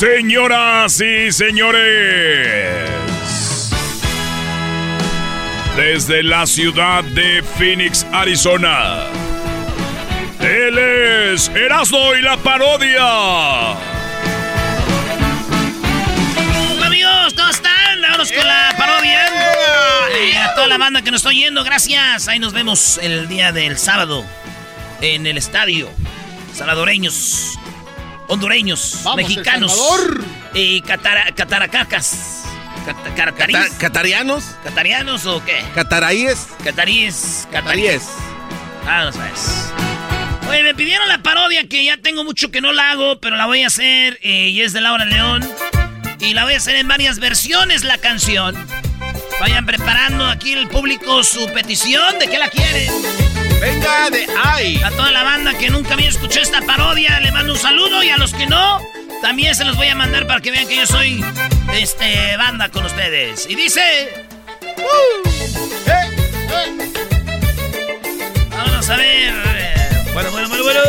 Señoras 0.00 1.00
y 1.00 1.30
señores, 1.30 2.68
desde 5.76 6.24
la 6.24 6.48
ciudad 6.48 7.04
de 7.04 7.44
Phoenix, 7.44 8.04
Arizona, 8.12 9.04
él 10.40 10.78
es 10.78 11.48
Erasmo 11.50 12.14
y 12.14 12.22
la 12.22 12.36
parodia. 12.38 13.06
Hola 16.72 16.86
amigos, 16.86 17.34
¿cómo 17.36 17.48
están? 17.50 18.00
Vámonos 18.02 18.32
con 18.32 18.46
la 18.46 18.74
parodia. 18.76 19.26
Y 20.28 20.34
a 20.36 20.54
toda 20.54 20.66
la 20.66 20.78
banda 20.78 21.02
que 21.02 21.10
nos 21.10 21.20
está 21.20 21.28
oyendo, 21.30 21.62
gracias. 21.64 22.28
Ahí 22.28 22.38
nos 22.38 22.52
vemos 22.52 22.98
el 23.02 23.28
día 23.28 23.52
del 23.52 23.78
sábado 23.78 24.24
en 25.00 25.26
el 25.26 25.36
estadio. 25.38 25.88
Salvadoreños, 26.54 27.58
hondureños, 28.28 29.00
Vamos, 29.04 29.16
mexicanos 29.22 29.72
y 30.52 30.82
catara- 30.82 31.32
cataracacas. 31.34 32.44
Cata- 32.84 33.14
¿Catarianos? 33.78 34.44
¿Catarianos 34.64 35.26
o 35.26 35.44
qué? 35.44 35.62
¿Cataraíes? 35.74 36.48
Cataríes. 36.64 37.46
Cataríes. 37.52 38.02
Vamos 38.84 39.16
pues. 39.16 39.72
Oye, 40.50 40.64
me 40.64 40.74
pidieron 40.74 41.08
la 41.08 41.18
parodia 41.18 41.68
que 41.68 41.84
ya 41.84 41.96
tengo 41.96 42.24
mucho 42.24 42.50
que 42.50 42.60
no 42.60 42.72
la 42.72 42.90
hago, 42.90 43.20
pero 43.20 43.36
la 43.36 43.46
voy 43.46 43.62
a 43.62 43.68
hacer 43.68 44.18
eh, 44.20 44.48
y 44.48 44.62
es 44.62 44.72
de 44.72 44.80
Laura 44.80 45.04
León. 45.04 45.48
Y 46.18 46.34
la 46.34 46.42
voy 46.42 46.54
a 46.54 46.56
hacer 46.56 46.74
en 46.74 46.88
varias 46.88 47.20
versiones 47.20 47.84
la 47.84 47.98
canción. 47.98 48.56
Vayan 49.38 49.64
preparando 49.64 50.26
aquí 50.26 50.52
el 50.52 50.66
público 50.66 51.22
su 51.22 51.46
petición 51.52 52.18
de 52.18 52.26
que 52.26 52.36
la 52.36 52.48
quieren. 52.48 52.92
Venga 53.60 54.10
de 54.10 54.26
ay. 54.42 54.82
A 54.82 54.90
toda 54.90 55.12
la 55.12 55.22
banda 55.22 55.56
que 55.56 55.70
nunca 55.70 55.94
había 55.94 56.08
escuchado 56.08 56.42
esta 56.42 56.62
parodia, 56.62 57.20
le 57.20 57.30
mando 57.30 57.52
un 57.52 57.58
saludo 57.58 58.02
y 58.02 58.10
a 58.10 58.16
los 58.16 58.34
que 58.34 58.48
no, 58.48 58.80
también 59.22 59.54
se 59.54 59.64
los 59.64 59.76
voy 59.76 59.86
a 59.86 59.94
mandar 59.94 60.26
para 60.26 60.40
que 60.40 60.50
vean 60.50 60.66
que 60.66 60.74
yo 60.74 60.86
soy 60.86 61.24
este 61.74 62.36
banda 62.36 62.70
con 62.70 62.84
ustedes. 62.84 63.46
Y 63.48 63.54
dice. 63.54 64.26
Vamos 68.50 68.90
a 68.90 68.96
ver. 68.96 69.49
Bueno, 70.12 70.30
bueno, 70.32 70.48
bueno, 70.48 70.64
bueno. 70.64 70.80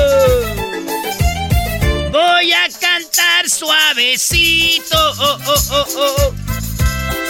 Voy 2.11 2.52
a 2.53 2.68
cantar 2.80 3.49
suavecito. 3.49 4.98
oh, 4.98 5.38
oh, 5.48 5.53
oh, 5.72 5.85
oh, 5.95 6.15
oh. 6.19 6.34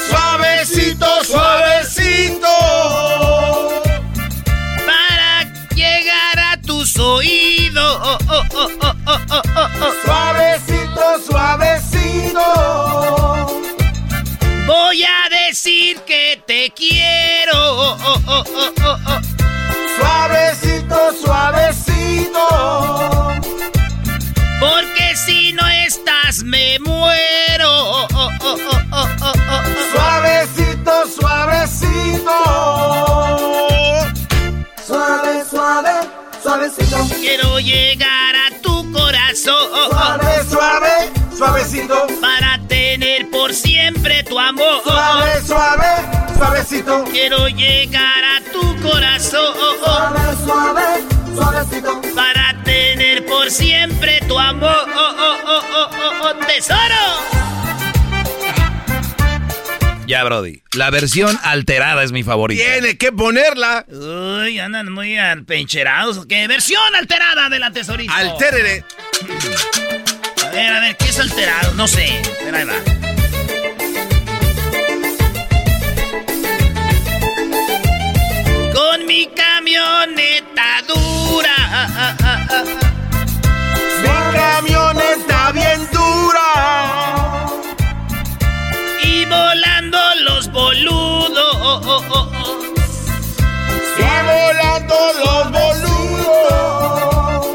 Suavecito, 0.09 1.23
suavecito. 1.23 2.47
Para 4.85 5.43
llegar 5.75 6.39
a 6.39 6.57
tus 6.61 6.97
oídos. 6.97 7.99
oh, 8.01 8.17
oh, 8.29 8.43
oh, 8.53 8.67
oh, 8.81 8.93
oh, 9.07 9.19
oh, 9.29 9.41
oh, 9.55 9.69
oh. 9.81 9.93
Suavecito, 10.05 11.19
suavecito. 11.27 12.45
Voy 14.65 15.03
a 15.03 15.29
decir 15.29 15.99
que 16.01 16.41
te 16.47 16.71
quiero. 16.71 17.53
oh, 17.55 17.97
oh, 18.05 18.21
oh, 18.27 18.43
oh, 18.47 18.73
oh, 18.83 18.97
oh. 19.07 19.19
Suavecito, 19.97 20.95
suavecito. 21.23 22.47
Porque 24.59 25.15
si 25.25 25.53
no 25.53 25.67
estás, 25.67 26.43
me 26.43 26.77
muero. 26.79 27.69
oh, 27.69 28.07
oh, 28.13 28.29
oh, 28.41 28.57
oh, 28.71 28.77
oh, 28.91 29.07
oh, 29.21 29.33
oh. 29.49 29.61
Suavecito, 29.91 31.07
suavecito. 31.19 32.37
Suave, 34.85 35.43
suave, 35.49 35.91
suavecito. 36.43 36.97
Quiero 37.19 37.59
llegar 37.59 38.35
a 38.35 38.61
tu 38.61 38.91
corazón. 38.91 39.67
Suave, 39.89 40.43
suave, 40.49 41.11
suavecito. 41.37 42.07
Para 42.21 42.59
tener 42.67 43.29
por 43.29 43.53
siempre 43.53 44.23
tu 44.23 44.37
amor. 44.39 44.81
Suave, 44.83 45.41
suave, 45.45 45.87
suavecito. 46.41 47.03
Quiero 47.11 47.47
llegar 47.49 48.23
a 48.23 48.41
tu 48.51 48.81
corazón. 48.81 49.55
Suave, 49.79 50.19
suave, 50.43 50.83
suavecito. 51.35 52.01
Para 52.15 52.55
tener 52.63 53.25
por 53.25 53.51
siempre 53.51 54.19
tu 54.27 54.39
amor. 54.39 54.87
Oh, 54.95 55.15
oh, 55.17 55.37
oh, 55.45 55.61
oh, 55.75 55.89
oh, 55.93 56.29
oh, 56.29 56.45
tesoro. 56.47 56.81
Ya, 60.07 60.23
Brody. 60.23 60.63
La 60.73 60.89
versión 60.89 61.39
alterada 61.43 62.03
es 62.03 62.11
mi 62.11 62.23
favorita. 62.23 62.61
Tiene 62.61 62.97
que 62.97 63.11
ponerla. 63.11 63.85
Uy, 63.87 64.59
andan 64.59 64.91
muy 64.91 65.17
alpencherados. 65.17 66.25
¿Qué 66.25 66.47
versión 66.47 66.95
alterada 66.95 67.49
de 67.49 67.59
la 67.59 67.71
tesorita? 67.71 68.13
Altérere. 68.15 68.83
A 70.45 70.49
ver, 70.49 70.73
a 70.73 70.79
ver, 70.81 70.97
¿qué 70.97 71.05
es 71.05 71.19
alterado? 71.19 71.75
No 71.75 71.87
sé. 71.87 72.21
Pero 72.43 72.57
ahí 72.57 72.65
va. 72.65 73.00
Camioneta 79.71 80.81
dura. 80.87 81.55
Mi 84.01 84.15
camioneta 84.37 85.51
bien 85.53 85.87
dura. 85.91 86.49
Y 89.03 89.25
volando 89.25 89.99
los 90.25 90.51
boludos. 90.51 92.03
Y 93.97 94.01
volando 94.27 94.95
los 95.23 95.51
boludos. 95.51 97.45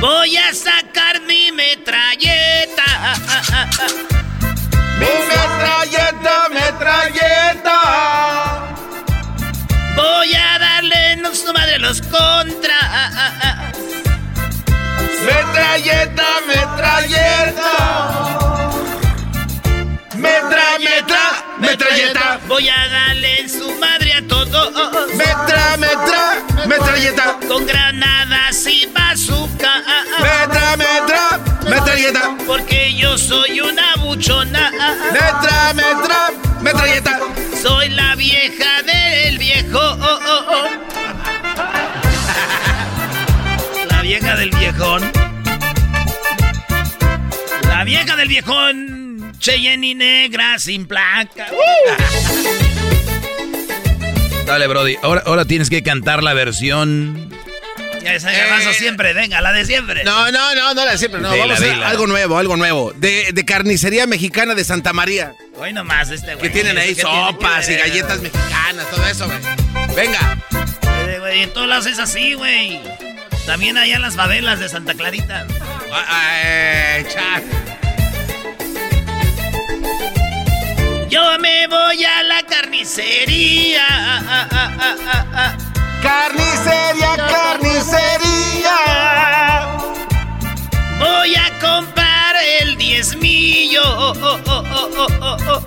Voy 0.00 0.36
a 0.36 0.54
sacar 0.54 1.20
mi 1.26 1.50
metralleta. 1.52 2.84
Mi 4.98 5.06
metralleta, 5.06 5.38
metralleta. 5.38 6.09
Los 11.80 12.02
contra. 12.02 12.76
Metralleta, 15.24 16.24
metralleta. 16.46 17.72
Metra, 20.16 20.78
metra, 20.78 21.44
metralleta. 21.58 22.40
Voy 22.46 22.68
a 22.68 22.88
darle 22.88 23.40
en 23.40 23.48
su 23.48 23.72
madre 23.78 24.12
a 24.12 24.26
todos. 24.26 24.72
Metra, 25.14 25.76
metra, 25.78 26.66
metralleta. 26.66 27.38
Con 27.48 27.66
granadas 27.66 28.66
y 28.66 28.86
bazooka. 28.86 29.82
Metra, 30.20 30.76
metra, 30.76 31.40
metralleta. 31.68 32.36
Porque 32.46 32.94
yo 32.94 33.16
soy 33.16 33.60
una 33.60 33.96
buchona. 33.96 34.70
la 34.70 35.72
metra, 35.74 36.30
metralleta. 36.60 37.20
Soy 37.62 37.88
la 37.90 38.14
vieja 38.16 38.69
vieja 47.90 48.14
del 48.14 48.28
viejón. 48.28 49.32
Cheyenne 49.40 49.84
y 49.84 49.94
negra 49.94 50.58
sin 50.58 50.86
placa. 50.86 51.48
Dale, 54.46 54.66
Brody. 54.68 54.96
Ahora, 55.02 55.22
ahora 55.26 55.44
tienes 55.44 55.70
que 55.70 55.82
cantar 55.82 56.22
la 56.22 56.32
versión. 56.32 57.30
Ya 58.02 58.14
esa 58.14 58.30
garbanzo 58.32 58.72
siempre, 58.72 59.12
venga, 59.12 59.40
la 59.40 59.52
de 59.52 59.66
siempre. 59.66 60.04
No, 60.04 60.30
no, 60.30 60.54
no, 60.54 60.74
no 60.74 60.84
la 60.84 60.92
de 60.92 60.98
siempre, 60.98 61.20
no. 61.20 61.32
Dila, 61.32 61.46
Vamos 61.54 61.62
a 61.62 61.88
algo 61.88 62.06
nuevo, 62.06 62.38
algo 62.38 62.56
nuevo. 62.56 62.92
De, 62.96 63.30
de 63.32 63.44
carnicería 63.44 64.06
mexicana 64.06 64.54
de 64.54 64.64
Santa 64.64 64.92
María. 64.92 65.34
Hoy 65.56 65.72
nomás 65.72 66.10
este 66.10 66.34
güey. 66.34 66.42
Que 66.46 66.50
tienen 66.50 66.78
ahí 66.78 66.90
¿Eso 66.90 67.08
qué 67.08 67.12
tiene 67.12 67.26
sopas 67.32 67.68
y 67.68 67.74
galletas 67.74 68.20
mexicanas, 68.20 68.88
todo 68.90 69.06
eso, 69.06 69.26
güey. 69.26 69.38
Venga. 69.96 70.38
Eh, 71.08 71.16
güey, 71.18 71.42
en 71.42 71.52
todos 71.52 71.66
lados 71.66 71.86
es 71.86 71.98
así, 71.98 72.34
güey. 72.34 72.80
También 73.46 73.76
allá 73.76 73.96
en 73.96 74.02
las 74.02 74.14
favelas 74.14 74.60
de 74.60 74.68
Santa 74.68 74.94
Clarita. 74.94 75.46
Eh, 76.44 77.04
Yo 81.10 81.38
me 81.40 81.66
voy 81.66 82.04
a 82.04 82.22
la 82.22 82.40
carnicería. 82.44 83.84
ah, 83.90 84.46
ah, 84.52 84.68
ah, 84.80 84.96
ah, 85.08 85.26
ah. 85.34 85.56
Carnicería, 86.00 87.16
carnicería. 87.16 88.76
Voy 91.00 91.34
a 91.34 91.58
comprar 91.58 92.36
el 92.60 92.76
diezmillo. 92.76 93.82
oh, 93.82 94.14
oh, 94.46 94.64
oh. 95.48 95.66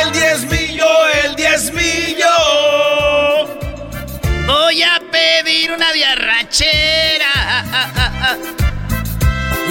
El 0.00 0.10
diezmillo, 0.12 0.88
el 1.24 1.36
diezmillo. 1.36 2.34
Voy 4.48 4.82
a 4.82 5.00
pedir 5.12 5.70
una 5.70 5.92
diarrachera. 5.92 7.32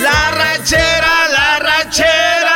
La 0.01 0.31
rachera, 0.31 1.27
la 1.33 1.59
rachera. 1.59 2.54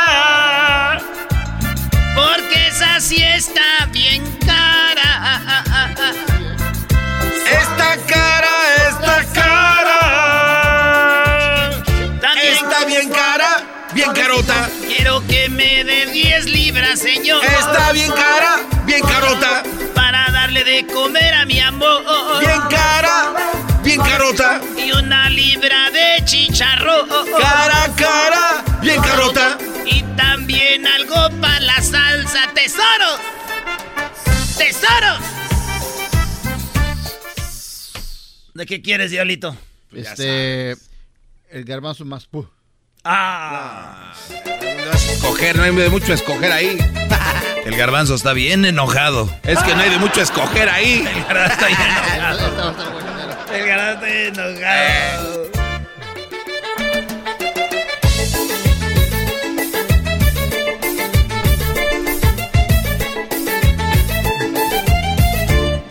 10 16.12 16.46
libras, 16.46 16.98
señor. 16.98 17.44
Está 17.44 17.92
bien 17.92 18.10
cara, 18.10 18.56
bien 18.84 19.00
carota. 19.00 19.62
Para 19.94 20.30
darle 20.30 20.64
de 20.64 20.86
comer 20.86 21.34
a 21.34 21.44
mi 21.46 21.60
amor. 21.60 22.02
Bien 22.40 22.60
cara, 22.68 23.32
bien 23.82 24.00
carota. 24.00 24.60
Y 24.76 24.90
una 24.92 25.30
libra 25.30 25.90
de 25.90 26.24
chicharrón. 26.24 27.08
Cara, 27.08 27.92
cara, 27.96 28.64
bien 28.80 29.00
carota. 29.02 29.58
Y 29.86 30.02
también 30.16 30.86
algo 30.86 31.30
para 31.40 31.60
la 31.60 31.80
salsa. 31.80 32.50
¡Tesoros! 32.54 33.20
¡Tesoros! 34.58 35.20
¿De 38.54 38.66
qué 38.66 38.82
quieres, 38.82 39.10
Diablito? 39.10 39.56
Este. 39.92 40.76
El 41.50 41.64
garbanzo 41.64 42.04
más 42.04 42.26
pu. 42.26 42.48
Ah. 43.04 44.12
No 44.59 44.59
vas 44.90 45.08
a 45.08 45.12
escoger, 45.12 45.56
no 45.56 45.62
hay 45.62 45.74
de 45.74 45.88
mucho 45.88 46.12
escoger 46.12 46.52
ahí. 46.52 46.78
El 47.64 47.76
garbanzo 47.76 48.14
está 48.14 48.32
bien 48.32 48.64
enojado. 48.64 49.28
Es 49.42 49.58
que 49.60 49.74
no 49.74 49.82
hay 49.82 49.90
de 49.90 49.98
mucho 49.98 50.20
escoger 50.20 50.68
ahí. 50.68 51.06
El 51.06 51.24
garbanzo 51.24 51.52
está 51.52 51.66
bien 51.66 51.78
enojado. 52.14 52.74
El 53.52 53.66
garbanzo 53.66 53.92
está 53.94 54.06
bien 54.06 54.38
enojado. 54.38 55.50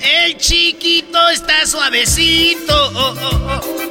El 0.01 0.37
chiquito 0.37 1.29
está 1.29 1.65
suavecito. 1.65 2.91
oh, 2.95 3.15
oh, 3.21 3.61
oh. 3.61 3.89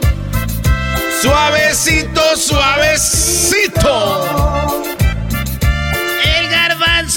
Suavecito, 1.21 2.37
suavecito. 2.37 3.89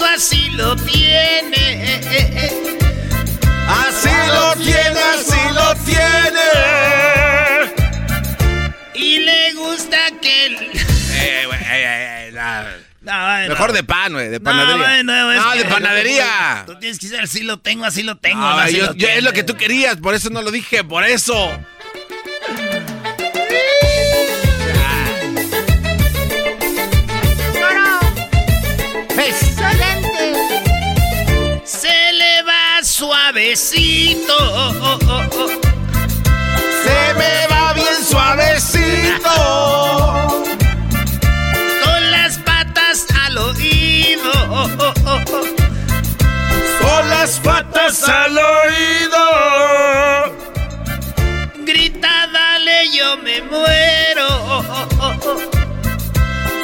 Así 0.04 0.50
lo 0.52 0.76
tiene. 0.76 2.02
Así 3.68 4.10
lo 4.28 4.54
tiene, 4.56 5.00
así 5.00 5.40
lo 5.54 5.76
tiene. 5.86 6.42
Y 8.94 9.20
le 9.20 9.54
gusta 9.54 9.98
que... 10.22 10.46
el- 10.48 10.56
Eh, 10.56 11.44
eh, 11.44 11.48
eh, 11.52 12.28
eh, 12.28 12.32
la- 12.34 12.66
No, 13.02 13.12
bueno. 13.26 13.50
Mejor 13.50 13.72
de 13.74 13.84
pan, 13.84 14.14
güey, 14.14 14.30
de 14.30 14.40
No, 14.40 14.44
panadería. 14.44 14.78
bueno, 14.78 15.34
No, 15.34 15.52
de 15.56 15.66
panadería. 15.66 16.64
Tú 16.66 16.78
tienes 16.80 17.00
que 17.00 17.08
decir, 17.08 17.22
así 17.24 17.44
lo 17.44 17.60
tengo, 17.60 17.86
así 17.86 18.04
lo 18.04 18.18
tengo. 18.18 18.40
No, 18.42 18.50
así 18.60 18.78
yo- 18.78 18.88
lo 18.88 18.94
yo- 18.96 19.08
es 19.08 19.24
lo 19.24 19.34
que 19.34 19.44
tú 19.44 19.56
querías, 19.56 19.98
por 19.98 20.14
eso 20.16 20.30
no 20.30 20.42
lo 20.42 20.52
dije, 20.52 20.84
por 20.84 21.04
eso. 21.04 21.50
Suavecito. 33.12 34.34
oh, 34.40 34.74
oh, 34.82 35.00
oh, 35.10 35.26
oh. 35.36 35.50
Se 36.84 37.14
me 37.20 37.48
va 37.52 37.74
bien 37.74 37.98
suavecito. 38.10 39.36
Con 41.84 42.12
las 42.12 42.38
patas 42.38 43.06
al 43.26 43.38
oído. 43.38 44.32
Con 46.82 47.10
las 47.10 47.40
patas 47.40 48.08
al 48.08 48.38
oído. 48.38 49.24
Grita, 51.66 52.28
dale, 52.32 52.90
yo 52.94 53.18
me 53.18 53.42
muero. 53.42 54.30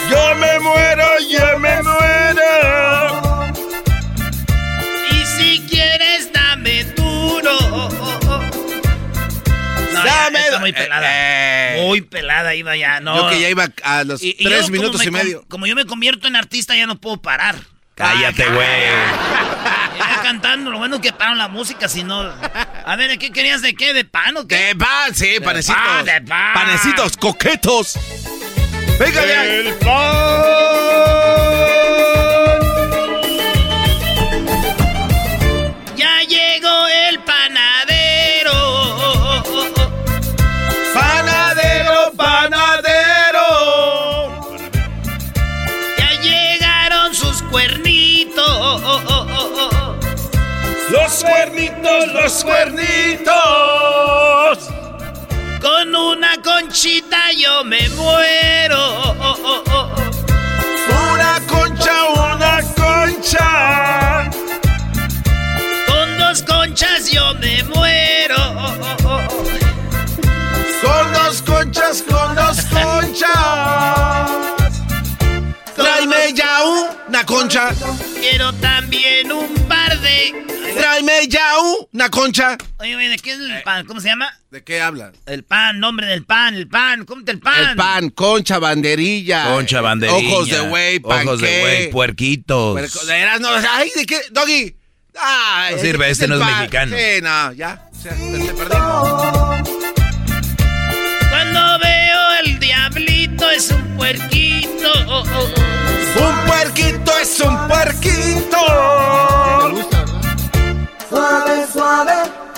Yo 0.09 0.35
me 0.35 0.59
muero, 0.59 1.07
yo 1.29 1.59
me 1.59 1.83
muero. 1.83 3.26
Está 10.47 10.59
muy 10.59 10.73
pelada. 10.73 11.07
Eh, 11.09 11.77
eh. 11.79 11.85
Muy 11.85 12.01
pelada 12.01 12.55
iba 12.55 12.75
ya, 12.75 12.99
no. 12.99 13.15
Yo 13.15 13.29
que 13.29 13.39
ya 13.41 13.49
iba 13.49 13.67
a 13.83 14.03
los 14.03 14.21
Y- 14.21 14.33
tres 14.43 14.69
minutos 14.69 14.99
me 14.99 15.05
y 15.05 15.11
medio. 15.11 15.45
Como 15.47 15.65
yo 15.67 15.75
me 15.75 15.85
convierto 15.85 16.27
en 16.27 16.35
artista, 16.35 16.75
ya 16.75 16.85
no 16.87 16.99
puedo 16.99 17.21
parar. 17.21 17.55
Cállate, 17.95 18.45
güey. 18.49 18.67
Cantando, 20.23 20.71
lo 20.71 20.77
bueno 20.77 20.99
que 20.99 21.13
paran 21.13 21.37
la 21.37 21.47
música, 21.47 21.87
si 21.87 22.03
no. 22.03 22.21
A 22.21 22.95
ver, 22.97 23.17
¿qué 23.17 23.31
querías 23.31 23.61
de 23.61 23.73
qué? 23.75 23.93
¿De 23.93 24.03
pan 24.03 24.35
o 24.37 24.47
qué? 24.47 24.55
De 24.57 24.75
pan, 24.75 25.15
sí, 25.15 25.37
panecitos. 25.43 25.81
pan, 25.81 26.05
de 26.05 26.21
pan. 26.21 26.53
Panecitos 26.53 27.15
coquetos. 27.17 27.97
Venga, 28.99 29.25
ya. 29.25 29.45
El 29.45 29.73
pan. 29.75 31.46
Cuernitos. 47.57 48.45
oh, 48.47 49.01
oh, 49.09 49.25
oh. 49.33 49.95
Los 50.91 51.23
cuernitos, 51.23 52.13
los 52.13 52.43
cuernitos. 52.43 53.33
Con 55.59 55.95
una 55.95 56.39
conchita 56.43 57.31
yo 57.35 57.63
me 57.63 57.89
muero. 57.89 59.15
Una 61.11 61.41
concha, 61.47 62.05
una 62.13 62.61
concha. 62.75 64.29
Con 65.87 66.19
dos 66.19 66.43
conchas 66.43 67.09
yo 67.11 67.33
me 67.35 67.63
muero. 67.63 67.96
Una 77.17 77.25
concha. 77.25 77.69
Quiero 78.19 78.53
también 78.53 79.31
un 79.31 79.51
par 79.67 79.99
de. 80.01 80.35
Tráeme 80.77 81.27
ya 81.27 81.41
una 81.91 82.09
concha. 82.11 82.55
Oye, 82.77 82.95
oye, 82.95 83.09
¿de 83.09 83.17
qué 83.17 83.31
es 83.31 83.39
el 83.39 83.63
pan? 83.63 83.87
¿Cómo 83.87 83.99
se 83.99 84.09
llama? 84.09 84.31
¿De 84.51 84.63
qué 84.63 84.79
hablas? 84.81 85.13
El 85.25 85.43
pan, 85.43 85.79
nombre 85.79 86.05
del 86.05 86.25
pan, 86.25 86.53
el 86.53 86.67
pan, 86.67 87.05
cómete 87.05 87.31
el 87.31 87.39
pan. 87.39 87.71
El 87.71 87.75
pan, 87.75 88.09
concha, 88.11 88.59
banderilla. 88.59 89.45
Concha, 89.45 89.81
banderilla. 89.81 90.35
Ojos 90.35 90.47
de 90.49 90.59
güey, 90.59 91.01
Ojos 91.03 91.41
de 91.41 91.59
güey, 91.59 91.89
puerquitos. 91.89 92.73
Puerco- 92.79 93.05
de 93.07 93.13
veras, 93.13 93.39
no, 93.41 93.49
ay, 93.49 93.89
¿de 93.95 94.05
qué? 94.05 94.19
Doggy. 94.29 94.75
Ay, 95.19 95.75
No 95.75 95.81
sirve, 95.81 96.09
este 96.11 96.27
no 96.27 96.35
es 96.35 96.41
pan. 96.41 96.55
mexicano. 96.59 96.95
Sí, 96.95 97.21
no, 97.23 97.51
ya. 97.53 97.89
Se, 97.99 98.09
te 98.09 98.53
perdimos. 98.53 99.33
Cuando 101.31 101.79
veo 101.79 102.33
el 102.45 102.59
es 103.51 103.71
un 103.71 103.81
puerquito. 103.97 104.89
oh, 105.07 105.23
oh, 105.23 105.25
oh. 105.35 106.19
Un 106.19 106.45
puerquito 106.47 107.11
es 107.19 107.39
un 107.41 107.67
puerquito. 107.67 108.57
Suave, 111.09 111.65
suave, 111.71 112.13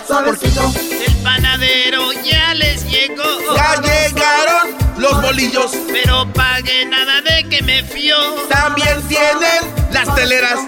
suavecito. 0.08 0.72
El 1.08 1.16
panadero 1.24 2.12
ya 2.24 2.54
les 2.56 2.84
llegó. 2.90 3.24
Ya 3.56 3.76
llegaron 3.82 4.76
los 4.98 5.22
bolillos. 5.22 5.72
Pero 5.92 6.32
pagué 6.34 6.86
nada 6.86 7.22
de 7.22 7.48
que 7.50 7.62
me 7.62 7.84
fió. 7.84 8.18
También 8.50 9.02
tienen 9.08 9.74
las 9.92 10.14
teleras. 10.16 10.60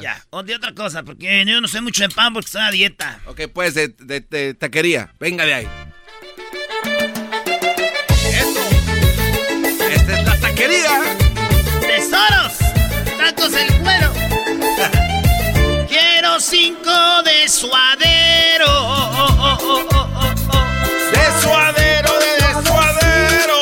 Ya, 0.00 0.22
o 0.30 0.42
de 0.42 0.54
otra 0.54 0.74
cosa, 0.74 1.02
porque 1.02 1.44
yo 1.46 1.60
no 1.60 1.68
sé 1.68 1.80
mucho 1.80 2.02
de 2.02 2.08
pan 2.14 2.32
porque 2.32 2.46
estoy 2.46 2.62
a 2.62 2.70
dieta. 2.70 3.20
Ok, 3.26 3.42
pues 3.52 3.74
de, 3.74 3.88
de- 3.88 4.20
de 4.20 4.54
taquería. 4.54 5.12
Venga 5.18 5.44
de 5.44 5.54
ahí. 5.54 5.68
Cinco 16.48 17.22
de 17.24 17.48
suadero. 17.48 18.66
oh, 18.68 19.58
oh, 19.60 19.86
oh. 19.92 20.26
De 21.10 21.24
suadero, 21.42 22.12
de 22.20 22.36
suadero. 22.66 23.58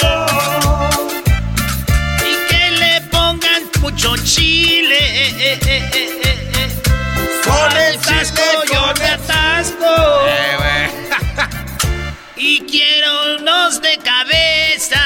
Y 2.21 2.33
que 2.51 2.71
le 2.73 3.01
pongan 3.11 3.63
mucho 3.81 4.15
chile. 4.19 5.01
Con 7.45 7.77
el 7.77 7.99
chile, 8.01 8.53
yo 8.71 8.93
me 8.99 9.09
atasco. 9.09 9.95
Eh. 10.27 10.91
Y 12.37 12.61
quiero 12.67 13.37
unos 13.37 13.81
de 13.81 13.97
cabeza. 13.99 15.01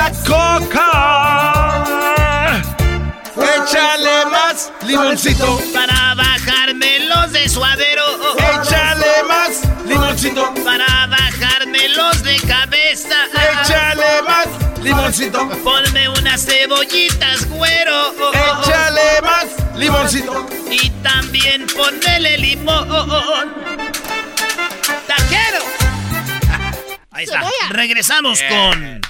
Coca-Cola 0.00 0.12
Coca. 0.26 1.90
Échale 3.36 4.26
más 4.26 4.72
limoncito. 4.86 5.60
Para 5.74 6.14
bajarme 6.14 7.00
los 7.00 7.32
de 7.32 7.48
suadero. 7.48 8.04
Échale 8.36 9.22
más 9.28 9.60
limoncito. 9.86 10.54
Para 10.64 11.06
bajarme 11.06 11.88
los 11.90 12.22
de 12.22 12.36
cabeza. 12.40 13.26
Échale 13.62 14.22
más 14.22 14.46
limoncito. 14.82 15.48
Ponme 15.62 16.08
unas 16.08 16.46
cebollitas, 16.46 17.46
güero. 17.48 18.14
Échale 18.32 19.20
más 19.22 19.46
limoncito. 19.76 20.46
Y 20.70 20.90
también 21.02 21.66
ponele 21.66 22.38
limón. 22.38 23.54
¡Taquero! 25.06 25.64
Ahí 27.12 27.24
está. 27.24 27.42
Regresamos 27.70 28.40
con. 28.48 29.09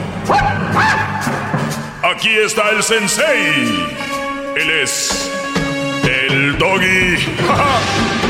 Aquí 2.03 2.29
está 2.29 2.69
el 2.71 2.83
sensei. 2.83 3.87
Él 4.55 4.69
es 4.83 5.31
el 6.03 6.57
doggy. 6.57 7.17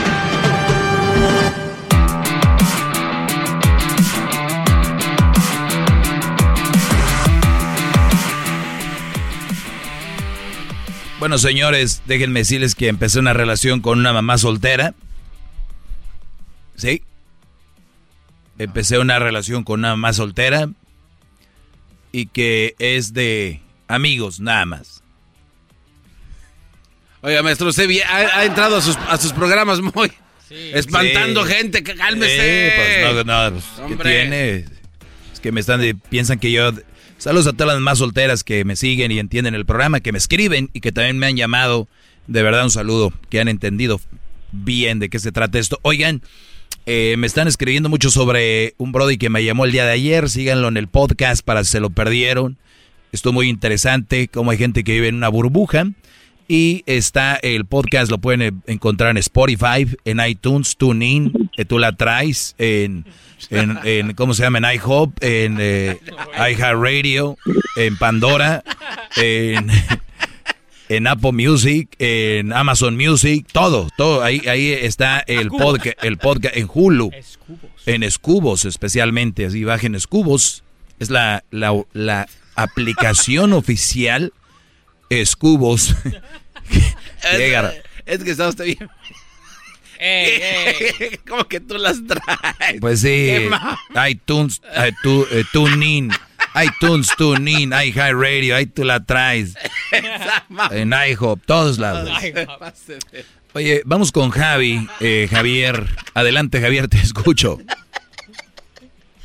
Bueno, 11.22 11.38
señores, 11.38 12.02
déjenme 12.08 12.40
decirles 12.40 12.74
que 12.74 12.88
empecé 12.88 13.20
una 13.20 13.34
relación 13.34 13.82
con 13.82 14.00
una 14.00 14.12
mamá 14.12 14.40
soltera. 14.40 14.96
¿Sí? 16.76 17.04
Empecé 18.58 18.98
una 18.98 19.20
relación 19.20 19.64
con 19.64 19.82
una 19.82 19.90
mamá 19.90 20.14
soltera 20.14 20.68
y 22.12 22.26
que 22.28 22.76
es 22.80 23.14
de 23.14 23.62
amigos 23.88 24.40
nada 24.40 24.66
más. 24.66 25.02
Oiga, 27.22 27.44
maestro, 27.44 27.68
usted 27.70 27.88
ha, 28.08 28.40
ha 28.40 28.46
entrado 28.46 28.78
a 28.78 28.82
sus, 28.82 28.98
a 29.08 29.18
sus 29.18 29.32
programas 29.34 29.80
muy 29.80 30.12
espantando 30.74 31.46
Sí. 31.46 31.54
gente. 31.54 31.84
que 31.84 31.94
Cálmese. 31.96 32.72
Sí, 32.72 32.76
pues 32.76 33.26
no, 33.26 33.50
no, 33.52 33.52
pues, 33.54 33.66
¿qué 33.88 34.04
tiene? 34.04 34.56
Es 35.34 35.40
que 35.40 35.52
me 35.52 35.60
están 35.60 35.80
de- 35.82 35.96
piensan 35.96 36.40
que 36.40 36.52
yo 36.52 36.72
saludos 37.20 37.48
a 37.48 37.54
todas 37.54 37.74
las 37.76 37.82
más 37.82 38.00
solteras 38.00 38.44
que 38.44 38.66
me 38.66 38.76
siguen 38.76 39.12
y 39.12 39.20
entienden 39.20 39.54
el 39.54 39.66
programa, 39.66 40.00
que 40.00 40.12
me 40.12 40.18
escriben 40.18 40.70
y 40.74 40.82
que 40.82 40.92
también 40.92 41.20
me 41.20 41.28
han 41.28 41.36
llamado. 41.38 41.88
De 42.28 42.42
verdad 42.44 42.64
un 42.64 42.72
saludo, 42.72 43.14
que 43.30 43.40
han 43.40 43.48
entendido 43.48 44.00
bien 44.52 45.00
de 45.00 45.10
qué 45.10 45.20
se 45.20 45.32
trata 45.32 45.60
esto. 45.60 45.80
Oigan, 45.84 46.22
eh, 46.86 47.16
me 47.18 47.28
están 47.28 47.48
escribiendo 47.48 47.90
mucho 47.90 48.10
sobre 48.10 48.74
un 48.78 48.92
Brody 48.92 49.18
que 49.18 49.30
me 49.30 49.44
llamó 49.44 49.66
el 49.66 49.72
día 49.72 49.86
de 49.86 49.92
ayer. 49.92 50.30
Síganlo 50.30 50.68
en 50.68 50.78
el 50.78 50.88
podcast 50.88 51.44
para 51.44 51.64
si 51.64 51.72
se 51.72 51.80
lo 51.80 51.90
perdieron. 51.90 52.58
Esto 53.12 53.34
muy 53.34 53.50
interesante, 53.50 54.28
como 54.28 54.52
hay 54.52 54.58
gente 54.58 54.84
que 54.84 54.94
vive 54.94 55.10
en 55.10 55.16
una 55.16 55.30
burbuja. 55.30 55.86
Y 56.48 56.84
está 56.86 57.36
el 57.36 57.66
podcast, 57.66 58.12
lo 58.12 58.18
pueden 58.18 58.42
eh, 58.42 58.52
encontrar 58.68 59.12
en 59.12 59.18
Spotify, 59.18 59.88
en 60.04 60.20
iTunes, 60.26 60.76
TuneIn, 60.76 61.50
que 61.56 61.64
tú 61.64 61.80
la 61.80 61.96
traes, 61.96 62.56
en, 62.58 63.06
en, 63.50 63.80
en, 63.86 64.14
¿cómo 64.16 64.34
se 64.34 64.44
llama? 64.44 64.58
En 64.58 64.76
iHop, 64.76 65.14
en 65.22 65.58
eh, 65.62 65.98
iHeartRadio, 66.36 67.38
en 67.78 67.98
Pandora, 67.98 68.64
en, 69.16 69.70
en 70.96 71.08
Apple 71.08 71.32
Music, 71.32 71.90
en 72.00 72.52
Amazon 72.54 72.96
Music, 72.98 73.46
todo, 73.52 73.90
todo. 73.98 74.24
Ahí, 74.24 74.42
ahí 74.48 74.72
está 74.72 75.20
el 75.22 75.50
podcast, 75.50 76.04
el 76.04 76.18
podcast 76.18 76.56
en 76.58 76.68
Hulu, 76.74 77.12
en 77.86 78.04
Escubos 78.04 78.66
especialmente. 78.66 79.46
Así 79.46 79.64
bajen 79.64 79.96
Escubos, 79.96 80.64
es 81.00 81.10
la, 81.10 81.44
la, 81.52 81.74
la 81.94 82.28
aplicación 82.56 83.54
oficial 83.54 84.34
Escubos. 85.10 85.96
Llega- 87.38 87.74
Es 88.06 88.24
que 88.24 88.32
está 88.32 88.48
usted 88.50 88.66
bien. 88.66 88.90
¿Cómo 91.28 91.46
que 91.48 91.60
tú 91.60 91.76
las 91.78 91.98
traes? 92.08 92.80
Pues 92.82 93.02
sí, 93.02 93.32
iTunes, 94.10 94.62
tu, 95.04 95.28
eh, 95.32 95.44
TuneIn, 95.54 96.12
iTunes, 96.56 97.10
TuneIn, 97.18 97.72
iHeartRadio, 97.74 98.56
ahí 98.56 98.66
tú 98.66 98.84
la 98.84 99.04
traes. 99.04 99.56
En 100.72 100.94
iHop, 101.10 101.40
todos 101.46 101.78
lados. 101.80 102.10
Oye, 103.54 103.82
vamos 103.86 104.12
con 104.12 104.30
Javi, 104.32 104.88
eh, 105.00 105.28
Javier. 105.30 105.86
Adelante, 106.14 106.62
Javier, 106.62 106.88
te 106.88 106.98
escucho. 106.98 107.60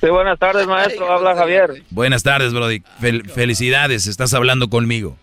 Sí, 0.01 0.09
buenas 0.09 0.39
tardes, 0.39 0.67
maestro. 0.67 1.11
Habla 1.11 1.35
Javier. 1.35 1.83
Buenas 1.91 2.23
tardes, 2.23 2.53
Brody. 2.53 2.83
Fel- 3.01 3.29
felicidades, 3.31 4.07
estás 4.07 4.35
hablando 4.35 4.69
conmigo. 4.69 5.17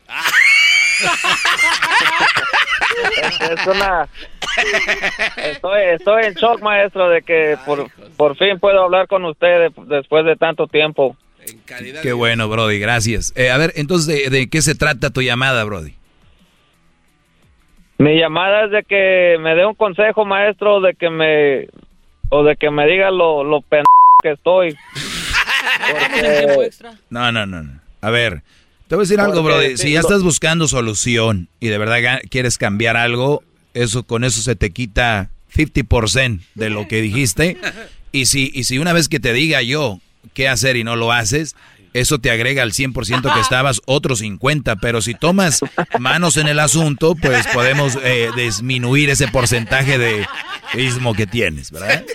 Es 3.51 3.67
una... 3.67 4.07
Estoy, 5.37 5.81
estoy 5.93 6.25
en 6.25 6.33
shock, 6.35 6.61
maestro, 6.61 7.09
de 7.09 7.21
que 7.23 7.57
por, 7.65 7.89
por 8.17 8.37
fin 8.37 8.59
puedo 8.59 8.83
hablar 8.83 9.07
con 9.07 9.25
usted 9.25 9.69
de- 9.69 9.95
después 9.95 10.25
de 10.25 10.35
tanto 10.35 10.67
tiempo. 10.67 11.15
Qué 12.01 12.13
bueno, 12.13 12.49
Brody, 12.49 12.79
gracias. 12.79 13.33
Eh, 13.35 13.49
a 13.49 13.57
ver, 13.57 13.73
entonces, 13.75 14.07
¿de, 14.07 14.29
de 14.29 14.49
qué 14.49 14.61
se 14.61 14.75
trata 14.75 15.09
tu 15.09 15.21
llamada, 15.21 15.63
Brody? 15.63 15.93
Mi 17.97 18.17
llamada 18.17 18.65
es 18.65 18.71
de 18.71 18.83
que 18.83 19.37
me 19.39 19.55
dé 19.55 19.65
un 19.65 19.75
consejo, 19.75 20.25
maestro, 20.25 20.81
de 20.81 20.93
que 20.93 21.09
me, 21.09 21.67
o 22.29 22.43
de 22.43 22.55
que 22.55 22.69
me 22.69 22.85
diga 22.87 23.11
lo, 23.11 23.43
lo 23.43 23.61
pen 23.61 23.83
que 24.21 24.31
estoy. 24.31 24.75
No, 27.09 27.31
no, 27.31 27.45
no, 27.45 27.63
no. 27.63 27.79
A 28.01 28.09
ver, 28.09 28.41
te 28.87 28.95
voy 28.95 29.03
a 29.03 29.05
decir 29.05 29.19
algo, 29.19 29.43
bro. 29.43 29.59
Si 29.75 29.93
ya 29.93 29.99
estás 29.99 30.23
buscando 30.23 30.67
solución 30.67 31.47
y 31.59 31.67
de 31.67 31.77
verdad 31.77 32.21
quieres 32.29 32.57
cambiar 32.57 32.97
algo, 32.97 33.43
eso 33.73 34.03
con 34.03 34.23
eso 34.23 34.41
se 34.41 34.55
te 34.55 34.71
quita 34.71 35.29
50% 35.53 36.41
de 36.55 36.69
lo 36.69 36.87
que 36.87 37.01
dijiste. 37.01 37.57
Y 38.15 38.27
si, 38.27 38.51
y 38.53 38.65
si 38.65 38.77
una 38.77 38.93
vez 38.93 39.09
que 39.09 39.19
te 39.19 39.33
diga 39.33 39.63
yo 39.63 39.99
qué 40.33 40.47
hacer 40.47 40.75
y 40.77 40.83
no 40.83 40.95
lo 40.95 41.11
haces, 41.11 41.55
eso 41.93 42.17
te 42.19 42.31
agrega 42.31 42.63
al 42.63 42.71
100% 42.71 43.33
que 43.33 43.39
estabas 43.39 43.81
otro 43.85 44.15
50%. 44.15 44.77
Pero 44.81 45.01
si 45.01 45.13
tomas 45.13 45.61
manos 45.99 46.37
en 46.37 46.47
el 46.47 46.59
asunto, 46.59 47.13
pues 47.15 47.45
podemos 47.53 47.97
eh, 48.03 48.29
disminuir 48.35 49.09
ese 49.11 49.27
porcentaje 49.27 49.97
de 49.99 50.25
ismo 50.75 51.13
que 51.13 51.27
tienes, 51.27 51.71
¿verdad? 51.71 52.03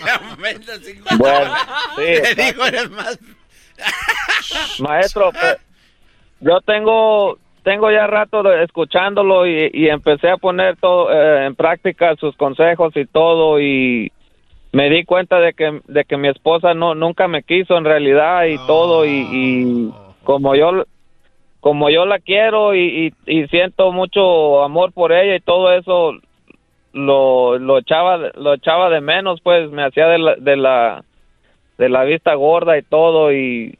Bueno, 1.17 1.53
sí. 1.95 2.35
Te 2.35 2.43
digo, 2.43 2.65
eres 2.65 2.89
más. 2.91 3.19
Maestro, 4.79 5.31
pues, 5.31 5.57
yo 6.41 6.59
tengo 6.61 7.37
tengo 7.63 7.91
ya 7.91 8.07
rato 8.07 8.41
de- 8.43 8.63
escuchándolo 8.63 9.45
y, 9.45 9.69
y 9.73 9.89
empecé 9.89 10.29
a 10.29 10.37
poner 10.37 10.77
todo 10.77 11.11
eh, 11.11 11.45
en 11.45 11.55
práctica 11.55 12.15
sus 12.19 12.35
consejos 12.35 12.93
y 12.95 13.05
todo 13.05 13.59
y 13.61 14.11
me 14.71 14.89
di 14.89 15.03
cuenta 15.03 15.39
de 15.39 15.53
que 15.53 15.81
de 15.87 16.05
que 16.05 16.17
mi 16.17 16.27
esposa 16.27 16.73
no 16.73 16.95
nunca 16.95 17.27
me 17.27 17.43
quiso 17.43 17.77
en 17.77 17.85
realidad 17.85 18.45
y 18.45 18.57
todo 18.67 19.05
y, 19.05 19.27
y 19.31 19.89
como 20.23 20.55
yo 20.55 20.83
como 21.59 21.89
yo 21.89 22.05
la 22.05 22.19
quiero 22.19 22.75
y, 22.75 23.13
y, 23.25 23.39
y 23.41 23.47
siento 23.47 23.91
mucho 23.91 24.63
amor 24.63 24.93
por 24.93 25.11
ella 25.11 25.35
y 25.35 25.41
todo 25.41 25.73
eso 25.73 26.13
lo 26.93 27.57
lo 27.57 27.79
echaba 27.79 28.17
lo 28.35 28.53
echaba 28.53 28.89
de 28.89 29.01
menos 29.01 29.41
pues 29.41 29.69
me 29.71 29.83
hacía 29.83 30.07
de 30.07 30.19
la, 30.19 30.35
de 30.35 30.55
la 30.55 31.03
de 31.77 31.89
la 31.89 32.03
vista 32.03 32.33
gorda 32.35 32.77
y 32.77 32.83
todo 32.83 33.33
y 33.33 33.77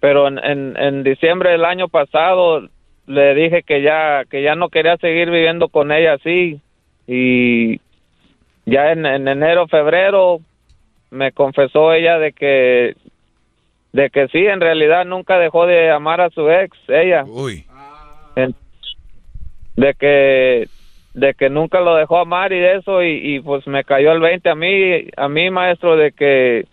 pero 0.00 0.28
en, 0.28 0.38
en, 0.38 0.76
en 0.78 1.02
diciembre 1.02 1.50
del 1.50 1.64
año 1.64 1.88
pasado 1.88 2.68
le 3.06 3.34
dije 3.34 3.62
que 3.62 3.82
ya 3.82 4.24
que 4.24 4.42
ya 4.42 4.54
no 4.54 4.70
quería 4.70 4.96
seguir 4.96 5.30
viviendo 5.30 5.68
con 5.68 5.92
ella 5.92 6.14
así 6.14 6.60
y 7.06 7.80
ya 8.64 8.92
en, 8.92 9.06
en 9.06 9.28
enero 9.28 9.66
febrero 9.66 10.40
me 11.10 11.32
confesó 11.32 11.92
ella 11.92 12.18
de 12.18 12.32
que 12.32 12.94
de 13.92 14.08
que 14.10 14.28
sí 14.28 14.46
en 14.46 14.60
realidad 14.60 15.04
nunca 15.04 15.38
dejó 15.38 15.66
de 15.66 15.90
amar 15.90 16.20
a 16.20 16.30
su 16.30 16.48
ex 16.50 16.76
ella 16.88 17.24
Uy. 17.26 17.66
En- 18.36 18.54
de 19.76 19.94
que 19.94 20.68
de 21.14 21.34
que 21.34 21.50
nunca 21.50 21.80
lo 21.80 21.94
dejó 21.96 22.18
amar 22.18 22.52
y 22.52 22.58
de 22.58 22.76
eso 22.76 23.02
y, 23.02 23.34
y 23.36 23.40
pues 23.40 23.66
me 23.66 23.84
cayó 23.84 24.12
el 24.12 24.20
20 24.20 24.48
a 24.48 24.54
mí 24.54 25.08
a 25.16 25.28
mí 25.28 25.50
maestro 25.50 25.96
de 25.96 26.12
que 26.12 26.64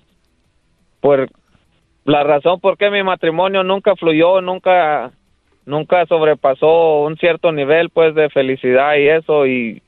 por 1.01 1.29
la 2.05 2.23
razón 2.23 2.59
por 2.59 2.77
qué 2.77 2.89
mi 2.89 3.03
matrimonio 3.03 3.63
nunca 3.63 3.95
fluyó, 3.95 4.41
nunca 4.41 5.11
nunca 5.65 6.05
sobrepasó 6.05 7.01
un 7.01 7.17
cierto 7.17 7.51
nivel 7.51 7.89
pues 7.89 8.15
de 8.15 8.29
felicidad 8.29 8.95
y 8.95 9.07
eso 9.09 9.45
y 9.45 9.81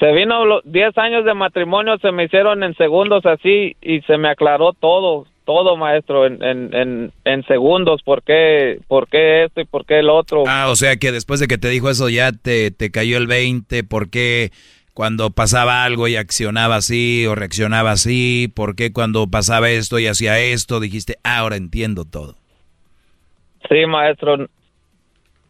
se 0.00 0.12
vino 0.12 0.46
los 0.46 0.62
10 0.64 0.96
años 0.96 1.26
de 1.26 1.34
matrimonio 1.34 1.98
se 1.98 2.10
me 2.10 2.24
hicieron 2.24 2.62
en 2.62 2.74
segundos 2.74 3.24
así 3.26 3.76
y 3.82 4.00
se 4.02 4.16
me 4.16 4.30
aclaró 4.30 4.72
todo, 4.72 5.26
todo 5.44 5.76
maestro 5.76 6.26
en, 6.26 6.42
en, 6.42 6.74
en, 6.74 7.12
en 7.24 7.44
segundos 7.44 8.02
por 8.02 8.22
qué, 8.22 8.80
por 8.88 9.08
qué 9.08 9.44
esto 9.44 9.60
y 9.60 9.66
por 9.66 9.84
qué 9.84 9.98
el 9.98 10.08
otro. 10.08 10.44
Ah, 10.46 10.68
o 10.70 10.76
sea 10.76 10.96
que 10.96 11.12
después 11.12 11.38
de 11.38 11.48
que 11.48 11.58
te 11.58 11.68
dijo 11.68 11.90
eso 11.90 12.08
ya 12.08 12.32
te, 12.32 12.70
te 12.70 12.90
cayó 12.90 13.18
el 13.18 13.26
20, 13.26 13.84
¿por 13.84 14.08
qué 14.08 14.52
cuando 14.94 15.30
pasaba 15.30 15.84
algo 15.84 16.08
y 16.08 16.16
accionaba 16.16 16.76
así 16.76 17.26
o 17.26 17.34
reaccionaba 17.34 17.90
así? 17.90 18.50
¿Por 18.56 18.76
qué 18.76 18.94
cuando 18.94 19.26
pasaba 19.26 19.68
esto 19.68 19.98
y 19.98 20.06
hacía 20.06 20.38
esto 20.38 20.80
dijiste, 20.80 21.16
"Ah, 21.24 21.40
ahora 21.40 21.56
entiendo 21.56 22.06
todo? 22.06 22.36
Sí, 23.68 23.84
maestro. 23.84 24.46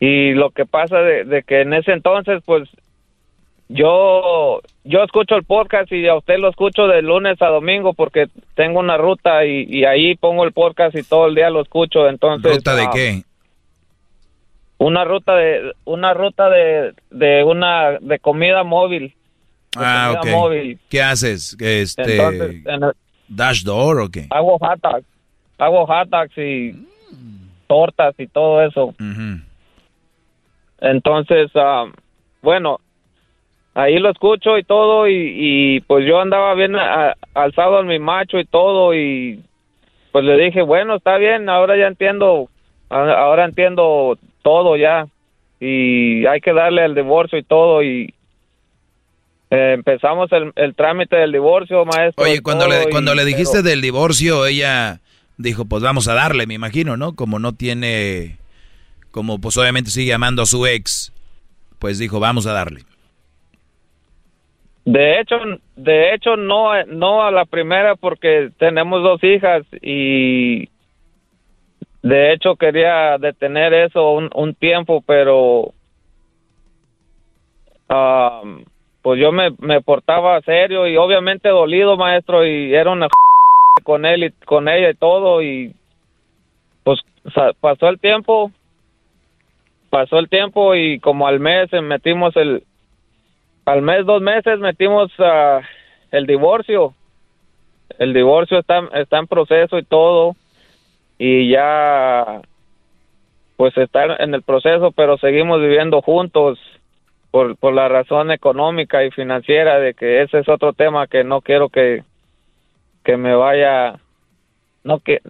Y 0.01 0.33
lo 0.33 0.51
que 0.51 0.67
pasa 0.67 0.99
de, 1.03 1.25
de 1.25 1.45
que 1.45 1.61
en 1.61 1.73
ese 1.73 1.93
entonces, 1.93 2.43
pues, 2.45 2.69
yo 3.73 4.61
yo 4.85 5.03
escucho 5.05 5.37
el 5.37 5.45
podcast 5.45 5.93
y 5.93 6.09
a 6.09 6.17
usted 6.17 6.39
lo 6.39 6.49
escucho 6.51 6.89
de 6.89 7.03
lunes 7.03 7.41
a 7.41 7.47
domingo 7.47 7.95
porque 7.95 8.27
tengo 8.57 8.81
una 8.81 8.97
ruta 8.97 9.45
y, 9.47 9.63
y 9.69 9.85
ahí 9.85 10.17
pongo 10.17 10.43
el 10.45 10.53
podcast 10.53 10.97
y 10.97 11.05
todo 11.05 11.27
el 11.27 11.35
día 11.37 11.51
lo 11.51 11.61
escucho. 11.63 12.09
Entonces, 12.09 12.57
¿Ruta 12.57 12.75
de 12.75 12.83
ah, 12.83 12.91
qué? 12.93 13.23
Una 14.79 15.05
ruta 15.05 15.37
de 15.37 15.73
una 15.85 16.15
ruta 16.15 16.49
de, 16.51 16.95
de 17.11 17.45
una 17.45 17.99
de 18.01 18.19
comida 18.19 18.65
móvil. 18.65 19.15
de 19.77 19.85
Ah, 19.85 20.15
comida 20.19 20.35
ok. 20.37 20.41
móvil. 20.41 20.79
¿Qué 20.89 21.03
haces? 21.03 21.57
Este, 21.61 22.17
Entonces, 22.17 22.67
en 22.67 22.83
el- 22.85 22.93
¿Dash 23.29 23.63
door 23.63 24.01
o 24.01 24.09
qué? 24.09 24.27
hago 24.31 24.59
hot 24.59 24.81
dogs, 24.83 25.07
hago 25.59 25.87
hot 25.87 26.09
dogs 26.09 26.37
y 26.37 26.73
tortas 27.69 28.15
y 28.19 28.27
todo 28.27 28.61
eso. 28.65 28.93
Entonces, 30.81 31.51
ah, 31.55 31.85
bueno, 32.43 32.81
ahí 33.75 33.99
lo 33.99 34.11
escucho 34.11 34.59
y 34.59 34.65
todo 34.65 35.09
y, 35.09 35.15
y, 35.17 35.81
pues 35.81 36.05
yo 36.07 36.21
andaba 36.21 36.55
bien 36.55 36.77
a- 36.77 37.15
alzado 37.35 37.81
en 37.81 37.87
mi 37.87 37.99
macho 37.99 38.39
y 38.39 38.45
todo 38.45 38.95
y 38.95 39.41
pues 40.13 40.25
le 40.25 40.37
dije, 40.37 40.63
bueno, 40.63 40.97
está 40.97 41.17
bien, 41.19 41.49
ahora 41.49 41.77
ya 41.77 41.87
entiendo, 41.87 42.49
ahora 42.89 43.45
entiendo 43.45 44.19
todo 44.43 44.77
ya 44.77 45.07
y 45.61 46.27
hay 46.27 46.41
que 46.41 46.53
darle 46.53 46.85
el 46.85 46.95
divorcio 46.95 47.39
y 47.39 47.43
todo 47.45 47.83
y 47.83 48.13
eh, 49.51 49.73
empezamos 49.75 50.31
el, 50.33 50.53
el 50.57 50.75
trámite 50.75 51.17
del 51.17 51.33
divorcio, 51.33 51.85
maestro. 51.85 52.25
Oye, 52.25 52.41
cuando 52.41 52.67
le, 52.69 52.85
y- 52.85 52.91
cuando 52.91 53.15
le 53.15 53.23
pero- 53.25 53.37
dijiste 53.37 53.63
del 53.63 53.81
divorcio, 53.81 54.47
ella 54.47 55.01
dijo, 55.39 55.65
pues 55.65 55.83
vamos 55.83 56.07
a 56.09 56.15
darle, 56.15 56.47
me 56.47 56.55
imagino, 56.55 56.97
¿no? 56.97 57.15
Como 57.15 57.39
no 57.39 57.53
tiene, 57.53 58.37
como 59.11 59.41
pues 59.41 59.57
obviamente 59.57 59.91
sigue 59.91 60.13
amando 60.15 60.43
a 60.43 60.47
su 60.47 60.67
ex, 60.67 61.13
pues 61.79 61.99
dijo, 61.99 62.21
vamos 62.21 62.47
a 62.47 62.53
darle. 62.53 62.83
De 64.85 65.21
hecho, 65.21 65.37
de 65.77 66.15
hecho 66.15 66.37
no, 66.37 66.71
no 66.87 67.23
a 67.23 67.31
la 67.31 67.45
primera 67.45 67.97
porque 67.97 68.51
tenemos 68.59 69.03
dos 69.03 69.23
hijas 69.23 69.65
y 69.83 70.69
de 72.03 72.33
hecho 72.33 72.57
quería 72.57 73.19
detener 73.19 73.75
eso 73.75 74.13
un, 74.13 74.55
tiempo, 74.55 75.03
pero 75.07 75.75
ah, 77.89 78.43
pues 79.03 79.21
yo 79.21 79.33
me, 79.33 79.51
me 79.59 79.83
portaba 79.83 80.41
serio 80.41 80.87
y 80.87 80.97
obviamente 80.97 81.51
dolido, 81.51 81.97
maestro, 81.97 82.47
y 82.47 82.75
era 82.75 82.91
una 82.91 83.09
con 83.85 84.07
él 84.07 84.25
y 84.25 84.31
con 84.47 84.69
ella 84.69 84.91
y 84.91 84.95
todo 84.95 85.43
y 85.43 85.75
pues 86.85 87.01
pasó 87.61 87.89
el 87.89 88.01
tiempo, 88.01 88.51
pasó 89.91 90.19
el 90.19 90.29
tiempo 90.29 90.75
y 90.75 90.99
como 91.01 91.27
al 91.27 91.39
mes 91.41 91.73
eh, 91.73 91.83
metimos 91.83 92.35
el 92.37 92.65
al 93.71 93.83
mes, 93.83 94.05
dos 94.05 94.21
meses 94.21 94.59
metimos 94.59 95.13
ah, 95.19 95.61
el 96.11 96.27
divorcio. 96.27 96.93
El 97.99 98.13
divorcio 98.13 98.59
está, 98.59 98.89
está 98.95 99.19
en 99.19 99.29
proceso 99.29 99.79
y 99.79 99.85
todo. 99.85 100.35
Y 101.19 101.51
ya, 101.51 102.41
pues 103.57 103.77
está 103.77 104.17
en 104.19 104.35
el 104.35 104.43
proceso, 104.43 104.91
pero 104.91 105.19
seguimos 105.19 105.61
viviendo 105.61 106.03
juntos 106.03 106.59
por, 107.31 107.57
por 107.57 107.73
la 107.73 107.89
razón 107.89 108.33
económica 108.33 109.05
y 109.05 109.11
financiera 109.13 109.79
de 109.79 109.95
que 109.95 110.23
ese 110.23 110.41
es 110.41 110.49
otro 110.49 110.73
tema 110.73 111.07
que 111.07 111.23
no 111.23 111.41
quiero 111.41 111.69
que, 111.69 112.03
que 113.05 113.17
me 113.17 113.37
vaya, 113.37 114.01
no 114.83 114.99
que, 114.99 115.21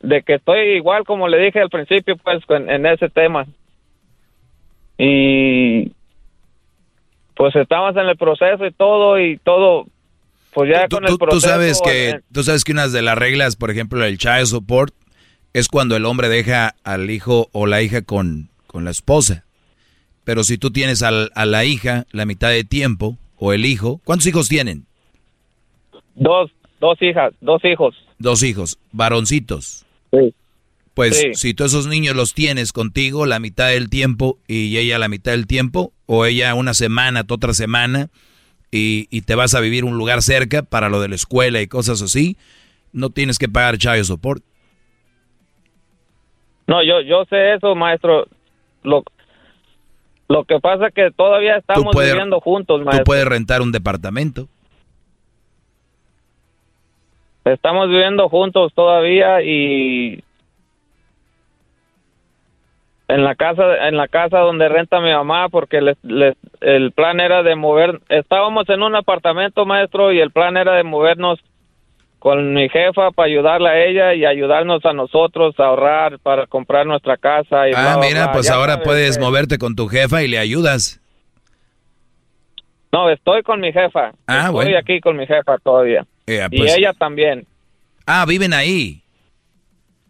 de 0.00 0.22
que 0.22 0.34
estoy 0.34 0.76
igual 0.76 1.04
como 1.04 1.26
le 1.26 1.38
dije 1.38 1.60
al 1.60 1.70
principio, 1.70 2.16
pues 2.18 2.42
en, 2.50 2.70
en 2.70 2.86
ese 2.86 3.08
tema. 3.08 3.46
Y 4.96 5.92
pues 7.40 7.56
estamos 7.56 7.96
en 7.96 8.06
el 8.06 8.18
proceso 8.18 8.66
y 8.66 8.70
todo 8.72 9.18
y 9.18 9.38
todo 9.38 9.86
pues 10.52 10.70
ya 10.70 10.86
con 10.88 11.04
el 11.04 11.08
Tú, 11.08 11.14
tú 11.16 11.18
proceso 11.26 11.48
sabes 11.48 11.80
que, 11.82 12.10
eh, 12.10 12.20
tú 12.32 12.42
sabes 12.42 12.64
que 12.64 12.72
una 12.72 12.86
de 12.88 13.00
las 13.00 13.16
reglas, 13.16 13.56
por 13.56 13.70
ejemplo, 13.70 14.04
el 14.04 14.18
child 14.18 14.44
support, 14.44 14.92
es 15.54 15.68
cuando 15.68 15.96
el 15.96 16.04
hombre 16.04 16.28
deja 16.28 16.74
al 16.84 17.08
hijo 17.08 17.48
o 17.52 17.66
la 17.66 17.80
hija 17.80 18.02
con, 18.02 18.50
con 18.66 18.84
la 18.84 18.90
esposa. 18.90 19.44
Pero 20.24 20.44
si 20.44 20.58
tú 20.58 20.70
tienes 20.70 21.02
al- 21.02 21.30
a 21.34 21.46
la 21.46 21.64
hija 21.64 22.04
la 22.10 22.26
mitad 22.26 22.50
de 22.50 22.62
tiempo, 22.64 23.16
o 23.38 23.54
el 23.54 23.64
hijo, 23.64 24.02
¿cuántos 24.04 24.26
hijos 24.26 24.48
tienen? 24.50 24.84
dos 26.14 26.50
dos 26.78 27.00
hijas 27.00 27.32
dos 27.40 27.64
hijos 27.64 27.94
Dos 28.18 28.42
hijos, 28.42 28.78
varoncitos. 28.92 29.86
Pues 30.94 31.16
Sí. 31.18 31.34
si 31.34 31.54
tú 31.54 31.64
esos 31.64 31.86
niños 31.86 32.16
los 32.16 32.34
tienes 32.34 32.72
contigo 32.72 33.24
la 33.26 33.38
mitad 33.38 33.68
del 33.68 33.88
tiempo 33.88 34.38
y 34.48 34.76
ella 34.76 34.98
la 34.98 35.08
mitad 35.08 35.32
del 35.32 35.46
tiempo, 35.46 35.92
o 36.06 36.26
ella 36.26 36.54
una 36.54 36.74
semana, 36.74 37.24
tú 37.24 37.34
otra 37.34 37.54
semana, 37.54 38.08
y, 38.72 39.06
y 39.10 39.22
te 39.22 39.34
vas 39.34 39.54
a 39.54 39.60
vivir 39.60 39.84
un 39.84 39.96
lugar 39.96 40.20
cerca 40.22 40.62
para 40.62 40.88
lo 40.88 41.00
de 41.00 41.08
la 41.08 41.14
escuela 41.14 41.60
y 41.60 41.66
cosas 41.68 42.02
así, 42.02 42.36
no 42.92 43.10
tienes 43.10 43.38
que 43.38 43.48
pagar 43.48 43.78
child 43.78 44.04
support. 44.04 44.42
no 46.66 46.82
yo 46.84 47.00
yo 47.00 47.24
sé 47.28 47.54
eso 47.54 47.74
maestro 47.74 48.26
lo 48.84 49.02
lo 50.28 50.44
que 50.44 50.60
pasa 50.60 50.86
es 50.88 50.94
que 50.94 51.10
todavía 51.10 51.56
estamos 51.56 51.92
puedes- 51.92 52.12
viviendo 52.12 52.40
juntos 52.40 52.78
Tú 52.80 52.84
maestro 52.84 53.04
puedes 53.04 53.24
rentar 53.24 53.62
un 53.62 53.72
departamento. 53.72 54.48
Estamos 57.44 57.88
viviendo 57.88 58.28
juntos 58.28 58.72
todavía 58.74 59.42
y 59.42 60.22
en 63.14 63.24
la 63.24 63.34
casa 63.34 63.88
en 63.88 63.96
la 63.96 64.08
casa 64.08 64.38
donde 64.38 64.68
renta 64.68 65.00
mi 65.00 65.10
mamá 65.12 65.48
porque 65.48 65.80
les, 65.80 65.96
les- 66.04 66.36
el 66.60 66.92
plan 66.92 67.20
era 67.20 67.42
de 67.42 67.54
mover 67.56 68.00
estábamos 68.08 68.68
en 68.68 68.82
un 68.82 68.94
apartamento 68.96 69.66
maestro 69.66 70.12
y 70.12 70.20
el 70.20 70.30
plan 70.30 70.56
era 70.56 70.74
de 70.74 70.82
movernos 70.84 71.38
con 72.18 72.52
mi 72.52 72.68
jefa 72.68 73.10
para 73.12 73.26
ayudarle 73.28 73.68
a 73.70 73.84
ella 73.84 74.14
y 74.14 74.26
ayudarnos 74.26 74.84
a 74.84 74.92
nosotros 74.92 75.58
a 75.58 75.64
ahorrar 75.64 76.18
para 76.18 76.46
comprar 76.46 76.84
nuestra 76.86 77.16
casa 77.16 77.68
y 77.68 77.72
Ah, 77.74 77.96
bla, 77.96 78.06
mira, 78.06 78.24
bla. 78.24 78.32
pues 78.32 78.46
Ya 78.48 78.54
ahora 78.56 78.72
sabes 78.74 78.86
puedes 78.86 79.18
moverte 79.18 79.56
con 79.58 79.74
tu 79.74 79.88
jefa 79.88 80.22
y 80.22 80.28
le 80.28 80.38
ayudas. 80.38 81.00
no 82.92 83.08
estoy 83.10 83.42
con 83.42 83.60
mi 83.60 83.72
jefa 83.72 84.12
Ah, 84.26 84.38
estoy 84.46 84.52
bueno. 84.52 84.78
aquí 84.78 85.00
con 85.00 85.16
mi 85.16 85.26
jefa 85.26 85.58
todavía 85.62 86.04
Eh, 86.26 86.46
y 86.50 86.58
pues- 86.58 86.76
ella 86.76 86.92
también 86.92 87.46
Ah, 88.06 88.24
viven 88.26 88.52
ahí. 88.52 88.99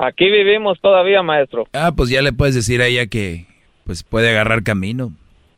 Aquí 0.03 0.31
vivimos 0.31 0.79
todavía 0.81 1.23
maestro 1.23 1.67
Ah, 1.73 1.93
pues 1.97 2.09
ya 2.11 2.23
le 2.23 2.33
puedes 2.33 2.55
decir 2.55 2.81
a 2.83 2.87
ella 2.87 3.07
que 3.07 3.47
pues 3.85 4.03
puede 4.03 4.31
agarrar 4.31 4.63
camino 4.63 5.13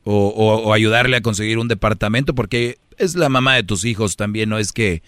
o, 0.04 0.28
o- 0.28 0.62
o 0.68 0.72
ayudarle 0.72 1.16
a 1.16 1.20
conseguir 1.22 1.58
un 1.58 1.68
departamento 1.68 2.34
porque 2.34 2.76
es 2.98 3.14
la 3.16 3.28
mamá 3.28 3.54
de 3.56 3.62
tus 3.62 3.84
hijos 3.84 4.16
también, 4.16 4.48
no 4.48 4.58
es 4.58 4.72
que, 4.72 5.02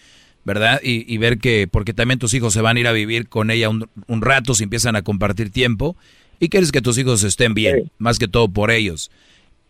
¿verdad? 0.44 0.80
Y, 0.82 1.12
y 1.12 1.18
ver 1.18 1.38
que, 1.38 1.66
porque 1.70 1.92
también 1.92 2.18
tus 2.18 2.32
hijos 2.34 2.52
se 2.52 2.60
van 2.62 2.76
a 2.76 2.80
ir 2.80 2.86
a 2.86 2.92
vivir 2.92 3.28
con 3.28 3.50
ella 3.50 3.68
un, 3.68 3.88
un 4.08 4.22
rato 4.22 4.54
si 4.54 4.64
empiezan 4.64 4.94
a 4.96 5.02
compartir 5.02 5.50
tiempo 5.50 5.96
y 6.40 6.48
quieres 6.48 6.70
que 6.72 6.80
tus 6.82 6.96
hijos 6.98 7.22
estén 7.24 7.54
bien, 7.54 7.90
más 7.98 8.18
que 8.18 8.28
todo 8.28 8.48
por 8.48 8.70
ellos. 8.70 9.10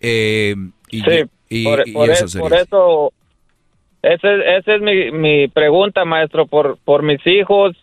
Eh, 0.00 0.54
y, 0.90 1.00
Sí, 1.02 1.22
y- 1.48 1.64
por, 1.64 1.88
y 1.88 1.92
por 1.92 2.10
eso 2.10 2.24
es- 2.26 2.36
por 2.36 2.54
eso, 2.54 3.12
ese- 4.02 4.56
esa 4.58 4.74
es 4.74 4.80
mi, 4.82 5.10
mi 5.12 5.48
pregunta, 5.48 6.04
maestro, 6.04 6.46
por, 6.46 6.78
por 6.84 7.02
mis 7.02 7.24
hijos. 7.26 7.76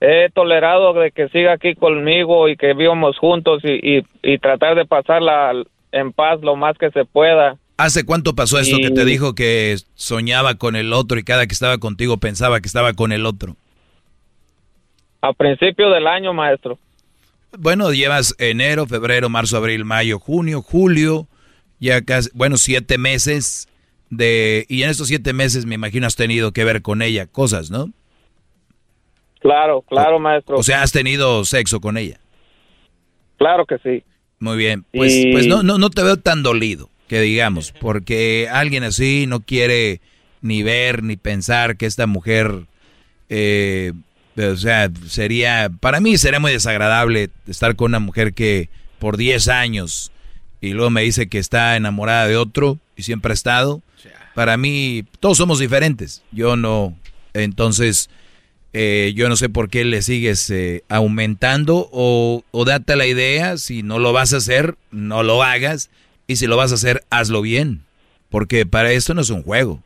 He 0.00 0.30
tolerado 0.32 0.92
de 0.92 1.10
que 1.10 1.28
siga 1.28 1.52
aquí 1.54 1.74
conmigo 1.74 2.48
y 2.48 2.56
que 2.56 2.74
vivamos 2.74 3.18
juntos 3.18 3.62
y, 3.64 3.98
y, 3.98 4.06
y 4.22 4.38
tratar 4.38 4.76
de 4.76 4.86
pasarla 4.86 5.52
en 5.92 6.12
paz 6.12 6.40
lo 6.42 6.54
más 6.56 6.78
que 6.78 6.90
se 6.90 7.04
pueda. 7.04 7.56
¿Hace 7.78 8.04
cuánto 8.04 8.34
pasó 8.34 8.58
esto 8.58 8.76
que 8.78 8.90
te 8.90 9.04
dijo 9.04 9.34
que 9.34 9.76
soñaba 9.94 10.56
con 10.56 10.74
el 10.74 10.92
otro 10.92 11.18
y 11.18 11.22
cada 11.22 11.46
que 11.46 11.52
estaba 11.52 11.78
contigo 11.78 12.16
pensaba 12.16 12.60
que 12.60 12.66
estaba 12.66 12.92
con 12.92 13.12
el 13.12 13.24
otro? 13.24 13.56
A 15.20 15.32
principio 15.32 15.88
del 15.90 16.06
año, 16.06 16.32
maestro. 16.32 16.78
Bueno, 17.56 17.92
llevas 17.92 18.34
enero, 18.38 18.86
febrero, 18.86 19.28
marzo, 19.28 19.56
abril, 19.56 19.84
mayo, 19.84 20.18
junio, 20.18 20.60
julio, 20.60 21.26
ya 21.80 22.02
casi, 22.02 22.30
bueno, 22.34 22.56
siete 22.56 22.98
meses 22.98 23.68
de... 24.10 24.66
Y 24.68 24.82
en 24.82 24.90
estos 24.90 25.08
siete 25.08 25.32
meses 25.32 25.64
me 25.64 25.76
imagino 25.76 26.06
has 26.06 26.16
tenido 26.16 26.52
que 26.52 26.64
ver 26.64 26.82
con 26.82 27.00
ella 27.00 27.26
cosas, 27.26 27.70
¿no? 27.70 27.90
Claro, 29.40 29.82
claro, 29.82 30.18
maestro. 30.18 30.58
O 30.58 30.62
sea, 30.62 30.82
has 30.82 30.92
tenido 30.92 31.44
sexo 31.44 31.80
con 31.80 31.96
ella. 31.96 32.18
Claro 33.36 33.66
que 33.66 33.78
sí. 33.78 34.04
Muy 34.40 34.56
bien. 34.56 34.84
Pues, 34.92 35.14
Y- 35.14 35.32
pues 35.32 35.46
no, 35.46 35.62
no, 35.62 35.78
no 35.78 35.90
te 35.90 36.02
veo 36.02 36.16
tan 36.16 36.42
dolido, 36.42 36.90
que 37.08 37.20
digamos, 37.20 37.72
porque 37.72 38.48
alguien 38.50 38.84
así 38.84 39.26
no 39.26 39.40
quiere 39.40 40.00
ni 40.40 40.62
ver 40.62 41.02
ni 41.02 41.16
pensar 41.16 41.76
que 41.76 41.86
esta 41.86 42.06
mujer, 42.06 42.66
eh, 43.28 43.92
o 44.36 44.56
sea, 44.56 44.90
sería, 45.06 45.70
para 45.80 46.00
mí 46.00 46.16
sería 46.18 46.38
muy 46.40 46.52
desagradable 46.52 47.30
estar 47.46 47.74
con 47.76 47.90
una 47.90 47.98
mujer 47.98 48.34
que 48.34 48.68
por 48.98 49.16
10 49.16 49.48
años 49.48 50.12
y 50.60 50.70
luego 50.72 50.90
me 50.90 51.02
dice 51.02 51.28
que 51.28 51.38
está 51.38 51.76
enamorada 51.76 52.26
de 52.26 52.36
otro 52.36 52.78
y 52.96 53.02
siempre 53.02 53.32
ha 53.32 53.34
estado. 53.34 53.82
Para 54.34 54.56
mí, 54.56 55.04
todos 55.18 55.36
somos 55.38 55.58
diferentes. 55.58 56.22
Yo 56.30 56.54
no, 56.54 56.96
entonces, 57.34 58.08
eh, 58.72 59.12
yo 59.16 59.28
no 59.28 59.36
sé 59.36 59.48
por 59.48 59.70
qué 59.70 59.84
le 59.84 60.02
sigues 60.02 60.48
eh, 60.50 60.82
aumentando 60.88 61.88
o, 61.92 62.42
o 62.50 62.64
date 62.64 62.96
la 62.96 63.06
idea, 63.06 63.56
si 63.56 63.82
no 63.82 63.98
lo 63.98 64.12
vas 64.12 64.34
a 64.34 64.38
hacer, 64.38 64.74
no 64.90 65.22
lo 65.22 65.42
hagas, 65.42 65.90
y 66.26 66.36
si 66.36 66.46
lo 66.46 66.56
vas 66.56 66.72
a 66.72 66.74
hacer, 66.76 67.02
hazlo 67.10 67.40
bien, 67.42 67.80
porque 68.30 68.66
para 68.66 68.92
esto 68.92 69.14
no 69.14 69.22
es 69.22 69.30
un 69.30 69.42
juego. 69.42 69.80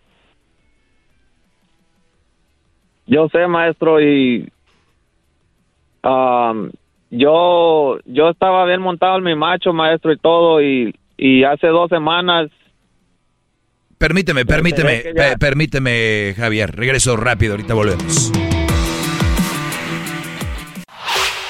Yo 3.07 3.29
sé, 3.31 3.47
maestro, 3.47 4.01
y 4.01 4.49
am, 6.03 6.71
yo 7.11 7.99
yo 8.07 8.31
estaba 8.31 8.65
bien 8.67 8.81
montado 8.81 9.19
en 9.19 9.25
mi 9.25 9.35
macho, 9.35 9.73
maestro, 9.73 10.13
y 10.13 10.19
todo, 10.19 10.63
y, 10.63 10.95
y 11.17 11.45
hace 11.45 11.67
dos 11.69 11.89
semanas 11.89 12.51
Permíteme, 13.99 14.45
permíteme, 14.45 15.05
ya- 15.15 15.37
permíteme, 15.37 16.35
Javier, 16.37 16.75
regreso 16.75 17.17
rápido, 17.17 17.53
ahorita 17.53 17.75
volvemos. 17.75 18.33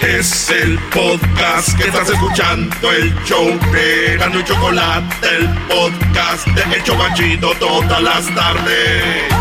Es 0.02 0.50
el 0.50 0.80
podcast 0.92 1.78
que 1.78 1.84
estás 1.84 2.10
escuchando, 2.10 2.90
el 2.90 3.14
show 3.24 3.46
de 3.72 4.16
Gano 4.18 4.40
y 4.40 4.44
Chocolate, 4.44 5.14
el 5.38 5.48
podcast 5.68 6.46
de 6.48 6.76
El 6.76 6.82
Chobachito 6.82 7.52
todas 7.60 8.02
las 8.02 8.34
tardes. 8.34 9.32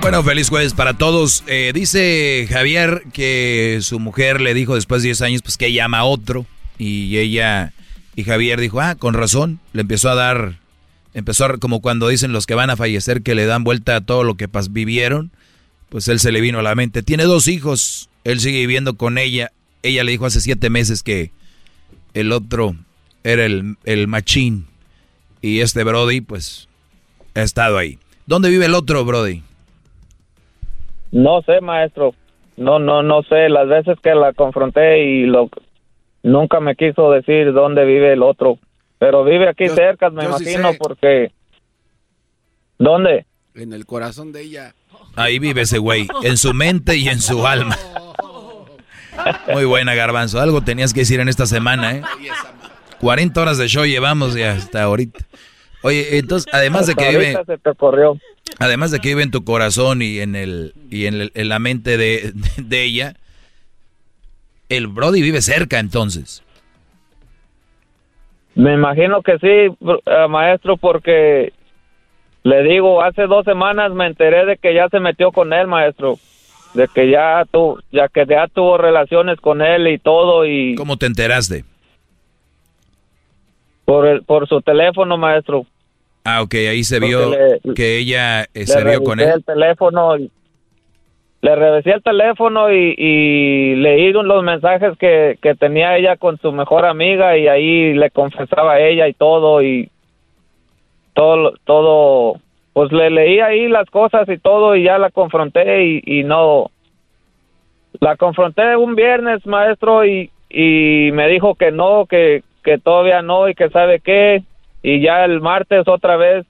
Bueno, 0.00 0.22
feliz 0.24 0.48
jueves 0.48 0.72
para 0.72 0.94
todos. 0.94 1.44
Eh, 1.46 1.72
dice 1.74 2.48
Javier 2.50 3.04
que 3.12 3.80
su 3.82 4.00
mujer 4.00 4.40
le 4.40 4.54
dijo 4.54 4.74
después 4.74 5.02
de 5.02 5.08
10 5.08 5.20
años 5.20 5.42
pues 5.42 5.58
que 5.58 5.66
ella 5.66 5.84
ama 5.84 5.98
a 5.98 6.04
otro 6.04 6.46
y 6.78 7.18
ella 7.18 7.74
y 8.16 8.24
Javier 8.24 8.58
dijo, 8.60 8.80
ah, 8.80 8.94
con 8.94 9.12
razón, 9.12 9.60
le 9.74 9.82
empezó 9.82 10.08
a 10.08 10.14
dar, 10.14 10.58
empezó 11.12 11.44
a, 11.44 11.58
como 11.58 11.82
cuando 11.82 12.08
dicen 12.08 12.32
los 12.32 12.46
que 12.46 12.54
van 12.54 12.70
a 12.70 12.76
fallecer 12.76 13.22
que 13.22 13.34
le 13.34 13.44
dan 13.44 13.62
vuelta 13.62 13.96
a 13.96 14.00
todo 14.00 14.24
lo 14.24 14.36
que 14.36 14.48
vivieron, 14.70 15.30
pues 15.90 16.08
él 16.08 16.18
se 16.18 16.32
le 16.32 16.40
vino 16.40 16.60
a 16.60 16.62
la 16.62 16.74
mente. 16.74 17.02
Tiene 17.02 17.24
dos 17.24 17.48
hijos, 17.48 18.08
él 18.24 18.40
sigue 18.40 18.60
viviendo 18.60 18.94
con 18.94 19.18
ella, 19.18 19.52
ella 19.82 20.04
le 20.04 20.12
dijo 20.12 20.24
hace 20.24 20.40
siete 20.40 20.70
meses 20.70 21.02
que 21.02 21.30
el 22.14 22.32
otro 22.32 22.74
era 23.22 23.44
el, 23.44 23.76
el 23.84 24.08
machín 24.08 24.66
y 25.42 25.60
este 25.60 25.84
Brody 25.84 26.20
pues 26.22 26.68
ha 27.34 27.42
estado 27.42 27.76
ahí. 27.76 27.98
¿Dónde 28.26 28.48
vive 28.48 28.66
el 28.66 28.74
otro 28.74 29.04
Brody? 29.04 29.42
No 31.12 31.42
sé, 31.42 31.60
maestro. 31.60 32.14
No, 32.56 32.78
no, 32.78 33.02
no 33.02 33.22
sé. 33.24 33.48
Las 33.48 33.68
veces 33.68 33.98
que 34.02 34.14
la 34.14 34.32
confronté 34.32 35.02
y 35.04 35.26
lo 35.26 35.50
nunca 36.22 36.60
me 36.60 36.76
quiso 36.76 37.10
decir 37.10 37.52
dónde 37.52 37.84
vive 37.84 38.12
el 38.12 38.22
otro. 38.22 38.58
Pero 38.98 39.24
vive 39.24 39.48
aquí 39.48 39.68
cerca, 39.68 40.10
me 40.10 40.22
sí 40.22 40.28
imagino, 40.28 40.72
porque 40.78 41.32
¿dónde? 42.78 43.24
En 43.54 43.72
el 43.72 43.86
corazón 43.86 44.30
de 44.30 44.42
ella. 44.42 44.74
Ahí 45.20 45.38
vive 45.38 45.62
ese 45.62 45.78
güey, 45.78 46.08
en 46.22 46.36
su 46.36 46.54
mente 46.54 46.96
y 46.96 47.08
en 47.08 47.20
su 47.20 47.46
alma. 47.46 47.76
Muy 49.52 49.64
buena, 49.64 49.94
Garbanzo. 49.94 50.40
Algo 50.40 50.62
tenías 50.62 50.92
que 50.94 51.00
decir 51.00 51.20
en 51.20 51.28
esta 51.28 51.46
semana, 51.46 51.96
¿eh? 51.96 52.02
40 53.00 53.40
horas 53.40 53.58
de 53.58 53.68
show 53.68 53.84
llevamos 53.84 54.34
ya 54.34 54.52
hasta 54.52 54.82
ahorita. 54.82 55.20
Oye, 55.82 56.18
entonces, 56.18 56.52
además 56.52 56.86
de 56.86 56.94
que 56.94 57.08
vive, 57.10 57.38
además 58.58 58.90
de 58.90 59.00
que 59.00 59.08
vive 59.08 59.22
en 59.22 59.30
tu 59.30 59.44
corazón 59.44 60.02
y 60.02 60.18
en 60.20 60.36
el 60.36 60.74
y 60.90 61.06
en, 61.06 61.14
el- 61.14 61.32
en 61.34 61.48
la 61.48 61.58
mente 61.58 61.96
de, 61.96 62.32
de 62.56 62.82
ella, 62.84 63.16
el 64.68 64.86
Brody 64.88 65.22
vive 65.22 65.40
cerca, 65.42 65.78
entonces. 65.78 66.42
Me 68.54 68.74
imagino 68.74 69.22
que 69.22 69.38
sí, 69.38 69.46
eh, 69.46 70.28
maestro, 70.28 70.76
porque 70.76 71.52
le 72.42 72.62
digo, 72.62 73.02
hace 73.02 73.26
dos 73.26 73.44
semanas 73.44 73.92
me 73.92 74.06
enteré 74.06 74.44
de 74.46 74.56
que 74.56 74.74
ya 74.74 74.88
se 74.88 75.00
metió 75.00 75.30
con 75.32 75.52
él, 75.52 75.66
maestro. 75.66 76.16
De 76.74 76.86
que 76.88 77.10
ya 77.10 77.44
tu, 77.50 77.78
ya 77.90 78.08
que 78.08 78.24
ya 78.26 78.46
tuvo 78.46 78.78
relaciones 78.78 79.40
con 79.40 79.60
él 79.60 79.88
y 79.88 79.98
todo 79.98 80.46
y 80.46 80.74
¿Cómo 80.76 80.96
te 80.96 81.06
enteraste? 81.06 81.64
por 83.84 84.06
el, 84.06 84.22
por 84.22 84.48
su 84.48 84.60
teléfono, 84.62 85.16
maestro. 85.18 85.66
Ah, 86.24 86.42
ok, 86.42 86.54
ahí 86.54 86.84
se 86.84 87.00
Porque 87.00 87.08
vio 87.08 87.30
le- 87.30 87.74
que 87.74 87.98
ella 87.98 88.42
eh, 88.54 88.66
se 88.66 88.84
vio 88.84 89.02
con 89.02 89.18
él. 89.20 89.28
el 89.34 89.44
teléfono 89.44 90.16
y- 90.16 90.30
le 91.42 91.56
revisé 91.56 91.92
el 91.92 92.02
teléfono 92.02 92.70
y, 92.70 92.94
y 92.98 93.74
leí 93.76 94.12
los 94.12 94.44
mensajes 94.44 94.96
que, 94.98 95.38
que 95.40 95.54
tenía 95.54 95.96
ella 95.96 96.16
con 96.16 96.38
su 96.38 96.52
mejor 96.52 96.84
amiga 96.84 97.36
y 97.38 97.48
ahí 97.48 97.94
le 97.94 98.10
confesaba 98.10 98.74
a 98.74 98.80
ella 98.80 99.08
y 99.08 99.14
todo 99.14 99.62
y 99.62 99.90
todo 101.20 101.52
todo 101.64 102.40
pues 102.72 102.90
le 102.92 103.10
leí 103.10 103.40
ahí 103.40 103.68
las 103.68 103.90
cosas 103.90 104.26
y 104.26 104.38
todo 104.38 104.74
y 104.74 104.84
ya 104.84 104.96
la 104.96 105.10
confronté 105.10 105.84
y, 105.84 106.02
y 106.06 106.24
no 106.24 106.70
la 108.00 108.16
confronté 108.16 108.74
un 108.74 108.94
viernes 108.94 109.44
maestro 109.44 110.06
y, 110.06 110.30
y 110.48 111.10
me 111.12 111.28
dijo 111.28 111.56
que 111.56 111.72
no 111.72 112.06
que, 112.06 112.42
que 112.64 112.78
todavía 112.78 113.20
no 113.20 113.50
y 113.50 113.54
que 113.54 113.68
sabe 113.68 114.00
qué 114.00 114.42
y 114.82 115.02
ya 115.02 115.26
el 115.26 115.42
martes 115.42 115.86
otra 115.88 116.16
vez 116.16 116.46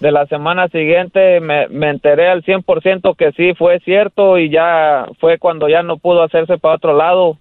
de 0.00 0.10
la 0.10 0.24
semana 0.24 0.68
siguiente 0.68 1.40
me, 1.40 1.68
me 1.68 1.90
enteré 1.90 2.30
al 2.30 2.44
100% 2.44 3.14
que 3.14 3.32
sí 3.32 3.52
fue 3.58 3.78
cierto 3.80 4.38
y 4.38 4.48
ya 4.48 5.06
fue 5.20 5.36
cuando 5.36 5.68
ya 5.68 5.82
no 5.82 5.98
pudo 5.98 6.22
hacerse 6.22 6.56
para 6.56 6.76
otro 6.76 6.96
lado 6.96 7.36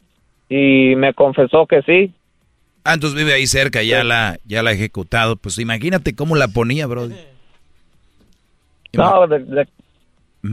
y 0.49 0.95
me 0.97 1.13
confesó 1.13 1.65
que 1.65 1.81
sí. 1.83 2.13
Ah, 2.85 2.93
entonces 2.93 3.17
vive 3.17 3.33
ahí 3.33 3.47
cerca, 3.47 3.81
ya 3.83 4.03
la 4.03 4.37
ya 4.45 4.61
la 4.63 4.69
ha 4.69 4.73
ejecutado. 4.73 5.35
Pues 5.37 5.57
imagínate 5.57 6.15
cómo 6.15 6.35
la 6.35 6.47
ponía, 6.47 6.85
Brody. 6.87 7.15
No, 8.93 9.27
de, 9.27 9.39
de- 9.39 9.67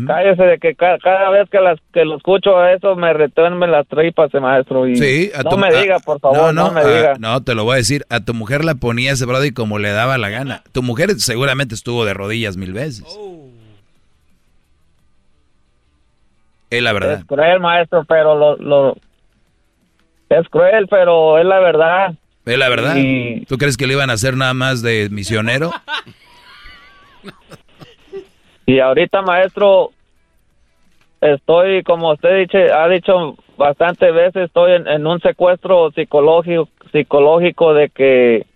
cállese 0.07 0.43
de 0.43 0.59
que 0.59 0.75
ca- 0.75 0.99
cada, 0.99 1.29
vez 1.29 1.49
que 1.51 1.61
las 1.61 1.79
que 1.93 2.05
lo 2.07 2.17
escucho 2.17 2.67
eso 2.67 2.97
me 2.97 3.13
retuermen 3.13 3.71
las 3.71 3.87
tripas, 3.87 4.33
maestro. 4.33 4.89
Y 4.89 4.97
Sí, 4.97 5.31
a 5.35 5.43
no 5.43 5.51
tu- 5.51 5.59
me 5.59 5.67
a- 5.69 5.81
diga, 5.81 5.99
por 6.01 6.19
favor, 6.21 6.55
no, 6.55 6.73
me 6.73 6.81
ah, 6.81 6.85
diga. 6.89 7.15
no, 7.19 7.43
te 7.43 7.55
lo 7.55 7.65
voy 7.65 7.75
a 7.75 7.77
decir. 7.77 8.05
A 8.09 8.21
tu 8.21 8.33
mujer 8.33 8.65
la 8.65 8.77
ponía 8.77 9.13
ese 9.13 9.27
Brody 9.27 9.53
como 9.53 9.79
le 9.79 9.91
daba 9.91 10.17
la 10.17 10.31
gana. 10.31 10.63
Tu 10.73 10.83
mujer 10.83 11.11
seguramente 11.21 11.75
estuvo 11.75 12.07
de 12.07 12.15
rodillas 12.15 12.57
mil 12.57 12.73
veces. 12.73 13.05
Es 16.71 16.83
la 16.83 16.93
verdad. 16.95 17.19
Es 17.19 17.25
cruel, 17.27 17.61
maestro, 17.61 18.05
pero 18.09 18.35
lo, 18.39 18.57
lo 18.57 18.97
es 20.31 20.49
cruel, 20.49 20.87
pero 20.89 21.39
es 21.39 21.45
la 21.45 21.61
verdad. 21.61 22.15
Es 22.45 22.59
la 22.59 22.69
verdad. 22.69 22.97
Y- 22.97 23.45
¿Tú 23.47 23.57
crees 23.59 23.77
que 23.77 23.87
le 23.87 23.95
iban 23.95 24.11
a 24.11 24.15
hacer 24.15 24.37
nada 24.37 24.55
más 24.55 24.83
de 24.83 25.09
misionero? 25.11 25.71
Y 28.67 28.79
ahorita, 28.79 29.23
maestro, 29.23 29.91
estoy, 31.21 31.83
como 31.83 32.13
usted 32.13 32.41
dice, 32.41 32.73
ha 32.73 32.89
dicho 32.89 33.37
bastantes 33.57 34.13
veces, 34.15 34.45
estoy 34.47 34.73
en, 34.73 34.89
en 34.89 35.07
un 35.07 35.21
secuestro 35.21 35.91
psicológico, 35.93 36.69
psicológico 36.93 37.75
de 37.75 37.89
que 37.91 38.47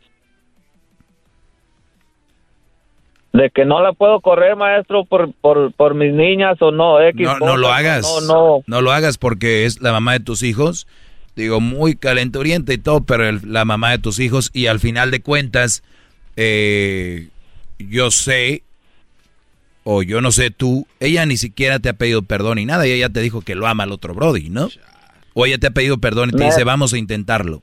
de 3.33 3.51
que 3.51 3.67
no 3.67 3.83
la 3.83 3.93
puedo 3.93 4.21
correr, 4.21 4.57
maestro, 4.57 5.05
por, 5.05 5.31
por, 5.35 5.71
por 5.75 5.95
mis 5.95 6.13
niñas 6.15 6.57
o 6.63 6.71
no. 6.71 7.01
X 7.03 7.21
No, 7.21 7.39
no 7.39 7.57
lo 7.59 7.71
hagas. 7.71 8.07
No, 8.27 8.63
no. 8.67 8.81
lo 8.81 8.93
hagas 8.93 9.19
porque 9.19 9.67
es 9.67 9.83
la 9.83 9.93
mamá 9.93 10.15
de 10.15 10.21
tus 10.21 10.43
hijos. 10.43 10.87
Digo, 11.37 11.61
muy 11.61 11.97
calenturienta 11.97 12.73
y 12.73 12.79
todo, 12.79 13.03
pero 13.05 13.29
el- 13.29 13.41
la 13.45 13.65
mamá 13.67 13.91
de 13.91 13.99
tus 13.99 14.19
hijos. 14.19 14.51
Y 14.55 14.67
al 14.67 14.81
final 14.81 15.11
de 15.11 15.21
cuentas, 15.21 15.83
eh, 16.37 17.29
yo 17.79 18.11
sé, 18.11 18.63
o 19.85 20.03
yo 20.03 20.21
no 20.23 20.33
sé 20.33 20.51
tú, 20.51 20.87
ella 20.99 21.27
ni 21.27 21.37
siquiera 21.37 21.79
te 21.79 21.91
ha 21.91 21.93
pedido 21.93 22.23
perdón 22.23 22.59
y 22.59 22.65
nada. 22.65 22.87
Y 22.87 22.93
ella 22.93 23.11
te 23.11 23.21
dijo 23.21 23.43
que 23.43 23.55
lo 23.55 23.67
ama 23.67 23.85
al 23.85 23.93
otro 23.93 24.15
Brody, 24.15 24.49
¿no? 24.49 24.69
O 25.35 25.45
ella 25.47 25.59
te 25.59 25.67
ha 25.67 25.71
pedido 25.71 25.99
perdón 25.99 26.31
y 26.31 26.33
te 26.33 26.39
No. 26.39 26.45
dice, 26.47 26.65
vamos 26.65 26.95
a 26.95 26.99
intentarlo. 26.99 27.63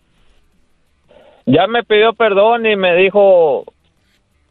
Ya 1.45 1.68
me 1.68 1.84
pidió 1.84 2.14
perdón 2.14 2.66
y 2.66 2.76
me 2.76 2.95
dijo 2.95 3.66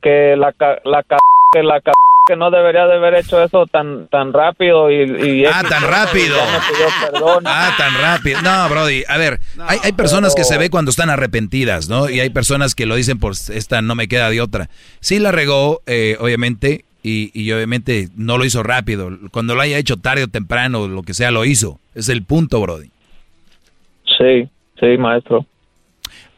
que 0.02 0.34
la 0.36 0.52
la 0.84 1.05
que 1.52 1.62
la 1.62 1.81
que 2.25 2.36
no 2.36 2.51
debería 2.51 2.86
de 2.86 2.94
haber 2.94 3.15
hecho 3.15 3.42
eso 3.42 3.67
tan 3.67 4.07
tan 4.07 4.33
rápido 4.33 4.91
y, 4.91 5.41
y 5.41 5.44
Ah, 5.44 5.62
tan 5.68 5.83
rápido. 5.83 6.36
Perdón. 7.10 7.44
Ah, 7.47 7.75
tan 7.76 7.94
rápido. 8.01 8.41
No, 8.42 8.68
Brody, 8.68 9.02
a 9.09 9.17
ver, 9.18 9.41
hay, 9.67 9.78
hay 9.83 9.92
personas 9.92 10.34
que 10.34 10.44
se 10.44 10.57
ve 10.57 10.70
cuando 10.70 10.91
están 10.91 11.10
arrepentidas, 11.10 11.89
¿no? 11.89 12.09
Y 12.09 12.20
hay 12.20 12.31
personas 12.31 12.75
que 12.75 12.86
lo 12.86 12.94
dicen 12.94 13.18
por 13.18 13.33
esta 13.33 13.83
no 13.83 13.94
me 13.94 14.07
queda 14.07 14.31
de 14.31 14.41
otra. 14.41 14.68
Sí 15.01 15.18
la 15.18 15.33
regó, 15.33 15.83
eh, 15.86 16.17
obviamente, 16.20 16.84
y, 17.02 17.31
y 17.34 17.51
obviamente 17.51 18.09
no 18.15 18.39
lo 18.39 18.44
hizo 18.44 18.62
rápido. 18.62 19.10
Cuando 19.33 19.57
lo 19.57 19.60
haya 19.62 19.78
hecho 19.78 19.97
tarde 19.97 20.25
o 20.25 20.28
temprano, 20.28 20.86
lo 20.86 21.02
que 21.02 21.15
sea, 21.15 21.33
lo 21.33 21.44
hizo. 21.44 21.81
Es 21.97 22.09
el 22.09 22.23
punto, 22.23 22.60
Brody. 22.60 22.91
Sí, 24.18 24.49
sí, 24.78 24.97
maestro. 24.99 25.44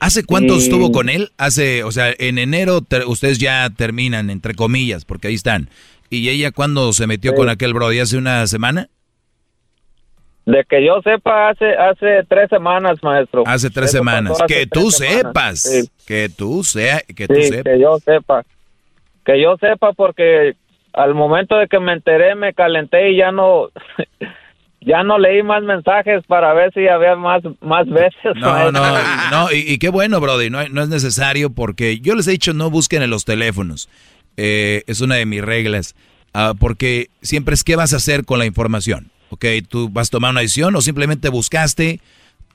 ¿Hace 0.00 0.24
cuánto 0.24 0.56
estuvo 0.56 0.92
con 0.92 1.08
él? 1.08 1.30
Hace, 1.38 1.82
o 1.84 1.90
sea, 1.92 2.12
en 2.18 2.38
enero 2.38 2.80
ustedes 3.06 3.38
ya 3.38 3.70
terminan, 3.70 4.28
entre 4.30 4.54
comillas, 4.54 5.04
porque 5.04 5.28
ahí 5.28 5.34
están. 5.34 5.70
¿Y 6.10 6.28
ella 6.28 6.52
cuándo 6.52 6.92
se 6.92 7.06
metió 7.06 7.34
con 7.34 7.48
aquel 7.48 7.72
Brody? 7.72 8.00
¿Hace 8.00 8.18
una 8.18 8.46
semana? 8.46 8.88
De 10.46 10.62
que 10.68 10.84
yo 10.84 11.00
sepa, 11.02 11.48
hace 11.48 11.74
hace 11.74 12.22
tres 12.28 12.50
semanas, 12.50 12.98
maestro. 13.02 13.44
Hace 13.46 13.70
tres 13.70 13.86
Eso 13.90 13.98
semanas. 13.98 14.32
hace 14.32 14.46
Que 14.46 14.66
tres 14.66 14.70
tú 14.70 14.90
semanas. 14.90 15.22
sepas. 15.22 15.62
Sí. 15.62 15.88
Que 16.06 16.28
tú 16.28 16.62
sea, 16.64 17.00
que 17.00 17.26
tú 17.26 17.34
Sí, 17.34 17.42
sepas. 17.44 17.64
que 17.64 17.80
yo 17.80 17.98
sepa. 18.04 18.42
Que 19.24 19.40
yo 19.42 19.56
sepa 19.56 19.94
porque 19.94 20.54
al 20.92 21.14
momento 21.14 21.56
de 21.56 21.66
que 21.66 21.80
me 21.80 21.94
enteré 21.94 22.34
me 22.34 22.52
calenté 22.52 23.12
y 23.12 23.16
ya 23.16 23.32
no 23.32 23.70
ya 24.86 25.02
no 25.02 25.18
leí 25.18 25.42
más 25.42 25.62
mensajes 25.62 26.24
para 26.26 26.52
ver 26.54 26.72
si 26.74 26.86
había 26.88 27.16
más 27.16 27.42
más 27.60 27.88
veces. 27.88 28.34
No, 28.36 28.70
no, 28.70 28.80
no, 29.30 29.52
y, 29.52 29.58
y 29.72 29.78
qué 29.78 29.88
bueno, 29.88 30.20
Brody, 30.20 30.50
no, 30.50 30.66
no 30.68 30.82
es 30.82 30.88
necesario 30.88 31.50
porque 31.50 32.00
yo 32.00 32.14
les 32.14 32.26
he 32.28 32.32
dicho 32.32 32.52
no 32.54 32.70
busquen 32.70 33.02
en 33.02 33.10
los 33.10 33.24
teléfonos. 33.24 33.88
Eh, 34.36 34.82
es 34.86 35.00
una 35.00 35.16
de 35.16 35.26
mis 35.26 35.42
reglas. 35.42 35.94
Ah, 36.32 36.54
porque 36.58 37.10
siempre 37.22 37.54
es 37.54 37.62
qué 37.62 37.76
vas 37.76 37.92
a 37.92 37.96
hacer 37.96 38.24
con 38.24 38.38
la 38.38 38.46
información. 38.46 39.10
Ok, 39.30 39.44
tú 39.68 39.88
vas 39.88 40.08
a 40.08 40.10
tomar 40.10 40.32
una 40.32 40.40
decisión 40.40 40.74
o 40.74 40.80
simplemente 40.80 41.28
buscaste 41.28 42.00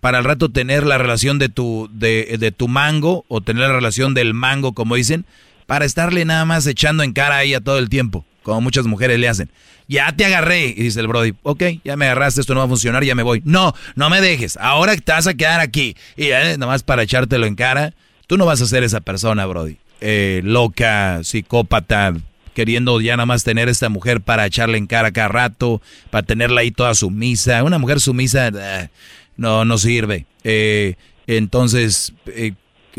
para 0.02 0.18
al 0.18 0.24
rato 0.24 0.50
tener 0.50 0.86
la 0.86 0.98
relación 0.98 1.40
de 1.40 1.50
tu, 1.50 1.90
de, 1.92 2.38
de 2.40 2.52
tu 2.52 2.68
mango 2.68 3.26
o 3.28 3.42
tener 3.42 3.68
la 3.68 3.74
relación 3.74 4.14
del 4.14 4.34
mango, 4.34 4.74
como 4.74 4.96
dicen, 4.96 5.26
para 5.66 5.86
estarle 5.86 6.26
nada 6.26 6.46
más 6.46 6.68
echando 6.68 7.04
en 7.04 7.14
cara 7.14 7.38
a 7.38 7.44
ella 7.44 7.62
todo 7.62 7.80
el 7.80 7.90
tiempo, 7.90 8.26
como 8.44 8.62
muchas 8.62 8.86
mujeres 8.86 9.20
le 9.20 9.28
hacen. 9.28 9.50
Ya 9.90 10.16
te 10.16 10.24
agarré, 10.24 10.68
y 10.68 10.84
dice 10.84 11.00
el 11.00 11.08
Brody, 11.08 11.34
ok, 11.44 11.64
ya 11.84 11.98
me 11.98 12.06
agarraste, 12.06 12.42
esto 12.42 12.54
no 12.54 12.60
va 12.60 12.68
a 12.68 12.70
funcionar, 12.70 13.04
ya 13.04 13.16
me 13.16 13.24
voy. 13.24 13.42
No, 13.44 13.74
no 13.96 14.10
me 14.10 14.22
dejes, 14.22 14.56
ahora 14.58 14.96
te 14.96 15.12
vas 15.12 15.26
a 15.26 15.34
quedar 15.34 15.60
aquí. 15.60 15.98
Y 16.16 16.28
eh, 16.28 16.56
nada 16.58 16.68
más 16.68 16.84
para 16.84 17.04
echártelo 17.04 17.48
en 17.48 17.56
cara, 17.56 17.94
tú 18.28 18.38
no 18.38 18.46
vas 18.46 18.62
a 18.62 18.68
ser 18.68 18.84
esa 18.84 19.02
persona, 19.02 19.48
Brody. 19.48 19.78
Eh, 20.00 20.42
loca, 20.44 21.22
psicópata, 21.24 22.14
queriendo 22.54 23.02
ya 23.02 23.18
nada 23.18 23.26
más 23.26 23.44
tener 23.44 23.68
esta 23.68 23.90
mujer 23.90 24.22
para 24.22 24.46
echarle 24.46 24.78
en 24.78 24.86
cara 24.86 25.12
cada 25.12 25.28
rato, 25.28 25.82
para 26.12 26.24
tenerla 26.24 26.62
ahí 26.62 26.72
toda 26.72 26.94
sumisa. 26.94 27.64
Una 27.64 27.80
mujer 27.80 28.00
sumisa 28.00 28.50
eh, 28.50 28.90
no, 29.38 29.66
no 29.66 29.78
sirve. 29.80 30.28
Eh, 30.44 30.96
entonces, 31.26 32.14
eh, 32.28 32.54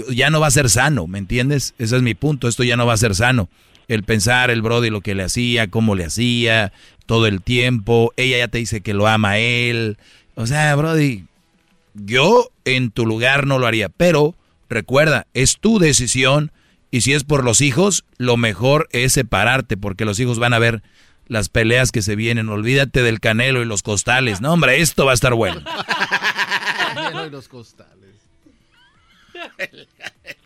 ya 0.08 0.30
no 0.30 0.40
va 0.40 0.46
a 0.46 0.50
ser 0.50 0.70
sano, 0.70 1.06
¿me 1.06 1.18
entiendes? 1.18 1.74
Ese 1.78 1.96
es 1.96 2.02
mi 2.02 2.14
punto, 2.14 2.48
esto 2.48 2.64
ya 2.64 2.76
no 2.76 2.86
va 2.86 2.94
a 2.94 2.96
ser 2.96 3.14
sano. 3.14 3.48
El 3.90 4.04
pensar, 4.04 4.50
el 4.50 4.62
Brody, 4.62 4.88
lo 4.88 5.00
que 5.00 5.16
le 5.16 5.24
hacía, 5.24 5.68
cómo 5.68 5.96
le 5.96 6.04
hacía, 6.04 6.72
todo 7.06 7.26
el 7.26 7.42
tiempo. 7.42 8.12
Ella 8.16 8.38
ya 8.38 8.46
te 8.46 8.58
dice 8.58 8.82
que 8.82 8.94
lo 8.94 9.08
ama 9.08 9.30
a 9.30 9.38
él. 9.38 9.98
O 10.36 10.46
sea, 10.46 10.76
Brody, 10.76 11.24
yo 11.94 12.52
en 12.64 12.92
tu 12.92 13.04
lugar 13.04 13.48
no 13.48 13.58
lo 13.58 13.66
haría, 13.66 13.88
pero 13.88 14.36
recuerda, 14.68 15.26
es 15.34 15.58
tu 15.58 15.80
decisión 15.80 16.52
y 16.92 17.00
si 17.00 17.14
es 17.14 17.24
por 17.24 17.42
los 17.42 17.60
hijos, 17.60 18.04
lo 18.16 18.36
mejor 18.36 18.88
es 18.92 19.12
separarte 19.12 19.76
porque 19.76 20.04
los 20.04 20.20
hijos 20.20 20.38
van 20.38 20.52
a 20.52 20.60
ver 20.60 20.84
las 21.26 21.48
peleas 21.48 21.90
que 21.90 22.02
se 22.02 22.14
vienen. 22.14 22.48
Olvídate 22.48 23.02
del 23.02 23.18
canelo 23.18 23.60
y 23.60 23.64
los 23.64 23.82
costales. 23.82 24.40
No, 24.40 24.52
hombre, 24.52 24.80
esto 24.80 25.04
va 25.04 25.10
a 25.10 25.14
estar 25.14 25.34
bueno. 25.34 25.62
y 27.26 27.30
los 27.30 27.48
costales. 27.48 28.14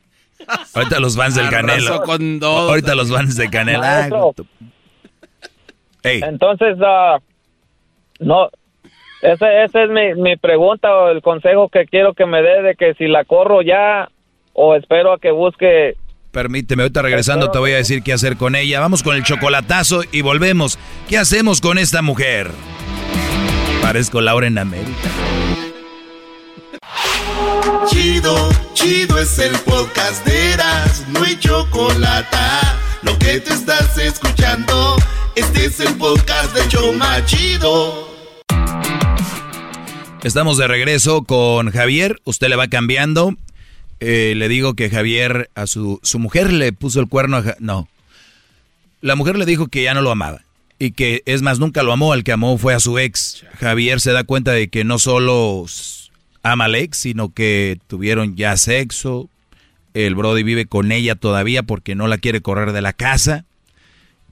Ahorita 0.75 1.01
los 1.01 1.17
fans 1.17 1.35
del 1.35 1.49
canelo. 1.51 2.03
con 2.03 2.39
dos. 2.41 2.71
Ahorita 2.71 2.95
los 2.95 3.11
fans 3.11 3.37
de 3.37 3.51
canelo. 3.51 3.83
Ah, 3.83 4.09
Maestro. 4.11 4.35
Ey. 6.03 6.21
Entonces, 6.23 6.77
ah, 6.85 7.19
no, 8.21 8.51
ese 9.23 9.85
es 9.85 9.91
mi, 9.91 10.15
mi 10.21 10.37
pregunta 10.37 10.95
o 10.95 11.09
el 11.09 11.23
consejo 11.23 11.69
que 11.69 11.87
quiero 11.87 12.15
que 12.15 12.27
me 12.27 12.43
dé 12.43 12.63
de 12.63 12.75
que 12.75 12.95
si 12.95 13.07
la 13.07 13.25
corro 13.25 13.63
ya 13.63 14.11
o 14.53 14.75
espero 14.75 15.13
a 15.13 15.19
que 15.19 15.31
busque 15.31 15.97
Permíteme, 16.35 16.83
ahorita 16.83 17.01
regresando 17.01 17.53
te 17.53 17.59
voy 17.61 17.71
a 17.71 17.77
decir 17.77 18.03
qué 18.03 18.13
hacer 18.13 18.37
con 18.37 18.57
ella. 18.57 18.81
Vamos 18.81 19.05
con 19.05 19.15
el 19.15 19.23
chocolatazo 19.23 20.03
y 20.11 20.21
volvemos. 20.21 20.81
¿Qué 21.09 21.17
hacemos 21.17 21.61
con 21.61 21.79
esta 21.79 22.03
mujer? 22.03 22.51
Parezco 23.81 24.21
Laura 24.21 24.49
en 24.49 24.59
América. 24.59 25.11
Chido, 27.89 28.51
chido 28.75 29.19
es 29.19 29.39
el 29.39 29.53
podcast 29.61 30.25
de 30.27 30.53
Eras, 30.53 31.05
no 31.09 31.23
hay 31.23 31.37
chocolate. 31.39 32.37
Lo 33.03 33.19
que 33.19 33.41
te 33.41 33.53
estás 33.53 33.97
escuchando, 33.99 34.97
este 35.37 35.67
es 35.67 35.81
el 35.81 35.95
podcast 35.97 36.55
de 36.55 36.67
Choma 36.69 37.25
Chido. 37.27 38.09
Estamos 40.23 40.57
de 40.57 40.67
regreso 40.67 41.25
con 41.25 41.71
Javier. 41.71 42.21
Usted 42.25 42.49
le 42.49 42.57
va 42.57 42.69
cambiando. 42.69 43.37
Eh, 44.01 44.35
le 44.37 44.49
digo 44.49 44.75
que 44.75 44.89
Javier 44.91 45.51
a 45.55 45.67
su, 45.67 46.01
su 46.03 46.19
mujer 46.19 46.53
le 46.53 46.73
puso 46.73 47.01
el 47.01 47.09
cuerno 47.09 47.37
a 47.39 47.43
Ja- 47.43 47.57
No. 47.61 47.89
La 49.03 49.17
mujer 49.17 49.37
le 49.37 49.45
dijo 49.45 49.69
que 49.69 49.83
ya 49.83 49.93
no 49.95 50.01
lo 50.01 50.11
amaba. 50.11 50.43
Y 50.79 50.93
que 50.93 51.23
es 51.27 51.43
más, 51.43 51.59
nunca 51.59 51.83
lo 51.83 51.93
amó. 51.93 52.13
Al 52.15 52.25
que 52.25 52.33
amó 52.33 52.57
fue 52.57 52.73
a 52.75 52.81
su 52.81 52.99
ex. 52.99 53.45
Javier 53.61 54.01
se 54.01 54.13
da 54.13 54.25
cuenta 54.25 54.53
de 54.53 54.69
que 54.69 54.85
no 54.85 54.99
solo 54.99 55.67
s- 56.45 56.51
ama 56.53 56.65
al 56.67 56.75
ex, 56.75 56.99
sino 56.99 57.33
que 57.33 57.79
tuvieron 57.87 58.37
ya 58.37 58.57
sexo. 58.57 59.29
El 59.95 60.15
Brody 60.15 60.43
vive 60.43 60.67
con 60.67 60.93
ella 60.93 61.15
todavía 61.15 61.63
porque 61.63 61.95
no 61.95 62.09
la 62.09 62.19
quiere 62.19 62.41
correr 62.41 62.73
de 62.73 62.83
la 62.83 62.93
casa. 62.93 63.45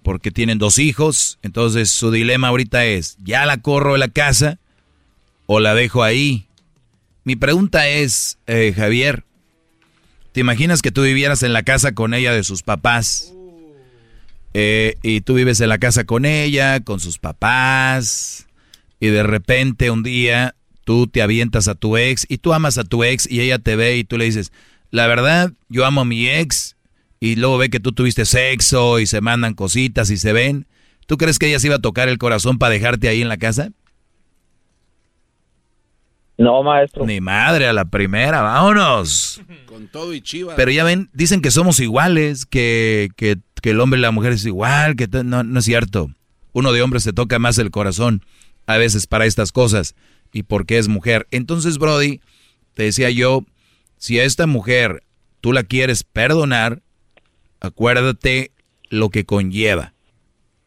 Porque 0.02 0.31
tienen 0.32 0.58
dos 0.58 0.78
hijos. 0.78 1.39
Entonces 1.42 1.91
su 1.91 2.10
dilema 2.10 2.49
ahorita 2.49 2.84
es, 2.84 3.16
¿ya 3.24 3.47
la 3.47 3.58
corro 3.58 3.92
de 3.92 3.99
la 3.99 4.08
casa? 4.08 4.58
o 5.47 5.60
la 5.60 5.74
dejo 5.74 6.02
ahí. 6.02 6.47
Mi 7.24 7.36
pregunta 7.36 7.86
es, 7.89 8.39
eh, 8.47 8.73
Javier, 8.74 9.24
¿te 10.32 10.41
imaginas 10.41 10.81
que 10.81 10.91
tú 10.92 11.02
vivieras 11.02 11.42
en 11.42 11.52
la 11.52 11.62
casa 11.62 11.92
con 11.92 12.15
ella 12.15 12.32
de 12.32 12.42
sus 12.44 12.62
papás? 12.62 13.34
Eh, 14.55 14.97
y 15.02 15.20
tú 15.23 15.34
vives 15.34 15.60
en 15.60 15.68
la 15.68 15.78
casa 15.78 16.05
con 16.05 16.24
ella, 16.24 16.81
con 16.81 17.00
sus 17.00 17.18
papás, 17.18 18.47
y 19.00 19.08
de 19.08 19.23
repente 19.24 19.91
un 19.91 20.02
día 20.02 20.55
tú 20.84 21.06
te 21.06 21.22
avientas 21.22 21.68
a 21.68 21.74
tu 21.74 21.96
ex 21.96 22.26
y 22.28 22.38
tú 22.38 22.52
amas 22.52 22.78
a 22.78 22.84
tu 22.84 23.04
ex 23.04 23.30
y 23.30 23.40
ella 23.40 23.58
te 23.58 23.76
ve 23.76 23.96
y 23.96 24.04
tú 24.04 24.18
le 24.18 24.24
dices, 24.24 24.52
la 24.90 25.06
verdad, 25.06 25.52
yo 25.68 25.84
amo 25.86 26.02
a 26.02 26.04
mi 26.04 26.28
ex 26.28 26.76
y 27.20 27.36
luego 27.36 27.58
ve 27.58 27.70
que 27.70 27.80
tú 27.80 27.92
tuviste 27.92 28.24
sexo 28.24 28.98
y 28.98 29.06
se 29.06 29.20
mandan 29.20 29.54
cositas 29.54 30.10
y 30.10 30.16
se 30.16 30.32
ven, 30.32 30.66
¿Tú 31.06 31.18
crees 31.18 31.38
que 31.38 31.46
ella 31.46 31.58
se 31.58 31.66
iba 31.66 31.76
a 31.76 31.80
tocar 31.80 32.08
el 32.08 32.18
corazón 32.18 32.58
para 32.58 32.72
dejarte 32.72 33.08
ahí 33.08 33.22
en 33.22 33.28
la 33.28 33.36
casa? 33.36 33.70
No, 36.38 36.62
maestro. 36.62 37.04
Ni 37.04 37.20
madre 37.20 37.66
a 37.66 37.72
la 37.72 37.84
primera, 37.84 38.40
vámonos. 38.40 39.42
Con 39.66 39.88
todo 39.88 40.14
y 40.14 40.20
chivas. 40.20 40.56
Pero 40.56 40.70
ya 40.70 40.84
ven, 40.84 41.10
dicen 41.12 41.42
que 41.42 41.50
somos 41.50 41.80
iguales, 41.80 42.46
que, 42.46 43.10
que, 43.16 43.36
que 43.60 43.70
el 43.70 43.80
hombre 43.80 43.98
y 43.98 44.02
la 44.02 44.10
mujer 44.10 44.32
es 44.32 44.46
igual, 44.46 44.96
que 44.96 45.06
no, 45.22 45.42
no 45.42 45.58
es 45.58 45.64
cierto. 45.64 46.10
Uno 46.52 46.72
de 46.72 46.82
hombres 46.82 47.02
se 47.02 47.12
toca 47.12 47.38
más 47.38 47.58
el 47.58 47.70
corazón 47.70 48.24
a 48.66 48.76
veces 48.76 49.06
para 49.06 49.26
estas 49.26 49.52
cosas 49.52 49.94
y 50.32 50.42
porque 50.44 50.78
es 50.78 50.88
mujer. 50.88 51.26
Entonces, 51.30 51.78
Brody, 51.78 52.20
te 52.74 52.84
decía 52.84 53.10
yo, 53.10 53.40
si 53.96 54.18
a 54.18 54.24
esta 54.24 54.46
mujer 54.46 55.02
tú 55.40 55.52
la 55.52 55.62
quieres 55.62 56.02
perdonar, 56.04 56.80
acuérdate 57.60 58.50
lo 58.90 59.08
que 59.10 59.24
conlleva, 59.24 59.92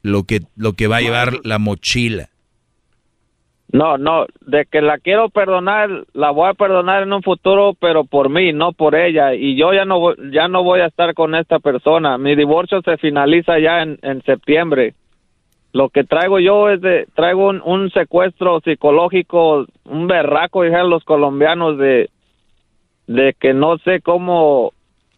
lo 0.02 0.24
que, 0.24 0.42
lo 0.56 0.74
que 0.74 0.88
va 0.88 0.98
a 0.98 1.02
llevar 1.02 1.34
la 1.44 1.60
mochila. 1.60 2.30
No, 3.72 3.98
no, 3.98 4.26
de 4.42 4.66
que 4.72 4.80
la 4.82 5.00
quiero 5.00 5.30
perdonar, 5.30 5.90
la 6.14 6.30
voy 6.32 6.50
a 6.50 6.54
perdonar 6.54 7.04
en 7.04 7.12
un 7.12 7.24
futuro, 7.24 7.74
pero 7.74 8.06
por 8.06 8.30
mí, 8.30 8.54
no 8.54 8.72
por 8.72 8.96
ella. 8.96 9.34
Y 9.34 9.58
yo 9.58 9.74
ya 9.74 9.84
no, 9.86 10.00
voy- 10.00 10.16
ya 10.32 10.48
no 10.48 10.64
voy 10.64 10.80
a 10.80 10.86
estar 10.86 11.14
con 11.14 11.36
esta 11.36 11.60
persona. 11.60 12.18
Mi 12.18 12.36
divorcio 12.36 12.82
se 12.84 12.98
finaliza 12.98 13.60
ya 13.60 13.82
en, 13.82 13.98
en 14.02 14.22
septiembre. 14.24 14.94
Lo 15.76 15.90
que 15.90 16.06
traigo 16.06 16.40
yo 16.40 16.70
es 16.70 16.80
de, 16.80 17.06
traigo 17.16 17.50
un, 17.50 17.62
un 17.62 17.92
secuestro 17.92 18.62
psicológico, 18.62 19.66
un 19.84 20.08
berraco, 20.08 20.64
dijeron 20.64 20.90
los 20.90 21.04
colombianos, 21.04 21.78
de, 21.78 22.10
de 23.08 23.36
que 23.38 23.54
no 23.54 23.78
sé 23.80 24.00
cómo, 24.00 24.72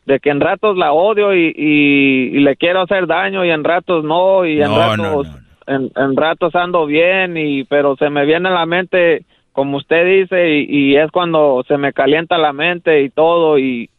de 0.07 0.19
que 0.19 0.31
en 0.31 0.39
ratos 0.41 0.75
la 0.75 0.93
odio 0.93 1.35
y, 1.35 1.53
y, 1.55 2.37
y 2.37 2.39
le 2.39 2.55
quiero 2.55 2.81
hacer 2.81 3.05
daño 3.05 3.45
y 3.45 3.51
en 3.51 3.63
ratos 3.63 4.03
no, 4.03 4.47
y 4.47 4.59
en 4.59 4.69
No, 4.71 4.79
ratos 4.79 4.97
no, 4.97 5.23
no, 5.25 5.39
en, 5.67 5.91
en 5.95 6.17
ratos 6.17 6.55
ando 6.55 6.87
bien 6.87 7.37
y 7.37 7.63
pero 7.65 7.95
se 7.95 8.09
me 8.09 8.25
viene 8.25 8.49
a 8.49 8.53
la 8.53 8.65
mente 8.65 9.25
como 9.51 9.77
usted 9.77 10.07
dice 10.07 10.55
y, 10.55 10.65
y 10.69 10.95
es 10.95 11.11
cuando 11.11 11.63
se 11.67 11.77
me 11.77 11.93
calienta 11.93 12.35
la 12.39 12.51
mente 12.51 13.03
y 13.03 13.11
todo 13.11 13.59
y, 13.59 13.91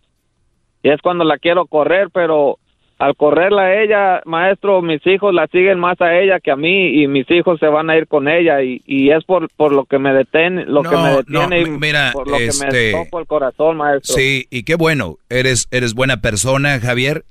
y 0.82 0.88
es 0.90 1.00
cuando 1.02 1.22
la 1.22 1.38
quiero 1.38 1.66
correr 1.66 2.08
pero 2.12 2.58
al 2.98 3.14
correrla 3.16 3.62
a 3.62 3.82
ella 3.82 4.22
maestro 4.24 4.82
mis 4.82 5.06
hijos 5.06 5.32
la 5.32 5.46
siguen 5.46 5.78
más 5.78 6.00
a 6.00 6.18
ella 6.18 6.40
que 6.40 6.50
a 6.50 6.56
mí 6.56 7.00
y 7.02 7.06
mis 7.06 7.30
hijos 7.30 7.60
se 7.60 7.66
van 7.66 7.90
a 7.90 7.96
ir 7.96 8.08
con 8.08 8.26
ella 8.28 8.62
y, 8.62 8.82
y 8.86 9.10
es 9.10 9.22
por, 9.24 9.48
por 9.56 9.72
lo 9.72 9.84
que 9.84 9.98
me 9.98 10.12
detiene 10.12 10.64
lo 10.66 10.82
que 10.82 10.90
No, 10.96 11.02
me 11.02 11.10
no, 11.10 11.16
detiene 11.18 11.60
y 11.60 11.64
mi- 11.70 11.78
mira, 11.78 12.10
por 12.12 12.26
lo 12.28 12.36
que 12.38 12.46
este- 12.46 12.92
me 12.92 12.92
toco 13.04 13.20
el 13.20 13.26
corazón 13.26 13.76
maestro 13.76 14.16
Sí, 14.16 14.46
y 14.50 14.64
qué 14.64 14.74
bueno, 14.74 15.16
eres, 15.30 15.68
eres 15.70 15.94
buena 15.94 16.20
persona, 16.20 16.80
Javier, 16.80 17.24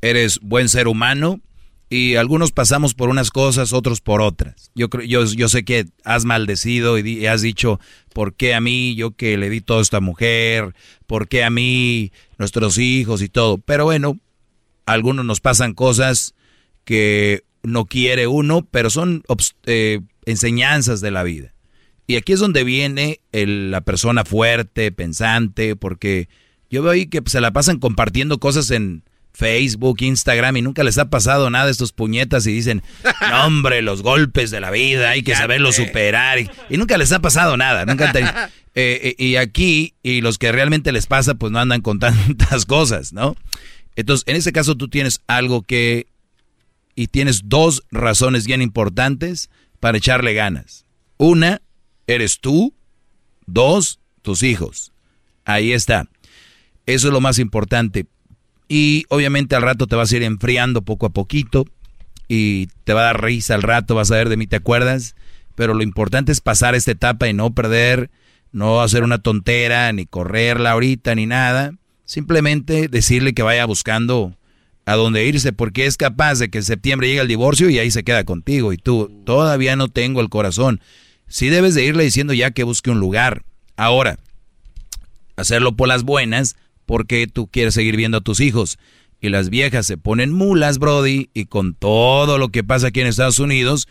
eres 0.00 0.40
buen 0.42 0.68
ser 0.68 0.88
humano 0.88 1.38
y 1.88 2.16
algunos 2.16 2.50
pasamos 2.52 2.94
por 2.94 3.08
unas 3.10 3.30
cosas, 3.30 3.72
otros 3.74 4.00
por 4.00 4.22
otras. 4.22 4.70
Yo 4.74 4.88
creo, 4.88 5.04
yo, 5.06 5.24
yo 5.26 5.48
sé 5.48 5.62
que 5.64 5.84
has 6.04 6.24
maldecido 6.24 6.96
y, 6.98 7.02
di- 7.02 7.18
y 7.20 7.26
has 7.26 7.42
dicho, 7.42 7.78
¿por 8.14 8.34
qué 8.34 8.54
a 8.54 8.60
mí, 8.60 8.94
yo 8.96 9.10
que 9.12 9.36
le 9.36 9.50
di 9.50 9.60
todo 9.60 9.78
a 9.78 9.82
esta 9.82 10.00
mujer? 10.00 10.72
¿Por 11.06 11.28
qué 11.28 11.44
a 11.44 11.50
mí, 11.50 12.10
nuestros 12.38 12.78
hijos 12.78 13.22
y 13.22 13.28
todo? 13.28 13.58
Pero 13.58 13.84
bueno, 13.84 14.16
a 14.86 14.92
algunos 14.92 15.24
nos 15.24 15.40
pasan 15.40 15.74
cosas 15.74 16.34
que 16.84 17.44
no 17.62 17.84
quiere 17.86 18.26
uno, 18.26 18.66
pero 18.70 18.90
son 18.90 19.22
eh, 19.66 20.00
enseñanzas 20.26 21.00
de 21.00 21.10
la 21.10 21.22
vida. 21.22 21.54
Y 22.06 22.16
aquí 22.16 22.32
es 22.32 22.40
donde 22.40 22.64
viene 22.64 23.20
el- 23.32 23.70
la 23.70 23.80
persona 23.80 24.24
fuerte, 24.24 24.90
pensante, 24.92 25.76
porque 25.76 26.28
yo 26.70 26.82
veo 26.82 26.92
ahí 26.92 27.06
que 27.06 27.22
se 27.26 27.40
la 27.40 27.52
pasan 27.52 27.78
compartiendo 27.78 28.38
cosas 28.38 28.70
en 28.70 29.04
Facebook, 29.32 29.98
Instagram 30.02 30.56
y 30.58 30.62
nunca 30.62 30.82
les 30.84 30.98
ha 30.98 31.08
pasado 31.08 31.48
nada 31.48 31.66
a 31.68 31.70
estos 31.70 31.92
puñetas 31.92 32.46
y 32.46 32.52
dicen, 32.52 32.82
no 33.30 33.46
hombre, 33.46 33.80
los 33.80 34.02
golpes 34.02 34.50
de 34.50 34.60
la 34.60 34.70
vida, 34.70 35.10
hay 35.10 35.22
que 35.22 35.34
saberlo 35.34 35.72
superar 35.72 36.38
y, 36.40 36.50
y 36.68 36.76
nunca 36.76 36.98
les 36.98 37.12
ha 37.12 37.20
pasado 37.20 37.56
nada. 37.56 37.86
Nunca 37.86 38.10
eh, 38.14 38.50
eh, 38.74 39.14
y 39.18 39.36
aquí, 39.36 39.94
y 40.02 40.20
los 40.20 40.36
que 40.38 40.52
realmente 40.52 40.92
les 40.92 41.06
pasa, 41.06 41.34
pues 41.34 41.52
no 41.52 41.60
andan 41.60 41.80
con 41.80 41.98
tantas 42.00 42.66
cosas, 42.66 43.12
¿no? 43.12 43.36
Entonces, 43.96 44.24
en 44.26 44.36
ese 44.36 44.52
caso 44.52 44.76
tú 44.76 44.88
tienes 44.88 45.20
algo 45.26 45.62
que, 45.62 46.06
y 46.94 47.08
tienes 47.08 47.42
dos 47.44 47.82
razones 47.90 48.46
bien 48.46 48.62
importantes 48.62 49.50
para 49.80 49.98
echarle 49.98 50.34
ganas. 50.34 50.86
Una, 51.16 51.62
eres 52.06 52.40
tú. 52.40 52.74
Dos, 53.46 53.98
tus 54.22 54.42
hijos. 54.42 54.92
Ahí 55.44 55.72
está. 55.72 56.08
Eso 56.86 57.08
es 57.08 57.12
lo 57.12 57.20
más 57.20 57.38
importante. 57.38 58.06
Y 58.68 59.04
obviamente 59.08 59.56
al 59.56 59.62
rato 59.62 59.86
te 59.86 59.96
vas 59.96 60.12
a 60.12 60.16
ir 60.16 60.22
enfriando 60.22 60.82
poco 60.82 61.06
a 61.06 61.10
poquito 61.10 61.66
y 62.28 62.68
te 62.84 62.94
va 62.94 63.02
a 63.02 63.04
dar 63.04 63.22
risa 63.22 63.54
al 63.54 63.62
rato, 63.62 63.94
vas 63.94 64.10
a 64.10 64.16
ver 64.16 64.28
de 64.28 64.36
mí, 64.36 64.46
¿te 64.46 64.56
acuerdas? 64.56 65.14
Pero 65.54 65.74
lo 65.74 65.82
importante 65.82 66.32
es 66.32 66.40
pasar 66.40 66.74
esta 66.74 66.92
etapa 66.92 67.28
y 67.28 67.34
no 67.34 67.52
perder, 67.52 68.10
no 68.52 68.80
hacer 68.80 69.02
una 69.02 69.18
tontera, 69.18 69.92
ni 69.92 70.06
correrla 70.06 70.70
ahorita, 70.70 71.14
ni 71.14 71.26
nada. 71.26 71.74
Simplemente 72.04 72.88
decirle 72.88 73.32
que 73.32 73.42
vaya 73.42 73.64
buscando 73.64 74.36
a 74.84 74.94
dónde 74.94 75.26
irse, 75.26 75.52
porque 75.52 75.86
es 75.86 75.96
capaz 75.96 76.38
de 76.38 76.50
que 76.50 76.58
en 76.58 76.64
septiembre 76.64 77.08
llegue 77.08 77.20
el 77.20 77.28
divorcio 77.28 77.70
y 77.70 77.78
ahí 77.78 77.90
se 77.90 78.02
queda 78.02 78.24
contigo 78.24 78.72
y 78.72 78.78
tú 78.78 79.22
todavía 79.24 79.76
no 79.76 79.88
tengo 79.88 80.20
el 80.20 80.28
corazón. 80.28 80.80
Sí 81.28 81.48
debes 81.48 81.74
de 81.74 81.84
irle 81.84 82.04
diciendo 82.04 82.32
ya 82.32 82.50
que 82.50 82.64
busque 82.64 82.90
un 82.90 83.00
lugar. 83.00 83.44
Ahora, 83.76 84.18
hacerlo 85.36 85.76
por 85.76 85.88
las 85.88 86.02
buenas, 86.02 86.56
porque 86.86 87.26
tú 87.26 87.46
quieres 87.46 87.74
seguir 87.74 87.96
viendo 87.96 88.18
a 88.18 88.22
tus 88.22 88.40
hijos. 88.40 88.78
Y 89.20 89.28
las 89.28 89.50
viejas 89.50 89.86
se 89.86 89.96
ponen 89.96 90.32
mulas, 90.32 90.78
Brody, 90.78 91.30
y 91.32 91.44
con 91.44 91.74
todo 91.74 92.38
lo 92.38 92.48
que 92.48 92.64
pasa 92.64 92.88
aquí 92.88 93.00
en 93.00 93.06
Estados 93.06 93.38
Unidos, 93.38 93.88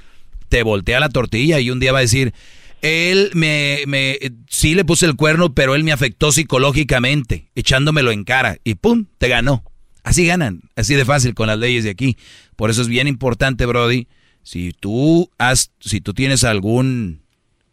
te 0.50 0.64
voltea 0.64 1.00
la 1.00 1.10
tortilla 1.10 1.60
y 1.62 1.72
un 1.72 1.80
día 1.80 1.94
va 1.94 2.00
a 2.00 2.02
decir, 2.02 2.34
él 2.82 3.32
me, 3.34 3.80
me, 3.88 4.18
sí 4.50 4.76
le 4.76 4.86
puse 4.86 5.06
el 5.06 5.16
cuerno, 5.16 5.54
pero 5.54 5.76
él 5.76 5.84
me 5.84 5.92
afectó 5.92 6.32
psicológicamente, 6.32 7.50
echándomelo 7.56 8.12
en 8.12 8.24
cara, 8.24 8.58
y 8.64 8.76
pum, 8.76 9.06
te 9.18 9.28
ganó. 9.28 9.64
Así 10.04 10.26
ganan, 10.26 10.62
así 10.76 10.96
de 10.96 11.06
fácil 11.06 11.36
con 11.36 11.48
las 11.48 11.60
leyes 11.60 11.84
de 11.84 11.92
aquí. 11.92 12.18
Por 12.56 12.72
eso 12.72 12.82
es 12.82 12.88
bien 12.88 13.08
importante, 13.08 13.68
Brody, 13.68 14.08
si 14.44 14.74
tú 14.74 15.30
has, 15.38 15.72
si 15.80 16.02
tú 16.02 16.14
tienes 16.14 16.44
algún 16.44 17.22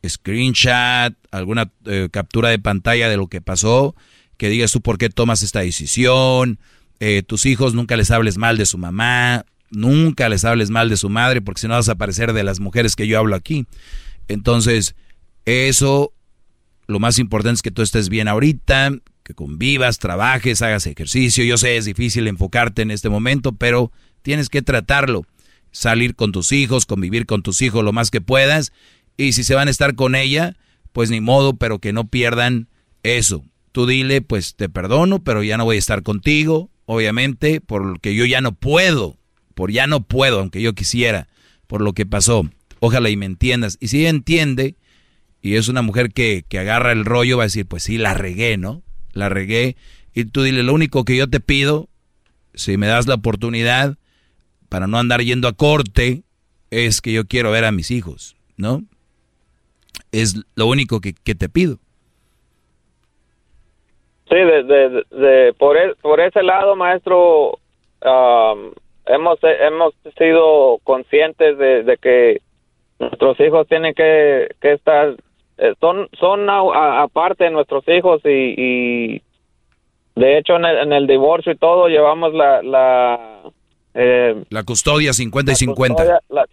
screenshot, 0.06 1.14
alguna 1.30 1.72
eh, 1.86 2.08
captura 2.10 2.50
de 2.50 2.58
pantalla 2.58 3.08
de 3.08 3.16
lo 3.16 3.28
que 3.28 3.40
pasó, 3.40 3.96
que 4.36 4.50
digas 4.50 4.72
tú 4.72 4.82
por 4.82 4.98
qué 4.98 5.08
tomas 5.08 5.42
esta 5.42 5.60
decisión, 5.60 6.58
eh, 7.00 7.22
tus 7.22 7.46
hijos 7.46 7.74
nunca 7.74 7.96
les 7.96 8.10
hables 8.10 8.36
mal 8.36 8.58
de 8.58 8.66
su 8.66 8.76
mamá, 8.76 9.46
nunca 9.70 10.28
les 10.28 10.44
hables 10.44 10.70
mal 10.70 10.88
de 10.90 10.96
su 10.96 11.08
madre, 11.08 11.40
porque 11.40 11.62
si 11.62 11.68
no 11.68 11.74
vas 11.74 11.88
a 11.88 11.94
parecer 11.94 12.32
de 12.32 12.44
las 12.44 12.60
mujeres 12.60 12.94
que 12.94 13.06
yo 13.06 13.18
hablo 13.18 13.36
aquí. 13.36 13.66
Entonces, 14.28 14.94
eso, 15.44 16.12
lo 16.86 16.98
más 17.00 17.18
importante 17.18 17.56
es 17.56 17.62
que 17.62 17.70
tú 17.70 17.82
estés 17.82 18.08
bien 18.08 18.28
ahorita, 18.28 18.92
que 19.24 19.34
convivas, 19.34 19.98
trabajes, 19.98 20.62
hagas 20.62 20.86
ejercicio. 20.86 21.44
Yo 21.44 21.58
sé, 21.58 21.76
es 21.76 21.84
difícil 21.84 22.28
enfocarte 22.28 22.82
en 22.82 22.90
este 22.90 23.08
momento, 23.08 23.52
pero 23.52 23.92
tienes 24.22 24.48
que 24.48 24.62
tratarlo. 24.62 25.24
Salir 25.70 26.14
con 26.14 26.32
tus 26.32 26.52
hijos, 26.52 26.86
convivir 26.86 27.26
con 27.26 27.42
tus 27.42 27.60
hijos 27.60 27.84
lo 27.84 27.92
más 27.92 28.10
que 28.10 28.20
puedas. 28.20 28.72
Y 29.18 29.32
si 29.32 29.44
se 29.44 29.54
van 29.54 29.68
a 29.68 29.70
estar 29.70 29.94
con 29.96 30.14
ella, 30.14 30.56
pues 30.92 31.10
ni 31.10 31.20
modo, 31.20 31.56
pero 31.56 31.78
que 31.78 31.92
no 31.92 32.08
pierdan 32.08 32.68
eso. 33.02 33.44
Tú 33.72 33.86
dile, 33.86 34.22
pues 34.22 34.54
te 34.54 34.68
perdono, 34.68 35.22
pero 35.22 35.42
ya 35.42 35.58
no 35.58 35.64
voy 35.64 35.76
a 35.76 35.78
estar 35.78 36.02
contigo, 36.02 36.70
obviamente, 36.86 37.60
porque 37.60 38.14
yo 38.14 38.24
ya 38.24 38.40
no 38.40 38.52
puedo, 38.52 39.18
por 39.54 39.70
ya 39.70 39.86
no 39.86 40.02
puedo, 40.02 40.40
aunque 40.40 40.62
yo 40.62 40.74
quisiera, 40.74 41.28
por 41.66 41.82
lo 41.82 41.92
que 41.92 42.06
pasó. 42.06 42.48
Ojalá 42.80 43.10
y 43.10 43.16
me 43.16 43.26
entiendas. 43.26 43.76
Y 43.80 43.88
si 43.88 44.06
entiende, 44.06 44.74
y 45.42 45.56
es 45.56 45.68
una 45.68 45.82
mujer 45.82 46.12
que, 46.12 46.44
que 46.48 46.58
agarra 46.58 46.92
el 46.92 47.04
rollo, 47.04 47.36
va 47.38 47.44
a 47.44 47.46
decir, 47.46 47.66
pues 47.66 47.82
sí, 47.82 47.98
la 47.98 48.14
regué, 48.14 48.56
¿no? 48.56 48.82
La 49.12 49.28
regué. 49.28 49.76
Y 50.14 50.24
tú 50.24 50.42
dile, 50.42 50.62
lo 50.62 50.74
único 50.74 51.04
que 51.04 51.16
yo 51.16 51.28
te 51.28 51.40
pido, 51.40 51.88
si 52.54 52.76
me 52.76 52.86
das 52.86 53.06
la 53.06 53.14
oportunidad, 53.14 53.96
para 54.68 54.86
no 54.86 54.98
andar 54.98 55.22
yendo 55.22 55.48
a 55.48 55.52
corte, 55.52 56.22
es 56.70 57.00
que 57.00 57.12
yo 57.12 57.24
quiero 57.26 57.50
ver 57.50 57.64
a 57.64 57.72
mis 57.72 57.90
hijos, 57.90 58.36
¿no? 58.56 58.82
Es 60.12 60.36
lo 60.54 60.66
único 60.66 61.00
que, 61.00 61.14
que 61.14 61.34
te 61.34 61.48
pido. 61.48 61.78
Sí, 64.28 64.36
de, 64.36 64.62
de, 64.62 65.04
de- 65.10 65.52
por, 65.54 65.76
e- 65.76 65.94
por 66.02 66.20
ese 66.20 66.42
lado, 66.42 66.76
maestro, 66.76 67.58
am, 68.02 68.72
hemos, 69.06 69.38
hemos 69.42 69.94
sido 70.18 70.78
conscientes 70.84 71.56
de 71.58 71.96
que 72.00 72.42
nuestros 72.98 73.38
hijos 73.40 73.66
tienen 73.68 73.94
que, 73.94 74.48
que 74.60 74.72
estar, 74.72 75.14
eh, 75.58 75.74
son, 75.80 76.08
son 76.18 76.48
aparte 76.50 77.50
nuestros 77.50 77.86
hijos 77.88 78.20
y, 78.24 78.54
y 78.56 79.22
de 80.16 80.38
hecho 80.38 80.56
en 80.56 80.64
el, 80.64 80.78
en 80.78 80.92
el 80.92 81.06
divorcio 81.06 81.52
y 81.52 81.56
todo 81.56 81.88
llevamos 81.88 82.34
la... 82.34 82.62
la 82.62 83.40
eh, 83.94 84.42
La 84.50 84.62
custodia 84.64 85.12
50 85.12 85.52
y 85.52 85.54
50. 85.54 85.94
custodia- 86.02 86.20
la- 86.28 86.46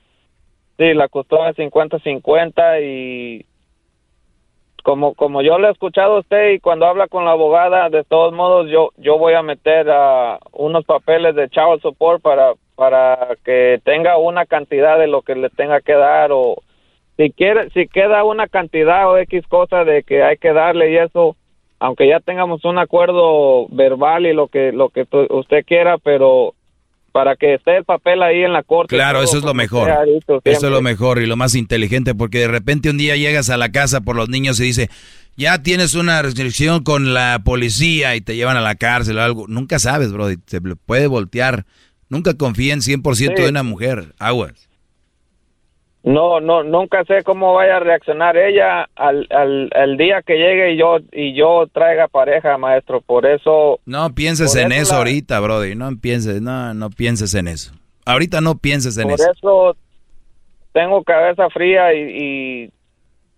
sí, 0.77 0.93
la 0.93 1.07
custodia 1.07 1.53
50-50 1.53 2.81
y 2.83 3.45
como 4.83 5.15
como 5.15 5.41
yo 5.41 5.57
le 5.57 5.67
he 5.69 5.71
escuchado 5.71 6.17
a 6.17 6.19
usted 6.19 6.51
y 6.51 6.59
cuando 6.59 6.85
habla 6.85 7.07
con 7.07 7.25
la 7.25 7.31
abogada, 7.31 7.89
de 7.89 8.03
todos 8.03 8.33
modos 8.33 8.69
yo 8.69 8.91
yo 8.97 9.17
voy 9.17 9.33
a 9.33 9.41
meter 9.41 9.89
a 9.89 10.37
unos 10.51 10.85
papeles 10.85 11.33
de 11.35 11.49
child 11.49 11.81
support 11.81 12.21
para 12.21 12.53
para 12.75 13.37
que 13.43 13.79
tenga 13.83 14.17
una 14.17 14.45
cantidad 14.45 14.99
de 14.99 15.07
lo 15.07 15.21
que 15.21 15.35
le 15.35 15.49
tenga 15.49 15.81
que 15.81 15.93
dar 15.93 16.31
o 16.31 16.61
si 17.17 17.31
quiere 17.31 17.69
si 17.71 17.87
queda 17.87 18.23
una 18.23 18.47
cantidad 18.47 19.09
o 19.09 19.17
X 19.17 19.45
cosa 19.47 19.83
de 19.83 20.03
que 20.03 20.23
hay 20.23 20.37
que 20.37 20.51
darle 20.51 20.91
y 20.91 20.97
eso 20.97 21.35
aunque 21.79 22.07
ya 22.07 22.19
tengamos 22.19 22.63
un 22.65 22.77
acuerdo 22.77 23.67
verbal 23.69 24.25
y 24.25 24.33
lo 24.33 24.47
que 24.47 24.71
lo 24.71 24.89
que 24.89 25.05
usted 25.29 25.65
quiera, 25.65 25.97
pero 25.97 26.53
para 27.11 27.37
que 27.37 27.53
esté 27.53 27.77
el 27.77 27.85
papel 27.85 28.21
ahí 28.23 28.43
en 28.43 28.51
la 28.51 28.61
corte. 28.61 28.93
Claro, 28.93 29.21
eso 29.23 29.37
es 29.37 29.43
lo 29.43 29.53
mejor. 29.53 29.89
Eso 30.43 30.67
es 30.67 30.71
lo 30.71 30.81
mejor 30.81 31.21
y 31.21 31.25
lo 31.25 31.37
más 31.37 31.55
inteligente 31.55 32.13
porque 32.13 32.39
de 32.39 32.49
repente 32.49 32.89
un 32.89 32.97
día 32.97 33.15
llegas 33.15 33.49
a 33.49 33.55
la 33.55 33.71
casa 33.71 34.01
por 34.01 34.17
los 34.17 34.27
niños 34.27 34.59
y 34.59 34.63
dice, 34.63 34.89
ya 35.37 35.63
tienes 35.63 35.95
una 35.95 36.21
restricción 36.21 36.83
con 36.83 37.13
la 37.13 37.39
policía 37.45 38.15
y 38.15 38.21
te 38.21 38.35
llevan 38.35 38.57
a 38.57 38.61
la 38.61 38.75
cárcel 38.75 39.17
o 39.17 39.21
algo. 39.21 39.45
Nunca 39.47 39.79
sabes, 39.79 40.11
bro, 40.11 40.27
se 40.45 40.61
puede 40.85 41.07
voltear. 41.07 41.65
Nunca 42.09 42.33
confíen 42.35 42.81
100% 42.81 43.35
Sí. 43.37 43.43
de 43.43 43.49
una 43.49 43.63
mujer. 43.63 44.13
Aguas. 44.19 44.69
No, 46.03 46.39
no, 46.39 46.61
nunca 46.63 47.03
sé 47.05 47.23
cómo 47.23 47.55
vaya 47.55 47.77
a 47.77 47.79
reaccionar 47.79 48.37
ella 48.37 48.87
al, 48.95 49.25
al, 49.31 49.71
al 49.75 49.97
día 49.97 50.21
que 50.21 50.35
llegue 50.35 50.73
y 50.73 50.77
yo 50.77 50.97
y 51.11 51.33
yo 51.35 51.65
traiga 51.73 52.07
pareja, 52.07 52.59
maestro. 52.59 53.01
Por 53.01 53.25
eso. 53.25 53.79
No 53.87 54.13
pienses 54.13 54.53
por 54.53 54.61
en 54.61 54.71
eso 54.71 54.91
la- 54.93 54.97
ahorita, 54.99 55.39
brody. 55.39 55.73
No 55.73 55.89
pienses, 55.99 56.41
no, 56.43 56.75
no 56.75 56.91
pienses 56.91 57.33
en 57.33 57.47
eso. 57.47 57.73
Ahorita 58.05 58.39
no 58.39 58.55
pienses 58.55 58.97
en 58.99 59.05
Por 59.09 59.13
eso. 59.19 59.31
eso 59.31 59.77
tengo 60.73 61.03
cabeza 61.03 61.49
fría 61.49 61.91
y, 61.95 62.01
y 62.65 62.69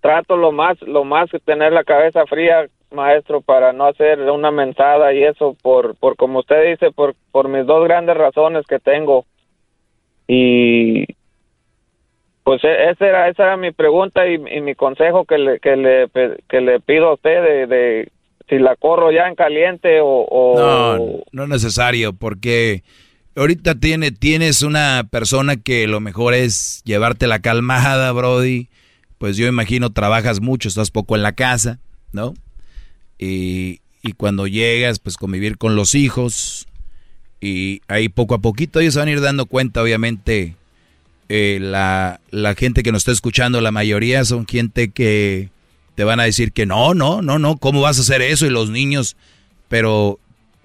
trato 0.02 0.36
lo 0.36 0.52
más, 0.52 0.78
lo 0.82 1.06
más 1.06 1.30
que 1.32 1.40
tener 1.40 1.72
la 1.72 1.86
cabeza 1.86 2.26
fría, 2.26 2.68
maestro, 2.92 3.42
para 3.42 3.74
no 3.74 3.86
hacer 3.86 4.20
una 4.22 4.52
mensada 4.52 5.14
y 5.14 5.24
eso 5.24 5.56
por, 5.62 5.96
por 5.96 6.16
como 6.16 6.40
usted 6.40 6.72
dice, 6.72 6.92
por, 6.92 7.16
por 7.32 7.50
mis 7.50 7.66
dos 7.66 7.84
grandes 7.84 8.16
razones 8.18 8.66
que 8.68 8.80
tengo. 8.80 9.26
Y 10.28 11.06
pues 12.44 12.64
e- 12.64 12.90
esa 12.92 13.06
era, 13.06 13.30
esa 13.30 13.44
era 13.44 13.58
mi 13.58 13.72
pregunta 13.72 14.28
y, 14.28 14.38
mi 14.38 14.76
consejo 14.76 15.26
que 15.26 15.38
le, 15.38 15.60
que 15.60 15.76
le, 15.76 16.10
que 16.48 16.62
le 16.62 16.80
pido 16.80 17.10
a 17.10 17.14
usted 17.16 17.68
de, 17.68 18.12
si 18.50 18.58
la 18.60 18.76
corro 18.76 19.12
ya 19.12 19.28
en 19.28 19.36
caliente 19.36 20.00
o, 20.02 20.26
o- 20.30 20.56
No, 20.58 21.24
no 21.32 21.44
es 21.44 21.50
necesario, 21.50 22.14
porque 22.14 22.84
ahorita 23.36 23.76
tiene, 23.76 24.12
tienes 24.12 24.62
una 24.62 25.08
persona 25.12 25.58
que 25.58 25.88
lo 25.88 26.00
mejor 26.00 26.34
es 26.34 26.82
llevarte 26.86 27.28
la 27.28 27.40
calmada, 27.40 28.12
Brody. 28.12 28.70
Pues 29.18 29.36
yo 29.36 29.48
imagino 29.48 29.92
trabajas 29.92 30.42
mucho, 30.42 30.70
estás 30.70 30.92
poco 30.92 31.16
en 31.16 31.24
la 31.24 31.34
casa, 31.34 31.80
¿no? 32.14 32.34
Y, 33.20 33.82
y 34.02 34.14
cuando 34.14 34.48
llegas, 34.48 35.00
pues 35.00 35.18
convivir 35.18 35.58
con 35.58 35.76
los 35.76 35.96
hijos. 35.96 36.68
Y 37.42 37.82
ahí 37.88 38.10
poco 38.10 38.36
a 38.36 38.40
poquito 38.40 38.80
ellos 38.80 38.96
van 38.96 39.08
a 39.08 39.12
ir 39.12 39.22
dando 39.22 39.46
cuenta, 39.46 39.82
obviamente, 39.82 40.56
eh, 41.30 41.60
la, 41.62 42.20
la 42.32 42.56
gente 42.56 42.84
que 42.84 42.92
nos 42.92 43.02
está 43.02 43.12
escuchando, 43.12 43.62
la 43.62 43.72
mayoría 43.72 44.24
son 44.26 44.48
gente 44.48 44.90
que 44.90 45.50
te 45.96 46.04
van 46.04 46.20
a 46.20 46.24
decir 46.24 46.52
que 46.52 46.66
no, 46.66 46.94
no, 46.94 47.22
no, 47.22 47.38
no, 47.38 47.58
¿cómo 47.58 47.82
vas 47.82 47.98
a 47.98 48.02
hacer 48.02 48.22
eso? 48.22 48.46
Y 48.46 48.50
los 48.50 48.70
niños, 48.70 49.18
pero 49.68 50.20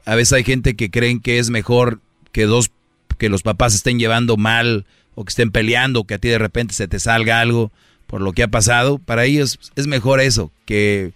a 0.05 0.14
veces 0.14 0.34
hay 0.34 0.44
gente 0.44 0.74
que 0.74 0.90
creen 0.90 1.20
que 1.20 1.39
es 1.39 1.50
mejor 1.50 2.00
que 2.32 2.44
dos, 2.44 2.70
que 3.18 3.28
los 3.28 3.42
papás 3.42 3.74
estén 3.74 3.98
llevando 3.98 4.36
mal 4.36 4.86
o 5.14 5.24
que 5.24 5.31
estén 5.31 5.50
peleando, 5.50 6.00
o 6.00 6.05
que 6.05 6.14
a 6.14 6.18
ti 6.18 6.28
de 6.28 6.39
repente 6.39 6.74
se 6.74 6.89
te 6.89 7.00
salga 7.00 7.40
algo 7.40 7.72
por 8.06 8.20
lo 8.20 8.32
que 8.32 8.42
ha 8.42 8.48
pasado. 8.48 8.98
Para 8.98 9.24
ellos 9.24 9.58
es 9.74 9.86
mejor 9.86 10.20
eso 10.20 10.50
que, 10.64 11.12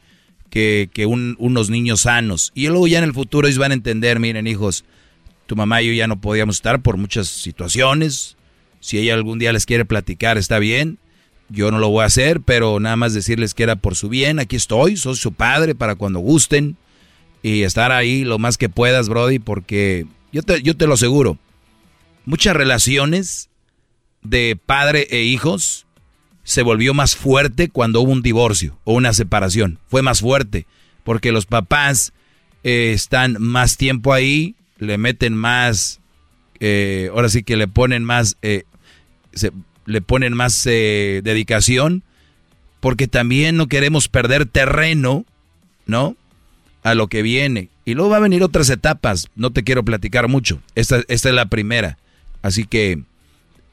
que, 0.57 0.89
que 0.91 1.05
un- 1.05 1.37
unos 1.39 1.69
niños 1.69 2.01
sanos. 2.01 2.51
Y 2.55 2.67
luego 2.69 2.87
ya 2.87 2.97
en 2.97 3.05
el 3.05 3.13
futuro 3.13 3.47
ellos 3.47 3.59
van 3.59 3.73
a 3.73 3.75
entender, 3.75 4.19
miren 4.21 4.47
hijos, 4.47 4.87
tu 5.45 5.55
mamá 5.55 5.83
y 5.83 5.89
yo 5.89 5.93
ya 5.93 6.07
no 6.07 6.19
podíamos 6.19 6.57
estar 6.57 6.81
por 6.81 6.97
muchas 6.97 7.29
situaciones. 7.29 8.39
Si 8.81 8.97
ella 8.97 9.13
algún 9.13 9.39
día 9.39 9.53
les 9.53 9.67
quiere 9.67 9.85
platicar, 9.85 10.39
está 10.39 10.59
bien. 10.59 10.97
Yo 11.51 11.71
no 11.71 11.79
lo 11.79 11.91
voy 11.91 12.05
a 12.05 12.07
hacer, 12.07 12.41
pero 12.41 12.81
nada 12.81 12.97
más 12.97 13.13
decirles 13.13 13.53
que 13.53 13.65
era 13.65 13.77
por 13.77 13.97
su 13.97 14.09
bien. 14.09 14.39
Aquí 14.39 14.57
estoy, 14.57 14.97
soy 14.97 15.17
su 15.17 15.33
padre 15.35 15.75
para 15.75 15.95
cuando 15.95 16.21
gusten. 16.21 16.79
Y 17.43 17.63
estar 17.63 17.93
ahí 17.93 18.25
lo 18.25 18.39
más 18.39 18.57
que 18.57 18.71
puedas, 18.71 19.11
Brody, 19.11 19.39
porque 19.39 20.07
yo 20.33 20.43
te, 20.43 20.63
yo 20.63 20.75
te 20.75 20.87
lo 20.87 20.95
aseguro. 20.95 21.37
Muchas 22.25 22.57
relaciones 22.57 23.51
de 24.23 24.59
padre 24.65 25.07
e 25.11 25.23
hijos 25.25 25.86
se 26.47 26.63
volvió 26.63 26.95
más 26.95 27.17
fuerte 27.17 27.69
cuando 27.69 28.01
hubo 28.01 28.13
un 28.13 28.23
divorcio 28.23 28.79
o 28.85 28.95
una 28.95 29.13
separación. 29.13 29.81
Fue 29.89 30.01
más 30.03 30.21
fuerte 30.21 30.65
porque 31.03 31.33
los 31.33 31.45
papás 31.45 32.13
eh, 32.63 32.93
están 32.95 33.37
más 33.41 33.77
tiempo 33.77 34.13
ahí, 34.13 34.55
le 34.79 34.97
meten 34.97 35.35
más, 35.35 36.01
eh, 36.61 37.11
ahora 37.13 37.29
sí 37.29 37.43
que 37.43 37.57
le 37.57 37.67
ponen 37.67 38.05
más, 38.05 38.37
eh, 38.43 38.63
se- 39.35 39.51
le 39.87 40.01
ponen 40.03 40.35
más 40.35 40.65
eh, 40.67 41.21
dedicación, 41.25 42.05
porque 42.81 43.09
también 43.09 43.57
no 43.57 43.67
queremos 43.67 44.07
perder 44.09 44.47
terreno, 44.47 45.25
¿no? 45.87 46.17
A 46.85 46.95
lo 46.95 47.09
que 47.09 47.23
viene. 47.23 47.71
Y 47.85 47.95
luego 47.95 48.11
va 48.11 48.19
a 48.19 48.21
venir 48.21 48.45
otras 48.45 48.71
etapas, 48.71 49.29
no 49.35 49.51
te 49.51 49.65
quiero 49.65 49.85
platicar 49.85 50.29
mucho. 50.29 50.61
Esta, 50.77 51.03
esta 51.09 51.29
es 51.29 51.35
la 51.35 51.47
primera. 51.47 51.99
Así 52.43 52.65
que 52.67 53.01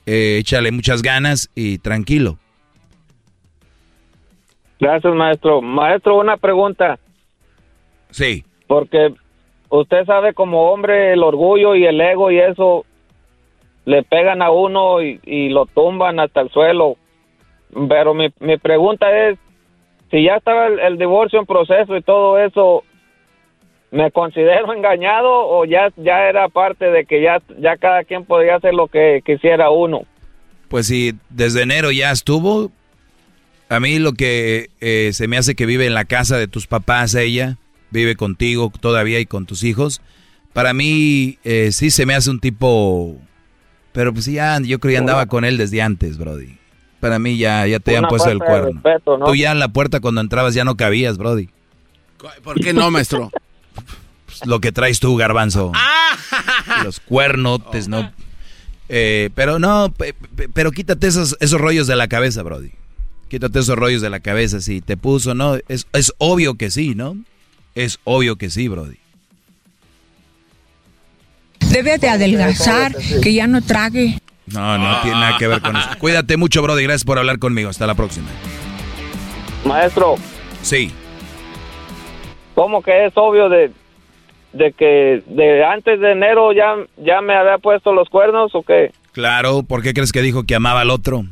eh, 0.08 0.38
échale 0.40 0.72
muchas 0.72 1.04
ganas 1.04 1.50
y 1.54 1.78
tranquilo. 1.78 2.40
Gracias, 4.84 5.16
maestro. 5.16 5.62
Maestro, 5.62 6.20
una 6.20 6.36
pregunta. 6.36 7.00
Sí. 8.10 8.44
Porque 8.68 9.14
usted 9.70 10.06
sabe 10.06 10.34
como 10.34 10.74
hombre 10.74 11.14
el 11.14 11.24
orgullo 11.24 11.74
y 11.74 11.86
el 11.86 12.02
ego 12.02 12.32
y 12.32 12.40
eso 12.40 12.86
le 13.86 14.04
pegan 14.04 14.42
a 14.42 14.52
uno 14.52 15.02
y, 15.02 15.22
y 15.24 15.48
lo 15.48 15.68
tumban 15.68 16.20
hasta 16.20 16.42
el 16.42 16.50
suelo. 16.50 16.98
Pero 17.88 18.14
mi, 18.14 18.28
mi 18.42 18.58
pregunta 18.58 19.08
es, 19.30 19.40
si 20.12 20.26
ya 20.26 20.36
estaba 20.36 20.68
el, 20.68 20.80
el 20.80 20.98
divorcio 20.98 21.40
en 21.40 21.46
proceso 21.46 21.96
y 21.96 22.02
todo 22.02 22.38
eso, 22.38 22.84
¿me 23.90 24.12
considero 24.12 24.74
engañado 24.76 25.30
o 25.32 25.64
ya, 25.64 25.94
ya 25.96 26.28
era 26.28 26.50
parte 26.50 26.92
de 26.92 27.06
que 27.06 27.22
ya, 27.22 27.42
ya 27.58 27.78
cada 27.78 28.04
quien 28.04 28.26
podía 28.26 28.58
hacer 28.58 28.74
lo 28.74 28.88
que 28.88 29.22
quisiera 29.26 29.70
uno? 29.70 30.02
Pues 30.68 30.88
si 30.88 31.14
desde 31.30 31.62
enero 31.62 31.90
ya 31.90 32.12
estuvo, 32.12 32.70
a 33.76 33.80
mí 33.80 34.00
lo 34.00 34.14
que 34.14 34.70
eh, 34.82 35.12
se 35.14 35.28
me 35.28 35.38
hace 35.38 35.56
que 35.56 35.66
vive 35.66 35.86
en 35.86 35.94
la 35.94 36.06
casa 36.06 36.38
de 36.38 36.48
tus 36.48 36.68
papás 36.68 37.16
ella, 37.16 37.58
vive 37.92 38.16
contigo 38.16 38.72
todavía 38.80 39.20
y 39.20 39.26
con 39.26 39.46
tus 39.46 39.64
hijos, 39.64 40.02
para 40.54 40.74
mí 40.74 41.38
eh, 41.44 41.72
sí 41.72 41.90
se 41.92 42.06
me 42.06 42.14
hace 42.16 42.30
un 42.30 42.40
tipo, 42.40 43.18
pero 43.92 44.14
pues 44.14 44.26
ya 44.26 44.60
yo 44.62 44.80
creo 44.80 44.94
que 44.94 44.98
andaba 44.98 45.26
con 45.28 45.46
él 45.46 45.58
desde 45.58 45.82
antes, 45.82 46.18
Brody. 46.18 46.58
Para 47.00 47.20
mí 47.20 47.38
ya, 47.38 47.68
ya 47.68 47.80
te 47.80 47.92
Una 47.92 47.98
habían 48.00 48.10
puesto 48.10 48.30
el 48.30 48.40
cuerno. 48.40 48.82
respeto, 48.82 49.18
¿no? 49.18 49.26
Tú 49.26 49.36
ya 49.36 49.52
en 49.52 49.60
la 49.60 49.68
puerta 49.68 50.00
cuando 50.00 50.22
entrabas 50.22 50.54
ya 50.54 50.64
no 50.64 50.78
cabías, 50.78 51.18
Brody. 51.18 51.50
¿Por 52.44 52.60
qué 52.62 52.74
no, 52.74 52.90
maestro? 52.92 53.30
Pues, 54.26 54.48
lo 54.48 54.60
que 54.62 54.72
traes 54.72 55.00
tú, 55.00 55.16
garbanzo. 55.16 55.72
Los 56.84 57.00
cuernotes, 57.00 57.88
¿no? 57.88 58.12
Eh, 58.90 59.30
pero 59.36 59.60
no, 59.60 59.92
pe- 59.96 60.14
pe- 60.36 60.50
pero 60.50 60.72
quítate 60.72 61.06
esos, 61.08 61.38
esos 61.40 61.60
rollos 61.62 61.86
de 61.88 61.96
la 61.96 62.08
cabeza, 62.08 62.42
Brody. 62.42 62.72
Quítate 63.34 63.58
esos 63.62 63.76
rollos 63.76 64.04
de 64.04 64.12
la 64.12 64.20
cabeza, 64.20 64.62
si 64.62 64.80
te 64.80 64.96
puso, 64.96 65.34
¿no? 65.34 65.56
Es, 65.68 65.88
es 65.92 66.14
obvio 66.20 66.54
que 66.54 66.70
sí, 66.70 66.94
¿no? 66.94 67.18
Es 67.74 67.98
obvio 68.04 68.36
que 68.36 68.52
sí, 68.52 68.68
Brody. 68.68 68.98
Debe 71.72 71.98
de 71.98 72.10
adelgazar, 72.10 72.96
que 73.24 73.34
ya 73.34 73.48
no 73.48 73.64
trague. 73.64 74.20
No, 74.46 74.78
no 74.78 75.02
tiene 75.02 75.20
nada 75.20 75.38
que 75.40 75.48
ver 75.48 75.62
con 75.62 75.76
eso. 75.76 75.90
Cuídate 75.98 76.38
mucho, 76.38 76.62
Brody. 76.62 76.84
Gracias 76.84 77.06
por 77.06 77.18
hablar 77.18 77.40
conmigo. 77.40 77.72
Hasta 77.72 77.88
la 77.88 77.96
próxima. 77.96 78.28
Maestro, 79.66 80.14
Sí. 80.62 80.92
¿cómo 82.54 82.84
que 82.84 83.08
es 83.08 83.14
obvio 83.16 83.50
de, 83.50 83.72
de 84.52 84.74
que 84.74 85.24
de 85.26 85.66
antes 85.66 86.00
de 86.00 86.12
enero 86.12 86.54
ya, 86.54 86.76
ya 87.04 87.20
me 87.22 87.34
había 87.36 87.58
puesto 87.58 87.94
los 87.94 88.10
cuernos 88.10 88.54
o 88.54 88.62
qué? 88.62 88.92
Claro, 89.12 89.64
¿por 89.64 89.82
qué 89.82 89.96
crees 89.96 90.12
que 90.12 90.22
dijo 90.22 90.44
que 90.44 90.54
amaba 90.54 90.82
al 90.82 90.92
otro? 90.92 91.26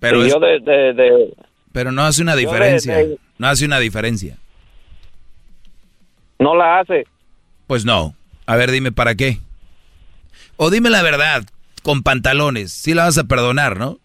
Pero, 0.00 0.24
es- 0.24 0.32
yo 0.32 0.40
de, 0.40 0.58
de, 0.60 0.92
de- 0.94 1.34
pero 1.72 1.92
no 1.92 2.02
hace 2.02 2.22
una 2.22 2.34
diferencia. 2.34 2.98
No 3.38 3.46
hace 3.46 3.64
una 3.64 3.78
diferencia. 3.78 4.36
no 6.38 6.56
la 6.56 6.80
hace. 6.80 7.06
Pues 7.66 7.84
no. 7.84 8.14
A 8.46 8.56
ver, 8.56 8.70
dime 8.72 8.90
para 8.92 9.14
qué. 9.14 9.38
O 10.56 10.70
dime 10.70 10.90
la 10.90 11.02
verdad, 11.02 11.44
con 11.82 12.02
pantalones. 12.02 12.72
Sí 12.72 12.94
la 12.94 13.04
vas 13.04 13.16
a 13.18 13.24
perdonar, 13.24 13.78
¿no? 13.78 13.98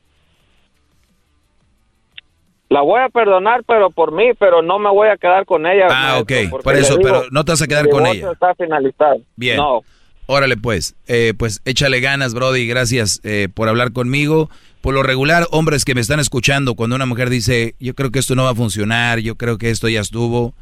La 2.70 2.82
voy 2.82 3.00
a 3.00 3.10
perdonar, 3.10 3.64
pero 3.66 3.90
por 3.92 4.12
mí, 4.12 4.32
pero 4.40 4.62
no 4.62 4.80
me 4.80 4.90
voy 4.90 5.08
a 5.08 5.18
quedar 5.18 5.46
con 5.46 5.66
ella. 5.68 5.86
Ah, 5.90 6.14
maestro, 6.26 6.58
ok. 6.58 6.64
Por 6.64 6.76
eso, 6.76 6.98
digo, 6.98 7.10
pero 7.10 7.24
no 7.32 7.46
te 7.46 7.52
vas 7.52 7.62
a 7.62 7.68
quedar 7.68 7.90
con 7.90 8.06
ella. 8.08 8.32
Está 8.32 8.56
finalizado. 8.56 9.18
Bien. 9.36 9.58
No. 9.58 9.82
Órale, 10.26 10.58
pues. 10.58 10.96
Eh, 11.08 11.34
pues 11.38 11.62
échale 11.66 12.00
ganas, 12.00 12.34
Brody. 12.34 12.68
Gracias 12.68 13.22
eh, 13.24 13.48
por 13.54 13.70
hablar 13.70 13.92
conmigo. 13.94 14.50
Por 14.86 14.94
lo 14.94 15.02
regular, 15.02 15.48
hombres 15.50 15.84
que 15.84 15.96
me 15.96 16.02
están 16.02 16.20
escuchando, 16.20 16.76
cuando 16.76 16.96
una 16.96 17.08
mujer 17.08 17.32
dice, 17.32 17.74
yo 17.80 17.96
creo 17.96 18.12
que 18.12 18.20
esto 18.20 18.36
no 18.36 18.44
va 18.44 18.52
a 18.52 18.56
funcionar, 18.56 19.18
yo 19.18 19.34
creo 19.34 19.58
que 19.58 19.72
esto 19.72 19.90
ya 19.90 20.00
estuvo, 20.00 20.54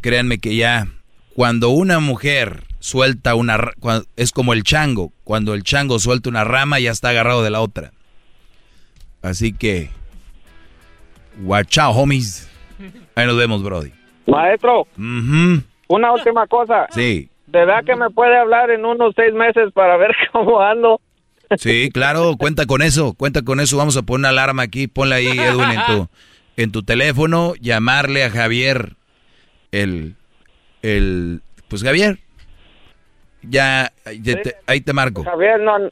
créanme 0.00 0.38
que 0.38 0.56
ya 0.56 0.88
cuando 1.36 1.68
una 1.68 2.00
mujer 2.00 2.64
suelta 2.80 3.36
una 3.36 3.56
es 4.16 4.32
como 4.32 4.54
el 4.54 4.64
chango, 4.64 5.12
cuando 5.22 5.54
el 5.54 5.62
chango 5.62 6.00
suelta 6.00 6.30
una 6.30 6.42
rama 6.42 6.80
ya 6.80 6.90
está 6.90 7.10
agarrado 7.10 7.44
de 7.44 7.50
la 7.50 7.60
otra. 7.60 7.92
Así 9.22 9.52
que 9.52 9.90
watch 11.44 11.78
out, 11.78 11.94
homies. 11.96 12.50
Ahí 13.14 13.24
nos 13.24 13.36
vemos, 13.36 13.62
Brody. 13.62 13.92
Maestro, 14.26 14.88
una 14.96 16.12
última 16.12 16.48
cosa. 16.48 16.88
Sí. 16.90 17.30
¿De 17.46 17.60
verdad 17.60 17.84
que 17.84 17.94
me 17.94 18.10
puede 18.10 18.36
hablar 18.36 18.72
en 18.72 18.84
unos 18.84 19.14
seis 19.14 19.32
meses 19.32 19.72
para 19.72 19.96
ver 19.96 20.10
cómo 20.32 20.60
ando? 20.60 21.00
Sí, 21.58 21.90
claro, 21.92 22.36
cuenta 22.36 22.66
con 22.66 22.82
eso, 22.82 23.14
cuenta 23.14 23.42
con 23.42 23.60
eso. 23.60 23.76
Vamos 23.76 23.96
a 23.96 24.02
poner 24.02 24.20
una 24.20 24.28
alarma 24.30 24.62
aquí, 24.62 24.86
ponla 24.86 25.16
ahí, 25.16 25.26
Edwin, 25.26 25.70
en 25.70 25.86
tu, 25.86 26.08
en 26.56 26.72
tu 26.72 26.82
teléfono, 26.82 27.54
llamarle 27.60 28.24
a 28.24 28.30
Javier, 28.30 28.96
el, 29.72 30.16
el, 30.82 31.42
pues 31.68 31.82
Javier, 31.82 32.18
ya, 33.42 33.92
ahí 34.66 34.80
te 34.80 34.92
marco. 34.92 35.24
Javier, 35.24 35.60
no, 35.60 35.78
no 35.78 35.90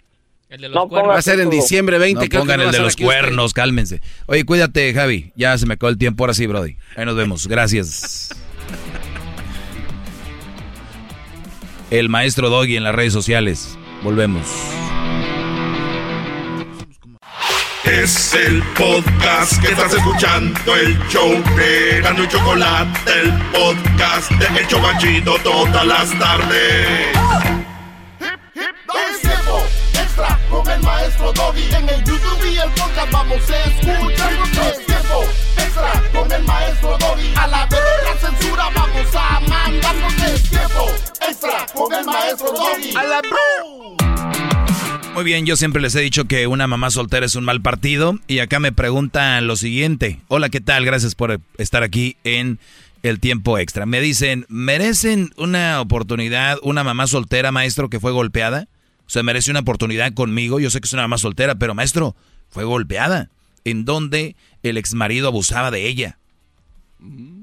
Va 0.90 1.16
a 1.16 1.22
ser 1.22 1.40
en 1.40 1.50
diciembre 1.50 1.98
20. 1.98 2.28
No 2.28 2.40
pongan 2.40 2.60
el 2.60 2.70
de 2.70 2.78
los 2.78 2.96
cuernos, 2.96 3.54
cálmense. 3.54 4.00
Oye, 4.26 4.44
cuídate, 4.44 4.92
Javi. 4.92 5.32
Ya 5.34 5.56
se 5.56 5.66
me 5.66 5.74
acabó 5.74 5.90
el 5.90 5.98
tiempo, 5.98 6.24
ahora 6.24 6.34
sí, 6.34 6.46
Brody. 6.46 6.76
Ahí 6.96 7.06
nos 7.06 7.16
vemos. 7.16 7.46
Gracias. 7.46 8.30
El 11.90 12.08
maestro 12.08 12.50
Doggy 12.50 12.76
en 12.76 12.84
las 12.84 12.94
redes 12.94 13.12
sociales. 13.12 13.78
Volvemos. 14.02 14.46
Es 17.84 18.32
el 18.34 18.62
podcast 18.74 19.60
que 19.60 19.72
estás 19.72 19.92
escuchando, 19.92 20.76
el 20.76 20.96
show 21.08 21.30
de 21.56 22.00
Gano 22.00 22.22
y 22.22 22.28
Chocolate, 22.28 23.12
el 23.20 23.32
podcast 23.50 24.30
de 24.30 24.60
El 24.60 24.68
Chocachito 24.68 25.34
todas 25.42 25.84
las 25.84 26.16
tardes. 26.16 27.08
Es 28.20 29.20
tiempo 29.20 29.64
extra 29.94 30.38
con 30.48 30.70
el 30.70 30.80
maestro 30.80 31.32
Doggy. 31.32 31.74
En 31.74 31.88
el 31.88 32.04
YouTube 32.04 32.44
y 32.52 32.58
el 32.58 32.70
podcast 32.70 33.10
vamos 33.10 33.50
a 33.50 33.64
escuchar. 33.64 34.32
Es 34.32 34.86
tiempo 34.86 35.24
extra 35.56 36.02
con 36.12 36.32
el 36.32 36.44
maestro 36.44 36.98
Doggy. 36.98 37.34
A 37.36 37.46
la 37.48 37.66
vez 37.66 37.80
la 38.04 38.28
censura 38.28 38.70
vamos 38.74 39.14
a 39.16 39.40
mandar. 39.40 39.96
Es 40.32 40.42
tiempo 40.48 40.86
extra 41.20 41.66
con 41.74 41.92
el 41.92 42.04
maestro 42.04 42.52
Doggy. 42.52 42.94
A 42.96 43.02
la 43.02 43.22
muy 45.22 45.30
bien, 45.30 45.46
yo 45.46 45.54
siempre 45.54 45.80
les 45.80 45.94
he 45.94 46.00
dicho 46.00 46.24
que 46.24 46.48
una 46.48 46.66
mamá 46.66 46.90
soltera 46.90 47.24
es 47.24 47.36
un 47.36 47.44
mal 47.44 47.62
partido 47.62 48.18
y 48.26 48.40
acá 48.40 48.58
me 48.58 48.72
preguntan 48.72 49.46
lo 49.46 49.54
siguiente. 49.54 50.18
Hola, 50.26 50.48
¿qué 50.48 50.60
tal? 50.60 50.84
Gracias 50.84 51.14
por 51.14 51.40
estar 51.58 51.84
aquí 51.84 52.16
en 52.24 52.58
el 53.04 53.20
tiempo 53.20 53.56
extra. 53.56 53.86
Me 53.86 54.00
dicen, 54.00 54.46
¿merecen 54.48 55.30
una 55.36 55.80
oportunidad 55.80 56.58
una 56.64 56.82
mamá 56.82 57.06
soltera, 57.06 57.52
maestro, 57.52 57.88
que 57.88 58.00
fue 58.00 58.10
golpeada? 58.10 58.66
O 59.06 59.10
sea, 59.10 59.22
merece 59.22 59.52
una 59.52 59.60
oportunidad 59.60 60.12
conmigo. 60.12 60.58
Yo 60.58 60.70
sé 60.70 60.80
que 60.80 60.86
es 60.86 60.92
una 60.92 61.02
mamá 61.02 61.18
soltera, 61.18 61.54
pero 61.54 61.72
maestro, 61.72 62.16
fue 62.50 62.64
golpeada. 62.64 63.30
En 63.64 63.84
donde 63.84 64.34
el 64.64 64.76
ex 64.76 64.92
marido 64.92 65.28
abusaba 65.28 65.70
de 65.70 65.86
ella. 65.86 66.18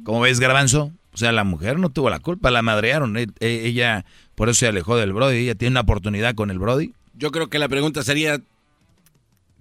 ¿Cómo 0.04 0.20
ves, 0.20 0.42
Garbanzo? 0.42 0.92
O 1.14 1.18
sea, 1.18 1.32
la 1.32 1.46
mujer 1.46 1.80
no 1.80 1.90
tuvo 1.90 2.10
la 2.10 2.20
culpa, 2.20 2.52
la 2.52 2.62
madrearon. 2.62 3.16
E, 3.16 3.28
e, 3.40 3.68
ella, 3.68 4.04
por 4.36 4.50
eso 4.50 4.60
se 4.60 4.68
alejó 4.68 4.98
del 4.98 5.14
Brody. 5.14 5.38
Ella 5.38 5.56
tiene 5.56 5.72
una 5.72 5.82
oportunidad 5.82 6.36
con 6.36 6.52
el 6.52 6.60
Brody. 6.60 6.92
Yo 7.20 7.32
creo 7.32 7.50
que 7.50 7.60
la 7.60 7.68
pregunta 7.68 8.02
sería, 8.02 8.42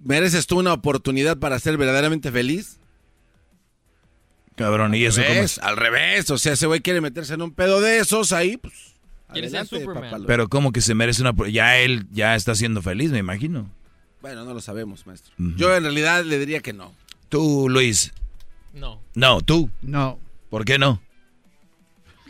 ¿mereces 0.01 0.47
tú 0.47 0.59
una 0.59 0.71
oportunidad 0.71 1.37
para 1.37 1.59
ser 1.59 1.77
verdaderamente 1.77 2.31
feliz? 2.31 2.79
Cabrón, 4.55 4.95
¿y 4.95 5.03
eso 5.03 5.21
cómo 5.21 5.41
es? 5.41 5.59
Al 5.59 5.75
revés, 5.75 6.31
o 6.31 6.37
sea, 6.37 6.53
ese 6.53 6.67
güey 6.67 6.79
quiere 6.79 7.01
meterse 7.01 7.33
en 7.33 7.41
un 7.41 7.51
pedo 7.51 7.81
de 7.81 7.99
esos, 7.99 8.31
ahí 8.31 8.55
pues... 8.57 8.73
Quiere 9.33 9.49
ser 9.49 9.67
Superman. 9.67 10.23
Pero 10.25 10.47
¿cómo 10.47 10.71
que 10.71 10.81
se 10.81 10.95
merece 10.95 11.21
una... 11.21 11.33
Ya 11.49 11.77
él 11.77 12.07
ya 12.11 12.35
está 12.35 12.55
siendo 12.55 12.81
feliz, 12.81 13.11
me 13.11 13.19
imagino. 13.19 13.69
Bueno, 14.21 14.45
no 14.45 14.53
lo 14.53 14.61
sabemos, 14.61 15.05
maestro. 15.05 15.33
Yo 15.37 15.75
en 15.75 15.83
realidad 15.83 16.23
le 16.23 16.39
diría 16.39 16.61
que 16.61 16.73
no. 16.73 16.93
Tú, 17.27 17.67
Luis. 17.69 18.13
No. 18.73 19.01
No, 19.13 19.41
tú. 19.41 19.69
No. 19.81 20.17
¿Por 20.49 20.65
qué 20.65 20.79
no? 20.79 21.01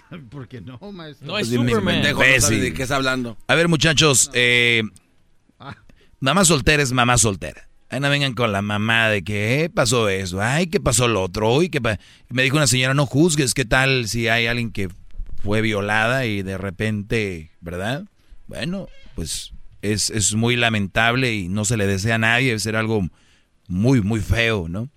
Porque 0.31 0.59
no, 0.59 0.79
maestro. 0.91 1.27
No 1.27 1.37
es 1.37 1.47
Superman. 1.47 2.01
no 2.01 2.41
sabe 2.41 2.57
de 2.57 2.73
qué 2.73 2.83
está 2.83 2.95
hablando. 2.95 3.37
A 3.47 3.55
ver, 3.55 3.67
muchachos, 3.67 4.29
eh, 4.33 4.83
Mamá 6.19 6.45
soltera 6.45 6.83
es 6.83 6.91
mamá 6.91 7.17
soltera. 7.17 7.69
Ahí 7.89 7.99
no 7.99 8.09
vengan 8.09 8.33
con 8.33 8.51
la 8.51 8.61
mamá 8.61 9.09
de 9.09 9.23
que 9.23 9.63
eh, 9.63 9.69
pasó 9.69 10.09
eso, 10.09 10.41
ay, 10.41 10.67
¿qué 10.67 10.79
pasó 10.79 11.07
lo 11.07 11.23
otro? 11.23 11.63
y 11.63 11.69
que 11.69 11.81
me 12.29 12.43
dijo 12.43 12.55
una 12.57 12.67
señora, 12.67 12.93
no 12.93 13.07
juzgues, 13.07 13.55
¿qué 13.55 13.65
tal 13.65 14.07
si 14.07 14.27
hay 14.27 14.45
alguien 14.45 14.71
que 14.71 14.89
fue 15.41 15.61
violada 15.61 16.25
y 16.25 16.43
de 16.43 16.57
repente, 16.57 17.51
¿verdad? 17.61 18.05
Bueno, 18.47 18.87
pues 19.15 19.53
es, 19.81 20.11
es 20.11 20.35
muy 20.35 20.55
lamentable 20.55 21.33
y 21.33 21.47
no 21.47 21.65
se 21.65 21.77
le 21.77 21.87
desea 21.87 22.15
a 22.15 22.19
nadie, 22.19 22.47
debe 22.47 22.59
ser 22.59 22.75
algo 22.75 23.07
muy, 23.67 24.01
muy 24.01 24.19
feo, 24.19 24.67
¿no? 24.69 24.89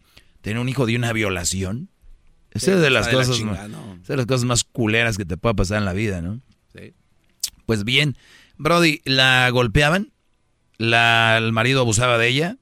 Tener 0.43 0.59
un 0.59 0.69
hijo 0.69 0.85
de 0.85 0.97
una 0.97 1.13
violación. 1.13 1.89
Esa 2.51 2.75
es 2.75 2.81
de 2.81 2.91
las 2.91 3.09
cosas, 3.09 3.41
más, 3.41 3.71
de 4.07 4.17
las 4.17 4.27
cosas 4.27 4.45
más 4.45 4.65
culeras 4.65 5.17
que 5.17 5.25
te 5.25 5.39
pueda 5.39 5.55
pasar 5.55 5.79
en 5.79 5.87
la 5.87 5.95
vida, 5.95 6.21
¿no? 6.21 6.41
Sí. 6.75 6.93
Pues 7.65 7.85
bien, 7.85 8.19
Brody, 8.59 9.01
¿la 9.05 9.49
golpeaban? 9.51 10.12
La, 10.79 11.39
el 11.39 11.53
marido 11.53 11.81
abusaba 11.81 12.19
de 12.19 12.29
ella, 12.29 12.57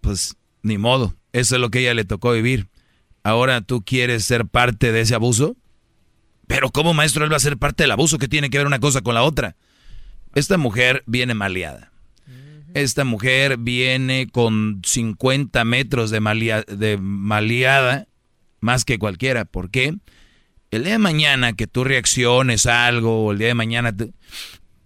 pues 0.00 0.36
ni 0.62 0.78
modo, 0.78 1.14
eso 1.32 1.54
es 1.56 1.60
lo 1.60 1.70
que 1.70 1.80
ella 1.80 1.94
le 1.94 2.04
tocó 2.04 2.32
vivir. 2.32 2.68
Ahora 3.22 3.60
tú 3.60 3.82
quieres 3.84 4.24
ser 4.24 4.46
parte 4.46 4.92
de 4.92 5.00
ese 5.00 5.14
abuso, 5.14 5.56
pero 6.46 6.70
¿cómo 6.70 6.94
maestro 6.94 7.24
él 7.24 7.32
va 7.32 7.36
a 7.36 7.40
ser 7.40 7.56
parte 7.56 7.82
del 7.82 7.90
abuso 7.90 8.18
que 8.18 8.28
tiene 8.28 8.50
que 8.50 8.58
ver 8.58 8.66
una 8.66 8.78
cosa 8.78 9.00
con 9.00 9.14
la 9.14 9.22
otra? 9.22 9.56
Esta 10.34 10.58
mujer 10.58 11.02
viene 11.06 11.34
maleada. 11.34 11.92
Esta 12.74 13.04
mujer 13.04 13.56
viene 13.58 14.28
con 14.30 14.82
50 14.84 15.64
metros 15.64 16.10
de, 16.10 16.64
de 16.68 16.98
maleada, 16.98 18.06
más 18.60 18.84
que 18.84 18.98
cualquiera. 18.98 19.44
¿Por 19.44 19.70
qué? 19.70 19.96
El 20.70 20.84
día 20.84 20.92
de 20.92 20.98
mañana 20.98 21.54
que 21.54 21.66
tú 21.66 21.84
reacciones 21.84 22.66
a 22.66 22.86
algo, 22.86 23.24
o 23.24 23.32
el 23.32 23.38
día 23.38 23.48
de 23.48 23.54
mañana... 23.54 23.94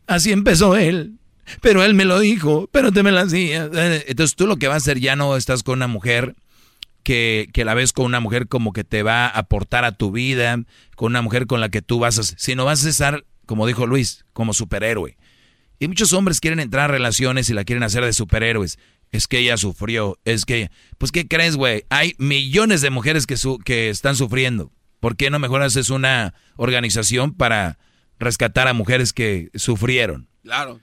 Así 0.07 0.31
empezó 0.33 0.77
él 0.77 1.20
pero 1.61 1.85
él 1.85 1.95
me 1.95 2.05
lo 2.05 2.19
dijo, 2.19 2.69
pero 2.73 2.93
te 2.93 3.03
me 3.03 3.13
lo 3.13 3.21
hacía. 3.21 3.69
Entonces 4.07 4.37
tú 4.37 4.47
lo 4.47 4.57
que 4.57 4.69
vas 4.69 4.75
a 4.75 4.79
hacer 4.79 5.01
ya 5.01 5.17
no 5.17 5.37
estás 5.37 5.63
con 5.63 5.79
una 5.79 5.87
mujer 5.87 6.35
que, 7.03 7.49
que, 7.53 7.65
la 7.65 7.75
ves 7.75 7.93
con 7.93 8.07
una 8.07 8.21
mujer 8.21 8.49
como 8.49 8.73
que 8.73 8.85
te 8.85 9.03
va 9.03 9.27
a 9.27 9.39
aportar 9.39 9.85
a 9.85 9.93
tu 9.93 10.13
vida, 10.13 10.63
con 10.97 11.13
una 11.13 11.23
mujer 11.23 11.47
con 11.47 11.61
la 11.61 11.69
que 11.69 11.83
tú 11.83 11.99
vas 11.99 12.19
a... 12.19 12.23
Sino 12.23 12.65
vas 12.65 12.85
a 12.85 12.89
estar, 12.89 13.25
como 13.47 13.67
dijo 13.67 13.87
Luis, 13.87 14.25
como 14.33 14.55
superhéroe. 14.55 15.17
Y 15.79 15.89
muchos 15.89 16.13
hombres 16.13 16.41
quieren 16.41 16.61
entrar 16.61 16.85
a 16.85 16.93
relaciones 16.93 17.49
y 17.49 17.55
la 17.55 17.65
quieren 17.65 17.83
hacer 17.83 18.05
de 18.05 18.13
superhéroes. 18.13 18.79
Es 19.13 19.27
que 19.27 19.39
ella 19.39 19.57
sufrió, 19.57 20.19
es 20.25 20.45
que... 20.45 20.71
Pues 20.99 21.11
¿qué 21.11 21.27
crees, 21.27 21.57
güey? 21.57 21.85
Hay 21.89 22.15
millones 22.19 22.81
de 22.81 22.91
mujeres 22.91 23.27
que, 23.27 23.37
su, 23.37 23.59
que 23.59 23.89
están 23.89 24.15
sufriendo. 24.15 24.73
¿Por 25.01 25.17
qué 25.17 25.31
no 25.31 25.39
mejor 25.39 25.63
haces 25.63 25.89
una 25.89 26.35
organización 26.57 27.33
para 27.33 27.79
rescatar 28.19 28.69
a 28.69 28.75
mujeres 28.75 29.15
que 29.15 29.51
sufrieron? 29.55 30.29
Claro. 30.43 30.81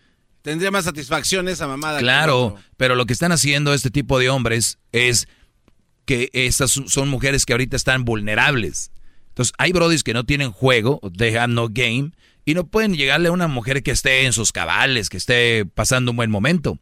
Tendría 0.48 0.72
más 0.72 0.86
satisfacción 0.86 1.50
esa 1.50 1.68
mamada. 1.68 2.00
Claro, 2.00 2.56
pero 2.78 2.96
lo 2.96 3.06
que 3.06 3.12
están 3.12 3.34
haciendo 3.34 3.74
este 3.74 3.92
tipo 3.92 4.18
de 4.18 4.30
hombres 4.30 4.80
es 4.94 5.28
que 6.06 6.30
estas 6.32 6.72
son 6.72 7.10
mujeres 7.10 7.46
que 7.46 7.52
ahorita 7.52 7.76
están 7.76 8.06
vulnerables. 8.06 8.94
Entonces, 9.28 9.54
hay 9.58 9.74
brodis 9.74 10.06
que 10.06 10.14
no 10.14 10.24
tienen 10.24 10.54
juego, 10.54 11.02
they 11.18 11.36
have 11.36 11.52
no 11.52 11.68
game, 11.70 12.14
y 12.46 12.54
no 12.54 12.66
pueden 12.66 12.96
llegarle 12.96 13.28
a 13.28 13.34
una 13.34 13.50
mujer 13.50 13.84
que 13.84 13.92
esté 13.92 14.24
en 14.24 14.32
sus 14.32 14.54
cabales, 14.54 15.10
que 15.10 15.18
esté 15.18 15.66
pasando 15.66 16.12
un 16.12 16.16
buen 16.16 16.32
momento. 16.32 16.80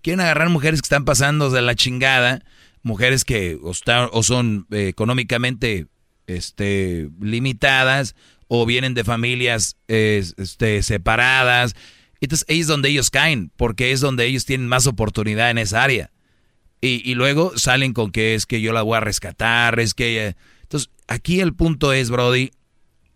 Quieren 0.00 0.20
agarrar 0.20 0.48
mujeres 0.48 0.80
que 0.80 0.86
están 0.86 1.04
pasando 1.04 1.50
de 1.50 1.60
la 1.60 1.74
chingada, 1.74 2.44
mujeres 2.84 3.24
que 3.24 3.58
o, 3.60 4.22
son 4.22 4.68
eh, 4.70 4.86
económicamente 4.86 5.88
este, 6.28 7.08
limitadas, 7.20 8.14
o 8.46 8.64
vienen 8.64 8.94
de 8.94 9.02
familias 9.02 9.76
este, 9.88 10.84
separadas, 10.84 11.74
entonces 12.20 12.46
ahí 12.48 12.60
es 12.60 12.66
donde 12.66 12.88
ellos 12.88 13.10
caen, 13.10 13.50
porque 13.56 13.92
es 13.92 14.00
donde 14.00 14.26
ellos 14.26 14.44
tienen 14.44 14.68
más 14.68 14.86
oportunidad 14.86 15.50
en 15.50 15.58
esa 15.58 15.82
área. 15.82 16.10
Y, 16.80 17.14
luego 17.14 17.58
salen 17.58 17.92
con 17.92 18.12
que 18.12 18.36
es 18.36 18.46
que 18.46 18.60
yo 18.60 18.72
la 18.72 18.82
voy 18.82 18.96
a 18.96 19.00
rescatar, 19.00 19.80
es 19.80 19.94
que... 19.94 20.36
Entonces 20.62 20.90
aquí 21.08 21.40
el 21.40 21.54
punto 21.54 21.92
es, 21.92 22.08
Brody, 22.08 22.52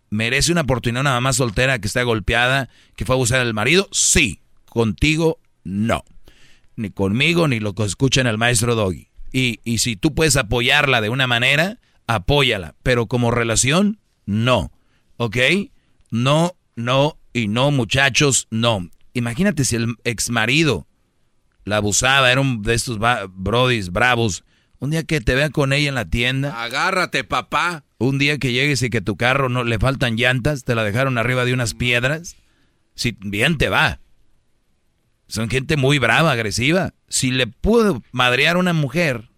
¿merece 0.09 0.51
una 0.51 0.61
oportunidad 0.61 1.01
una 1.01 1.11
mamá 1.11 1.31
soltera 1.31 1.79
que 1.79 1.87
está 1.87 2.03
golpeada, 2.03 2.69
que 2.97 3.05
fue 3.05 3.13
a 3.13 3.17
abusar 3.17 3.39
del 3.39 3.53
marido? 3.53 3.87
Sí, 3.91 4.41
contigo 4.65 5.39
no. 5.63 6.03
Ni 6.75 6.89
conmigo, 6.89 7.47
ni 7.47 7.61
lo 7.61 7.73
que 7.73 7.83
escuchan 7.83 8.27
el 8.27 8.37
maestro 8.37 8.75
Doggy. 8.75 9.07
Y, 9.31 9.61
y 9.63 9.77
si 9.77 9.95
tú 9.95 10.13
puedes 10.13 10.35
apoyarla 10.35 10.99
de 10.99 11.09
una 11.09 11.27
manera, 11.27 11.79
apóyala. 12.05 12.75
Pero 12.83 13.07
como 13.07 13.31
relación, 13.31 13.99
no. 14.25 14.71
¿Ok? 15.15 15.37
No, 16.11 16.57
no 16.75 17.17
y 17.33 17.47
no, 17.47 17.71
muchachos, 17.71 18.47
no. 18.51 18.89
Imagínate 19.13 19.65
si 19.65 19.75
el 19.75 19.95
ex 20.03 20.29
marido 20.29 20.87
la 21.65 21.77
abusaba, 21.77 22.31
era 22.31 22.41
un 22.41 22.61
de 22.61 22.73
estos 22.73 22.99
brodis 23.31 23.91
bravos. 23.91 24.43
Un 24.79 24.91
día 24.91 25.03
que 25.03 25.21
te 25.21 25.33
vean 25.33 25.51
con 25.51 25.71
ella 25.71 25.89
en 25.89 25.95
la 25.95 26.09
tienda. 26.09 26.61
Agárrate, 26.61 27.23
papá. 27.23 27.85
Un 27.99 28.19
día 28.19 28.37
que 28.37 28.51
llegues 28.51 28.83
y 28.83 28.89
que 28.89 29.01
tu 29.01 29.15
carro 29.15 29.47
no 29.47 29.63
le 29.63 29.79
faltan 29.79 30.17
llantas, 30.17 30.65
te 30.65 30.75
la 30.75 30.83
dejaron 30.83 31.17
arriba 31.17 31.45
de 31.45 31.53
unas 31.53 31.73
piedras, 31.73 32.35
si 32.95 33.15
bien 33.21 33.57
te 33.57 33.69
va. 33.69 34.01
Son 35.27 35.49
gente 35.49 35.77
muy 35.77 35.99
brava, 35.99 36.33
agresiva. 36.33 36.93
Si 37.07 37.31
le 37.31 37.47
puedo 37.47 38.03
madrear 38.11 38.57
a 38.57 38.59
una 38.59 38.73
mujer, 38.73 39.29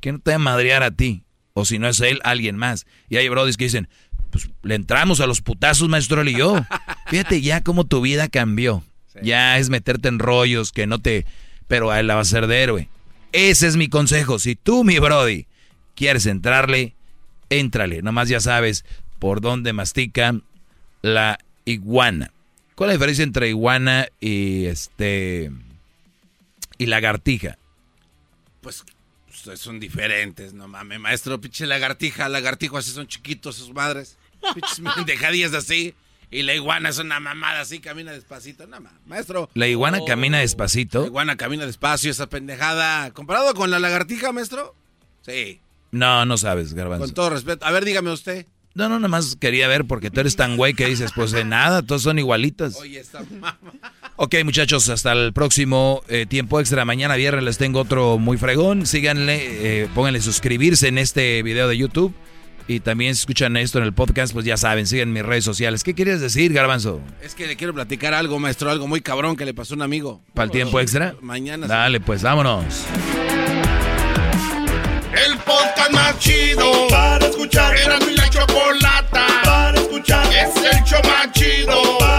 ¿qué 0.00 0.10
no 0.10 0.18
te 0.18 0.32
va 0.32 0.36
a 0.36 0.40
madrear 0.40 0.82
a 0.82 0.90
ti? 0.90 1.24
O 1.54 1.64
si 1.64 1.78
no 1.78 1.86
es 1.86 2.00
él, 2.00 2.18
alguien 2.24 2.56
más. 2.56 2.86
Y 3.08 3.18
hay 3.18 3.28
brodis 3.28 3.56
que 3.56 3.64
dicen, 3.64 3.88
pues 4.32 4.48
le 4.62 4.74
entramos 4.74 5.20
a 5.20 5.26
los 5.26 5.42
putazos, 5.42 5.88
maestro 5.88 6.24
y 6.24 6.36
yo. 6.36 6.56
Fíjate 7.06 7.42
ya 7.42 7.62
cómo 7.62 7.84
tu 7.84 8.00
vida 8.00 8.28
cambió. 8.28 8.82
Ya 9.22 9.58
es 9.58 9.68
meterte 9.68 10.08
en 10.08 10.18
rollos 10.18 10.72
que 10.72 10.86
no 10.86 10.98
te... 10.98 11.26
Pero 11.68 11.90
a 11.90 12.00
él 12.00 12.06
la 12.06 12.14
va 12.14 12.22
a 12.22 12.24
ser 12.24 12.46
de 12.46 12.62
héroe. 12.62 12.88
Ese 13.32 13.66
es 13.66 13.76
mi 13.76 13.88
consejo. 13.88 14.38
Si 14.38 14.56
tú, 14.56 14.84
mi 14.84 14.98
brody, 14.98 15.46
quieres 15.94 16.24
entrarle, 16.24 16.94
éntrale. 17.50 18.00
Nomás 18.00 18.30
ya 18.30 18.40
sabes 18.40 18.86
por 19.18 19.42
dónde 19.42 19.74
mastica 19.74 20.34
la 21.02 21.38
iguana. 21.66 22.32
¿Cuál 22.74 22.88
es 22.88 22.94
la 22.94 22.98
diferencia 22.98 23.22
entre 23.22 23.48
iguana 23.50 24.08
y 24.18 24.64
este 24.64 25.52
y 26.78 26.86
lagartija? 26.86 27.58
Pues, 28.62 28.82
pues 29.44 29.60
son 29.60 29.78
diferentes, 29.78 30.54
no 30.54 30.68
mames, 30.68 31.00
maestro, 31.00 31.40
pinche 31.40 31.66
lagartija, 31.66 32.28
lagartijo 32.28 32.78
así 32.78 32.90
son 32.92 33.06
chiquitos 33.06 33.56
sus 33.56 33.72
madres. 33.72 34.16
Dejadillas 35.06 35.54
así. 35.54 35.94
Y 36.30 36.42
la 36.42 36.54
iguana 36.54 36.88
es 36.88 36.98
una 36.98 37.20
mamada 37.20 37.60
así, 37.60 37.80
camina 37.80 38.12
despacito. 38.12 38.66
No, 38.66 38.78
maestro. 39.06 39.50
La 39.52 39.68
iguana 39.68 39.98
oh. 40.00 40.06
camina 40.06 40.38
despacito. 40.38 41.02
La 41.02 41.06
iguana 41.08 41.36
camina 41.36 41.66
despacio, 41.66 42.10
esa 42.10 42.26
pendejada. 42.28 43.10
¿Comparado 43.10 43.54
con 43.54 43.70
la 43.70 43.78
lagartija, 43.78 44.32
maestro? 44.32 44.74
Sí. 45.20 45.60
No, 45.90 46.24
no 46.24 46.38
sabes, 46.38 46.72
Garbanzo. 46.72 47.04
Con 47.04 47.14
todo 47.14 47.30
respeto. 47.30 47.66
A 47.66 47.70
ver, 47.70 47.84
dígame 47.84 48.10
usted. 48.10 48.46
No, 48.74 48.88
no, 48.88 48.98
nada 48.98 49.08
más 49.08 49.36
quería 49.36 49.68
ver 49.68 49.84
porque 49.84 50.10
tú 50.10 50.20
eres 50.20 50.34
tan 50.34 50.56
güey 50.56 50.72
que 50.72 50.86
dices, 50.86 51.12
pues 51.14 51.30
de 51.30 51.44
nada, 51.44 51.82
todos 51.82 52.02
son 52.02 52.18
igualitas. 52.18 52.76
Oye, 52.76 53.00
esta 53.00 53.22
Ok, 54.16 54.36
muchachos, 54.44 54.88
hasta 54.88 55.12
el 55.12 55.34
próximo 55.34 56.02
eh, 56.08 56.24
tiempo 56.26 56.58
extra. 56.58 56.86
Mañana 56.86 57.16
viernes 57.16 57.44
les 57.44 57.58
tengo 57.58 57.80
otro 57.80 58.18
muy 58.18 58.38
fregón. 58.38 58.86
Síganle, 58.86 59.82
eh, 59.82 59.88
pónganle 59.94 60.22
suscribirse 60.22 60.88
en 60.88 60.96
este 60.96 61.42
video 61.42 61.68
de 61.68 61.76
YouTube 61.76 62.14
y 62.66 62.80
también 62.80 63.14
si 63.14 63.20
escuchan 63.20 63.56
esto 63.56 63.78
en 63.78 63.84
el 63.84 63.92
podcast, 63.92 64.32
pues 64.32 64.44
ya 64.44 64.56
saben, 64.56 64.86
siguen 64.86 65.12
mis 65.12 65.24
redes 65.24 65.44
sociales. 65.44 65.82
¿Qué 65.84 65.94
quieres 65.94 66.20
decir, 66.20 66.52
Garbanzo? 66.52 67.00
Es 67.22 67.34
que 67.34 67.46
le 67.46 67.56
quiero 67.56 67.74
platicar 67.74 68.14
algo, 68.14 68.38
maestro, 68.38 68.70
algo 68.70 68.86
muy 68.86 69.00
cabrón 69.00 69.36
que 69.36 69.44
le 69.44 69.54
pasó 69.54 69.74
a 69.74 69.76
un 69.76 69.82
amigo. 69.82 70.22
¿Para 70.34 70.44
el 70.44 70.50
oh, 70.50 70.52
tiempo 70.52 70.76
oh, 70.76 70.80
extra? 70.80 71.14
Mañana. 71.20 71.66
Dale, 71.66 72.00
pues 72.00 72.22
vámonos. 72.22 72.64
El 75.26 75.36
podcast 75.38 75.92
más 75.92 76.18
chido 76.18 76.88
para 76.88 77.26
escuchar. 77.26 77.76
Era 77.76 77.98
mi 78.00 78.14
la 78.14 78.30
chocolata 78.30 79.26
para 79.44 79.78
escuchar. 79.78 80.26
Es 80.32 80.56
el 80.56 80.84
show 80.84 81.00
más 81.04 81.32
chido. 81.32 82.11